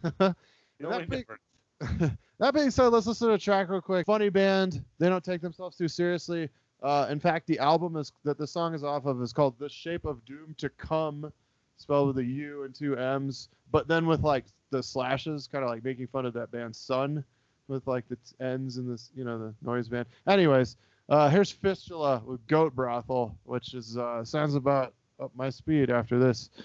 That 0.82 1.10
difference. 1.10 1.42
that 2.40 2.54
being 2.54 2.72
said, 2.72 2.88
let's 2.88 3.06
listen 3.06 3.28
to 3.28 3.34
a 3.34 3.38
track 3.38 3.70
real 3.70 3.82
quick. 3.82 4.06
Funny 4.06 4.30
band. 4.30 4.84
They 4.98 5.10
don't 5.10 5.24
take 5.24 5.42
themselves 5.42 5.78
too 5.78 5.88
seriously. 5.90 6.50
Uh, 6.82 7.08
in 7.10 7.20
fact, 7.20 7.48
the 7.48 7.60
album 7.60 7.98
is 7.98 8.14
that 8.24 8.38
the 8.38 8.48
song 8.48 8.74
is 8.74 8.84
off 8.84 9.06
of 9.06 9.22
is 9.22 9.34
called 9.34 9.60
"The 9.60 9.68
Shape 9.68 10.06
of 10.06 10.24
Doom 10.26 10.56
to 10.58 10.70
Come," 10.70 11.32
spelled 11.80 12.08
with 12.08 12.18
a 12.20 12.24
U 12.24 12.64
and 12.64 12.76
two 12.76 12.98
M's, 12.98 13.50
but 13.72 13.88
then 13.88 14.06
with 14.06 14.22
like 14.22 14.46
the 14.70 14.84
slashes, 14.84 15.48
kind 15.48 15.64
of 15.64 15.70
like 15.70 15.84
making 15.84 16.08
fun 16.08 16.26
of 16.26 16.34
that 16.34 16.52
band 16.52 16.76
Sunn, 16.76 17.24
with 17.68 17.88
like 17.88 18.08
the 18.08 18.16
t- 18.18 18.36
N's 18.40 18.78
and 18.78 18.92
this, 18.92 19.12
you 19.16 19.24
know, 19.24 19.38
the 19.38 19.54
noise 19.62 19.88
band. 19.88 20.08
Anyways, 20.28 20.78
uh, 21.10 21.30
here's 21.30 21.52
Fistula 21.52 22.22
with 22.26 22.46
Goat 22.48 22.76
Brothel, 22.76 23.36
which 23.44 23.74
is 23.74 23.98
uh, 23.98 24.24
sounds 24.24 24.56
about 24.56 24.94
up 25.20 25.32
my 25.36 25.50
speed 25.50 25.90
after 25.90 26.20
this. 26.20 26.50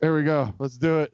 There 0.00 0.14
we 0.14 0.22
go. 0.22 0.54
Let's 0.58 0.78
do 0.78 1.00
it. 1.00 1.12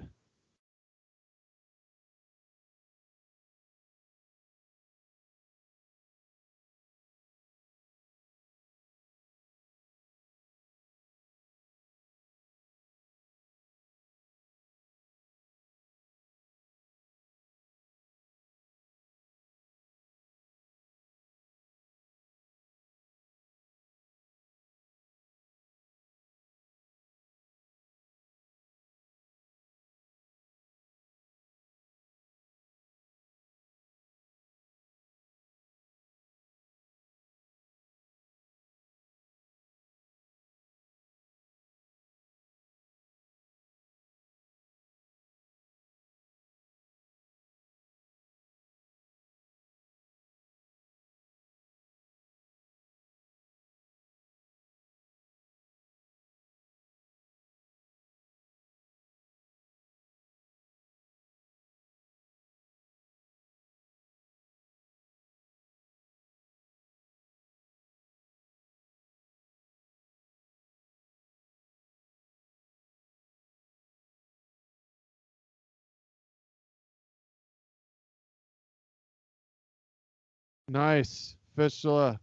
Nice. 80.69 81.37
Fistula. 81.57 82.19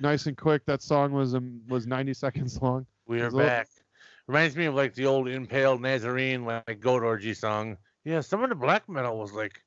Nice 0.00 0.26
and 0.26 0.36
quick. 0.36 0.64
That 0.66 0.82
song 0.82 1.12
was 1.12 1.34
um, 1.34 1.60
was 1.68 1.86
90 1.86 2.14
seconds 2.14 2.60
long. 2.60 2.86
We 3.06 3.20
are 3.20 3.28
a 3.28 3.30
little- 3.30 3.48
back. 3.48 3.68
Reminds 4.28 4.56
me 4.56 4.64
of 4.64 4.74
like 4.74 4.92
the 4.94 5.06
old 5.06 5.28
Impaled 5.28 5.80
Nazarene, 5.80 6.44
like 6.44 6.80
Goat 6.80 7.04
Orgy 7.04 7.32
song. 7.32 7.76
Yeah, 8.04 8.20
some 8.20 8.42
of 8.42 8.48
the 8.48 8.56
black 8.56 8.88
metal 8.88 9.18
was 9.18 9.32
like 9.32 9.62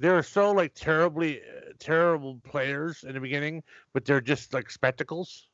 they 0.00 0.08
were 0.08 0.22
so 0.24 0.50
like 0.50 0.74
terribly 0.74 1.40
uh, 1.40 1.72
terrible 1.78 2.40
players 2.42 3.04
in 3.04 3.14
the 3.14 3.20
beginning, 3.20 3.62
but 3.94 4.04
they're 4.04 4.20
just 4.20 4.52
like 4.52 4.68
spectacles. 4.68 5.46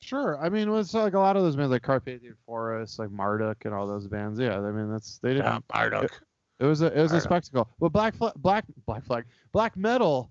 Sure. 0.00 0.36
I 0.42 0.48
mean, 0.48 0.68
it's 0.74 0.94
like 0.94 1.14
a 1.14 1.18
lot 1.18 1.36
of 1.36 1.44
those 1.44 1.54
bands, 1.54 1.70
like 1.70 1.82
Carpathian 1.82 2.34
Forest, 2.44 2.98
like 2.98 3.10
Marduk, 3.12 3.64
and 3.66 3.72
all 3.72 3.86
those 3.86 4.08
bands. 4.08 4.40
Yeah, 4.40 4.58
I 4.58 4.72
mean, 4.72 4.90
that's 4.90 5.18
they 5.18 5.34
didn't. 5.34 5.44
Yeah, 5.44 5.58
Marduk. 5.72 6.10
It 6.58 6.64
was 6.64 6.82
a 6.82 6.86
it 6.86 7.02
was 7.02 7.12
a 7.12 7.20
spectacle. 7.20 7.68
But 7.78 7.90
Black 7.90 8.16
Flag, 8.16 8.32
Black 8.36 8.64
Black 8.86 9.04
Flag, 9.04 9.26
Black 9.52 9.76
Metal, 9.76 10.30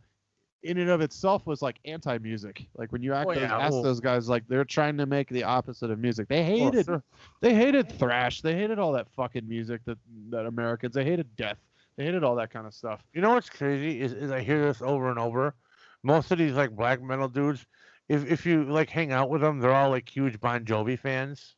in 0.63 0.77
and 0.77 0.89
of 0.89 1.01
itself 1.01 1.45
was 1.47 1.61
like 1.61 1.77
anti-music. 1.85 2.67
Like 2.75 2.91
when 2.91 3.01
you 3.01 3.13
act 3.13 3.29
Oh, 3.29 3.33
those, 3.33 3.41
yeah, 3.43 3.57
ask 3.57 3.71
well- 3.73 3.83
those 3.83 3.99
guys, 3.99 4.29
like 4.29 4.47
they're 4.47 4.63
trying 4.65 4.97
to 4.97 5.05
make 5.05 5.29
the 5.29 5.43
opposite 5.43 5.89
of 5.91 5.99
music. 5.99 6.27
They 6.27 6.41
Well, 6.41 6.71
hated 6.71 6.85
sure. 6.85 7.03
they 7.41 7.53
hated 7.55 7.91
thrash. 7.97 8.41
They 8.41 8.53
hated 8.55 8.77
all 8.79 8.91
that 8.93 9.09
fucking 9.15 9.47
music 9.47 9.81
that 9.85 9.97
that 10.29 10.45
Americans. 10.45 10.93
They 10.93 11.03
hated 11.03 11.35
death. 11.35 11.57
They 11.97 12.05
hated 12.05 12.23
all 12.23 12.35
that 12.35 12.51
kind 12.51 12.65
of 12.67 12.73
stuff. 12.73 13.03
You 13.13 13.21
know 13.21 13.33
what's 13.33 13.49
crazy 13.49 13.99
is, 14.01 14.13
is 14.13 14.31
I 14.31 14.41
hear 14.41 14.63
this 14.65 14.81
over 14.81 15.09
and 15.09 15.19
over. 15.19 15.55
Most 16.03 16.31
of 16.31 16.37
these 16.37 16.53
like 16.53 16.71
black 16.71 17.01
metal 17.01 17.27
dudes, 17.27 17.65
if 18.09 18.29
if 18.31 18.45
you 18.45 18.63
like 18.63 18.89
hang 18.89 19.11
out 19.11 19.29
with 19.29 19.41
them, 19.41 19.59
they're 19.59 19.73
all 19.73 19.89
like 19.89 20.07
huge 20.07 20.39
Bon 20.39 20.63
Jovi 20.65 20.97
fans. 20.97 21.55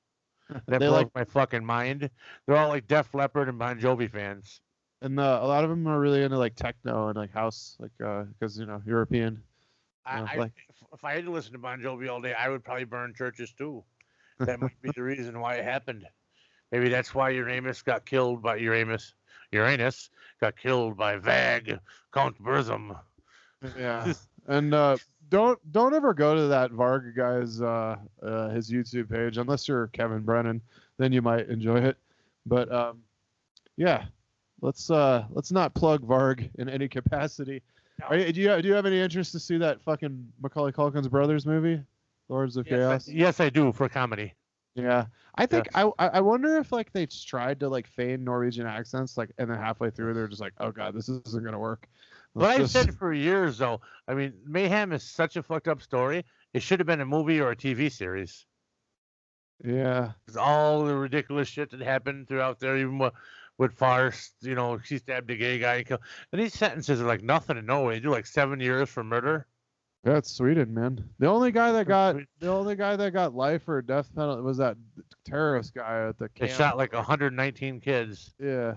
That 0.49 0.63
They 0.67 0.77
blows 0.87 0.91
like- 1.03 1.15
my 1.15 1.23
fucking 1.23 1.65
mind. 1.65 2.09
They're 2.45 2.57
all 2.57 2.67
like 2.69 2.87
Def 2.87 3.13
Leppard 3.13 3.47
and 3.49 3.57
Bon 3.59 3.79
Jovi 3.79 4.09
fans. 4.09 4.59
And 5.03 5.19
uh, 5.19 5.39
a 5.41 5.45
lot 5.45 5.65
of 5.65 5.69
them 5.69 5.85
are 5.85 5.99
really 5.99 6.23
into 6.23 6.37
like 6.37 6.55
techno 6.55 7.09
and 7.09 7.17
like 7.17 7.31
house, 7.33 7.75
like 7.79 7.91
because 7.97 8.57
you 8.57 8.65
know 8.65 8.81
European. 8.85 9.43
I, 10.05 10.19
Yeah, 10.19 10.27
I, 10.31 10.35
like- 10.37 10.53
if, 10.69 10.75
if 10.93 11.03
I 11.03 11.13
had 11.13 11.25
to 11.25 11.31
listen 11.31 11.51
to 11.53 11.59
Bon 11.59 11.79
Jovi 11.79 12.09
all 12.09 12.21
day, 12.21 12.33
I 12.33 12.47
would 12.47 12.63
probably 12.63 12.85
burn 12.85 13.13
churches 13.13 13.51
too. 13.51 13.83
That 14.39 14.59
might 14.59 14.81
be 14.81 14.91
the 14.95 15.03
reason 15.13 15.39
why 15.41 15.55
it 15.55 15.65
happened. 15.65 16.07
Maybe 16.71 16.89
that's 16.89 17.13
why 17.13 17.31
Euronymous 17.33 17.83
got 17.83 18.05
killed 18.05 18.41
by 18.41 18.55
Uranus. 18.55 19.13
Euronymous 19.51 20.09
got 20.39 20.57
killed 20.57 20.97
by 20.97 21.17
Varg 21.17 21.79
Count 22.13 22.41
Burzum. 22.41 22.97
Yeah. 23.77 24.13
and 24.47 24.73
uh, 24.73 24.97
don't 25.29 25.59
don't 25.71 25.93
ever 25.93 26.13
go 26.13 26.33
to 26.33 26.47
that 26.47 26.71
Varg 26.71 27.15
guy's 27.15 27.61
uh, 27.61 27.97
uh, 28.21 28.49
his 28.49 28.71
YouTube 28.71 29.09
page 29.09 29.37
unless 29.37 29.67
you're 29.67 29.87
Kevin 29.87 30.21
Brennan, 30.21 30.61
then 30.97 31.11
you 31.11 31.21
might 31.21 31.49
enjoy 31.49 31.79
it. 31.81 31.97
But 32.45 32.71
um, 32.71 33.03
yeah, 33.75 34.05
let's 34.63 34.89
uh, 34.89 35.25
let's 35.29 35.51
not 35.51 35.75
plug 35.75 36.01
Varg 36.07 36.49
in 36.57 36.69
any 36.69 36.87
capacity. 36.87 37.61
Are 38.07 38.17
you, 38.17 38.33
do 38.33 38.41
you 38.41 38.61
do 38.61 38.67
you 38.67 38.73
have 38.73 38.85
any 38.87 38.99
interest 38.99 39.31
to 39.33 39.39
see 39.39 39.57
that 39.59 39.81
fucking 39.81 40.27
Macaulay 40.41 40.71
Culkin's 40.71 41.07
brothers 41.07 41.45
movie, 41.45 41.83
Lords 42.29 42.57
of 42.57 42.65
Yes, 42.65 42.77
Chaos? 42.79 43.09
I, 43.09 43.11
yes, 43.11 43.39
I 43.39 43.49
do 43.49 43.71
for 43.71 43.87
comedy. 43.87 44.33
Yeah, 44.75 45.05
I 45.35 45.45
think 45.45 45.67
I 45.75 45.83
I 45.99 46.07
I 46.07 46.21
wonder 46.21 46.57
if 46.57 46.71
like 46.71 46.91
they 46.91 47.05
tried 47.05 47.59
to 47.59 47.69
like 47.69 47.85
feign 47.85 48.23
Norwegian 48.23 48.65
accents, 48.65 49.17
like, 49.17 49.29
and 49.37 49.47
then 49.49 49.57
halfway 49.59 49.91
through 49.91 50.15
they're 50.15 50.27
just 50.27 50.41
like, 50.41 50.53
oh 50.59 50.71
god, 50.71 50.95
this 50.95 51.09
isn't 51.09 51.43
gonna 51.45 51.59
work. 51.59 51.87
But 52.33 52.41
Let's 52.41 52.53
I've 52.55 52.61
just- 52.61 52.73
said 52.73 52.95
for 52.97 53.13
years 53.13 53.59
though, 53.59 53.81
I 54.07 54.15
mean, 54.15 54.33
Mayhem 54.47 54.91
is 54.91 55.03
such 55.03 55.35
a 55.35 55.43
fucked 55.43 55.67
up 55.67 55.83
story. 55.83 56.25
It 56.53 56.63
should 56.63 56.79
have 56.79 56.87
been 56.87 57.01
a 57.01 57.05
movie 57.05 57.39
or 57.39 57.51
a 57.51 57.55
TV 57.55 57.91
series. 57.91 58.45
yeah, 59.63 60.11
all 60.39 60.83
the 60.83 60.95
ridiculous 60.95 61.47
shit 61.47 61.69
that 61.71 61.81
happened 61.81 62.27
throughout 62.27 62.59
there, 62.59 62.75
even 62.77 62.97
with, 62.97 63.13
with 63.57 63.73
Faust, 63.73 64.33
you 64.41 64.55
know, 64.55 64.79
she 64.83 64.97
stabbed 64.97 65.29
a 65.31 65.35
gay 65.35 65.59
guy. 65.59 65.75
And, 65.75 65.85
killed, 65.85 65.99
and 66.31 66.41
these 66.41 66.53
sentences 66.53 67.01
are 67.01 67.05
like 67.05 67.21
nothing 67.23 67.57
in 67.57 67.65
Norway. 67.65 67.95
They 67.95 67.99
do 68.01 68.09
like 68.11 68.25
seven 68.25 68.59
years 68.59 68.89
for 68.89 69.03
murder. 69.03 69.47
That's 70.03 70.29
Sweden, 70.29 70.73
man. 70.73 71.07
The 71.19 71.27
only 71.27 71.51
guy 71.53 71.71
that 71.71 71.87
got 71.87 72.17
the 72.39 72.49
only 72.49 72.75
guy 72.75 72.95
that 72.97 73.11
got 73.13 73.33
life 73.33 73.67
or 73.69 73.81
death 73.81 74.09
penalty 74.13 74.41
was 74.41 74.57
that 74.57 74.75
terrorist 75.25 75.73
guy 75.73 76.07
at 76.09 76.17
the 76.17 76.27
camp. 76.29 76.49
They 76.51 76.55
shot 76.57 76.77
like 76.77 76.91
119 76.93 77.79
kids. 77.79 78.33
Yeah, 78.37 78.73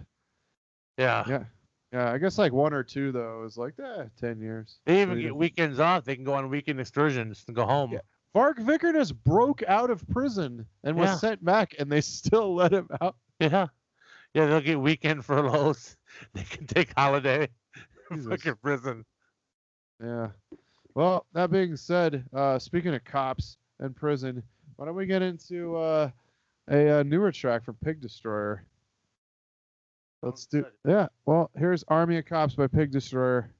Yeah. 0.99 1.25
yeah, 1.29 1.45
yeah. 1.93 2.13
I 2.13 2.19
guess 2.19 2.39
like 2.39 2.53
one 2.53 2.73
or 2.73 2.85
two 2.85 3.11
though 3.11 3.43
is 3.45 3.57
like 3.57 3.75
eh, 3.83 4.05
ten 4.21 4.41
years. 4.41 4.79
They 4.87 5.03
even 5.03 5.15
Sweden. 5.17 5.31
get 5.33 5.37
weekends 5.37 5.81
off. 5.81 6.05
They 6.05 6.15
can 6.15 6.25
go 6.25 6.35
on 6.35 6.49
weekend 6.49 6.79
excursions 6.81 7.43
and 7.49 7.57
go 7.57 7.67
home. 7.67 7.91
Yeah. 7.93 8.01
Varg 8.33 8.59
Vikernes 8.59 9.13
broke 9.25 9.65
out 9.67 9.91
of 9.91 10.07
prison 10.09 10.65
and 10.85 10.97
was 10.97 11.09
Yeah. 11.09 11.17
sent 11.17 11.45
back, 11.45 11.75
and 11.81 11.91
they 11.91 12.01
still 12.03 12.55
let 12.55 12.73
him 12.73 12.89
out. 13.01 13.17
Yeah. 13.41 13.67
Yeah, 14.37 14.45
they'll 14.45 14.61
get 14.61 14.79
weekend 14.79 15.25
furloughs. 15.25 15.97
They 16.35 16.43
can 16.43 16.67
take 16.67 16.93
holiday. 16.95 17.49
Fucking 18.29 18.57
prison. 18.63 19.07
Yeah. 20.03 20.29
Well, 20.95 21.25
that 21.33 21.51
being 21.51 21.75
said, 21.75 22.23
uh, 22.35 22.59
speaking 22.59 22.95
of 22.95 23.03
cops 23.03 23.57
and 23.81 23.97
prison, 23.97 24.43
why 24.77 24.85
don't 24.85 24.95
we 24.95 25.07
get 25.07 25.23
into 25.23 25.75
uh, 25.77 26.11
a, 26.71 27.01
uh 27.01 27.03
newer 27.03 27.33
track 27.33 27.65
from 27.65 27.77
Pig 27.83 28.03
Destroyer? 28.03 28.67
Let's 30.23 30.45
do. 30.45 30.67
Yeah. 30.87 31.07
Well, 31.25 31.51
here's 31.57 31.83
Army 31.89 32.19
of 32.19 32.27
Cops 32.27 32.55
by 32.55 32.67
Pig 32.67 32.91
Destroyer. 32.91 33.51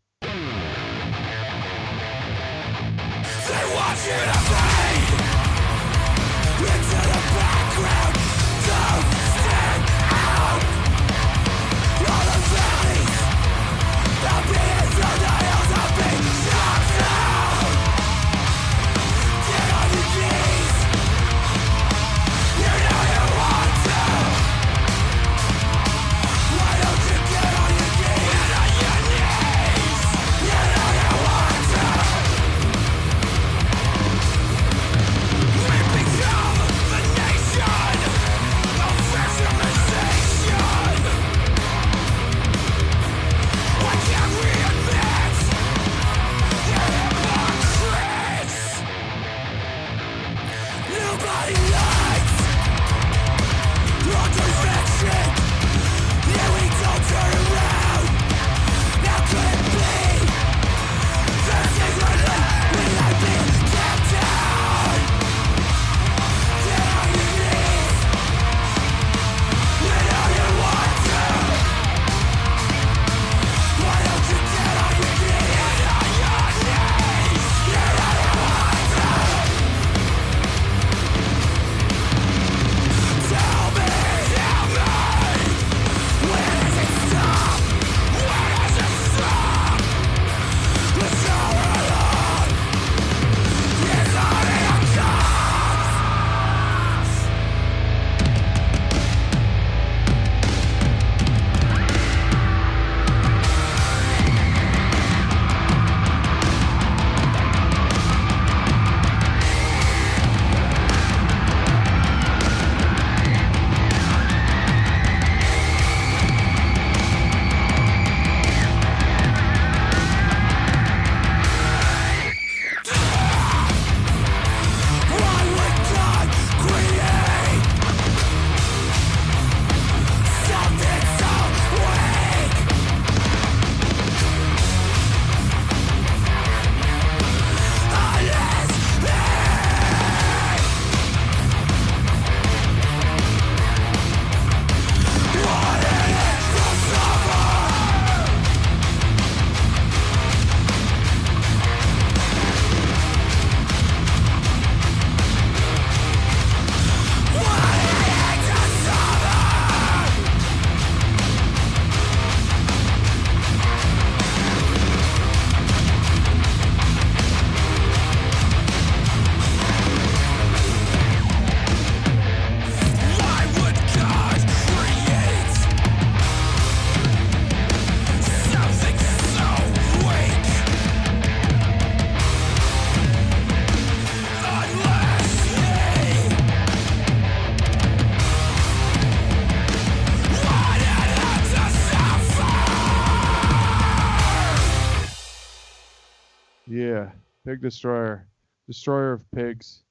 Pig 197.57 197.63
Destroyer, 197.63 198.29
destroyer 198.67 199.13
of 199.15 199.25
pigs, 199.35 199.83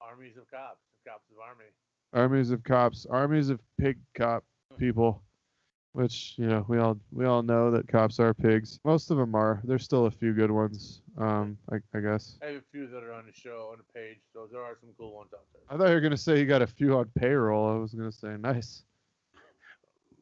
Armies 0.00 0.38
of 0.38 0.50
cops, 0.50 0.80
cops 1.06 1.24
of 1.30 1.36
army. 1.38 1.66
armies 2.14 2.50
of 2.50 2.64
cops, 2.64 3.04
armies 3.10 3.50
of 3.50 3.60
pig 3.78 3.98
cop 4.16 4.42
people. 4.78 5.22
Which 5.92 6.32
you 6.38 6.46
know 6.46 6.64
we 6.66 6.78
all 6.78 6.98
we 7.12 7.26
all 7.26 7.42
know 7.42 7.70
that 7.72 7.88
cops 7.88 8.18
are 8.20 8.32
pigs. 8.32 8.80
Most 8.86 9.10
of 9.10 9.18
them 9.18 9.34
are. 9.34 9.60
There's 9.64 9.84
still 9.84 10.06
a 10.06 10.10
few 10.10 10.32
good 10.32 10.50
ones. 10.50 11.02
Um, 11.18 11.58
I, 11.70 11.76
I 11.94 12.00
guess. 12.00 12.38
I 12.42 12.46
have 12.46 12.56
a 12.56 12.64
few 12.72 12.86
that 12.86 13.02
are 13.02 13.12
on 13.12 13.26
the 13.26 13.32
show 13.34 13.68
on 13.72 13.76
the 13.76 13.92
page, 13.92 14.16
so 14.32 14.48
there 14.50 14.62
are 14.62 14.78
some 14.80 14.90
cool 14.98 15.14
ones 15.14 15.32
out 15.34 15.44
there. 15.52 15.62
I 15.68 15.76
thought 15.78 15.88
you 15.90 15.94
were 15.94 16.00
gonna 16.00 16.16
say 16.16 16.38
you 16.38 16.46
got 16.46 16.62
a 16.62 16.66
few 16.66 16.96
on 16.96 17.10
payroll. 17.18 17.68
I 17.68 17.76
was 17.76 17.92
gonna 17.92 18.10
say 18.12 18.36
nice. 18.38 18.84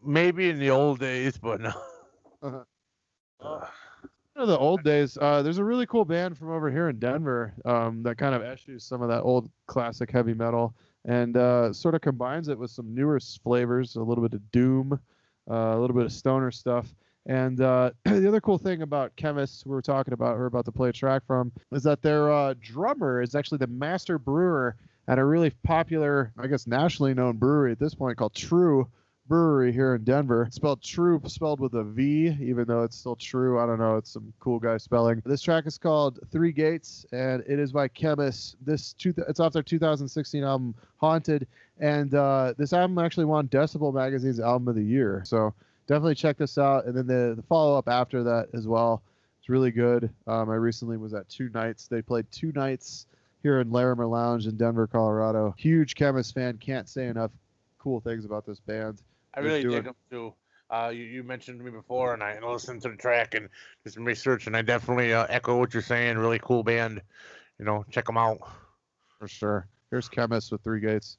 Maybe 0.05 0.51
in 0.51 0.59
the 0.59 0.71
old 0.71 0.99
days, 0.99 1.39
but 1.39 1.61
no. 1.61 1.73
Uh-huh. 2.43 2.63
Uh, 3.41 3.67
Know, 4.37 4.47
the 4.47 4.59
old 4.59 4.83
days. 4.83 5.17
Uh, 5.21 5.43
there's 5.43 5.59
a 5.59 5.65
really 5.65 5.87
cool 5.87 6.05
band 6.05 6.37
from 6.37 6.51
over 6.51 6.69
here 6.69 6.89
in 6.89 6.99
Denver 6.99 7.55
um, 7.65 8.03
that 8.03 8.19
kind 8.19 8.35
of 8.35 8.43
eschews 8.43 8.83
some 8.83 9.01
of 9.01 9.09
that 9.09 9.23
old 9.23 9.49
classic 9.69 10.11
heavy 10.11 10.35
metal 10.35 10.75
and 11.05 11.37
uh, 11.37 11.73
sort 11.73 11.95
of 11.95 12.01
combines 12.01 12.49
it 12.49 12.59
with 12.59 12.73
some 12.73 12.93
newer 12.93 13.21
flavors, 13.21 13.95
a 13.95 14.03
little 14.03 14.25
bit 14.27 14.35
of 14.35 14.51
doom, 14.51 14.99
uh, 15.49 15.55
a 15.55 15.79
little 15.79 15.95
bit 15.95 16.05
of 16.05 16.13
stoner 16.13 16.51
stuff. 16.51 16.93
And 17.27 17.61
uh, 17.61 17.93
the 18.05 18.27
other 18.27 18.41
cool 18.41 18.59
thing 18.59 18.83
about 18.83 19.15
Khemmis, 19.15 19.65
we 19.67 19.71
were 19.71 19.83
talking 19.83 20.13
about, 20.13 20.37
or 20.37 20.47
about 20.47 20.65
to 20.65 20.73
play 20.73 20.89
a 20.89 20.93
track 20.93 21.23
from, 21.29 21.53
is 21.71 21.85
that 21.85 22.03
their 22.03 22.33
uh, 22.33 22.55
drummer 22.61 23.23
is 23.23 23.37
actually 23.37 23.59
the 23.59 23.69
master 23.69 24.19
brewer 24.19 24.75
at 25.07 25.21
a 25.21 25.25
really 25.25 25.51
popular, 25.63 26.33
I 26.37 26.49
guess, 26.49 26.67
nationally 26.67 27.15
known 27.15 27.37
brewery 27.37 27.71
at 27.71 27.79
this 27.79 27.95
point 27.95 28.19
called 28.19 28.35
True 28.35 28.89
Brewery 29.27 29.73
here 29.73 29.95
in 29.95 30.05
Denver. 30.05 30.43
It's 30.43 30.57
spelled 30.57 30.83
True, 30.83 31.21
spelled 31.27 31.59
with 31.59 31.75
a 31.75 31.83
V, 31.83 32.37
even 32.41 32.67
though 32.67 32.83
it's 32.83 32.97
still 32.97 33.17
True. 33.17 33.59
I 33.59 33.67
don't 33.67 33.79
know. 33.79 33.97
It's 33.97 34.11
some 34.11 34.33
cool 34.39 34.59
guy 34.59 34.77
spelling. 34.77 35.23
This 35.25 35.41
track 35.41 35.67
is 35.67 35.79
called 35.79 36.21
Three 36.31 36.53
Gates, 36.53 37.07
and 37.11 37.43
it 37.47 37.59
is 37.59 37.73
by 37.73 37.89
Khemmis. 37.89 38.57
This 38.61 38.93
two, 38.93 39.15
it's 39.27 39.41
off 39.41 39.55
their 39.55 39.63
2016 39.63 40.45
album 40.45 40.75
Hunted, 40.99 41.47
and 41.81 42.15
uh, 42.15 42.53
this 42.59 42.75
album 42.75 42.99
actually 42.99 43.25
won 43.25 43.49
Decibel 43.49 43.95
Magazine's 43.95 44.41
Album 44.41 44.69
of 44.69 44.75
the 44.75 44.85
Year. 44.85 45.23
So 45.25 45.55
definitely 45.87 46.17
check 46.17 46.37
this 46.37 46.59
out. 46.59 46.85
And 46.85 46.95
then 46.95 47.07
the, 47.07 47.35
the 47.37 47.43
follow 47.43 47.79
up 47.79 47.89
after 47.89 48.23
that 48.25 48.49
as 48.53 48.67
well. 48.67 49.03
It's 49.41 49.49
really 49.49 49.71
good. 49.71 50.11
Um, 50.27 50.51
I 50.51 50.55
recently 50.55 50.99
was 50.99 51.15
at 51.15 51.29
two 51.31 51.49
nights. 51.55 51.87
They 51.87 52.03
played 52.03 52.27
two 52.31 52.53
nights 52.53 53.07
here 53.43 53.61
in 53.61 53.71
Larimer 53.71 54.07
Lounge 54.07 54.47
in 54.47 54.57
Denver, 54.57 54.87
Colorado. 54.87 55.55
Huge 55.57 55.95
Khemmis 55.95 56.33
fan. 56.33 56.59
Can't 56.59 56.89
say 56.89 57.07
enough 57.07 57.31
cool 57.79 58.01
things 58.01 58.25
about 58.25 58.47
this 58.47 58.61
band. 58.61 59.03
I 59.37 59.41
really 59.41 59.63
dig 59.63 59.73
it. 59.73 59.85
them 59.85 59.95
too. 60.11 60.35
Uh, 60.71 60.91
you, 60.93 61.05
you 61.05 61.23
mentioned 61.23 61.59
to 61.59 61.65
me 61.65 61.71
before, 61.71 62.15
and 62.15 62.23
I 62.23 62.39
listened 62.41 62.83
to 62.83 62.89
the 62.89 62.97
track 62.97 63.35
and 63.35 63.49
did 63.85 63.93
some 63.93 64.05
research, 64.05 64.47
and 64.47 64.57
I 64.57 64.63
definitely 64.63 65.13
uh, 65.13 65.27
echo 65.29 65.59
what 65.59 65.75
you're 65.75 65.83
saying. 65.83 66.19
Really 66.19 66.41
cool 66.41 66.63
band. 66.63 67.03
You 67.59 67.65
know, 67.65 67.85
check 67.91 68.07
them 68.07 68.17
out. 68.17 68.39
For 69.19 69.29
sure. 69.29 69.69
Here's 69.91 70.09
Khemmis 70.09 70.51
with 70.51 70.63
three 70.63 70.81
gates. 70.81 71.19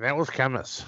That 0.00 0.16
was 0.16 0.28
Khemmis. 0.28 0.84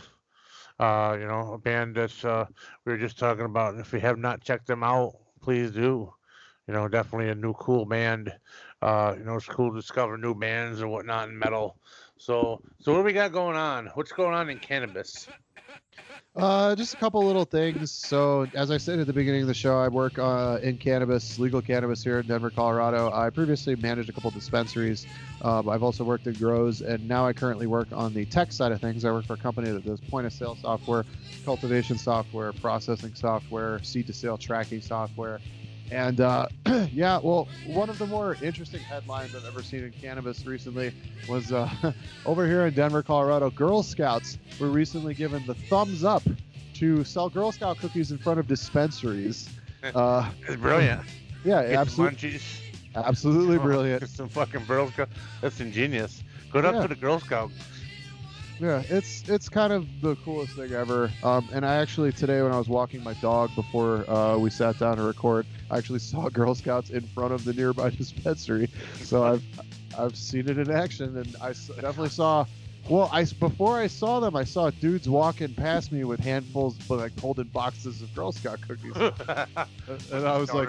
Uh, 0.81 1.17
you 1.19 1.27
know, 1.27 1.53
a 1.55 1.59
band 1.59 1.95
that 1.95 2.25
uh, 2.25 2.47
we 2.85 2.93
were 2.93 2.99
just 2.99 3.19
talking 3.19 3.45
about. 3.45 3.75
And 3.75 3.81
if 3.81 3.93
you 3.93 4.01
have 4.01 4.19
not 4.19 4.43
checked 4.43 4.67
them 4.67 4.83
out, 4.83 5.15
please 5.41 5.71
do. 5.71 6.13
You 6.67 6.75
know, 6.75 6.89
definitely 6.89 7.31
a 7.31 7.35
new 7.35 7.53
cool 7.55 7.87
band. 7.87 8.33
Uh, 8.83 9.15
you 9.17 9.25
know, 9.25 9.37
it's 9.37 9.47
cool 9.47 9.71
to 9.71 9.81
discover 9.81 10.19
new 10.19 10.35
bands 10.35 10.81
and 10.81 10.91
whatnot 10.91 11.29
in 11.29 11.39
metal. 11.39 11.77
So, 12.19 12.61
so 12.81 12.93
what 12.93 12.99
do 12.99 13.05
we 13.05 13.13
got 13.13 13.33
going 13.33 13.57
on? 13.57 13.87
What's 13.95 14.13
going 14.13 14.35
on 14.35 14.51
in 14.51 14.59
cannabis? 14.59 15.29
Uh, 16.37 16.77
just 16.77 16.93
a 16.93 16.97
couple 16.99 17.25
little 17.25 17.47
things. 17.47 17.91
So, 17.91 18.47
as 18.55 18.71
I 18.71 18.77
said 18.77 18.99
at 18.99 19.07
the 19.07 19.13
beginning 19.13 19.41
of 19.41 19.49
the 19.49 19.55
show, 19.55 19.79
I 19.79 19.89
work 19.89 20.19
uh, 20.19 20.59
in 20.63 20.77
cannabis, 20.77 21.39
legal 21.39 21.63
cannabis 21.63 22.05
here 22.05 22.19
in 22.19 22.27
Denver, 22.27 22.51
Colorado. 22.51 23.11
I 23.11 23.31
previously 23.31 23.75
managed 23.77 24.11
a 24.11 24.13
couple 24.13 24.31
dispensaries. 24.31 25.07
Um, 25.41 25.67
I've 25.71 25.83
also 25.83 26.05
worked 26.05 26.27
in 26.27 26.35
grows, 26.35 26.83
and 26.83 27.09
now 27.09 27.27
I 27.27 27.33
currently 27.33 27.67
work 27.67 27.89
on 27.93 28.13
the 28.13 28.27
tech 28.27 28.53
side 28.53 28.71
of 28.71 28.83
things. 28.83 29.07
I 29.07 29.13
work 29.13 29.25
for 29.25 29.33
a 29.33 29.39
company 29.39 29.71
that 29.71 29.87
does 29.87 29.99
point 29.99 30.27
of 30.27 30.33
sale 30.33 30.59
software, 30.61 31.07
cultivation 31.47 31.97
software, 31.97 32.53
processing 32.53 33.15
software, 33.15 33.83
seed 33.83 34.07
to 34.09 34.13
sale 34.13 34.37
tracking 34.37 34.83
software. 34.83 35.41
And 35.91 36.21
uh, 36.21 36.47
yeah, 36.93 37.19
well, 37.23 37.49
one 37.67 37.89
of 37.89 37.99
the 37.99 38.07
more 38.07 38.37
interesting 38.43 38.81
headlines 38.81 39.35
I've 39.35 39.45
ever 39.45 39.63
seen 39.63 39.85
in 39.85 39.93
cannabis 39.93 40.45
recently 40.45 40.93
was 41.29 41.53
uh, 41.53 41.69
over 42.27 42.47
here 42.47 42.67
in 42.67 42.75
Denver, 42.75 43.03
Colorado. 43.03 43.51
Girl 43.51 43.83
Scouts 43.83 44.39
were 44.59 44.69
recently 44.71 45.15
given 45.15 45.45
the 45.47 45.55
thumbs 45.55 46.03
up 46.05 46.23
to 46.75 47.05
sell 47.05 47.29
Girl 47.29 47.53
Scout 47.53 47.79
cookies 47.79 48.11
in 48.11 48.19
front 48.19 48.39
of 48.41 48.47
dispensaries. 48.47 49.49
Uh, 49.95 50.29
It's 50.49 50.57
brilliant. 50.57 51.01
yeah, 51.45 51.63
Get 51.63 51.75
absolutely, 51.77 52.41
absolutely 52.97 53.59
brilliant. 53.59 54.01
Get 54.01 54.09
some 54.09 54.29
fucking 54.29 54.65
Girl 54.65 54.91
Scout. 54.91 55.11
That's 55.41 55.61
ingenious. 55.61 56.25
Good 56.51 56.65
up 56.65 56.75
Yeah. 56.75 56.83
to 56.83 56.89
the 56.89 56.97
Girl 56.97 57.21
Scout. 57.21 57.53
Yeah, 58.59 58.83
it's 58.89 59.29
it's 59.29 59.49
kind 59.49 59.73
of 59.73 60.01
the 60.01 60.17
coolest 60.17 60.57
thing 60.57 60.73
ever. 60.73 61.11
Um, 61.23 61.47
and 61.53 61.65
I 61.65 61.77
actually 61.77 62.13
today 62.13 62.41
when 62.41 62.53
I 62.53 62.59
was 62.59 62.69
walking 62.69 63.03
my 63.03 63.13
dog 63.15 63.55
before 63.55 64.09
uh, 64.11 64.39
we 64.39 64.49
sat 64.51 64.79
down 64.79 64.97
to 64.97 65.03
record, 65.03 65.47
I 65.71 65.77
actually 65.77 65.99
saw 65.99 66.29
Girl 66.31 66.55
Scouts 66.55 66.91
in 66.91 67.03
front 67.03 67.33
of 67.35 67.45
the 67.45 67.53
nearby 67.53 67.91
dispensary. 67.99 68.69
So 69.03 69.25
I've 69.25 69.45
I've 69.99 70.17
seen 70.17 70.49
it 70.49 70.59
in 70.59 70.71
action, 70.71 71.17
and 71.19 71.37
I 71.41 71.49
definitely 71.81 72.09
saw. 72.11 72.47
Well, 72.89 73.11
I 73.13 73.25
before 73.25 73.79
I 73.79 73.89
saw 73.89 74.21
them, 74.21 74.37
I 74.37 74.45
saw 74.45 74.71
dudes 74.71 75.09
walking 75.09 75.53
past 75.53 75.91
me 75.91 76.05
with 76.05 76.21
handfuls, 76.21 76.79
but 76.89 76.99
like 76.99 77.19
holding 77.21 77.49
boxes 77.49 78.01
of 78.01 78.15
Girl 78.15 78.31
Scout 78.33 78.61
cookies, 78.61 78.95
and 78.97 80.27
I 80.27 80.39
was 80.39 80.55
like, 80.55 80.69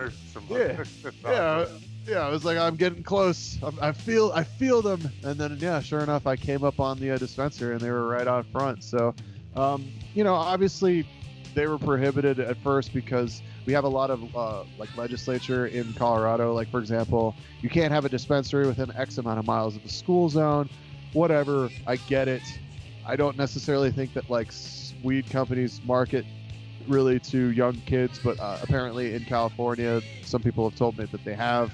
yeah, 0.50 0.84
yeah, 1.24 1.66
yeah. 2.08 2.26
I 2.26 2.30
was 2.30 2.46
like, 2.46 2.58
I'm 2.58 2.76
getting 2.76 3.04
close. 3.04 3.58
I'm, 3.62 3.78
I 3.82 3.92
feel, 3.92 4.32
I 4.34 4.44
feel 4.44 4.82
them. 4.82 5.10
And 5.24 5.40
then, 5.40 5.58
yeah, 5.60 5.80
sure 5.80 6.00
enough, 6.00 6.26
I 6.26 6.36
came 6.36 6.64
up 6.64 6.80
on 6.80 7.00
the 7.00 7.12
uh, 7.12 7.18
dispenser, 7.18 7.74
and 7.74 7.82
they 7.82 7.92
were 7.92 8.08
right 8.08 8.28
out 8.28 8.46
front. 8.48 8.84
So, 8.84 9.14
um, 9.56 9.86
you 10.14 10.24
know, 10.24 10.34
obviously, 10.34 11.06
they 11.54 11.66
were 11.68 11.80
prohibited 11.80 12.40
at 12.40 12.56
first 12.58 12.94
because 12.94 13.42
we 13.66 13.74
have 13.74 13.84
a 13.84 13.90
lot 13.90 14.12
of 14.12 14.36
uh, 14.36 14.64
like 14.78 14.96
legislature 14.96 15.68
in 15.68 15.92
Colorado. 15.94 16.54
Like, 16.54 16.70
for 16.70 16.80
example, 16.80 17.36
you 17.62 17.70
can't 17.70 17.92
have 17.92 18.06
a 18.06 18.10
dispensary 18.10 18.68
within 18.68 18.92
X 18.96 19.18
amount 19.18 19.40
of 19.40 19.48
miles 19.48 19.76
of 19.76 19.84
the 19.84 19.90
school 19.90 20.30
zone. 20.30 20.70
Whatever, 21.14 21.70
I 21.88 21.96
get 21.96 22.28
it. 22.28 22.44
I 23.06 23.16
don't 23.16 23.38
necessarily 23.38 23.90
think 23.90 24.14
that 24.14 24.30
like 24.30 24.52
weed 25.02 25.30
companies 25.30 25.82
market 25.84 26.26
really 26.88 27.20
to 27.20 27.52
young 27.52 27.74
kids, 27.86 28.20
but 28.24 28.40
uh, 28.40 28.60
apparently 28.62 29.16
in 29.16 29.26
California, 29.26 30.02
some 30.24 30.42
people 30.42 30.70
have 30.70 30.78
told 30.78 30.98
me 30.98 31.06
that 31.06 31.24
they 31.24 31.34
have. 31.34 31.74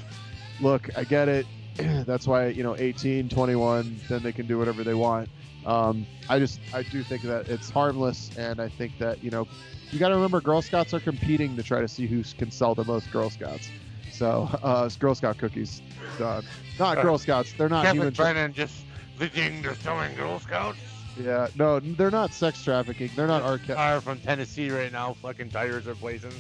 Look, 0.60 0.90
I 0.98 1.04
get 1.04 1.28
it. 1.30 1.46
That's 1.76 2.28
why, 2.28 2.48
you 2.48 2.64
know, 2.64 2.76
18, 2.78 3.30
21, 3.30 4.00
then 4.10 4.22
they 4.24 4.32
can 4.32 4.46
do 4.48 4.58
whatever 4.58 4.84
they 4.84 4.94
want. 4.94 5.30
Um, 5.66 6.06
I 6.30 6.40
just, 6.40 6.60
I 6.74 6.84
do 6.84 7.04
think 7.04 7.24
that 7.24 7.50
it's 7.50 7.70
harmless, 7.70 8.30
and 8.38 8.60
I 8.60 8.68
think 8.70 8.98
that, 9.00 9.24
you 9.24 9.32
know, 9.32 9.48
you 9.92 10.00
got 10.00 10.10
to 10.10 10.16
remember 10.16 10.42
Girl 10.42 10.62
Scouts 10.62 10.94
are 10.94 11.00
competing 11.00 11.56
to 11.56 11.64
try 11.64 11.80
to 11.82 11.88
see 11.88 12.06
who 12.06 12.24
can 12.38 12.52
sell 12.52 12.76
the 12.76 12.84
most 12.84 13.12
Girl 13.12 13.30
Scouts. 13.30 13.70
So, 14.12 14.50
uh, 14.64 14.84
it's 14.86 14.98
Girl 14.98 15.16
Scout 15.16 15.38
cookies. 15.38 15.82
Uh, 16.20 16.42
not 16.78 17.02
Girl 17.02 17.18
Scouts. 17.18 17.54
They're 17.54 17.70
not 17.70 17.84
Kevin 17.86 17.98
human. 18.02 18.14
tra- 18.14 18.26
Brennan 18.26 18.54
just 18.54 18.86
thinking 19.18 19.62
they're 19.62 19.76
selling 19.76 20.16
Girl 20.16 20.40
Scouts. 20.40 20.80
yeah, 21.20 21.48
no, 21.56 21.80
they're 21.80 22.12
not 22.12 22.32
sex 22.34 22.64
trafficking. 22.64 23.10
They're 23.16 23.28
not 23.28 23.42
our. 23.44 23.58
Ca- 23.58 23.76
Car 23.76 24.02
from 24.02 24.20
Tennessee 24.20 24.70
right 24.70 24.92
now. 24.92 25.14
Fucking 25.14 25.50
tires 25.50 25.88
are 25.88 25.96
blazing. 25.96 26.34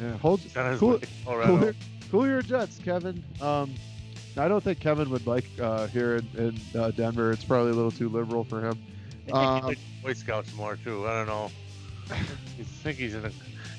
yeah, 0.00 0.16
hold, 0.18 0.40
Cool- 0.78 1.00
Colorado. 1.24 1.74
Cool, 2.10 2.26
your 2.26 2.42
jets, 2.42 2.78
Kevin. 2.78 3.22
Um, 3.40 3.74
I 4.36 4.48
don't 4.48 4.62
think 4.62 4.80
Kevin 4.80 5.10
would 5.10 5.26
like 5.26 5.44
uh, 5.60 5.86
here 5.88 6.16
in, 6.16 6.28
in 6.74 6.80
uh, 6.80 6.90
Denver. 6.90 7.30
It's 7.30 7.44
probably 7.44 7.70
a 7.70 7.74
little 7.74 7.90
too 7.90 8.08
liberal 8.08 8.44
for 8.44 8.60
him. 8.60 8.78
I 9.28 9.62
think 9.62 9.64
he 9.66 9.70
Um, 9.70 9.76
Boy 10.02 10.12
Scouts 10.14 10.54
more 10.54 10.76
too. 10.76 11.06
I 11.06 11.12
don't 11.14 11.26
know. 11.26 11.50
I 12.10 12.16
think 12.82 12.98
he's 12.98 13.14
in 13.14 13.24
a. 13.24 13.30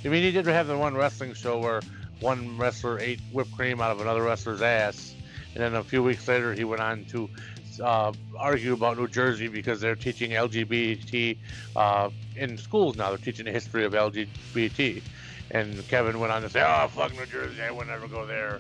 I 0.03 0.08
mean, 0.08 0.24
he 0.24 0.32
did 0.32 0.45
have 0.45 0.68
the 0.68 0.77
one 0.77 0.95
wrestling 0.95 1.34
show 1.34 1.60
where 1.60 1.82
one 2.22 2.58
wrestler 2.58 3.00
ate 3.00 3.19
whipped 3.32 3.51
cream 3.51 3.82
out 3.82 3.92
of 3.92 4.00
another 4.00 4.24
wrestler's 4.24 4.61
ass, 4.61 5.14
and 5.53 5.64
then 5.64 5.76
a 5.76 5.84
few 5.84 6.01
weeks 6.01 6.27
later 6.27 6.53
he 6.53 6.64
went 6.64 6.82
on 6.82 7.06
to 7.06 7.30
uh, 7.84 8.11
argue 8.38 8.74
about 8.74 8.98
New 8.98 9.08
Jersey 9.08 9.48
because 9.48 9.82
they're 9.82 9.95
teaching 9.95 10.32
LGBT 10.32 11.38
uh, 11.76 12.10
in 12.35 12.58
schools 12.58 12.95
now. 12.95 13.10
They're 13.10 13.18
teaching 13.18 13.45
the 13.45 13.51
history 13.51 13.85
of 13.85 13.93
LGBT, 13.93 15.01
and 15.51 15.88
Kevin 15.88 16.19
went 16.19 16.31
on 16.31 16.41
to 16.41 16.49
say, 16.49 16.61
"Oh, 16.65 16.88
fuck 16.88 17.13
New 17.13 17.25
Jersey! 17.25 17.61
I 17.61 17.71
would 17.71 17.88
never 17.88 18.07
go 18.07 18.25
there." 18.25 18.59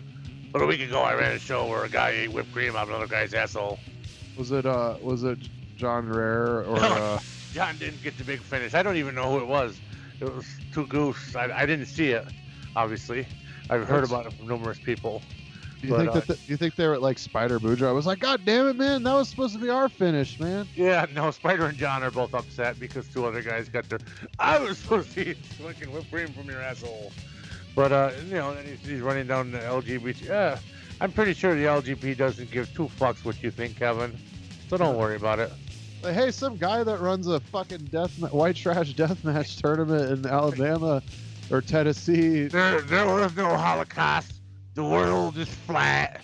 But 0.51 0.61
a 0.61 0.65
week 0.65 0.81
ago, 0.81 1.01
I 1.01 1.13
ran 1.15 1.31
a 1.35 1.39
show 1.39 1.67
where 1.67 1.83
a 1.85 1.89
guy 1.89 2.09
ate 2.09 2.31
whipped 2.33 2.51
cream 2.51 2.75
out 2.75 2.83
of 2.83 2.89
another 2.89 3.07
guy's 3.07 3.33
asshole. 3.33 3.79
Was 4.37 4.51
it 4.51 4.65
uh, 4.65 4.97
was 5.01 5.23
it 5.23 5.39
John 5.77 6.09
Rare 6.09 6.63
or 6.65 6.77
uh, 6.79 7.19
John 7.53 7.77
didn't 7.77 8.01
get 8.03 8.17
the 8.17 8.23
big 8.23 8.41
finish. 8.41 8.73
I 8.73 8.83
don't 8.83 8.97
even 8.97 9.15
know 9.15 9.31
who 9.31 9.39
it 9.39 9.47
was. 9.47 9.79
It 10.19 10.33
was 10.33 10.45
two 10.73 10.85
goofs. 10.87 11.35
I, 11.35 11.61
I 11.61 11.65
didn't 11.65 11.87
see 11.87 12.11
it, 12.11 12.25
obviously. 12.75 13.25
I've 13.69 13.87
heard 13.87 14.03
That's- 14.03 14.09
about 14.09 14.25
it 14.27 14.33
from 14.33 14.47
numerous 14.47 14.77
people. 14.79 15.21
Do 15.81 15.87
you 15.87 15.93
But, 15.93 15.99
think 15.99 16.09
uh, 16.11 16.13
that 16.13 16.27
the, 16.27 16.33
do 16.35 16.41
you 16.47 16.57
think 16.57 16.75
they 16.75 16.87
were 16.87 16.99
like 16.99 17.17
Spider 17.17 17.59
Boudreaux? 17.59 17.87
I 17.87 17.91
was 17.91 18.05
like, 18.05 18.19
God 18.19 18.45
damn 18.45 18.67
it, 18.67 18.75
man! 18.75 19.03
That 19.03 19.13
was 19.13 19.29
supposed 19.29 19.53
to 19.53 19.59
be 19.59 19.69
our 19.69 19.89
finish, 19.89 20.39
man. 20.39 20.67
Yeah, 20.75 21.05
no, 21.13 21.31
Spider 21.31 21.65
and 21.65 21.77
John 21.77 22.03
are 22.03 22.11
both 22.11 22.33
upset 22.33 22.79
because 22.79 23.07
two 23.07 23.25
other 23.25 23.41
guys 23.41 23.67
got 23.67 23.89
their. 23.89 23.99
I 24.39 24.59
was 24.59 24.77
supposed 24.77 25.11
to 25.13 25.31
eat 25.31 25.37
fucking 25.37 25.91
whipped 25.91 26.11
cream 26.11 26.27
from 26.29 26.49
your 26.49 26.61
asshole. 26.61 27.11
But, 27.75 27.91
uh, 27.91 28.11
you 28.27 28.35
know, 28.35 28.53
then 28.53 28.65
he's, 28.65 28.79
he's 28.85 28.99
running 28.99 29.27
down 29.27 29.51
the 29.51 29.59
LGBT. 29.59 30.27
Yeah, 30.27 30.59
I'm 30.99 31.11
pretty 31.11 31.33
sure 31.33 31.55
the 31.55 31.65
LGBT 31.65 32.17
doesn't 32.17 32.51
give 32.51 32.73
two 32.73 32.89
fucks 32.99 33.23
what 33.23 33.41
you 33.41 33.49
think, 33.49 33.77
Kevin. 33.77 34.15
So 34.69 34.77
don't 34.77 34.97
worry 34.97 35.15
about 35.15 35.39
it. 35.39 35.51
Like, 36.03 36.13
hey, 36.13 36.31
some 36.31 36.57
guy 36.57 36.83
that 36.83 36.99
runs 36.99 37.27
a 37.27 37.39
fucking 37.39 37.85
death 37.85 38.19
ma- 38.19 38.27
white 38.29 38.55
trash 38.55 38.93
death 38.93 39.23
match 39.23 39.57
tournament 39.57 40.11
in 40.11 40.29
Alabama 40.29 41.01
or 41.49 41.61
Tennessee. 41.61 42.47
There, 42.47 42.81
there 42.81 43.05
was 43.05 43.35
no 43.35 43.55
Holocaust. 43.55 44.40
The 44.73 44.83
world 44.83 45.37
is 45.37 45.49
flat. 45.49 46.21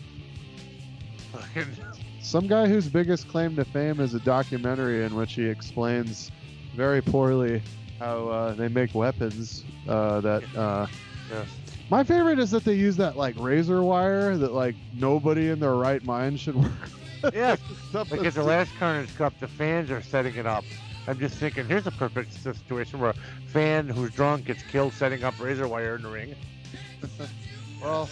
Some 2.22 2.48
guy 2.48 2.68
whose 2.68 2.88
biggest 2.88 3.28
claim 3.28 3.56
to 3.58 3.66
fame 3.66 4.00
is 4.00 4.14
a 4.14 4.20
documentary 4.20 5.06
in 5.06 5.16
which 5.16 5.34
he 5.34 5.46
explains 5.46 6.32
very 6.74 7.02
poorly 7.02 7.62
how 8.00 8.28
uh, 8.30 8.54
they 8.54 8.70
make 8.70 8.94
weapons. 8.96 9.64
Uh, 9.88 10.22
that 10.22 10.44
uh, 10.56 10.88
Yeah. 11.30 11.46
my 11.90 12.04
favorite 12.04 12.40
is 12.40 12.52
that 12.52 12.64
they 12.64 12.74
use 12.76 12.96
that 12.98 13.18
like 13.18 13.36
razor 13.38 13.84
wire 13.84 14.38
that 14.38 14.54
like 14.54 14.76
nobody 14.94 15.50
in 15.50 15.60
their 15.60 15.76
right 15.76 16.04
mind 16.06 16.40
should 16.40 16.56
work. 16.64 16.90
yeah, 17.34 17.56
like 17.94 18.24
at 18.26 18.34
the 18.34 18.44
last 18.44 18.74
Carnage 18.78 19.14
Cup, 19.18 19.38
the 19.40 19.48
fans 19.48 19.92
are 19.92 20.02
setting 20.02 20.36
it 20.36 20.46
up. 20.46 20.64
I'm 21.08 21.20
just 21.20 21.36
thinking, 21.36 21.66
here's 21.68 21.88
a 21.88 21.92
perfect 21.92 22.34
situation 22.34 23.00
where 23.00 23.12
a 23.12 23.14
fan 23.50 23.88
who's 23.88 24.12
drunk 24.12 24.46
gets 24.46 24.64
killed 24.64 24.94
setting 24.94 25.24
up 25.24 25.40
razor 25.40 25.68
wire 25.68 25.96
in 25.96 26.02
the 26.02 26.10
ring. 26.10 26.36
Well, 27.82 28.10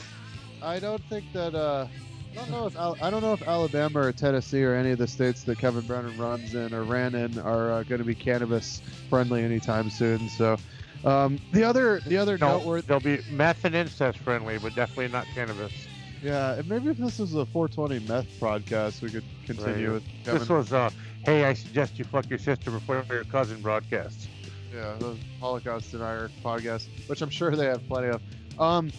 I 0.65 0.79
don't 0.79 1.01
think 1.03 1.31
that. 1.33 1.53
Uh, 1.55 1.87
I 2.33 2.35
don't 2.39 2.51
know 2.51 2.65
if 2.65 2.75
Al- 2.75 2.97
I 3.01 3.09
don't 3.09 3.21
know 3.21 3.31
if 3.31 3.41
Alabama 3.43 3.99
or 3.99 4.11
Tennessee 4.11 4.63
or 4.63 4.75
any 4.75 4.91
of 4.91 4.97
the 4.97 5.07
states 5.07 5.43
that 5.43 5.57
Kevin 5.57 5.85
Brennan 5.85 6.17
runs 6.17 6.53
in 6.53 6.73
or 6.73 6.83
ran 6.83 7.15
in 7.15 7.39
are 7.39 7.71
uh, 7.71 7.83
going 7.83 7.99
to 7.99 8.05
be 8.05 8.15
cannabis 8.15 8.81
friendly 9.09 9.41
anytime 9.41 9.89
soon. 9.89 10.27
So, 10.27 10.57
um, 11.05 11.39
the 11.53 11.63
other 11.63 12.01
the 12.07 12.17
other 12.17 12.37
No, 12.37 12.57
noteworthy, 12.57 12.87
they'll 12.87 12.99
be 12.99 13.19
meth 13.31 13.63
and 13.63 13.73
incest 13.73 14.19
friendly, 14.19 14.57
but 14.57 14.75
definitely 14.75 15.07
not 15.09 15.25
cannabis. 15.33 15.87
yeah, 16.21 16.55
and 16.55 16.67
maybe 16.67 16.89
if 16.89 16.97
this 16.97 17.19
was 17.19 17.35
a 17.35 17.45
420 17.45 17.99
meth 18.05 18.27
podcast, 18.41 19.01
we 19.01 19.11
could 19.11 19.23
continue 19.45 19.91
Right. 19.91 19.93
with 19.93 20.25
Kevin. 20.25 20.39
This 20.39 20.49
was, 20.49 20.73
uh, 20.73 20.89
hey, 21.23 21.45
I 21.45 21.53
suggest 21.53 21.97
you 21.99 22.03
fuck 22.05 22.29
your 22.29 22.39
sister 22.39 22.69
before 22.71 23.05
your 23.09 23.23
cousin 23.23 23.61
broadcasts. 23.61 24.27
Yeah, 24.73 24.97
the 24.99 25.15
Holocaust 25.39 25.91
Denier 25.91 26.29
podcast, 26.43 26.89
which 27.07 27.21
I'm 27.21 27.29
sure 27.29 27.55
they 27.55 27.67
have 27.67 27.87
plenty 27.87 28.09
of. 28.09 28.21
Um, 28.59 28.91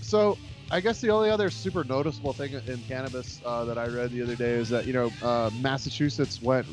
so 0.00 0.38
I 0.70 0.80
guess 0.80 1.00
the 1.00 1.10
only 1.10 1.30
other 1.30 1.48
super 1.50 1.84
noticeable 1.84 2.32
thing 2.32 2.60
in 2.66 2.82
cannabis 2.82 3.40
uh, 3.44 3.64
that 3.66 3.78
I 3.78 3.86
read 3.86 4.10
the 4.10 4.22
other 4.22 4.36
day 4.36 4.52
is 4.52 4.68
that 4.70 4.86
you 4.86 4.92
know 4.92 5.10
uh, 5.22 5.50
Massachusetts 5.60 6.42
went 6.42 6.66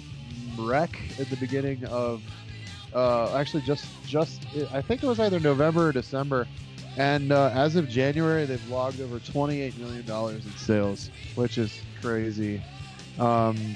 rec 0.58 1.00
at 1.20 1.30
the 1.30 1.38
beginning 1.38 1.86
of 1.86 2.24
uh, 2.94 3.36
actually 3.36 3.62
just 3.62 3.86
just 4.06 4.48
I 4.72 4.82
think 4.82 5.04
it 5.04 5.08
was 5.08 5.20
either 5.20 5.40
November 5.40 5.90
or 5.90 5.92
December, 5.92 6.48
and 6.98 7.32
uh, 7.32 7.52
as 7.54 7.76
of 7.76 7.88
January 7.88 8.46
they've 8.46 8.68
logged 8.68 9.00
over 9.00 9.20
28 9.20 9.78
million 9.78 10.06
dollars 10.06 10.46
in 10.46 10.56
sales, 10.56 11.12
which 11.36 11.58
is 11.60 11.84
crazy. 12.02 12.64
Um, 13.20 13.76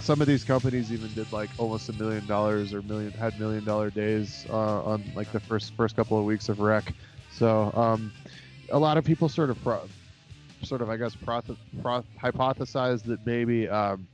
some 0.00 0.20
of 0.20 0.26
these 0.26 0.44
companies 0.44 0.92
even 0.92 1.12
did 1.14 1.30
like 1.32 1.50
almost 1.58 1.88
a 1.88 1.92
million 1.92 2.26
dollars 2.26 2.72
or 2.72 2.82
million 2.82 3.12
had 3.14 3.38
million 3.38 3.64
dollar 3.64 3.90
days 3.90 4.46
uh, 4.50 4.82
on 4.82 5.12
like 5.14 5.30
the 5.32 5.40
first 5.40 5.74
first 5.76 5.94
couple 5.96 6.18
of 6.18 6.24
weeks 6.24 6.48
of 6.48 6.58
rec. 6.58 6.92
So 7.28 7.70
um, 7.74 8.12
a 8.70 8.78
lot 8.78 8.96
of 8.96 9.04
people 9.04 9.28
sort 9.28 9.50
of 9.50 9.62
pro- 9.62 9.88
sort 10.62 10.82
of 10.82 10.90
I 10.90 10.96
guess 10.96 11.14
pro- 11.14 11.42
pro- 11.82 12.04
hypothesize 12.20 13.02
that 13.04 13.24
maybe 13.24 13.68
um, 13.68 14.06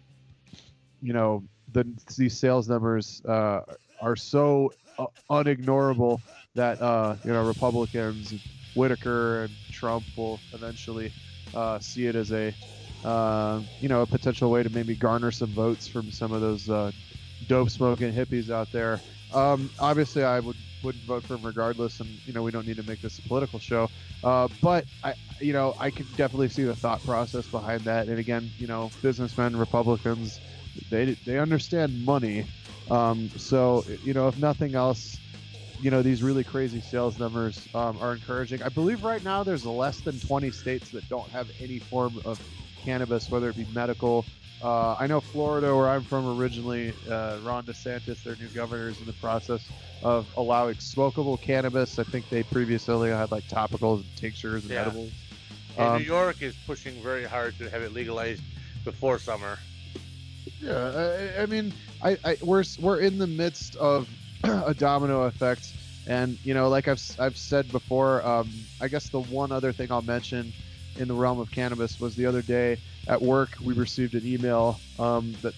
you 1.03 1.13
know 1.13 1.43
the 1.73 1.85
these 2.17 2.37
sales 2.37 2.69
numbers 2.69 3.23
uh, 3.27 3.61
are 4.01 4.17
so 4.17 4.73
uh, 4.99 5.07
unignorable 5.31 6.21
that 6.55 6.81
uh, 6.81 7.17
you 7.25 7.33
know 7.33 7.43
Republicans, 7.43 8.35
Whitaker 8.75 9.45
and 9.45 9.55
Trump 9.71 10.05
will 10.17 10.39
eventually 10.53 11.13
uh, 11.55 11.79
see 11.79 12.07
it 12.07 12.17
as 12.17 12.33
a 12.33 12.55
uh, 13.05 13.61
you 13.81 13.89
know 13.89 14.03
a 14.03 14.07
potential 14.07 14.51
way 14.51 14.63
to 14.63 14.71
maybe 14.71 14.95
garner 14.95 15.31
some 15.31 15.51
votes 15.51 15.89
from 15.89 16.11
some 16.11 16.33
of 16.33 16.41
those 16.41 16.71
uh, 16.71 16.91
dope 17.49 17.71
smoking 17.71 18.13
hippies 18.13 18.51
out 18.51 18.71
there. 18.73 19.01
Um, 19.33 19.71
obviously, 19.81 20.23
I 20.23 20.41
would 20.41 20.57
would 20.85 20.97
vote 20.97 21.25
for 21.25 21.35
him 21.35 21.43
regardless, 21.43 22.01
and 22.01 22.21
you 22.27 22.33
know 22.33 22.43
we 22.43 22.51
don't 22.51 22.67
need 22.67 22.77
to 22.77 22.83
make 22.85 23.01
this 23.01 23.19
a 23.19 23.23
political 23.23 23.59
show. 23.59 23.91
Uh, 24.23 24.49
but 24.61 24.85
I, 25.03 25.15
you 25.41 25.53
know, 25.53 25.75
I 25.79 25.91
can 25.91 26.07
definitely 26.17 26.49
see 26.49 26.65
the 26.65 26.77
thought 26.77 27.03
process 27.05 27.47
behind 27.47 27.81
that. 27.83 28.09
And 28.09 28.19
again, 28.19 28.51
you 28.59 28.67
know, 28.67 28.91
businessmen, 29.03 29.57
Republicans, 29.57 30.41
they 30.91 31.17
they 31.27 31.39
understand 31.39 32.05
money. 32.05 32.47
Um, 32.91 33.31
so 33.31 33.85
you 34.05 34.15
know, 34.15 34.29
if 34.29 34.39
nothing 34.39 34.75
else, 34.75 35.19
you 35.81 35.91
know, 35.91 36.03
these 36.03 36.23
really 36.23 36.45
crazy 36.45 36.81
sales 36.81 37.19
numbers 37.19 37.69
um, 37.75 37.99
are 38.01 38.13
encouraging. 38.13 38.63
I 38.63 38.69
believe 38.69 39.03
right 39.03 39.23
now 39.25 39.43
there's 39.43 39.65
less 39.65 40.01
than 40.01 40.19
20 40.21 40.51
states 40.51 40.91
that 40.91 41.09
don't 41.09 41.29
have 41.31 41.51
any 41.61 41.79
form 41.79 42.21
of 42.25 42.41
cannabis, 42.85 43.31
whether 43.31 43.49
it 43.49 43.57
be 43.57 43.67
medical. 43.73 44.25
Uh, 44.65 44.97
I 44.99 45.07
know 45.07 45.21
Florida, 45.21 45.75
where 45.75 45.91
I'm 45.91 46.03
from 46.05 46.27
originally, 46.27 46.95
uh, 47.11 47.37
Ron 47.37 47.67
DeSantis, 47.67 48.23
their 48.23 48.35
new 48.37 48.49
governor, 48.49 48.89
is 48.89 48.99
in 48.99 49.05
the 49.05 49.13
process 49.13 49.71
of 50.01 50.27
allowing 50.39 50.77
smokable 50.77 51.39
cannabis. 51.41 51.99
I 51.99 52.05
think 52.05 52.31
they 52.31 52.43
previously 52.43 53.11
had 53.11 53.31
like 53.31 53.47
topicals 53.47 54.01
and 54.01 54.17
tinctures 54.17 54.65
and 54.65 54.73
Yeah. 54.73 54.81
edibles. 54.81 55.13
And 55.77 55.93
Um, 55.93 55.99
New 55.99 56.07
York 56.07 56.41
is 56.41 56.57
pushing 56.67 57.03
very 57.03 57.27
hard 57.27 57.59
to 57.59 57.69
have 57.69 57.83
it 57.83 57.93
legalized 57.93 58.43
before 58.87 59.19
summer. 59.19 59.59
Yeah, 60.63 61.37
I, 61.39 61.43
I 61.43 61.47
mean, 61.47 61.73
I, 62.03 62.17
I 62.25 62.37
we're 62.43 62.61
s- 62.61 62.79
we're 62.79 63.01
in 63.01 63.19
the 63.19 63.27
midst 63.27 63.77
of 63.77 64.09
a 64.45 64.73
domino 64.75 65.25
effect, 65.25 65.75
and 66.07 66.39
you 66.43 66.55
know, 66.55 66.69
like 66.71 66.89
I've 66.89 66.93
s- 66.95 67.17
I've 67.19 67.37
said 67.37 67.69
before, 67.69 68.27
um, 68.27 68.67
I 68.81 68.89
guess 68.89 69.09
the 69.11 69.21
one 69.21 69.53
other 69.53 69.73
thing 69.73 69.91
I'll 69.93 70.03
mention 70.03 70.55
in 70.99 71.09
the 71.09 71.15
realm 71.15 71.41
of 71.41 71.51
cannabis 71.51 72.01
was 72.01 72.15
the 72.15 72.27
other 72.27 72.43
day 72.43 72.79
at 73.09 73.21
work 73.21 73.51
we 73.63 73.75
received 73.75 74.15
an 74.15 74.27
email 74.27 74.79
um, 74.99 75.35
that 75.43 75.55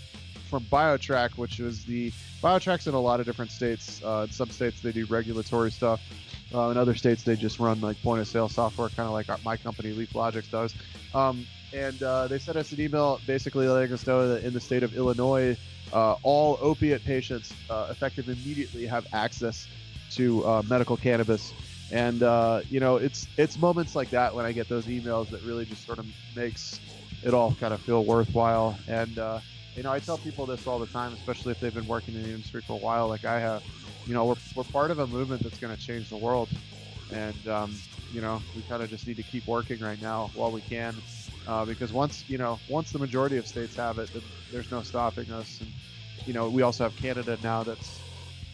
from 0.49 0.65
BioTrack, 0.65 1.37
which 1.37 1.59
was 1.59 1.85
the 1.85 2.11
BioTrack's 2.43 2.87
in 2.87 2.95
a 2.95 3.01
lot 3.01 3.21
of 3.21 3.27
different 3.27 3.51
states. 3.51 4.01
Uh, 4.05 4.27
in 4.29 4.31
some 4.31 4.51
states 4.51 4.81
they 4.81 4.93
do 4.93 5.05
regulatory 5.07 5.71
stuff. 5.71 6.01
Uh, 6.55 6.71
in 6.71 6.77
other 6.77 6.95
states 6.95 7.23
they 7.23 7.37
just 7.37 7.59
run 7.59 7.81
like 7.81 8.01
point 8.03 8.21
of 8.21 8.29
sale 8.29 8.49
software, 8.49 8.89
kind 8.91 9.07
of 9.07 9.13
like 9.13 9.29
our, 9.29 9.39
my 9.45 9.57
company 9.57 9.93
LeafLogix 9.93 10.51
does. 10.51 10.75
Um, 11.15 11.47
and 11.73 12.01
uh, 12.03 12.29
they 12.29 12.39
sent 12.39 12.57
us 12.57 12.73
an 12.73 12.81
email 12.81 13.21
basically 13.27 13.67
letting 13.67 13.93
us 13.93 14.07
know 14.07 14.29
that 14.29 14.45
in 14.45 14.55
the 14.55 14.61
state 14.61 14.83
of 14.83 14.97
Illinois, 14.97 15.57
uh, 15.93 16.15
all 16.23 16.59
opiate 16.61 17.05
patients 17.05 17.53
uh, 17.69 17.89
effective 17.91 18.29
immediately 18.29 18.87
have 18.87 19.07
access 19.13 19.69
to 20.13 20.47
uh, 20.47 20.63
medical 20.69 20.97
cannabis. 20.97 21.53
And 21.91 22.23
uh, 22.23 22.61
you 22.69 22.81
know, 22.81 22.97
it's 22.97 23.29
it's 23.37 23.59
moments 23.59 23.95
like 23.95 24.11
that 24.11 24.35
when 24.35 24.45
I 24.45 24.53
get 24.53 24.69
those 24.69 24.87
emails 24.87 25.31
that 25.31 25.43
really 25.43 25.65
just 25.67 25.85
sort 25.85 25.99
of 25.99 26.07
makes 26.35 26.81
it 27.23 27.35
all 27.35 27.55
kind 27.55 27.73
of 27.75 27.83
feel 27.83 28.05
worthwhile. 28.05 28.79
And 28.89 29.19
uh, 29.19 29.41
you 29.77 29.83
know, 29.83 29.93
I 29.93 30.01
tell 30.01 30.19
people 30.19 30.47
this 30.47 30.67
all 30.67 30.79
the 30.79 30.87
time, 30.87 31.13
especially 31.13 31.53
if 31.53 31.61
they've 31.61 31.75
been 31.75 31.87
working 31.87 32.17
in 32.17 32.23
the 32.23 32.31
industry 32.31 32.63
for 32.67 32.75
a 32.75 32.79
while, 32.79 33.09
like 33.09 33.25
I 33.25 33.41
have. 33.41 33.63
You 34.07 34.15
know, 34.15 34.25
we're, 34.25 34.37
we're 34.55 34.65
part 34.65 34.93
of 34.93 35.01
a 35.01 35.07
movement 35.07 35.43
that's 35.43 35.59
going 35.59 35.77
to 35.77 35.83
change 35.83 36.09
the 36.09 36.17
world, 36.17 36.49
and 37.11 37.47
um, 37.49 37.83
you 38.11 38.21
know, 38.21 38.43
we 38.55 38.63
kind 38.63 38.83
of 38.83 38.89
just 38.91 39.07
need 39.07 39.17
to 39.17 39.25
keep 39.25 39.47
working 39.47 39.81
right 39.81 40.01
now 40.01 40.31
while 40.33 40.53
we 40.53 40.63
can, 40.63 41.03
uh, 41.47 41.65
because 41.65 41.93
once 41.93 42.25
you 42.29 42.39
know, 42.39 42.61
once 42.69 42.93
the 42.93 42.99
majority 43.01 43.37
of 43.37 43.47
states 43.49 43.77
have 43.77 43.99
it, 43.99 44.11
there's 44.51 44.71
no 44.71 44.81
stopping 44.83 45.31
us. 45.33 45.61
And 45.61 45.73
you 46.25 46.33
know, 46.33 46.49
we 46.49 46.63
also 46.63 46.85
have 46.85 46.97
Canada 46.97 47.37
now 47.43 47.65
that's 47.65 48.06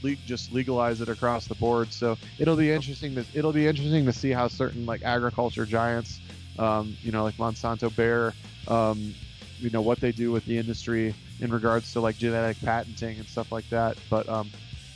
le- 0.02 0.16
just 0.26 0.52
legalize 0.52 1.00
it 1.00 1.08
across 1.08 1.46
the 1.46 1.54
board. 1.54 1.92
So 1.92 2.16
it'll 2.38 2.56
be 2.56 2.70
interesting 2.70 3.14
to 3.16 3.24
it'll 3.34 3.52
be 3.52 3.66
interesting 3.66 4.04
to 4.06 4.12
see 4.12 4.30
how 4.30 4.48
certain 4.48 4.86
like 4.86 5.02
agriculture 5.04 5.64
giants, 5.64 6.20
um, 6.58 6.96
you 7.02 7.12
know, 7.12 7.24
like 7.24 7.36
Monsanto 7.36 7.94
Bayer, 7.94 8.34
um, 8.68 9.14
you 9.60 9.70
know, 9.70 9.80
what 9.80 10.00
they 10.00 10.12
do 10.12 10.30
with 10.32 10.44
the 10.44 10.58
industry 10.58 11.14
in 11.40 11.50
regards 11.50 11.92
to 11.92 12.00
like 12.00 12.16
genetic 12.16 12.60
patenting 12.60 13.18
and 13.18 13.28
stuff 13.28 13.50
like 13.52 13.68
that. 13.70 13.98
But 14.10 14.28
um, 14.28 14.50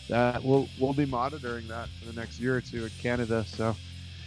that 0.09 0.43
we'll 0.43 0.68
we'll 0.78 0.93
be 0.93 1.07
monitoring 1.07 1.67
that 1.68 1.89
for 1.89 2.07
the 2.07 2.18
next 2.18 2.39
year 2.39 2.57
or 2.57 2.60
two 2.60 2.85
in 2.85 2.91
Canada. 3.01 3.44
So 3.47 3.76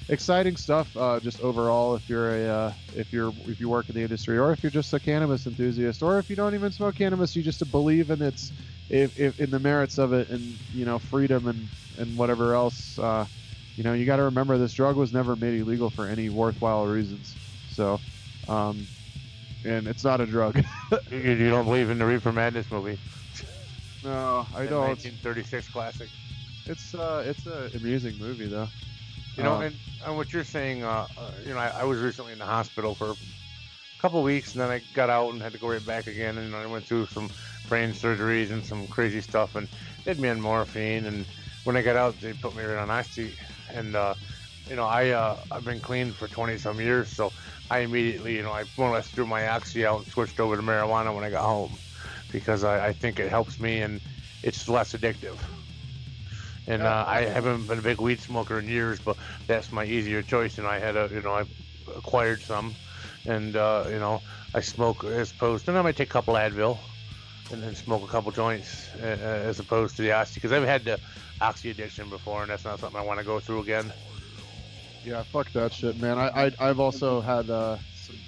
exciting 0.09 0.57
stuff. 0.57 0.95
Uh, 0.97 1.19
just 1.19 1.39
overall, 1.41 1.95
if 1.95 2.09
you're 2.09 2.45
a 2.45 2.49
uh, 2.49 2.73
if 2.95 3.13
you're 3.13 3.33
if 3.47 3.59
you 3.59 3.69
work 3.69 3.87
in 3.89 3.95
the 3.95 4.01
industry, 4.01 4.37
or 4.37 4.51
if 4.51 4.61
you're 4.63 4.71
just 4.71 4.93
a 4.93 4.99
cannabis 4.99 5.47
enthusiast, 5.47 6.03
or 6.03 6.19
if 6.19 6.29
you 6.29 6.35
don't 6.35 6.53
even 6.53 6.71
smoke 6.71 6.95
cannabis, 6.95 7.35
you 7.35 7.43
just 7.43 7.69
believe 7.71 8.09
in 8.09 8.21
its 8.21 8.51
if, 8.89 9.11
if 9.15 9.39
in 9.39 9.51
the 9.51 9.59
merits 9.59 9.97
of 9.97 10.13
it 10.13 10.29
and 10.29 10.59
you 10.73 10.85
know 10.85 10.99
freedom 10.99 11.47
and 11.47 11.69
and 11.97 12.17
whatever 12.17 12.55
else. 12.55 12.97
Uh, 12.99 13.25
you 13.75 13.83
know, 13.83 13.93
you 13.93 14.05
got 14.05 14.17
to 14.17 14.23
remember 14.23 14.57
this 14.57 14.73
drug 14.73 14.97
was 14.97 15.13
never 15.13 15.37
made 15.37 15.53
illegal 15.59 15.89
for 15.89 16.07
any 16.09 16.29
worthwhile 16.29 16.85
reasons. 16.85 17.37
So, 17.67 18.01
um, 18.47 18.89
and 19.63 19.87
it's 19.87 20.03
not 20.03 20.21
a 20.21 20.27
drug. 20.27 20.61
You, 21.11 21.17
you 21.19 21.49
don't 21.49 21.65
believe 21.65 21.89
in 21.89 21.97
the 21.99 22.05
Reefer 22.05 22.31
Madness 22.33 22.71
movie? 22.71 22.99
no, 24.03 24.47
I 24.53 24.67
don't. 24.67 24.99
1936 24.99 25.69
classic. 25.69 26.09
It's 26.65 26.93
uh, 26.93 27.23
it's 27.25 27.45
a 27.47 27.69
amusing 27.73 28.17
movie 28.17 28.47
though. 28.47 28.69
You 29.37 29.43
know, 29.43 29.55
Um, 29.55 29.61
and, 29.61 29.79
and 30.05 30.17
what 30.17 30.33
you're 30.33 30.43
saying, 30.43 30.83
uh, 30.83 31.07
uh, 31.17 31.31
you 31.45 31.53
know, 31.53 31.59
I, 31.59 31.69
I 31.69 31.83
was 31.85 31.99
recently 31.99 32.33
in 32.33 32.39
the 32.39 32.45
hospital 32.45 32.95
for 32.95 33.11
a 33.11 33.17
couple 33.99 34.21
weeks, 34.23 34.53
and 34.53 34.61
then 34.61 34.69
I 34.69 34.79
got 34.79 35.09
out 35.09 35.31
and 35.33 35.41
had 35.41 35.53
to 35.53 35.59
go 35.59 35.67
right 35.67 35.85
back 35.85 36.07
again, 36.07 36.37
and 36.37 36.55
I 36.55 36.65
went 36.67 36.87
through 36.87 37.07
some 37.07 37.31
brain 37.67 37.91
surgeries 37.91 38.51
and 38.51 38.65
some 38.65 38.87
crazy 38.87 39.21
stuff, 39.21 39.55
and 39.55 39.67
they 40.03 40.11
had 40.11 40.19
me 40.19 40.29
on 40.29 40.41
morphine, 40.41 41.05
and 41.05 41.25
when 41.63 41.77
I 41.77 41.81
got 41.81 41.95
out, 41.95 42.19
they 42.19 42.33
put 42.33 42.55
me 42.55 42.63
right 42.63 42.81
on 42.81 42.89
oxy, 42.89 43.35
and 43.73 43.95
uh, 43.95 44.15
you 44.69 44.75
know, 44.75 44.85
I 44.85 45.09
uh, 45.09 45.43
I've 45.51 45.65
been 45.65 45.79
clean 45.79 46.13
for 46.13 46.27
20 46.27 46.57
some 46.57 46.79
years, 46.79 47.09
so 47.09 47.33
I 47.69 47.79
immediately, 47.79 48.35
you 48.35 48.43
know, 48.43 48.51
I 48.51 48.65
more 48.77 48.89
or 48.89 48.93
less 48.93 49.09
threw 49.09 49.25
my 49.25 49.47
oxy 49.49 49.85
out 49.85 49.97
and 49.97 50.07
switched 50.07 50.39
over 50.39 50.55
to 50.55 50.61
marijuana 50.61 51.13
when 51.13 51.23
I 51.23 51.29
got 51.29 51.43
home, 51.43 51.77
because 52.31 52.63
I, 52.63 52.87
I 52.87 52.93
think 52.93 53.19
it 53.19 53.29
helps 53.29 53.59
me 53.59 53.81
and 53.81 53.99
it's 54.43 54.69
less 54.69 54.93
addictive. 54.93 55.37
And 56.67 56.83
uh, 56.83 57.03
I 57.07 57.21
haven't 57.21 57.65
been 57.65 57.79
a 57.79 57.81
big 57.81 57.99
weed 57.99 58.19
smoker 58.19 58.59
in 58.59 58.67
years, 58.67 58.99
but 58.99 59.17
that's 59.47 59.71
my 59.71 59.85
easier 59.85 60.21
choice. 60.21 60.59
And 60.59 60.67
I 60.67 60.77
had 60.79 60.95
a, 60.95 61.09
you 61.11 61.21
know, 61.21 61.33
I 61.33 61.45
acquired 61.95 62.41
some, 62.43 62.75
and 63.25 63.55
uh, 63.55 63.85
you 63.89 63.99
know, 63.99 64.21
I 64.53 64.61
smoke 64.61 65.03
as 65.03 65.31
opposed, 65.31 65.67
and 65.67 65.77
I 65.77 65.81
might 65.81 65.95
take 65.95 66.09
a 66.09 66.13
couple 66.13 66.35
Advil, 66.35 66.77
and 67.51 67.63
then 67.63 67.75
smoke 67.75 68.03
a 68.03 68.07
couple 68.07 68.31
joints 68.31 68.89
uh, 68.99 69.05
as 69.05 69.59
opposed 69.59 69.95
to 69.97 70.01
the 70.01 70.11
oxy, 70.11 70.39
because 70.39 70.51
I've 70.51 70.63
had 70.63 70.85
the 70.85 70.99
oxy 71.41 71.69
addiction 71.69 72.09
before, 72.09 72.43
and 72.43 72.51
that's 72.51 72.65
not 72.65 72.79
something 72.79 72.99
I 72.99 73.03
want 73.03 73.19
to 73.19 73.25
go 73.25 73.39
through 73.39 73.61
again. 73.61 73.93
Yeah, 75.03 75.23
fuck 75.23 75.51
that 75.53 75.73
shit, 75.73 75.97
man. 75.97 76.17
I, 76.19 76.47
I 76.47 76.51
I've 76.59 76.79
also 76.79 77.21
had 77.21 77.49
uh, 77.49 77.77
some 77.93 78.19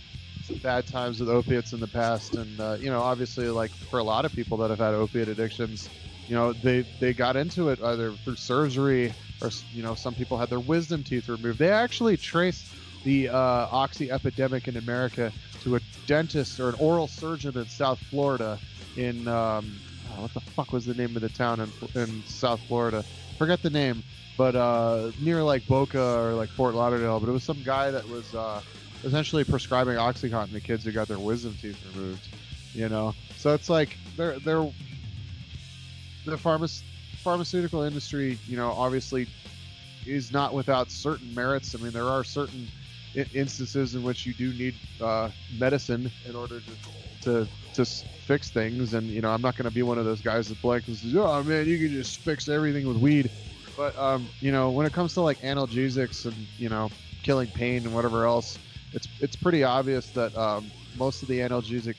some 0.42 0.58
bad 0.58 0.88
times 0.88 1.20
with 1.20 1.30
opiates 1.30 1.74
in 1.74 1.80
the 1.80 1.88
past, 1.88 2.36
and 2.36 2.60
uh, 2.60 2.78
you 2.80 2.90
know, 2.90 3.02
obviously, 3.02 3.48
like 3.50 3.72
for 3.90 4.00
a 4.00 4.04
lot 4.04 4.26
of 4.26 4.34
people 4.36 4.58
that 4.58 4.70
have 4.70 4.80
had 4.80 4.94
opiate 4.94 5.30
addictions, 5.30 5.90
you 6.28 6.36
know, 6.36 6.54
they 6.54 6.86
they 7.00 7.14
got 7.14 7.36
into 7.36 7.70
it 7.70 7.80
either 7.84 8.16
through 8.24 8.38
surgery 8.38 9.14
or 9.42 9.52
you 9.74 9.84
know, 9.84 9.96
some 9.96 10.16
people 10.16 10.38
had 10.38 10.50
their 10.50 10.60
wisdom 10.60 11.04
teeth 11.04 11.28
removed. 11.28 11.60
They 11.60 11.72
actually 11.72 12.18
traced 12.18 12.76
the 13.04 13.30
uh, 13.30 13.68
oxy 13.72 14.12
epidemic 14.12 14.68
in 14.68 14.78
America 14.78 15.34
to 15.60 15.76
a 15.76 15.80
dentist 16.06 16.60
or 16.60 16.70
an 16.70 16.76
oral 16.80 17.08
surgeon 17.08 17.58
in 17.58 17.68
South 17.68 18.00
Florida. 18.10 18.62
In 18.98 19.28
um, 19.28 19.82
oh, 20.10 20.22
what 20.22 20.34
the 20.34 20.42
fuck 20.42 20.74
was 20.74 20.86
the 20.86 20.94
name 20.94 21.16
of 21.16 21.22
the 21.22 21.30
town 21.30 21.60
in, 21.62 22.02
in 22.02 22.24
South 22.26 22.62
Florida? 22.68 23.04
Forget 23.38 23.62
the 23.62 23.70
name 23.70 24.04
but 24.42 24.56
uh, 24.56 25.12
near 25.20 25.44
like 25.44 25.66
Boca 25.68 26.02
or 26.02 26.34
like 26.34 26.50
Fort 26.50 26.74
Lauderdale. 26.74 27.20
But 27.20 27.30
it 27.30 27.32
was 27.32 27.44
some 27.44 27.62
guy 27.64 27.92
that 27.92 28.08
was 28.08 28.34
uh, 28.34 28.62
essentially 29.04 29.44
prescribing 29.44 29.98
OxyContin 29.98 30.52
to 30.54 30.60
kids 30.60 30.84
who 30.84 30.92
got 30.92 31.08
their 31.08 31.20
wisdom 31.20 31.56
teeth 31.62 31.80
removed. 31.94 32.28
You 32.74 32.90
know, 32.90 33.14
so 33.36 33.54
it's 33.54 33.70
like 33.70 33.98
they're 34.18 34.40
they're 34.40 34.68
the 36.26 36.38
pharma- 36.38 36.82
pharmaceutical 37.18 37.84
industry. 37.84 38.40
You 38.48 38.58
know, 38.58 38.72
obviously 38.72 39.28
is 40.08 40.32
not 40.32 40.54
without 40.54 40.90
certain 40.90 41.32
merits. 41.36 41.76
I 41.76 41.78
mean, 41.78 41.92
there 41.92 42.08
are 42.08 42.24
certain 42.24 42.68
instances 43.14 43.96
in 43.96 44.04
which 44.04 44.26
you 44.26 44.34
do 44.34 44.54
need 44.54 44.80
uh, 45.02 45.30
medicine 45.50 46.12
in 46.26 46.36
order 46.36 46.62
to 46.62 46.78
to 47.22 47.50
to 47.74 47.86
fix 48.20 48.50
things. 48.50 48.94
And 48.94 49.14
you 49.14 49.22
know, 49.22 49.30
I'm 49.30 49.42
not 49.42 49.56
going 49.56 49.66
to 49.66 49.72
be 49.72 49.84
one 49.84 49.98
of 49.98 50.06
those 50.06 50.22
guys 50.22 50.48
that 50.50 50.62
blankly 50.62 50.94
says, 50.94 51.16
"Oh 51.16 51.44
man, 51.44 51.68
you 51.68 51.78
can 51.78 51.92
just 51.92 52.24
fix 52.24 52.48
everything 52.48 52.88
with 52.88 52.98
weed." 52.98 53.30
But 53.76 53.98
um, 53.98 54.32
you 54.42 54.52
know, 54.52 54.70
when 54.70 54.86
it 54.86 54.94
comes 54.94 55.14
to 55.16 55.22
like 55.22 55.40
analgesics 55.42 56.26
and 56.26 56.48
you 56.58 56.70
know, 56.70 56.90
killing 57.24 57.50
pain 57.50 57.86
and 57.86 57.94
whatever 57.94 58.26
else, 58.26 58.58
it's 58.94 59.08
it's 59.20 59.36
pretty 59.36 59.64
obvious 59.64 60.12
that 60.12 60.36
um, 60.38 60.72
most 60.96 61.22
of 61.22 61.30
the 61.30 61.40
analgesic 61.40 61.96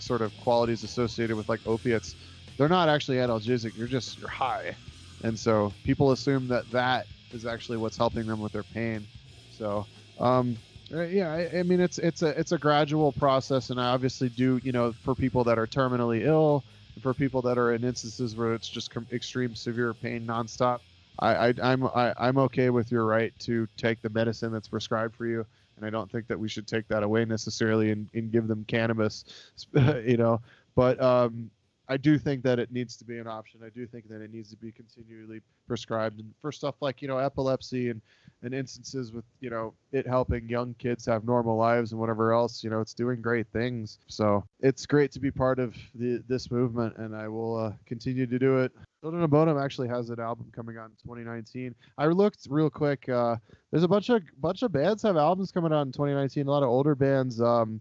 sort 0.00 0.22
of 0.22 0.36
qualities 0.36 0.82
associated 0.84 1.36
with 1.36 1.48
like 1.48 1.60
opiates. 1.66 2.16
They're 2.56 2.68
not 2.68 2.88
actually 2.88 3.18
analgesic. 3.18 3.76
You're 3.76 3.86
just 3.86 4.18
you're 4.18 4.28
high, 4.28 4.76
and 5.22 5.38
so 5.38 5.72
people 5.84 6.12
assume 6.12 6.48
that 6.48 6.70
that 6.72 7.06
is 7.32 7.46
actually 7.46 7.76
what's 7.78 7.96
helping 7.96 8.26
them 8.26 8.40
with 8.40 8.52
their 8.52 8.64
pain. 8.64 9.06
So, 9.50 9.86
um, 10.20 10.56
uh, 10.92 11.02
yeah, 11.02 11.48
I, 11.54 11.62
mean 11.62 11.80
it's 11.80 11.98
it's 11.98 12.22
a 12.22 12.28
it's 12.28 12.52
a 12.52 12.58
gradual 12.58 13.12
process, 13.12 13.70
and 13.70 13.80
I 13.80 13.88
obviously 13.88 14.30
do 14.30 14.58
you 14.62 14.72
know 14.72 14.92
for 14.92 15.14
people 15.14 15.44
that 15.44 15.58
are 15.58 15.66
terminally 15.66 16.24
ill, 16.24 16.64
for 17.02 17.12
people 17.12 17.42
that 17.42 17.58
are 17.58 17.74
in 17.74 17.84
instances 17.84 18.36
where 18.36 18.54
it's 18.54 18.68
just 18.68 18.90
com- 18.90 19.06
extreme 19.12 19.54
severe 19.54 19.92
pain 19.92 20.26
nonstop. 20.26 20.80
I, 21.18 21.48
I 21.48 21.54
I'm 21.62 21.86
I, 21.88 22.14
I'm 22.18 22.38
okay 22.38 22.70
with 22.70 22.90
your 22.90 23.04
right 23.04 23.32
to 23.40 23.68
take 23.76 24.00
the 24.00 24.08
medicine 24.08 24.50
that's 24.50 24.68
prescribed 24.68 25.14
for 25.14 25.26
you, 25.26 25.44
and 25.76 25.84
I 25.84 25.90
don't 25.90 26.10
think 26.10 26.26
that 26.28 26.38
we 26.38 26.48
should 26.48 26.66
take 26.66 26.88
that 26.88 27.02
away 27.02 27.26
necessarily 27.26 27.90
and, 27.90 28.08
and 28.14 28.32
give 28.32 28.48
them 28.48 28.64
cannabis, 28.66 29.24
you 29.74 30.16
know. 30.16 30.40
But 30.74 31.00
um, 31.02 31.50
I 31.88 31.96
do 31.96 32.18
think 32.18 32.42
that 32.42 32.58
it 32.58 32.70
needs 32.70 32.96
to 32.98 33.04
be 33.04 33.18
an 33.18 33.26
option. 33.26 33.60
I 33.64 33.70
do 33.70 33.86
think 33.86 34.08
that 34.08 34.20
it 34.20 34.30
needs 34.30 34.50
to 34.50 34.56
be 34.56 34.70
continually 34.70 35.40
prescribed 35.66 36.20
and 36.20 36.34
for 36.40 36.52
stuff 36.52 36.74
like 36.80 37.00
you 37.00 37.08
know 37.08 37.18
epilepsy 37.18 37.88
and 37.88 38.02
and 38.42 38.54
instances 38.54 39.10
with 39.12 39.24
you 39.40 39.50
know 39.50 39.74
it 39.90 40.06
helping 40.06 40.48
young 40.48 40.74
kids 40.74 41.06
have 41.06 41.24
normal 41.24 41.56
lives 41.56 41.92
and 41.92 42.00
whatever 42.00 42.32
else. 42.32 42.62
You 42.62 42.70
know, 42.70 42.80
it's 42.80 42.94
doing 42.94 43.22
great 43.22 43.46
things. 43.52 43.98
So 44.06 44.44
it's 44.60 44.84
great 44.86 45.12
to 45.12 45.20
be 45.20 45.30
part 45.30 45.58
of 45.58 45.76
the 45.94 46.22
this 46.28 46.50
movement, 46.50 46.96
and 46.98 47.16
I 47.16 47.26
will 47.28 47.56
uh, 47.56 47.72
continue 47.86 48.26
to 48.26 48.38
do 48.38 48.58
it. 48.58 48.72
Children 49.00 49.22
of 49.22 49.30
Bodom 49.30 49.62
actually 49.62 49.88
has 49.88 50.10
an 50.10 50.20
album 50.20 50.50
coming 50.52 50.76
out 50.76 50.86
in 50.86 50.96
2019. 51.04 51.74
I 51.96 52.06
looked 52.06 52.46
real 52.50 52.68
quick. 52.68 53.08
Uh, 53.08 53.36
there's 53.70 53.84
a 53.84 53.88
bunch 53.88 54.10
of 54.10 54.22
bunch 54.40 54.62
of 54.62 54.72
bands 54.72 55.02
have 55.04 55.16
albums 55.16 55.52
coming 55.52 55.72
out 55.72 55.86
in 55.86 55.92
2019. 55.92 56.46
A 56.46 56.50
lot 56.50 56.62
of 56.62 56.68
older 56.68 56.94
bands. 56.94 57.40
Um, 57.40 57.80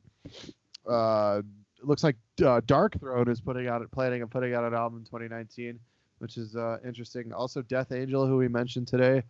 uh, 0.90 1.42
it 1.80 1.86
looks 1.86 2.04
like 2.04 2.16
uh, 2.42 2.62
Darkthrone 2.62 3.30
is 3.30 3.42
putting 3.42 3.68
out 3.68 3.90
planning 3.92 4.22
and 4.22 4.30
putting 4.32 4.54
out 4.54 4.64
an 4.64 4.74
album 4.74 5.00
in 5.00 5.06
2019, 5.06 5.80
which 6.20 6.38
is 6.38 6.56
uh, 6.56 6.78
interesting. 6.86 7.34
Also, 7.34 7.62
Death 7.62 7.92
Angel, 7.92 8.26
who 8.26 8.38
we 8.38 8.48
mentioned 8.48 8.88
today. 8.88 9.24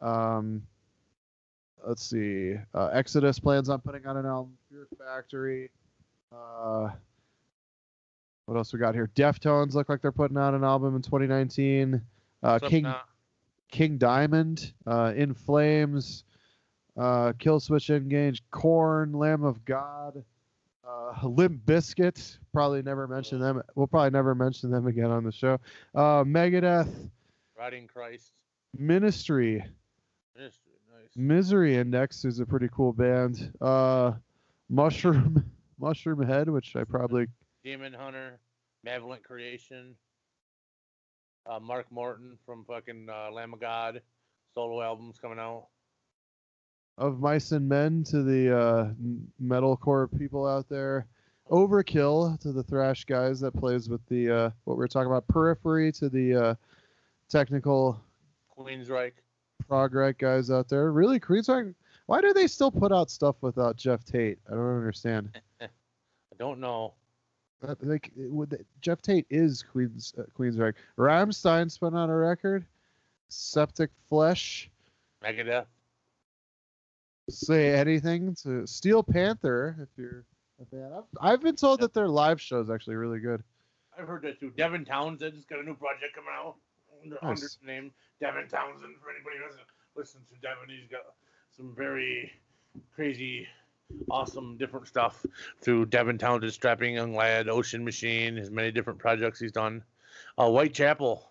Um, 0.00 0.62
let's 1.86 2.04
see. 2.04 2.54
Uh, 2.74 2.88
Exodus 2.88 3.38
plans 3.38 3.68
on 3.68 3.80
putting 3.80 4.06
out 4.06 4.16
an 4.16 4.26
album. 4.26 4.56
Fear 4.70 4.86
Factory. 4.98 5.70
Uh, 6.32 6.90
what 8.46 8.56
else 8.56 8.72
we 8.72 8.78
got 8.78 8.94
here? 8.94 9.10
Deftones 9.14 9.74
look 9.74 9.88
like 9.88 10.02
they're 10.02 10.12
putting 10.12 10.36
out 10.36 10.54
an 10.54 10.64
album 10.64 10.96
in 10.96 11.02
2019. 11.02 12.00
Uh, 12.42 12.58
King 12.58 12.84
now? 12.84 13.02
King 13.70 13.98
Diamond, 13.98 14.72
uh, 14.86 15.12
In 15.14 15.34
Flames, 15.34 16.24
uh, 16.96 17.32
Killswitch 17.38 17.94
Engage, 17.94 18.42
Korn, 18.50 19.12
Lamb 19.12 19.44
of 19.44 19.64
God, 19.64 20.24
uh, 20.90 21.26
Limp 21.26 21.64
Bizkit. 21.64 22.38
Probably 22.52 22.82
never 22.82 23.06
mention 23.06 23.40
them. 23.40 23.62
We'll 23.74 23.86
probably 23.86 24.10
never 24.10 24.34
mention 24.34 24.70
them 24.70 24.86
again 24.86 25.10
on 25.10 25.24
the 25.24 25.32
show. 25.32 25.58
Uh, 25.94 26.24
Megadeth, 26.24 27.10
Rotting 27.58 27.86
Christ. 27.86 28.32
Ministry, 28.76 29.64
Ministry. 30.36 30.72
Nice. 30.92 31.10
Misery 31.16 31.76
Index 31.76 32.24
is 32.24 32.40
a 32.40 32.46
pretty 32.46 32.68
cool 32.72 32.92
band. 32.92 33.52
Uh, 33.60 34.12
Mushroom, 34.68 35.44
Mushroomhead, 35.80 36.48
which 36.48 36.76
I 36.76 36.84
probably 36.84 37.26
Demon 37.64 37.92
Hunter. 37.92 38.38
Malevolent 38.84 39.22
Creation. 39.22 39.94
Uh, 41.46 41.58
Mark 41.58 41.86
Morton 41.90 42.38
from 42.46 42.64
fucking 42.64 43.08
uh, 43.10 43.30
Lamb 43.30 43.52
of 43.52 43.60
God. 43.60 44.00
Solo 44.54 44.82
albums 44.82 45.18
coming 45.20 45.38
out. 45.38 45.66
Of 47.00 47.18
mice 47.18 47.52
and 47.52 47.66
men 47.66 48.04
to 48.04 48.22
the 48.22 48.54
uh, 48.54 48.90
metalcore 49.42 50.06
people 50.18 50.46
out 50.46 50.68
there. 50.68 51.06
Overkill 51.50 52.38
to 52.40 52.52
the 52.52 52.62
thrash 52.62 53.06
guys 53.06 53.40
that 53.40 53.52
plays 53.52 53.88
with 53.88 54.04
the 54.08 54.30
uh, 54.30 54.50
what 54.64 54.76
we 54.76 54.84
are 54.84 54.88
talking 54.88 55.10
about. 55.10 55.26
Periphery 55.26 55.90
to 55.92 56.10
the 56.10 56.34
uh, 56.34 56.54
technical 57.30 57.98
Queensryche. 58.54 59.12
prog 59.66 59.94
rock 59.94 60.18
guys 60.18 60.50
out 60.50 60.68
there. 60.68 60.92
Really, 60.92 61.18
Queensryche. 61.18 61.74
Why 62.04 62.20
do 62.20 62.34
they 62.34 62.46
still 62.46 62.70
put 62.70 62.92
out 62.92 63.10
stuff 63.10 63.36
without 63.40 63.76
Geoff 63.76 64.04
Tate? 64.04 64.38
I 64.46 64.50
don't 64.50 64.76
understand. 64.76 65.40
I 65.62 65.68
don't 66.38 66.60
know. 66.60 66.92
That, 67.62 67.82
like, 67.82 68.12
would 68.16 68.62
Geoff 68.82 69.00
Tate 69.00 69.26
is 69.30 69.62
Queens 69.62 70.12
uh, 70.18 70.24
Queensryche. 70.38 70.74
Rammstein's 70.98 71.78
put 71.78 71.94
out 71.94 72.10
a 72.10 72.14
record. 72.14 72.66
Septic 73.28 73.88
Flesh. 74.10 74.70
Megadeth. 75.24 75.64
Say 77.30 77.74
anything 77.74 78.34
to 78.42 78.66
Steel 78.66 79.02
Panther 79.02 79.76
if 79.80 79.88
you're 79.96 80.24
a 80.60 80.66
fan. 80.66 80.92
I've, 80.96 81.04
I've 81.32 81.40
been 81.42 81.56
told 81.56 81.80
that 81.80 81.94
their 81.94 82.08
live 82.08 82.40
show 82.40 82.60
is 82.60 82.70
actually 82.70 82.96
really 82.96 83.20
good. 83.20 83.42
I've 83.98 84.06
heard 84.08 84.22
that 84.22 84.40
too. 84.40 84.52
Devin 84.56 84.84
Townsend's 84.84 85.44
got 85.44 85.58
a 85.58 85.62
new 85.62 85.74
project 85.74 86.14
coming 86.14 86.30
out 86.34 86.56
under, 87.02 87.18
Nice. 87.22 87.58
under 87.62 87.72
name 87.72 87.92
Devin 88.20 88.48
Townsend. 88.48 88.94
For 89.02 89.10
anybody 89.10 89.36
who 89.38 89.46
doesn't 89.46 89.66
listen 89.96 90.20
to 90.28 90.34
Devin, 90.40 90.68
he's 90.68 90.88
got 90.90 91.14
some 91.56 91.74
very 91.76 92.30
crazy, 92.94 93.46
awesome, 94.10 94.56
different 94.56 94.86
stuff 94.86 95.24
through 95.60 95.86
Devin 95.86 96.18
Townsend, 96.18 96.52
Strapping 96.52 96.94
Young 96.94 97.14
Lad, 97.14 97.48
Ocean 97.48 97.84
Machine, 97.84 98.36
his 98.36 98.50
many 98.50 98.70
different 98.70 98.98
projects 98.98 99.40
he's 99.40 99.52
done. 99.52 99.82
Uh, 100.38 100.48
Whitechapel 100.48 101.28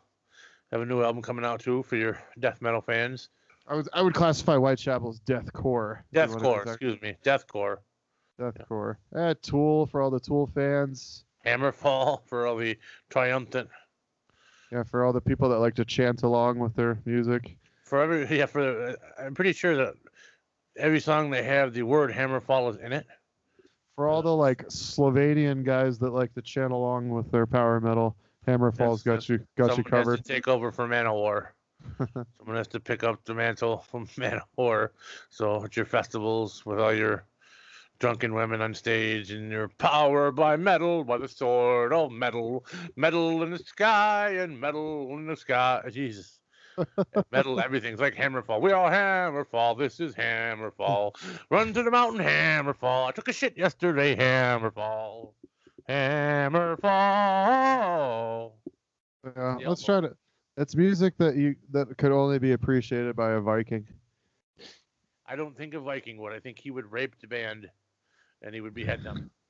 have 0.71 0.81
a 0.81 0.85
new 0.85 1.01
album 1.03 1.21
coming 1.21 1.45
out 1.45 1.59
too 1.61 1.81
for 1.83 1.95
your 1.95 2.21
death 2.39 2.61
metal 2.61 2.81
fans. 2.81 3.29
I 3.69 3.75
would 3.75 3.89
I 3.93 4.01
would 4.01 4.15
classify 4.15 4.55
Whitechapel 4.55 5.09
as 5.09 5.19
deathcore. 5.21 5.99
if 6.11 6.29
you 6.29 6.35
wanna 6.35 6.43
Deathcore, 6.43 6.67
excuse 6.67 7.01
me, 7.01 7.15
Deathcore. 7.23 7.77
Deathcore. 8.39 8.95
Eh, 9.15 9.35
Tool 9.43 9.85
for 9.85 10.01
all 10.01 10.09
the 10.09 10.19
Tool 10.19 10.49
fans. 10.55 11.23
Hammerfall 11.45 12.21
for 12.27 12.47
all 12.47 12.57
the 12.57 12.77
triumphant. 13.09 13.69
Yeah, 14.71 14.83
for 14.83 15.05
all 15.05 15.13
the 15.13 15.21
people 15.21 15.49
that 15.49 15.59
like 15.59 15.75
to 15.75 15.85
chant 15.85 16.23
along 16.23 16.57
with 16.57 16.75
their 16.75 16.99
music. 17.05 17.57
For 17.83 18.01
every 18.01 18.25
yeah, 18.37 18.47
for 18.47 18.97
I'm 19.19 19.35
pretty 19.35 19.53
sure 19.53 19.75
that 19.75 19.93
every 20.75 20.99
song 20.99 21.29
they 21.29 21.43
have 21.43 21.73
the 21.73 21.83
word 21.83 22.11
Hammerfall 22.11 22.71
is 22.71 22.77
in 22.77 22.91
it. 22.91 23.05
For 23.95 24.07
all 24.07 24.23
the 24.23 24.35
like 24.35 24.65
Slovenian 24.69 25.63
guys 25.63 25.99
that 25.99 26.11
like 26.11 26.33
to 26.33 26.41
chant 26.41 26.71
along 26.71 27.09
with 27.09 27.29
their 27.31 27.45
power 27.45 27.79
metal, 27.79 28.15
Hammerfall's 28.47 29.03
got 29.03 29.29
you 29.29 29.45
got 29.57 29.77
you 29.77 29.83
covered. 29.83 30.25
take 30.25 30.47
over 30.47 30.71
for 30.71 30.87
Manowar. 30.87 31.49
Someone 31.97 32.55
has 32.55 32.67
to 32.69 32.79
pick 32.79 33.03
up 33.03 33.23
the 33.25 33.33
mantle 33.33 33.79
from 33.89 34.07
Manowar. 34.17 34.89
So 35.29 35.63
at 35.63 35.75
your 35.75 35.85
festivals 35.85 36.65
with 36.65 36.79
all 36.79 36.93
your 36.93 37.25
drunken 37.99 38.33
women 38.33 38.61
on 38.61 38.73
stage 38.73 39.31
and 39.31 39.51
your 39.51 39.67
power 39.67 40.31
by 40.31 40.55
metal, 40.55 41.03
by 41.03 41.17
the 41.17 41.27
sword 41.27 41.91
of 41.93 42.11
metal, 42.11 42.65
metal 42.95 43.43
in 43.43 43.51
the 43.51 43.59
sky 43.59 44.29
and 44.39 44.59
metal 44.59 45.09
in 45.17 45.27
the 45.27 45.35
sky. 45.35 45.81
Jesus. 45.91 46.39
metal, 47.31 47.59
everything's 47.63 47.99
like 47.99 48.15
Hammerfall. 48.15 48.61
We 48.61 48.71
all 48.71 48.89
Hammerfall. 48.89 49.77
This 49.77 49.99
is 49.99 50.15
Hammerfall. 50.15 51.15
Run 51.49 51.73
to 51.73 51.83
the 51.83 51.91
mountain, 51.91 52.25
Hammerfall. 52.25 53.09
I 53.09 53.11
took 53.11 53.27
a 53.27 53.33
shit 53.33 53.57
yesterday, 53.57 54.15
Hammerfall. 54.15 55.33
Hammerfall. 55.89 56.79
Yeah, 59.35 59.57
let's 59.67 59.83
try 59.83 59.99
to. 60.01 60.15
It's 60.59 60.75
music 60.75 61.17
that 61.19 61.37
you 61.37 61.55
that 61.71 61.97
could 61.97 62.11
only 62.11 62.37
be 62.37 62.51
appreciated 62.51 63.15
by 63.15 63.31
a 63.31 63.39
Viking. 63.39 63.87
I 65.25 65.37
don't 65.37 65.55
think 65.55 65.73
a 65.73 65.79
Viking 65.79 66.17
would. 66.17 66.33
I 66.33 66.39
think 66.41 66.59
he 66.59 66.69
would 66.69 66.91
rape 66.91 67.17
the 67.21 67.27
band, 67.27 67.69
and 68.41 68.53
he 68.53 68.59
would 68.59 68.73
behead 68.73 69.03
them. 69.03 69.31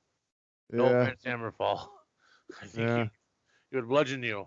No 0.72 0.86
Yeah, 0.86 1.02
offense, 1.02 1.24
Hammerfall. 1.24 1.88
I 2.62 2.66
think 2.66 2.88
Yeah. 2.88 2.96
he, 3.02 3.10
he 3.70 3.76
would 3.76 3.88
bludgeon 3.88 4.22
you. 4.22 4.46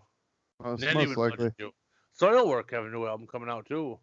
most, 0.63 0.79
then 0.79 0.97
he 0.97 1.05
would 1.05 1.17
likely. 1.17 1.35
bludgeon 1.35 1.55
you. 1.59 1.71
Soilwork 2.17 2.71
have 2.71 2.85
a 2.85 2.89
new 2.89 3.05
album 3.05 3.27
coming 3.27 3.49
out 3.49 3.65
too. 3.65 3.99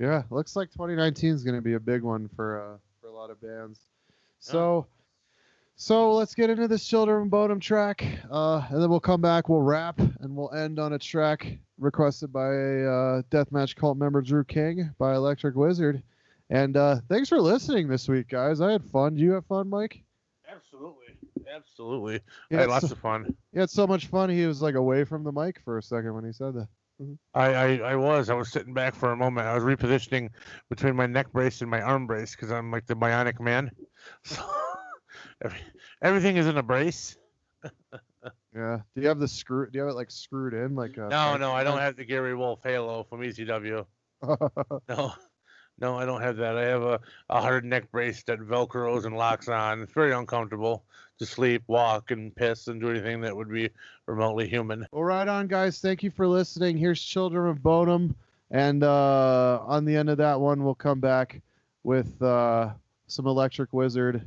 Yeah, 0.00 0.24
looks 0.30 0.56
like 0.56 0.72
2019 0.72 1.32
is 1.32 1.44
going 1.44 1.54
to 1.54 1.62
be 1.62 1.74
a 1.74 1.80
big 1.80 2.02
one 2.02 2.26
for 2.26 2.60
uh, 2.60 2.78
for 3.00 3.06
a 3.06 3.12
lot 3.12 3.30
of 3.30 3.40
bands. 3.40 3.78
So, 4.40 4.84
so 5.80 6.12
let's 6.12 6.34
get 6.34 6.50
into 6.50 6.68
this 6.68 6.86
Children 6.86 7.22
of 7.22 7.28
Bodom 7.30 7.58
track, 7.58 8.04
uh, 8.30 8.62
and 8.68 8.82
then 8.82 8.90
we'll 8.90 9.00
come 9.00 9.22
back. 9.22 9.48
We'll 9.48 9.62
wrap, 9.62 9.98
and 9.98 10.36
we'll 10.36 10.52
end 10.52 10.78
on 10.78 10.92
a 10.92 10.98
track 10.98 11.56
requested 11.78 12.30
by 12.30 12.48
a 12.48 12.84
uh, 12.84 13.22
Deathmatch 13.30 13.76
cult 13.76 13.96
member, 13.96 14.20
Drew 14.20 14.44
King, 14.44 14.90
by 14.98 15.14
Electric 15.14 15.54
Wizard. 15.54 16.02
And 16.50 16.76
uh, 16.76 16.96
thanks 17.08 17.30
for 17.30 17.40
listening 17.40 17.88
this 17.88 18.08
week, 18.08 18.28
guys. 18.28 18.60
I 18.60 18.72
had 18.72 18.84
fun. 18.84 19.14
Did 19.14 19.22
you 19.22 19.32
have 19.32 19.46
fun, 19.46 19.70
Mike? 19.70 20.02
Absolutely, 20.54 21.16
absolutely. 21.50 22.20
Yeah, 22.50 22.58
I 22.58 22.60
had 22.60 22.68
lots 22.68 22.88
so- 22.88 22.92
of 22.92 22.98
fun. 22.98 23.34
He 23.54 23.58
had 23.58 23.70
so 23.70 23.86
much 23.86 24.08
fun. 24.08 24.28
He 24.28 24.44
was 24.44 24.60
like 24.60 24.74
away 24.74 25.04
from 25.04 25.24
the 25.24 25.32
mic 25.32 25.62
for 25.64 25.78
a 25.78 25.82
second 25.82 26.12
when 26.12 26.26
he 26.26 26.32
said 26.32 26.56
that. 26.56 26.68
I, 27.32 27.54
I, 27.54 27.76
I 27.78 27.96
was. 27.96 28.28
I 28.28 28.34
was 28.34 28.52
sitting 28.52 28.74
back 28.74 28.94
for 28.94 29.12
a 29.12 29.16
moment. 29.16 29.46
I 29.46 29.54
was 29.54 29.64
repositioning 29.64 30.28
between 30.68 30.94
my 30.94 31.06
neck 31.06 31.32
brace 31.32 31.62
and 31.62 31.70
my 31.70 31.80
arm 31.80 32.06
brace 32.06 32.32
because 32.36 32.52
I'm 32.52 32.70
like 32.70 32.84
the 32.84 32.94
bionic 32.94 33.40
man. 33.40 33.70
So 34.24 34.42
every, 35.42 35.58
everything 36.02 36.36
is 36.36 36.46
in 36.46 36.56
a 36.56 36.62
brace. 36.62 37.16
Yeah. 38.54 38.80
Do 38.94 39.00
you 39.00 39.08
have 39.08 39.20
the 39.20 39.28
screw? 39.28 39.70
Do 39.70 39.78
you 39.78 39.84
have 39.84 39.92
it 39.92 39.96
like 39.96 40.10
screwed 40.10 40.54
in 40.54 40.74
like? 40.74 40.96
A 40.96 41.08
No, 41.08 41.36
no, 41.36 41.52
I 41.52 41.62
don't 41.62 41.78
have 41.78 41.96
the 41.96 42.04
Gary 42.04 42.34
Wolf 42.34 42.58
Halo 42.62 43.04
from 43.04 43.20
ECW. 43.20 43.86
No, 44.88 45.14
No, 45.78 45.96
I 45.96 46.04
don't 46.04 46.20
have 46.20 46.36
that. 46.36 46.58
I 46.58 46.64
have 46.64 46.82
a, 46.82 47.00
a 47.30 47.40
hard 47.40 47.64
neck 47.64 47.90
brace 47.90 48.22
that 48.24 48.40
velcros 48.40 49.04
and 49.06 49.16
locks 49.16 49.48
on. 49.48 49.80
It's 49.82 49.92
very 49.92 50.12
uncomfortable 50.12 50.82
to 51.18 51.26
sleep, 51.26 51.62
walk, 51.68 52.10
and 52.10 52.34
piss 52.34 52.66
and 52.66 52.80
do 52.80 52.90
anything 52.90 53.20
that 53.22 53.34
would 53.34 53.48
be 53.50 53.70
remotely 54.06 54.48
human. 54.48 54.86
Well, 54.90 55.04
right 55.04 55.28
on, 55.28 55.46
guys. 55.46 55.78
Thank 55.80 56.02
you 56.02 56.10
for 56.10 56.26
listening. 56.26 56.76
Here's 56.76 57.00
Children 57.00 57.48
of 57.48 57.58
Bodom. 57.62 58.14
And 58.50 58.82
uh, 58.82 59.60
on 59.64 59.84
the 59.84 59.96
end 59.96 60.10
of 60.10 60.18
that 60.18 60.38
one, 60.40 60.64
we'll 60.64 60.74
come 60.74 61.00
back 61.00 61.40
with 61.84 62.20
uh, 62.20 62.70
some 63.06 63.26
Electric 63.26 63.72
Wizard. 63.72 64.26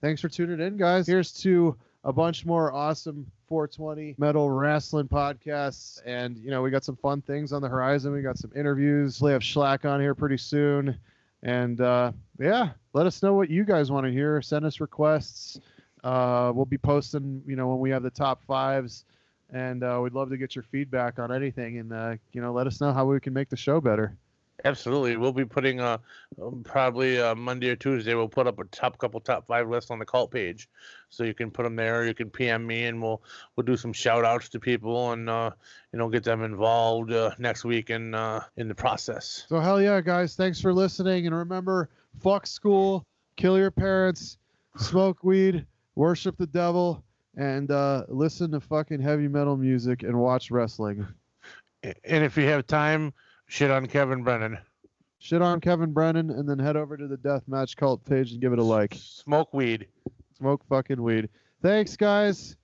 Thanks 0.00 0.20
for 0.20 0.28
tuning 0.28 0.60
in, 0.60 0.76
guys. 0.76 1.06
Here's 1.08 1.32
to 1.42 1.76
a 2.04 2.12
bunch 2.12 2.46
more 2.46 2.72
awesome 2.72 3.26
420 3.48 4.14
metal 4.16 4.48
wrestling 4.48 5.08
podcasts. 5.08 6.00
And, 6.06 6.38
you 6.38 6.50
know, 6.50 6.62
we 6.62 6.70
got 6.70 6.84
some 6.84 6.96
fun 6.96 7.20
things 7.22 7.52
on 7.52 7.62
the 7.62 7.68
horizon. 7.68 8.12
We 8.12 8.22
got 8.22 8.38
some 8.38 8.52
interviews. 8.54 9.20
We 9.20 9.32
have 9.32 9.42
Schlack 9.42 9.84
on 9.90 10.00
here 10.00 10.14
pretty 10.14 10.36
soon. 10.36 10.96
And, 11.42 11.80
uh, 11.80 12.12
yeah, 12.38 12.70
let 12.92 13.06
us 13.06 13.22
know 13.22 13.34
what 13.34 13.50
you 13.50 13.64
guys 13.64 13.90
want 13.90 14.06
to 14.06 14.12
hear. 14.12 14.40
Send 14.40 14.64
us 14.64 14.80
requests. 14.80 15.58
Uh, 16.04 16.52
we'll 16.54 16.64
be 16.64 16.78
posting, 16.78 17.42
you 17.46 17.56
know, 17.56 17.66
when 17.66 17.80
we 17.80 17.90
have 17.90 18.04
the 18.04 18.10
top 18.10 18.44
fives. 18.44 19.04
And 19.50 19.82
uh, 19.82 19.98
we'd 20.02 20.12
love 20.12 20.30
to 20.30 20.36
get 20.36 20.54
your 20.54 20.62
feedback 20.62 21.18
on 21.18 21.32
anything. 21.32 21.78
And, 21.78 21.92
uh, 21.92 22.14
you 22.32 22.40
know, 22.40 22.52
let 22.52 22.68
us 22.68 22.80
know 22.80 22.92
how 22.92 23.06
we 23.06 23.18
can 23.18 23.32
make 23.32 23.48
the 23.48 23.56
show 23.56 23.80
better. 23.80 24.16
Absolutely, 24.64 25.16
we'll 25.16 25.32
be 25.32 25.44
putting 25.44 25.80
uh 25.80 25.98
um, 26.42 26.62
probably 26.64 27.20
uh, 27.20 27.34
Monday 27.34 27.70
or 27.70 27.76
Tuesday. 27.76 28.14
We'll 28.14 28.28
put 28.28 28.48
up 28.48 28.58
a 28.58 28.64
top 28.64 28.98
couple 28.98 29.20
top 29.20 29.46
five 29.46 29.68
list 29.68 29.90
on 29.90 30.00
the 30.00 30.04
cult 30.04 30.32
page, 30.32 30.68
so 31.10 31.22
you 31.22 31.32
can 31.32 31.50
put 31.50 31.62
them 31.62 31.76
there. 31.76 32.04
You 32.04 32.14
can 32.14 32.28
PM 32.28 32.66
me, 32.66 32.84
and 32.84 33.00
we'll 33.00 33.22
we'll 33.54 33.64
do 33.64 33.76
some 33.76 33.92
shout 33.92 34.24
outs 34.24 34.48
to 34.50 34.60
people, 34.60 35.12
and 35.12 35.30
uh, 35.30 35.52
you 35.92 35.98
know 35.98 36.08
get 36.08 36.24
them 36.24 36.42
involved 36.42 37.12
uh, 37.12 37.30
next 37.38 37.64
week 37.64 37.90
in 37.90 38.14
uh, 38.14 38.42
in 38.56 38.66
the 38.66 38.74
process. 38.74 39.46
So 39.48 39.60
hell 39.60 39.80
yeah, 39.80 40.00
guys! 40.00 40.34
Thanks 40.34 40.60
for 40.60 40.74
listening, 40.74 41.26
and 41.26 41.36
remember, 41.36 41.88
fuck 42.20 42.46
school, 42.46 43.06
kill 43.36 43.58
your 43.58 43.70
parents, 43.70 44.38
smoke 44.76 45.22
weed, 45.22 45.64
worship 45.94 46.36
the 46.36 46.46
devil, 46.48 47.04
and 47.36 47.70
uh, 47.70 48.04
listen 48.08 48.50
to 48.50 48.60
fucking 48.60 49.00
heavy 49.00 49.28
metal 49.28 49.56
music 49.56 50.02
and 50.02 50.18
watch 50.18 50.50
wrestling. 50.50 51.06
And 51.84 52.24
if 52.24 52.36
you 52.36 52.42
have 52.46 52.66
time, 52.66 53.14
shit 53.48 53.70
on 53.70 53.86
Kevin 53.86 54.22
Brennan. 54.22 54.58
Shit 55.18 55.42
on 55.42 55.60
Kevin 55.60 55.92
Brennan, 55.92 56.30
and 56.30 56.48
then 56.48 56.58
head 56.60 56.76
over 56.76 56.96
to 56.96 57.08
the 57.08 57.16
Deathmatch 57.16 57.76
Cult 57.76 58.04
page 58.04 58.30
and 58.30 58.40
give 58.40 58.52
it 58.52 58.60
a 58.60 58.62
like. 58.62 58.94
Smoke 58.96 59.52
weed. 59.52 59.88
Smoke 60.36 60.62
fucking 60.68 61.02
weed. 61.02 61.28
Thanks, 61.60 61.96
guys. 61.96 62.56